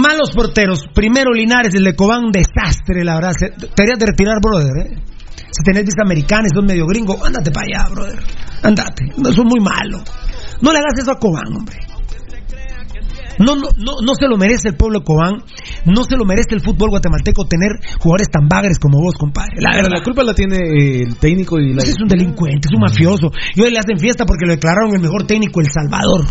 Malos 0.00 0.30
porteros. 0.32 0.84
Primero 0.94 1.32
Linares, 1.32 1.74
el 1.74 1.82
de 1.82 1.96
Cobán, 1.96 2.26
un 2.26 2.30
desastre, 2.30 3.02
la 3.02 3.16
verdad. 3.16 3.32
Te 3.36 3.48
deberías 3.76 3.98
de 3.98 4.06
retirar, 4.06 4.36
brother, 4.40 4.86
¿eh? 4.86 5.09
Si 5.50 5.62
tenés 5.64 5.84
vista 5.84 6.02
americana 6.04 6.46
y 6.46 6.54
sos 6.54 6.64
medio 6.64 6.86
gringo, 6.86 7.18
ándate 7.24 7.50
para 7.50 7.66
allá, 7.66 7.90
brother. 7.90 8.22
Ándate. 8.62 9.04
No, 9.16 9.30
eso 9.30 9.42
es 9.42 9.48
muy 9.48 9.60
malo. 9.60 10.02
No 10.60 10.72
le 10.72 10.78
hagas 10.78 10.98
eso 10.98 11.10
a 11.10 11.18
Cobán, 11.18 11.48
hombre. 11.56 11.76
No, 13.40 13.56
no, 13.56 13.68
no, 13.78 13.92
no 14.04 14.14
se 14.14 14.28
lo 14.28 14.36
merece 14.36 14.68
el 14.68 14.76
pueblo 14.76 14.98
de 15.00 15.04
Cobán, 15.04 15.42
no 15.86 16.04
se 16.04 16.14
lo 16.14 16.26
merece 16.26 16.54
el 16.54 16.60
fútbol 16.60 16.90
guatemalteco 16.90 17.46
tener 17.46 17.70
jugadores 17.98 18.28
tan 18.28 18.48
bagres 18.48 18.78
como 18.78 18.98
vos, 18.98 19.14
compadre. 19.14 19.56
La 19.60 19.80
la 19.80 20.02
culpa 20.02 20.22
la 20.22 20.34
tiene 20.34 20.58
el 20.58 21.16
técnico 21.16 21.58
y 21.58 21.72
la. 21.72 21.82
Es 21.82 21.98
un 21.98 22.08
delincuente, 22.08 22.68
es 22.68 22.74
un 22.74 22.82
mafioso. 22.82 23.30
Y 23.54 23.62
hoy 23.62 23.70
le 23.70 23.78
hacen 23.78 23.98
fiesta 23.98 24.26
porque 24.26 24.44
lo 24.44 24.52
declararon 24.52 24.94
el 24.94 25.00
mejor 25.00 25.26
técnico 25.26 25.60
El 25.60 25.70
Salvador. 25.72 26.26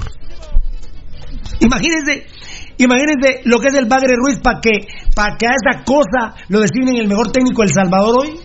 Imagínense, 1.61 2.27
imagínense 2.77 3.41
lo 3.45 3.59
que 3.59 3.67
es 3.69 3.73
el 3.73 3.85
Bagre 3.85 4.13
Ruiz 4.15 4.39
para 4.41 4.61
que, 4.61 4.85
para 5.15 5.35
que 5.35 5.47
a 5.47 5.51
esa 5.57 5.83
cosa 5.83 6.35
lo 6.47 6.59
designen 6.59 6.97
el 6.97 7.07
mejor 7.07 7.31
técnico 7.31 7.63
El 7.63 7.73
Salvador 7.73 8.19
hoy. 8.19 8.39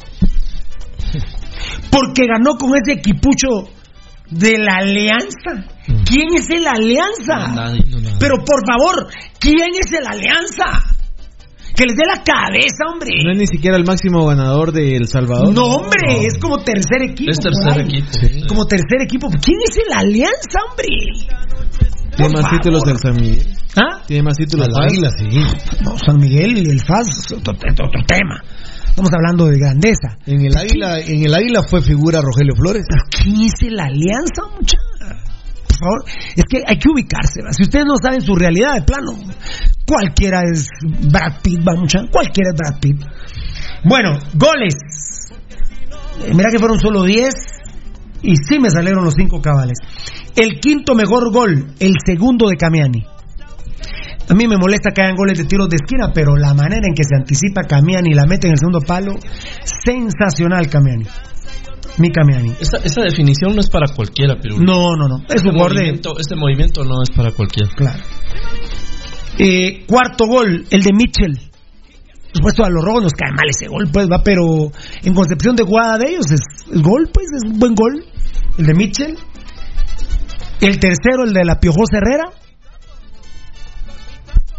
Porque 1.91 2.27
ganó 2.27 2.57
con 2.57 2.71
ese 2.77 2.99
equipucho 2.99 3.49
de 4.31 4.59
la 4.59 4.77
Alianza. 4.77 5.69
¿Quién 6.05 6.35
es 6.37 6.49
el 6.51 6.67
Alianza? 6.67 7.49
Nadie, 7.55 7.83
no, 7.89 8.01
nada. 8.01 8.17
Pero 8.19 8.37
por 8.45 8.67
favor, 8.67 9.07
¿quién 9.39 9.71
es 9.79 9.93
el 9.93 10.07
Alianza? 10.07 10.95
Que 11.77 11.87
les 11.87 11.97
dé 11.97 12.05
la 12.07 12.23
cabeza, 12.23 12.87
hombre. 12.93 13.11
No 13.25 13.33
es 13.33 13.39
ni 13.39 13.47
siquiera 13.49 13.77
el 13.77 13.85
máximo 13.85 14.25
ganador 14.27 14.73
de 14.73 14.97
El 14.97 15.09
Salvador. 15.09 15.53
No, 15.53 15.65
hombre, 15.65 16.25
es 16.25 16.39
como 16.41 16.59
tercer 16.59 17.03
equipo. 17.03 17.33
Es 17.33 17.39
tercer 17.39 17.81
equipo. 17.81 18.07
sí. 18.13 18.43
Como 18.47 18.65
tercer 18.67 19.03
equipo. 19.03 19.29
¿Quién 19.29 19.59
es 19.69 19.77
el 19.85 19.93
Alianza, 19.93 20.59
hombre? 20.71 20.87
Tiene 22.17 22.33
más 22.33 22.51
títulos 22.51 22.83
del 22.85 22.99
San 22.99 23.17
Miguel. 23.17 23.55
¿Ah? 23.77 24.03
Tiene 24.07 24.23
más 24.23 24.37
títulos 24.37 24.69
Al 24.69 24.87
águila, 24.89 25.11
sí. 25.19 25.27
No, 25.85 25.97
San 25.99 26.19
Miguel 26.19 26.59
y 26.59 26.71
el 26.71 26.81
FAS 26.81 27.33
otro 27.33 27.55
tema. 28.07 28.41
Estamos 28.95 29.13
hablando 29.13 29.47
de 29.47 29.59
grandeza. 29.59 30.17
En 30.25 30.41
el 30.41 30.57
águila, 30.57 31.01
en 31.01 31.27
el 31.27 31.35
águila 31.35 31.65
fue 31.69 31.83
figura 31.83 32.21
Rogelio 32.21 32.55
Flores. 32.55 32.85
Pero 32.89 33.03
¿quién 33.11 33.47
es 33.47 33.55
el 33.63 33.81
Alianza, 33.81 34.43
muchacha? 34.55 35.19
Por 35.67 35.77
favor, 35.77 36.05
es 36.37 36.45
que 36.49 36.63
hay 36.65 36.79
que 36.79 36.89
ubicarse. 36.89 37.43
¿va? 37.43 37.53
Si 37.53 37.65
ustedes 37.65 37.87
no 37.87 37.97
saben 38.01 38.21
su 38.21 38.37
realidad 38.37 38.75
de 38.75 38.83
plano, 38.83 39.19
cualquiera 39.85 40.43
es 40.49 40.69
Brad 41.11 41.43
Pitt, 41.43 41.59
va 41.67 41.75
muchacha. 41.75 42.07
Cualquiera 42.09 42.51
es 42.51 42.57
Brad 42.57 42.81
Pitt. 42.81 43.01
Bueno, 43.83 44.17
goles. 44.35 44.77
Eh, 46.25 46.33
mira 46.33 46.51
que 46.53 46.61
fueron 46.61 46.79
solo 46.79 47.03
10 47.03 47.35
y 48.23 48.37
sí 48.37 48.61
me 48.61 48.71
salieron 48.71 49.05
los 49.05 49.15
5 49.15 49.43
cabales. 49.43 49.79
El 50.37 50.61
quinto 50.61 50.95
mejor 50.95 51.33
gol, 51.33 51.75
el 51.81 51.95
segundo 52.07 52.47
de 52.49 52.57
Camiani. 52.57 53.05
A 54.29 54.35
mí 54.35 54.47
me 54.49 54.57
molesta 54.57 54.91
que 54.91 55.03
hayan 55.03 55.17
goles 55.17 55.39
de 55.39 55.45
tiros 55.45 55.69
de 55.69 55.77
esquina, 55.77 56.13
pero 56.15 56.35
la 56.37 56.55
manera 56.55 56.87
en 56.87 56.95
que 56.95 57.05
se 57.05 57.15
anticipa 57.15 57.63
Camiani 57.63 58.11
y 58.11 58.15
la 58.15 58.25
mete 58.27 58.47
en 58.47 58.53
el 58.53 58.59
segundo 58.59 58.81
palo, 58.81 59.15
sensacional 59.85 60.69
Camiani. 60.69 61.05
Mi 61.99 62.11
Camiani. 62.11 62.53
Esa, 62.61 62.79
esa 62.79 63.03
definición 63.03 63.55
no 63.55 63.61
es 63.61 63.69
para 63.69 63.87
cualquiera, 63.95 64.37
pero 64.41 64.57
No, 64.59 64.97
no, 64.97 65.07
no. 65.09 65.19
Es 65.29 65.37
este 65.37 65.49
un 65.51 65.55
de. 65.55 65.61
movimiento, 65.61 66.19
este 66.19 66.35
movimiento 66.35 66.85
no 66.85 67.03
es 67.03 67.11
para 67.11 67.31
cualquiera. 67.33 67.71
Claro. 67.77 68.03
Eh, 69.39 69.85
cuarto 69.87 70.27
gol, 70.27 70.65
el 70.71 70.83
de 70.83 70.93
Mitchell. 70.93 71.37
Por 71.37 72.37
supuesto, 72.39 72.65
a 72.65 72.71
los 72.71 72.85
rojos 72.85 73.03
nos 73.05 73.13
cae 73.13 73.31
mal 73.31 73.49
ese 73.49 73.69
gol, 73.69 73.89
pues 73.93 74.11
va, 74.11 74.23
pero 74.25 74.73
en 75.03 75.15
concepción 75.15 75.55
de 75.55 75.63
jugada 75.63 75.99
de 75.99 76.11
ellos 76.11 76.31
es, 76.33 76.41
es 76.73 76.83
gol, 76.83 77.09
pues 77.13 77.27
es 77.27 77.53
un 77.53 77.59
buen 77.59 77.75
gol. 77.75 78.05
El 78.59 78.67
de 78.67 78.75
Mitchell. 78.75 79.17
El 80.61 80.81
tercero, 80.81 81.25
el 81.25 81.33
de 81.33 81.45
la 81.45 81.61
Piojosa 81.61 81.99
Herrera. 81.99 82.31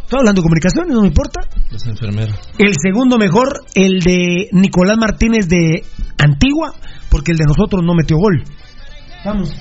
Estoy 0.06 0.20
hablando 0.20 0.42
de 0.42 0.44
comunicaciones, 0.44 0.94
no 0.94 1.02
me 1.02 1.08
importa. 1.08 1.42
Es 1.72 1.86
enfermera. 1.88 2.34
El 2.60 2.74
segundo 2.82 3.18
mejor, 3.18 3.64
el 3.74 4.00
de 4.02 4.50
Nicolás 4.52 4.98
Martínez 5.00 5.48
de 5.50 5.84
Antigua, 6.20 6.74
porque 7.10 7.32
el 7.32 7.38
de 7.38 7.46
nosotros 7.46 7.82
no 7.84 7.94
metió 7.96 8.18
gol. 8.18 8.44
Vamos. 9.26 9.52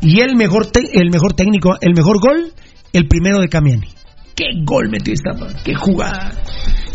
Y 0.00 0.20
el 0.20 0.36
mejor, 0.36 0.66
te- 0.66 0.96
el 1.00 1.10
mejor 1.10 1.34
técnico, 1.34 1.76
el 1.80 1.92
mejor 1.94 2.20
gol, 2.20 2.52
el 2.92 3.08
primero 3.08 3.40
de 3.40 3.48
Camiani. 3.48 3.88
¿Qué 4.36 4.44
gol 4.64 4.88
metió 4.90 5.12
esta? 5.12 5.32
¿Qué 5.64 5.74
jugada? 5.74 6.30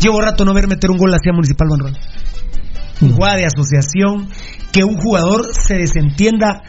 Llevo 0.00 0.22
rato 0.22 0.46
no 0.46 0.54
ver 0.54 0.66
meter 0.66 0.90
un 0.90 0.96
gol 0.96 1.12
hacia 1.12 1.32
Municipal 1.34 1.68
Monroy. 1.68 1.92
Jugada 2.98 3.36
de 3.36 3.44
asociación, 3.44 4.28
que 4.72 4.84
un 4.84 4.96
jugador 4.96 5.48
se 5.52 5.74
desentienda 5.74 6.62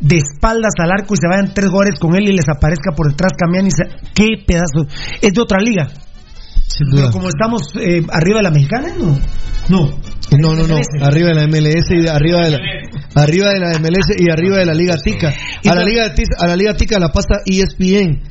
de 0.00 0.16
espaldas 0.18 0.72
al 0.78 0.90
arco 0.90 1.14
y 1.14 1.16
se 1.18 1.28
vayan 1.28 1.52
tres 1.54 1.70
goles 1.70 1.98
con 1.98 2.14
él 2.16 2.28
y 2.28 2.32
les 2.36 2.48
aparezca 2.48 2.92
por 2.96 3.08
detrás 3.10 3.32
Camiani. 3.38 3.70
se- 3.70 3.88
¿Qué 4.14 4.42
pedazo? 4.46 4.86
Es 5.22 5.32
de 5.32 5.40
otra 5.40 5.58
liga. 5.60 5.88
Pero 6.90 7.10
como 7.12 7.28
estamos 7.28 7.62
eh, 7.80 8.02
arriba 8.10 8.38
de 8.38 8.42
la 8.42 8.50
mexicana, 8.50 8.88
no. 8.98 9.18
No. 9.68 9.98
No, 10.38 10.54
no, 10.54 10.66
no. 10.66 10.76
Arriba 11.02 11.28
de 11.28 11.34
la 11.34 11.46
MLS 11.46 11.90
y 11.90 12.06
arriba 12.08 12.40
de 12.44 12.50
la 12.50 12.58
arriba 13.14 13.48
de 13.52 13.60
la 13.60 13.78
MLS 13.78 14.08
y 14.18 14.30
arriba 14.30 14.58
de 14.58 14.66
la 14.66 14.74
Liga 14.74 14.96
Tica. 15.02 15.32
A 15.70 15.74
la 15.74 15.84
Liga 15.84 16.12
a 16.40 16.46
la 16.48 16.56
Liga 16.56 16.74
Tica 16.74 16.98
la 16.98 17.08
pasa 17.10 17.36
ESPN. 17.46 18.22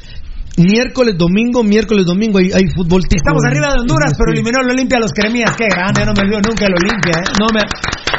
Miércoles, 0.58 1.16
domingo, 1.18 1.64
miércoles, 1.64 2.06
domingo 2.06 2.40
hay, 2.40 2.52
hay 2.54 2.64
fútbol 2.74 3.02
tico. 3.04 3.18
Estamos 3.20 3.44
arriba 3.44 3.74
de 3.74 3.82
Honduras, 3.82 4.14
pero 4.18 4.32
eliminó 4.32 4.62
el 4.62 4.70
Olimpia 4.72 4.98
a 4.98 5.02
los 5.02 5.12
Cremías. 5.12 5.52
Qué 5.58 5.68
grande, 5.70 6.00
yo 6.02 6.06
no 6.06 6.14
me 6.14 6.22
olvido 6.22 6.40
nunca 6.48 6.66
el 6.66 6.74
Olimpia. 6.80 7.12
¿eh? 7.20 7.32
No 7.40 7.48
me... 7.54 7.60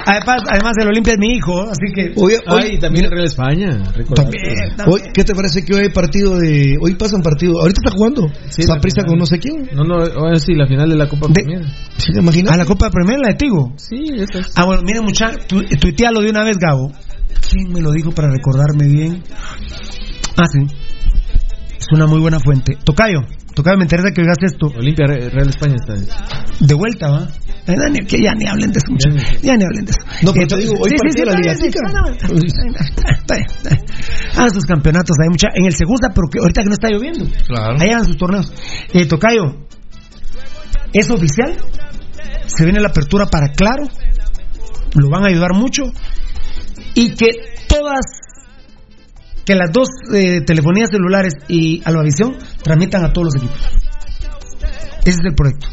además, 0.04 0.42
además, 0.50 0.72
el 0.78 0.88
Olimpia 0.88 1.12
es 1.14 1.18
mi 1.18 1.32
hijo, 1.32 1.62
así 1.62 1.86
que. 1.94 2.12
Hoy, 2.14 2.34
hoy, 2.46 2.62
Ay, 2.72 2.78
también 2.78 3.06
el 3.06 3.10
Real 3.10 3.24
España. 3.24 3.82
También, 4.14 4.76
hoy, 4.86 5.00
¿qué 5.14 5.24
te 5.24 5.34
parece 5.34 5.64
que 5.64 5.74
hoy 5.74 5.82
hay 5.84 5.88
partido 5.88 6.36
de 6.38 6.76
hoy 6.78 6.94
pasan 6.96 7.22
partido? 7.22 7.58
Ahorita 7.58 7.80
está 7.82 7.96
jugando. 7.96 8.28
Sí, 8.50 8.62
Está 8.62 8.74
la 8.74 8.80
prisa 8.82 9.00
final. 9.00 9.08
con 9.08 9.18
no 9.18 9.26
sé 9.26 9.38
quién. 9.38 9.70
No, 9.72 9.84
no, 9.84 9.94
ahora 10.04 10.38
sí, 10.38 10.52
la 10.54 10.66
final 10.66 10.90
de 10.90 10.96
la 10.96 11.08
Copa 11.08 11.28
De- 11.28 11.34
Premier. 11.42 11.64
¿Sí 11.96 12.12
te 12.12 12.20
imaginas? 12.20 12.52
A 12.52 12.56
la 12.58 12.66
Copa 12.66 12.90
Premier, 12.90 13.18
la 13.18 13.28
de 13.28 13.34
Tigo. 13.34 13.72
Sí, 13.76 13.96
eso 14.14 14.40
es. 14.40 14.52
Ah, 14.56 14.66
bueno, 14.66 14.82
miren, 14.84 15.04
muchachos, 15.04 15.46
tu, 15.46 15.62
tuitealo 15.80 16.20
de 16.20 16.28
una 16.28 16.44
vez, 16.44 16.58
Gabo. 16.58 16.92
¿Quién 17.50 17.72
me 17.72 17.80
lo 17.80 17.92
dijo 17.92 18.10
para 18.12 18.28
recordarme 18.28 18.88
bien? 18.88 19.22
Ah, 20.36 20.44
sí. 20.52 20.60
Es 21.78 21.86
una 21.92 22.06
muy 22.06 22.20
buena 22.20 22.38
fuente. 22.40 22.76
Tocayo, 22.84 23.20
Tocayo, 23.54 23.76
me 23.78 23.84
interesa 23.84 24.10
que 24.14 24.22
digas 24.22 24.38
esto. 24.42 24.66
Olimpia, 24.76 25.06
Re- 25.06 25.30
Real 25.30 25.48
España 25.48 25.74
está. 25.76 25.94
De 26.60 26.74
vuelta, 26.74 27.10
¿va? 27.10 27.28
Eh, 27.66 27.74
Dani, 27.76 27.98
que 28.06 28.22
ya 28.22 28.32
ni 28.34 28.46
hablen 28.48 28.70
de 28.72 28.78
eso, 28.78 28.90
muchachos. 28.92 29.40
Ya 29.42 29.56
ni 29.56 29.64
hablen 29.64 29.84
de 29.84 29.90
eso. 29.90 30.00
No, 30.22 30.32
pero 30.32 30.44
Eh, 30.44 30.48
te 30.48 30.56
digo, 30.56 30.72
hoy 30.80 30.90
sí, 30.90 31.20
de 31.20 31.26
la 31.26 31.34
Liga. 31.34 31.54
Hagan 34.36 34.50
sus 34.54 34.64
campeonatos, 34.64 35.16
hay 35.22 35.28
mucha. 35.28 35.48
En 35.54 35.64
el 35.66 35.72
Segusa, 35.72 36.08
pero 36.14 36.28
que 36.30 36.38
ahorita 36.40 36.62
que 36.62 36.68
no 36.68 36.74
está 36.74 36.88
lloviendo. 36.90 37.24
Claro. 37.46 37.76
Ahí 37.80 37.90
hagan 37.90 38.04
sus 38.04 38.16
torneos. 38.16 38.52
Eh, 38.92 39.06
Tocayo, 39.06 39.66
es 40.92 41.10
oficial. 41.10 41.56
Se 42.46 42.64
viene 42.64 42.80
la 42.80 42.88
apertura 42.88 43.26
para 43.26 43.48
Claro. 43.48 43.84
Lo 44.94 45.10
van 45.10 45.24
a 45.24 45.28
ayudar 45.28 45.52
mucho. 45.54 45.82
Y 46.94 47.10
que 47.14 47.26
todas, 47.68 48.00
que 49.46 49.54
las 49.54 49.72
dos 49.72 49.88
eh, 50.12 50.40
telefonías 50.40 50.90
celulares 50.90 51.34
y 51.48 51.80
Albavisión 51.84 52.36
transmitan 52.62 53.04
a 53.04 53.12
todos 53.12 53.32
los 53.32 53.36
equipos. 53.36 53.60
Ese 55.00 55.10
es 55.10 55.24
el 55.24 55.34
proyecto. 55.34 55.68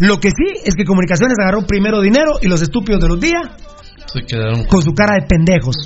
Lo 0.00 0.18
que 0.18 0.30
sí 0.30 0.60
es 0.64 0.74
que 0.74 0.84
Comunicaciones 0.84 1.36
agarró 1.40 1.64
primero 1.64 2.00
dinero 2.00 2.32
y 2.42 2.48
los 2.48 2.60
estúpidos 2.60 3.00
de 3.00 3.08
los 3.08 3.20
días 3.20 3.42
Se 4.12 4.26
quedaron 4.26 4.64
con 4.64 4.82
su 4.82 4.92
cara 4.94 5.14
de 5.14 5.26
pendejos. 5.28 5.76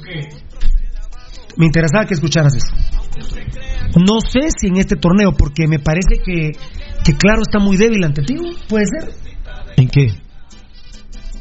Me 1.58 1.66
interesaba 1.66 2.06
que 2.06 2.14
escucharas 2.14 2.54
eso. 2.56 2.74
No 3.96 4.20
sé 4.20 4.48
si 4.58 4.68
en 4.68 4.78
este 4.78 4.96
torneo, 4.96 5.32
porque 5.32 5.68
me 5.68 5.78
parece 5.78 6.22
que, 6.24 6.52
que 7.04 7.12
Claro 7.16 7.42
está 7.42 7.58
muy 7.58 7.76
débil 7.76 8.04
ante 8.04 8.22
ti, 8.22 8.36
puede 8.68 8.86
ser. 8.86 9.12
¿En 9.76 9.88
qué? 9.88 10.25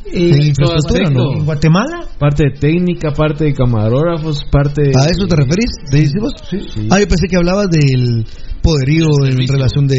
Eh, 0.06 0.30
En 0.32 0.42
infraestructura, 0.44 1.10
¿no? 1.10 1.34
En 1.34 1.46
Guatemala. 1.46 2.08
Parte 2.20 2.46
de 2.46 2.60
técnica, 2.60 3.12
parte 3.12 3.46
de 3.46 3.54
camarógrafos, 3.54 4.44
parte 4.52 4.84
de... 4.84 4.92
¿A 4.96 5.06
eso 5.06 5.26
te 5.28 5.36
referís? 5.36 5.72
¿De 5.90 5.98
decís 5.98 6.14
vos? 6.20 6.34
Sí. 6.50 6.88
Ah, 6.92 7.00
yo 7.00 7.08
pensé 7.08 7.28
que 7.28 7.38
hablabas 7.38 7.70
del 7.70 8.26
poderío 8.62 9.08
en 9.24 9.48
relación 9.48 9.88
de. 9.88 9.98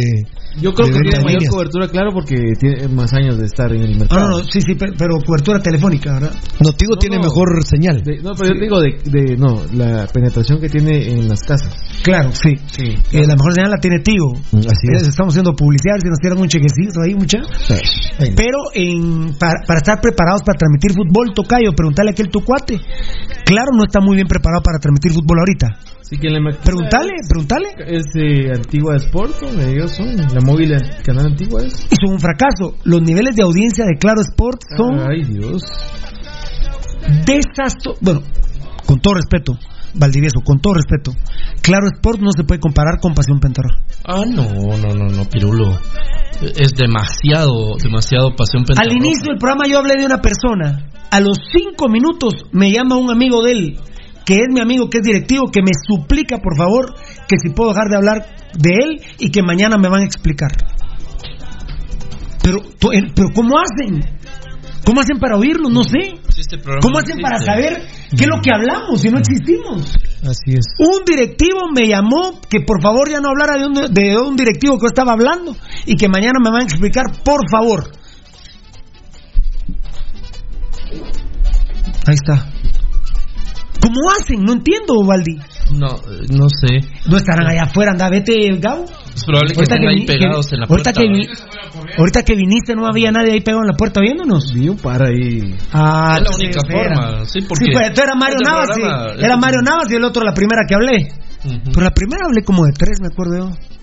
Yo 0.60 0.73
creo 0.75 0.86
que 0.89 0.93
tiene 1.01 1.17
en 1.18 1.25
mayor 1.25 1.41
líneas. 1.43 1.52
cobertura, 1.55 1.89
claro, 1.89 2.10
porque 2.12 2.36
tiene 2.59 2.89
más 2.89 3.12
años 3.12 3.39
de 3.39 3.47
estar 3.47 3.73
en 3.73 3.83
el 3.83 3.94
Ah, 3.94 3.99
mercado. 3.99 4.28
no, 4.31 4.39
no, 4.39 4.44
sí, 4.44 4.60
sí, 4.60 4.75
pe- 4.75 4.93
pero 4.97 5.18
cobertura 5.25 5.60
telefónica, 5.60 6.15
¿verdad? 6.15 6.33
Notigo 6.65 6.93
No, 6.94 6.99
tiene 6.99 7.17
no. 7.17 7.23
mejor 7.25 7.65
señal. 7.65 8.02
De- 8.02 8.20
no, 8.23 8.35
pero 8.35 8.49
yo 8.49 8.55
te 8.55 8.60
digo 8.65 8.81
de, 8.81 8.99
de- 9.05 9.36
no, 9.36 9.62
la 9.75 10.07
penetración 10.07 10.60
que 10.60 10.68
tiene 10.68 11.09
en 11.10 11.28
las 11.28 11.41
casas. 11.43 11.75
Claro, 12.02 12.31
sí. 12.33 12.55
Sí. 12.73 12.83
Eh, 13.12 13.26
la 13.26 13.35
mejor 13.36 13.55
señal 13.55 13.70
la 13.70 13.78
tiene 13.78 14.01
Tigo. 14.01 14.33
Así 14.35 14.86
es. 14.94 15.07
Estamos 15.09 15.35
haciendo 15.35 15.52
publicidad, 15.55 15.97
si 16.02 16.09
nos 16.09 16.18
tiran 16.18 16.39
un 16.39 16.49
chequecito 16.49 17.01
ahí, 17.05 17.15
mucha. 17.15 17.39
Pero 18.36 18.59
en, 18.75 19.35
para, 19.39 19.60
para 19.67 19.78
estar 19.78 20.01
preparados 20.01 20.43
para 20.43 20.59
transmitir 20.59 20.93
fútbol, 20.93 21.33
Tocayo, 21.35 21.73
preguntarle 21.76 22.10
a 22.10 22.12
aquel 22.12 22.28
tu 22.28 22.41
cuate. 22.41 22.81
Claro, 23.44 23.70
no 23.76 23.85
está 23.85 24.01
muy 24.01 24.17
bien 24.17 24.26
preparado 24.26 24.62
para 24.62 24.78
transmitir 24.78 25.12
fútbol 25.12 25.39
ahorita. 25.41 25.78
Así 26.01 26.18
que 26.18 26.31
la 26.31 26.39
Preguntale, 26.62 27.15
preguntale. 27.28 27.67
Es 27.85 28.05
de 28.15 28.52
Antigua 28.55 28.94
Sport, 28.97 29.43
ellos 29.68 29.91
son. 29.91 30.17
La 30.17 30.41
móvil 30.47 30.68
del 30.70 31.02
canal 31.05 31.26
Antigua 31.26 31.62
es. 31.62 31.75
Hizo 31.91 32.12
un 32.12 32.18
fracaso. 32.20 32.76
Los 32.84 33.02
niveles 33.02 33.34
de 33.36 33.42
audiencia 33.42 33.84
de 33.84 33.99
Claro 33.99 34.20
Sport 34.23 34.60
son 34.76 35.00
Ay, 35.10 35.25
Dios. 35.25 35.62
desastrosos. 37.26 38.00
Bueno, 38.00 38.20
con 38.86 39.00
todo 39.00 39.15
respeto, 39.15 39.58
Valdivieso, 39.94 40.41
con 40.44 40.60
todo 40.60 40.75
respeto. 40.75 41.12
Claro 41.62 41.86
Sport 41.97 42.20
no 42.20 42.31
se 42.36 42.44
puede 42.44 42.60
comparar 42.60 42.99
con 43.00 43.15
Pasión 43.15 43.41
Pentarroja. 43.41 43.81
Ah, 44.05 44.25
no, 44.26 44.44
no, 44.78 44.94
no, 44.94 45.07
no, 45.07 45.25
Pirulo. 45.28 45.78
Es 46.41 46.73
demasiado, 46.76 47.76
demasiado 47.83 48.36
pasión 48.36 48.60
Al 48.62 48.66
pentarroja. 48.66 48.94
inicio 48.97 49.31
del 49.31 49.39
programa 49.39 49.65
yo 49.66 49.78
hablé 49.78 49.94
de 49.99 50.05
una 50.05 50.20
persona. 50.20 50.91
A 51.10 51.20
los 51.20 51.39
cinco 51.57 51.89
minutos 51.89 52.34
me 52.52 52.70
llama 52.70 52.97
un 52.97 53.10
amigo 53.10 53.42
de 53.42 53.52
él 53.52 53.78
que 54.27 54.35
es 54.35 54.47
mi 54.53 54.61
amigo, 54.61 54.91
que 54.91 54.99
es 54.99 55.05
directivo, 55.05 55.51
que 55.53 55.63
me 55.63 55.71
suplica, 55.87 56.39
por 56.39 56.57
favor, 56.57 56.95
que 57.29 57.37
si 57.39 57.51
puedo 57.51 57.71
dejar 57.71 57.89
de 57.89 57.97
hablar 57.97 58.27
de 58.59 58.71
él 58.75 59.03
y 59.19 59.31
que 59.31 59.41
mañana 59.43 59.79
me 59.79 59.89
van 59.89 60.03
a 60.03 60.05
explicar. 60.05 60.51
Pero, 62.43 62.59
pero 63.15 63.29
¿cómo 63.33 63.57
hacen? 63.59 64.03
¿Cómo 64.85 65.01
hacen 65.01 65.19
para 65.19 65.37
oírnos? 65.37 65.73
No 65.73 65.85
sé. 65.85 66.19
este 66.37 66.59
¿Cómo 66.81 66.99
hacen 66.99 67.21
para 67.21 67.39
saber 67.39 67.83
qué 68.17 68.25
es 68.25 68.29
lo 68.29 68.41
que 68.41 68.51
hablamos 68.53 69.01
si 69.01 69.11
no 69.11 69.19
existimos? 69.19 69.95
Así 70.23 70.55
es. 70.55 70.67
Un 70.79 71.05
directivo 71.05 71.71
me 71.75 71.87
llamó 71.87 72.41
que 72.49 72.61
por 72.61 72.83
favor 72.83 73.09
ya 73.09 73.21
no 73.21 73.29
hablara 73.29 73.59
de 73.59 73.67
un, 73.67 73.95
de 73.95 74.19
un 74.19 74.37
directivo 74.37 74.77
que 74.77 74.83
yo 74.83 74.89
estaba 74.89 75.13
hablando 75.13 75.57
y 75.87 75.97
que 75.97 76.09
mañana 76.09 76.41
me 76.43 76.51
van 76.51 76.63
a 76.63 76.65
explicar, 76.65 77.05
por 77.25 77.49
favor. 77.49 77.93
Ahí 82.07 82.15
está. 82.15 82.56
¿Cómo 83.81 84.01
hacen? 84.11 84.43
No 84.45 84.53
entiendo, 84.55 84.95
Valdi. 85.07 85.37
No, 85.75 85.89
eh, 85.89 86.27
no 86.31 86.49
sé. 86.49 86.81
No 87.09 87.17
estarán 87.17 87.47
allá 87.47 87.65
afuera, 87.65 87.93
anda, 87.93 88.09
vete, 88.11 88.35
Gabo. 88.59 88.85
Es 89.15 89.25
probable 89.25 89.53
que 89.55 89.59
Ahorita 89.61 89.75
estén 89.75 89.81
que 89.81 89.89
ahí 89.89 90.07
que- 90.07 90.13
pegados 90.13 90.53
en 90.53 90.61
la 90.61 90.67
ahorita 90.67 90.93
puerta. 90.93 91.01
que 91.01 91.09
vi- 91.09 91.95
ahorita 91.99 92.23
que 92.23 92.35
viniste 92.35 92.75
no 92.75 92.87
había 92.87 93.11
nadie 93.11 93.33
ahí 93.33 93.41
pegado 93.41 93.63
en 93.63 93.69
la 93.69 93.77
puerta 93.77 94.01
viéndonos. 94.01 94.53
Vi 94.55 94.69
un 94.69 94.77
par 94.79 95.03
ahí. 95.03 95.55
Ah, 95.73 96.17
Es 96.19 96.23
la 96.23 96.33
sí, 96.33 96.45
única 96.45 96.59
espera. 96.59 96.95
forma, 96.95 97.25
sí, 97.27 97.39
porque 97.49 97.65
Sí, 97.65 97.71
pues 97.73 97.93
tú 97.95 98.01
era 98.03 98.15
Mario 98.15 98.37
este 98.41 98.51
Navas, 98.51 98.69
sí. 98.75 98.83
Era 98.83 99.13
este- 99.35 99.37
Mario 99.37 99.61
Navas 99.63 99.91
y 99.91 99.95
el 99.95 100.05
otro 100.05 100.25
la 100.25 100.35
primera 100.35 100.63
que 100.69 100.75
hablé. 100.75 101.09
Pero 101.73 101.81
la 101.85 101.91
primera 101.93 102.23
hablé 102.27 102.43
como 102.43 102.65
de 102.65 102.73
tres, 102.73 102.99
me 103.01 103.09
acuerdo 103.09 103.39
yo. 103.39 103.76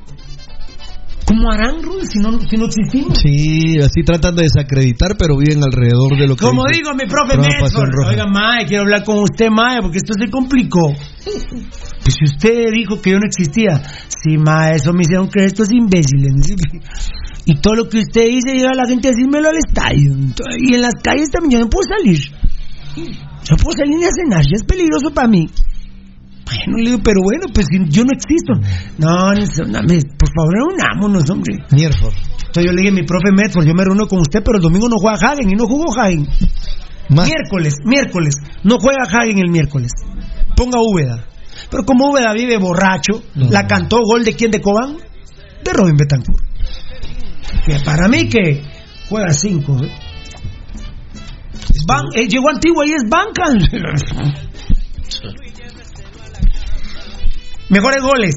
¿Cómo 1.26 1.52
harán, 1.52 1.82
Rudy, 1.82 2.06
si 2.06 2.19
no, 2.19 2.40
si 2.40 2.58
no 2.58 2.66
existimos? 2.66 3.18
Sí, 3.19 3.77
así 3.80 4.03
tratan 4.03 4.35
de 4.35 4.43
desacreditar, 4.43 5.16
pero 5.18 5.38
viven 5.38 5.64
alrededor 5.64 6.18
de 6.18 6.27
lo 6.27 6.35
que. 6.35 6.45
Como 6.45 6.64
digo, 6.72 6.92
mi 6.93 7.08
profe. 7.08 7.35
Roja. 7.35 8.10
Oiga, 8.10 8.26
Mae, 8.27 8.66
quiero 8.66 8.84
hablar 8.84 9.03
con 9.03 9.19
usted, 9.19 9.50
Mae, 9.50 9.80
porque 9.82 9.98
esto 9.98 10.14
se 10.19 10.30
complicó. 10.30 10.92
Pues 11.24 12.16
si 12.19 12.26
usted 12.26 12.72
dijo 12.74 13.02
que 13.02 13.11
yo 13.11 13.19
no 13.19 13.26
existía. 13.26 13.82
Sí, 14.08 14.38
Mae, 14.38 14.76
eso 14.76 14.92
me 14.93 15.03
hicieron 15.03 15.27
creer 15.27 15.48
estos 15.48 15.72
imbéciles. 15.72 16.34
Y 17.45 17.56
todo 17.60 17.76
lo 17.76 17.90
que 17.90 17.98
usted 17.98 18.30
dice 18.30 18.56
lleva 18.56 18.72
a 18.72 18.76
la 18.76 18.88
gente 18.88 19.10
a 19.10 19.11
decírmelo 19.11 19.50
al 19.50 19.58
estadio. 19.58 20.16
Y 20.60 20.76
en 20.76 20.82
las 20.82 20.93
calles 21.03 21.30
también 21.30 21.60
yo 21.60 21.66
no 21.66 21.69
puedo 21.69 21.84
salir. 21.90 22.19
Yo 22.95 23.56
puedo 23.58 23.77
salir 23.77 23.98
ni 23.98 24.06
a 24.06 24.11
cenar, 24.16 24.43
ya 24.43 24.56
es 24.56 24.64
peligroso 24.64 25.14
para 25.14 25.27
mí. 25.27 25.50
Bueno, 26.65 26.77
le 26.83 26.90
digo, 26.91 27.01
pero 27.03 27.22
bueno, 27.23 27.48
pues 27.53 27.67
yo 27.90 28.03
no 28.03 28.11
existo. 28.14 28.53
No, 28.98 29.33
no, 29.33 29.67
no, 29.67 29.82
me- 29.88 30.01
por 30.01 30.30
favor, 30.35 30.73
unámonos, 30.73 31.30
hombre. 31.30 31.56
Mierford. 31.72 32.14
Entonces 32.48 32.65
yo 32.65 32.72
le 32.72 32.82
dije, 32.82 32.91
mi 32.91 33.03
profe 33.03 33.32
Medford, 33.32 33.65
yo 33.65 33.73
me 33.73 33.83
reúno 33.83 34.07
con 34.07 34.19
usted, 34.19 34.41
pero 34.43 34.57
el 34.57 34.61
domingo 34.64 34.88
no 34.88 34.98
juega 34.98 35.17
Hagen 35.17 35.49
y 35.49 35.56
no 35.56 35.65
jugó 35.65 35.85
Hagen. 35.99 36.27
Miércoles, 37.09 37.75
miércoles, 37.85 38.35
no 38.64 38.77
juega 38.80 39.03
Hagen 39.09 39.40
el 39.40 39.49
miércoles. 39.49 39.91
Ponga 40.56 40.80
Úbeda. 40.80 41.25
Pero 41.69 41.83
como 41.85 42.09
Úbeda 42.11 42.33
vive 42.33 42.57
borracho, 42.57 43.23
la 43.35 43.65
cantó 43.67 43.99
gol 44.03 44.23
de 44.23 44.33
quién 44.33 44.51
de 44.51 44.61
Cobán? 44.61 44.98
De 45.64 45.73
Robin 45.73 45.98
Betancourt. 45.98 46.43
Que 47.65 47.80
para 47.83 48.07
mí 48.07 48.27
que 48.30 48.61
juega 49.09 49.32
cinco. 49.33 49.77
¿eh? 49.83 49.91
Ban- 51.88 52.09
eh, 52.15 52.27
llegó 52.27 52.49
Antigua 52.49 52.85
y 52.85 52.91
es 52.93 53.03
banca. 53.09 53.45
Mejores 57.74 58.02
goles. 58.02 58.35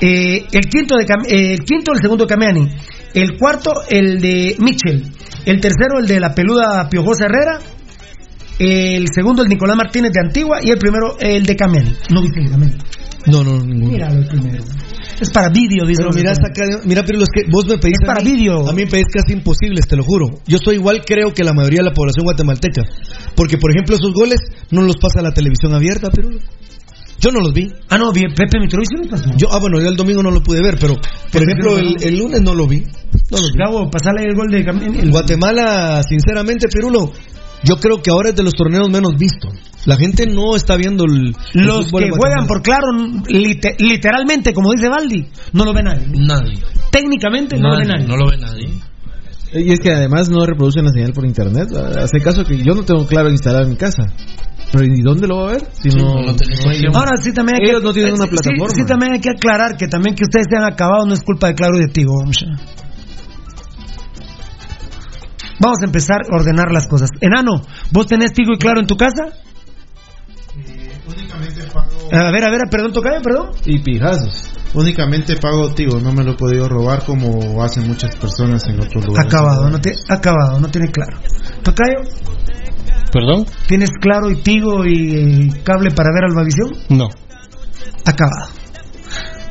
Eh, 0.00 0.46
el 0.52 0.64
quinto 0.66 0.96
de 0.96 1.04
Cam- 1.06 1.26
eh, 1.26 1.54
el 1.54 1.60
quinto 1.64 1.92
el 1.92 2.00
segundo 2.00 2.26
Camiani. 2.26 2.68
El 3.14 3.36
cuarto 3.38 3.72
el 3.88 4.20
de 4.20 4.56
Mitchell. 4.58 5.04
El 5.46 5.60
tercero 5.60 5.98
el 5.98 6.06
de 6.06 6.20
la 6.20 6.34
peluda 6.34 6.88
Piojosa 6.88 7.24
Herrera. 7.24 7.58
El 8.58 9.06
segundo 9.14 9.42
el 9.42 9.48
Nicolás 9.48 9.76
Martínez 9.76 10.12
de 10.12 10.20
Antigua 10.20 10.58
y 10.62 10.70
el 10.70 10.78
primero 10.78 11.16
el 11.18 11.44
de 11.44 11.56
Camiani. 11.56 11.92
No 12.10 12.22
viste 12.22 12.40
el 12.40 12.50
Camiani. 12.50 12.74
No, 13.26 13.44
no, 13.44 13.58
ninguno. 13.60 13.90
Míralo 13.92 14.18
el 14.20 14.26
primero. 14.28 14.64
Es 15.20 15.30
para 15.30 15.50
vídeo, 15.50 15.84
dice. 15.84 16.02
Pero 16.02 16.14
mira, 16.14 16.34
saca, 16.34 16.80
mira, 16.86 17.02
pero 17.04 17.18
es 17.22 17.28
que 17.34 17.42
vos 17.50 17.66
me 17.66 17.76
pedís. 17.76 17.96
Es 18.00 18.06
para 18.06 18.22
vídeo. 18.22 18.66
A 18.68 18.72
mí 18.72 18.84
me 18.84 18.90
pedís 18.90 19.06
casi 19.12 19.34
imposibles, 19.34 19.86
te 19.86 19.96
lo 19.96 20.02
juro. 20.02 20.40
Yo 20.46 20.56
soy 20.64 20.76
igual, 20.76 21.02
creo 21.04 21.32
que 21.34 21.44
la 21.44 21.52
mayoría 21.52 21.80
de 21.80 21.90
la 21.90 21.92
población 21.94 22.24
guatemalteca. 22.24 22.82
Porque, 23.34 23.58
por 23.58 23.70
ejemplo, 23.70 23.96
esos 23.96 24.14
goles 24.14 24.40
no 24.70 24.80
los 24.82 24.96
pasa 24.96 25.20
la 25.20 25.32
televisión 25.32 25.74
abierta, 25.74 26.10
pero. 26.10 26.30
Yo 27.20 27.30
no 27.30 27.40
los 27.40 27.52
vi. 27.52 27.68
Ah, 27.90 27.98
no, 27.98 28.12
vi- 28.12 28.32
Pepe 28.34 28.58
Mitrovic 28.60 29.10
pasó. 29.10 29.30
Yo, 29.36 29.48
ah, 29.52 29.58
bueno, 29.58 29.78
yo 29.80 29.88
el 29.88 29.96
domingo 29.96 30.22
no 30.22 30.30
lo 30.30 30.42
pude 30.42 30.62
ver, 30.62 30.78
pero, 30.80 30.94
por 31.30 31.42
ejemplo, 31.42 31.76
el, 31.78 31.96
el 32.02 32.18
lunes 32.18 32.40
no 32.40 32.54
lo 32.54 32.66
vi. 32.66 32.80
No 33.30 33.36
vi. 33.38 33.52
Gabo, 33.58 33.90
pasale 33.90 34.24
el 34.24 34.34
gol 34.34 34.48
de. 34.50 34.60
En 34.60 35.10
Guatemala, 35.10 36.02
sinceramente, 36.02 36.68
Pirulo, 36.68 37.12
yo 37.62 37.76
creo 37.76 38.00
que 38.02 38.10
ahora 38.10 38.30
es 38.30 38.36
de 38.36 38.42
los 38.42 38.54
torneos 38.54 38.88
menos 38.88 39.12
vistos. 39.18 39.52
La 39.86 39.96
gente 39.96 40.26
no 40.26 40.56
está 40.56 40.76
viendo 40.76 41.04
el, 41.04 41.34
el 41.54 41.66
Los 41.66 41.86
que 41.92 42.10
juegan 42.10 42.46
por 42.46 42.62
claro, 42.62 42.86
lite- 43.28 43.76
literalmente, 43.78 44.52
como 44.54 44.72
dice 44.72 44.88
Valdi, 44.88 45.26
no 45.52 45.64
lo 45.64 45.72
ve 45.74 45.82
nadie. 45.82 46.06
Nadie. 46.08 46.58
Técnicamente 46.90 47.58
no 47.58 47.70
lo 47.70 47.78
ve 47.78 47.84
nadie. 47.86 48.06
No 48.06 48.16
lo 48.16 48.26
ve 48.30 48.36
nadie. 48.38 48.68
Y 49.52 49.72
es 49.72 49.80
que 49.80 49.92
además 49.92 50.28
no 50.30 50.44
reproducen 50.46 50.84
la 50.84 50.90
señal 50.92 51.12
por 51.12 51.24
internet. 51.26 51.68
Hace 51.98 52.20
caso 52.20 52.44
que 52.44 52.56
yo 52.58 52.72
no 52.74 52.84
tengo 52.84 53.04
claro 53.06 53.30
instalado 53.30 53.64
en 53.64 53.70
mi 53.70 53.76
casa. 53.76 54.04
Pero 54.72 54.84
¿y 54.84 55.00
dónde 55.02 55.26
lo 55.26 55.38
va 55.38 55.48
a 55.48 55.52
ver? 55.54 55.66
Si 55.72 55.88
no, 55.88 56.14
Ahora 56.94 57.16
sí 57.20 57.32
también 57.32 57.56
hay 57.60 57.68
Ellos 57.70 57.80
que, 57.80 57.86
no 57.88 57.92
tienen 57.92 58.14
una 58.14 58.24
sí, 58.26 58.30
plataforma. 58.30 58.74
Sí, 58.74 58.84
también 58.86 59.12
hay 59.14 59.20
que 59.20 59.30
aclarar 59.30 59.76
que 59.76 59.88
también 59.88 60.14
que 60.14 60.22
ustedes 60.22 60.46
se 60.48 60.56
han 60.56 60.64
acabado 60.64 61.04
no 61.06 61.14
es 61.14 61.22
culpa 61.22 61.48
de 61.48 61.54
Claro 61.54 61.76
y 61.76 61.80
de 61.80 61.88
Tigo. 61.88 62.12
vamos 62.20 62.36
a- 62.42 62.80
Vamos 65.58 65.78
a 65.82 65.86
empezar 65.86 66.20
a 66.30 66.36
ordenar 66.36 66.70
las 66.72 66.86
cosas. 66.86 67.10
Enano, 67.20 67.60
¿vos 67.90 68.06
tenés 68.06 68.32
Tigo 68.32 68.52
y 68.54 68.58
Claro 68.58 68.80
en 68.80 68.86
tu 68.86 68.96
casa? 68.96 69.24
Únicamente 71.06 71.64
pago. 71.72 72.08
A 72.12 72.30
ver, 72.30 72.44
a 72.44 72.50
ver, 72.50 72.60
perdón, 72.70 72.92
tocayo, 72.92 73.20
perdón. 73.22 73.50
Y 73.66 73.78
pijazos. 73.80 74.48
Únicamente 74.72 75.36
pago 75.36 75.72
Tigo, 75.74 75.98
no 75.98 76.12
me 76.12 76.22
lo 76.22 76.32
he 76.32 76.36
podido 76.36 76.68
robar 76.68 77.04
como 77.04 77.62
hacen 77.62 77.88
muchas 77.88 78.14
personas 78.16 78.66
en 78.68 78.80
otros 78.80 79.04
lugares. 79.04 79.32
Acabado, 79.32 79.68
no 79.68 79.80
tiene, 79.80 79.98
acabado, 80.08 80.60
no 80.60 80.68
tiene 80.68 80.88
Claro. 80.90 81.18
Tocayo, 81.62 82.02
¿Perdón? 83.12 83.44
¿tienes 83.66 83.90
Claro 84.00 84.30
y 84.30 84.36
Tigo 84.36 84.84
y 84.86 85.48
eh, 85.48 85.62
cable 85.64 85.90
para 85.90 86.10
ver 86.14 86.24
Albavisión? 86.24 86.70
No. 86.90 87.08
Acabado. 88.04 88.52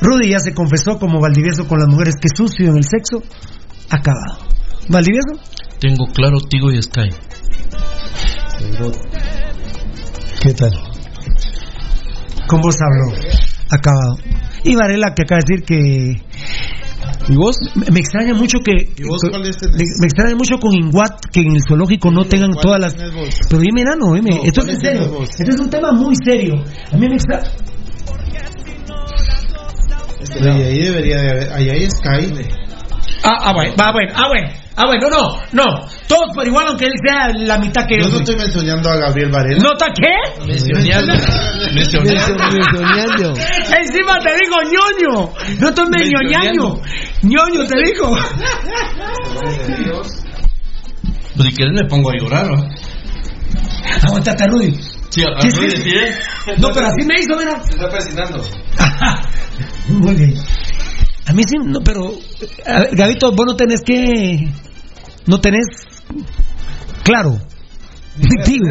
Rudy 0.01 0.29
ya 0.29 0.39
se 0.39 0.53
confesó 0.53 0.97
como 0.97 1.19
Valdivieso 1.19 1.67
con 1.67 1.79
las 1.79 1.89
mujeres 1.89 2.15
que 2.21 2.29
sucio 2.33 2.69
en 2.69 2.77
el 2.77 2.85
sexo. 2.85 3.21
Acabado. 3.89 4.47
¿Valdivieso? 4.87 5.33
Tengo 5.79 6.05
claro 6.13 6.39
Tigo 6.39 6.71
y 6.71 6.81
Sky. 6.81 7.09
¿Qué 10.41 10.53
tal? 10.53 10.71
Con 12.47 12.61
vos 12.61 12.77
hablo. 12.81 13.13
Acabado. 13.69 14.17
Y 14.63 14.75
Varela 14.75 15.13
que 15.15 15.23
acaba 15.23 15.39
de 15.45 15.55
decir 15.55 15.65
que. 15.65 16.21
¿Y 17.29 17.35
vos? 17.35 17.55
Me, 17.75 17.85
me 17.91 17.99
extraña 17.99 18.33
mucho 18.33 18.59
que. 18.59 18.71
¿Y 18.97 19.03
vos 19.07 19.21
cuál 19.21 19.41
tenés? 19.43 19.57
me, 19.63 19.83
me 20.01 20.07
extraña 20.07 20.35
mucho 20.35 20.57
con 20.57 20.73
Inguat 20.73 21.25
que 21.31 21.41
en 21.41 21.55
el 21.55 21.61
zoológico 21.67 22.11
no 22.11 22.25
tengan 22.25 22.51
¿Cuál 22.51 22.63
todas 22.63 22.79
las. 22.81 22.95
tenés 22.95 23.13
vos? 23.13 23.39
Pero 23.49 23.61
dime, 23.61 23.81
enano, 23.81 24.13
dime. 24.13 24.31
No, 24.31 24.43
Esto 24.43 24.61
es 24.61 24.65
¿cuál 24.65 24.69
en 24.75 24.81
serio. 24.81 25.11
vos? 25.11 25.29
Esto 25.29 25.51
es 25.51 25.59
un 25.59 25.69
tema 25.69 25.91
muy 25.91 26.15
serio. 26.23 26.55
A 26.91 26.97
mí 26.97 27.07
me 27.07 27.15
extraña. 27.15 27.49
Y 30.41 30.47
ahí 30.47 30.79
debería 30.83 31.17
de 31.21 31.29
haber. 31.29 31.53
Ahí 31.53 31.69
hay 31.69 31.89
Sky. 31.89 32.33
Ah, 33.23 33.37
ah, 33.41 33.53
bueno, 33.53 33.73
ah, 33.79 33.91
bueno, 33.91 34.13
ah, 34.15 34.27
bueno. 34.29 34.49
Ah, 34.81 34.85
bueno, 34.87 35.09
no, 35.09 35.41
no. 35.51 35.65
Todos 36.07 36.33
por 36.33 36.47
igual, 36.47 36.67
aunque 36.69 36.85
él 36.85 36.93
sea 37.05 37.27
la 37.35 37.57
mitad 37.59 37.85
que 37.85 37.97
Yo 37.99 38.05
yo. 38.05 38.11
no 38.11 38.17
estoy 38.19 38.37
mencionando 38.37 38.89
a 38.89 38.95
Gabriel 38.95 39.29
Varela. 39.29 39.61
¿Nota 39.61 39.87
qué? 39.93 40.45
Mencionando. 40.47 41.13
Mencionando. 41.75 42.43
Mencionando. 42.45 43.33
Encima 43.77 44.19
te 44.23 44.29
digo 44.41 44.55
ñoño. 44.71 45.33
No 45.59 45.67
estoy 45.69 45.85
medio 45.89 46.17
ñaño. 46.29 46.75
ñoño 47.23 47.67
te 47.67 47.77
digo. 47.83 48.17
Pues 51.35 51.47
si 51.49 51.55
quieres 51.55 51.73
me 51.73 51.85
pongo 51.87 52.09
a 52.11 52.13
llorar, 52.17 52.47
¿no? 52.47 52.69
Aguantate, 54.07 54.47
Rudy. 54.47 54.73
Sí, 55.09 55.23
a, 55.23 55.41
Sí, 55.41 55.49
Rudy, 55.51 55.71
sí. 55.71 55.77
¿sí, 55.83 55.89
eh? 55.89 56.13
No, 56.57 56.69
pero 56.73 56.87
así 56.87 57.05
me 57.05 57.15
hizo, 57.19 57.35
mira. 57.37 57.61
Se 57.63 57.71
está 57.71 57.89
presionando. 57.89 58.41
Muy 59.89 60.15
bien. 60.15 60.33
A 61.27 61.33
mí 61.33 61.43
sí, 61.47 61.55
no, 61.63 61.79
pero. 61.81 62.11
a 62.65 62.79
ver, 62.81 62.95
Gabito, 62.95 63.31
vos 63.31 63.45
no 63.45 63.55
tenés 63.55 63.81
que. 63.85 64.47
No 65.29 65.39
tenés. 65.39 65.65
Claro. 67.03 67.39
Tío. 68.45 68.61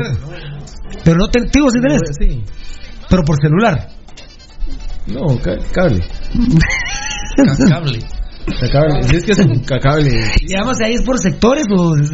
Pero 1.04 1.16
no 1.16 1.28
tenés. 1.28 1.50
Tío, 1.52 1.70
sí 1.70 1.78
tenés. 1.80 2.00
Sí. 2.18 2.44
Pero 3.08 3.22
por 3.24 3.36
celular. 3.40 3.88
No, 5.06 5.38
ca- 5.40 5.56
cable. 5.72 6.00
Cable. 7.68 7.98
Ca- 8.60 8.68
cable. 8.72 9.02
Si 9.04 9.16
es 9.16 9.24
que 9.24 9.32
es 9.32 9.38
un 9.38 9.60
ca- 9.60 9.78
cable. 9.78 10.10
Y 10.40 10.54
además 10.54 10.80
ahí 10.80 10.94
es 10.94 11.02
por 11.02 11.18
sectores 11.18 11.64
o. 11.70 11.94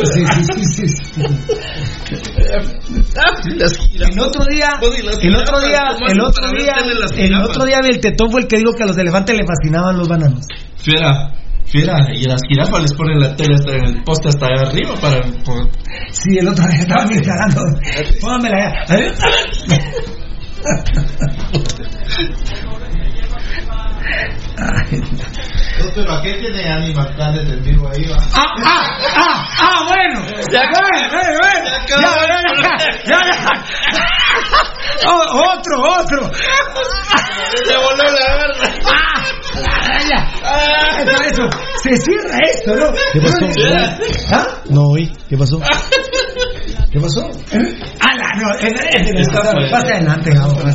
Sí, 0.05 0.25
sí, 0.27 0.65
sí, 0.65 0.89
sí. 0.89 1.23
El 4.01 4.21
otro 4.21 4.45
día, 4.51 4.69
el 5.23 5.35
otro 5.37 5.61
día, 5.61 5.83
el 6.09 6.21
otro 6.21 6.51
día, 6.51 6.73
el 7.17 7.35
otro 7.35 7.65
día 7.65 7.79
del 7.83 8.01
tetón 8.01 8.31
fue 8.31 8.41
el 8.43 8.47
que 8.47 8.57
dijo 8.59 8.73
que 8.75 8.83
a 8.83 8.87
los 8.87 8.99
elefantes 8.99 9.37
le 9.37 9.45
fascinaban 9.47 9.97
los 9.97 10.09
bananos. 10.09 10.45
Fiera, 10.77 11.33
fiera, 11.67 12.07
y 12.15 12.25
las 12.25 12.41
jirafas 12.49 12.83
les 12.83 12.93
ponen 12.95 13.21
la 13.21 13.35
tele 13.37 13.55
hasta 13.55 13.73
en 13.77 13.85
el 13.85 14.03
poste 14.05 14.29
hasta 14.29 14.47
allá 14.47 14.69
arriba 14.69 14.95
para. 15.01 15.21
por- 15.45 15.71
Sí, 16.11 16.39
el 16.39 16.49
otro 16.49 16.65
día 16.67 16.81
estaba 16.81 17.05
instalando. 17.13 17.61
Póngamela 18.21 18.87
ya. 18.89 18.97
A 24.59 24.73
ver. 24.73 25.03
Pero 25.95 26.13
aquí 26.13 26.33
tiene 26.41 26.69
Animal 26.73 27.15
Planet 27.15 27.49
en 27.49 27.63
vivo 27.63 27.89
ahí, 27.89 28.05
va. 28.07 28.17
Ah, 28.35 28.55
ah, 28.65 28.87
ah, 29.17 29.49
ah, 29.59 29.85
bueno. 29.87 30.21
Ya 30.51 30.63
bueno, 30.71 31.09
bueno. 31.11 31.69
Ya, 31.89 31.97
ya, 31.97 32.39
ya, 33.05 33.19
ya, 33.25 33.43
ya. 33.43 33.53
Oh, 35.07 35.25
otro, 35.53 35.75
otro. 36.01 36.31
Se 37.65 37.77
voló 37.77 38.05
la 38.05 38.37
verga. 38.37 38.69
Ah, 38.85 39.19
ya. 40.09 40.21
Eso, 41.03 41.17
eso. 41.25 41.45
Se 41.83 41.97
cierra 41.97 42.39
esto, 42.53 42.75
¿no? 42.75 42.93
¿Qué 43.13 43.21
pasó? 43.21 43.47
¿Ah? 44.33 44.47
No 44.71 44.83
oí. 44.89 45.13
¿Qué 45.29 45.37
pasó? 45.37 45.61
¿Qué 46.91 46.99
pasó? 47.01 47.31
¡Ala! 48.01 48.33
No, 48.41 48.49
es, 48.61 48.73
es, 48.73 49.11
es, 49.11 49.29
Está 49.29 49.43
fuerte. 49.43 49.71
pasa 49.71 49.89
adelante, 49.95 50.33
ahora. 50.39 50.73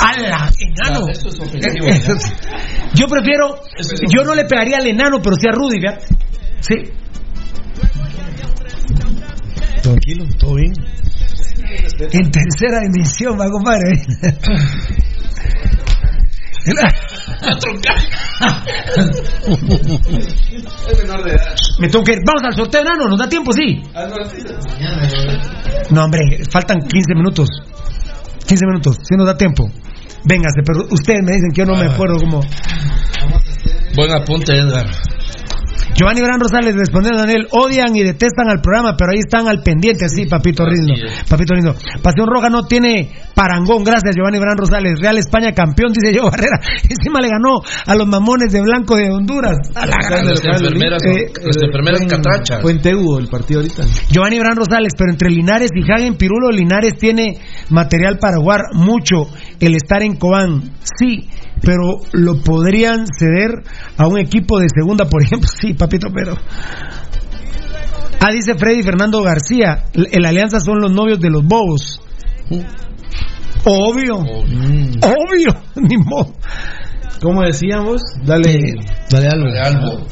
¡Ala! 0.00 0.50
¡Enano! 0.58 1.06
Eh, 1.08 1.12
Yo 2.94 3.06
prefiero. 3.06 3.60
Yo 4.08 4.24
no 4.24 4.34
le 4.34 4.46
pegaría 4.46 4.78
al 4.78 4.86
enano, 4.86 5.20
pero 5.22 5.36
sí 5.36 5.46
a 5.46 5.52
Rudy, 5.52 5.80
¿verdad? 5.80 6.00
Sí. 6.60 6.74
Tranquilo, 9.82 10.24
todo 10.38 10.54
bien. 10.54 10.72
En 12.12 12.30
tercera 12.30 12.80
dimensión, 12.80 13.38
va, 13.38 13.50
compadre. 13.50 14.00
Es 20.88 20.98
menor 20.98 21.24
de 21.24 21.30
edad. 21.30 21.54
Me 21.78 21.88
tengo 21.88 22.04
que 22.04 22.12
ir. 22.12 22.18
Vamos 22.26 22.42
al 22.44 22.54
sorteo, 22.54 22.82
enano. 22.82 23.08
¿Nos 23.08 23.18
da 23.18 23.28
tiempo? 23.28 23.52
Sí. 23.52 23.82
Ah, 23.94 24.06
no, 25.90 26.04
hombre, 26.04 26.20
faltan 26.50 26.80
15 26.80 27.14
minutos. 27.14 27.48
15 28.46 28.66
minutos, 28.66 28.98
si 29.02 29.16
nos 29.16 29.26
da 29.26 29.36
tiempo. 29.36 29.70
Véngase, 30.24 30.62
pero 30.64 30.86
ustedes 30.90 31.22
me 31.22 31.32
dicen 31.32 31.50
que 31.52 31.60
yo 31.62 31.66
no 31.66 31.76
me 31.76 31.86
acuerdo 31.86 32.16
cómo. 32.18 32.40
Buen 33.94 34.12
apunte, 34.12 34.52
Edgar. 34.52 34.86
Giovanni 35.94 36.20
Bran 36.22 36.40
Rosales 36.40 36.74
respondiendo 36.74 37.20
a 37.20 37.26
Daniel, 37.26 37.46
odian 37.52 37.94
y 37.94 38.02
detestan 38.02 38.48
al 38.50 38.60
programa, 38.60 38.96
pero 38.96 39.12
ahí 39.12 39.18
están 39.24 39.46
al 39.48 39.62
pendiente, 39.62 40.08
sí, 40.08 40.26
papito 40.26 40.66
lindo. 40.66 40.92
Papito 41.28 41.54
lindo. 41.54 41.74
Pasión 42.02 42.26
Roja 42.28 42.48
no 42.50 42.64
tiene 42.64 43.10
parangón, 43.34 43.84
gracias 43.84 44.14
Giovanni 44.16 44.38
Bran 44.38 44.56
Rosales. 44.58 44.98
Real 45.00 45.16
España 45.18 45.52
campeón, 45.52 45.92
dice 45.92 46.12
yo 46.14 46.24
Barrera. 46.24 46.58
Encima 46.88 47.20
le 47.20 47.28
ganó 47.28 47.60
a 47.86 47.94
los 47.94 48.06
mamones 48.08 48.52
de 48.52 48.60
blanco 48.60 48.96
de 48.96 49.10
Honduras. 49.10 49.56
A 49.74 49.86
la 49.86 49.96
gran- 50.08 50.26
Las 50.26 50.42
enfermeras, 50.44 51.02
Eh, 51.04 51.32
las 51.44 51.56
enfermeras 51.62 52.00
catrachas. 52.06 52.60
Fue 52.62 52.72
en 52.72 52.80
Tegu 52.80 53.18
el 53.18 53.28
partido 53.28 53.60
ahorita. 53.60 53.84
Giovanni 54.10 54.38
Bran 54.40 54.56
Rosales, 54.56 54.92
pero 54.98 55.10
entre 55.12 55.30
Linares 55.30 55.70
y 55.74 55.82
Hagen 55.92 56.16
Pirulo, 56.16 56.50
Linares 56.50 56.96
tiene 56.98 57.38
material 57.70 58.18
para 58.18 58.36
jugar 58.38 58.60
mucho. 58.74 59.28
El 59.60 59.74
estar 59.76 60.02
en 60.02 60.16
Cobán, 60.16 60.72
sí, 60.98 61.28
pero 61.62 62.00
lo 62.12 62.42
podrían 62.42 63.06
ceder 63.06 63.62
a 63.96 64.06
un 64.06 64.18
equipo 64.18 64.58
de 64.58 64.66
segunda, 64.74 65.06
por 65.06 65.22
ejemplo. 65.22 65.48
Sí, 65.60 65.74
papito, 65.74 66.08
pero. 66.14 66.36
Ah, 68.20 68.32
dice 68.32 68.54
Freddy 68.54 68.82
Fernando 68.82 69.22
García, 69.22 69.84
el, 69.92 70.24
Alianza 70.24 70.60
son 70.60 70.80
los 70.80 70.90
novios 70.90 71.20
de 71.20 71.30
los 71.30 71.42
bobos. 71.44 72.00
Obvio. 73.64 74.16
Obvio. 74.18 75.62
Ni 75.76 75.96
modo. 75.96 76.34
¿Cómo 77.22 77.42
decíamos? 77.42 78.02
Dale, 78.24 78.74
dale 79.10 79.28
algo. 79.28 80.06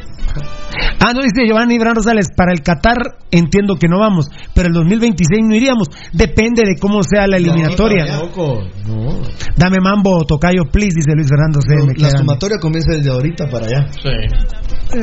Ah, 1.00 1.12
no 1.14 1.22
dice 1.22 1.46
Giovanni 1.46 1.78
Bran 1.78 1.94
Rosales, 1.94 2.28
para 2.36 2.52
el 2.52 2.62
Qatar 2.62 3.18
entiendo 3.30 3.76
que 3.76 3.88
no 3.88 3.98
vamos, 3.98 4.30
pero 4.54 4.68
el 4.68 4.74
2026 4.74 5.40
no 5.46 5.54
iríamos. 5.54 5.88
Depende 6.12 6.62
de 6.64 6.76
cómo 6.78 7.02
sea 7.02 7.26
la 7.26 7.36
eliminatoria. 7.36 8.06
Tampoco, 8.06 8.62
no. 8.86 9.22
Dame 9.56 9.78
mambo, 9.80 10.24
tocayo, 10.24 10.64
please, 10.70 10.94
dice 10.96 11.14
Luis 11.14 11.28
Fernando. 11.28 11.60
C. 11.60 11.86
me 11.86 11.94
La 11.96 12.10
sumatoria 12.10 12.58
comienza 12.58 12.92
desde 12.92 13.10
ahorita 13.10 13.48
para 13.48 13.66
allá. 13.66 13.86
Sí. 13.92 14.98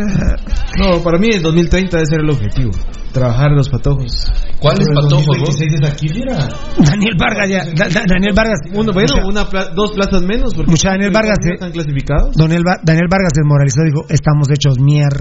No, 0.80 1.02
para 1.04 1.18
mí 1.18 1.30
el 1.32 1.42
2030 1.42 1.98
debe 1.98 2.06
ser 2.06 2.20
el 2.22 2.30
objetivo. 2.30 2.72
Trabajar 3.20 3.52
los 3.52 3.70
patojos. 3.70 4.32
¿Cuáles 4.60 4.88
patojos, 4.88 5.26
2026 5.26 5.74
es 5.82 5.90
aquí, 5.92 6.08
mira. 6.10 6.38
Daniel 6.78 7.16
Vargas 7.20 7.50
ya. 7.50 7.66
Da- 7.76 7.90
Da- 7.90 8.06
Daniel 8.08 8.34
Vargas. 8.36 8.60
Uno, 8.74 8.94
bueno, 8.94 9.08
Mucha- 9.16 9.26
una 9.28 9.50
pla- 9.50 9.70
dos 9.76 9.92
plazas 9.92 10.22
menos. 10.24 10.54
Porque 10.54 10.72
Mucha 10.72 10.90
Daniel 10.92 11.12
Vargas. 11.12 11.38
eh, 11.46 11.54
están 11.54 11.72
clasificados. 11.72 12.36
Daniel, 12.36 12.64
Va- 12.66 12.80
Daniel 12.84 13.08
Vargas 13.10 13.32
se 13.36 13.42
desmoralizó 13.42 13.82
dijo: 13.84 14.06
Estamos 14.10 14.50
hechos 14.52 14.80
mier. 14.80 15.14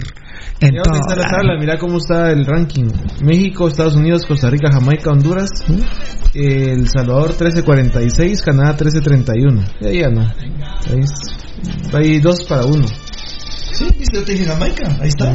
En 0.60 0.70
Mira 0.70 0.82
dónde 0.84 0.98
está 1.00 1.16
la 1.16 1.24
tabla, 1.30 1.52
mira 1.58 1.78
cómo 1.78 1.98
está 1.98 2.30
el 2.30 2.44
ranking. 2.46 2.86
México, 3.22 3.68
Estados 3.68 3.94
Unidos, 3.96 4.24
Costa 4.26 4.48
Rica, 4.50 4.70
Jamaica, 4.72 5.10
Honduras. 5.10 5.50
El 6.34 6.88
Salvador 6.88 7.32
13.46, 7.36 8.42
Canadá 8.42 8.76
13.31. 8.76 9.64
Y 9.80 9.86
ahí 9.86 10.00
ya 10.00 10.08
no. 10.10 10.20
Ahí, 10.22 11.00
ahí 11.94 12.18
dos 12.20 12.44
para 12.44 12.64
uno. 12.64 12.86
Sí, 13.72 13.86
viste, 13.98 14.18
yo 14.18 14.24
te 14.24 14.32
dije 14.32 14.44
Jamaica. 14.46 14.96
Ahí 15.00 15.08
está. 15.08 15.32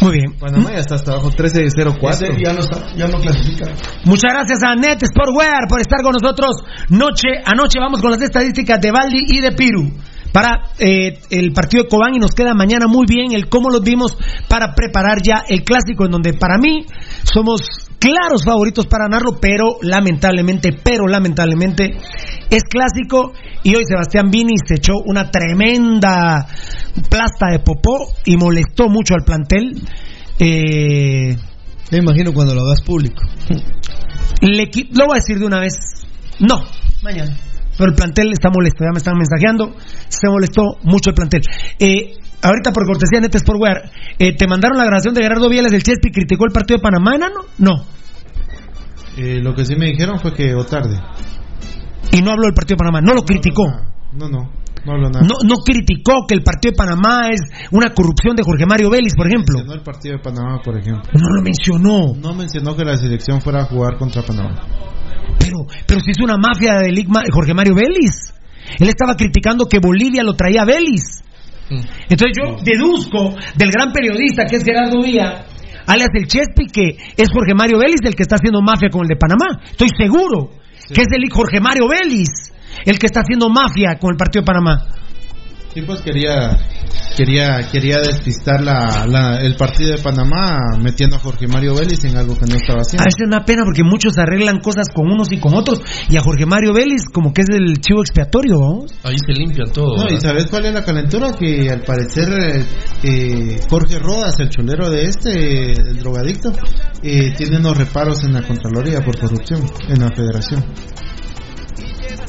Muy 0.00 0.12
bien. 0.12 0.32
Panamá 0.38 0.70
ya 0.72 0.80
está 0.80 0.96
hasta 0.96 1.12
abajo 1.12 1.30
13.04. 1.30 2.10
Ese 2.10 2.26
ya 2.44 2.52
no, 2.52 2.60
está, 2.60 2.94
ya 2.96 3.06
no 3.06 3.18
clasifica. 3.20 3.66
Muchas 4.04 4.32
gracias 4.32 4.62
a 4.62 4.74
Net 4.74 5.04
Sportwear 5.04 5.68
por 5.68 5.80
estar 5.80 6.02
con 6.02 6.12
nosotros 6.12 6.62
noche 6.90 7.28
a 7.44 7.54
noche. 7.54 7.78
Vamos 7.78 8.00
con 8.00 8.10
las 8.10 8.20
estadísticas 8.20 8.80
de 8.80 8.90
Baldi 8.90 9.24
y 9.28 9.40
de 9.40 9.52
Piru 9.52 9.92
para 10.34 10.72
eh, 10.80 11.20
el 11.30 11.52
partido 11.52 11.84
de 11.84 11.88
Cobán 11.88 12.16
y 12.16 12.18
nos 12.18 12.32
queda 12.32 12.54
mañana 12.54 12.86
muy 12.88 13.06
bien 13.06 13.32
el 13.32 13.48
cómo 13.48 13.70
los 13.70 13.82
vimos 13.82 14.18
para 14.48 14.74
preparar 14.74 15.18
ya 15.22 15.44
el 15.48 15.62
clásico 15.62 16.06
en 16.06 16.10
donde 16.10 16.32
para 16.32 16.58
mí 16.58 16.84
somos 17.22 17.83
claros 18.04 18.44
favoritos 18.44 18.86
para 18.86 19.04
ganarlo, 19.04 19.38
pero 19.40 19.78
lamentablemente, 19.80 20.72
pero 20.84 21.06
lamentablemente 21.06 21.96
es 22.50 22.62
clásico 22.64 23.32
y 23.62 23.74
hoy 23.74 23.82
Sebastián 23.88 24.30
Vini 24.30 24.52
se 24.66 24.74
echó 24.74 24.92
una 25.06 25.30
tremenda 25.30 26.46
plasta 27.08 27.46
de 27.50 27.60
popó 27.60 28.12
y 28.26 28.36
molestó 28.36 28.90
mucho 28.90 29.14
al 29.14 29.24
plantel. 29.24 29.80
Eh, 30.38 31.34
Me 31.90 31.98
imagino 31.98 32.34
cuando 32.34 32.54
lo 32.54 32.60
hagas 32.60 32.82
público. 32.82 33.22
le 34.42 34.70
lo 34.92 35.06
voy 35.06 35.16
a 35.16 35.20
decir 35.20 35.38
de 35.38 35.46
una 35.46 35.60
vez. 35.60 35.72
No, 36.40 36.60
mañana. 37.02 37.34
Pero 37.78 37.88
el 37.88 37.96
plantel 37.96 38.32
está 38.32 38.50
molesto, 38.50 38.84
ya 38.84 38.92
me 38.92 38.98
están 38.98 39.14
mensajeando. 39.16 39.74
Se 40.08 40.28
molestó 40.28 40.76
mucho 40.82 41.08
el 41.10 41.16
plantel. 41.16 41.40
Eh, 41.78 42.18
ahorita 42.44 42.72
por 42.72 42.86
cortesía 42.86 43.20
de 43.20 43.38
Sportwear, 43.38 43.90
eh, 44.18 44.36
¿te 44.36 44.46
mandaron 44.46 44.76
la 44.78 44.84
grabación 44.84 45.14
de 45.14 45.22
Gerardo 45.22 45.48
Vieles 45.48 45.72
del 45.72 45.82
Chespi 45.82 46.10
criticó 46.12 46.44
el 46.46 46.52
partido 46.52 46.78
de 46.78 46.82
Panamá, 46.82 47.16
no? 47.18 47.26
No. 47.58 47.84
Eh, 49.16 49.40
lo 49.42 49.54
que 49.54 49.64
sí 49.64 49.76
me 49.76 49.86
dijeron 49.86 50.18
fue 50.20 50.32
que 50.34 50.44
llegó 50.44 50.64
tarde. 50.64 50.98
Y 52.12 52.20
no 52.22 52.30
habló 52.32 52.44
del 52.44 52.54
partido 52.54 52.76
de 52.76 52.78
Panamá, 52.78 53.00
no 53.00 53.14
lo 53.14 53.22
criticó. 53.22 53.64
No, 54.12 54.28
no, 54.28 54.50
no 54.84 54.98
nada. 55.10 55.20
No, 55.26 55.34
no 55.48 55.56
criticó 55.64 56.26
que 56.28 56.34
el 56.34 56.42
partido 56.42 56.72
de 56.72 56.76
Panamá 56.76 57.30
es 57.30 57.40
una 57.70 57.92
corrupción 57.94 58.36
de 58.36 58.42
Jorge 58.44 58.66
Mario 58.66 58.90
Vélez, 58.90 59.14
por 59.16 59.26
ejemplo. 59.26 59.54
Mencionó 59.56 59.74
el 59.74 59.82
partido 59.82 60.16
de 60.16 60.22
Panamá, 60.22 60.60
por 60.62 60.76
ejemplo. 60.78 61.10
No 61.14 61.28
lo 61.36 61.42
mencionó. 61.42 62.14
No 62.14 62.34
mencionó 62.34 62.76
que 62.76 62.84
la 62.84 62.96
selección 62.96 63.40
fuera 63.40 63.62
a 63.62 63.64
jugar 63.64 63.96
contra 63.98 64.22
Panamá. 64.22 64.62
Pero, 65.38 65.58
pero 65.86 66.00
si 66.00 66.10
es 66.10 66.18
una 66.20 66.36
mafia 66.36 66.74
de 66.76 66.90
Ligma- 66.92 67.24
Jorge 67.32 67.54
Mario 67.54 67.74
Vélez. 67.74 68.32
Él 68.78 68.88
estaba 68.88 69.14
criticando 69.16 69.66
que 69.66 69.78
Bolivia 69.78 70.22
lo 70.22 70.34
traía 70.34 70.62
a 70.62 70.64
Vélez. 70.64 71.22
Entonces 71.70 72.36
yo 72.36 72.56
deduzco 72.62 73.34
del 73.56 73.70
gran 73.70 73.92
periodista 73.92 74.44
que 74.46 74.56
es 74.56 74.64
Gerardo 74.64 75.02
Vía, 75.02 75.46
alias 75.86 76.10
el 76.14 76.26
Chespi, 76.26 76.66
que 76.66 76.96
es 77.16 77.30
Jorge 77.30 77.54
Mario 77.54 77.78
Vélez 77.78 78.00
el 78.04 78.14
que 78.14 78.22
está 78.22 78.36
haciendo 78.36 78.60
mafia 78.60 78.88
con 78.90 79.02
el 79.02 79.08
de 79.08 79.16
Panamá. 79.16 79.62
Estoy 79.64 79.88
seguro 79.96 80.50
que 80.92 81.00
es 81.00 81.08
el 81.10 81.30
Jorge 81.30 81.60
Mario 81.60 81.88
Vélez 81.88 82.52
el 82.84 82.98
que 82.98 83.06
está 83.06 83.20
haciendo 83.20 83.48
mafia 83.48 83.96
con 83.98 84.10
el 84.10 84.16
partido 84.16 84.42
de 84.42 84.46
Panamá. 84.46 84.86
Sí, 85.74 85.82
pues 85.82 86.00
quería 86.02 86.56
quería 87.16 87.68
quería 87.72 87.96
despistar 87.98 88.62
la, 88.62 89.04
la- 89.08 89.38
el 89.38 89.56
partido 89.56 89.90
de 89.96 90.00
Panamá 90.02 90.56
metiendo 90.80 91.16
a 91.16 91.18
Jorge 91.18 91.48
Mario 91.48 91.74
Vélez 91.74 92.04
en 92.04 92.16
algo 92.16 92.34
que 92.36 92.46
no 92.46 92.54
estaba 92.54 92.78
A 92.78 92.82
haciendo. 92.82 93.04
veces 93.04 93.20
es 93.22 93.26
una 93.26 93.44
pena 93.44 93.62
porque 93.64 93.82
muchos 93.82 94.16
arreglan 94.18 94.60
cosas 94.60 94.86
con 94.94 95.10
unos 95.10 95.32
y 95.32 95.40
con 95.40 95.52
otros. 95.54 95.80
Y 96.08 96.16
a 96.16 96.20
Jorge 96.22 96.46
Mario 96.46 96.72
Vélez 96.74 97.02
como 97.12 97.32
que 97.32 97.42
es 97.42 97.48
el 97.50 97.80
chivo 97.80 98.02
expiatorio, 98.02 98.58
¿vamos? 98.60 98.92
Ahí 99.02 99.16
se 99.26 99.32
limpian 99.32 99.72
todo. 99.72 99.96
No, 99.96 100.08
¿y 100.10 100.20
sabes 100.20 100.46
cuál 100.48 100.66
es 100.66 100.74
la 100.74 100.84
calentura? 100.84 101.32
Que 101.32 101.68
al 101.70 101.80
parecer 101.82 102.28
eh, 102.40 102.64
eh, 103.02 103.60
Jorge 103.68 103.98
Rodas, 103.98 104.38
el 104.38 104.50
cholero 104.50 104.88
de 104.90 105.06
este, 105.06 105.72
el 105.72 105.98
drogadicto, 105.98 106.52
eh, 107.02 107.34
tiene 107.36 107.56
unos 107.58 107.76
reparos 107.76 108.22
en 108.22 108.32
la 108.34 108.42
Contraloría 108.42 109.00
por 109.00 109.18
corrupción, 109.18 109.60
en 109.88 110.00
la 110.00 110.10
federación. 110.14 110.64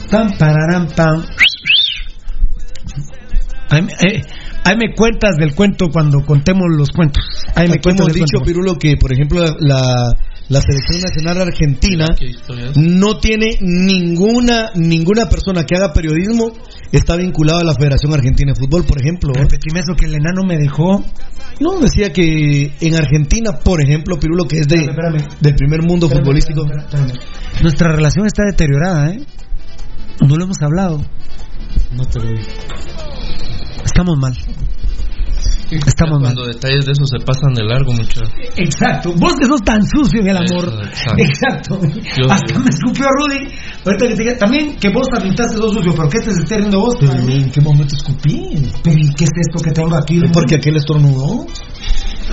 Pam, 0.10 0.32
pararam, 0.38 0.88
pam. 0.96 1.24
Eh, 3.72 4.22
Ahí 4.68 4.76
me 4.78 4.96
cuentas 4.96 5.38
del 5.38 5.54
cuento 5.54 5.90
cuando 5.92 6.26
contemos 6.26 6.66
los 6.76 6.90
cuentos. 6.90 7.24
Ahí 7.54 7.68
me 7.68 7.78
cuentas 7.78 8.08
hemos 8.08 8.14
del 8.14 8.16
dicho, 8.16 8.38
cuento. 8.40 8.46
Pirulo, 8.46 8.78
que 8.80 8.96
por 8.98 9.14
ejemplo 9.14 9.46
la, 9.60 10.12
la 10.50 10.62
selección 10.62 11.02
nacional 11.02 11.42
argentina 11.50 12.08
no 12.76 13.20
tiene 13.20 13.60
ninguna 13.62 14.72
ninguna 14.74 15.30
persona 15.30 15.66
que 15.66 15.76
haga 15.76 15.94
periodismo 15.94 16.52
está 16.92 17.16
vinculada 17.16 17.62
a 17.62 17.64
la 17.64 17.76
Federación 17.76 18.12
Argentina 18.16 18.54
de 18.56 18.60
Fútbol, 18.60 18.86
por 18.86 19.00
ejemplo. 19.00 19.34
¿eh? 19.36 19.42
Repetime 19.42 19.82
eso 19.82 19.94
que 19.96 20.06
el 20.06 20.16
enano 20.16 20.42
me 20.48 20.58
dejó. 20.58 21.04
No, 21.60 21.80
decía 21.80 22.12
que 22.12 22.74
en 22.82 22.96
Argentina, 22.96 23.52
por 23.64 23.82
ejemplo, 23.82 24.20
Pirulo, 24.20 24.46
que 24.46 24.62
es 24.62 24.68
de, 24.68 24.78
del 25.42 25.56
primer 25.56 25.84
mundo 25.84 26.10
futbolístico. 26.10 26.66
Nuestra 27.62 27.96
relación 27.96 28.26
está 28.26 28.44
deteriorada, 28.50 29.12
¿eh? 29.12 29.22
No 30.28 30.38
lo 30.38 30.46
hemos 30.46 30.62
hablado. 30.62 31.02
No 31.92 32.04
te 32.06 32.20
lo 32.20 32.28
digo. 32.30 32.42
Estamos 33.84 34.18
mal. 34.18 34.34
Estamos 35.72 36.22
mal. 36.22 36.34
Cuando 36.36 36.46
detalles 36.48 36.86
de 36.86 36.92
eso 36.92 37.04
se 37.08 37.20
pasan 37.26 37.54
de 37.56 37.64
largo, 37.64 37.92
mucho. 37.92 38.22
Exacto. 38.56 39.14
Vos 39.18 39.34
que 39.36 39.46
sos 39.46 39.62
tan 39.64 39.84
sucio 39.86 40.22
en 40.22 40.28
el 40.28 40.38
amor. 40.38 40.66
Exacto. 40.88 41.24
Exacto. 41.24 41.80
Yo- 42.18 42.32
Hasta 42.32 42.60
me 42.60 42.70
escupió 42.70 43.06
Rudy. 43.18 43.48
Ahorita 43.86 44.08
que 44.08 44.16
te 44.16 44.24
diga, 44.24 44.38
también 44.38 44.76
que 44.78 44.90
vos 44.90 45.08
también 45.10 45.32
estás 45.32 45.54
sos 45.54 45.74
sucio, 45.74 45.94
pero 45.96 46.10
¿qué 46.10 46.20
te 46.20 46.30
estés 46.32 46.58
riendo 46.58 46.80
vos? 46.80 46.96
Pero 47.00 47.14
¿en 47.14 47.50
qué 47.52 47.62
momento 47.62 47.96
escupí? 47.96 48.70
Pero 48.84 48.96
¿y 48.98 49.14
qué 49.16 49.24
es 49.24 49.32
esto 49.48 49.64
que 49.64 49.72
tengo 49.72 49.96
aquí? 49.96 50.22
Porque 50.32 50.56
aquel 50.56 50.76
estornudó. 50.78 51.46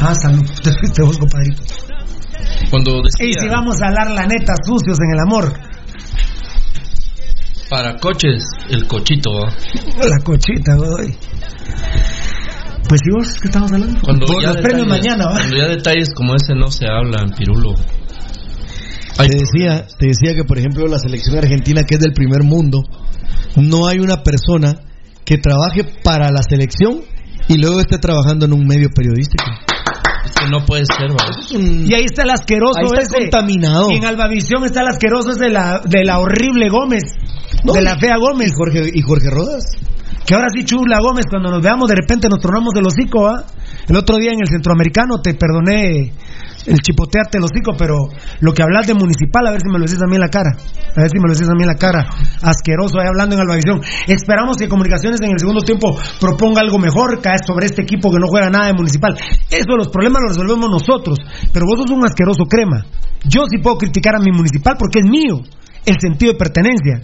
Ah, 0.00 0.14
salud. 0.14 0.44
Te 0.62 0.70
fuiste 0.78 1.02
vos, 1.02 1.16
compadrito. 1.18 1.62
Cuando 2.70 2.98
Y 3.18 3.28
decía 3.28 3.40
si 3.40 3.48
vamos 3.48 3.76
a 3.82 3.88
hablar 3.88 4.10
la 4.10 4.26
neta, 4.26 4.54
sucios 4.66 4.98
en 5.00 5.10
el 5.14 5.20
amor. 5.26 5.52
Para 7.72 7.98
coches, 7.98 8.44
el 8.68 8.86
cochito. 8.86 9.30
¿va? 9.32 9.48
La 10.06 10.22
cochita, 10.22 10.76
Godoy. 10.76 11.16
Pues 12.86 13.00
si 13.02 13.10
vos, 13.10 13.34
¿qué 13.40 13.48
estamos 13.48 13.72
hablando? 13.72 13.98
Cuando 14.02 14.26
Por 14.26 14.62
premios 14.62 14.86
mañana, 14.86 15.24
¿va? 15.24 15.36
Cuando 15.38 15.56
ya 15.56 15.68
detalles 15.68 16.10
como 16.14 16.34
ese 16.34 16.54
no 16.54 16.70
se 16.70 16.86
hablan, 16.86 17.30
Pirulo. 17.30 17.74
Te 19.16 19.24
decía, 19.24 19.86
te 19.98 20.08
decía 20.08 20.34
que, 20.34 20.44
por 20.44 20.58
ejemplo, 20.58 20.86
la 20.86 20.98
selección 20.98 21.38
argentina, 21.38 21.84
que 21.84 21.94
es 21.94 22.00
del 22.00 22.12
primer 22.12 22.42
mundo, 22.42 22.82
no 23.56 23.86
hay 23.86 24.00
una 24.00 24.22
persona 24.22 24.74
que 25.24 25.38
trabaje 25.38 25.84
para 26.02 26.30
la 26.30 26.42
selección 26.42 27.00
y 27.48 27.56
luego 27.56 27.80
esté 27.80 27.98
trabajando 27.98 28.44
en 28.44 28.52
un 28.52 28.66
medio 28.66 28.90
periodístico. 28.90 29.44
Que 30.38 30.48
no 30.50 30.64
puede 30.64 30.84
ser. 30.86 31.10
Y 31.58 31.94
ahí 31.94 32.04
está 32.04 32.22
el 32.22 32.30
asqueroso 32.30 32.78
Ahí 32.78 32.86
está 32.86 33.00
ese. 33.02 33.30
contaminado. 33.30 33.88
Y 33.90 33.96
en 33.96 34.04
Albavisión 34.04 34.64
está 34.64 34.80
el 34.80 34.88
asqueroso 34.88 35.30
ese 35.30 35.44
de 35.44 35.50
la, 35.50 35.80
de 35.84 36.04
la 36.04 36.18
horrible 36.18 36.68
Gómez. 36.68 37.02
de 37.62 37.82
la 37.82 37.96
fea 37.98 38.16
Gómez. 38.18 38.48
¿Y 38.48 38.52
Jorge, 38.56 38.90
y 38.94 39.02
Jorge 39.02 39.30
Rodas? 39.30 39.64
Que 40.26 40.34
ahora 40.34 40.48
sí, 40.54 40.64
chula 40.64 40.98
Gómez, 41.00 41.26
cuando 41.28 41.50
nos 41.50 41.62
veamos 41.62 41.88
de 41.88 41.96
repente 41.96 42.28
nos 42.28 42.38
tronamos 42.38 42.72
del 42.74 42.86
hocico, 42.86 43.26
¿ah? 43.26 43.44
El 43.88 43.96
otro 43.96 44.16
día 44.18 44.30
en 44.32 44.40
el 44.40 44.46
centroamericano 44.48 45.20
te 45.20 45.34
perdoné 45.34 46.12
el 46.66 46.78
chipotearte 46.78 47.38
el 47.38 47.44
hocico, 47.44 47.72
pero 47.76 47.94
lo 48.40 48.52
que 48.52 48.62
hablas 48.62 48.86
de 48.86 48.94
municipal, 48.94 49.46
a 49.46 49.50
ver 49.50 49.60
si 49.60 49.68
me 49.68 49.78
lo 49.78 49.84
decís 49.84 50.02
a 50.02 50.06
mí 50.06 50.14
en 50.14 50.20
la 50.20 50.28
cara. 50.28 50.50
A 50.52 51.00
ver 51.00 51.10
si 51.10 51.18
me 51.18 51.28
lo 51.28 51.34
decís 51.34 51.48
a 51.48 51.54
mí 51.54 51.62
en 51.62 51.68
la 51.68 51.74
cara. 51.74 52.06
Asqueroso, 52.42 53.00
ahí 53.00 53.06
hablando 53.06 53.34
en 53.34 53.40
Albavisión. 53.42 53.80
Esperamos 54.06 54.56
que 54.56 54.68
Comunicaciones 54.68 55.20
en 55.20 55.32
el 55.32 55.38
segundo 55.38 55.60
tiempo 55.60 55.94
proponga 56.20 56.60
algo 56.60 56.78
mejor, 56.78 57.20
cae 57.20 57.38
sobre 57.46 57.66
este 57.66 57.82
equipo 57.82 58.10
que 58.10 58.18
no 58.18 58.26
juega 58.26 58.48
nada 58.48 58.66
de 58.68 58.74
municipal. 58.74 59.14
Eso, 59.50 59.76
los 59.76 59.88
problemas 59.88 60.22
los 60.22 60.36
resolvemos 60.36 60.70
nosotros. 60.70 61.18
Pero 61.52 61.66
vos 61.66 61.80
sos 61.80 61.90
un 61.90 62.04
asqueroso 62.04 62.44
crema. 62.46 62.86
Yo 63.24 63.42
sí 63.50 63.58
puedo 63.58 63.78
criticar 63.78 64.16
a 64.16 64.18
mi 64.18 64.32
municipal 64.32 64.76
porque 64.78 65.00
es 65.00 65.06
mío 65.06 65.42
el 65.84 65.96
sentido 66.00 66.32
de 66.32 66.38
pertenencia. 66.38 67.00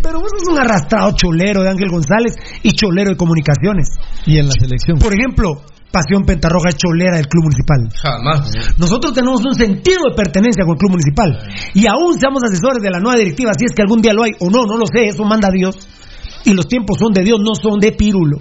Pero 0.00 0.20
vos 0.20 0.30
sos 0.30 0.48
un 0.48 0.58
arrastrado 0.58 1.12
cholero 1.12 1.62
de 1.62 1.70
Ángel 1.70 1.90
González 1.90 2.34
y 2.62 2.72
cholero 2.72 3.10
de 3.10 3.16
comunicaciones. 3.16 3.88
Y 4.26 4.38
en 4.38 4.46
la 4.46 4.52
selección. 4.52 4.98
Por 4.98 5.12
ejemplo, 5.12 5.62
Pasión 5.92 6.24
Pentarroja 6.24 6.70
es 6.70 6.76
cholera 6.76 7.16
del 7.18 7.28
club 7.28 7.44
municipal. 7.44 7.78
Jamás. 7.94 8.50
Nosotros 8.78 9.12
tenemos 9.12 9.44
un 9.44 9.54
sentido 9.54 10.00
de 10.08 10.16
pertenencia 10.16 10.64
con 10.64 10.72
el 10.74 10.78
club 10.78 10.92
municipal. 10.92 11.38
Y 11.74 11.86
aún 11.86 12.18
seamos 12.18 12.42
asesores 12.42 12.82
de 12.82 12.90
la 12.90 12.98
nueva 12.98 13.18
directiva, 13.18 13.52
si 13.56 13.66
es 13.66 13.72
que 13.72 13.82
algún 13.82 14.00
día 14.00 14.14
lo 14.14 14.22
hay 14.24 14.32
o 14.40 14.48
no, 14.50 14.64
no 14.64 14.76
lo 14.78 14.86
sé, 14.86 15.04
eso 15.08 15.24
manda 15.24 15.48
Dios. 15.52 15.76
Y 16.44 16.54
los 16.54 16.66
tiempos 16.66 16.96
son 16.98 17.12
de 17.12 17.22
Dios, 17.22 17.38
no 17.40 17.54
son 17.54 17.78
de 17.78 17.92
Pirulo. 17.92 18.38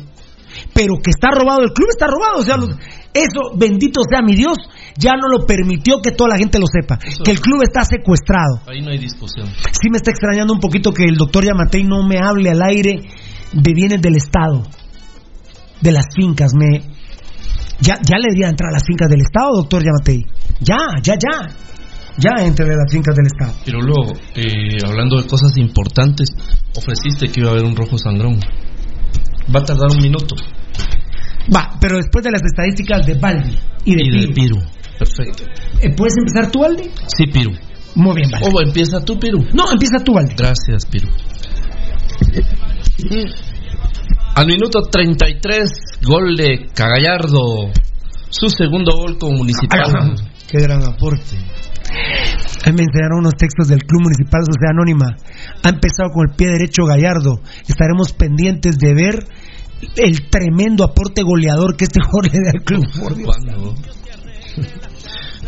Pero 0.74 0.96
que 1.04 1.12
está 1.12 1.30
robado, 1.32 1.62
el 1.64 1.72
club 1.72 1.88
está 1.90 2.08
robado. 2.08 2.40
O 2.40 2.44
sea, 2.44 2.58
los- 2.58 2.72
eso, 3.14 3.52
bendito 3.56 4.02
sea 4.10 4.22
mi 4.22 4.36
Dios, 4.36 4.58
ya 4.98 5.12
no 5.22 5.28
lo 5.30 5.46
permitió 5.46 6.02
que 6.02 6.12
toda 6.12 6.30
la 6.32 6.38
gente 6.38 6.60
lo 6.60 6.66
sepa. 6.68 6.98
Que 7.24 7.32
el 7.32 7.40
club 7.42 7.62
está 7.64 7.84
secuestrado. 7.84 8.60
Ahí 8.68 8.82
no 8.82 8.92
hay 8.92 8.98
discusión. 8.98 9.48
Sí 9.48 9.90
me 9.92 9.98
está 9.98 10.12
extrañando 10.12 10.54
un 10.54 10.60
poquito 10.60 10.92
que 10.94 11.04
el 11.04 11.16
doctor 11.16 11.46
Yamatei 11.46 11.84
no 11.84 12.06
me 12.08 12.18
hable 12.18 12.50
al 12.50 12.62
aire 12.64 13.02
de 13.54 13.74
bienes 13.74 14.02
del 14.02 14.16
Estado, 14.16 14.64
de 15.82 15.92
las 15.92 16.06
fincas. 16.16 16.52
Me 16.54 16.82
ya 17.82 17.96
ya 18.02 18.18
le 18.18 18.30
debería 18.30 18.50
entrar 18.50 18.70
a 18.70 18.74
las 18.74 18.84
fincas 18.86 19.10
del 19.10 19.22
Estado, 19.22 19.56
doctor 19.56 19.84
Yamatei. 19.84 20.26
Ya, 20.60 20.78
ya, 21.04 21.14
ya. 21.16 21.50
Ya 22.18 22.44
entre 22.46 22.66
las 22.68 22.92
fincas 22.92 23.16
del 23.16 23.26
Estado. 23.28 23.54
Pirulo, 23.66 23.96
eh, 24.36 24.78
hablando 24.86 25.20
de 25.22 25.28
cosas 25.28 25.58
importantes, 25.58 26.30
ofreciste 26.76 27.28
que 27.30 27.40
iba 27.40 27.50
a 27.50 27.54
haber 27.54 27.64
un 27.66 27.76
rojo 27.76 27.98
sangrón. 27.98 28.40
Va 29.54 29.62
a 29.62 29.64
tardar 29.64 29.90
un 29.92 30.02
minuto. 30.02 30.36
Va, 31.54 31.78
pero 31.80 31.98
después 31.98 32.24
de 32.24 32.32
las 32.32 32.42
estadísticas 32.44 33.06
de 33.08 33.16
Baldi 33.16 33.58
y 33.86 33.96
de, 33.96 34.04
Y 34.04 34.12
de 34.12 34.28
Piru, 34.34 34.34
Piru. 34.34 34.60
Perfecto. 35.00 35.44
eh, 35.82 35.90
¿puedes 35.96 36.14
empezar 36.18 36.52
tú, 36.52 36.60
Baldi? 36.60 36.84
Sí, 37.08 37.26
Piru. 37.28 37.52
Muy 37.96 38.16
bien, 38.16 38.30
Baldi. 38.30 38.48
Oh, 38.54 38.62
empieza 38.62 39.00
tú, 39.04 39.18
Piru. 39.20 39.40
No, 39.54 39.72
empieza 39.72 39.98
tú, 40.04 40.14
Baldi. 40.14 40.36
Gracias, 40.38 40.86
Piru. 40.86 41.08
Al 44.36 44.46
minuto 44.48 44.82
33, 44.82 45.70
gol 46.04 46.36
de 46.36 46.68
Cagallardo. 46.74 47.72
Su 48.30 48.50
segundo 48.50 48.96
gol 48.98 49.18
con 49.18 49.36
Municipal. 49.36 50.16
Qué 50.50 50.60
gran 50.60 50.84
aporte. 50.84 51.38
Ahí 52.64 52.74
me 52.74 52.84
enseñaron 52.84 53.20
unos 53.20 53.36
textos 53.36 53.68
del 53.68 53.84
Club 53.84 54.04
Municipal 54.04 54.42
Sociedad 54.46 54.72
Anónima. 54.72 55.16
Ha 55.64 55.70
empezado 55.70 56.10
con 56.14 56.30
el 56.30 56.36
pie 56.36 56.48
derecho 56.48 56.86
Gallardo. 56.86 57.42
Estaremos 57.68 58.14
pendientes 58.14 58.78
de 58.78 58.94
ver 58.94 59.28
el 59.98 60.30
tremendo 60.30 60.84
aporte 60.84 61.24
goleador 61.24 61.76
que 61.76 61.86
este 61.86 62.00
jugador 62.02 62.32
le 62.32 62.40
da 62.44 62.52
al 62.52 62.64
club. 62.64 62.86
Por 63.00 63.16
Dios. 63.16 63.36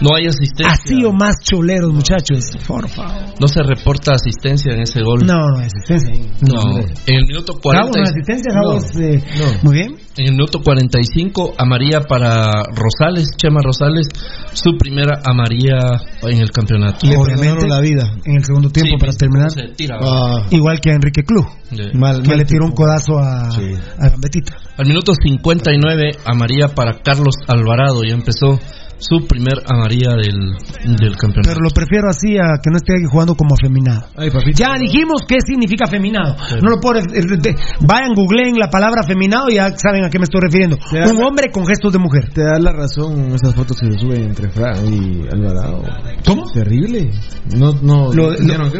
No 0.01 0.15
hay 0.15 0.25
asistencia. 0.27 0.71
Así 0.71 1.05
o 1.05 1.11
más 1.13 1.35
choleros, 1.41 1.93
muchachos. 1.93 2.51
Por 2.67 2.89
favor. 2.89 3.13
No 3.39 3.47
se 3.47 3.61
reporta 3.63 4.13
asistencia 4.13 4.73
en 4.73 4.81
ese 4.81 5.01
gol. 5.01 5.25
No, 5.25 5.35
no 5.49 5.59
hay 5.59 5.67
asistencia. 5.67 6.13
No. 6.41 6.79
En 7.05 7.15
el 7.15 7.25
minuto 7.27 7.53
Gabo, 7.53 7.61
40. 7.61 7.89
¿no 7.91 7.97
hay 7.97 8.11
asistencia? 8.11 8.51
No. 8.53 8.61
Gabo 8.61 8.77
es, 8.77 8.95
eh, 8.97 9.23
No. 9.37 9.45
Muy 9.69 9.73
bien. 9.75 9.95
En 10.15 10.25
el 10.27 10.31
minuto 10.33 10.59
45, 10.61 11.53
amarilla 11.57 12.01
para 12.01 12.51
Rosales, 12.75 13.29
Chema 13.35 13.61
Rosales, 13.63 14.07
su 14.53 14.77
primera 14.77 15.21
amarilla 15.25 15.79
en 16.21 16.39
el 16.39 16.51
campeonato. 16.51 17.07
Le 17.07 17.15
perdonaron 17.17 17.69
la 17.69 17.79
vida. 17.79 18.13
En 18.25 18.35
el 18.37 18.43
segundo 18.45 18.69
tiempo 18.69 18.95
Sí, 18.95 18.99
para 18.99 19.13
terminar. 19.13 19.47
tira. 19.75 19.97
Ah, 20.03 20.45
Igual 20.51 20.79
que 20.81 20.91
a 20.91 20.93
Enrique 20.95 21.23
Club. 21.23 21.45
Mal, 21.93 22.21
Que 22.21 22.27
mal 22.29 22.37
le 22.37 22.45
tiró 22.45 22.65
un 22.65 22.73
codazo 22.73 23.17
a, 23.17 23.49
Sí. 23.51 23.73
a 23.99 24.09
Gambetita. 24.09 24.55
Al 24.77 24.85
minuto 24.87 25.13
59, 25.15 26.11
amarilla 26.25 26.67
para 26.75 27.01
Carlos 27.01 27.35
Alvarado. 27.47 28.03
Ya 28.03 28.13
empezó 28.13 28.59
su 29.03 29.27
primer 29.27 29.55
amarilla 29.67 30.11
del, 30.15 30.55
del 30.97 31.15
campeonato. 31.17 31.49
Pero 31.49 31.59
lo 31.61 31.69
prefiero 31.69 32.09
así 32.09 32.37
a 32.37 32.59
que 32.63 32.69
no 32.71 32.77
esté 32.77 32.93
aquí 32.93 33.05
jugando 33.11 33.35
como 33.35 33.53
afeminado. 33.55 34.07
Ay, 34.15 34.29
papito. 34.31 34.57
Ya 34.57 34.73
dijimos 34.79 35.21
qué 35.27 35.37
significa 35.45 35.85
afeminado. 35.85 36.35
No 36.61 36.69
lo 36.69 36.79
puedo. 36.79 36.99
eh, 36.99 37.03
de- 37.39 37.55
Vayan, 37.81 38.13
googleen 38.15 38.57
la 38.57 38.69
palabra 38.69 39.01
afeminado 39.03 39.47
y 39.49 39.55
ya 39.55 39.71
saben 39.77 40.03
a 40.05 40.09
qué 40.09 40.19
me 40.19 40.23
estoy 40.23 40.41
refiriendo. 40.41 40.77
Un 41.11 41.23
hombre 41.23 41.51
con 41.51 41.65
gestos 41.65 41.91
de 41.93 41.99
mujer. 41.99 42.29
Te 42.33 42.41
da 42.43 42.59
la 42.59 42.71
razón 42.71 43.33
esas 43.35 43.53
fotos 43.55 43.77
que 43.79 43.91
se 43.91 43.99
suben 43.99 44.23
entre 44.23 44.49
Fran 44.49 44.77
y 44.87 45.27
Alvarado. 45.31 45.83
¿Cómo? 46.25 46.43
Terrible. 46.51 47.11
No, 47.55 47.73
no. 47.81 48.13
Lo- 48.13 48.27
¿no 48.27 48.31
enseñaron 48.33 48.71
qué? 48.71 48.79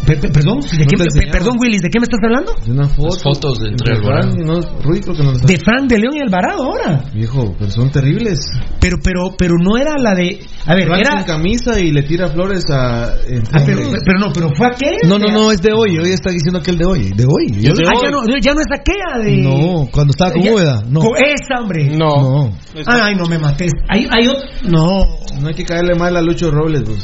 Sí. 0.00 0.06
Pe- 0.06 0.16
pe- 0.16 0.28
perdón, 0.30 0.60
¿de 0.60 0.66
No 0.66 0.70
qué- 0.78 0.84
te 0.86 0.96
pe- 0.96 1.02
enseñaron. 1.04 1.32
perdón, 1.32 1.56
Willis, 1.60 1.82
¿de 1.82 1.88
qué 1.90 2.00
me 2.00 2.04
estás 2.04 2.20
hablando? 2.24 2.54
De 2.64 2.72
una 2.72 2.88
foto. 2.88 3.18
Fotos 3.20 3.58
de 3.60 3.68
entre 3.68 3.96
Fran 3.96 4.30
no, 4.44 4.60
Ruiz 4.82 5.02
creo 5.04 5.14
que 5.16 5.22
no 5.22 5.32
lo 5.32 5.38
De 5.38 5.56
Frank 5.58 5.88
de 5.88 5.98
León 5.98 6.14
y 6.16 6.20
Alvarado 6.20 6.62
ahora. 6.64 7.04
Viejo, 7.12 7.54
pero 7.58 7.70
son 7.70 7.90
terribles. 7.90 8.40
Pero, 8.80 8.96
pero, 9.04 9.34
pero 9.36 9.54
no 9.62 9.76
era 9.76 9.96
la 9.98 10.14
de. 10.14 10.40
A 10.66 10.74
ver, 10.74 10.86
Fran 10.86 11.00
era. 11.00 11.16
sin 11.18 11.26
camisa 11.26 11.78
y 11.78 11.90
le 11.92 12.02
tira 12.02 12.28
flores 12.28 12.64
a. 12.70 13.04
Ah, 13.52 13.62
pero, 13.66 14.18
no, 14.18 14.32
pero 14.32 14.48
fue 14.56 14.66
aquella. 14.68 15.06
No, 15.06 15.18
no, 15.18 15.28
no, 15.32 15.52
es 15.52 15.60
de 15.60 15.72
hoy. 15.72 15.98
Hoy 15.98 16.10
está 16.10 16.30
diciendo 16.30 16.62
que 16.62 16.70
el 16.70 16.78
de 16.78 16.86
hoy. 16.86 17.10
De 17.14 17.24
hoy. 17.26 17.46
Yo- 17.60 17.72
Ah, 17.86 17.92
ya 18.02 18.10
no, 18.10 18.22
ya 18.40 18.54
no 18.54 18.60
es 18.60 18.66
aquella 18.72 19.22
de. 19.22 19.36
No, 19.42 19.88
cuando 19.92 20.12
estaba 20.12 20.32
con 20.32 20.42
Úbeda. 20.48 20.82
No. 20.88 21.00
Con 21.00 21.12
esa, 21.16 21.60
hombre. 21.60 21.90
No. 21.96 22.08
No. 22.08 22.52
Ay, 22.86 23.14
no 23.16 23.26
me 23.26 23.38
mates. 23.38 23.72
Hay, 23.88 24.06
hay 24.10 24.28
otro. 24.28 24.42
No. 24.64 25.04
No 25.40 25.48
hay 25.48 25.54
que 25.54 25.64
caerle 25.64 25.94
mal 25.94 26.16
a 26.16 26.22
Lucho 26.22 26.50
Robles, 26.50 26.82
pues. 26.86 27.02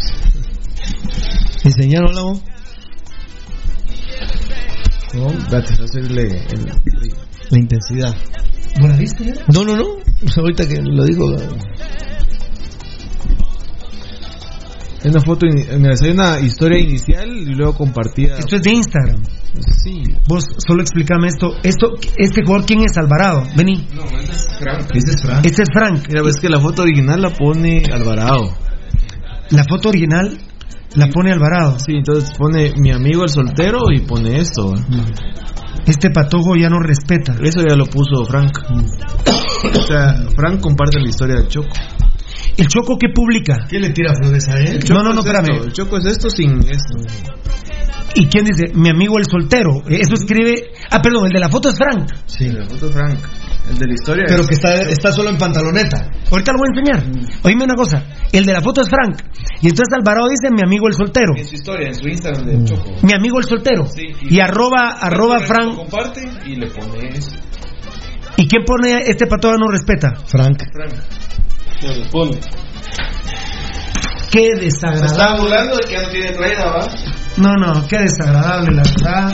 Enseñaron 1.65 2.15
la 2.15 2.23
voz. 2.23 2.43
No, 5.17 5.33
date, 5.51 5.75
hacerle 5.83 6.45
el. 6.51 6.67
La 7.51 7.59
intensidad. 7.59 8.15
¿No 8.81 8.89
la 8.89 8.97
viste? 8.97 9.25
ya? 9.25 9.33
No, 9.53 9.65
no, 9.65 9.77
no. 9.77 9.85
Ahorita 10.37 10.69
que 10.69 10.83
lo 10.83 11.05
digo. 11.05 11.35
Hay 15.03 15.11
una 15.11 15.21
foto, 15.21 15.47
mira, 15.47 15.95
hay 16.03 16.11
una 16.11 16.41
historia 16.41 16.79
inicial 16.81 17.29
y 17.31 17.55
luego 17.55 17.75
compartida. 17.75 18.37
Esto 18.39 18.57
es 18.57 18.63
de 18.63 18.73
Instagram. 18.73 19.23
Sí. 19.83 20.03
Vos 20.29 20.45
solo 20.59 20.83
explícame 20.83 21.29
esto. 21.29 21.53
esto 21.63 21.95
este 22.17 22.43
jugador, 22.45 22.67
¿quién 22.67 22.81
es 22.85 22.99
Alvarado? 22.99 23.45
Vení. 23.57 23.87
No, 23.95 24.05
ese 24.19 24.33
es 24.33 24.59
Frank. 24.59 24.91
Ese 24.95 25.11
es 25.13 25.23
Frank. 25.23 25.47
Este 25.47 25.63
es 25.63 25.69
Frank. 25.73 26.09
Mira, 26.09 26.23
ves 26.23 26.37
que 26.41 26.49
la 26.49 26.61
foto 26.61 26.83
original 26.83 27.23
la 27.23 27.31
pone 27.31 27.85
Alvarado. 27.91 28.53
La 29.51 29.65
foto 29.65 29.89
original 29.89 30.37
la 30.97 31.09
pone 31.09 31.33
Alvarado. 31.33 31.79
Sí, 31.79 31.93
entonces 31.95 32.31
pone 32.37 32.73
mi 32.77 32.93
amigo 32.93 33.23
el 33.23 33.29
soltero 33.29 33.81
y 33.95 34.01
pone 34.01 34.37
esto. 34.37 34.75
Este 35.87 36.11
patojo 36.11 36.57
ya 36.57 36.69
no 36.69 36.81
respeta. 36.81 37.37
Eso 37.43 37.61
ya 37.67 37.77
lo 37.77 37.87
puso 37.87 38.25
Frank. 38.25 38.59
o 38.69 39.83
sea, 39.83 40.15
Frank 40.35 40.61
comparte 40.61 40.99
la 40.99 41.09
historia 41.09 41.37
del 41.37 41.49
Choco. 41.49 41.69
¿El 42.57 42.67
Choco 42.69 42.97
qué 42.99 43.09
publica? 43.15 43.67
¿Quién 43.69 43.83
le 43.83 43.91
tira 43.91 44.15
flores 44.15 44.49
a 44.49 44.59
él? 44.59 44.81
No, 44.89 45.03
no, 45.03 45.13
no, 45.13 45.21
espérame. 45.21 45.65
El 45.65 45.73
Choco 45.73 45.99
es 45.99 46.07
esto 46.07 46.31
sin 46.31 46.59
esto. 46.61 46.99
¿Y 48.15 48.27
quién 48.27 48.45
dice? 48.45 48.73
Mi 48.75 48.89
amigo 48.89 49.19
el 49.19 49.27
soltero. 49.27 49.83
Eso 49.87 50.15
escribe. 50.15 50.71
Ah, 50.91 51.03
perdón, 51.03 51.27
el 51.27 51.33
de 51.33 51.41
la 51.41 51.51
foto 51.51 51.69
es 51.69 51.77
Frank. 51.77 52.09
Sí, 52.25 52.49
la 52.51 52.65
foto 52.65 52.87
es 52.87 52.93
Frank. 52.93 53.19
El 53.69 53.79
de 53.79 53.87
la 53.87 53.95
historia 53.95 54.25
Pero 54.29 54.43
es- 54.43 54.47
que 54.49 54.55
está, 54.55 54.75
está 54.83 55.13
solo 55.13 55.31
en 55.31 55.39
pantaloneta. 55.39 56.09
Ahorita 56.31 56.53
lo 56.53 56.59
voy 56.59 56.69
a 56.69 56.79
enseñar. 56.79 57.39
Oíme 57.43 57.65
una 57.65 57.75
cosa. 57.75 58.05
El 58.33 58.45
de 58.45 58.53
la 58.53 58.61
foto 58.61 58.83
es 58.83 58.89
Frank. 58.89 59.21
Y 59.61 59.69
entonces 59.69 59.93
Alvarado 59.99 60.29
dice 60.29 60.53
mi 60.55 60.63
amigo 60.65 60.87
el 60.89 60.95
soltero. 60.95 61.35
En 61.37 61.45
su 61.47 61.55
historia, 61.57 61.89
en 61.89 61.95
su 61.95 62.07
Instagram 62.09 62.47
del 62.47 62.65
Choco. 62.65 62.93
Mi 63.03 63.13
amigo 63.13 63.39
el 63.39 63.45
soltero. 63.45 63.87
Sí, 63.87 64.07
y, 64.23 64.41
arroba, 64.41 64.99
arroba 65.01 65.39
Lo 65.39 65.47
Frank. 65.47 65.77
comparte 65.77 66.23
y 66.45 66.55
le 66.57 66.69
pone 66.69 67.09
eso. 67.09 67.37
¿Y 68.37 68.47
quién 68.47 68.65
pone 68.65 69.01
este 69.11 69.27
patojo 69.27 69.57
no 69.57 69.67
respeta? 69.69 70.13
Frank. 70.27 70.63
Frank. 70.73 72.11
Pone. 72.13 72.39
Qué 74.31 74.51
Se 74.55 74.65
desagradable. 74.65 75.07
está 75.07 75.37
burlando 75.37 75.77
de 75.77 75.85
que 75.87 75.93
ya 75.95 76.03
no 76.03 76.09
tiene 76.11 76.31
traída, 76.33 76.65
¿va? 76.67 76.87
No, 77.39 77.53
no, 77.55 77.87
qué 77.89 77.99
desagradable, 77.99 78.75
la 78.77 78.83
verdad. 78.83 79.33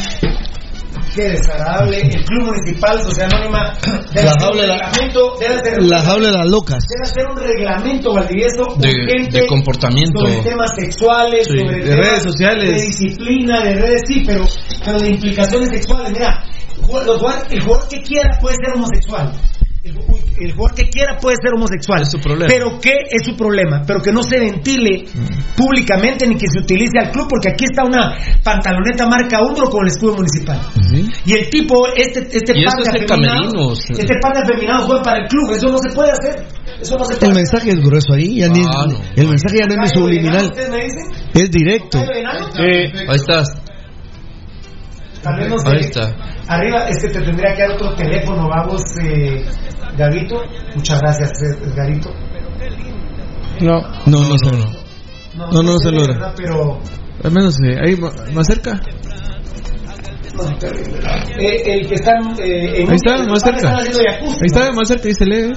Qué 1.14 1.22
desagradable. 1.30 2.00
El 2.00 2.24
Club 2.24 2.46
Municipal 2.46 3.02
Sociedad 3.02 3.28
Anónima 3.34 3.74
debe 4.14 4.24
La 4.26 4.32
hacer 4.32 4.50
un 4.50 4.58
reglamento, 4.58 5.36
debe 5.38 5.54
hacer, 5.54 5.82
La 5.82 6.00
jaula 6.02 6.26
de 6.30 6.38
las 6.38 6.46
locas. 6.46 6.84
debe 6.88 7.02
hacer 7.10 7.26
un 7.26 7.36
reglamento, 7.36 8.14
Valdivieso, 8.14 8.64
De- 8.78 8.88
urgente 8.88 9.40
de 9.42 9.46
comportamiento. 9.46 10.20
sobre 10.20 10.36
temas 10.42 10.74
sexuales, 10.74 11.46
Sí, 11.46 11.58
sobre 11.58 11.76
de 11.76 11.90
temas 11.90 12.06
redes 12.08 12.22
sociales. 12.22 12.76
de 12.76 12.82
disciplina, 12.86 13.60
de 13.62 13.74
redes, 13.74 14.00
sí, 14.06 14.22
pero, 14.26 14.44
pero 14.84 14.98
de 15.00 15.08
implicaciones 15.10 15.68
sexuales. 15.68 16.12
Mira, 16.12 16.44
el 16.78 16.84
jugador 17.60 17.88
que 17.88 18.02
quiera 18.02 18.38
puede 18.40 18.56
ser 18.56 18.74
homosexual. 18.74 19.32
El, 19.84 20.52
jugador 20.52 20.76
que 20.76 20.88
quiera 20.88 21.18
puede 21.18 21.36
ser 21.42 21.52
homosexual. 21.56 22.02
Es 22.02 22.10
su 22.12 22.20
problema. 22.20 22.46
Pero 22.46 22.78
que 22.78 22.92
es 23.10 23.26
su 23.26 23.36
problema. 23.36 23.82
Pero 23.84 24.00
que 24.00 24.12
no 24.12 24.22
se 24.22 24.38
ventile 24.38 25.04
públicamente 25.56 26.26
ni 26.26 26.36
que 26.36 26.46
se 26.46 26.60
utilice 26.60 26.98
al 27.00 27.10
club, 27.10 27.26
porque 27.28 27.50
aquí 27.50 27.64
está 27.64 27.82
una 27.84 28.16
pantaloneta 28.44 29.06
marca 29.08 29.40
hombro 29.40 29.68
con 29.68 29.82
el 29.84 29.88
escudo 29.88 30.14
municipal. 30.14 30.60
Y 31.26 31.32
el 31.34 31.50
tipo, 31.50 31.86
este, 31.96 32.20
este 32.20 32.52
Y 32.56 32.64
este 33.98 34.14
par 34.22 34.32
de 34.34 34.40
afeminados 34.42 34.86
juegan 34.86 35.02
para 35.02 35.18
el 35.22 35.28
club. 35.28 35.52
Eso 35.52 35.68
no 35.68 35.78
se 35.78 35.90
puede 35.90 36.12
hacer. 36.12 36.46
Eso 36.80 36.96
no 36.96 37.04
se 37.04 37.16
puede 37.16 37.28
El 37.30 37.34
mensaje 37.34 37.70
es 37.70 37.80
grueso 37.80 38.14
ahí. 38.14 38.38
Ya 38.38 38.48
ni- 38.48 38.62
Ah, 38.64 38.86
no. 38.88 38.98
El 39.16 39.28
mensaje 39.28 39.58
ya 39.58 39.66
no 39.66 39.84
es 39.84 39.90
subliminal. 39.92 40.44
¿Ustedes 40.44 40.70
me? 40.70 41.40
Es 41.42 41.50
directo. 41.50 41.98
¿Tocayo 41.98 42.12
de 42.14 42.20
enano? 42.20 42.48
Ahí 43.10 43.16
estás. 43.16 43.61
Tal 45.22 45.36
vez 45.38 45.48
no 45.48 45.58
sé. 45.58 45.68
Ahí 45.68 45.80
está. 45.80 46.16
Arriba 46.48 46.88
es 46.88 46.98
que 47.02 47.08
te 47.08 47.20
tendría 47.22 47.54
que 47.54 47.62
dar 47.62 47.70
otro 47.72 47.94
teléfono, 47.94 48.48
vamos, 48.48 48.82
eh, 49.02 49.44
Gavito. 49.96 50.42
Muchas 50.74 51.00
gracias, 51.00 51.30
eh, 51.42 51.72
Garito. 51.76 52.10
No. 53.60 53.80
No, 54.06 54.20
no, 54.28 54.36
se 54.38 54.50
No, 55.36 55.62
no 55.62 55.72
sé, 55.78 55.84
se 55.84 55.92
la 55.92 55.98
logra. 55.98 56.14
verdad, 56.14 56.34
Pero 56.36 56.80
Al 57.24 57.30
menos 57.30 57.54
eh, 57.64 57.76
ahí 57.80 57.96
más 58.32 58.46
cerca. 58.46 58.72
no. 60.34 60.42
Eh, 61.38 61.62
el 61.66 61.88
que 61.88 61.94
está 61.94 62.12
eh, 62.42 62.82
en 62.82 62.90
Ahí 62.90 62.96
está, 62.96 63.22
más 63.24 63.42
cerca. 63.42 63.76
Ahí 63.76 63.86
está, 64.42 64.66
¿no? 64.66 64.72
más 64.74 64.88
cerca, 64.88 65.08
se 65.12 65.24
lee. 65.26 65.52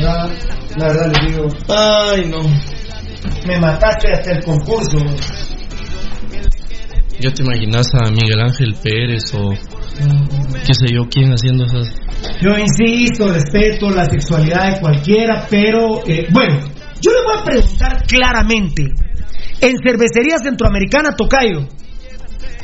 La, 0.00 0.28
la 0.76 0.86
verdad 0.86 1.12
les 1.12 1.26
digo, 1.32 1.48
Ay, 1.68 2.24
no. 2.30 2.38
me 3.46 3.58
mataste 3.58 4.12
hasta 4.12 4.32
el 4.32 4.44
concurso. 4.44 4.98
¿Ya 7.20 7.30
te 7.30 7.42
imaginas 7.42 7.86
a 7.94 8.10
Miguel 8.10 8.40
Ángel 8.40 8.74
Pérez 8.82 9.34
o 9.34 9.50
qué 9.50 10.72
sé 10.72 10.86
yo 10.90 11.06
quién 11.10 11.30
haciendo 11.32 11.64
esas? 11.66 11.94
Yo 12.40 12.56
insisto, 12.56 13.28
respeto 13.28 13.90
la 13.90 14.06
sexualidad 14.06 14.72
de 14.72 14.80
cualquiera, 14.80 15.46
pero 15.50 16.02
eh, 16.06 16.26
bueno, 16.32 16.60
yo 17.00 17.10
le 17.12 17.22
voy 17.22 17.38
a 17.38 17.44
preguntar 17.44 18.06
claramente. 18.06 18.84
En 19.60 19.76
cervecería 19.84 20.38
centroamericana, 20.42 21.14
Tocayo, 21.14 21.68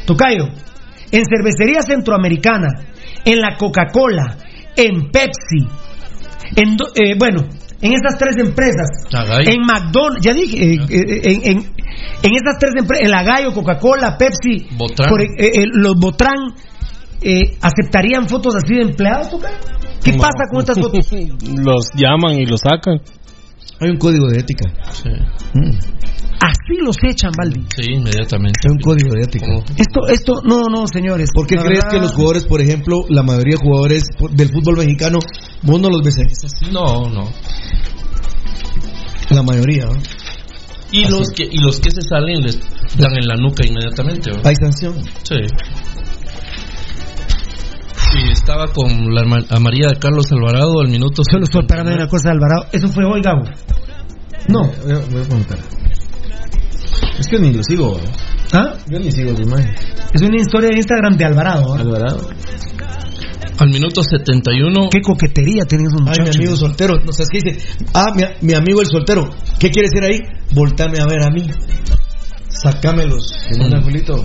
Tocayo, 0.07 0.49
en 1.13 1.23
cervecería 1.27 1.83
centroamericana, 1.83 2.69
en 3.27 3.41
la 3.41 3.59
Coca-Cola, 3.59 4.39
en 4.75 5.11
Pepsi, 5.11 5.69
en 6.57 6.77
eh, 6.95 7.15
bueno, 7.19 7.47
en 7.83 7.93
esas 7.93 8.19
tres 8.19 8.37
empresas, 8.39 8.89
en 9.47 9.61
McDonald's, 9.61 10.25
ya 10.25 10.33
dije, 10.33 10.75
eh, 10.75 10.79
eh, 10.89 11.21
en, 11.25 11.59
en, 11.59 11.77
en 12.23 12.33
esas 12.35 12.59
tres 12.59 12.73
empresas, 12.79 13.05
en 13.05 13.11
la 13.11 13.23
Gallo, 13.23 13.53
Coca-Cola, 13.53 14.17
Pepsi, 14.19 14.69
Botran. 14.77 15.09
por- 15.11 15.23
eh, 15.23 15.27
eh, 15.39 15.65
los 15.73 15.95
Botran, 15.99 16.37
eh, 17.21 17.57
¿aceptarían 17.61 18.29
fotos 18.29 18.55
así 18.57 18.75
de 18.75 18.83
empleados? 18.83 19.29
¿Qué 20.03 20.13
No. 20.13 20.19
pasa 20.19 20.45
con 20.51 20.61
estas 20.61 20.79
fotos? 20.79 21.09
los 21.65 21.89
llaman 21.97 22.35
y 22.41 22.47
los 22.47 22.61
sacan. 22.61 23.01
Hay 23.81 23.91
un 23.91 23.97
código 23.99 24.29
de 24.29 24.39
ética. 24.39 24.71
Sí, 24.93 25.11
Así 26.39 26.77
los 26.85 26.97
echan, 27.03 27.33
Baldi. 27.37 27.65
sí, 27.75 27.93
inmediatamente. 27.95 28.61
Hay 28.67 28.73
un 28.73 28.79
código 28.79 29.15
de 29.15 29.23
ética. 29.23 29.47
Esto, 29.77 30.07
esto, 30.09 30.35
no, 30.45 30.65
no, 30.71 30.87
señores. 30.87 31.31
¿Por 31.35 31.47
qué 31.47 31.57
crees 31.57 31.83
verdad- 31.85 31.91
que 31.91 31.99
los 32.01 32.13
jugadores, 32.13 32.45
por 32.47 32.61
ejemplo, 32.61 33.05
la 33.09 33.23
mayoría 33.23 33.57
de 33.57 33.63
jugadores 33.67 34.05
del 34.33 34.49
fútbol 34.51 34.77
mexicano, 34.79 35.19
vos 35.63 35.81
no 35.81 35.89
los 35.89 36.03
ves? 36.03 36.17
No, 36.71 37.09
no. 37.11 37.29
La 39.31 39.43
mayoría, 39.43 39.87
¿no? 39.87 39.93
Y 40.97 41.05
los 41.11 41.29
que 41.29 41.45
y 41.45 41.59
los 41.59 41.79
que 41.79 41.91
se 41.91 42.01
salen 42.01 42.43
les 42.43 42.59
dan 42.97 43.13
en 43.17 43.29
la 43.29 43.37
nuca 43.37 43.67
inmediatamente. 43.67 44.31
¿no? 44.31 44.41
Hay 44.45 44.55
sanción. 44.55 44.95
Sí. 45.23 45.37
Estaba 48.33 48.67
con 48.69 49.15
la 49.15 49.21
a 49.51 49.61
María 49.61 49.89
de 49.89 49.99
Carlos 49.99 50.33
Alvarado 50.33 50.81
al 50.81 50.89
minuto. 50.89 51.23
Solo 51.31 51.45
estoy 51.45 51.63
esperando 51.63 51.93
una 51.93 52.09
cosa 52.09 52.31
de 52.31 52.35
Alvarado. 52.37 52.67
¿Eso 52.73 52.89
fue 52.89 53.05
hoy, 53.05 53.21
Gabo? 53.21 53.43
No. 54.49 54.63
Voy 54.63 54.93
a, 54.93 54.99
voy 55.11 55.21
a 55.21 55.25
preguntar. 55.25 55.59
Es 57.19 57.27
que 57.27 57.39
ni 57.39 57.53
lo 57.53 57.63
sigo. 57.63 57.97
¿eh? 57.99 58.11
¿Ah? 58.53 58.75
Yo 58.89 58.99
ni 58.99 59.11
sigo 59.11 59.37
su 59.37 59.43
imagen. 59.43 59.75
Es 60.15 60.23
una 60.23 60.37
historia 60.37 60.71
de 60.71 60.77
Instagram 60.77 61.17
de 61.17 61.25
Alvarado. 61.25 61.75
¿ah? 61.75 61.81
Alvarado. 61.81 62.29
Al 63.59 63.71
minuto 63.71 64.03
71. 64.03 64.89
Qué 64.91 65.01
coquetería 65.01 65.65
tenían 65.65 65.89
esos 65.89 66.01
Ay, 66.03 66.07
muchachos. 66.09 66.37
mi 66.37 66.45
amigo 66.45 66.57
soltero. 66.57 66.95
No 67.05 67.13
sabes 67.13 67.29
qué 67.31 67.41
dice. 67.41 67.67
Ah, 67.95 68.09
mi, 68.15 68.23
mi 68.47 68.55
amigo 68.55 68.81
el 68.81 68.87
soltero. 68.87 69.31
¿Qué 69.59 69.71
quiere 69.71 69.89
decir 69.89 70.05
ahí? 70.05 70.21
Voltame 70.53 70.99
a 71.01 71.07
ver 71.07 71.25
a 71.25 71.31
mí. 71.31 71.49
Sacámelos. 72.49 73.33
Que 73.49 73.59
manda 73.59 73.83
Julito. 73.83 74.23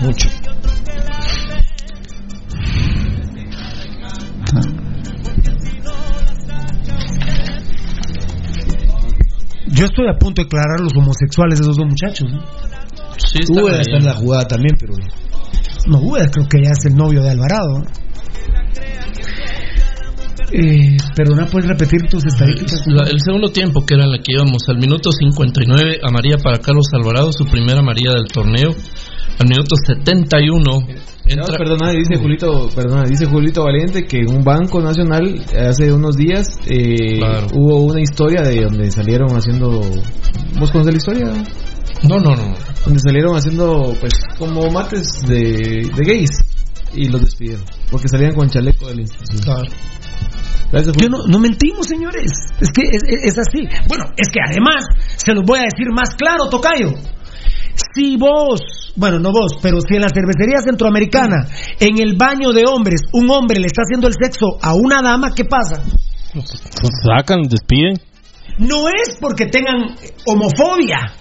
Mucho. 0.00 0.28
Yo 9.68 9.86
estoy 9.86 10.06
a 10.08 10.18
punto 10.18 10.42
de 10.42 10.44
declarar 10.44 10.80
los 10.80 10.92
homosexuales 10.96 11.58
de 11.58 11.64
esos 11.64 11.76
dos 11.76 11.86
muchachos. 11.86 12.30
¿no? 12.30 12.61
Sí, 13.32 13.52
bien. 13.52 13.80
está 13.80 13.96
en 13.96 14.04
la 14.04 14.14
jugada 14.14 14.46
también, 14.46 14.76
pero. 14.78 14.94
No, 15.86 15.98
Ueda 15.98 16.26
creo 16.30 16.46
que 16.48 16.58
ya 16.62 16.70
es 16.70 16.84
el 16.86 16.94
novio 16.96 17.22
de 17.22 17.30
Alvarado. 17.30 17.78
¿no? 17.78 17.84
Eh, 20.54 20.98
perdona, 21.16 21.46
¿puedes 21.46 21.66
repetir 21.68 22.02
tus 22.10 22.24
estadísticas? 22.26 22.82
La- 22.86 23.08
el 23.08 23.18
segundo 23.24 23.48
tiempo, 23.50 23.84
que 23.86 23.94
era 23.94 24.04
en 24.04 24.10
la 24.12 24.18
que 24.18 24.32
íbamos, 24.34 24.68
al 24.68 24.78
minuto 24.78 25.10
59, 25.10 26.00
a 26.02 26.10
María 26.10 26.36
para 26.36 26.58
Carlos 26.58 26.86
Alvarado, 26.92 27.32
su 27.32 27.46
primera 27.46 27.80
María 27.82 28.10
del 28.12 28.26
torneo. 28.30 28.68
Al 29.38 29.48
minuto 29.48 29.74
71, 29.86 30.60
No, 30.62 30.80
entra. 31.26 31.56
perdona, 31.56 31.90
dice 31.92 32.16
Julito, 32.20 32.68
perdona, 32.74 33.04
dice 33.04 33.24
Julito 33.24 33.64
Valiente 33.64 34.04
que 34.06 34.18
en 34.18 34.28
un 34.28 34.44
banco 34.44 34.80
nacional 34.82 35.40
hace 35.58 35.90
unos 35.90 36.16
días 36.16 36.58
eh, 36.66 37.16
Claro. 37.18 37.46
hubo 37.54 37.80
una 37.84 38.00
historia 38.02 38.42
de 38.42 38.62
donde 38.62 38.90
salieron 38.90 39.28
haciendo 39.34 39.80
¿Vos 40.60 40.70
conoces 40.70 40.92
la 40.92 40.98
historia? 40.98 41.32
No, 42.08 42.18
no, 42.18 42.34
no. 42.34 42.54
Donde 42.84 43.00
salieron 43.00 43.36
haciendo 43.36 43.94
pues 44.00 44.12
como 44.38 44.70
mates 44.70 45.22
de, 45.26 45.88
de 45.94 46.04
gays 46.04 46.30
y 46.94 47.08
los 47.08 47.20
despidieron 47.22 47.64
porque 47.90 48.08
salían 48.08 48.34
con 48.34 48.48
chaleco 48.50 48.86
de 48.88 48.94
la 48.96 49.00
institución. 49.02 49.66
Gracias, 50.72 50.96
Yo 50.96 51.08
no, 51.08 51.18
no 51.28 51.38
mentimos, 51.38 51.86
señores. 51.86 52.30
Es 52.60 52.70
que 52.72 52.82
es, 52.82 53.02
es- 53.06 53.24
es 53.24 53.38
así. 53.38 53.68
Bueno, 53.88 54.04
es 54.16 54.28
que 54.32 54.40
además, 54.46 54.84
se 55.16 55.32
los 55.34 55.44
voy 55.44 55.58
a 55.58 55.62
decir 55.62 55.86
más 55.94 56.14
claro, 56.16 56.48
Tocayo. 56.48 56.94
Si 57.94 58.16
vos 58.16 58.60
bueno, 58.96 59.18
no 59.18 59.30
vos, 59.32 59.52
pero 59.62 59.78
si 59.80 59.94
en 59.96 60.02
la 60.02 60.08
cervecería 60.10 60.60
centroamericana, 60.62 61.46
en 61.80 61.98
el 61.98 62.14
baño 62.16 62.52
de 62.52 62.64
hombres, 62.66 63.00
un 63.12 63.30
hombre 63.30 63.58
le 63.58 63.66
está 63.66 63.82
haciendo 63.82 64.06
el 64.06 64.12
sexo 64.14 64.58
a 64.60 64.74
una 64.74 65.00
dama, 65.00 65.34
¿qué 65.34 65.44
pasa? 65.46 65.82
Sacan, 67.04 67.42
despiden. 67.48 67.98
No 68.58 68.88
es 68.88 69.16
porque 69.20 69.46
tengan 69.46 69.94
homofobia. 70.26 71.12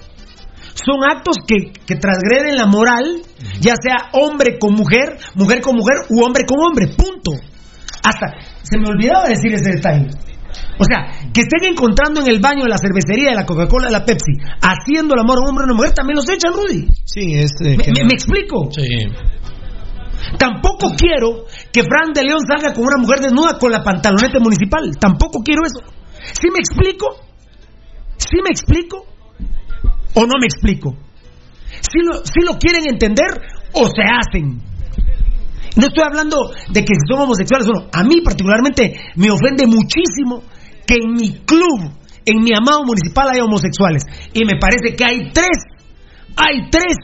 Son 0.74 1.04
actos 1.04 1.38
que, 1.46 1.72
que 1.86 1.96
transgreden 1.96 2.56
la 2.56 2.66
moral, 2.66 3.22
ya 3.60 3.74
sea 3.82 4.10
hombre 4.14 4.58
con 4.60 4.74
mujer, 4.74 5.18
mujer 5.36 5.62
con 5.62 5.76
mujer 5.76 5.98
u 6.10 6.24
hombre 6.24 6.44
con 6.46 6.60
hombre. 6.60 6.88
Punto. 6.88 7.32
Hasta 8.04 8.34
se 8.64 8.78
me 8.78 8.88
olvidaba 8.90 9.28
decir 9.28 9.54
ese 9.54 9.76
detalle. 9.76 10.08
O 10.80 10.84
sea, 10.84 11.30
que 11.34 11.42
estén 11.42 11.64
encontrando 11.72 12.22
en 12.22 12.28
el 12.28 12.40
baño 12.40 12.64
de 12.64 12.70
la 12.70 12.78
cervecería, 12.78 13.30
de 13.32 13.36
la 13.36 13.46
Coca-Cola, 13.46 13.88
de 13.88 13.92
la 13.94 14.04
Pepsi, 14.06 14.34
haciendo 14.62 15.14
el 15.14 15.22
amor 15.22 15.38
a 15.38 15.42
un 15.42 15.50
hombre 15.50 15.64
o 15.64 15.68
una 15.68 15.76
mujer, 15.76 15.92
también 15.94 16.16
los 16.18 16.28
echan, 16.30 16.54
Rudy. 16.54 16.88
Sí, 17.06 17.34
es. 17.36 17.52
eh, 17.64 17.78
¿Me, 17.78 17.86
me- 17.94 18.04
me 18.06 18.14
explico? 18.14 18.70
Sí. 18.72 18.88
Tampoco 20.38 20.94
quiero 20.98 21.46
que 21.72 21.84
Fran 21.84 22.14
de 22.14 22.24
León 22.24 22.40
salga 22.48 22.74
con 22.74 22.84
una 22.84 22.98
mujer 23.02 23.20
desnuda 23.20 23.58
con 23.60 23.72
la 23.72 23.84
pantaloneta 23.84 24.40
municipal. 24.40 24.92
Tampoco 25.00 25.42
quiero 25.44 25.62
eso. 25.66 25.82
¿Sí 26.34 26.48
me 26.52 26.60
explico? 26.60 27.08
¿Sí 28.18 28.38
me 28.44 28.50
explico? 28.52 29.06
¿O 30.14 30.22
no 30.22 30.34
me 30.40 30.48
explico? 30.48 30.96
¿Sí 31.80 32.00
lo, 32.04 32.20
sí 32.26 32.42
lo 32.46 32.60
quieren 32.60 32.86
entender 32.90 33.30
o 33.74 33.86
se 33.88 34.04
hacen? 34.04 34.62
No 35.76 35.88
estoy 35.88 36.04
hablando 36.04 36.52
de 36.70 36.84
que 36.84 36.94
son 37.10 37.22
homosexuales 37.22 37.68
o 37.70 37.72
no. 37.72 37.88
A 37.94 38.04
mí 38.04 38.22
particularmente 38.24 38.94
me 39.16 39.32
ofende 39.32 39.66
muchísimo 39.68 40.44
que 40.86 40.96
en 41.02 41.14
mi 41.14 41.40
club, 41.46 41.92
en 42.26 42.44
mi 42.44 42.52
amado 42.54 42.84
municipal, 42.84 43.30
haya 43.30 43.46
homosexuales. 43.46 44.04
Y 44.34 44.44
me 44.46 44.60
parece 44.60 44.96
que 44.96 45.06
hay 45.06 45.32
tres, 45.32 45.64
hay 46.36 46.70
tres 46.70 46.98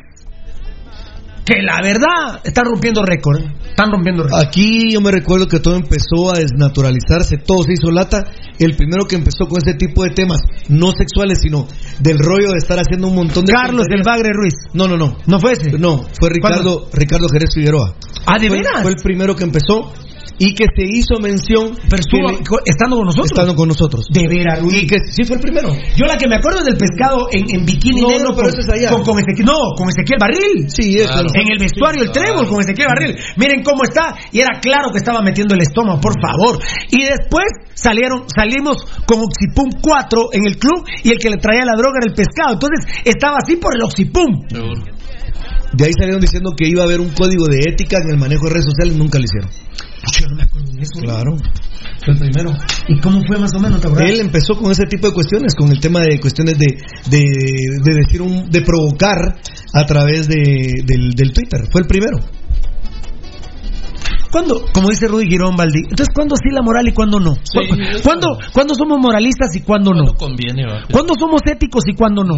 que 1.48 1.62
la 1.62 1.82
verdad 1.82 2.42
están 2.44 2.66
rompiendo 2.66 3.02
récord. 3.04 3.40
¿eh? 3.40 3.54
Están 3.70 3.90
rompiendo 3.90 4.24
récord. 4.24 4.44
Aquí 4.46 4.92
yo 4.92 5.00
me 5.00 5.12
recuerdo 5.12 5.48
que 5.48 5.62
todo 5.62 5.78
empezó 5.78 6.36
a 6.36 6.40
desnaturalizarse, 6.40 7.38
todo 7.38 7.64
se 7.64 7.74
hizo 7.74 7.90
lata. 7.90 8.26
El 8.60 8.76
primero 8.76 9.06
que 9.06 9.16
empezó 9.16 9.48
con 9.48 9.60
ese 9.64 9.78
tipo 9.78 10.04
de 10.04 10.10
temas, 10.10 10.40
no 10.68 10.92
sexuales, 10.92 11.40
sino 11.42 11.66
del 12.00 12.20
rollo 12.20 12.52
de 12.52 12.58
estar 12.58 12.78
haciendo 12.78 13.08
un 13.08 13.16
montón 13.16 13.46
de. 13.46 13.54
Carlos 13.54 13.86
del 13.90 14.02
Bagre 14.04 14.32
Ruiz. 14.34 14.56
No, 14.74 14.88
no, 14.88 14.98
no. 14.98 15.16
¿No 15.26 15.40
fue 15.40 15.54
ese? 15.54 15.72
No, 15.78 16.04
fue 16.20 16.30
Ricardo, 16.30 16.90
Ricardo 16.92 17.28
Jerez 17.32 17.52
Figueroa. 17.54 17.96
Ah, 18.26 18.38
¿de 18.40 18.50
fue, 18.50 18.58
veras? 18.58 18.82
Fue 18.82 18.92
el 18.92 18.98
primero 19.02 19.36
que 19.36 19.46
empezó 19.46 19.94
y 20.40 20.54
que 20.54 20.66
se 20.76 20.84
hizo 20.86 21.20
mención. 21.20 21.76
Pero 21.90 22.00
estuvo 22.02 22.28
le- 22.30 22.40
estando 22.66 22.98
con 22.98 23.06
nosotros. 23.06 23.32
Estando 23.32 23.56
con 23.56 23.68
nosotros. 23.68 24.06
De 24.12 24.28
veras. 24.28 24.60
Y 24.72 24.88
que 24.88 24.98
sí 25.12 25.24
fue 25.26 25.38
el 25.38 25.42
primero. 25.42 25.70
Yo 25.96 26.06
la 26.06 26.16
que 26.18 26.28
me 26.28 26.36
acuerdo 26.36 26.60
es 26.60 26.66
del 26.66 26.78
pescado 26.78 27.28
en, 27.32 27.46
en 27.50 27.66
bikini 27.66 28.02
No, 28.02 28.10
negro 28.10 28.30
no, 28.30 28.36
pero 28.36 28.50
con, 28.50 28.60
ese 28.60 28.62
es 28.62 28.70
allá. 28.70 28.90
con, 28.92 29.04
con 29.04 29.20
Ezequiel, 29.20 29.46
no, 29.46 29.60
con 29.76 29.88
Ezequiel 29.90 30.20
Barril. 30.20 30.70
Sí, 30.70 30.96
eso. 30.96 31.12
Claro. 31.14 31.28
En 31.34 31.52
el 31.52 31.60
vestuario, 31.60 32.04
el 32.04 32.12
trébol 32.12 32.48
con 32.48 32.62
Ezequiel 32.62 32.88
Barril. 32.88 33.16
Miren 33.38 33.64
cómo 33.64 33.84
está. 33.84 34.16
Y 34.32 34.40
era 34.40 34.60
claro 34.60 34.92
que 34.92 34.98
estaba 35.00 35.22
metiendo 35.22 35.56
el 35.56 35.62
estómago, 35.62 36.00
por 36.02 36.14
favor. 36.22 36.60
Y 36.92 37.04
después 37.06 37.46
salieron, 37.74 38.24
salimos 38.34 38.78
con 39.06 39.22
Oxipum 39.22 39.70
4 39.82 40.30
en 40.34 40.48
el 40.48 40.58
club 40.58 40.86
y 41.04 41.12
el 41.12 41.20
que 41.20 41.30
le 41.30 41.38
traía 41.38 41.66
la 41.66 41.74
droga 41.78 42.00
era 42.02 42.10
el 42.12 42.16
pescado. 42.16 42.54
Entonces 42.54 42.86
estaba 43.06 43.38
así 43.44 43.56
por 43.58 43.76
el 43.76 43.84
Oxipum. 43.84 44.28
Seguro. 44.50 44.82
De 45.74 45.86
ahí 45.86 45.92
salieron 46.00 46.22
diciendo 46.22 46.52
que 46.58 46.68
iba 46.68 46.82
a 46.82 46.86
haber 46.86 47.00
un 47.02 47.10
código 47.10 47.46
de 47.46 47.58
ética 47.68 47.98
en 48.02 48.10
el 48.12 48.18
manejo 48.18 48.46
de 48.48 48.52
redes 48.54 48.66
sociales, 48.66 48.98
nunca 48.98 49.20
lo 49.20 49.26
hicieron. 49.26 49.50
Pucha, 50.08 50.22
yo 50.24 50.28
no 50.30 50.36
me 50.36 50.44
acuerdo 50.44 50.72
de 50.72 50.82
eso. 50.82 51.00
Claro. 51.02 51.38
Fue 52.04 52.14
el 52.14 52.20
primero. 52.20 52.54
¿Y 52.88 53.00
cómo 53.00 53.22
fue 53.28 53.38
más 53.38 53.54
o 53.56 53.60
menos? 53.60 53.82
¿Te 53.82 53.88
acuerdas? 53.88 54.10
Él 54.12 54.20
empezó 54.22 54.56
con 54.58 54.72
ese 54.72 54.86
tipo 54.86 55.08
de 55.08 55.14
cuestiones, 55.14 55.54
con 55.56 55.70
el 55.72 55.80
tema 55.80 56.00
de 56.02 56.20
cuestiones 56.20 56.58
de, 56.58 56.66
de, 57.10 57.20
de 57.20 57.96
decir 58.06 58.22
un, 58.22 58.50
de 58.50 58.62
provocar 58.62 59.18
a 59.74 59.86
través 59.86 60.28
de, 60.28 60.84
del, 60.86 61.12
del 61.12 61.34
Twitter. 61.34 61.62
Fue 61.72 61.82
el 61.82 61.88
primero. 61.88 62.18
¿Cuándo? 64.32 64.66
Como 64.74 64.90
dice 64.90 65.08
Rudy 65.08 65.28
Girón 65.28 65.56
Baldi. 65.56 65.80
Entonces, 65.84 66.10
¿cuándo 66.14 66.36
sí 66.36 66.50
la 66.52 66.62
moral 66.62 66.88
y 66.88 66.94
cuándo 66.94 67.20
no? 67.20 67.36
Sí, 67.36 67.60
¿Cu- 67.68 67.76
eso. 67.80 68.04
¿Cuándo, 68.04 68.38
¿Cuándo 68.54 68.76
somos 68.76 69.00
moralistas 69.00 69.56
y 69.56 69.62
cuándo 69.62 69.94
no? 69.94 70.04
No 70.04 70.14
conviene, 70.14 70.66
va. 70.66 70.84
¿Cuándo 70.92 71.14
somos 71.18 71.42
éticos 71.46 71.84
y 71.88 71.96
cuándo 71.96 72.24
no? 72.24 72.36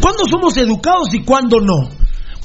¿Cuándo 0.00 0.24
somos 0.30 0.56
educados 0.58 1.08
y 1.14 1.20
cuándo 1.20 1.60
no? 1.60 1.88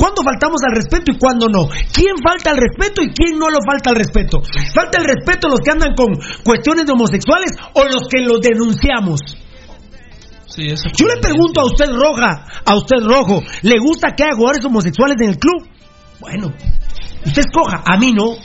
¿Cuándo 0.04 0.22
faltamos 0.22 0.60
al 0.68 0.76
respeto 0.76 1.14
y 1.14 1.18
cuándo 1.18 1.48
no? 1.48 1.70
¿Quién 1.94 2.20
falta 2.22 2.52
al 2.52 2.58
respeto 2.58 3.02
y 3.02 3.14
quién 3.16 3.40
no 3.40 3.50
lo 3.50 3.60
falta 3.66 3.92
al 3.92 3.96
respeto? 3.96 4.44
¿Falta 4.76 5.00
el 5.00 5.06
respeto 5.06 5.48
los 5.48 5.62
que 5.62 5.72
andan 5.72 5.96
con 5.96 6.12
cuestiones 6.44 6.86
de 6.86 6.92
homosexuales 6.92 7.52
o 7.74 7.86
los 7.86 8.10
que 8.12 8.20
los 8.20 8.42
denunciamos? 8.42 9.22
Sí, 10.48 10.68
eso 10.68 10.90
Yo 10.94 11.08
le 11.08 11.22
pregunto 11.22 11.62
a 11.62 11.66
usted 11.68 11.88
roja, 11.88 12.44
a 12.66 12.76
usted 12.76 12.98
rojo, 13.00 13.44
¿le 13.62 13.80
gusta 13.80 14.10
que 14.12 14.26
haya 14.26 14.36
jugadores 14.36 14.66
homosexuales 14.66 15.16
en 15.22 15.30
el 15.30 15.38
club? 15.38 15.70
Bueno, 16.20 16.52
usted 17.26 17.40
escoja, 17.40 17.82
a 17.86 17.98
mí 17.98 18.12
no. 18.12 18.36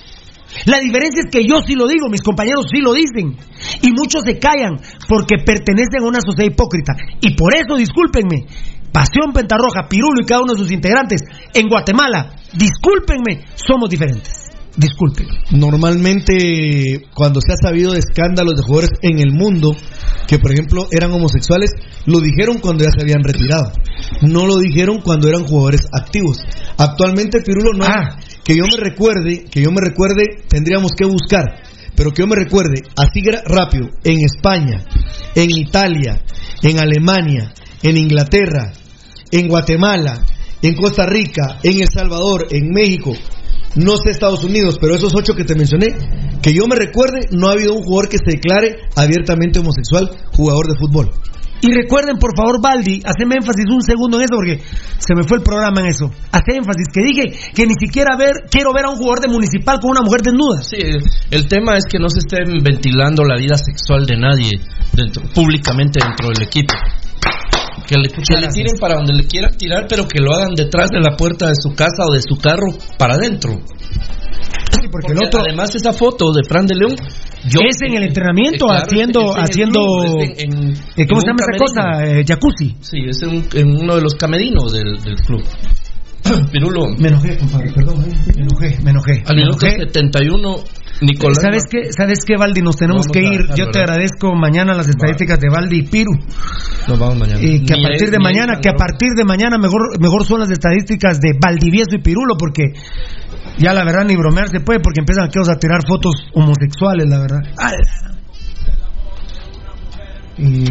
La 0.65 0.79
diferencia 0.79 1.23
es 1.27 1.31
que 1.31 1.45
yo 1.45 1.61
sí 1.67 1.75
lo 1.75 1.89
digo, 1.89 2.09
mis 2.09 2.23
compañeros 2.23 2.67
sí 2.73 2.81
lo 2.81 2.95
dicen. 2.95 3.37
Y 3.83 3.91
muchos 3.91 4.23
se 4.25 4.39
callan 4.39 4.79
porque 5.09 5.43
pertenecen 5.45 6.03
a 6.03 6.07
una 6.07 6.21
sociedad 6.21 6.53
hipócrita. 6.53 6.95
Y 7.21 7.35
por 7.35 7.53
eso, 7.55 7.77
discúlpenme, 7.77 8.47
Pasión 8.93 9.33
Pentarroja, 9.33 9.89
Pirulo 9.89 10.21
y 10.23 10.27
cada 10.27 10.43
uno 10.43 10.55
de 10.55 10.59
sus 10.59 10.73
integrantes 10.73 11.23
en 11.55 11.69
Guatemala, 11.69 12.37
discúlpenme, 12.53 13.45
somos 13.55 13.91
diferentes. 13.91 14.49
Disculpen. 14.79 15.27
Normalmente, 15.51 17.03
cuando 17.13 17.41
se 17.41 17.53
ha 17.53 17.57
sabido 17.57 17.93
de 17.93 17.99
escándalos 17.99 18.55
de 18.55 18.63
jugadores 18.63 18.91
en 19.03 19.19
el 19.19 19.33
mundo 19.33 19.75
que, 20.29 20.39
por 20.39 20.53
ejemplo, 20.53 20.87
eran 20.93 21.11
homosexuales, 21.11 21.73
lo 22.07 22.21
dijeron 22.21 22.59
cuando 22.59 22.85
ya 22.85 22.91
se 22.91 23.03
habían 23.03 23.25
retirado. 23.25 23.73
No 24.23 24.47
lo 24.47 24.59
dijeron 24.59 25.01
cuando 25.03 25.29
eran 25.29 25.45
jugadores 25.45 25.81
activos. 25.91 26.39
Actualmente, 26.77 27.41
Pirulo, 27.41 27.73
no. 27.73 27.87
Ah. 27.87 28.19
Que 28.45 28.55
yo 28.55 28.65
me 28.71 28.77
recuerde, 28.79 29.47
que 29.51 29.63
yo 29.63 29.73
me 29.73 29.81
recuerde, 29.81 30.45
tendríamos 30.49 30.93
que 30.97 31.07
buscar. 31.07 31.45
Pero 31.97 32.13
que 32.13 32.23
yo 32.23 32.29
me 32.29 32.37
recuerde, 32.37 32.83
así 32.97 33.21
rápido, 33.47 33.89
en 34.05 34.21
España, 34.21 34.85
en 35.35 35.51
Italia, 35.51 36.23
en 36.63 36.79
Alemania, 36.79 37.53
en 37.83 37.97
Inglaterra, 37.97 38.73
en 39.31 39.49
Guatemala, 39.49 40.25
en 40.63 40.75
Costa 40.75 41.07
Rica, 41.07 41.59
en 41.63 41.81
El 41.81 41.89
Salvador, 41.89 42.47
en 42.51 42.71
México, 42.71 43.13
no 43.77 43.97
sé 43.97 44.11
Estados 44.11 44.43
Unidos, 44.45 44.79
pero 44.81 44.95
esos 44.95 45.15
ocho 45.15 45.35
que 45.35 45.45
te 45.45 45.55
mencioné, 45.55 45.89
que 46.43 46.53
yo 46.53 46.67
me 46.67 46.77
recuerde, 46.77 47.21
no 47.31 47.49
ha 47.49 47.53
habido 47.53 47.75
un 47.75 47.83
jugador 47.83 48.09
que 48.09 48.19
se 48.19 48.37
declare 48.37 48.77
abiertamente 48.97 49.61
homosexual, 49.61 50.11
jugador 50.33 50.67
de 50.67 50.79
fútbol. 50.79 51.11
Y 51.61 51.75
recuerden, 51.75 52.19
por 52.19 52.37
favor, 52.37 52.61
Baldi, 52.63 53.03
haceme 53.05 53.35
énfasis 53.35 53.65
un 53.69 53.83
segundo 53.83 54.19
en 54.19 54.25
eso 54.25 54.37
porque 54.37 54.63
se 54.99 55.15
me 55.17 55.25
fue 55.25 55.39
el 55.39 55.43
programa 55.43 55.81
en 55.81 55.89
eso. 55.89 56.11
Hace 56.31 56.55
énfasis 56.55 56.87
que 56.93 57.03
dije 57.03 57.53
que 57.53 57.67
ni 57.67 57.75
siquiera 57.75 58.17
ver, 58.17 58.47
quiero 58.49 58.73
ver 58.73 58.85
a 58.85 58.91
un 58.91 58.97
jugador 58.97 59.21
de 59.21 59.29
municipal 59.29 59.81
con 59.81 59.91
una 59.91 60.03
mujer 60.03 60.23
desnuda. 60.23 60.63
Sí, 60.63 60.79
el 61.31 61.49
tema 61.49 61.77
es 61.77 61.85
que 61.91 61.99
no 61.99 62.09
se 62.09 62.21
esté 62.21 62.39
ventilando 62.63 63.25
la 63.25 63.37
vida 63.37 63.57
sexual 63.59 64.07
de 64.07 64.17
nadie 64.17 64.53
dentro, 64.93 65.23
públicamente 65.35 65.99
dentro 65.99 66.29
del 66.29 66.47
equipo. 66.47 66.75
Que 67.89 67.97
le, 67.97 68.09
que 68.11 68.37
le 68.41 68.49
tiren 68.49 68.79
para 68.79 68.97
donde 68.97 69.15
le 69.15 69.25
quieran 69.27 69.57
tirar, 69.57 69.87
pero 69.89 70.07
que 70.07 70.21
lo 70.21 70.35
hagan 70.35 70.55
detrás 70.55 70.91
de 70.91 71.01
la 71.01 71.17
puerta 71.17 71.49
de 71.49 71.55
su 71.59 71.71
casa 71.75 72.05
o 72.09 72.13
de 72.13 72.21
su 72.21 72.37
carro 72.37 72.67
para 72.99 73.15
adentro. 73.15 73.53
Sí, 74.81 74.89
porque, 74.93 75.13
el 75.13 75.19
otro 75.27 75.41
Además, 75.41 75.75
esa 75.75 75.93
foto 75.93 76.31
de 76.33 76.43
Fran 76.47 76.67
de 76.67 76.75
León. 76.77 76.95
Yo, 77.49 77.61
es 77.69 77.81
en 77.83 77.95
el 77.95 78.03
entrenamiento 78.05 78.67
Eh, 78.67 78.69
claro, 78.69 78.85
haciendo, 78.85 79.21
es 79.37 79.43
haciendo, 79.51 79.81
club, 79.81 80.21
en- 80.21 80.53
en- 80.53 80.69
eh, 80.73 80.77
en 80.97 81.07
¿cómo 81.09 81.21
se 81.21 81.27
llama 81.29 81.39
esa 81.41 81.59
cosa? 81.59 82.05
Eh, 82.07 82.25
jacuzzi. 82.27 82.77
Sí, 82.81 82.99
es 83.09 83.23
en, 83.23 83.29
un- 83.31 83.49
en 83.55 83.69
uno 83.83 83.97
de 83.97 84.03
los 84.03 84.15
camerinos 84.17 84.71
del, 84.73 85.01
del 85.03 85.17
club. 85.17 85.43
Pirulo. 86.53 86.89
Me 86.99 87.09
enojé, 87.09 87.39
compadre, 87.39 87.73
perdón, 87.73 88.05
eh, 88.05 88.33
me 88.37 88.43
enojé, 88.43 88.79
me 88.83 88.91
enojé. 88.91 89.23
Al 89.27 89.37
minuto 89.37 89.65
enojé. 89.67 89.87
71, 89.87 90.57
Nicolás. 91.01 91.39
¿Sabes 91.41 91.65
qué, 91.71 91.93
¿Sabes 91.93 92.21
qué, 92.27 92.37
Valdi? 92.37 92.61
Nos 92.63 92.77
tenemos 92.77 93.07
Vamos 93.07 93.13
que 93.13 93.21
a 93.21 93.33
ir. 93.33 93.41
Yo 93.57 93.71
te 93.71 93.79
agradezco 93.81 94.35
mañana 94.35 94.75
las 94.75 94.89
estadísticas 94.89 95.39
de 95.39 95.49
Valdi 95.49 95.79
y 95.79 95.83
Piru. 95.83 96.13
Nos 96.89 96.99
vamos 96.99 97.19
mañana. 97.19 97.41
Y 97.41 97.65
que 97.65 97.75
a 97.75 97.83
partir 97.83 98.11
de 98.11 98.19
mañana, 98.19 98.59
que 98.61 98.69
a 98.69 98.75
partir 98.75 99.13
de 99.15 99.25
mañana 99.25 99.59
mejor, 99.59 100.01
mejor 100.01 100.25
son 100.25 100.41
las 100.41 100.51
estadísticas 100.51 101.21
de 101.21 101.33
Valdivieso 101.41 101.95
y 101.95 102.03
Pirulo, 102.03 102.37
porque 102.37 102.73
ya 103.59 103.73
la 103.73 103.85
verdad 103.85 104.05
ni 104.05 104.17
bromear 104.17 104.49
se 104.49 104.61
puede, 104.61 104.81
porque 104.81 105.01
empiezan 105.01 105.25
aquellos 105.27 105.49
a 105.49 105.59
tirar 105.59 105.87
fotos 105.87 106.15
homosexuales, 106.35 107.07
la 107.09 107.19
verdad. 107.19 107.41
Ah, 107.59 107.73
Y, 110.39 110.65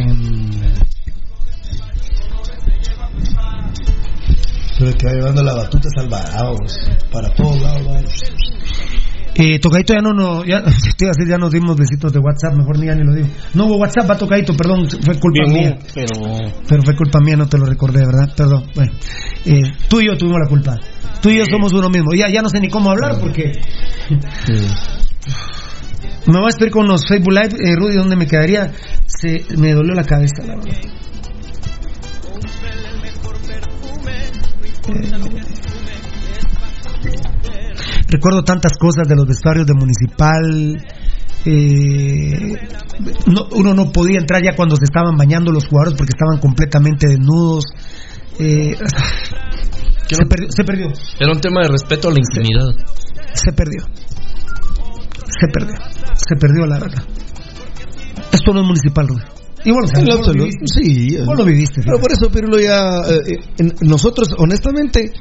Pero 4.80 4.92
que 4.94 5.08
va 5.08 5.14
llevando 5.14 5.44
la 5.44 5.54
batuta 5.54 5.90
Alvarados 5.98 6.90
para 7.12 7.34
todos 7.34 7.60
lados. 7.62 8.24
Eh, 9.38 9.60
tocadito 9.60 9.94
ya 9.94 10.02
no, 10.02 10.14
no 10.14 10.44
ya, 10.44 10.64
te 10.98 11.06
iba 11.06 11.12
a 11.12 11.16
decir, 11.16 11.30
ya 11.30 11.38
nos 11.38 11.52
dimos 11.52 11.78
besitos 11.78 12.12
de 12.12 12.20
WhatsApp, 12.20 12.56
mejor 12.56 12.80
ni 12.80 12.88
ya 12.88 12.96
ni 12.96 13.04
lo 13.04 13.14
digo. 13.14 13.28
No 13.54 13.66
hubo 13.66 13.78
WhatsApp, 13.78 14.10
va 14.10 14.18
tocadito, 14.18 14.54
perdón, 14.56 14.88
fue 14.90 15.20
culpa 15.20 15.44
Bien, 15.46 15.54
mía. 15.54 15.78
pero 15.94 16.10
Pero 16.68 16.84
fue 16.84 16.96
culpa 16.96 17.20
mía, 17.20 17.36
no 17.38 17.48
te 17.48 17.58
lo 17.58 17.66
recordé, 17.66 18.06
¿verdad? 18.06 18.34
Perdón. 18.36 18.66
Bueno, 18.76 18.92
eh, 19.46 19.62
tú 19.88 20.02
y 20.02 20.08
yo 20.08 20.18
tuvimos 20.18 20.40
la 20.44 20.50
culpa. 20.50 20.76
Tú 21.22 21.30
y 21.30 21.38
yo 21.38 21.46
somos 21.46 21.72
uno 21.74 21.90
mismo. 21.90 22.14
Ya, 22.16 22.30
ya 22.30 22.42
no 22.42 22.50
sé 22.50 22.60
ni 22.60 22.70
cómo 22.70 22.92
hablar 22.92 23.20
porque. 23.20 23.52
Me 26.26 26.34
voy 26.40 26.48
a 26.48 26.50
esperar 26.50 26.72
con 26.72 26.88
los 26.88 27.08
Facebook 27.08 27.32
Live, 27.34 27.56
eh, 27.60 27.76
Rudy, 27.76 27.96
¿dónde 27.96 28.16
me 28.18 28.28
quedaría? 28.28 28.74
Se, 29.06 29.46
me 29.58 29.74
dolió 29.74 29.94
la 29.94 30.04
cabeza, 30.04 30.44
la 30.46 30.56
verdad. 30.56 30.78
Eh, 34.90 35.47
recuerdo 38.08 38.44
tantas 38.44 38.78
cosas 38.78 39.08
de 39.08 39.16
los 39.16 39.26
vestuarios 39.28 39.66
de 39.68 39.74
Municipal. 39.74 40.86
eh, 41.46 42.54
no- 43.28 43.48
uno 43.52 43.74
no 43.74 43.92
podía 43.92 44.18
entrar 44.20 44.42
ya 44.44 44.56
cuando 44.56 44.76
se 44.76 44.84
estaban 44.86 45.16
bañando 45.16 45.52
los 45.52 45.66
jugadores 45.68 45.96
porque 45.98 46.12
estaban 46.14 46.40
completamente 46.40 47.08
desnudos. 47.08 47.64
Eh, 48.40 48.76
se, 50.08 50.26
perdió, 50.26 50.48
se 50.52 50.64
perdió, 50.64 50.88
Era 51.20 51.32
un 51.32 51.40
tema 51.42 51.62
de 51.62 51.70
respeto 51.70 52.10
a 52.10 52.12
la 52.12 52.18
intimidad. 52.20 52.66
se 53.34 53.52
perdió. 53.54 53.84
Se 55.40 55.48
perdió. 55.54 55.76
Se 56.16 56.36
perdió 56.36 56.66
la 56.66 56.80
verdad. 56.80 57.04
Esto 58.32 58.54
no 58.54 58.62
es 58.62 58.66
municipal, 58.68 59.08
Rubén. 59.08 59.24
Y 59.66 59.72
vos 59.72 59.80
lo 59.82 59.88
lo 59.88 59.88
vos 59.88 60.08
lo 60.08 60.14
absoluto, 60.20 60.44
viviste. 60.46 60.66
sí. 60.68 61.18
Vos 61.26 61.38
lo 61.38 61.46
viviste. 61.46 61.82
Pero 61.84 62.00
por 62.00 62.12
eso, 62.12 62.30
Pirulo, 62.30 62.60
ya. 62.60 63.02
eh, 63.10 63.40
en- 63.58 63.76
nosotros, 63.82 64.30
honestamente, 64.38 65.12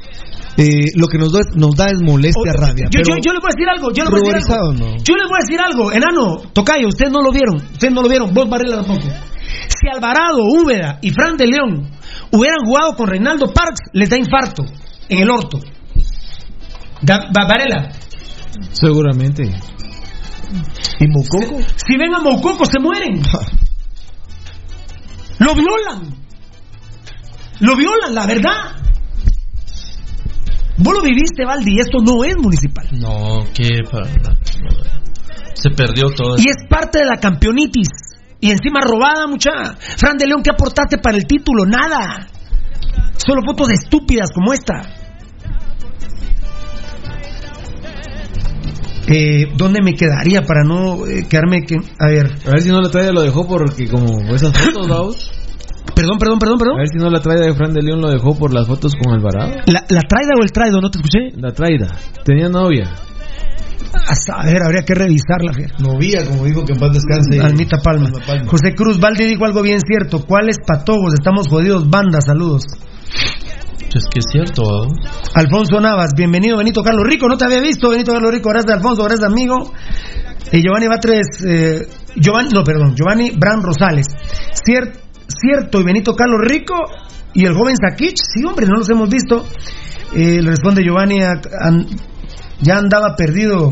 eh, 0.57 0.85
lo 0.95 1.07
que 1.07 1.17
nos 1.17 1.31
da, 1.31 1.41
nos 1.55 1.75
da 1.75 1.85
es 1.87 2.01
molestia, 2.01 2.53
rabia. 2.53 2.87
Yo, 2.91 2.99
pero 3.03 3.17
yo, 3.17 3.21
yo 3.23 3.33
les 3.33 3.41
voy 3.41 3.49
a 3.51 3.55
decir 3.55 3.69
algo, 3.69 3.91
yo 3.93 4.03
les 4.03 4.11
voy 4.11 4.31
a 4.31 4.35
decir 4.35 4.53
algo. 4.53 4.73
no. 4.73 4.97
Yo 5.03 5.15
les 5.15 5.27
voy 5.29 5.37
a 5.39 5.45
decir 5.45 5.59
algo, 5.61 5.91
enano, 5.91 6.37
Tocayo, 6.53 6.87
ustedes 6.87 7.11
no 7.11 7.21
lo 7.21 7.31
vieron, 7.31 7.55
ustedes 7.57 7.93
no 7.93 8.01
lo 8.01 8.09
vieron, 8.09 8.33
vos 8.33 8.49
Varela 8.49 8.77
tampoco. 8.77 9.07
Si 9.69 9.87
Alvarado, 9.93 10.43
Úbeda 10.43 10.97
y 11.01 11.11
Fran 11.11 11.37
de 11.37 11.47
León 11.47 11.89
hubieran 12.31 12.59
jugado 12.65 12.95
con 12.95 13.07
Reinaldo 13.07 13.53
Parks, 13.53 13.79
les 13.93 14.09
da 14.09 14.17
infarto 14.17 14.63
en 15.09 15.19
el 15.19 15.29
orto. 15.29 15.59
Da- 17.01 17.29
Va- 17.35 17.47
Varela, 17.47 17.91
Seguramente. 18.71 19.43
¿Y 20.99 21.07
Mococo? 21.09 21.59
si 21.75 21.97
ven 21.97 22.15
a 22.15 22.21
Mococo 22.21 22.65
se 22.65 22.79
mueren. 22.79 23.21
Lo 25.39 25.53
violan. 25.53 26.15
Lo 27.59 27.75
violan, 27.75 28.15
la 28.15 28.25
verdad. 28.25 28.71
Vos 30.77 30.93
lo 30.93 31.01
viviste, 31.01 31.43
Valdi, 31.43 31.79
esto 31.79 31.99
no 31.99 32.23
es 32.23 32.35
municipal. 32.37 32.87
No, 32.91 33.45
que 33.53 33.83
para 33.89 34.05
nada. 34.05 34.37
Se 35.53 35.71
perdió 35.71 36.09
todo. 36.15 36.37
Y 36.37 36.49
es 36.49 36.67
parte 36.69 36.99
de 36.99 37.05
la 37.05 37.17
campeonitis. 37.17 37.87
Y 38.39 38.51
encima 38.51 38.81
robada, 38.81 39.25
mucha. 39.27 39.75
Fran 39.97 40.17
de 40.17 40.27
León, 40.27 40.43
¿qué 40.43 40.51
aportaste 40.51 40.99
para 40.99 41.17
el 41.17 41.25
título? 41.25 41.65
Nada. 41.65 42.27
Solo 43.17 43.41
fotos 43.43 43.71
estúpidas 43.71 44.29
como 44.31 44.53
esta. 44.53 44.83
Eh, 49.07 49.53
¿Dónde 49.55 49.81
me 49.81 49.95
quedaría 49.95 50.41
para 50.41 50.63
no 50.63 51.07
eh, 51.07 51.25
quedarme 51.27 51.63
que... 51.63 51.77
A 51.97 52.07
ver. 52.07 52.37
A 52.45 52.51
ver 52.51 52.61
si 52.61 52.69
no 52.69 52.81
la 52.81 52.91
trae, 52.91 53.11
lo 53.11 53.21
dejó 53.21 53.47
porque 53.47 53.87
como 53.87 54.35
esas 54.35 54.55
fotos, 54.55 54.87
vamos. 54.89 55.31
Perdón, 55.97 56.17
perdón, 56.19 56.39
perdón, 56.39 56.57
perdón. 56.59 56.75
A 56.75 56.79
ver 56.79 56.87
si 56.89 56.97
no 56.97 57.09
la 57.09 57.19
traida 57.19 57.45
de 57.45 57.53
Fran 57.53 57.73
de 57.73 57.81
León 57.81 57.99
lo 58.01 58.09
dejó 58.09 58.37
por 58.37 58.53
las 58.53 58.67
fotos 58.67 58.93
con 58.95 59.13
Alvarado. 59.13 59.51
¿La, 59.65 59.83
la 59.89 60.01
traida 60.01 60.33
o 60.39 60.43
el 60.43 60.51
traido? 60.51 60.79
¿No 60.79 60.89
te 60.91 60.99
escuché? 60.99 61.19
La 61.41 61.51
traida. 61.51 61.87
Tenía 62.23 62.49
novia. 62.49 62.85
A 64.07 64.15
saber, 64.15 64.61
habría 64.63 64.83
que 64.83 64.93
revisarla. 64.93 65.51
Novía, 65.79 66.23
como 66.25 66.45
dijo 66.45 66.63
que 66.65 66.73
en 66.73 66.79
paz 66.79 66.91
descanse. 66.93 67.41
Almita 67.41 67.77
Palma. 67.83 68.09
José 68.45 68.75
Cruz 68.75 68.99
Valdi 68.99 69.25
dijo 69.25 69.43
algo 69.45 69.61
bien 69.63 69.79
cierto. 69.81 70.23
¿Cuáles 70.25 70.57
patogos? 70.65 71.13
Estamos 71.15 71.47
jodidos. 71.47 71.89
Banda, 71.89 72.19
saludos. 72.21 72.63
Es 73.95 74.05
que 74.13 74.19
es 74.19 74.25
cierto. 74.31 74.61
¿no? 74.61 74.93
Alfonso 75.33 75.79
Navas, 75.81 76.11
bienvenido 76.15 76.57
Benito 76.57 76.83
Carlos 76.83 77.03
Rico, 77.07 77.27
no 77.27 77.37
te 77.37 77.45
había 77.45 77.61
visto 77.61 77.89
Benito 77.89 78.11
Carlos 78.11 78.31
Rico, 78.31 78.49
gracias 78.49 78.73
Alfonso, 78.75 79.03
gracias 79.05 79.27
amigo. 79.27 79.71
Y 80.51 80.61
Giovanni 80.61 80.87
Batres, 80.87 81.25
eh, 81.47 81.87
Giovanni, 82.15 82.49
no, 82.53 82.63
perdón, 82.63 82.93
Giovanni 82.95 83.31
Bran 83.31 83.63
Rosales. 83.63 84.05
Cier- 84.53 84.91
cierto, 85.27 85.79
y 85.79 85.83
Benito 85.83 86.15
Carlos 86.15 86.39
Rico 86.47 86.75
y 87.33 87.45
el 87.45 87.53
joven 87.53 87.75
Sakich, 87.77 88.15
sí 88.17 88.43
hombre, 88.45 88.65
no 88.65 88.77
los 88.77 88.89
hemos 88.89 89.09
visto. 89.09 89.45
Eh, 90.15 90.41
le 90.41 90.49
responde 90.51 90.81
Giovanni, 90.83 91.21
a- 91.21 91.39
ya 92.61 92.77
andaba 92.77 93.13
perdido, 93.15 93.71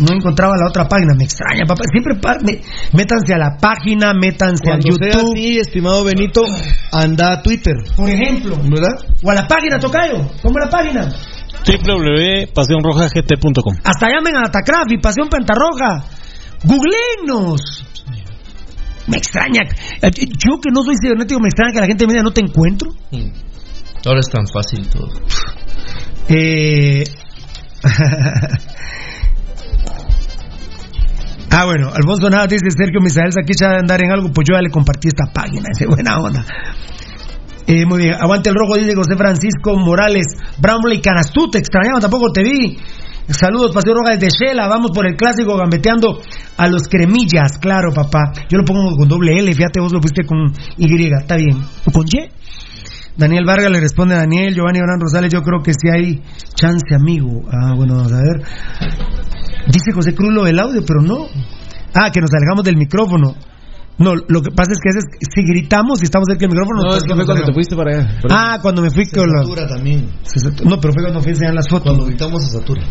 no 0.00 0.12
encontraba 0.14 0.56
la 0.56 0.66
otra 0.68 0.88
página, 0.88 1.12
me 1.16 1.24
extraña, 1.24 1.64
papá, 1.66 1.82
siempre 1.92 2.14
pa- 2.20 2.38
me- 2.42 2.60
métanse 2.94 3.34
a 3.34 3.38
la 3.38 3.56
página, 3.60 4.14
métanse 4.14 4.64
Cuando 4.64 4.88
a 4.88 4.92
sea 4.96 5.12
YouTube. 5.12 5.32
así, 5.34 5.58
estimado 5.58 6.04
Benito, 6.04 6.42
anda 6.92 7.32
a 7.34 7.42
Twitter. 7.42 7.74
Por 7.96 8.08
ejemplo. 8.08 8.56
¿Verdad? 8.62 9.04
O 9.22 9.30
a 9.30 9.34
la 9.34 9.46
página, 9.46 9.78
Tocayo. 9.78 10.26
¿Cómo 10.42 10.58
es 10.58 10.64
la 10.64 10.70
página? 10.70 11.08
www.pasionrojagt.com 11.66 13.74
Hasta 13.84 14.06
llamen 14.08 14.36
a 14.36 14.46
Atacraft 14.46 14.90
y 14.92 14.98
Pasión 14.98 15.28
Pentarroja. 15.28 16.04
Googleenos. 16.64 17.84
Me 19.08 19.16
extraña. 19.16 19.60
eh, 20.02 20.10
Yo 20.12 20.60
que 20.60 20.70
no 20.72 20.82
soy 20.82 20.94
cibernético, 21.02 21.40
me 21.40 21.48
extraña 21.48 21.72
que 21.72 21.80
la 21.80 21.86
gente 21.86 22.06
me 22.06 22.12
diga 22.12 22.22
no 22.22 22.30
te 22.32 22.40
encuentro. 22.42 22.90
Mm. 23.10 23.30
Ahora 24.06 24.20
es 24.20 24.28
tan 24.30 24.46
fácil 24.46 24.88
todo. 24.88 25.08
Eh... 26.30 27.04
ah, 31.50 31.64
bueno, 31.64 31.90
Alfonso 31.94 32.28
Nada 32.28 32.46
dice 32.46 32.66
Sergio 32.70 33.00
Misael 33.00 33.32
Saquicha 33.32 33.70
de 33.70 33.78
andar 33.78 34.02
en 34.02 34.12
algo, 34.12 34.28
pues 34.32 34.46
yo 34.48 34.54
ya 34.56 34.60
le 34.62 34.70
compartí 34.70 35.08
esta 35.08 35.24
página, 35.32 35.68
ese 35.72 35.86
buena 35.86 36.18
onda. 36.18 36.44
Eh, 37.66 37.84
muy 37.86 37.98
bien, 38.02 38.14
aguante 38.14 38.48
el 38.50 38.56
rojo, 38.56 38.76
dice 38.76 38.94
José 38.94 39.16
Francisco 39.16 39.76
Morales, 39.76 40.26
Brownley 40.58 41.00
Canastú, 41.00 41.50
te 41.50 41.58
extrañaba, 41.58 42.00
tampoco 42.00 42.30
te 42.32 42.42
vi. 42.42 42.78
Saludos, 43.28 43.72
Paseo 43.74 43.94
Roja 43.94 44.16
desde 44.16 44.28
Shela, 44.30 44.66
vamos 44.68 44.90
por 44.92 45.06
el 45.06 45.14
clásico 45.16 45.56
gambeteando 45.56 46.20
a 46.56 46.66
los 46.68 46.82
cremillas, 46.88 47.58
claro, 47.60 47.92
papá. 47.92 48.32
Yo 48.50 48.58
lo 48.58 48.64
pongo 48.64 48.96
con 48.96 49.08
doble 49.08 49.38
L, 49.38 49.52
fíjate, 49.52 49.80
vos 49.80 49.92
lo 49.92 50.00
pusiste 50.00 50.24
con 50.24 50.50
Y, 50.78 51.12
está 51.12 51.36
bien. 51.36 51.62
¿O 51.84 51.90
con 51.92 52.06
Y? 52.06 52.28
Daniel 53.16 53.44
Vargas 53.44 53.70
le 53.70 53.80
responde 53.80 54.14
a 54.14 54.18
Daniel, 54.18 54.54
Giovanni 54.54 54.78
Orán 54.80 55.00
Rosales, 55.00 55.32
yo 55.32 55.42
creo 55.42 55.60
que 55.62 55.72
sí 55.72 55.88
hay 55.92 56.22
chance, 56.54 56.94
amigo. 56.94 57.42
Ah, 57.52 57.74
bueno, 57.76 57.96
vamos 57.96 58.12
a 58.12 58.16
ver. 58.16 58.42
Dice 59.66 59.92
José 59.92 60.14
Cruz 60.14 60.32
lo 60.32 60.44
del 60.44 60.58
audio, 60.58 60.82
pero 60.86 61.02
no. 61.02 61.26
Ah, 61.94 62.10
que 62.12 62.20
nos 62.20 62.30
alejamos 62.32 62.64
del 62.64 62.76
micrófono. 62.76 63.34
No, 63.98 64.14
lo 64.14 64.40
que 64.42 64.52
pasa 64.52 64.70
es 64.72 64.78
que 64.78 64.90
a 64.90 64.94
veces 64.94 65.04
si 65.34 65.42
gritamos 65.42 66.00
y 66.00 66.04
estamos 66.04 66.26
cerca 66.28 66.42
del 66.46 66.50
micrófono... 66.50 66.82
No, 66.82 66.96
es 66.96 67.02
que 67.02 67.12
fue 67.14 67.26
cuando 67.26 67.44
te 67.44 67.52
fuiste 67.52 67.74
para 67.74 67.90
allá. 67.98 68.18
Ah, 68.30 68.58
cuando 68.62 68.80
me 68.80 68.90
fui 68.90 69.04
Se 69.04 69.16
con 69.18 69.28
la... 69.28 69.42
satura 69.42 69.66
también. 69.66 70.08
Se 70.22 70.38
satu- 70.38 70.64
No, 70.64 70.80
pero 70.80 70.94
fue 70.94 71.02
cuando 71.02 71.20
fui 71.20 71.30
a 71.30 71.32
enseñar 71.32 71.54
las 71.54 71.68
fotos. 71.68 71.82
Cuando 71.88 72.06
gritamos 72.06 72.44
se 72.44 72.50
satura. 72.56 72.82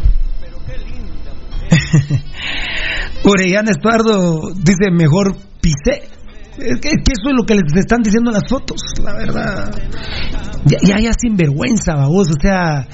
Orellana 3.24 3.72
Estuardo 3.72 4.52
dice 4.56 4.92
mejor 4.92 5.36
pisé. 5.62 6.10
Es 6.58 6.80
que, 6.80 6.90
es 6.90 6.98
que 7.06 7.14
eso 7.14 7.30
es 7.30 7.36
lo 7.38 7.46
que 7.46 7.54
les 7.56 7.72
están 7.76 8.02
diciendo 8.02 8.32
en 8.32 8.36
las 8.36 8.50
fotos, 8.50 8.82
la 9.04 9.14
verdad. 9.14 9.72
Ya, 10.66 10.78
ya, 10.84 11.00
ya 11.00 11.12
sin 11.14 11.36
vergüenza, 11.38 11.94
babos. 11.96 12.30
O 12.30 12.42
sea, 12.42 12.88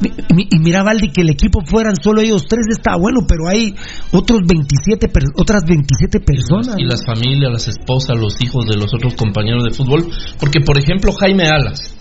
y 0.00 0.58
mira, 0.60 0.84
Valdi, 0.84 1.08
que 1.10 1.22
el 1.22 1.30
equipo 1.30 1.62
fueran 1.64 1.96
solo 1.96 2.20
ellos 2.20 2.44
tres 2.48 2.66
está 2.70 2.96
bueno, 2.96 3.20
pero 3.26 3.48
hay 3.48 3.74
otros 4.12 4.40
27 4.46 5.08
per- 5.08 5.24
otras 5.36 5.64
27 5.66 6.20
personas. 6.20 6.76
Y 6.78 6.84
las 6.84 7.04
familias, 7.04 7.50
las 7.50 7.68
esposas, 7.68 8.16
los 8.18 8.40
hijos 8.40 8.66
de 8.66 8.76
los 8.76 8.92
otros 8.94 9.14
compañeros 9.14 9.64
de 9.64 9.70
fútbol. 9.72 10.08
Porque, 10.38 10.60
por 10.60 10.78
ejemplo, 10.78 11.12
Jaime 11.12 11.48
Alas. 11.48 11.96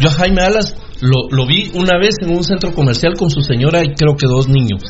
Yo 0.00 0.08
a 0.08 0.12
Jaime 0.12 0.40
Alas 0.42 0.74
lo, 1.02 1.28
lo 1.30 1.46
vi 1.46 1.70
una 1.74 1.98
vez 1.98 2.14
en 2.22 2.30
un 2.30 2.44
centro 2.44 2.72
comercial 2.72 3.14
con 3.18 3.28
su 3.28 3.42
señora 3.42 3.82
y 3.82 3.92
creo 3.94 4.16
que 4.16 4.26
dos 4.26 4.48
niños. 4.48 4.82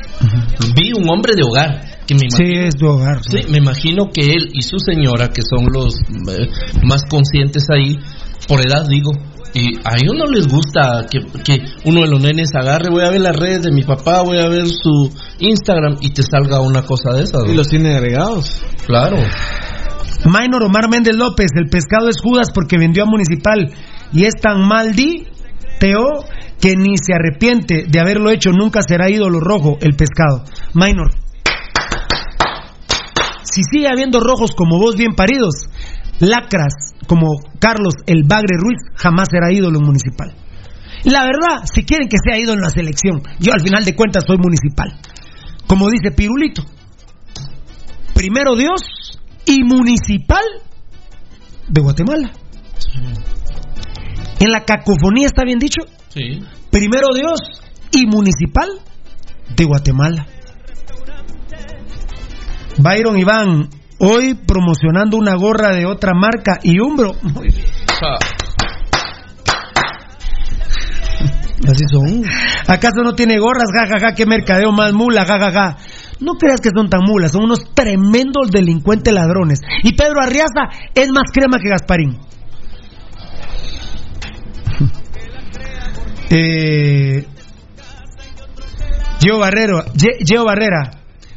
Vi 0.76 0.92
un 0.92 1.08
hombre 1.08 1.34
de 1.34 1.42
hogar. 1.42 1.80
Que 2.06 2.14
me 2.14 2.28
Sí, 2.28 2.44
es 2.44 2.74
de 2.74 2.86
hogar. 2.86 3.22
Sí, 3.26 3.40
me 3.50 3.58
imagino 3.58 4.10
que 4.12 4.32
él 4.32 4.50
y 4.52 4.62
su 4.62 4.76
señora, 4.78 5.28
que 5.28 5.40
son 5.42 5.66
los 5.72 5.94
eh, 5.94 6.48
más 6.84 7.04
conscientes 7.08 7.64
ahí, 7.72 7.98
por 8.46 8.60
edad 8.60 8.86
digo, 8.86 9.12
y 9.54 9.76
a 9.84 9.96
ellos 9.96 10.14
no 10.16 10.26
les 10.26 10.48
gusta 10.48 11.06
que, 11.10 11.20
que 11.42 11.64
uno 11.84 12.02
de 12.02 12.08
los 12.08 12.22
nenes 12.22 12.50
agarre, 12.54 12.90
voy 12.90 13.04
a 13.04 13.10
ver 13.10 13.20
las 13.20 13.36
redes 13.36 13.62
de 13.62 13.72
mi 13.72 13.82
papá, 13.82 14.22
voy 14.22 14.38
a 14.38 14.48
ver 14.48 14.66
su 14.66 15.10
Instagram 15.38 15.96
y 16.00 16.10
te 16.10 16.22
salga 16.22 16.60
una 16.60 16.82
cosa 16.82 17.12
de 17.12 17.22
esas. 17.22 17.42
Y 17.48 17.54
los 17.54 17.68
tiene 17.68 17.94
agregados. 17.96 18.62
Claro. 18.86 19.16
Minor 20.24 20.64
Omar 20.64 20.88
Méndez 20.90 21.16
López, 21.16 21.48
el 21.54 21.68
pescado 21.68 22.08
es 22.08 22.16
Judas 22.22 22.48
porque 22.54 22.78
vendió 22.78 23.02
a 23.02 23.06
Municipal 23.06 23.72
y 24.12 24.24
es 24.24 24.34
tan 24.40 24.60
maldi, 24.66 25.26
Teo, 25.82 26.24
que 26.60 26.76
ni 26.76 26.96
se 26.96 27.12
arrepiente 27.12 27.86
de 27.88 27.98
haberlo 27.98 28.30
hecho, 28.30 28.50
nunca 28.52 28.82
será 28.86 29.10
ídolo 29.10 29.40
rojo 29.40 29.78
el 29.80 29.96
pescado. 29.96 30.44
Minor. 30.74 31.10
Si 33.42 33.62
sigue 33.68 33.88
habiendo 33.88 34.20
rojos 34.20 34.52
como 34.52 34.78
vos 34.78 34.94
bien 34.94 35.16
paridos, 35.16 35.66
lacras 36.20 36.94
como 37.08 37.26
Carlos 37.58 37.94
el 38.06 38.22
Bagre 38.22 38.58
Ruiz 38.58 38.78
jamás 38.94 39.26
será 39.28 39.52
ídolo 39.52 39.80
Municipal. 39.80 40.32
La 41.02 41.24
verdad, 41.24 41.64
si 41.64 41.82
quieren 41.82 42.08
que 42.08 42.16
sea 42.22 42.38
ídolo 42.38 42.58
en 42.58 42.64
la 42.64 42.70
selección, 42.70 43.20
yo 43.40 43.52
al 43.52 43.60
final 43.60 43.84
de 43.84 43.96
cuentas 43.96 44.22
soy 44.24 44.36
Municipal. 44.38 44.96
Como 45.66 45.90
dice 45.90 46.12
Pirulito, 46.14 46.62
primero 48.14 48.54
Dios 48.54 49.18
y 49.46 49.64
Municipal 49.64 50.44
de 51.66 51.80
Guatemala. 51.80 52.30
En 54.42 54.50
la 54.50 54.64
cacofonía 54.64 55.26
está 55.26 55.44
bien 55.44 55.60
dicho. 55.60 55.82
Sí. 56.08 56.40
Primero 56.72 57.14
Dios 57.14 57.38
y 57.92 58.06
Municipal 58.06 58.68
de 59.54 59.64
Guatemala. 59.64 60.26
Byron 62.76 63.20
Iván, 63.20 63.68
hoy 64.00 64.34
promocionando 64.34 65.16
una 65.16 65.36
gorra 65.36 65.68
de 65.76 65.86
otra 65.86 66.12
marca 66.12 66.58
y 66.60 66.80
Umbro. 66.80 67.12
Muy 67.22 67.50
bien. 67.50 67.66
Ah, 68.02 68.18
Así 71.68 71.84
son. 71.92 72.24
¿Acaso 72.66 73.04
no 73.04 73.14
tiene 73.14 73.38
gorras? 73.38 73.68
Ja, 73.72 73.86
ja, 73.86 74.00
ja, 74.00 74.14
qué 74.16 74.26
mercadeo 74.26 74.72
más 74.72 74.92
mula, 74.92 75.24
ja, 75.24 75.38
ja, 75.38 75.52
ja. 75.52 75.76
No 76.18 76.32
creas 76.32 76.60
que 76.60 76.70
son 76.74 76.90
tan 76.90 77.02
mulas, 77.04 77.30
son 77.30 77.44
unos 77.44 77.72
tremendos 77.74 78.50
delincuentes 78.50 79.14
ladrones. 79.14 79.60
Y 79.84 79.94
Pedro 79.94 80.20
Arriaza 80.20 80.68
es 80.96 81.10
más 81.10 81.30
crema 81.32 81.58
que 81.62 81.68
Gasparín. 81.68 82.31
Eh, 86.30 87.26
Barrero, 89.38 89.84
Ye- 89.94 90.42
Barrera. 90.44 90.90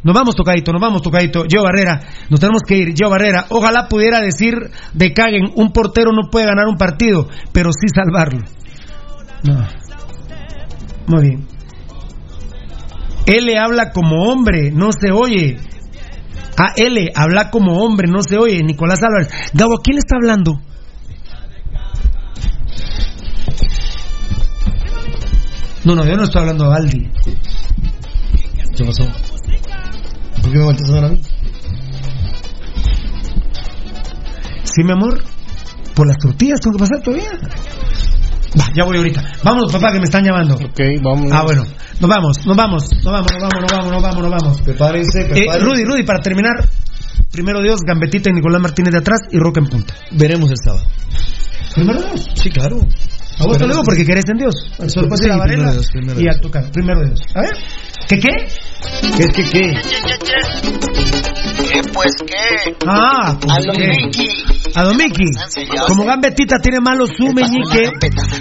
Nos 0.04 0.14
vamos 0.14 0.36
tocadito, 0.36 0.72
nos 0.72 0.82
vamos 0.82 1.02
tocadito. 1.02 1.46
Gio 1.50 1.64
Barrera, 1.64 2.00
nos 2.30 2.40
tenemos 2.40 2.62
que 2.68 2.78
ir. 2.78 2.94
Gio 2.96 3.10
Barrera, 3.10 3.46
ojalá 3.50 3.88
pudiera 3.88 4.22
decir 4.22 4.54
de 4.94 5.14
Caguen, 5.14 5.52
un 5.56 5.72
portero 5.72 6.12
no 6.12 6.30
puede 6.30 6.46
ganar 6.46 6.68
un 6.68 6.78
partido, 6.78 7.28
pero 7.52 7.72
sí 7.72 7.88
salvarlo. 7.94 8.42
Muy 11.08 11.22
bien. 11.22 11.48
L 13.26 13.58
habla 13.58 13.92
como 13.92 14.26
hombre, 14.32 14.70
no 14.72 14.92
se 14.92 15.12
oye. 15.12 15.58
A 16.58 16.74
L 16.78 17.12
habla 17.16 17.50
como 17.50 17.80
hombre, 17.84 18.08
no 18.08 18.22
se 18.22 18.38
oye. 18.38 18.62
Nicolás 18.64 19.00
Álvarez. 19.04 19.30
Gabo, 19.54 19.74
¿a 19.80 19.82
quién 19.84 19.96
le 19.96 20.00
está 20.00 20.18
hablando? 20.18 20.62
No, 25.86 25.96
no, 25.96 26.06
yo 26.06 26.16
no 26.16 26.24
estoy 26.24 26.42
hablando 26.42 26.72
a 26.72 26.76
Aldi. 26.78 27.10
¿Qué 28.76 28.84
pasó? 28.84 29.06
¿Por 30.42 30.52
qué 30.52 30.58
me 30.58 30.64
volteas 30.64 30.90
a 30.90 31.08
mí? 31.10 31.22
Sí, 34.64 34.84
mi 34.84 34.92
amor. 34.92 35.24
Por 35.96 36.08
las 36.08 36.18
tortillas 36.18 36.60
tengo 36.60 36.76
que 36.78 36.80
pasar 36.82 37.02
todavía. 37.02 37.30
Va, 38.60 38.66
ya 38.76 38.84
voy 38.84 38.98
ahorita. 38.98 39.24
Vámonos, 39.44 39.72
papá, 39.72 39.92
que 39.94 40.00
me 40.00 40.06
están 40.06 40.24
llamando. 40.26 40.56
Ok, 40.56 40.80
vamos. 41.02 41.32
Ah, 41.32 41.44
bueno. 41.44 41.64
Nos 42.00 42.10
vamos, 42.10 42.46
nos 42.46 42.58
vamos, 42.58 42.84
nos 42.92 43.04
vamos, 43.14 43.32
nos 43.32 43.42
vamos, 43.42 43.62
nos 43.62 43.72
vamos, 43.72 43.92
nos 43.94 44.02
vamos, 44.04 44.22
nos 44.24 44.32
vamos. 44.32 44.62
Prepárense, 44.62 45.22
Eh, 45.22 45.26
prepárense. 45.30 45.60
Rudy, 45.66 45.86
Rudy, 45.86 46.04
para 46.04 46.20
terminar, 46.20 46.68
primero 47.32 47.62
Dios, 47.62 47.80
Gambetita 47.88 48.30
y 48.30 48.34
Nicolás 48.34 48.62
Martínez 48.62 48.92
de 48.92 48.98
atrás 49.00 49.20
y 49.32 49.38
Roca 49.38 49.62
en 49.62 49.68
punta. 49.68 49.94
Veremos 50.12 50.50
el 50.50 50.58
sábado. 50.58 50.84
Primero 51.74 52.02
Dios. 52.02 52.28
Sí, 52.36 52.50
claro. 52.50 52.80
A 53.40 53.46
vos 53.46 53.58
te 53.58 53.64
lo 53.66 53.74
digo 53.74 53.84
porque 53.86 54.06
querés 54.06 54.24
en 54.30 54.38
Dios. 54.38 54.56
Solo 54.88 55.08
puedes 55.10 55.26
ir 55.26 55.32
a 55.32 55.34
Sí, 55.36 55.40
Varela 55.40 55.46
primero 55.46 55.72
Dios, 55.74 55.88
primero 55.92 56.20
y 56.20 56.24
Dios. 56.24 56.36
a 56.36 56.40
tocar. 56.42 56.64
Primero 56.72 57.06
Dios. 57.06 57.20
A 57.36 57.42
ver. 57.42 57.52
¿Qué 58.08 58.20
qué? 58.20 58.30
¿Qué 59.18 59.24
es 59.24 59.32
que 59.34 59.44
qué? 59.50 59.74
¿Qué 61.72 61.82
pues 61.94 62.14
qué? 62.28 62.76
Ah, 62.88 63.36
pues, 63.40 63.54
A 63.54 63.60
lo 63.62 63.74
¿qué? 63.74 63.88
Mickey. 63.88 64.28
A 64.76 64.84
Don 64.84 64.98
Miki. 64.98 65.24
Como 65.88 66.04
Gambetita 66.04 66.58
tiene 66.60 66.80
malo 66.82 67.06
su 67.08 67.28
meñique, 67.34 67.90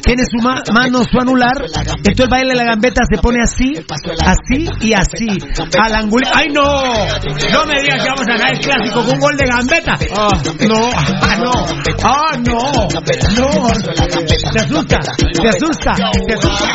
tiene 0.04 0.24
su 0.28 0.42
ma- 0.42 0.62
mano 0.72 1.04
su 1.04 1.18
anular, 1.20 1.54
entonces 1.64 2.18
el 2.18 2.28
baile 2.28 2.50
de 2.50 2.56
la 2.56 2.64
gambeta 2.64 3.02
se 3.08 3.20
pone 3.22 3.38
así, 3.40 3.72
así 4.26 4.68
y 4.80 4.92
así. 4.94 5.28
Al 5.80 5.94
angulito. 5.94 6.32
¡Ay 6.34 6.46
no! 6.52 6.64
No 6.64 7.66
me 7.66 7.80
digas 7.82 8.02
que 8.02 8.08
vamos 8.08 8.26
a 8.26 8.32
ganar 8.32 8.52
el 8.52 8.58
clásico 8.58 9.04
con 9.04 9.14
un 9.14 9.20
gol 9.20 9.36
de 9.36 9.46
gambeta. 9.46 9.92
Ah, 10.16 10.28
no, 10.66 10.90
ah, 11.22 11.36
no, 11.38 11.52
ah, 12.02 12.36
no, 12.38 12.58
no. 13.36 13.68
Te 14.52 14.58
asusta, 14.58 14.98
te 15.32 15.48
asusta, 15.48 15.92
te 16.24 16.34
asusta. 16.34 16.74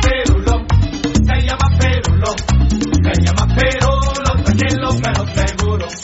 me 3.11 3.25
llamas 3.25 3.47
pero 3.55 3.90